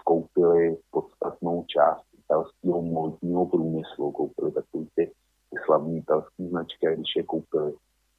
skoupili 0.00 0.76
podstatnou 0.90 1.64
část 1.64 2.04
italského 2.24 2.82
módního 2.82 3.46
průmyslu, 3.46 4.12
koupili 4.12 4.52
takový 4.52 4.88
ty, 4.94 5.06
ty 5.50 5.56
slavní 5.64 5.98
italské 5.98 6.48
značky 6.48 6.88
a 6.88 6.94
když 6.94 7.16
je 7.16 7.22
koupili, 7.22 7.72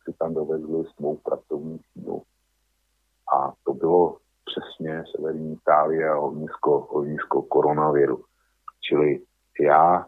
si 0.04 0.14
tam 0.20 0.34
dovezli 0.34 0.86
svou 0.96 1.18
pracovní 1.18 1.80
sílu. 1.94 2.24
A 3.36 3.54
to 3.64 3.74
bylo 3.74 4.18
přesně 4.46 5.04
severní 5.16 5.54
Itálie 5.54 6.10
a 6.10 6.20
ohnisko, 6.20 6.80
ohnisko 6.80 7.42
koronaviru. 7.42 8.24
Čili 8.82 9.22
já 9.60 10.08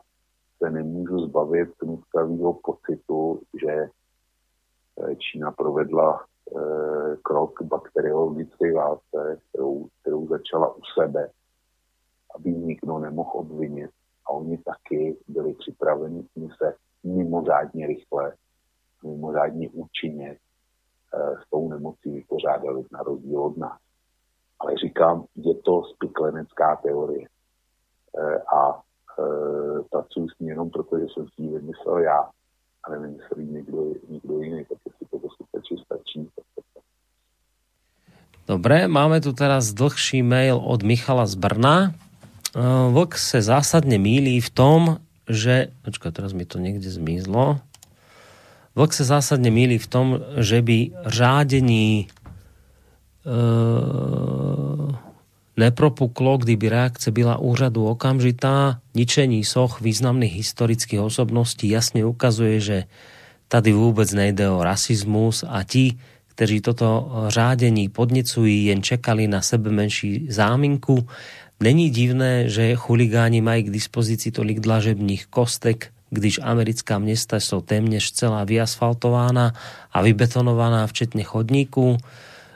se 0.58 0.70
nemůžu 0.70 1.20
zbavit 1.20 1.70
nutkavého 1.84 2.54
pocitu, 2.54 3.42
že 3.62 3.72
eh, 3.72 5.16
Čína 5.16 5.52
provedla 5.52 6.26
Eh, 6.26 6.35
krok 7.24 7.62
bakteriologické 7.62 8.74
válce, 8.74 9.40
kterou, 9.50 9.88
kterou 10.02 10.28
začala 10.28 10.76
u 10.76 10.82
sebe, 11.00 11.30
aby 12.36 12.52
nikdo 12.52 13.00
nemohl 13.00 13.32
obvinit. 13.34 13.92
A 14.26 14.30
oni 14.30 14.58
taky 14.58 15.18
byli 15.28 15.54
připraveni 15.54 16.28
se 16.58 16.76
mimořádně 17.04 17.88
rychle, 17.88 18.34
mimořádně 19.04 19.70
účinně 19.70 20.30
e, 20.30 20.38
s 21.46 21.50
tou 21.50 21.70
nemocí 21.70 22.12
vypořádali 22.12 22.84
na 22.92 23.04
rozdíl 23.04 23.42
od 23.42 23.58
nás. 23.58 23.80
Ale 24.60 24.78
říkám, 24.78 25.26
je 25.36 25.56
to 25.56 25.84
spiklenecká 25.84 26.76
teorie. 26.76 27.28
E, 28.18 28.38
a 28.56 28.82
pracuji 29.90 30.30
s 30.30 30.40
ní 30.40 30.48
jenom 30.48 30.70
proto, 30.70 31.00
že 31.00 31.06
jsem 31.06 31.28
si 31.28 31.42
ji 31.42 31.50
vymyslel 31.50 31.98
já 32.00 32.30
a 32.86 32.92
nevymyslí 32.92 33.46
někdo, 33.46 33.78
někdo 34.10 34.40
jiný, 34.40 34.66
tak 34.70 34.78
si 34.98 35.06
to 35.12 35.20
posluchači 35.20 35.76
stačí. 35.86 36.30
Dobre, 38.46 38.86
máme 38.86 39.22
tu 39.26 39.34
teraz 39.34 39.74
dlhší 39.74 40.22
mail 40.22 40.62
od 40.62 40.86
Michala 40.86 41.26
z 41.26 41.34
Brna. 41.34 41.90
E, 41.90 41.92
Vlk 42.94 43.18
se 43.18 43.42
zásadne 43.42 43.98
mílí 43.98 44.38
v 44.38 44.50
tom, 44.54 45.02
že... 45.26 45.74
Počkaj, 45.82 46.12
teraz 46.14 46.38
mi 46.38 46.46
to 46.46 46.62
niekde 46.62 46.86
zmizlo. 46.86 47.58
Vlk 48.78 48.94
se 48.94 49.02
zásadne 49.02 49.50
mílí 49.50 49.82
v 49.82 49.90
tom, 49.90 50.22
že 50.38 50.62
by 50.62 50.94
řádení 51.10 52.06
e, 52.06 53.34
nepropuklo, 55.58 56.38
kdyby 56.38 56.70
reakce 56.70 57.12
byla 57.12 57.38
úřadu 57.38 57.86
okamžitá. 57.86 58.80
Ničení 58.96 59.46
soch 59.46 59.82
významných 59.82 60.34
historických 60.34 61.00
osobností 61.00 61.70
jasne 61.70 62.06
ukazuje, 62.06 62.60
že 62.60 62.78
tady 63.48 63.72
vôbec 63.74 64.10
nejde 64.12 64.50
o 64.50 64.64
rasizmus 64.64 65.46
a 65.48 65.64
ti, 65.64 65.98
kteří 66.36 66.62
toto 66.62 67.12
řádení 67.28 67.90
podnecují, 67.90 68.66
jen 68.66 68.84
čekali 68.84 69.28
na 69.28 69.42
sebe 69.42 69.72
menší 69.72 70.28
záminku. 70.30 71.08
Není 71.60 71.90
divné, 71.90 72.50
že 72.50 72.76
chuligáni 72.76 73.42
mají 73.42 73.64
k 73.64 73.70
dispozici 73.70 74.32
tolik 74.32 74.60
dlažebních 74.60 75.28
kostek, 75.28 75.92
když 76.10 76.40
americká 76.44 77.00
města 77.00 77.40
jsou 77.40 77.62
téměř 77.62 78.12
celá 78.12 78.44
vyasfaltována 78.44 79.54
a 79.92 80.02
vybetonovaná 80.02 80.88
včetně 80.88 81.24
chodníků. 81.24 81.98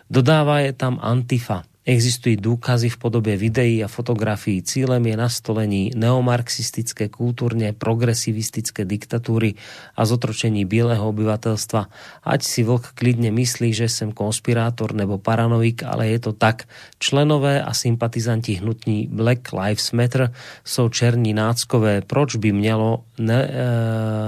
Dodává 0.10 0.60
je 0.60 0.74
tam 0.74 1.00
Antifa. 1.02 1.69
Existují 1.90 2.38
důkazy 2.38 2.90
v 2.90 2.98
podobě 2.98 3.38
videí 3.38 3.84
a 3.84 3.88
fotografií. 3.88 4.62
Cílem 4.62 5.06
je 5.06 5.18
nastolení 5.18 5.92
neomarxistické, 5.96 7.10
kulturně 7.10 7.74
progresivistické 7.74 8.86
diktatury 8.86 9.54
a 9.98 10.06
zotročení 10.06 10.66
bílého 10.66 11.10
obyvatelstva. 11.10 11.90
Ať 12.24 12.44
si 12.44 12.64
vlk 12.64 12.94
klidně 12.94 13.32
myslí, 13.32 13.74
že 13.74 13.90
jsem 13.90 14.12
konspirátor 14.12 14.94
nebo 14.94 15.18
paranoik, 15.18 15.84
ale 15.84 16.08
je 16.08 16.20
to 16.20 16.34
tak. 16.34 16.70
Členové 17.00 17.64
a 17.64 17.74
sympatizanti 17.74 18.54
hnutní 18.54 19.10
Black 19.10 19.50
Lives 19.54 19.92
Matter 19.92 20.30
jsou 20.66 20.90
černí 20.90 21.34
náckové. 21.34 22.02
Proč 22.06 22.36
by 22.36 22.52
mělo 22.54 23.04
ne, 23.18 23.50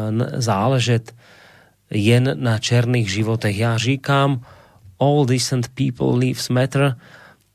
ne, 0.10 0.32
záležet 0.42 1.14
jen 1.94 2.34
na 2.42 2.58
černých 2.58 3.12
životech? 3.12 3.58
Já 3.58 3.78
říkám, 3.78 4.42
all 5.00 5.26
decent 5.26 5.70
people 5.78 6.18
lives 6.18 6.50
matter, 6.50 6.98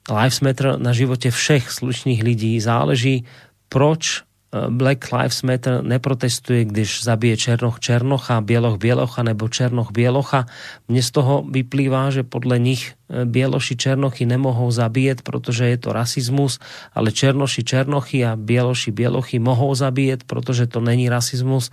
lives 0.08 0.40
matter, 0.40 0.78
na 0.78 0.92
živote 0.92 1.30
všech 1.30 1.70
slušných 1.70 2.22
lidí 2.22 2.60
záleží, 2.60 3.26
proč 3.68 4.26
Black 4.68 5.12
Lives 5.12 5.42
Matter 5.42 5.82
neprotestuje, 5.84 6.64
když 6.64 7.04
zabije 7.04 7.36
Černoch 7.36 7.80
Černocha, 7.80 8.40
Bieloch 8.40 8.78
Bielocha 8.78 9.22
nebo 9.22 9.48
Černoch 9.48 9.92
Bielocha. 9.92 10.46
Mne 10.88 11.02
z 11.02 11.10
toho 11.10 11.42
vyplývá, 11.42 12.14
že 12.14 12.22
podle 12.22 12.58
nich 12.58 12.94
e, 13.10 13.26
Bieloši 13.26 13.76
Černochy 13.76 14.26
nemohou 14.26 14.70
zabíjet, 14.70 15.22
protože 15.22 15.66
je 15.66 15.78
to 15.82 15.92
rasismus, 15.92 16.58
ale 16.94 17.12
Černoši 17.12 17.64
Černochy 17.64 18.24
a 18.24 18.36
Bieloši 18.36 18.90
Bielochy 18.94 19.38
mohou 19.38 19.74
zabíjet, 19.74 20.24
protože 20.24 20.66
to 20.66 20.80
není 20.80 21.08
rasismus 21.08 21.70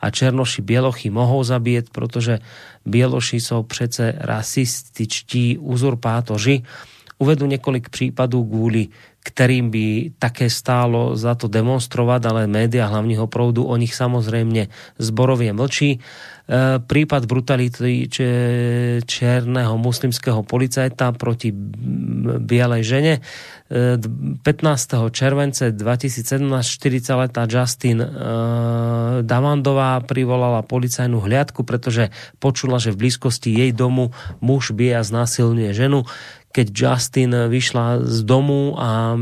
a 0.00 0.10
Černoši 0.10 0.62
Bielochy 0.62 1.10
mohou 1.10 1.44
zabíjet, 1.44 1.90
protože 1.90 2.38
Bieloši 2.84 3.40
jsou 3.40 3.62
přece 3.62 4.14
rasističtí 4.18 5.58
uzurpátoři. 5.58 6.62
Uvedu 7.18 7.46
několik 7.46 7.88
případů 7.88 8.44
kvůli 8.44 8.88
ktorým 9.26 9.74
by 9.74 9.86
také 10.22 10.46
stálo 10.46 11.18
za 11.18 11.34
to 11.34 11.50
demonstrovať, 11.50 12.30
ale 12.30 12.46
média 12.46 12.86
hlavního 12.86 13.26
proudu 13.26 13.66
o 13.66 13.74
nich 13.74 13.90
samozrejme 13.90 14.70
zborovie 15.02 15.50
mlčí. 15.50 15.98
E, 15.98 15.98
prípad 16.78 17.26
brutality 17.26 18.06
černého 19.02 19.74
muslimského 19.74 20.46
policajta 20.46 21.10
proti 21.18 21.50
bielej 22.38 22.82
žene. 22.86 23.14
15. 23.66 24.46
E, 24.46 25.10
července 25.10 25.74
2017 25.74 26.46
40-letá 26.62 27.50
Justin 27.50 27.98
e, 27.98 28.08
Damandová 29.26 29.98
privolala 30.06 30.62
policajnú 30.62 31.18
hliadku, 31.18 31.66
pretože 31.66 32.14
počula, 32.38 32.78
že 32.78 32.94
v 32.94 33.10
blízkosti 33.10 33.50
jej 33.50 33.74
domu 33.74 34.14
muž 34.38 34.70
bije 34.70 34.94
a 34.94 35.02
znásilňuje 35.02 35.74
ženu 35.74 36.06
keď 36.56 36.72
Justin 36.72 37.52
vyšla 37.52 38.08
z 38.08 38.24
domu 38.24 38.72
a 38.80 39.12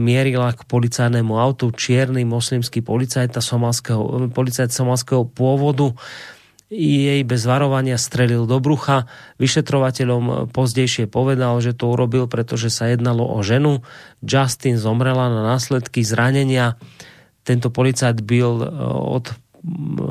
mierila 0.00 0.56
k 0.56 0.64
policajnému 0.64 1.36
autu 1.36 1.68
čierny 1.76 2.24
moslimský 2.24 2.80
policajt, 2.80 3.36
somalského, 3.36 4.32
policajt 4.32 4.72
somalského 4.72 5.28
pôvodu 5.28 5.92
jej 6.72 7.20
bez 7.26 7.44
varovania 7.44 8.00
strelil 8.00 8.48
do 8.48 8.62
brucha. 8.62 9.04
Vyšetrovateľom 9.36 10.48
pozdejšie 10.54 11.04
povedal, 11.10 11.60
že 11.60 11.76
to 11.76 11.92
urobil, 11.92 12.30
pretože 12.30 12.72
sa 12.72 12.88
jednalo 12.88 13.28
o 13.28 13.44
ženu. 13.44 13.84
Justin 14.24 14.80
zomrela 14.80 15.28
na 15.28 15.44
následky 15.52 16.00
zranenia. 16.00 16.80
Tento 17.44 17.68
policajt 17.68 18.24
byl 18.24 18.70
od 18.88 19.34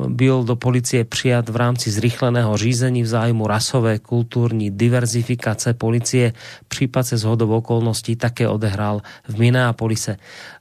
byl 0.08 0.44
do 0.44 0.56
policie 0.56 1.04
přijat 1.04 1.48
v 1.48 1.56
rámci 1.56 1.90
zrychleného 1.90 2.56
řízení 2.56 3.02
v 3.02 3.06
zájmu 3.06 3.46
rasové, 3.46 3.98
kulturní 3.98 4.70
diverzifikace 4.70 5.74
policie. 5.74 6.32
Případ 6.68 7.02
se 7.02 7.16
zhodou 7.16 7.50
okolností 7.50 8.16
také 8.16 8.48
odehrál 8.48 9.02
v 9.28 9.38
Minneapolise. 9.38 10.16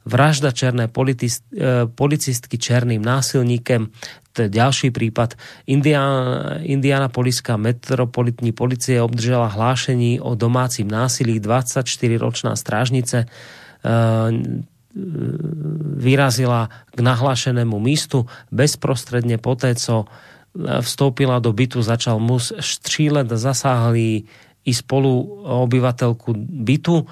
Vražda 0.05 0.51
černé 0.51 0.87
politis, 0.87 1.41
eh, 1.53 1.85
policistky 1.85 2.57
černým 2.57 3.05
násilníkem, 3.05 3.87
to 4.33 4.41
je 4.41 4.49
ďalší 4.49 4.91
prípad. 4.91 5.33
Indiana, 5.67 6.61
Indianapoliská 6.61 7.57
metropolitní 7.57 8.51
policie 8.51 9.01
obdržela 9.01 9.47
hlášení 9.47 10.21
o 10.21 10.35
domácim 10.35 10.87
násilí 10.87 11.41
24-ročná 11.41 12.55
strážnice 12.55 13.25
eh, 13.25 14.69
vyrazila 15.99 16.69
k 16.95 16.99
nahlášenému 16.99 17.77
místu. 17.79 18.25
Bezprostredne 18.49 19.37
poté, 19.37 19.75
co 19.75 20.05
vstoupila 20.81 21.39
do 21.39 21.53
bytu, 21.53 21.81
začal 21.81 22.19
mus 22.19 22.53
střílet, 22.59 23.29
zasáhli 23.29 24.25
i 24.65 24.71
spolu 24.73 25.45
obyvateľku 25.45 26.33
bytu. 26.65 27.05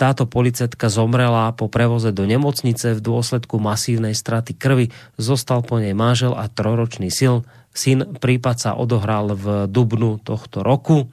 Táto 0.00 0.24
policetka 0.26 0.88
zomrela 0.88 1.52
po 1.52 1.68
prevoze 1.68 2.08
do 2.08 2.24
nemocnice 2.24 2.96
v 2.96 3.04
dôsledku 3.04 3.60
masívnej 3.60 4.16
straty 4.16 4.56
krvi. 4.56 4.88
Zostal 5.20 5.60
po 5.60 5.76
nej 5.76 5.92
manžel 5.92 6.32
a 6.32 6.48
troročný 6.48 7.12
sil. 7.12 7.34
Syn 7.70 8.16
prípad 8.18 8.56
sa 8.58 8.70
odohral 8.74 9.36
v 9.36 9.70
dubnu 9.70 10.18
tohto 10.24 10.64
roku. 10.64 11.12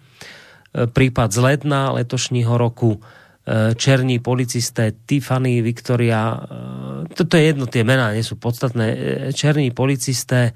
Prípad 0.73 1.29
z 1.29 1.39
ledna 1.39 1.91
letošního 1.91 2.57
roku 2.57 3.03
černí 3.79 4.19
policisté 4.19 4.91
Tiffany, 5.07 5.63
Victoria, 5.63 6.35
toto 7.15 7.39
je 7.39 7.43
jedno, 7.47 7.63
tie 7.63 7.87
mená 7.87 8.11
nie 8.11 8.19
sú 8.19 8.35
podstatné, 8.35 8.87
černí 9.31 9.71
policisté, 9.71 10.51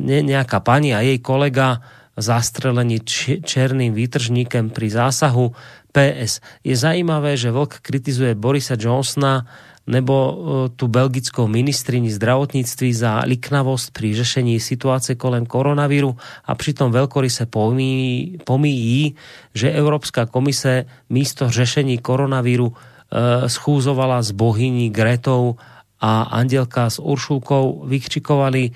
ne, 0.00 0.18
nejaká 0.24 0.64
pani 0.64 0.96
a 0.96 1.04
jej 1.04 1.20
kolega 1.20 1.84
zastrelení 2.16 3.04
černým 3.44 3.92
výtržníkem 3.92 4.72
pri 4.72 4.88
zásahu 4.90 5.52
PS. 5.92 6.40
Je 6.64 6.74
zajímavé, 6.74 7.36
že 7.36 7.52
Vlk 7.52 7.84
kritizuje 7.84 8.32
Borisa 8.32 8.74
Johnsona 8.74 9.44
nebo 9.88 10.14
e, 10.14 10.36
tu 10.76 10.88
belgickou 10.88 11.48
ministrini 11.48 12.12
zdravotníctví 12.12 12.92
za 12.94 13.24
liknavost 13.24 13.90
pri 13.90 14.14
řešení 14.14 14.60
situace 14.60 15.16
kolem 15.16 15.48
koronavíru 15.48 16.12
a 16.44 16.54
přitom 16.54 16.92
veľkoryse 16.92 17.48
pomíjí, 17.48 18.44
pomíjí, 18.44 19.16
že 19.56 19.72
Európska 19.72 20.28
komise 20.28 20.84
místo 21.08 21.48
řešení 21.48 21.98
koronavíru 21.98 22.68
e, 22.68 23.48
schúzovala 23.48 24.22
s 24.22 24.30
bohyní 24.30 24.92
Gretou 24.92 25.56
a 26.00 26.22
Andelka 26.22 26.90
s 26.90 27.00
Uršulkou 27.00 27.88
vykřikovali, 27.88 28.70
e, 28.70 28.72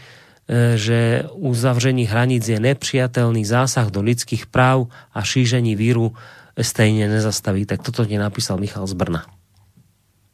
že 0.79 1.29
uzavření 1.37 2.09
hraníc 2.09 2.49
je 2.49 2.61
nepřijatelný 2.61 3.45
zásah 3.45 3.93
do 3.93 4.01
lidských 4.01 4.49
práv 4.49 4.89
a 5.13 5.21
šíření 5.23 5.77
víru 5.77 6.13
stejne 6.57 7.09
nezastaví. 7.09 7.69
Tak 7.69 7.85
toto 7.85 8.05
ti 8.05 8.17
napísal 8.17 8.57
Michal 8.57 8.89
z 8.89 8.93
Brna. 8.93 9.42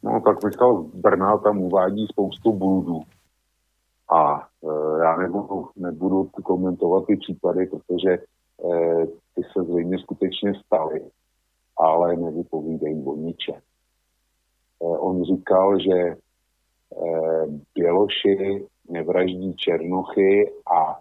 No 0.03 0.21
tak 0.21 0.43
Michal 0.43 0.83
Brna 0.83 1.37
tam 1.37 1.61
uvádí 1.61 2.07
spoustu 2.07 2.53
bludů. 2.53 3.01
A 4.11 4.47
e, 4.63 5.03
já 5.03 5.17
nebudu, 5.17 5.69
nebudu 5.75 6.29
komentovat 6.43 7.05
ty 7.05 7.15
případy, 7.15 7.65
protože 7.65 8.11
e, 8.11 8.19
ty 9.35 9.41
se 9.53 9.63
zřejmě 9.63 9.99
skutečně 9.99 10.53
staly, 10.65 11.01
ale 11.77 12.15
nevypovídají 12.15 13.03
o 13.05 13.15
niče. 13.15 13.51
E, 13.53 13.61
on 14.81 15.23
říkal, 15.23 15.79
že 15.79 15.97
e, 15.97 16.15
Běloši 17.75 18.67
nevraždí 18.89 19.55
Černochy 19.55 20.53
a 20.75 20.99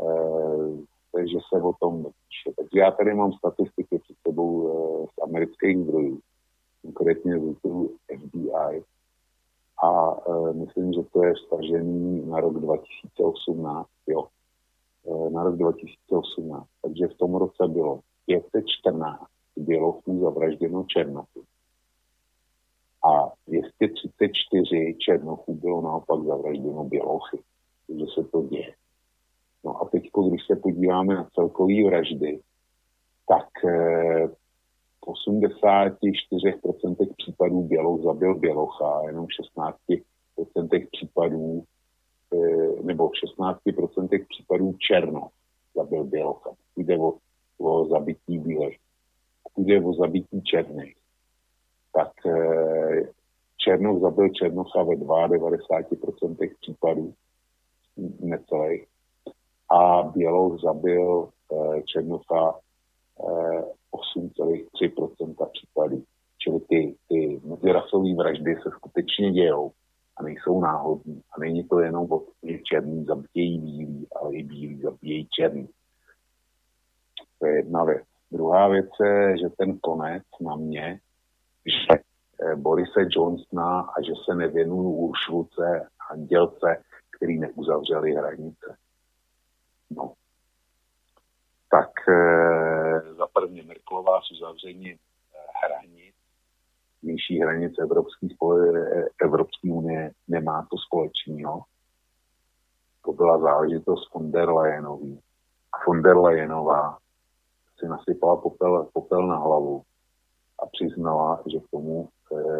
e, 0.00 1.26
že 1.26 1.38
se 1.48 1.62
o 1.62 1.72
tom 1.72 2.02
píše. 2.02 2.56
Takže 2.56 2.80
já 2.80 2.90
tady 2.90 3.14
mám 3.14 3.32
statistiky 3.32 3.98
před 3.98 4.16
sebou 4.28 4.68
e, 4.68 5.06
z 5.06 5.22
amerických 5.22 5.78
zdrojů 5.78 6.20
konkrétně 6.84 7.38
z 7.38 7.54
FBI. 8.18 8.84
A 9.84 10.16
e, 10.28 10.52
myslím, 10.52 10.92
že 10.92 11.02
to 11.12 11.24
je 11.24 11.34
stažený 11.46 12.26
na 12.26 12.40
rok 12.40 12.60
2018, 12.60 13.88
jo. 14.06 14.26
E, 15.06 15.30
na 15.30 15.44
rok 15.44 15.56
2018. 15.56 16.66
Takže 16.82 17.06
v 17.08 17.14
tom 17.14 17.34
roce 17.34 17.68
bylo 17.68 18.00
514 18.26 19.24
bělochů 19.56 20.20
zavražděno 20.20 20.84
Černochů. 20.84 21.42
A 23.04 23.32
234 23.46 24.96
Černochů 24.98 25.54
bylo 25.54 25.80
naopak 25.80 26.24
zavražděno 26.24 26.84
Bělochy. 26.84 27.38
Takže 27.86 28.04
se 28.14 28.24
to 28.24 28.42
děje. 28.42 28.74
No 29.64 29.82
a 29.82 29.88
teď, 29.88 30.10
když 30.28 30.46
se 30.46 30.56
podíváme 30.56 31.14
na 31.14 31.28
celkový 31.34 31.84
vraždy, 31.84 32.40
tak 33.28 33.64
e, 33.64 34.28
84% 35.06 37.14
případů 37.16 37.62
Běloch 37.62 38.02
zabil 38.02 38.34
Bělocha, 38.34 39.02
jenom 39.06 39.26
16% 39.26 40.02
případů 40.92 41.64
eh, 42.34 42.82
nebo 42.82 43.08
v 43.08 43.12
16% 43.38 44.26
případů 44.28 44.72
Černo 44.78 45.28
zabil 45.74 46.04
Bělocha. 46.04 46.50
Jde 46.76 46.98
o, 46.98 47.12
o 47.58 47.88
zabití 47.88 48.38
bílých. 48.38 48.78
Jde 49.56 49.80
o 49.80 49.94
zabití 49.94 50.42
černých. 50.42 50.96
Tak 51.92 52.12
eh, 52.26 53.08
Černoch 53.56 54.00
zabil 54.00 54.28
Černocha 54.28 54.82
ve 54.82 54.94
92% 54.94 56.54
případů 56.60 57.14
necelých 58.20 58.86
a 59.70 60.02
Běloch 60.02 60.60
zabil 60.60 61.28
eh, 61.52 61.82
Černocha 61.82 62.60
8,3% 64.16 65.48
případů. 65.52 66.04
Čili 66.38 66.60
ty, 66.60 66.96
ty 67.08 67.40
mezirasové 67.44 68.14
vraždy 68.14 68.56
se 68.62 68.70
skutečně 68.70 69.32
dějou 69.32 69.72
a 70.16 70.22
nejsou 70.22 70.60
náhodní. 70.60 71.22
A 71.32 71.40
není 71.40 71.64
to 71.64 71.80
jenom 71.80 72.12
o 72.12 72.22
že 72.42 72.58
černý 72.58 73.04
zabíjejí 73.04 73.58
bílý, 73.58 74.06
ale 74.20 74.34
i 74.34 74.42
bílý 74.42 74.80
zabíjejí 74.80 75.28
černý. 75.30 75.68
To 77.38 77.46
je 77.46 77.56
jedna 77.56 77.84
věc. 77.84 78.04
Druhá 78.30 78.68
věc 78.68 78.90
je, 79.04 79.38
že 79.38 79.48
ten 79.58 79.78
konec 79.78 80.22
na 80.40 80.56
mě, 80.56 81.00
že 81.66 82.00
eh, 82.42 82.56
Borise 82.56 83.00
Johnsona 83.08 83.80
a 83.80 84.02
že 84.02 84.12
se 84.24 84.34
nevěnuju 84.34 84.90
Uršulce 84.90 85.88
a 86.10 86.16
dělce, 86.16 86.82
který 87.16 87.38
neuzavřeli 87.38 88.12
hranice. 88.12 88.76
No. 89.90 90.12
Tak 91.74 91.90
eh, 92.08 93.26
prvně 93.32 93.62
Merklová 93.62 94.20
s 94.20 94.30
uzavřením 94.30 94.98
hranic, 95.64 96.14
vnější 97.02 97.40
hranic 97.40 97.78
Evropské, 97.78 98.26
Evropské 99.22 99.70
unie 99.70 100.12
nemá 100.28 100.66
to 100.70 100.76
společného. 100.78 101.62
To 103.04 103.12
byla 103.12 103.38
záležitost 103.38 104.14
von 104.14 104.30
der 104.30 104.50
Leyenový. 104.50 105.20
Von 105.86 106.02
der 106.02 106.16
Leyenová 106.16 106.98
si 107.78 107.88
nasypala 107.88 108.36
popel, 108.36 108.88
popel 108.92 109.26
na 109.26 109.36
hlavu 109.36 109.82
a 110.58 110.66
přiznala, 110.66 111.42
že 111.52 111.58
k 111.58 111.70
tomu 111.70 112.08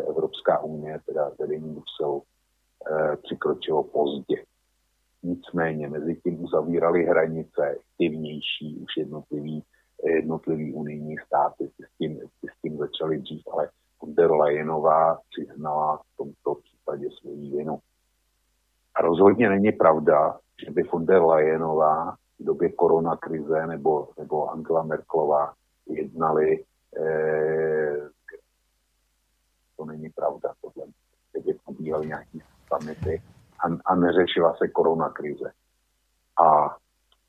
Evropská 0.09 0.59
unie, 0.59 1.01
teda 1.07 1.31
vedení 1.39 1.75
Bruselu, 1.75 2.23
přikročilo 3.23 3.83
pozdě. 3.83 4.44
Nicméně 5.25 5.89
mezi 5.89 6.15
tím 6.15 6.44
uzavírali 6.44 7.05
hranice, 7.05 7.78
ty 7.99 8.19
už 8.83 8.97
jednotlivý, 8.99 9.65
jednotlivý 10.05 10.73
unijní 10.73 11.17
státy 11.27 11.70
s 11.85 11.99
tím, 11.99 12.19
si 12.20 12.47
s 12.59 12.61
tím 12.62 12.78
začali 12.78 13.19
dřív, 13.19 13.43
ale 13.53 13.69
von 14.03 14.15
der 14.15 14.31
Leyenová 14.33 15.19
přiznala 15.31 15.97
v 15.97 16.17
tomto 16.17 16.55
případě 16.55 17.09
svoji 17.11 17.51
vinu. 17.51 17.78
A 18.94 19.03
rozhodně 19.03 19.49
není 19.49 19.73
pravda, 19.73 20.39
že 20.65 20.70
by 20.70 20.83
von 20.83 21.07
der 21.07 21.23
Leyenová 21.23 22.17
v 22.39 22.44
době 22.44 22.73
koronakrize 22.73 23.67
nebo, 23.67 24.09
nebo 24.19 24.51
Angela 24.51 24.83
Merklová 24.83 25.55
jednali 25.86 26.65
eh, 26.99 28.09
to 29.77 29.85
není 29.85 30.11
pravda, 30.11 30.55
podle 30.61 30.85
mě. 30.85 30.94
Teď 31.33 31.57
probíhaly 31.65 32.07
nějaký 32.07 32.43
samity 32.69 33.23
a, 33.65 33.93
a 33.93 33.94
neřešila 33.94 34.55
se 34.55 34.68
koronakrize. 34.68 35.52
A 36.47 36.76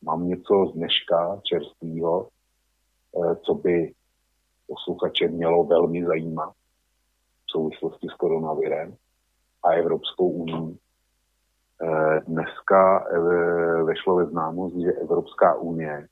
mám 0.01 0.27
něco 0.27 0.65
z 0.71 0.73
dneška 0.73 1.39
čerstvého, 1.43 2.27
eh, 2.27 3.35
co 3.35 3.53
by 3.53 3.93
posluchače 4.67 5.27
mělo 5.27 5.63
velmi 5.63 6.05
zajímat 6.05 6.53
v 7.45 7.51
souvislosti 7.51 8.07
s 8.07 8.13
koronavirem 8.13 8.95
a 9.63 9.71
Evropskou 9.71 10.29
unii. 10.29 10.77
Eh, 11.81 12.19
dneska 12.27 13.05
eh, 13.07 13.83
vešlo 13.83 14.15
ve 14.15 14.25
známost, 14.25 14.75
že 14.75 14.91
Evropská 14.91 15.55
unie 15.55 16.07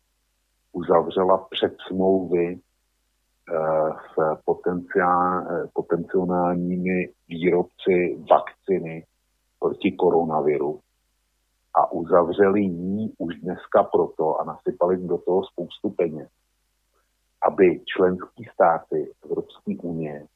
uzavřela 0.72 1.48
předsmlouvy 1.52 2.60
s 4.14 4.42
potenciálními 5.74 7.10
výrobci 7.27 8.18
vakciny 8.32 9.06
proti 9.64 9.92
koronaviru 9.92 10.80
a 11.75 11.92
uzavřeli 11.92 12.61
ji 12.61 13.14
už 13.17 13.35
dneska 13.35 13.83
proto 13.83 14.42
a 14.42 14.43
nasypali 14.43 14.98
do 14.98 15.17
toho 15.17 15.43
spoustu 15.43 15.90
peněz, 15.90 16.30
aby 17.42 17.82
členské 17.85 18.43
státy 18.53 19.14
Evropské 19.25 19.75
unie 19.82 20.27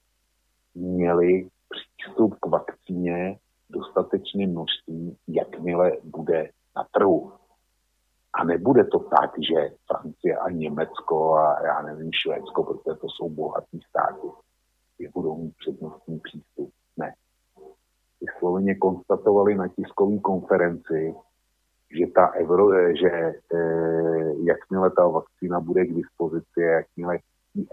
měly 0.75 1.49
přístup 1.69 2.35
k 2.39 2.45
vakcíně 2.45 3.39
dostatečné 3.69 4.47
množství, 4.47 5.17
jakmile 5.27 5.91
bude 6.03 6.49
na 6.75 6.87
trhu. 6.91 7.31
A 8.33 8.43
nebude 8.43 8.83
to 8.83 8.99
tak, 8.99 9.31
že 9.39 9.75
Francie 9.87 10.37
a 10.37 10.49
Německo 10.49 11.35
a 11.35 11.65
já 11.65 11.81
nevím, 11.81 12.11
Švédsko, 12.13 12.63
protože 12.63 12.99
to 12.99 13.07
jsou 13.09 13.29
bohatý 13.29 13.79
státy, 13.89 14.27
je 14.99 15.09
budou 15.13 15.37
mít 15.37 15.53
přednostní 15.57 16.19
přístup. 16.19 16.71
Ne. 16.97 17.13
Vysloveně 18.21 18.75
konstatovali 18.75 19.55
na 19.55 19.67
tiskové 19.67 20.19
konferenci, 20.19 21.15
že 21.99 22.07
ta 22.15 22.27
Evro, 22.27 22.69
že 22.95 23.09
e, 23.09 23.33
jakmile 24.43 24.91
ta 24.91 25.07
vakcína 25.07 25.59
bude 25.59 25.85
k 25.85 25.93
dispozici, 25.93 26.61
jakmile 26.61 27.19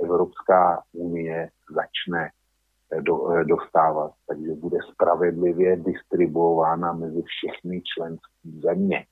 Evropská 0.05 0.83
unie 0.93 1.51
začne 1.75 2.31
e, 2.93 3.03
do, 3.03 3.31
e, 3.33 3.45
dostávat, 3.45 4.13
takže 4.29 4.55
bude 4.55 4.79
spravedlivě 4.93 5.77
distribuována 5.77 6.93
mezi 6.93 7.23
všechny 7.23 7.83
členské 7.83 8.51
země 8.63 9.07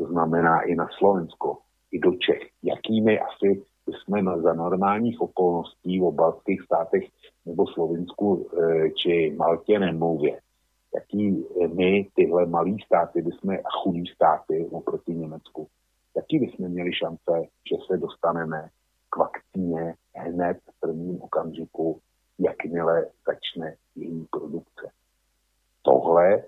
to 0.00 0.06
znamená 0.06 0.60
i 0.60 0.74
na 0.74 0.88
Slovensko, 0.98 1.58
i 1.92 1.98
do 1.98 2.12
Čech. 2.12 2.42
Jakými 2.62 3.20
asi 3.20 3.62
jsme 3.86 4.22
za 4.42 4.52
normálních 4.52 5.20
okolností 5.20 6.00
v 6.00 6.04
obalských 6.04 6.62
státech 6.62 7.02
nebo 7.50 7.66
Slovensku 7.66 8.46
e, 8.46 8.90
či 8.90 9.34
Maltě 9.36 9.78
nemluvě. 9.78 10.40
Jaký 10.94 11.46
my, 11.74 12.08
tyhle 12.14 12.46
malý 12.46 12.76
státy, 12.86 13.22
jsme 13.22 13.58
a 13.58 13.70
chudý 13.82 14.06
státy 14.06 14.68
oproti 14.70 15.14
Německu, 15.14 15.66
jaký 16.16 16.38
bychom 16.38 16.68
měli 16.68 16.92
šance, 16.92 17.32
že 17.70 17.76
se 17.86 17.96
dostaneme 17.96 18.68
k 19.10 19.16
vakcíně 19.16 19.94
hned 20.14 20.58
v 20.58 20.80
prvním 20.80 21.22
okamžiku, 21.22 22.00
jakmile 22.38 23.06
začne 23.26 23.76
její 23.96 24.26
produkce. 24.30 24.90
Tohle, 25.82 26.42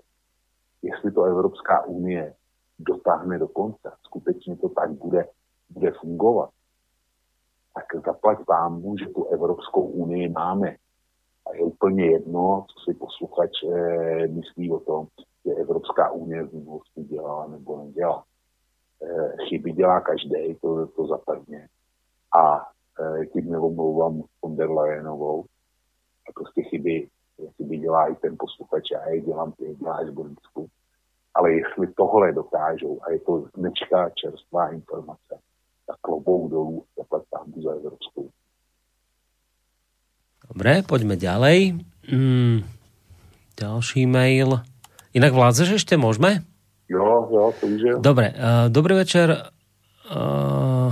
jestli 0.81 1.11
to 1.11 1.23
Evropská 1.23 1.85
unie 1.85 2.33
dotáhne 2.79 3.39
do 3.39 3.47
konce, 3.47 3.91
skutečně 4.03 4.55
to 4.55 4.69
tak 4.69 4.91
bude, 4.91 5.27
bude 5.69 5.91
fungovat, 5.91 6.49
tak 7.73 8.05
zaplať 8.05 8.37
pámu, 8.45 8.97
že 8.97 9.05
tu 9.05 9.25
Evropskou 9.25 9.81
unii 9.81 10.29
máme. 10.29 10.75
A 11.53 11.55
je 11.55 11.63
úplně 11.63 12.05
jedno, 12.05 12.65
co 12.67 12.91
si 12.91 12.97
posluchač 12.97 13.51
eh, 13.63 14.27
myslí 14.27 14.71
o 14.71 14.79
tom, 14.79 15.07
že 15.45 15.51
Evropská 15.51 16.11
unie 16.11 16.43
v 16.43 16.53
minulosti 16.53 17.03
dělala 17.03 17.47
nebo 17.47 17.77
nedělala. 17.77 18.23
Eh, 19.03 19.35
chyby 19.49 19.71
dělá 19.71 20.01
každý, 20.01 20.55
to, 20.61 20.87
to 20.87 21.07
zapadně. 21.07 21.67
A 22.37 22.67
eh, 22.99 23.25
tím 23.25 23.51
neomlouvám 23.51 24.23
von 24.43 24.55
der 24.55 24.71
Leyenovou. 24.71 25.45
A 26.29 26.31
prostě 26.35 26.61
chyby, 26.61 27.07
chyby 27.57 27.77
dělá 27.77 28.07
i 28.07 28.15
ten 28.15 28.35
posluchač, 28.39 28.91
já 28.91 29.09
je 29.09 29.21
dělám, 29.21 29.51
ty 29.51 29.75
děláš 29.75 30.09
Borisku 30.09 30.69
ale 31.33 31.53
jestli 31.53 31.87
tohle 31.87 32.31
dokážou, 32.31 32.99
a 33.03 33.11
je 33.11 33.19
to 33.19 33.45
dnečka 33.55 34.09
čerstvá 34.09 34.69
informace, 34.69 35.39
tak 35.87 35.97
klobou 36.01 36.47
dolů 36.47 36.85
zaplať 36.97 37.23
tam 37.31 37.53
za 37.63 37.71
Evropskou. 37.71 38.29
Dobre, 40.49 40.83
poďme 40.83 41.15
ďalej. 41.15 41.79
Mm, 42.09 42.67
ďalší 43.55 44.03
mail. 44.09 44.59
Inak 45.13 45.31
vládzeš 45.31 45.79
ešte, 45.79 45.95
môžeme? 45.95 46.43
Jo, 46.89 47.29
jo, 47.31 47.43
je. 47.63 47.93
Dobre, 48.01 48.33
uh, 48.33 48.67
dobrý 48.67 48.99
večer. 48.99 49.53
Uh, 50.09 50.91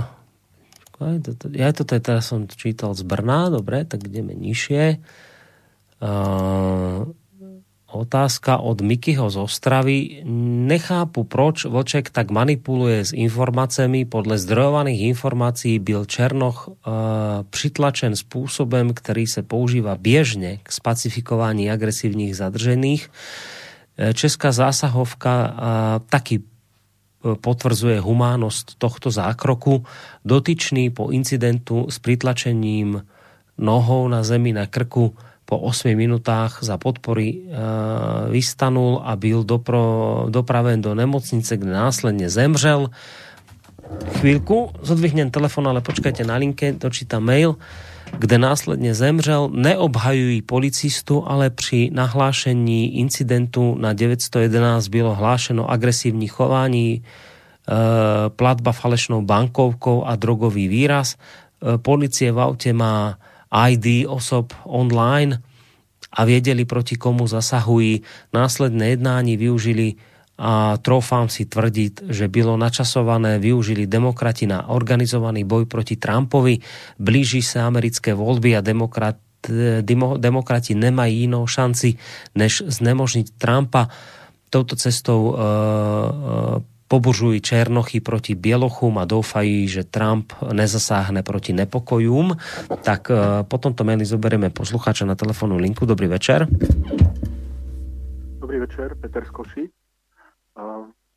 ja 1.52 1.74
to 1.74 1.82
teraz 1.82 2.30
som 2.30 2.46
čítal 2.46 2.94
z 2.94 3.02
Brna, 3.02 3.50
dobre, 3.50 3.82
tak 3.82 4.06
ideme 4.06 4.32
nižšie. 4.38 5.02
Uh, 6.02 7.10
Otázka 7.92 8.56
od 8.56 8.80
Mikyho 8.80 9.28
z 9.28 9.36
Ostravy. 9.36 10.24
Nechápu, 10.64 11.28
proč 11.28 11.68
Vlček 11.68 12.08
tak 12.08 12.32
manipuluje 12.32 13.04
s 13.04 13.12
informáciami. 13.12 14.08
Podle 14.08 14.40
zdrojovaných 14.40 15.12
informácií 15.12 15.76
byl 15.76 16.08
Černoch 16.08 16.72
uh, 16.72 16.74
přitlačen 17.52 18.16
spôsobem, 18.16 18.96
ktorý 18.96 19.28
sa 19.28 19.44
používa 19.44 20.00
biežne 20.00 20.64
k 20.64 20.68
spacifikovaní 20.72 21.68
agresívnych 21.68 22.32
zadržených. 22.32 23.02
E, 23.04 24.16
Česká 24.16 24.56
zásahovka 24.56 25.32
uh, 25.36 25.52
taky 26.08 26.40
e, 26.40 26.44
potvrdzuje 27.36 28.00
humánnosť 28.00 28.80
tohto 28.80 29.12
zákroku. 29.12 29.84
Dotyčný 30.24 30.88
po 30.88 31.12
incidentu 31.12 31.92
s 31.92 32.00
pritlačením 32.00 33.04
nohou 33.60 34.08
na 34.08 34.24
zemi 34.24 34.56
na 34.56 34.64
krku 34.64 35.12
po 35.52 35.60
8 35.68 35.92
minutách 35.92 36.64
za 36.64 36.80
podpory 36.80 37.28
e, 37.28 37.38
vystanul 38.32 39.04
a 39.04 39.12
byl 39.20 39.44
dopro, 39.44 39.84
dopraven 40.32 40.80
do 40.80 40.96
nemocnice, 40.96 41.60
kde 41.60 41.68
následne 41.68 42.32
zemřel. 42.32 42.88
Chvíľku, 44.24 44.72
zodvihnem 44.80 45.28
telefon, 45.28 45.68
ale 45.68 45.84
počkajte 45.84 46.24
na 46.24 46.40
linke, 46.40 46.72
dočítam 46.72 47.28
mail, 47.28 47.60
kde 48.16 48.40
následne 48.40 48.96
zemřel. 48.96 49.52
Neobhajují 49.52 50.40
policistu, 50.48 51.20
ale 51.20 51.52
pri 51.52 51.92
nahlášení 51.92 52.96
incidentu 53.04 53.76
na 53.76 53.92
911 53.92 54.88
bylo 54.88 55.12
hlášeno 55.12 55.68
agresívní 55.68 56.32
chování, 56.32 56.88
e, 56.96 57.02
platba 58.32 58.72
falešnou 58.72 59.20
bankovkou 59.20 60.08
a 60.08 60.16
drogový 60.16 60.72
výraz. 60.72 61.12
E, 61.12 61.76
policie 61.76 62.32
v 62.32 62.40
aute 62.40 62.72
má 62.72 63.20
ID 63.52 64.08
osob 64.08 64.56
online 64.64 65.38
a 66.12 66.24
viedeli, 66.24 66.64
proti 66.64 66.96
komu 66.96 67.28
zasahují. 67.28 68.02
Následné 68.32 68.88
jednání 68.88 69.36
využili 69.36 69.94
a 70.42 70.80
trofám 70.80 71.28
si 71.28 71.44
tvrdiť, 71.44 72.08
že 72.08 72.26
bylo 72.26 72.56
načasované, 72.56 73.38
využili 73.38 73.86
demokrati 73.86 74.48
na 74.48 74.66
organizovaný 74.72 75.44
boj 75.44 75.68
proti 75.68 76.00
Trumpovi. 76.00 76.58
Blíži 76.98 77.44
sa 77.44 77.68
americké 77.68 78.16
voľby 78.16 78.56
a 78.56 78.64
demokrat, 78.64 79.20
demo, 79.84 80.16
demokrati 80.16 80.72
nemají 80.74 81.28
inou 81.28 81.44
šanci, 81.46 81.94
než 82.34 82.64
znemožniť 82.64 83.36
Trumpa. 83.36 83.92
Touto 84.52 84.76
cestou 84.76 85.32
uh, 85.32 85.36
uh, 85.36 86.71
pobužují 86.92 87.40
Černochy 87.40 88.00
proti 88.00 88.34
Bielochům 88.34 88.98
a 88.98 89.04
doufají, 89.04 89.68
že 89.68 89.84
Trump 89.84 90.32
nezasáhne 90.52 91.22
proti 91.22 91.52
nepokojům. 91.52 92.36
Tak 92.84 93.10
e, 93.10 93.16
po 93.48 93.56
tomto 93.58 93.80
maili 93.84 94.04
zoberieme 94.04 94.52
poslucháča 94.52 95.08
na 95.08 95.16
telefónnu 95.16 95.56
linku. 95.56 95.88
Dobrý 95.88 96.06
večer. 96.06 96.44
Dobrý 98.44 98.58
večer, 98.60 98.92
Peter 99.00 99.24
Skoši. 99.24 99.72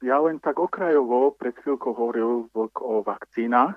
Ja 0.06 0.22
len 0.22 0.40
tak 0.40 0.62
okrajovo 0.62 1.34
pred 1.34 1.58
chvíľkou 1.60 1.92
hovoril 1.92 2.46
o 2.80 3.02
vakcínach 3.02 3.76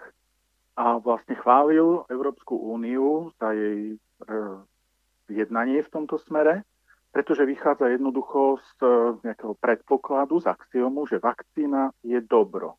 a 0.77 1.01
vlastne 1.01 1.35
chválil 1.41 2.05
Európsku 2.07 2.53
úniu 2.53 3.35
za 3.41 3.51
jej 3.57 3.97
e, 3.97 4.33
jednanie 5.33 5.83
v 5.83 5.91
tomto 5.91 6.21
smere 6.21 6.68
pretože 7.13 7.49
vychádza 7.49 7.89
jednoducho 7.89 8.61
z 8.61 8.71
e, 8.85 8.87
nejakého 9.25 9.55
predpokladu, 9.57 10.41
z 10.41 10.47
axiomu, 10.53 11.09
že 11.09 11.23
vakcína 11.23 11.91
je 12.05 12.21
dobro. 12.21 12.77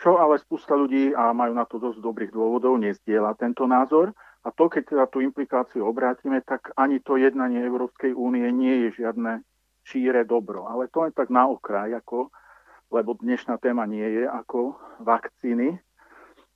Čo 0.00 0.16
ale 0.16 0.40
spústa 0.40 0.72
ľudí, 0.72 1.12
a 1.12 1.34
majú 1.36 1.52
na 1.52 1.68
to 1.68 1.76
dosť 1.76 2.00
dobrých 2.00 2.32
dôvodov, 2.32 2.80
nezdieľa 2.80 3.36
tento 3.36 3.68
názor. 3.68 4.16
A 4.40 4.48
to, 4.48 4.72
keď 4.72 4.82
teda 4.88 5.04
tú 5.12 5.20
implikáciu 5.20 5.84
obrátime, 5.84 6.40
tak 6.40 6.72
ani 6.72 7.04
to 7.04 7.20
jednanie 7.20 7.60
Európskej 7.60 8.16
únie 8.16 8.48
nie 8.48 8.88
je 8.88 9.04
žiadne 9.04 9.44
šíre 9.84 10.24
dobro. 10.24 10.64
Ale 10.72 10.88
to 10.88 11.04
len 11.04 11.12
tak 11.12 11.28
na 11.28 11.44
okraj, 11.44 11.92
ako, 11.92 12.32
lebo 12.88 13.12
dnešná 13.20 13.60
téma 13.60 13.84
nie 13.84 14.06
je 14.06 14.24
ako 14.24 14.80
vakcíny, 15.04 15.76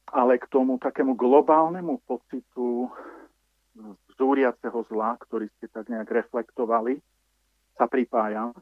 ale 0.09 0.41
k 0.41 0.49
tomu 0.49 0.81
takému 0.81 1.13
globálnemu 1.13 2.01
pocitu 2.09 2.89
zúriaceho 4.19 4.87
zla, 4.89 5.19
ktorý 5.19 5.51
ste 5.59 5.67
tak 5.71 5.91
nejak 5.91 6.11
reflektovali, 6.11 6.99
sa 7.75 7.91
pripájam. 7.91 8.55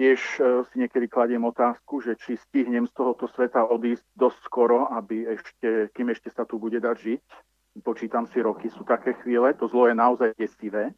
Tiež 0.00 0.20
e, 0.40 0.64
si 0.72 0.74
niekedy 0.80 1.06
kladiem 1.06 1.44
otázku, 1.44 2.00
že 2.00 2.16
či 2.16 2.40
stihnem 2.40 2.88
z 2.88 2.92
tohoto 2.96 3.28
sveta 3.28 3.68
odísť 3.68 4.04
dosť 4.16 4.40
skoro, 4.48 4.88
aby 4.88 5.28
ešte, 5.36 5.92
kým 5.92 6.10
ešte 6.10 6.32
sa 6.32 6.48
tu 6.48 6.56
bude 6.56 6.80
dať 6.80 6.96
žiť. 6.96 7.22
Počítam 7.84 8.24
si 8.28 8.40
roky, 8.40 8.72
sú 8.72 8.84
také 8.84 9.16
chvíle, 9.20 9.52
to 9.56 9.68
zlo 9.68 9.88
je 9.88 9.96
naozaj 9.96 10.32
desivé. 10.36 10.92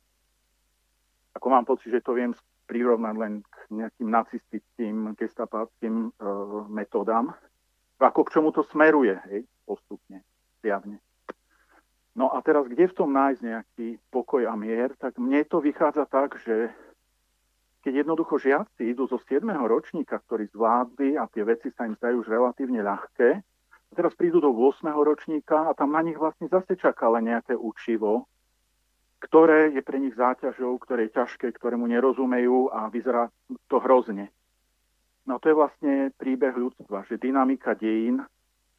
Ako 1.34 1.46
mám 1.50 1.66
pocit, 1.66 1.90
že 1.90 2.02
to 2.02 2.14
viem 2.14 2.34
prirovnať 2.70 3.14
len 3.18 3.32
k 3.42 3.56
nejakým 3.74 4.08
nacistickým, 4.08 4.96
gestapáckým 5.18 6.08
e, 6.08 6.28
metódam. 6.70 7.34
Ako 7.98 8.26
k 8.26 8.32
čomu 8.38 8.50
to 8.54 8.62
smeruje, 8.70 9.18
hej, 9.30 9.42
postupne, 9.66 10.22
zjavne. 10.62 11.03
No 12.14 12.30
a 12.30 12.38
teraz, 12.46 12.70
kde 12.70 12.86
v 12.86 12.96
tom 12.96 13.10
nájsť 13.10 13.40
nejaký 13.42 13.88
pokoj 14.14 14.46
a 14.46 14.54
mier, 14.54 14.94
tak 14.94 15.18
mne 15.18 15.42
to 15.50 15.58
vychádza 15.58 16.06
tak, 16.06 16.38
že 16.46 16.70
keď 17.82 18.06
jednoducho 18.06 18.38
žiaci 18.38 18.94
idú 18.94 19.10
zo 19.10 19.18
7. 19.18 19.44
ročníka, 19.66 20.22
ktorí 20.22 20.46
zvládli 20.54 21.18
a 21.18 21.26
tie 21.26 21.42
veci 21.42 21.74
sa 21.74 21.84
im 21.84 21.98
zdajú 21.98 22.22
už 22.22 22.28
relatívne 22.30 22.80
ľahké, 22.80 23.42
a 23.42 23.92
teraz 23.92 24.14
prídu 24.14 24.38
do 24.38 24.54
8. 24.54 24.90
ročníka 24.94 25.70
a 25.70 25.74
tam 25.74 25.94
na 25.94 26.02
nich 26.02 26.18
vlastne 26.18 26.46
zase 26.46 26.78
čaká 26.78 27.10
len 27.10 27.34
nejaké 27.34 27.58
učivo, 27.58 28.30
ktoré 29.22 29.74
je 29.74 29.82
pre 29.82 29.98
nich 29.98 30.14
záťažou, 30.14 30.78
ktoré 30.82 31.06
je 31.06 31.16
ťažké, 31.18 31.50
ktorému 31.50 31.86
nerozumejú 31.90 32.74
a 32.74 32.90
vyzerá 32.90 33.30
to 33.68 33.78
hrozne. 33.82 34.30
No 35.24 35.40
to 35.40 35.48
je 35.48 35.56
vlastne 35.56 35.94
príbeh 36.20 36.52
ľudstva, 36.52 37.08
že 37.08 37.16
dynamika 37.16 37.72
dejín 37.72 38.20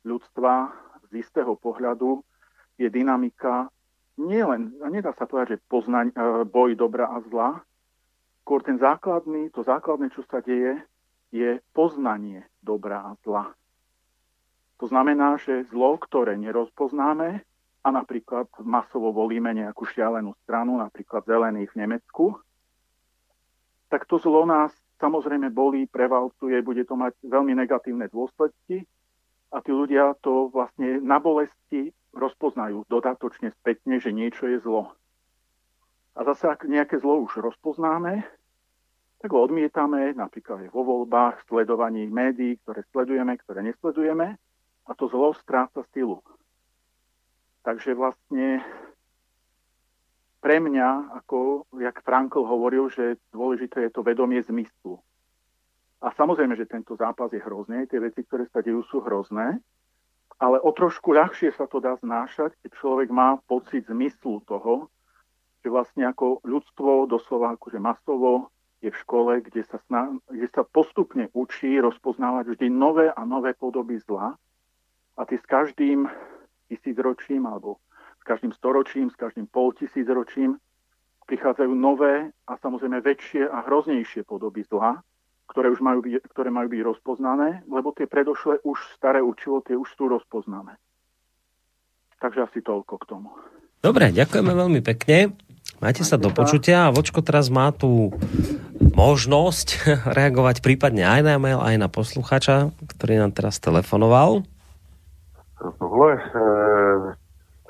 ľudstva 0.05 0.69
z 1.09 1.25
istého 1.25 1.57
pohľadu 1.57 2.21
je 2.75 2.87
dynamika 2.91 3.69
nielen, 4.19 4.75
nedá 4.87 5.11
sa 5.15 5.27
povedať, 5.27 5.59
že 5.59 5.67
poznaň, 5.67 6.11
e, 6.11 6.15
boj 6.47 6.75
dobra 6.75 7.11
a 7.11 7.19
zla, 7.27 7.59
skôr 8.43 8.63
ten 8.63 8.79
základný, 8.79 9.51
to 9.51 9.63
základné, 9.63 10.11
čo 10.15 10.23
sa 10.27 10.39
deje, 10.39 10.79
je 11.35 11.59
poznanie 11.75 12.47
dobra 12.63 13.03
a 13.03 13.11
zla. 13.27 13.51
To 14.79 14.85
znamená, 14.87 15.39
že 15.39 15.67
zlo, 15.71 15.99
ktoré 15.99 16.35
nerozpoznáme, 16.39 17.43
a 17.85 17.93
napríklad 17.93 18.49
masovo 18.65 19.13
volíme 19.13 19.53
nejakú 19.53 19.85
šialenú 19.85 20.33
stranu, 20.41 20.81
napríklad 20.81 21.21
zelených 21.29 21.69
v 21.69 21.79
Nemecku, 21.85 22.25
tak 23.93 24.09
to 24.09 24.17
zlo 24.17 24.41
nás 24.49 24.73
samozrejme 24.97 25.53
bolí, 25.53 25.85
prevalcuje, 25.85 26.65
bude 26.65 26.81
to 26.89 26.97
mať 26.97 27.13
veľmi 27.21 27.53
negatívne 27.53 28.09
dôsledky 28.09 28.89
a 29.53 29.61
tí 29.61 29.69
ľudia 29.69 30.17
to 30.25 30.49
vlastne 30.49 30.97
na 31.05 31.21
bolesti 31.21 31.93
rozpoznajú 32.15 32.87
dodatočne 32.87 33.51
spätne, 33.61 33.99
že 33.99 34.15
niečo 34.15 34.47
je 34.47 34.63
zlo. 34.63 34.95
A 36.15 36.23
zase, 36.23 36.47
ak 36.47 36.63
nejaké 36.63 36.97
zlo 37.03 37.19
už 37.27 37.43
rozpoznáme, 37.43 38.23
tak 39.19 39.29
ho 39.35 39.43
odmietame 39.43 40.15
napríklad 40.15 40.67
aj 40.67 40.69
vo 40.71 40.87
voľbách, 40.87 41.43
sledovaní 41.51 42.07
médií, 42.07 42.55
ktoré 42.63 42.87
sledujeme, 42.95 43.35
ktoré 43.35 43.59
nesledujeme 43.67 44.39
a 44.85 44.91
to 44.95 45.11
zlo 45.11 45.35
stráca 45.35 45.83
stilu. 45.91 46.23
Takže 47.65 47.97
vlastne 47.97 48.61
pre 50.45 50.61
mňa, 50.61 51.17
ako 51.25 51.65
jak 51.81 52.05
Frankl 52.05 52.45
hovoril, 52.45 52.85
že 52.93 53.17
dôležité 53.33 53.89
je 53.89 53.91
to 53.91 54.05
vedomie 54.05 54.45
zmyslu. 54.45 55.01
A 56.05 56.13
samozrejme, 56.13 56.53
že 56.53 56.69
tento 56.69 56.93
zápas 56.93 57.33
je 57.33 57.41
hrozný, 57.41 57.89
tie 57.89 57.97
veci, 57.97 58.21
ktoré 58.21 58.45
sa 58.53 58.61
dejú, 58.61 58.85
sú 58.85 59.01
hrozné, 59.01 59.57
ale 60.39 60.59
o 60.59 60.71
trošku 60.75 61.15
ľahšie 61.15 61.55
sa 61.55 61.67
to 61.67 61.79
dá 61.79 61.95
znášať, 62.03 62.55
keď 62.59 62.71
človek 62.75 63.09
má 63.11 63.39
pocit 63.47 63.87
zmyslu 63.87 64.43
toho, 64.43 64.91
že 65.63 65.71
vlastne 65.71 66.05
ako 66.05 66.43
ľudstvo 66.43 67.07
doslova 67.07 67.55
akože 67.55 67.79
masovo 67.79 68.51
je 68.83 68.91
v 68.91 69.01
škole, 69.01 69.41
kde 69.41 69.65
sa, 69.65 69.81
sná, 69.87 70.13
kde 70.29 70.45
sa 70.51 70.61
postupne 70.61 71.31
učí 71.33 71.79
rozpoznávať 71.81 72.53
vždy 72.53 72.67
nové 72.69 73.09
a 73.09 73.21
nové 73.25 73.57
podoby 73.57 73.97
zla. 74.03 74.37
A 75.15 75.21
ty 75.25 75.39
s 75.39 75.45
každým 75.47 76.05
tisícročím 76.67 77.47
alebo 77.47 77.79
s 78.19 78.23
každým 78.27 78.51
storočím, 78.51 79.09
s 79.09 79.17
každým 79.17 79.47
poltisícročím 79.47 80.59
prichádzajú 81.25 81.71
nové 81.73 82.29
a 82.45 82.53
samozrejme 82.61 83.01
väčšie 83.01 83.49
a 83.49 83.65
hroznejšie 83.65 84.21
podoby 84.27 84.61
zla, 84.69 85.01
ktoré 85.55 85.71
už 85.71 85.79
majú 85.79 86.03
byť, 86.03 86.27
ktoré 86.35 86.51
majú 86.51 86.67
byť 86.67 86.81
rozpoznané, 86.83 87.63
lebo 87.71 87.95
tie 87.95 88.11
predošlé 88.11 88.59
už 88.67 88.75
staré 88.99 89.23
učivo, 89.23 89.63
tie 89.63 89.79
už 89.79 89.87
sú 89.95 90.11
rozpoznané. 90.11 90.75
Takže 92.19 92.43
asi 92.43 92.59
toľko 92.59 92.99
k 92.99 93.07
tomu. 93.07 93.31
Dobre, 93.79 94.11
ďakujeme 94.11 94.51
veľmi 94.51 94.83
pekne. 94.83 95.31
Majte 95.79 96.03
sa 96.03 96.19
do 96.19 96.27
počutia 96.27 96.87
a 96.87 96.93
Vočko 96.93 97.23
teraz 97.23 97.47
má 97.47 97.71
tú 97.71 98.11
možnosť 98.99 99.67
reagovať 100.19 100.59
prípadne 100.59 101.07
aj 101.07 101.21
na 101.23 101.39
mail, 101.39 101.63
aj 101.63 101.79
na 101.79 101.87
posluchača, 101.87 102.75
ktorý 102.99 103.23
nám 103.23 103.31
teraz 103.31 103.55
telefonoval. 103.63 104.43
Tohle, 105.79 106.19
eh, 106.19 107.15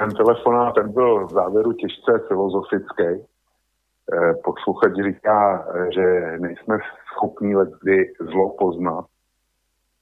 ten 0.02 0.10
telefonát, 0.10 0.74
ten 0.74 0.90
byl 0.90 1.28
v 1.28 1.32
závěru 1.38 1.72
těžce 1.74 2.12
filozofický. 2.28 3.22
Eh, 3.22 4.34
posluchač 4.42 4.94
říká, 5.06 5.66
že 5.94 6.38
nejsme 6.42 6.78
schopní 7.16 7.53
kdy 7.82 8.14
zlo 8.32 8.56
poznat. 8.60 9.06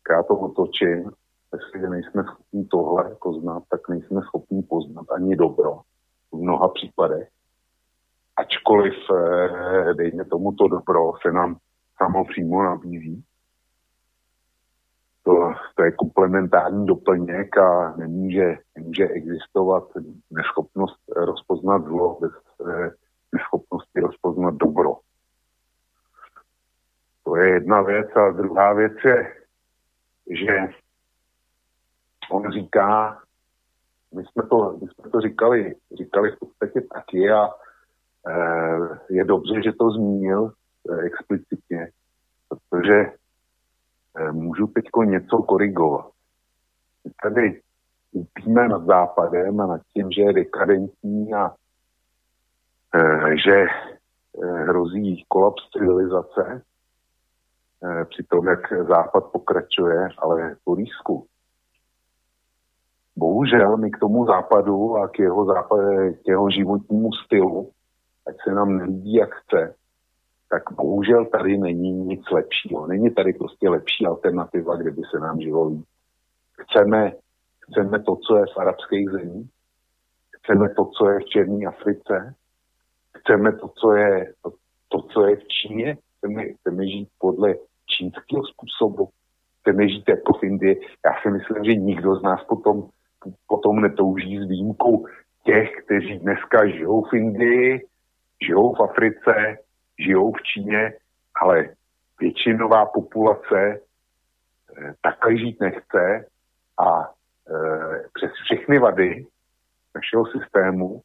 Já 0.10 0.24
to 0.24 0.36
otočím. 0.36 1.12
Jestliže 1.54 1.90
nejsme 1.90 2.24
schopní 2.24 2.66
tohle 2.66 3.16
poznat, 3.22 3.64
tak 3.70 3.90
nejsme 3.90 4.22
schopní 4.22 4.64
poznat 4.64 5.06
ani 5.12 5.36
dobro 5.36 5.80
v 6.32 6.38
mnoha 6.38 6.68
případech. 6.68 7.30
Ačkoliv, 8.36 8.94
eh, 9.12 9.94
dejme 9.94 10.26
tomu, 10.26 10.52
to 10.52 10.68
dobro 10.68 11.12
se 11.22 11.32
nám 11.32 11.58
samo 11.98 12.26
přímo 12.26 12.64
nabízí. 12.64 13.24
To, 15.24 15.54
to 15.76 15.84
je 15.84 15.92
komplementární 15.92 16.86
doplněk 16.86 17.58
a 17.58 17.96
nemůže, 17.98 18.58
nemůže 18.78 19.08
existovat 19.08 19.84
neschopnost 20.32 21.00
rozpoznat 21.16 21.84
zlo 21.84 22.18
bez 22.22 22.32
neschopnosti 23.34 24.00
rozpoznat 24.00 24.54
dobro. 24.56 24.98
To 27.24 27.36
je 27.36 27.54
jedna 27.54 27.82
věc. 27.82 28.08
A 28.16 28.32
druhá 28.32 28.74
věc 28.74 28.94
je, 29.06 29.34
že 30.30 30.74
on 32.32 32.52
říká, 32.52 33.20
my 34.14 34.24
jsme 34.26 34.44
to, 34.50 34.78
my 34.82 34.88
jsme 34.88 35.10
to 35.10 35.22
říkali, 35.22 35.76
říkali 35.98 36.32
v 36.32 36.40
podstatě 36.40 36.82
taky 36.82 37.32
a 37.32 37.48
e, 37.48 38.34
je 39.10 39.24
dobře, 39.24 39.62
že 39.64 39.72
to 39.80 39.92
zmínil 39.92 40.52
e, 40.90 41.02
explicitně, 41.02 41.90
protože 42.50 42.94
e, 44.16 44.32
můžu 44.32 44.68
teď 44.68 44.86
něco 45.06 45.38
korigovat. 45.38 46.12
My 47.06 47.12
tady 47.24 47.62
upíme 48.12 48.68
nad 48.68 48.86
západem 48.86 49.62
a 49.62 49.68
nad 49.68 49.82
tím, 49.94 50.12
že 50.12 50.22
je 50.22 50.34
dekadentní 50.34 51.34
a 51.34 51.52
e, 52.96 53.38
že 53.38 53.66
hrozí 54.66 55.26
kolaps 55.28 55.70
civilizace, 55.78 56.62
při 58.10 58.24
tom, 58.24 58.48
jak 58.48 58.88
Západ 58.88 59.24
pokračuje, 59.32 60.08
ale 60.18 60.56
po 60.64 60.74
lísku. 60.74 61.26
Bohužel 63.16 63.78
my 63.78 63.92
k 63.92 64.00
tomu 64.00 64.26
západu 64.26 64.96
a 64.96 65.08
k 65.08 65.20
jeho, 65.20 65.46
západ, 65.46 65.80
k 66.24 66.28
jeho 66.28 66.50
životnímu 66.50 67.10
stylu, 67.26 67.72
ať 68.28 68.36
se 68.44 68.56
nám 68.56 68.78
nelíbí, 68.78 69.14
jak 69.14 69.30
chce, 69.36 69.76
tak 70.50 70.64
bohužel 70.72 71.26
tady 71.26 71.58
není 71.58 71.92
nic 71.92 72.32
lepšího. 72.32 72.88
Není 72.88 73.10
tady 73.10 73.34
prostě 73.34 73.70
lepší 73.70 74.06
alternativa, 74.06 74.76
kde 74.76 74.92
by 74.92 75.02
se 75.12 75.20
nám 75.20 75.42
žilo 75.42 75.68
líp. 75.68 75.86
Chceme, 76.62 77.12
chceme 77.60 78.04
to, 78.04 78.16
co 78.16 78.38
je 78.38 78.46
v 78.56 78.58
arabských 78.58 79.10
zemích, 79.10 79.50
chceme 80.38 80.70
to, 80.70 80.86
co 80.86 81.10
je 81.10 81.20
v 81.20 81.26
Černé 81.26 81.66
Africe, 81.66 82.36
chceme 83.18 83.58
to, 83.58 83.68
co 83.68 83.94
je, 83.94 84.34
to, 84.42 84.52
to, 84.88 85.02
co 85.02 85.26
je 85.26 85.36
v 85.36 85.48
Číně, 85.48 85.98
chceme, 86.18 86.44
chceme 86.44 86.88
žít 86.88 87.10
podle 87.20 87.56
čínského 87.86 88.46
způsobu, 88.46 89.10
chceme 89.62 89.90
žít 89.90 90.10
jako 90.10 90.34
v 90.34 90.44
Indii. 90.44 90.82
Já 91.06 91.12
si 91.22 91.30
myslím, 91.30 91.64
že 91.64 91.76
nikdo 91.76 92.16
z 92.16 92.22
nás 92.24 92.44
potom, 92.44 92.90
potom 93.48 93.82
netouží 93.82 94.40
s 94.40 94.48
výjimkou 94.48 95.06
těch, 95.44 95.70
kteří 95.86 96.20
dneska 96.20 96.68
žijou 96.68 97.02
v 97.02 97.14
Indii, 97.14 97.82
žijou 98.46 98.76
v 98.76 98.80
Africe, 98.80 99.58
žijou 100.00 100.32
v 100.32 100.42
Číně, 100.44 100.94
ale 101.42 101.70
většinová 102.20 102.86
populace 102.86 103.80
eh, 104.78 104.94
takhle 105.02 105.38
žít 105.38 105.62
nechce 105.62 106.26
a 106.80 107.10
eh, 107.50 108.08
přes 108.14 108.32
všechny 108.46 108.80
vady 108.80 109.26
našeho 109.96 110.26
systému 110.26 111.02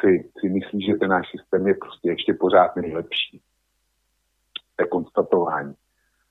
si, 0.00 0.30
si 0.40 0.48
myslí, 0.48 0.86
že 0.86 0.94
ten 0.94 1.10
náš 1.10 1.30
systém 1.30 1.68
je 1.68 1.74
prostě 1.74 2.08
ještě 2.10 2.34
pořád 2.34 2.76
nejlepší. 2.76 3.40
To 4.76 4.82
je 4.84 4.88
konstatování. 4.88 5.74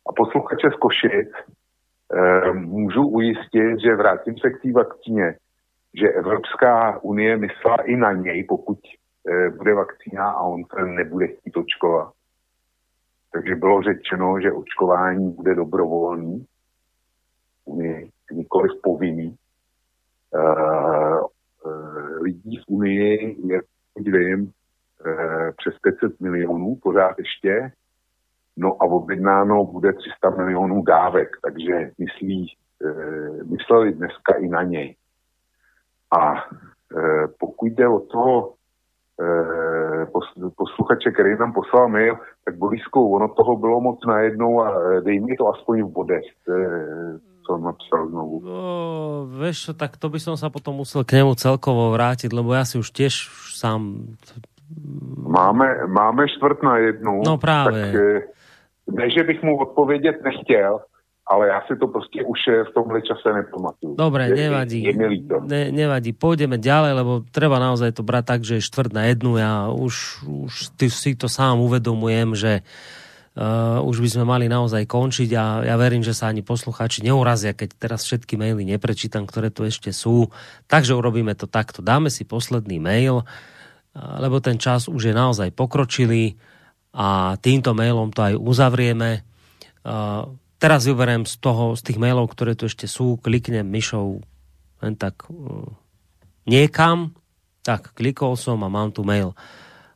A 0.10 0.14
posluchače 0.16 0.68
z 0.70 0.80
Košic 0.80 1.30
e, 1.32 2.54
můžu 2.54 3.08
ujistit, 3.08 3.80
že 3.86 3.96
vrátím 3.96 4.38
se 4.38 4.50
k 4.50 4.62
té 4.62 4.72
vakcíně, 4.72 5.38
že 5.94 6.08
Evropská 6.08 7.04
unie 7.04 7.38
myslela 7.38 7.78
i 7.78 7.96
na 7.96 8.12
něj, 8.12 8.44
pokud 8.44 8.80
e, 9.28 9.50
bude 9.50 9.74
vakcína 9.74 10.30
a 10.30 10.42
on 10.42 10.64
se 10.66 10.86
nebude 10.86 11.28
chtít 11.28 11.58
očkovat. 11.58 12.14
Takže 13.34 13.56
bylo 13.56 13.82
řečeno, 13.82 14.42
že 14.42 14.52
očkování 14.52 15.32
bude 15.32 15.56
dobrovolný, 15.56 16.46
unii, 17.66 18.10
nikoliv 18.32 18.72
povinný. 18.84 19.36
E, 20.36 20.40
lidí 22.22 22.58
v 22.58 22.64
Unii 22.68 23.36
je, 23.48 23.62
vím, 23.98 24.52
přes 25.58 25.80
500 25.80 26.20
milionů, 26.20 26.76
pořád 26.84 27.20
ještě, 27.20 27.72
No 28.58 28.76
a 28.80 28.86
objednáno 28.86 29.66
bude 29.66 29.94
300 29.94 30.30
milionů 30.30 30.84
dávek, 30.84 31.30
takže 31.44 31.92
myslí, 32.00 32.48
e, 32.48 32.90
mysleli 33.44 33.94
dneska 33.94 34.34
i 34.34 34.48
na 34.48 34.64
něj. 34.64 34.96
A 36.12 36.34
e, 36.36 36.40
pokud 37.40 37.66
jde 37.66 37.88
o 37.88 38.00
toho 38.00 38.54
e, 39.22 40.06
posluchače, 40.56 41.12
který 41.12 41.38
nám 41.40 41.54
poslal 41.54 41.90
mail, 41.90 42.18
tak 42.46 42.58
Boriskou, 42.58 43.16
ono 43.16 43.28
toho 43.28 43.56
bylo 43.56 43.82
moc 43.82 44.00
najednou 44.08 44.62
a 44.62 45.00
dej 45.00 45.20
mi 45.20 45.36
to 45.36 45.48
aspoň 45.48 45.84
v 45.84 45.92
bodech, 45.92 46.26
e, 46.50 46.56
co 47.46 47.58
napsal 47.58 48.10
znovu. 48.10 48.42
No, 48.42 49.30
vieš, 49.30 49.78
tak 49.78 50.02
to 50.02 50.10
by 50.10 50.18
som 50.18 50.34
sa 50.34 50.50
potom 50.50 50.82
musel 50.82 51.06
k 51.06 51.22
nemu 51.22 51.38
celkovo 51.38 51.94
vrátiť, 51.94 52.34
lebo 52.34 52.58
ja 52.58 52.66
si 52.66 52.82
už 52.82 52.90
tiež 52.90 53.30
sám 53.54 54.10
Máme, 55.30 55.86
máme 55.88 56.26
čtvrt 56.26 56.64
na 56.64 56.78
jednu. 56.78 57.22
No 57.26 57.38
právě. 57.38 57.86
Tak, 57.86 57.94
ne, 58.92 59.06
že 59.10 59.24
bych 59.24 59.44
mu 59.44 59.58
odpovědět 59.58 60.24
nechtěl, 60.24 60.80
ale 61.26 61.50
ja 61.50 61.62
si 61.66 61.74
to 61.76 61.88
prostě 61.88 62.22
už 62.22 62.40
v 62.70 62.74
tomhle 62.74 63.02
čase 63.02 63.34
nepamatuju. 63.34 63.98
Dobre, 63.98 64.30
je, 64.30 64.36
nevadí. 64.36 64.80
Je, 64.84 64.94
je 64.94 65.42
Ne, 65.42 65.74
nevadí. 65.74 66.14
Pôjdeme 66.14 66.62
ďalej, 66.62 66.94
lebo 67.02 67.26
treba 67.34 67.58
naozaj 67.58 67.98
to 67.98 68.06
brať 68.06 68.26
tak, 68.30 68.42
že 68.46 68.62
je 68.62 68.68
štvrt 68.70 68.94
na 68.94 69.10
jednu. 69.10 69.42
Ja 69.42 69.74
už, 69.74 70.22
už 70.30 70.54
ty 70.78 70.86
si 70.94 71.18
to 71.18 71.26
sám 71.26 71.58
uvedomujem, 71.66 72.38
že 72.38 72.62
uh, 72.62 73.82
už 73.82 74.06
by 74.06 74.10
sme 74.14 74.26
mali 74.30 74.46
naozaj 74.46 74.86
končiť 74.86 75.30
a 75.34 75.66
ja 75.66 75.76
verím, 75.82 76.06
že 76.06 76.14
sa 76.14 76.30
ani 76.30 76.46
poslucháči 76.46 77.02
neurazia, 77.02 77.58
keď 77.58 77.74
teraz 77.74 78.06
všetky 78.06 78.38
maily 78.38 78.62
neprečítam, 78.62 79.26
ktoré 79.26 79.50
tu 79.50 79.66
ešte 79.66 79.90
sú. 79.90 80.30
Takže 80.70 80.94
urobíme 80.94 81.34
to 81.34 81.50
takto. 81.50 81.82
Dáme 81.82 82.14
si 82.14 82.22
posledný 82.22 82.78
mail, 82.78 83.26
uh, 83.26 84.22
lebo 84.22 84.38
ten 84.46 84.62
čas 84.62 84.86
už 84.86 85.10
je 85.10 85.14
naozaj 85.18 85.58
pokročilý 85.58 86.38
a 86.96 87.36
týmto 87.44 87.76
mailom 87.76 88.16
to 88.16 88.24
aj 88.24 88.34
uzavrieme. 88.40 89.28
Uh, 89.84 90.32
teraz 90.58 90.88
vyberiem 90.88 91.28
z 91.28 91.36
toho, 91.44 91.76
z 91.76 91.84
tých 91.84 92.00
mailov, 92.00 92.32
ktoré 92.32 92.56
tu 92.56 92.72
ešte 92.72 92.88
sú, 92.88 93.20
kliknem 93.20 93.68
myšou 93.68 94.24
len 94.80 94.94
tak 94.96 95.28
uh, 95.28 95.68
niekam, 96.48 97.12
tak 97.68 97.92
klikol 97.92 98.40
som 98.40 98.64
a 98.64 98.72
mám 98.72 98.96
tu 98.96 99.04
mail. 99.04 99.36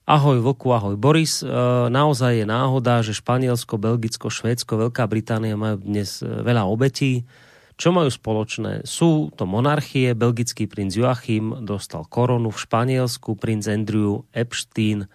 Ahoj 0.09 0.41
Vlku, 0.41 0.73
ahoj 0.73 0.97
Boris. 0.97 1.45
E, 1.45 1.47
naozaj 1.93 2.41
je 2.41 2.45
náhoda, 2.49 3.05
že 3.05 3.13
Španielsko, 3.13 3.77
Belgicko, 3.77 4.33
Švédsko, 4.33 4.89
Veľká 4.89 5.05
Británia 5.05 5.53
majú 5.53 5.85
dnes 5.85 6.25
veľa 6.25 6.65
obetí. 6.65 7.29
Čo 7.77 7.93
majú 7.93 8.09
spoločné? 8.09 8.89
Sú 8.89 9.29
to 9.37 9.45
monarchie, 9.45 10.17
belgický 10.17 10.65
princ 10.65 10.97
Joachim 10.97 11.61
dostal 11.61 12.09
koronu 12.09 12.49
v 12.49 12.57
Španielsku, 12.57 13.37
princ 13.37 13.69
Andrew 13.69 14.25
Epstein 14.33 15.05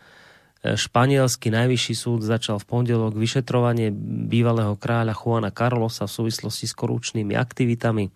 Španielský 0.64 1.52
najvyšší 1.52 1.92
súd 1.92 2.24
začal 2.24 2.56
v 2.56 2.64
pondelok 2.64 3.12
vyšetrovanie 3.12 3.92
bývalého 4.32 4.80
kráľa 4.80 5.12
Juana 5.12 5.52
Carlosa 5.52 6.08
v 6.08 6.16
súvislosti 6.16 6.64
s 6.64 6.72
korupčnými 6.72 7.36
aktivitami. 7.36 8.08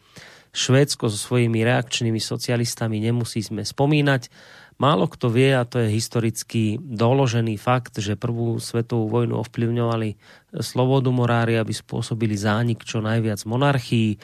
Švédsko 0.56 1.12
so 1.12 1.18
svojimi 1.20 1.60
reakčnými 1.60 2.16
socialistami 2.16 3.04
nemusíme 3.04 3.68
spomínať. 3.68 4.32
Málo 4.80 5.10
kto 5.12 5.28
vie, 5.28 5.52
a 5.52 5.68
to 5.68 5.82
je 5.84 5.92
historicky 5.92 6.80
doložený 6.80 7.60
fakt, 7.60 8.00
že 8.00 8.16
prvú 8.16 8.56
svetovú 8.56 9.12
vojnu 9.12 9.44
ovplyvňovali 9.44 10.16
slobodu 10.64 11.12
morári, 11.12 11.60
aby 11.60 11.76
spôsobili 11.76 12.32
zánik 12.32 12.80
čo 12.80 13.04
najviac 13.04 13.44
monarchií. 13.44 14.16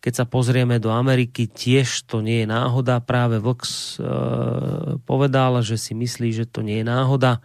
Keď 0.00 0.12
sa 0.12 0.24
pozrieme 0.28 0.78
do 0.78 0.92
Ameriky, 0.94 1.50
tiež 1.50 2.06
to 2.06 2.22
nie 2.22 2.44
je 2.44 2.46
náhoda. 2.46 3.02
Práve 3.02 3.42
Vox 3.42 3.96
e, 3.96 4.06
povedal, 5.02 5.60
že 5.66 5.74
si 5.80 5.96
myslí, 5.98 6.30
že 6.30 6.44
to 6.46 6.62
nie 6.62 6.80
je 6.80 6.86
náhoda 6.86 7.42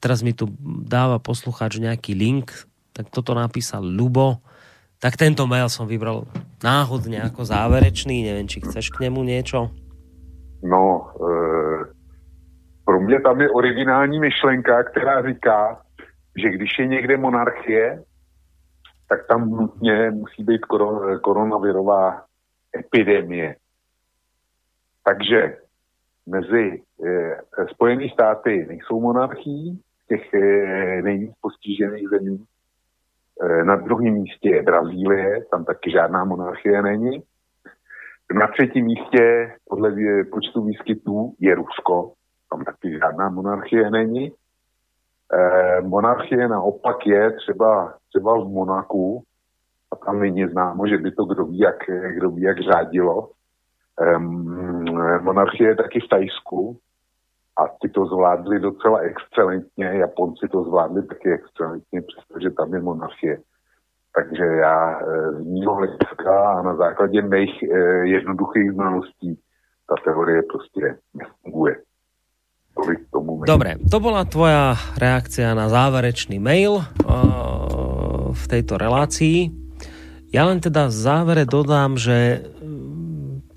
teraz 0.00 0.24
mi 0.24 0.32
tu 0.32 0.48
dáva 0.88 1.20
poslucháč 1.20 1.76
nejaký 1.76 2.16
link, 2.16 2.48
tak 2.96 3.12
toto 3.12 3.36
napísal 3.36 3.84
Lubo, 3.84 4.40
tak 4.98 5.20
tento 5.20 5.44
mail 5.44 5.68
som 5.68 5.84
vybral 5.84 6.24
náhodne 6.64 7.20
ako 7.20 7.44
záverečný, 7.44 8.24
neviem, 8.24 8.48
či 8.48 8.64
chceš 8.64 8.90
k 8.90 9.08
nemu 9.08 9.20
niečo? 9.24 9.68
No, 10.64 11.12
e, 11.16 11.28
pro 12.84 13.00
mě 13.00 13.20
tam 13.20 13.40
je 13.40 13.50
originální 13.50 14.18
myšlenka, 14.20 14.82
která 14.82 15.22
říká, 15.22 15.80
že 16.36 16.48
když 16.48 16.78
je 16.78 16.86
někde 16.86 17.16
monarchie, 17.16 18.02
tak 19.10 19.26
tam 19.26 19.50
nutně 19.50 20.10
musí 20.10 20.44
být 20.44 20.64
koron, 20.64 21.20
koronavirová 21.20 22.24
epidemie. 22.78 23.56
Takže 25.04 25.56
mezi 26.26 26.82
e, 27.04 27.66
Spojené 27.66 28.08
státy 28.08 28.66
nejsou 28.68 29.00
monarchií, 29.00 29.82
těch 30.10 30.34
eh, 30.34 31.02
nejvíc 31.02 31.32
postižených 31.40 32.08
zemí. 32.08 32.44
Eh, 33.42 33.64
na 33.64 33.76
druhém 33.76 34.14
místě 34.14 34.48
je 34.50 34.62
Brazílie, 34.62 35.44
tam 35.50 35.64
taky 35.64 35.90
žádná 35.90 36.24
monarchie 36.24 36.82
není. 36.82 37.22
Na 38.34 38.46
třetím 38.46 38.84
místě 38.84 39.52
podle 39.68 39.90
počtu 40.32 40.64
výskytů 40.64 41.34
je 41.40 41.54
Rusko, 41.54 42.12
tam 42.50 42.64
taky 42.64 42.98
žádná 42.98 43.28
monarchie 43.28 43.90
není. 43.90 44.32
Eh, 45.32 45.80
monarchie 45.80 46.48
naopak 46.48 47.06
je 47.06 47.30
třeba, 47.30 47.94
třeba 48.08 48.44
v 48.44 48.48
Monaku, 48.48 49.22
a 49.92 49.96
tam 49.96 50.20
není 50.20 50.46
známo, 50.46 50.86
že 50.86 50.98
by 50.98 51.10
to 51.10 51.24
kdo 51.24 51.44
ví, 51.44 51.58
jak, 51.58 51.76
kdo 52.16 52.30
ví, 52.30 52.42
jak 52.42 52.60
řádilo. 52.60 53.30
monarchie 55.20 55.68
je 55.68 55.76
taky 55.76 56.00
v 56.00 56.08
Tajsku, 56.08 56.78
a 57.60 57.68
ti 57.82 57.88
to 57.88 58.06
zvládli 58.06 58.60
docela 58.60 58.98
excelentně, 58.98 59.84
Japonci 59.84 60.48
to 60.48 60.64
zvládli 60.64 61.06
taky 61.06 61.32
excelentně, 61.32 62.02
přestože 62.02 62.50
tam 62.50 62.74
je 62.74 62.80
monarchie. 62.80 63.38
Takže 64.14 64.44
já 64.44 65.00
eh, 65.00 65.32
z 65.32 65.44
mého 65.44 65.74
hlediska 65.74 66.50
a 66.50 66.62
na 66.62 66.76
základě 66.76 67.22
mých 67.22 67.62
eh, 67.62 67.76
jednoduchých 68.06 68.72
znalostí 68.72 69.40
ta 69.88 69.94
teorie 70.04 70.42
prostě 70.42 70.98
nefunguje. 71.14 71.76
Tomu 73.10 73.44
Dobre, 73.44 73.76
to 73.88 73.98
bola 73.98 74.24
tvoja 74.24 74.76
reakcia 74.96 75.52
na 75.56 75.66
záverečný 75.68 76.38
mail 76.38 76.80
uh, 76.80 76.84
v 78.32 78.44
tejto 78.46 78.78
relácii. 78.78 79.52
Ja 80.30 80.46
len 80.46 80.62
teda 80.62 80.86
v 80.86 80.94
závere 80.94 81.44
dodám, 81.44 81.98
že 81.98 82.46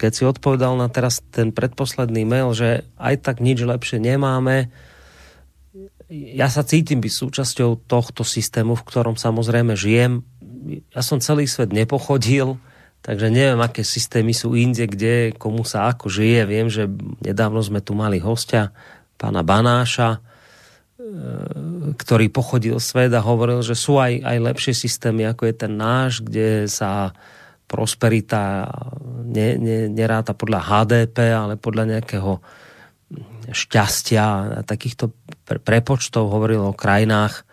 keď 0.02 0.12
si 0.12 0.24
odpovedal 0.28 0.76
na 0.76 0.92
teraz 0.92 1.24
ten 1.32 1.56
predposledný 1.56 2.28
mail, 2.28 2.52
že 2.52 2.84
aj 3.00 3.24
tak 3.24 3.40
nič 3.40 3.64
lepšie 3.64 4.04
nemáme, 4.04 4.74
ja 6.14 6.52
sa 6.52 6.62
cítim 6.62 7.00
byť 7.02 7.14
súčasťou 7.14 7.90
tohto 7.90 8.22
systému, 8.22 8.76
v 8.78 8.86
ktorom 8.86 9.16
samozrejme 9.18 9.74
žijem. 9.74 10.22
Ja 10.94 11.02
som 11.02 11.24
celý 11.24 11.50
svet 11.50 11.74
nepochodil, 11.74 12.62
takže 13.02 13.34
neviem, 13.34 13.58
aké 13.64 13.82
systémy 13.82 14.36
sú 14.36 14.54
inde, 14.54 14.86
kde, 14.86 15.34
komu 15.34 15.66
sa 15.66 15.90
ako 15.90 16.12
žije. 16.12 16.42
Viem, 16.46 16.68
že 16.70 16.86
nedávno 17.24 17.64
sme 17.66 17.82
tu 17.82 17.98
mali 17.98 18.22
hostia, 18.22 18.76
pána 19.24 19.40
Banáša, 19.40 20.20
ktorý 21.96 22.28
pochodil 22.28 22.84
svet 22.84 23.16
a 23.16 23.24
hovoril, 23.24 23.64
že 23.64 23.80
sú 23.80 23.96
aj, 23.96 24.20
aj 24.20 24.38
lepšie 24.52 24.74
systémy, 24.76 25.24
ako 25.32 25.48
je 25.48 25.56
ten 25.56 25.74
náš, 25.80 26.20
kde 26.20 26.68
sa 26.68 27.16
prosperita 27.72 28.68
ne, 29.24 29.56
ne, 29.56 29.78
neráta 29.88 30.36
podľa 30.36 30.60
HDP, 30.60 31.18
ale 31.32 31.56
podľa 31.56 31.98
nejakého 31.98 32.44
šťastia 33.50 34.24
a 34.24 34.62
takýchto 34.62 35.16
prepočtov 35.48 36.28
hovoril 36.28 36.64
o 36.64 36.76
krajinách 36.76 37.48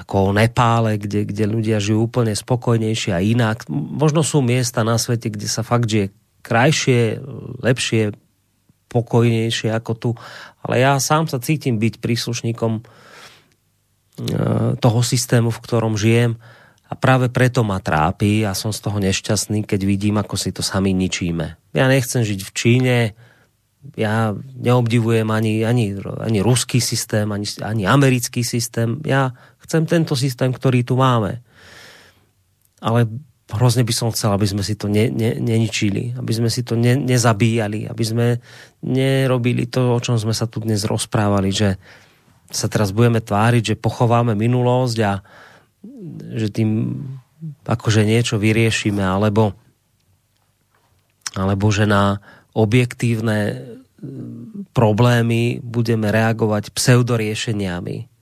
ako 0.00 0.32
o 0.32 0.34
Nepále, 0.34 0.96
kde, 0.96 1.28
kde 1.28 1.44
ľudia 1.44 1.76
žijú 1.76 2.08
úplne 2.08 2.32
spokojnejšie 2.32 3.12
a 3.12 3.20
inak. 3.20 3.68
Možno 3.68 4.24
sú 4.24 4.40
miesta 4.40 4.80
na 4.80 4.96
svete, 4.96 5.28
kde 5.28 5.44
sa 5.44 5.60
fakt 5.60 5.92
žije 5.92 6.08
krajšie, 6.40 7.20
lepšie, 7.60 8.16
pokojnejšie 8.88 9.72
ako 9.72 9.92
tu. 9.94 10.10
Ale 10.64 10.80
ja 10.80 10.96
sám 10.98 11.28
sa 11.28 11.38
cítim 11.38 11.76
byť 11.76 12.00
príslušníkom 12.00 12.72
e, 12.76 12.82
toho 14.80 15.00
systému, 15.04 15.52
v 15.52 15.62
ktorom 15.62 15.94
žijem 15.94 16.40
a 16.88 16.96
práve 16.96 17.28
preto 17.28 17.60
ma 17.60 17.84
trápi 17.84 18.48
a 18.48 18.56
som 18.56 18.72
z 18.72 18.80
toho 18.80 18.96
nešťastný, 18.96 19.68
keď 19.68 19.80
vidím, 19.84 20.16
ako 20.16 20.34
si 20.40 20.50
to 20.56 20.64
sami 20.64 20.96
ničíme. 20.96 21.60
Ja 21.76 21.84
nechcem 21.84 22.24
žiť 22.24 22.40
v 22.48 22.54
Číne, 22.56 22.96
ja 23.94 24.32
neobdivujem 24.56 25.28
ani, 25.28 25.62
ani, 25.62 25.94
ani 26.00 26.38
ruský 26.40 26.80
systém, 26.80 27.28
ani, 27.28 27.46
ani 27.60 27.84
americký 27.84 28.42
systém. 28.42 28.98
Ja 29.04 29.36
chcem 29.62 29.84
tento 29.84 30.16
systém, 30.16 30.50
ktorý 30.50 30.82
tu 30.82 30.96
máme. 30.96 31.44
Ale 32.80 33.06
hrozne 33.48 33.82
by 33.84 33.94
som 33.96 34.12
chcel, 34.12 34.36
aby 34.36 34.44
sme 34.44 34.60
si 34.60 34.76
to 34.76 34.92
ne, 34.92 35.08
ne, 35.08 35.40
neničili, 35.40 36.12
aby 36.20 36.32
sme 36.36 36.52
si 36.52 36.60
to 36.60 36.76
ne, 36.76 36.92
nezabíjali, 37.00 37.88
aby 37.88 38.04
sme 38.04 38.26
nerobili 38.84 39.64
to, 39.64 39.96
o 39.96 40.00
čom 40.04 40.20
sme 40.20 40.36
sa 40.36 40.44
tu 40.44 40.60
dnes 40.60 40.84
rozprávali, 40.84 41.48
že 41.48 41.80
sa 42.48 42.68
teraz 42.68 42.92
budeme 42.92 43.24
tváriť, 43.24 43.74
že 43.74 43.80
pochováme 43.80 44.36
minulosť 44.36 44.98
a 45.04 45.12
že 46.36 46.48
tým 46.52 47.00
akože 47.64 48.04
niečo 48.04 48.36
vyriešime, 48.36 49.00
alebo, 49.00 49.56
alebo 51.36 51.66
že 51.72 51.88
na 51.88 52.20
objektívne 52.52 53.64
problémy 54.72 55.60
budeme 55.62 56.08
reagovať 56.12 56.70
pseudoriešeniami 56.72 58.17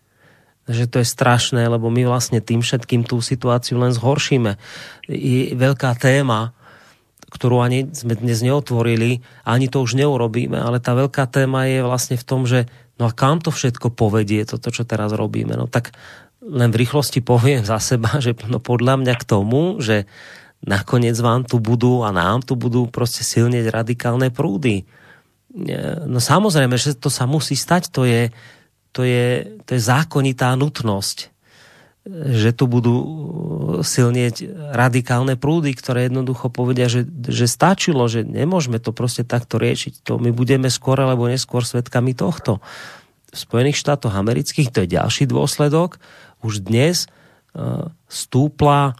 že 0.67 0.91
to 0.91 1.03
je 1.03 1.07
strašné, 1.07 1.70
lebo 1.70 1.89
my 1.89 2.07
vlastne 2.07 2.43
tým 2.43 2.61
všetkým 2.61 3.07
tú 3.07 3.23
situáciu 3.23 3.78
len 3.78 3.95
zhoršíme. 3.95 4.59
Je 5.07 5.55
veľká 5.55 5.95
téma, 5.99 6.53
ktorú 7.31 7.62
ani 7.62 7.91
sme 7.91 8.19
dnes 8.19 8.43
neotvorili, 8.43 9.23
ani 9.47 9.67
to 9.67 9.83
už 9.83 9.99
neurobíme, 9.99 10.59
ale 10.59 10.83
tá 10.83 10.95
veľká 10.95 11.27
téma 11.31 11.67
je 11.67 11.83
vlastne 11.83 12.17
v 12.19 12.25
tom, 12.27 12.47
že 12.47 12.67
no 12.99 13.07
a 13.07 13.12
kam 13.15 13.43
to 13.43 13.51
všetko 13.55 13.95
povedie, 13.95 14.43
toto, 14.47 14.70
čo 14.70 14.86
teraz 14.86 15.15
robíme. 15.15 15.55
No 15.55 15.67
tak 15.70 15.95
len 16.43 16.70
v 16.70 16.86
rýchlosti 16.86 17.23
poviem 17.23 17.67
za 17.67 17.83
seba, 17.83 18.23
že 18.23 18.35
no 18.47 18.62
podľa 18.62 19.03
mňa 19.03 19.15
k 19.19 19.25
tomu, 19.27 19.83
že 19.83 20.07
nakoniec 20.62 21.19
vám 21.19 21.45
tu 21.45 21.59
budú 21.59 22.07
a 22.07 22.15
nám 22.15 22.47
tu 22.47 22.55
budú 22.55 22.89
proste 22.89 23.27
silnieť 23.27 23.70
radikálne 23.70 24.31
prúdy. 24.33 24.86
No 26.07 26.20
samozrejme, 26.20 26.77
že 26.77 26.97
to 26.97 27.09
sa 27.09 27.25
musí 27.25 27.57
stať, 27.57 27.89
to 27.89 28.05
je, 28.05 28.28
to 28.97 29.05
je, 29.05 29.60
to 29.68 29.76
je 29.76 29.81
zákonitá 29.84 30.57
nutnosť, 30.57 31.28
že 32.08 32.55
tu 32.57 32.65
budú 32.65 32.97
silnieť 33.84 34.49
radikálne 34.73 35.36
prúdy, 35.36 35.76
ktoré 35.76 36.08
jednoducho 36.08 36.49
povedia, 36.49 36.89
že, 36.89 37.05
že 37.28 37.44
stačilo, 37.44 38.08
že 38.08 38.25
nemôžeme 38.25 38.81
to 38.81 38.97
proste 38.97 39.28
takto 39.28 39.60
riešiť. 39.60 40.07
To 40.08 40.16
my 40.16 40.33
budeme 40.33 40.73
skôr 40.73 40.97
alebo 40.97 41.28
neskôr 41.28 41.60
svetkami 41.66 42.16
tohto. 42.16 42.65
V 43.34 43.36
Spojených 43.36 43.76
štátoch 43.76 44.16
amerických 44.16 44.73
to 44.73 44.78
je 44.86 44.97
ďalší 44.97 45.28
dôsledok. 45.28 46.00
Už 46.41 46.65
dnes 46.65 47.05
uh, 47.52 47.91
stúpla, 48.08 48.97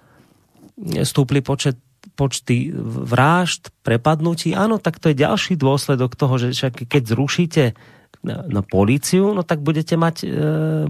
stúpli 1.07 1.41
počet 1.41 1.81
počty 2.17 2.73
vražd, 2.81 3.71
prepadnutí, 3.85 4.57
áno, 4.57 4.81
tak 4.81 4.99
to 4.99 5.13
je 5.13 5.21
ďalší 5.21 5.55
dôsledok 5.61 6.17
toho, 6.17 6.41
že 6.41 6.57
však 6.57 6.89
keď 6.89 7.03
zrušíte 7.13 7.65
na, 8.27 8.63
políciu, 8.67 9.31
no 9.31 9.47
tak 9.47 9.63
budete 9.63 9.95
mať, 9.95 10.17
e, 10.27 10.29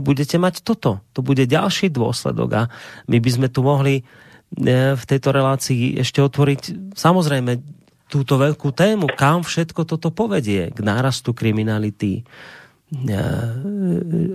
budete 0.00 0.40
mať 0.40 0.64
toto. 0.64 1.04
To 1.12 1.20
bude 1.20 1.44
ďalší 1.44 1.92
dôsledok 1.92 2.50
a 2.56 2.62
my 3.06 3.18
by 3.20 3.30
sme 3.30 3.48
tu 3.52 3.60
mohli 3.60 4.00
e, 4.00 4.02
v 4.96 5.04
tejto 5.04 5.30
relácii 5.36 6.00
ešte 6.00 6.24
otvoriť 6.24 6.92
samozrejme 6.96 7.60
túto 8.08 8.38
veľkú 8.40 8.72
tému, 8.72 9.12
kam 9.12 9.42
všetko 9.44 9.84
toto 9.84 10.14
povedie 10.14 10.72
k 10.72 10.78
nárastu 10.80 11.36
kriminality, 11.36 12.24
e, 12.90 13.08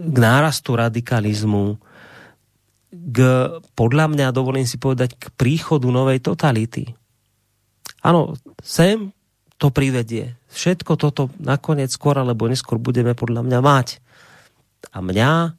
k 0.06 0.18
nárastu 0.18 0.78
radikalizmu, 0.78 1.82
k, 2.92 3.18
podľa 3.74 4.06
mňa, 4.12 4.36
dovolím 4.36 4.68
si 4.68 4.76
povedať, 4.76 5.16
k 5.16 5.32
príchodu 5.34 5.88
novej 5.88 6.20
totality. 6.20 6.92
Áno, 8.04 8.36
sem 8.60 9.16
to 9.62 9.70
privedie. 9.70 10.34
Všetko 10.50 10.98
toto 10.98 11.30
nakoniec 11.38 11.94
skôr 11.94 12.18
alebo 12.18 12.50
neskôr 12.50 12.82
budeme 12.82 13.14
podľa 13.14 13.46
mňa 13.46 13.60
mať. 13.62 14.02
A 14.90 15.06
mňa 15.06 15.54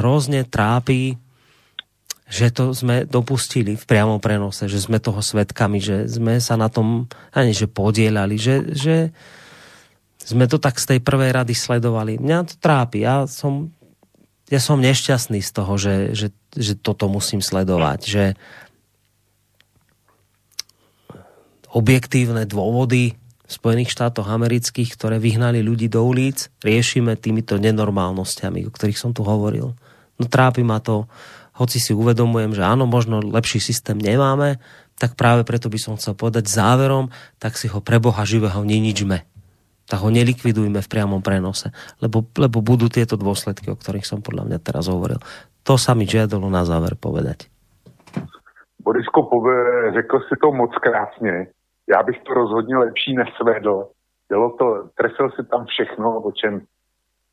hrozne 0.00 0.48
trápi, 0.48 1.20
že 2.26 2.48
to 2.48 2.72
sme 2.72 3.04
dopustili 3.04 3.76
v 3.76 3.84
priamom 3.84 4.18
prenose, 4.18 4.66
že 4.66 4.80
sme 4.80 4.96
toho 4.96 5.20
svetkami, 5.20 5.78
že 5.78 6.08
sme 6.08 6.40
sa 6.40 6.56
na 6.56 6.72
tom 6.72 7.06
ani 7.36 7.52
že 7.52 7.68
podielali, 7.68 8.40
že, 8.40 8.72
že 8.72 9.12
sme 10.24 10.48
to 10.48 10.56
tak 10.56 10.80
z 10.80 10.96
tej 10.96 11.00
prvej 11.04 11.36
rady 11.36 11.52
sledovali. 11.52 12.16
Mňa 12.18 12.38
to 12.50 12.54
trápi. 12.58 13.04
Ja 13.04 13.28
som, 13.28 13.70
ja 14.48 14.58
som 14.58 14.80
nešťastný 14.80 15.44
z 15.44 15.50
toho, 15.52 15.76
že, 15.78 16.16
že, 16.16 16.34
že 16.56 16.74
toto 16.74 17.06
musím 17.06 17.44
sledovať. 17.44 18.00
Že 18.02 18.24
objektívne 21.70 22.48
dôvody 22.48 23.14
Spojených 23.46 23.94
štátoch 23.94 24.26
amerických, 24.26 24.90
ktoré 24.98 25.22
vyhnali 25.22 25.62
ľudí 25.62 25.86
do 25.86 26.02
ulic, 26.02 26.50
riešime 26.66 27.14
týmito 27.14 27.54
nenormálnosťami, 27.62 28.66
o 28.66 28.74
ktorých 28.74 28.98
som 28.98 29.14
tu 29.14 29.22
hovoril. 29.22 29.78
No 30.18 30.24
trápi 30.26 30.66
ma 30.66 30.82
to, 30.82 31.06
hoci 31.54 31.78
si 31.78 31.94
uvedomujem, 31.94 32.58
že 32.58 32.66
áno, 32.66 32.90
možno 32.90 33.22
lepší 33.22 33.62
systém 33.62 33.96
nemáme, 33.96 34.58
tak 34.98 35.14
práve 35.14 35.46
preto 35.46 35.70
by 35.70 35.78
som 35.78 35.94
chcel 35.94 36.18
povedať 36.18 36.50
záverom, 36.50 37.12
tak 37.38 37.54
si 37.54 37.70
ho 37.70 37.78
pre 37.78 38.02
Boha 38.02 38.26
živého 38.26 38.60
neničme. 38.66 39.22
Tak 39.86 40.02
ho 40.02 40.10
nelikvidujme 40.10 40.82
v 40.82 40.90
priamom 40.90 41.22
prenose, 41.22 41.70
lebo, 42.02 42.26
lebo 42.34 42.58
budú 42.58 42.90
tieto 42.90 43.14
dôsledky, 43.14 43.70
o 43.70 43.78
ktorých 43.78 44.08
som 44.08 44.18
podľa 44.18 44.50
mňa 44.50 44.58
teraz 44.58 44.90
hovoril. 44.90 45.22
To 45.62 45.78
sa 45.78 45.94
mi 45.94 46.10
žiadalo 46.10 46.50
na 46.50 46.66
záver 46.66 46.98
povedať. 46.98 47.46
Borisko, 48.82 49.26
řekl 49.94 50.16
si 50.30 50.34
to 50.42 50.52
moc 50.52 50.70
krásně 50.82 51.55
já 51.88 52.02
bych 52.02 52.22
to 52.22 52.34
rozhodně 52.34 52.76
lepší 52.76 53.14
nesvedl. 53.14 53.88
Bylo 54.28 54.50
to, 54.50 54.88
trefil 54.94 55.30
si 55.30 55.44
tam 55.44 55.66
všechno, 55.66 56.20
o 56.20 56.32
čem 56.32 56.60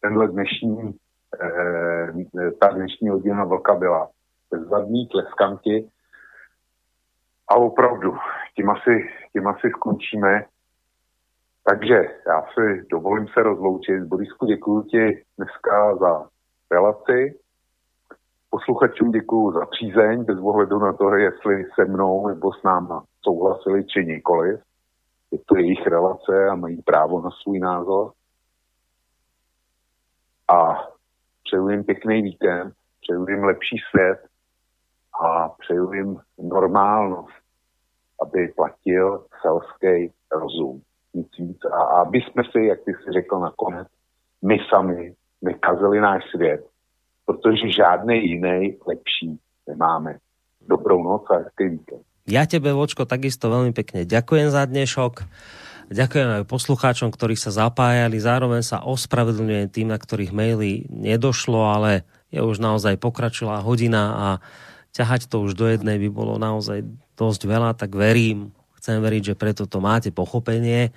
tenhle 0.02 0.28
dnešní, 0.28 0.96
eh, 1.44 2.52
ta 2.62 2.68
dnešní 2.68 3.10
hodina 3.10 3.44
vlka 3.44 3.76
byla. 3.76 4.10
Zadní 4.70 5.08
tleskanky. 5.08 5.90
A 7.48 7.56
opravdu, 7.56 8.18
tím 8.56 8.70
asi, 8.70 9.10
tím 9.34 9.48
asi 9.48 9.70
skončíme. 9.70 10.46
Takže 11.64 11.96
já 12.28 12.42
si 12.54 12.86
dovolím 12.92 13.28
se 13.28 13.44
rozloučit. 13.44 14.04
Borisku, 14.04 14.46
děkuji 14.46 14.84
ti 14.84 15.24
dneska 15.38 15.96
za 15.96 16.28
relaci. 16.72 17.40
Posluchačům 18.50 19.12
děkuji 19.12 19.52
za 19.52 19.66
přízeň, 19.66 20.24
bez 20.24 20.40
ohledu 20.40 20.80
na 20.80 20.94
to, 20.94 21.16
jestli 21.16 21.66
se 21.76 21.86
mnou 21.86 22.28
nebo 22.28 22.54
s 22.54 22.64
náma 22.64 23.04
souhlasili 23.24 23.86
či 23.86 24.06
nikoliv. 24.06 24.60
Je 25.32 25.40
to 25.46 25.58
jejich 25.58 25.88
relace 25.88 26.50
a 26.52 26.56
mají 26.56 26.82
právo 26.82 27.22
na 27.22 27.30
svůj 27.32 27.60
názor. 27.60 28.12
A 30.52 30.88
přeju 31.44 31.70
jim 31.70 31.84
pěkný 31.84 32.22
víkend, 32.22 32.74
přeju 33.02 33.26
jim 33.30 33.44
lepší 33.44 33.78
svět 33.90 34.20
a 35.22 35.50
přeju 35.50 35.94
jim 35.94 36.20
normálnost, 36.38 37.44
aby 38.22 38.48
platil 38.48 39.26
selský 39.42 40.14
rozum. 40.32 40.82
Nic 41.14 41.38
víc. 41.38 41.66
A 41.66 41.84
aby 41.84 42.18
jsme 42.18 42.44
si, 42.52 42.66
jak 42.66 42.80
ty 42.86 42.94
si 42.94 43.12
řekl 43.12 43.40
nakonec, 43.40 43.88
my 44.42 44.58
sami 44.70 45.16
nekazili 45.42 46.00
náš 46.00 46.24
svět, 46.36 46.68
protože 47.26 47.72
žádný 47.72 48.30
jiný 48.30 48.80
lepší 48.88 49.40
nemáme. 49.68 50.18
Dobrou 50.62 51.04
noc 51.04 51.24
a 51.30 51.36
hezký 51.36 51.70
víkend. 51.70 52.13
Ja 52.24 52.48
tebe, 52.48 52.72
Vočko, 52.72 53.04
takisto 53.04 53.52
veľmi 53.52 53.76
pekne 53.76 54.08
ďakujem 54.08 54.48
za 54.48 54.64
dnešok. 54.64 55.28
Ďakujem 55.92 56.40
aj 56.40 56.48
poslucháčom, 56.48 57.12
ktorí 57.12 57.36
sa 57.36 57.52
zapájali. 57.52 58.16
Zároveň 58.16 58.64
sa 58.64 58.80
ospravedlňujem 58.80 59.68
tým, 59.68 59.92
na 59.92 60.00
ktorých 60.00 60.32
maily 60.32 60.88
nedošlo, 60.88 61.60
ale 61.68 62.08
je 62.32 62.40
už 62.40 62.64
naozaj 62.64 62.96
pokračila 62.96 63.60
hodina 63.60 64.04
a 64.16 64.28
ťahať 64.96 65.28
to 65.28 65.44
už 65.44 65.60
do 65.60 65.68
jednej 65.68 66.00
by 66.00 66.08
bolo 66.08 66.40
naozaj 66.40 66.88
dosť 67.20 67.44
veľa, 67.44 67.76
tak 67.76 67.92
verím, 67.92 68.56
chcem 68.80 69.04
veriť, 69.04 69.36
že 69.36 69.36
preto 69.36 69.68
to 69.68 69.84
máte 69.84 70.08
pochopenie. 70.16 70.96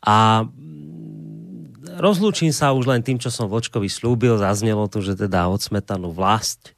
A 0.00 0.48
rozlúčim 2.00 2.48
sa 2.48 2.72
už 2.72 2.88
len 2.88 3.04
tým, 3.04 3.20
čo 3.20 3.28
som 3.28 3.44
Vočkovi 3.44 3.92
slúbil. 3.92 4.40
Zaznelo 4.40 4.88
tu, 4.88 5.04
že 5.04 5.20
teda 5.20 5.52
od 5.52 5.60
smetanú 5.60 6.16
vlast, 6.16 6.72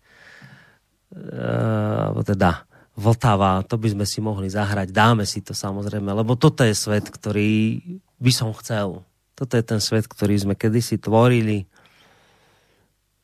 uh, 1.14 2.10
teda 2.26 2.66
Vltava, 2.94 3.66
to 3.66 3.74
by 3.74 3.90
sme 3.90 4.06
si 4.06 4.22
mohli 4.22 4.46
zahrať. 4.46 4.94
Dáme 4.94 5.26
si 5.26 5.42
to 5.42 5.50
samozrejme, 5.50 6.14
lebo 6.14 6.38
toto 6.38 6.62
je 6.62 6.78
svet, 6.78 7.10
ktorý 7.10 7.82
by 8.22 8.30
som 8.30 8.54
chcel. 8.54 9.02
Toto 9.34 9.58
je 9.58 9.64
ten 9.66 9.82
svet, 9.82 10.06
ktorý 10.06 10.38
sme 10.38 10.54
kedysi 10.54 11.02
tvorili. 11.02 11.66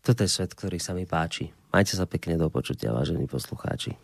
Toto 0.02 0.26
je 0.26 0.30
svet, 0.30 0.58
ktorý 0.58 0.82
sa 0.82 0.90
mi 0.90 1.06
páči. 1.06 1.54
Majte 1.70 1.94
sa 1.94 2.02
pekne 2.10 2.34
do 2.34 2.50
počutia, 2.50 2.90
vážení 2.90 3.30
poslucháči. 3.30 3.94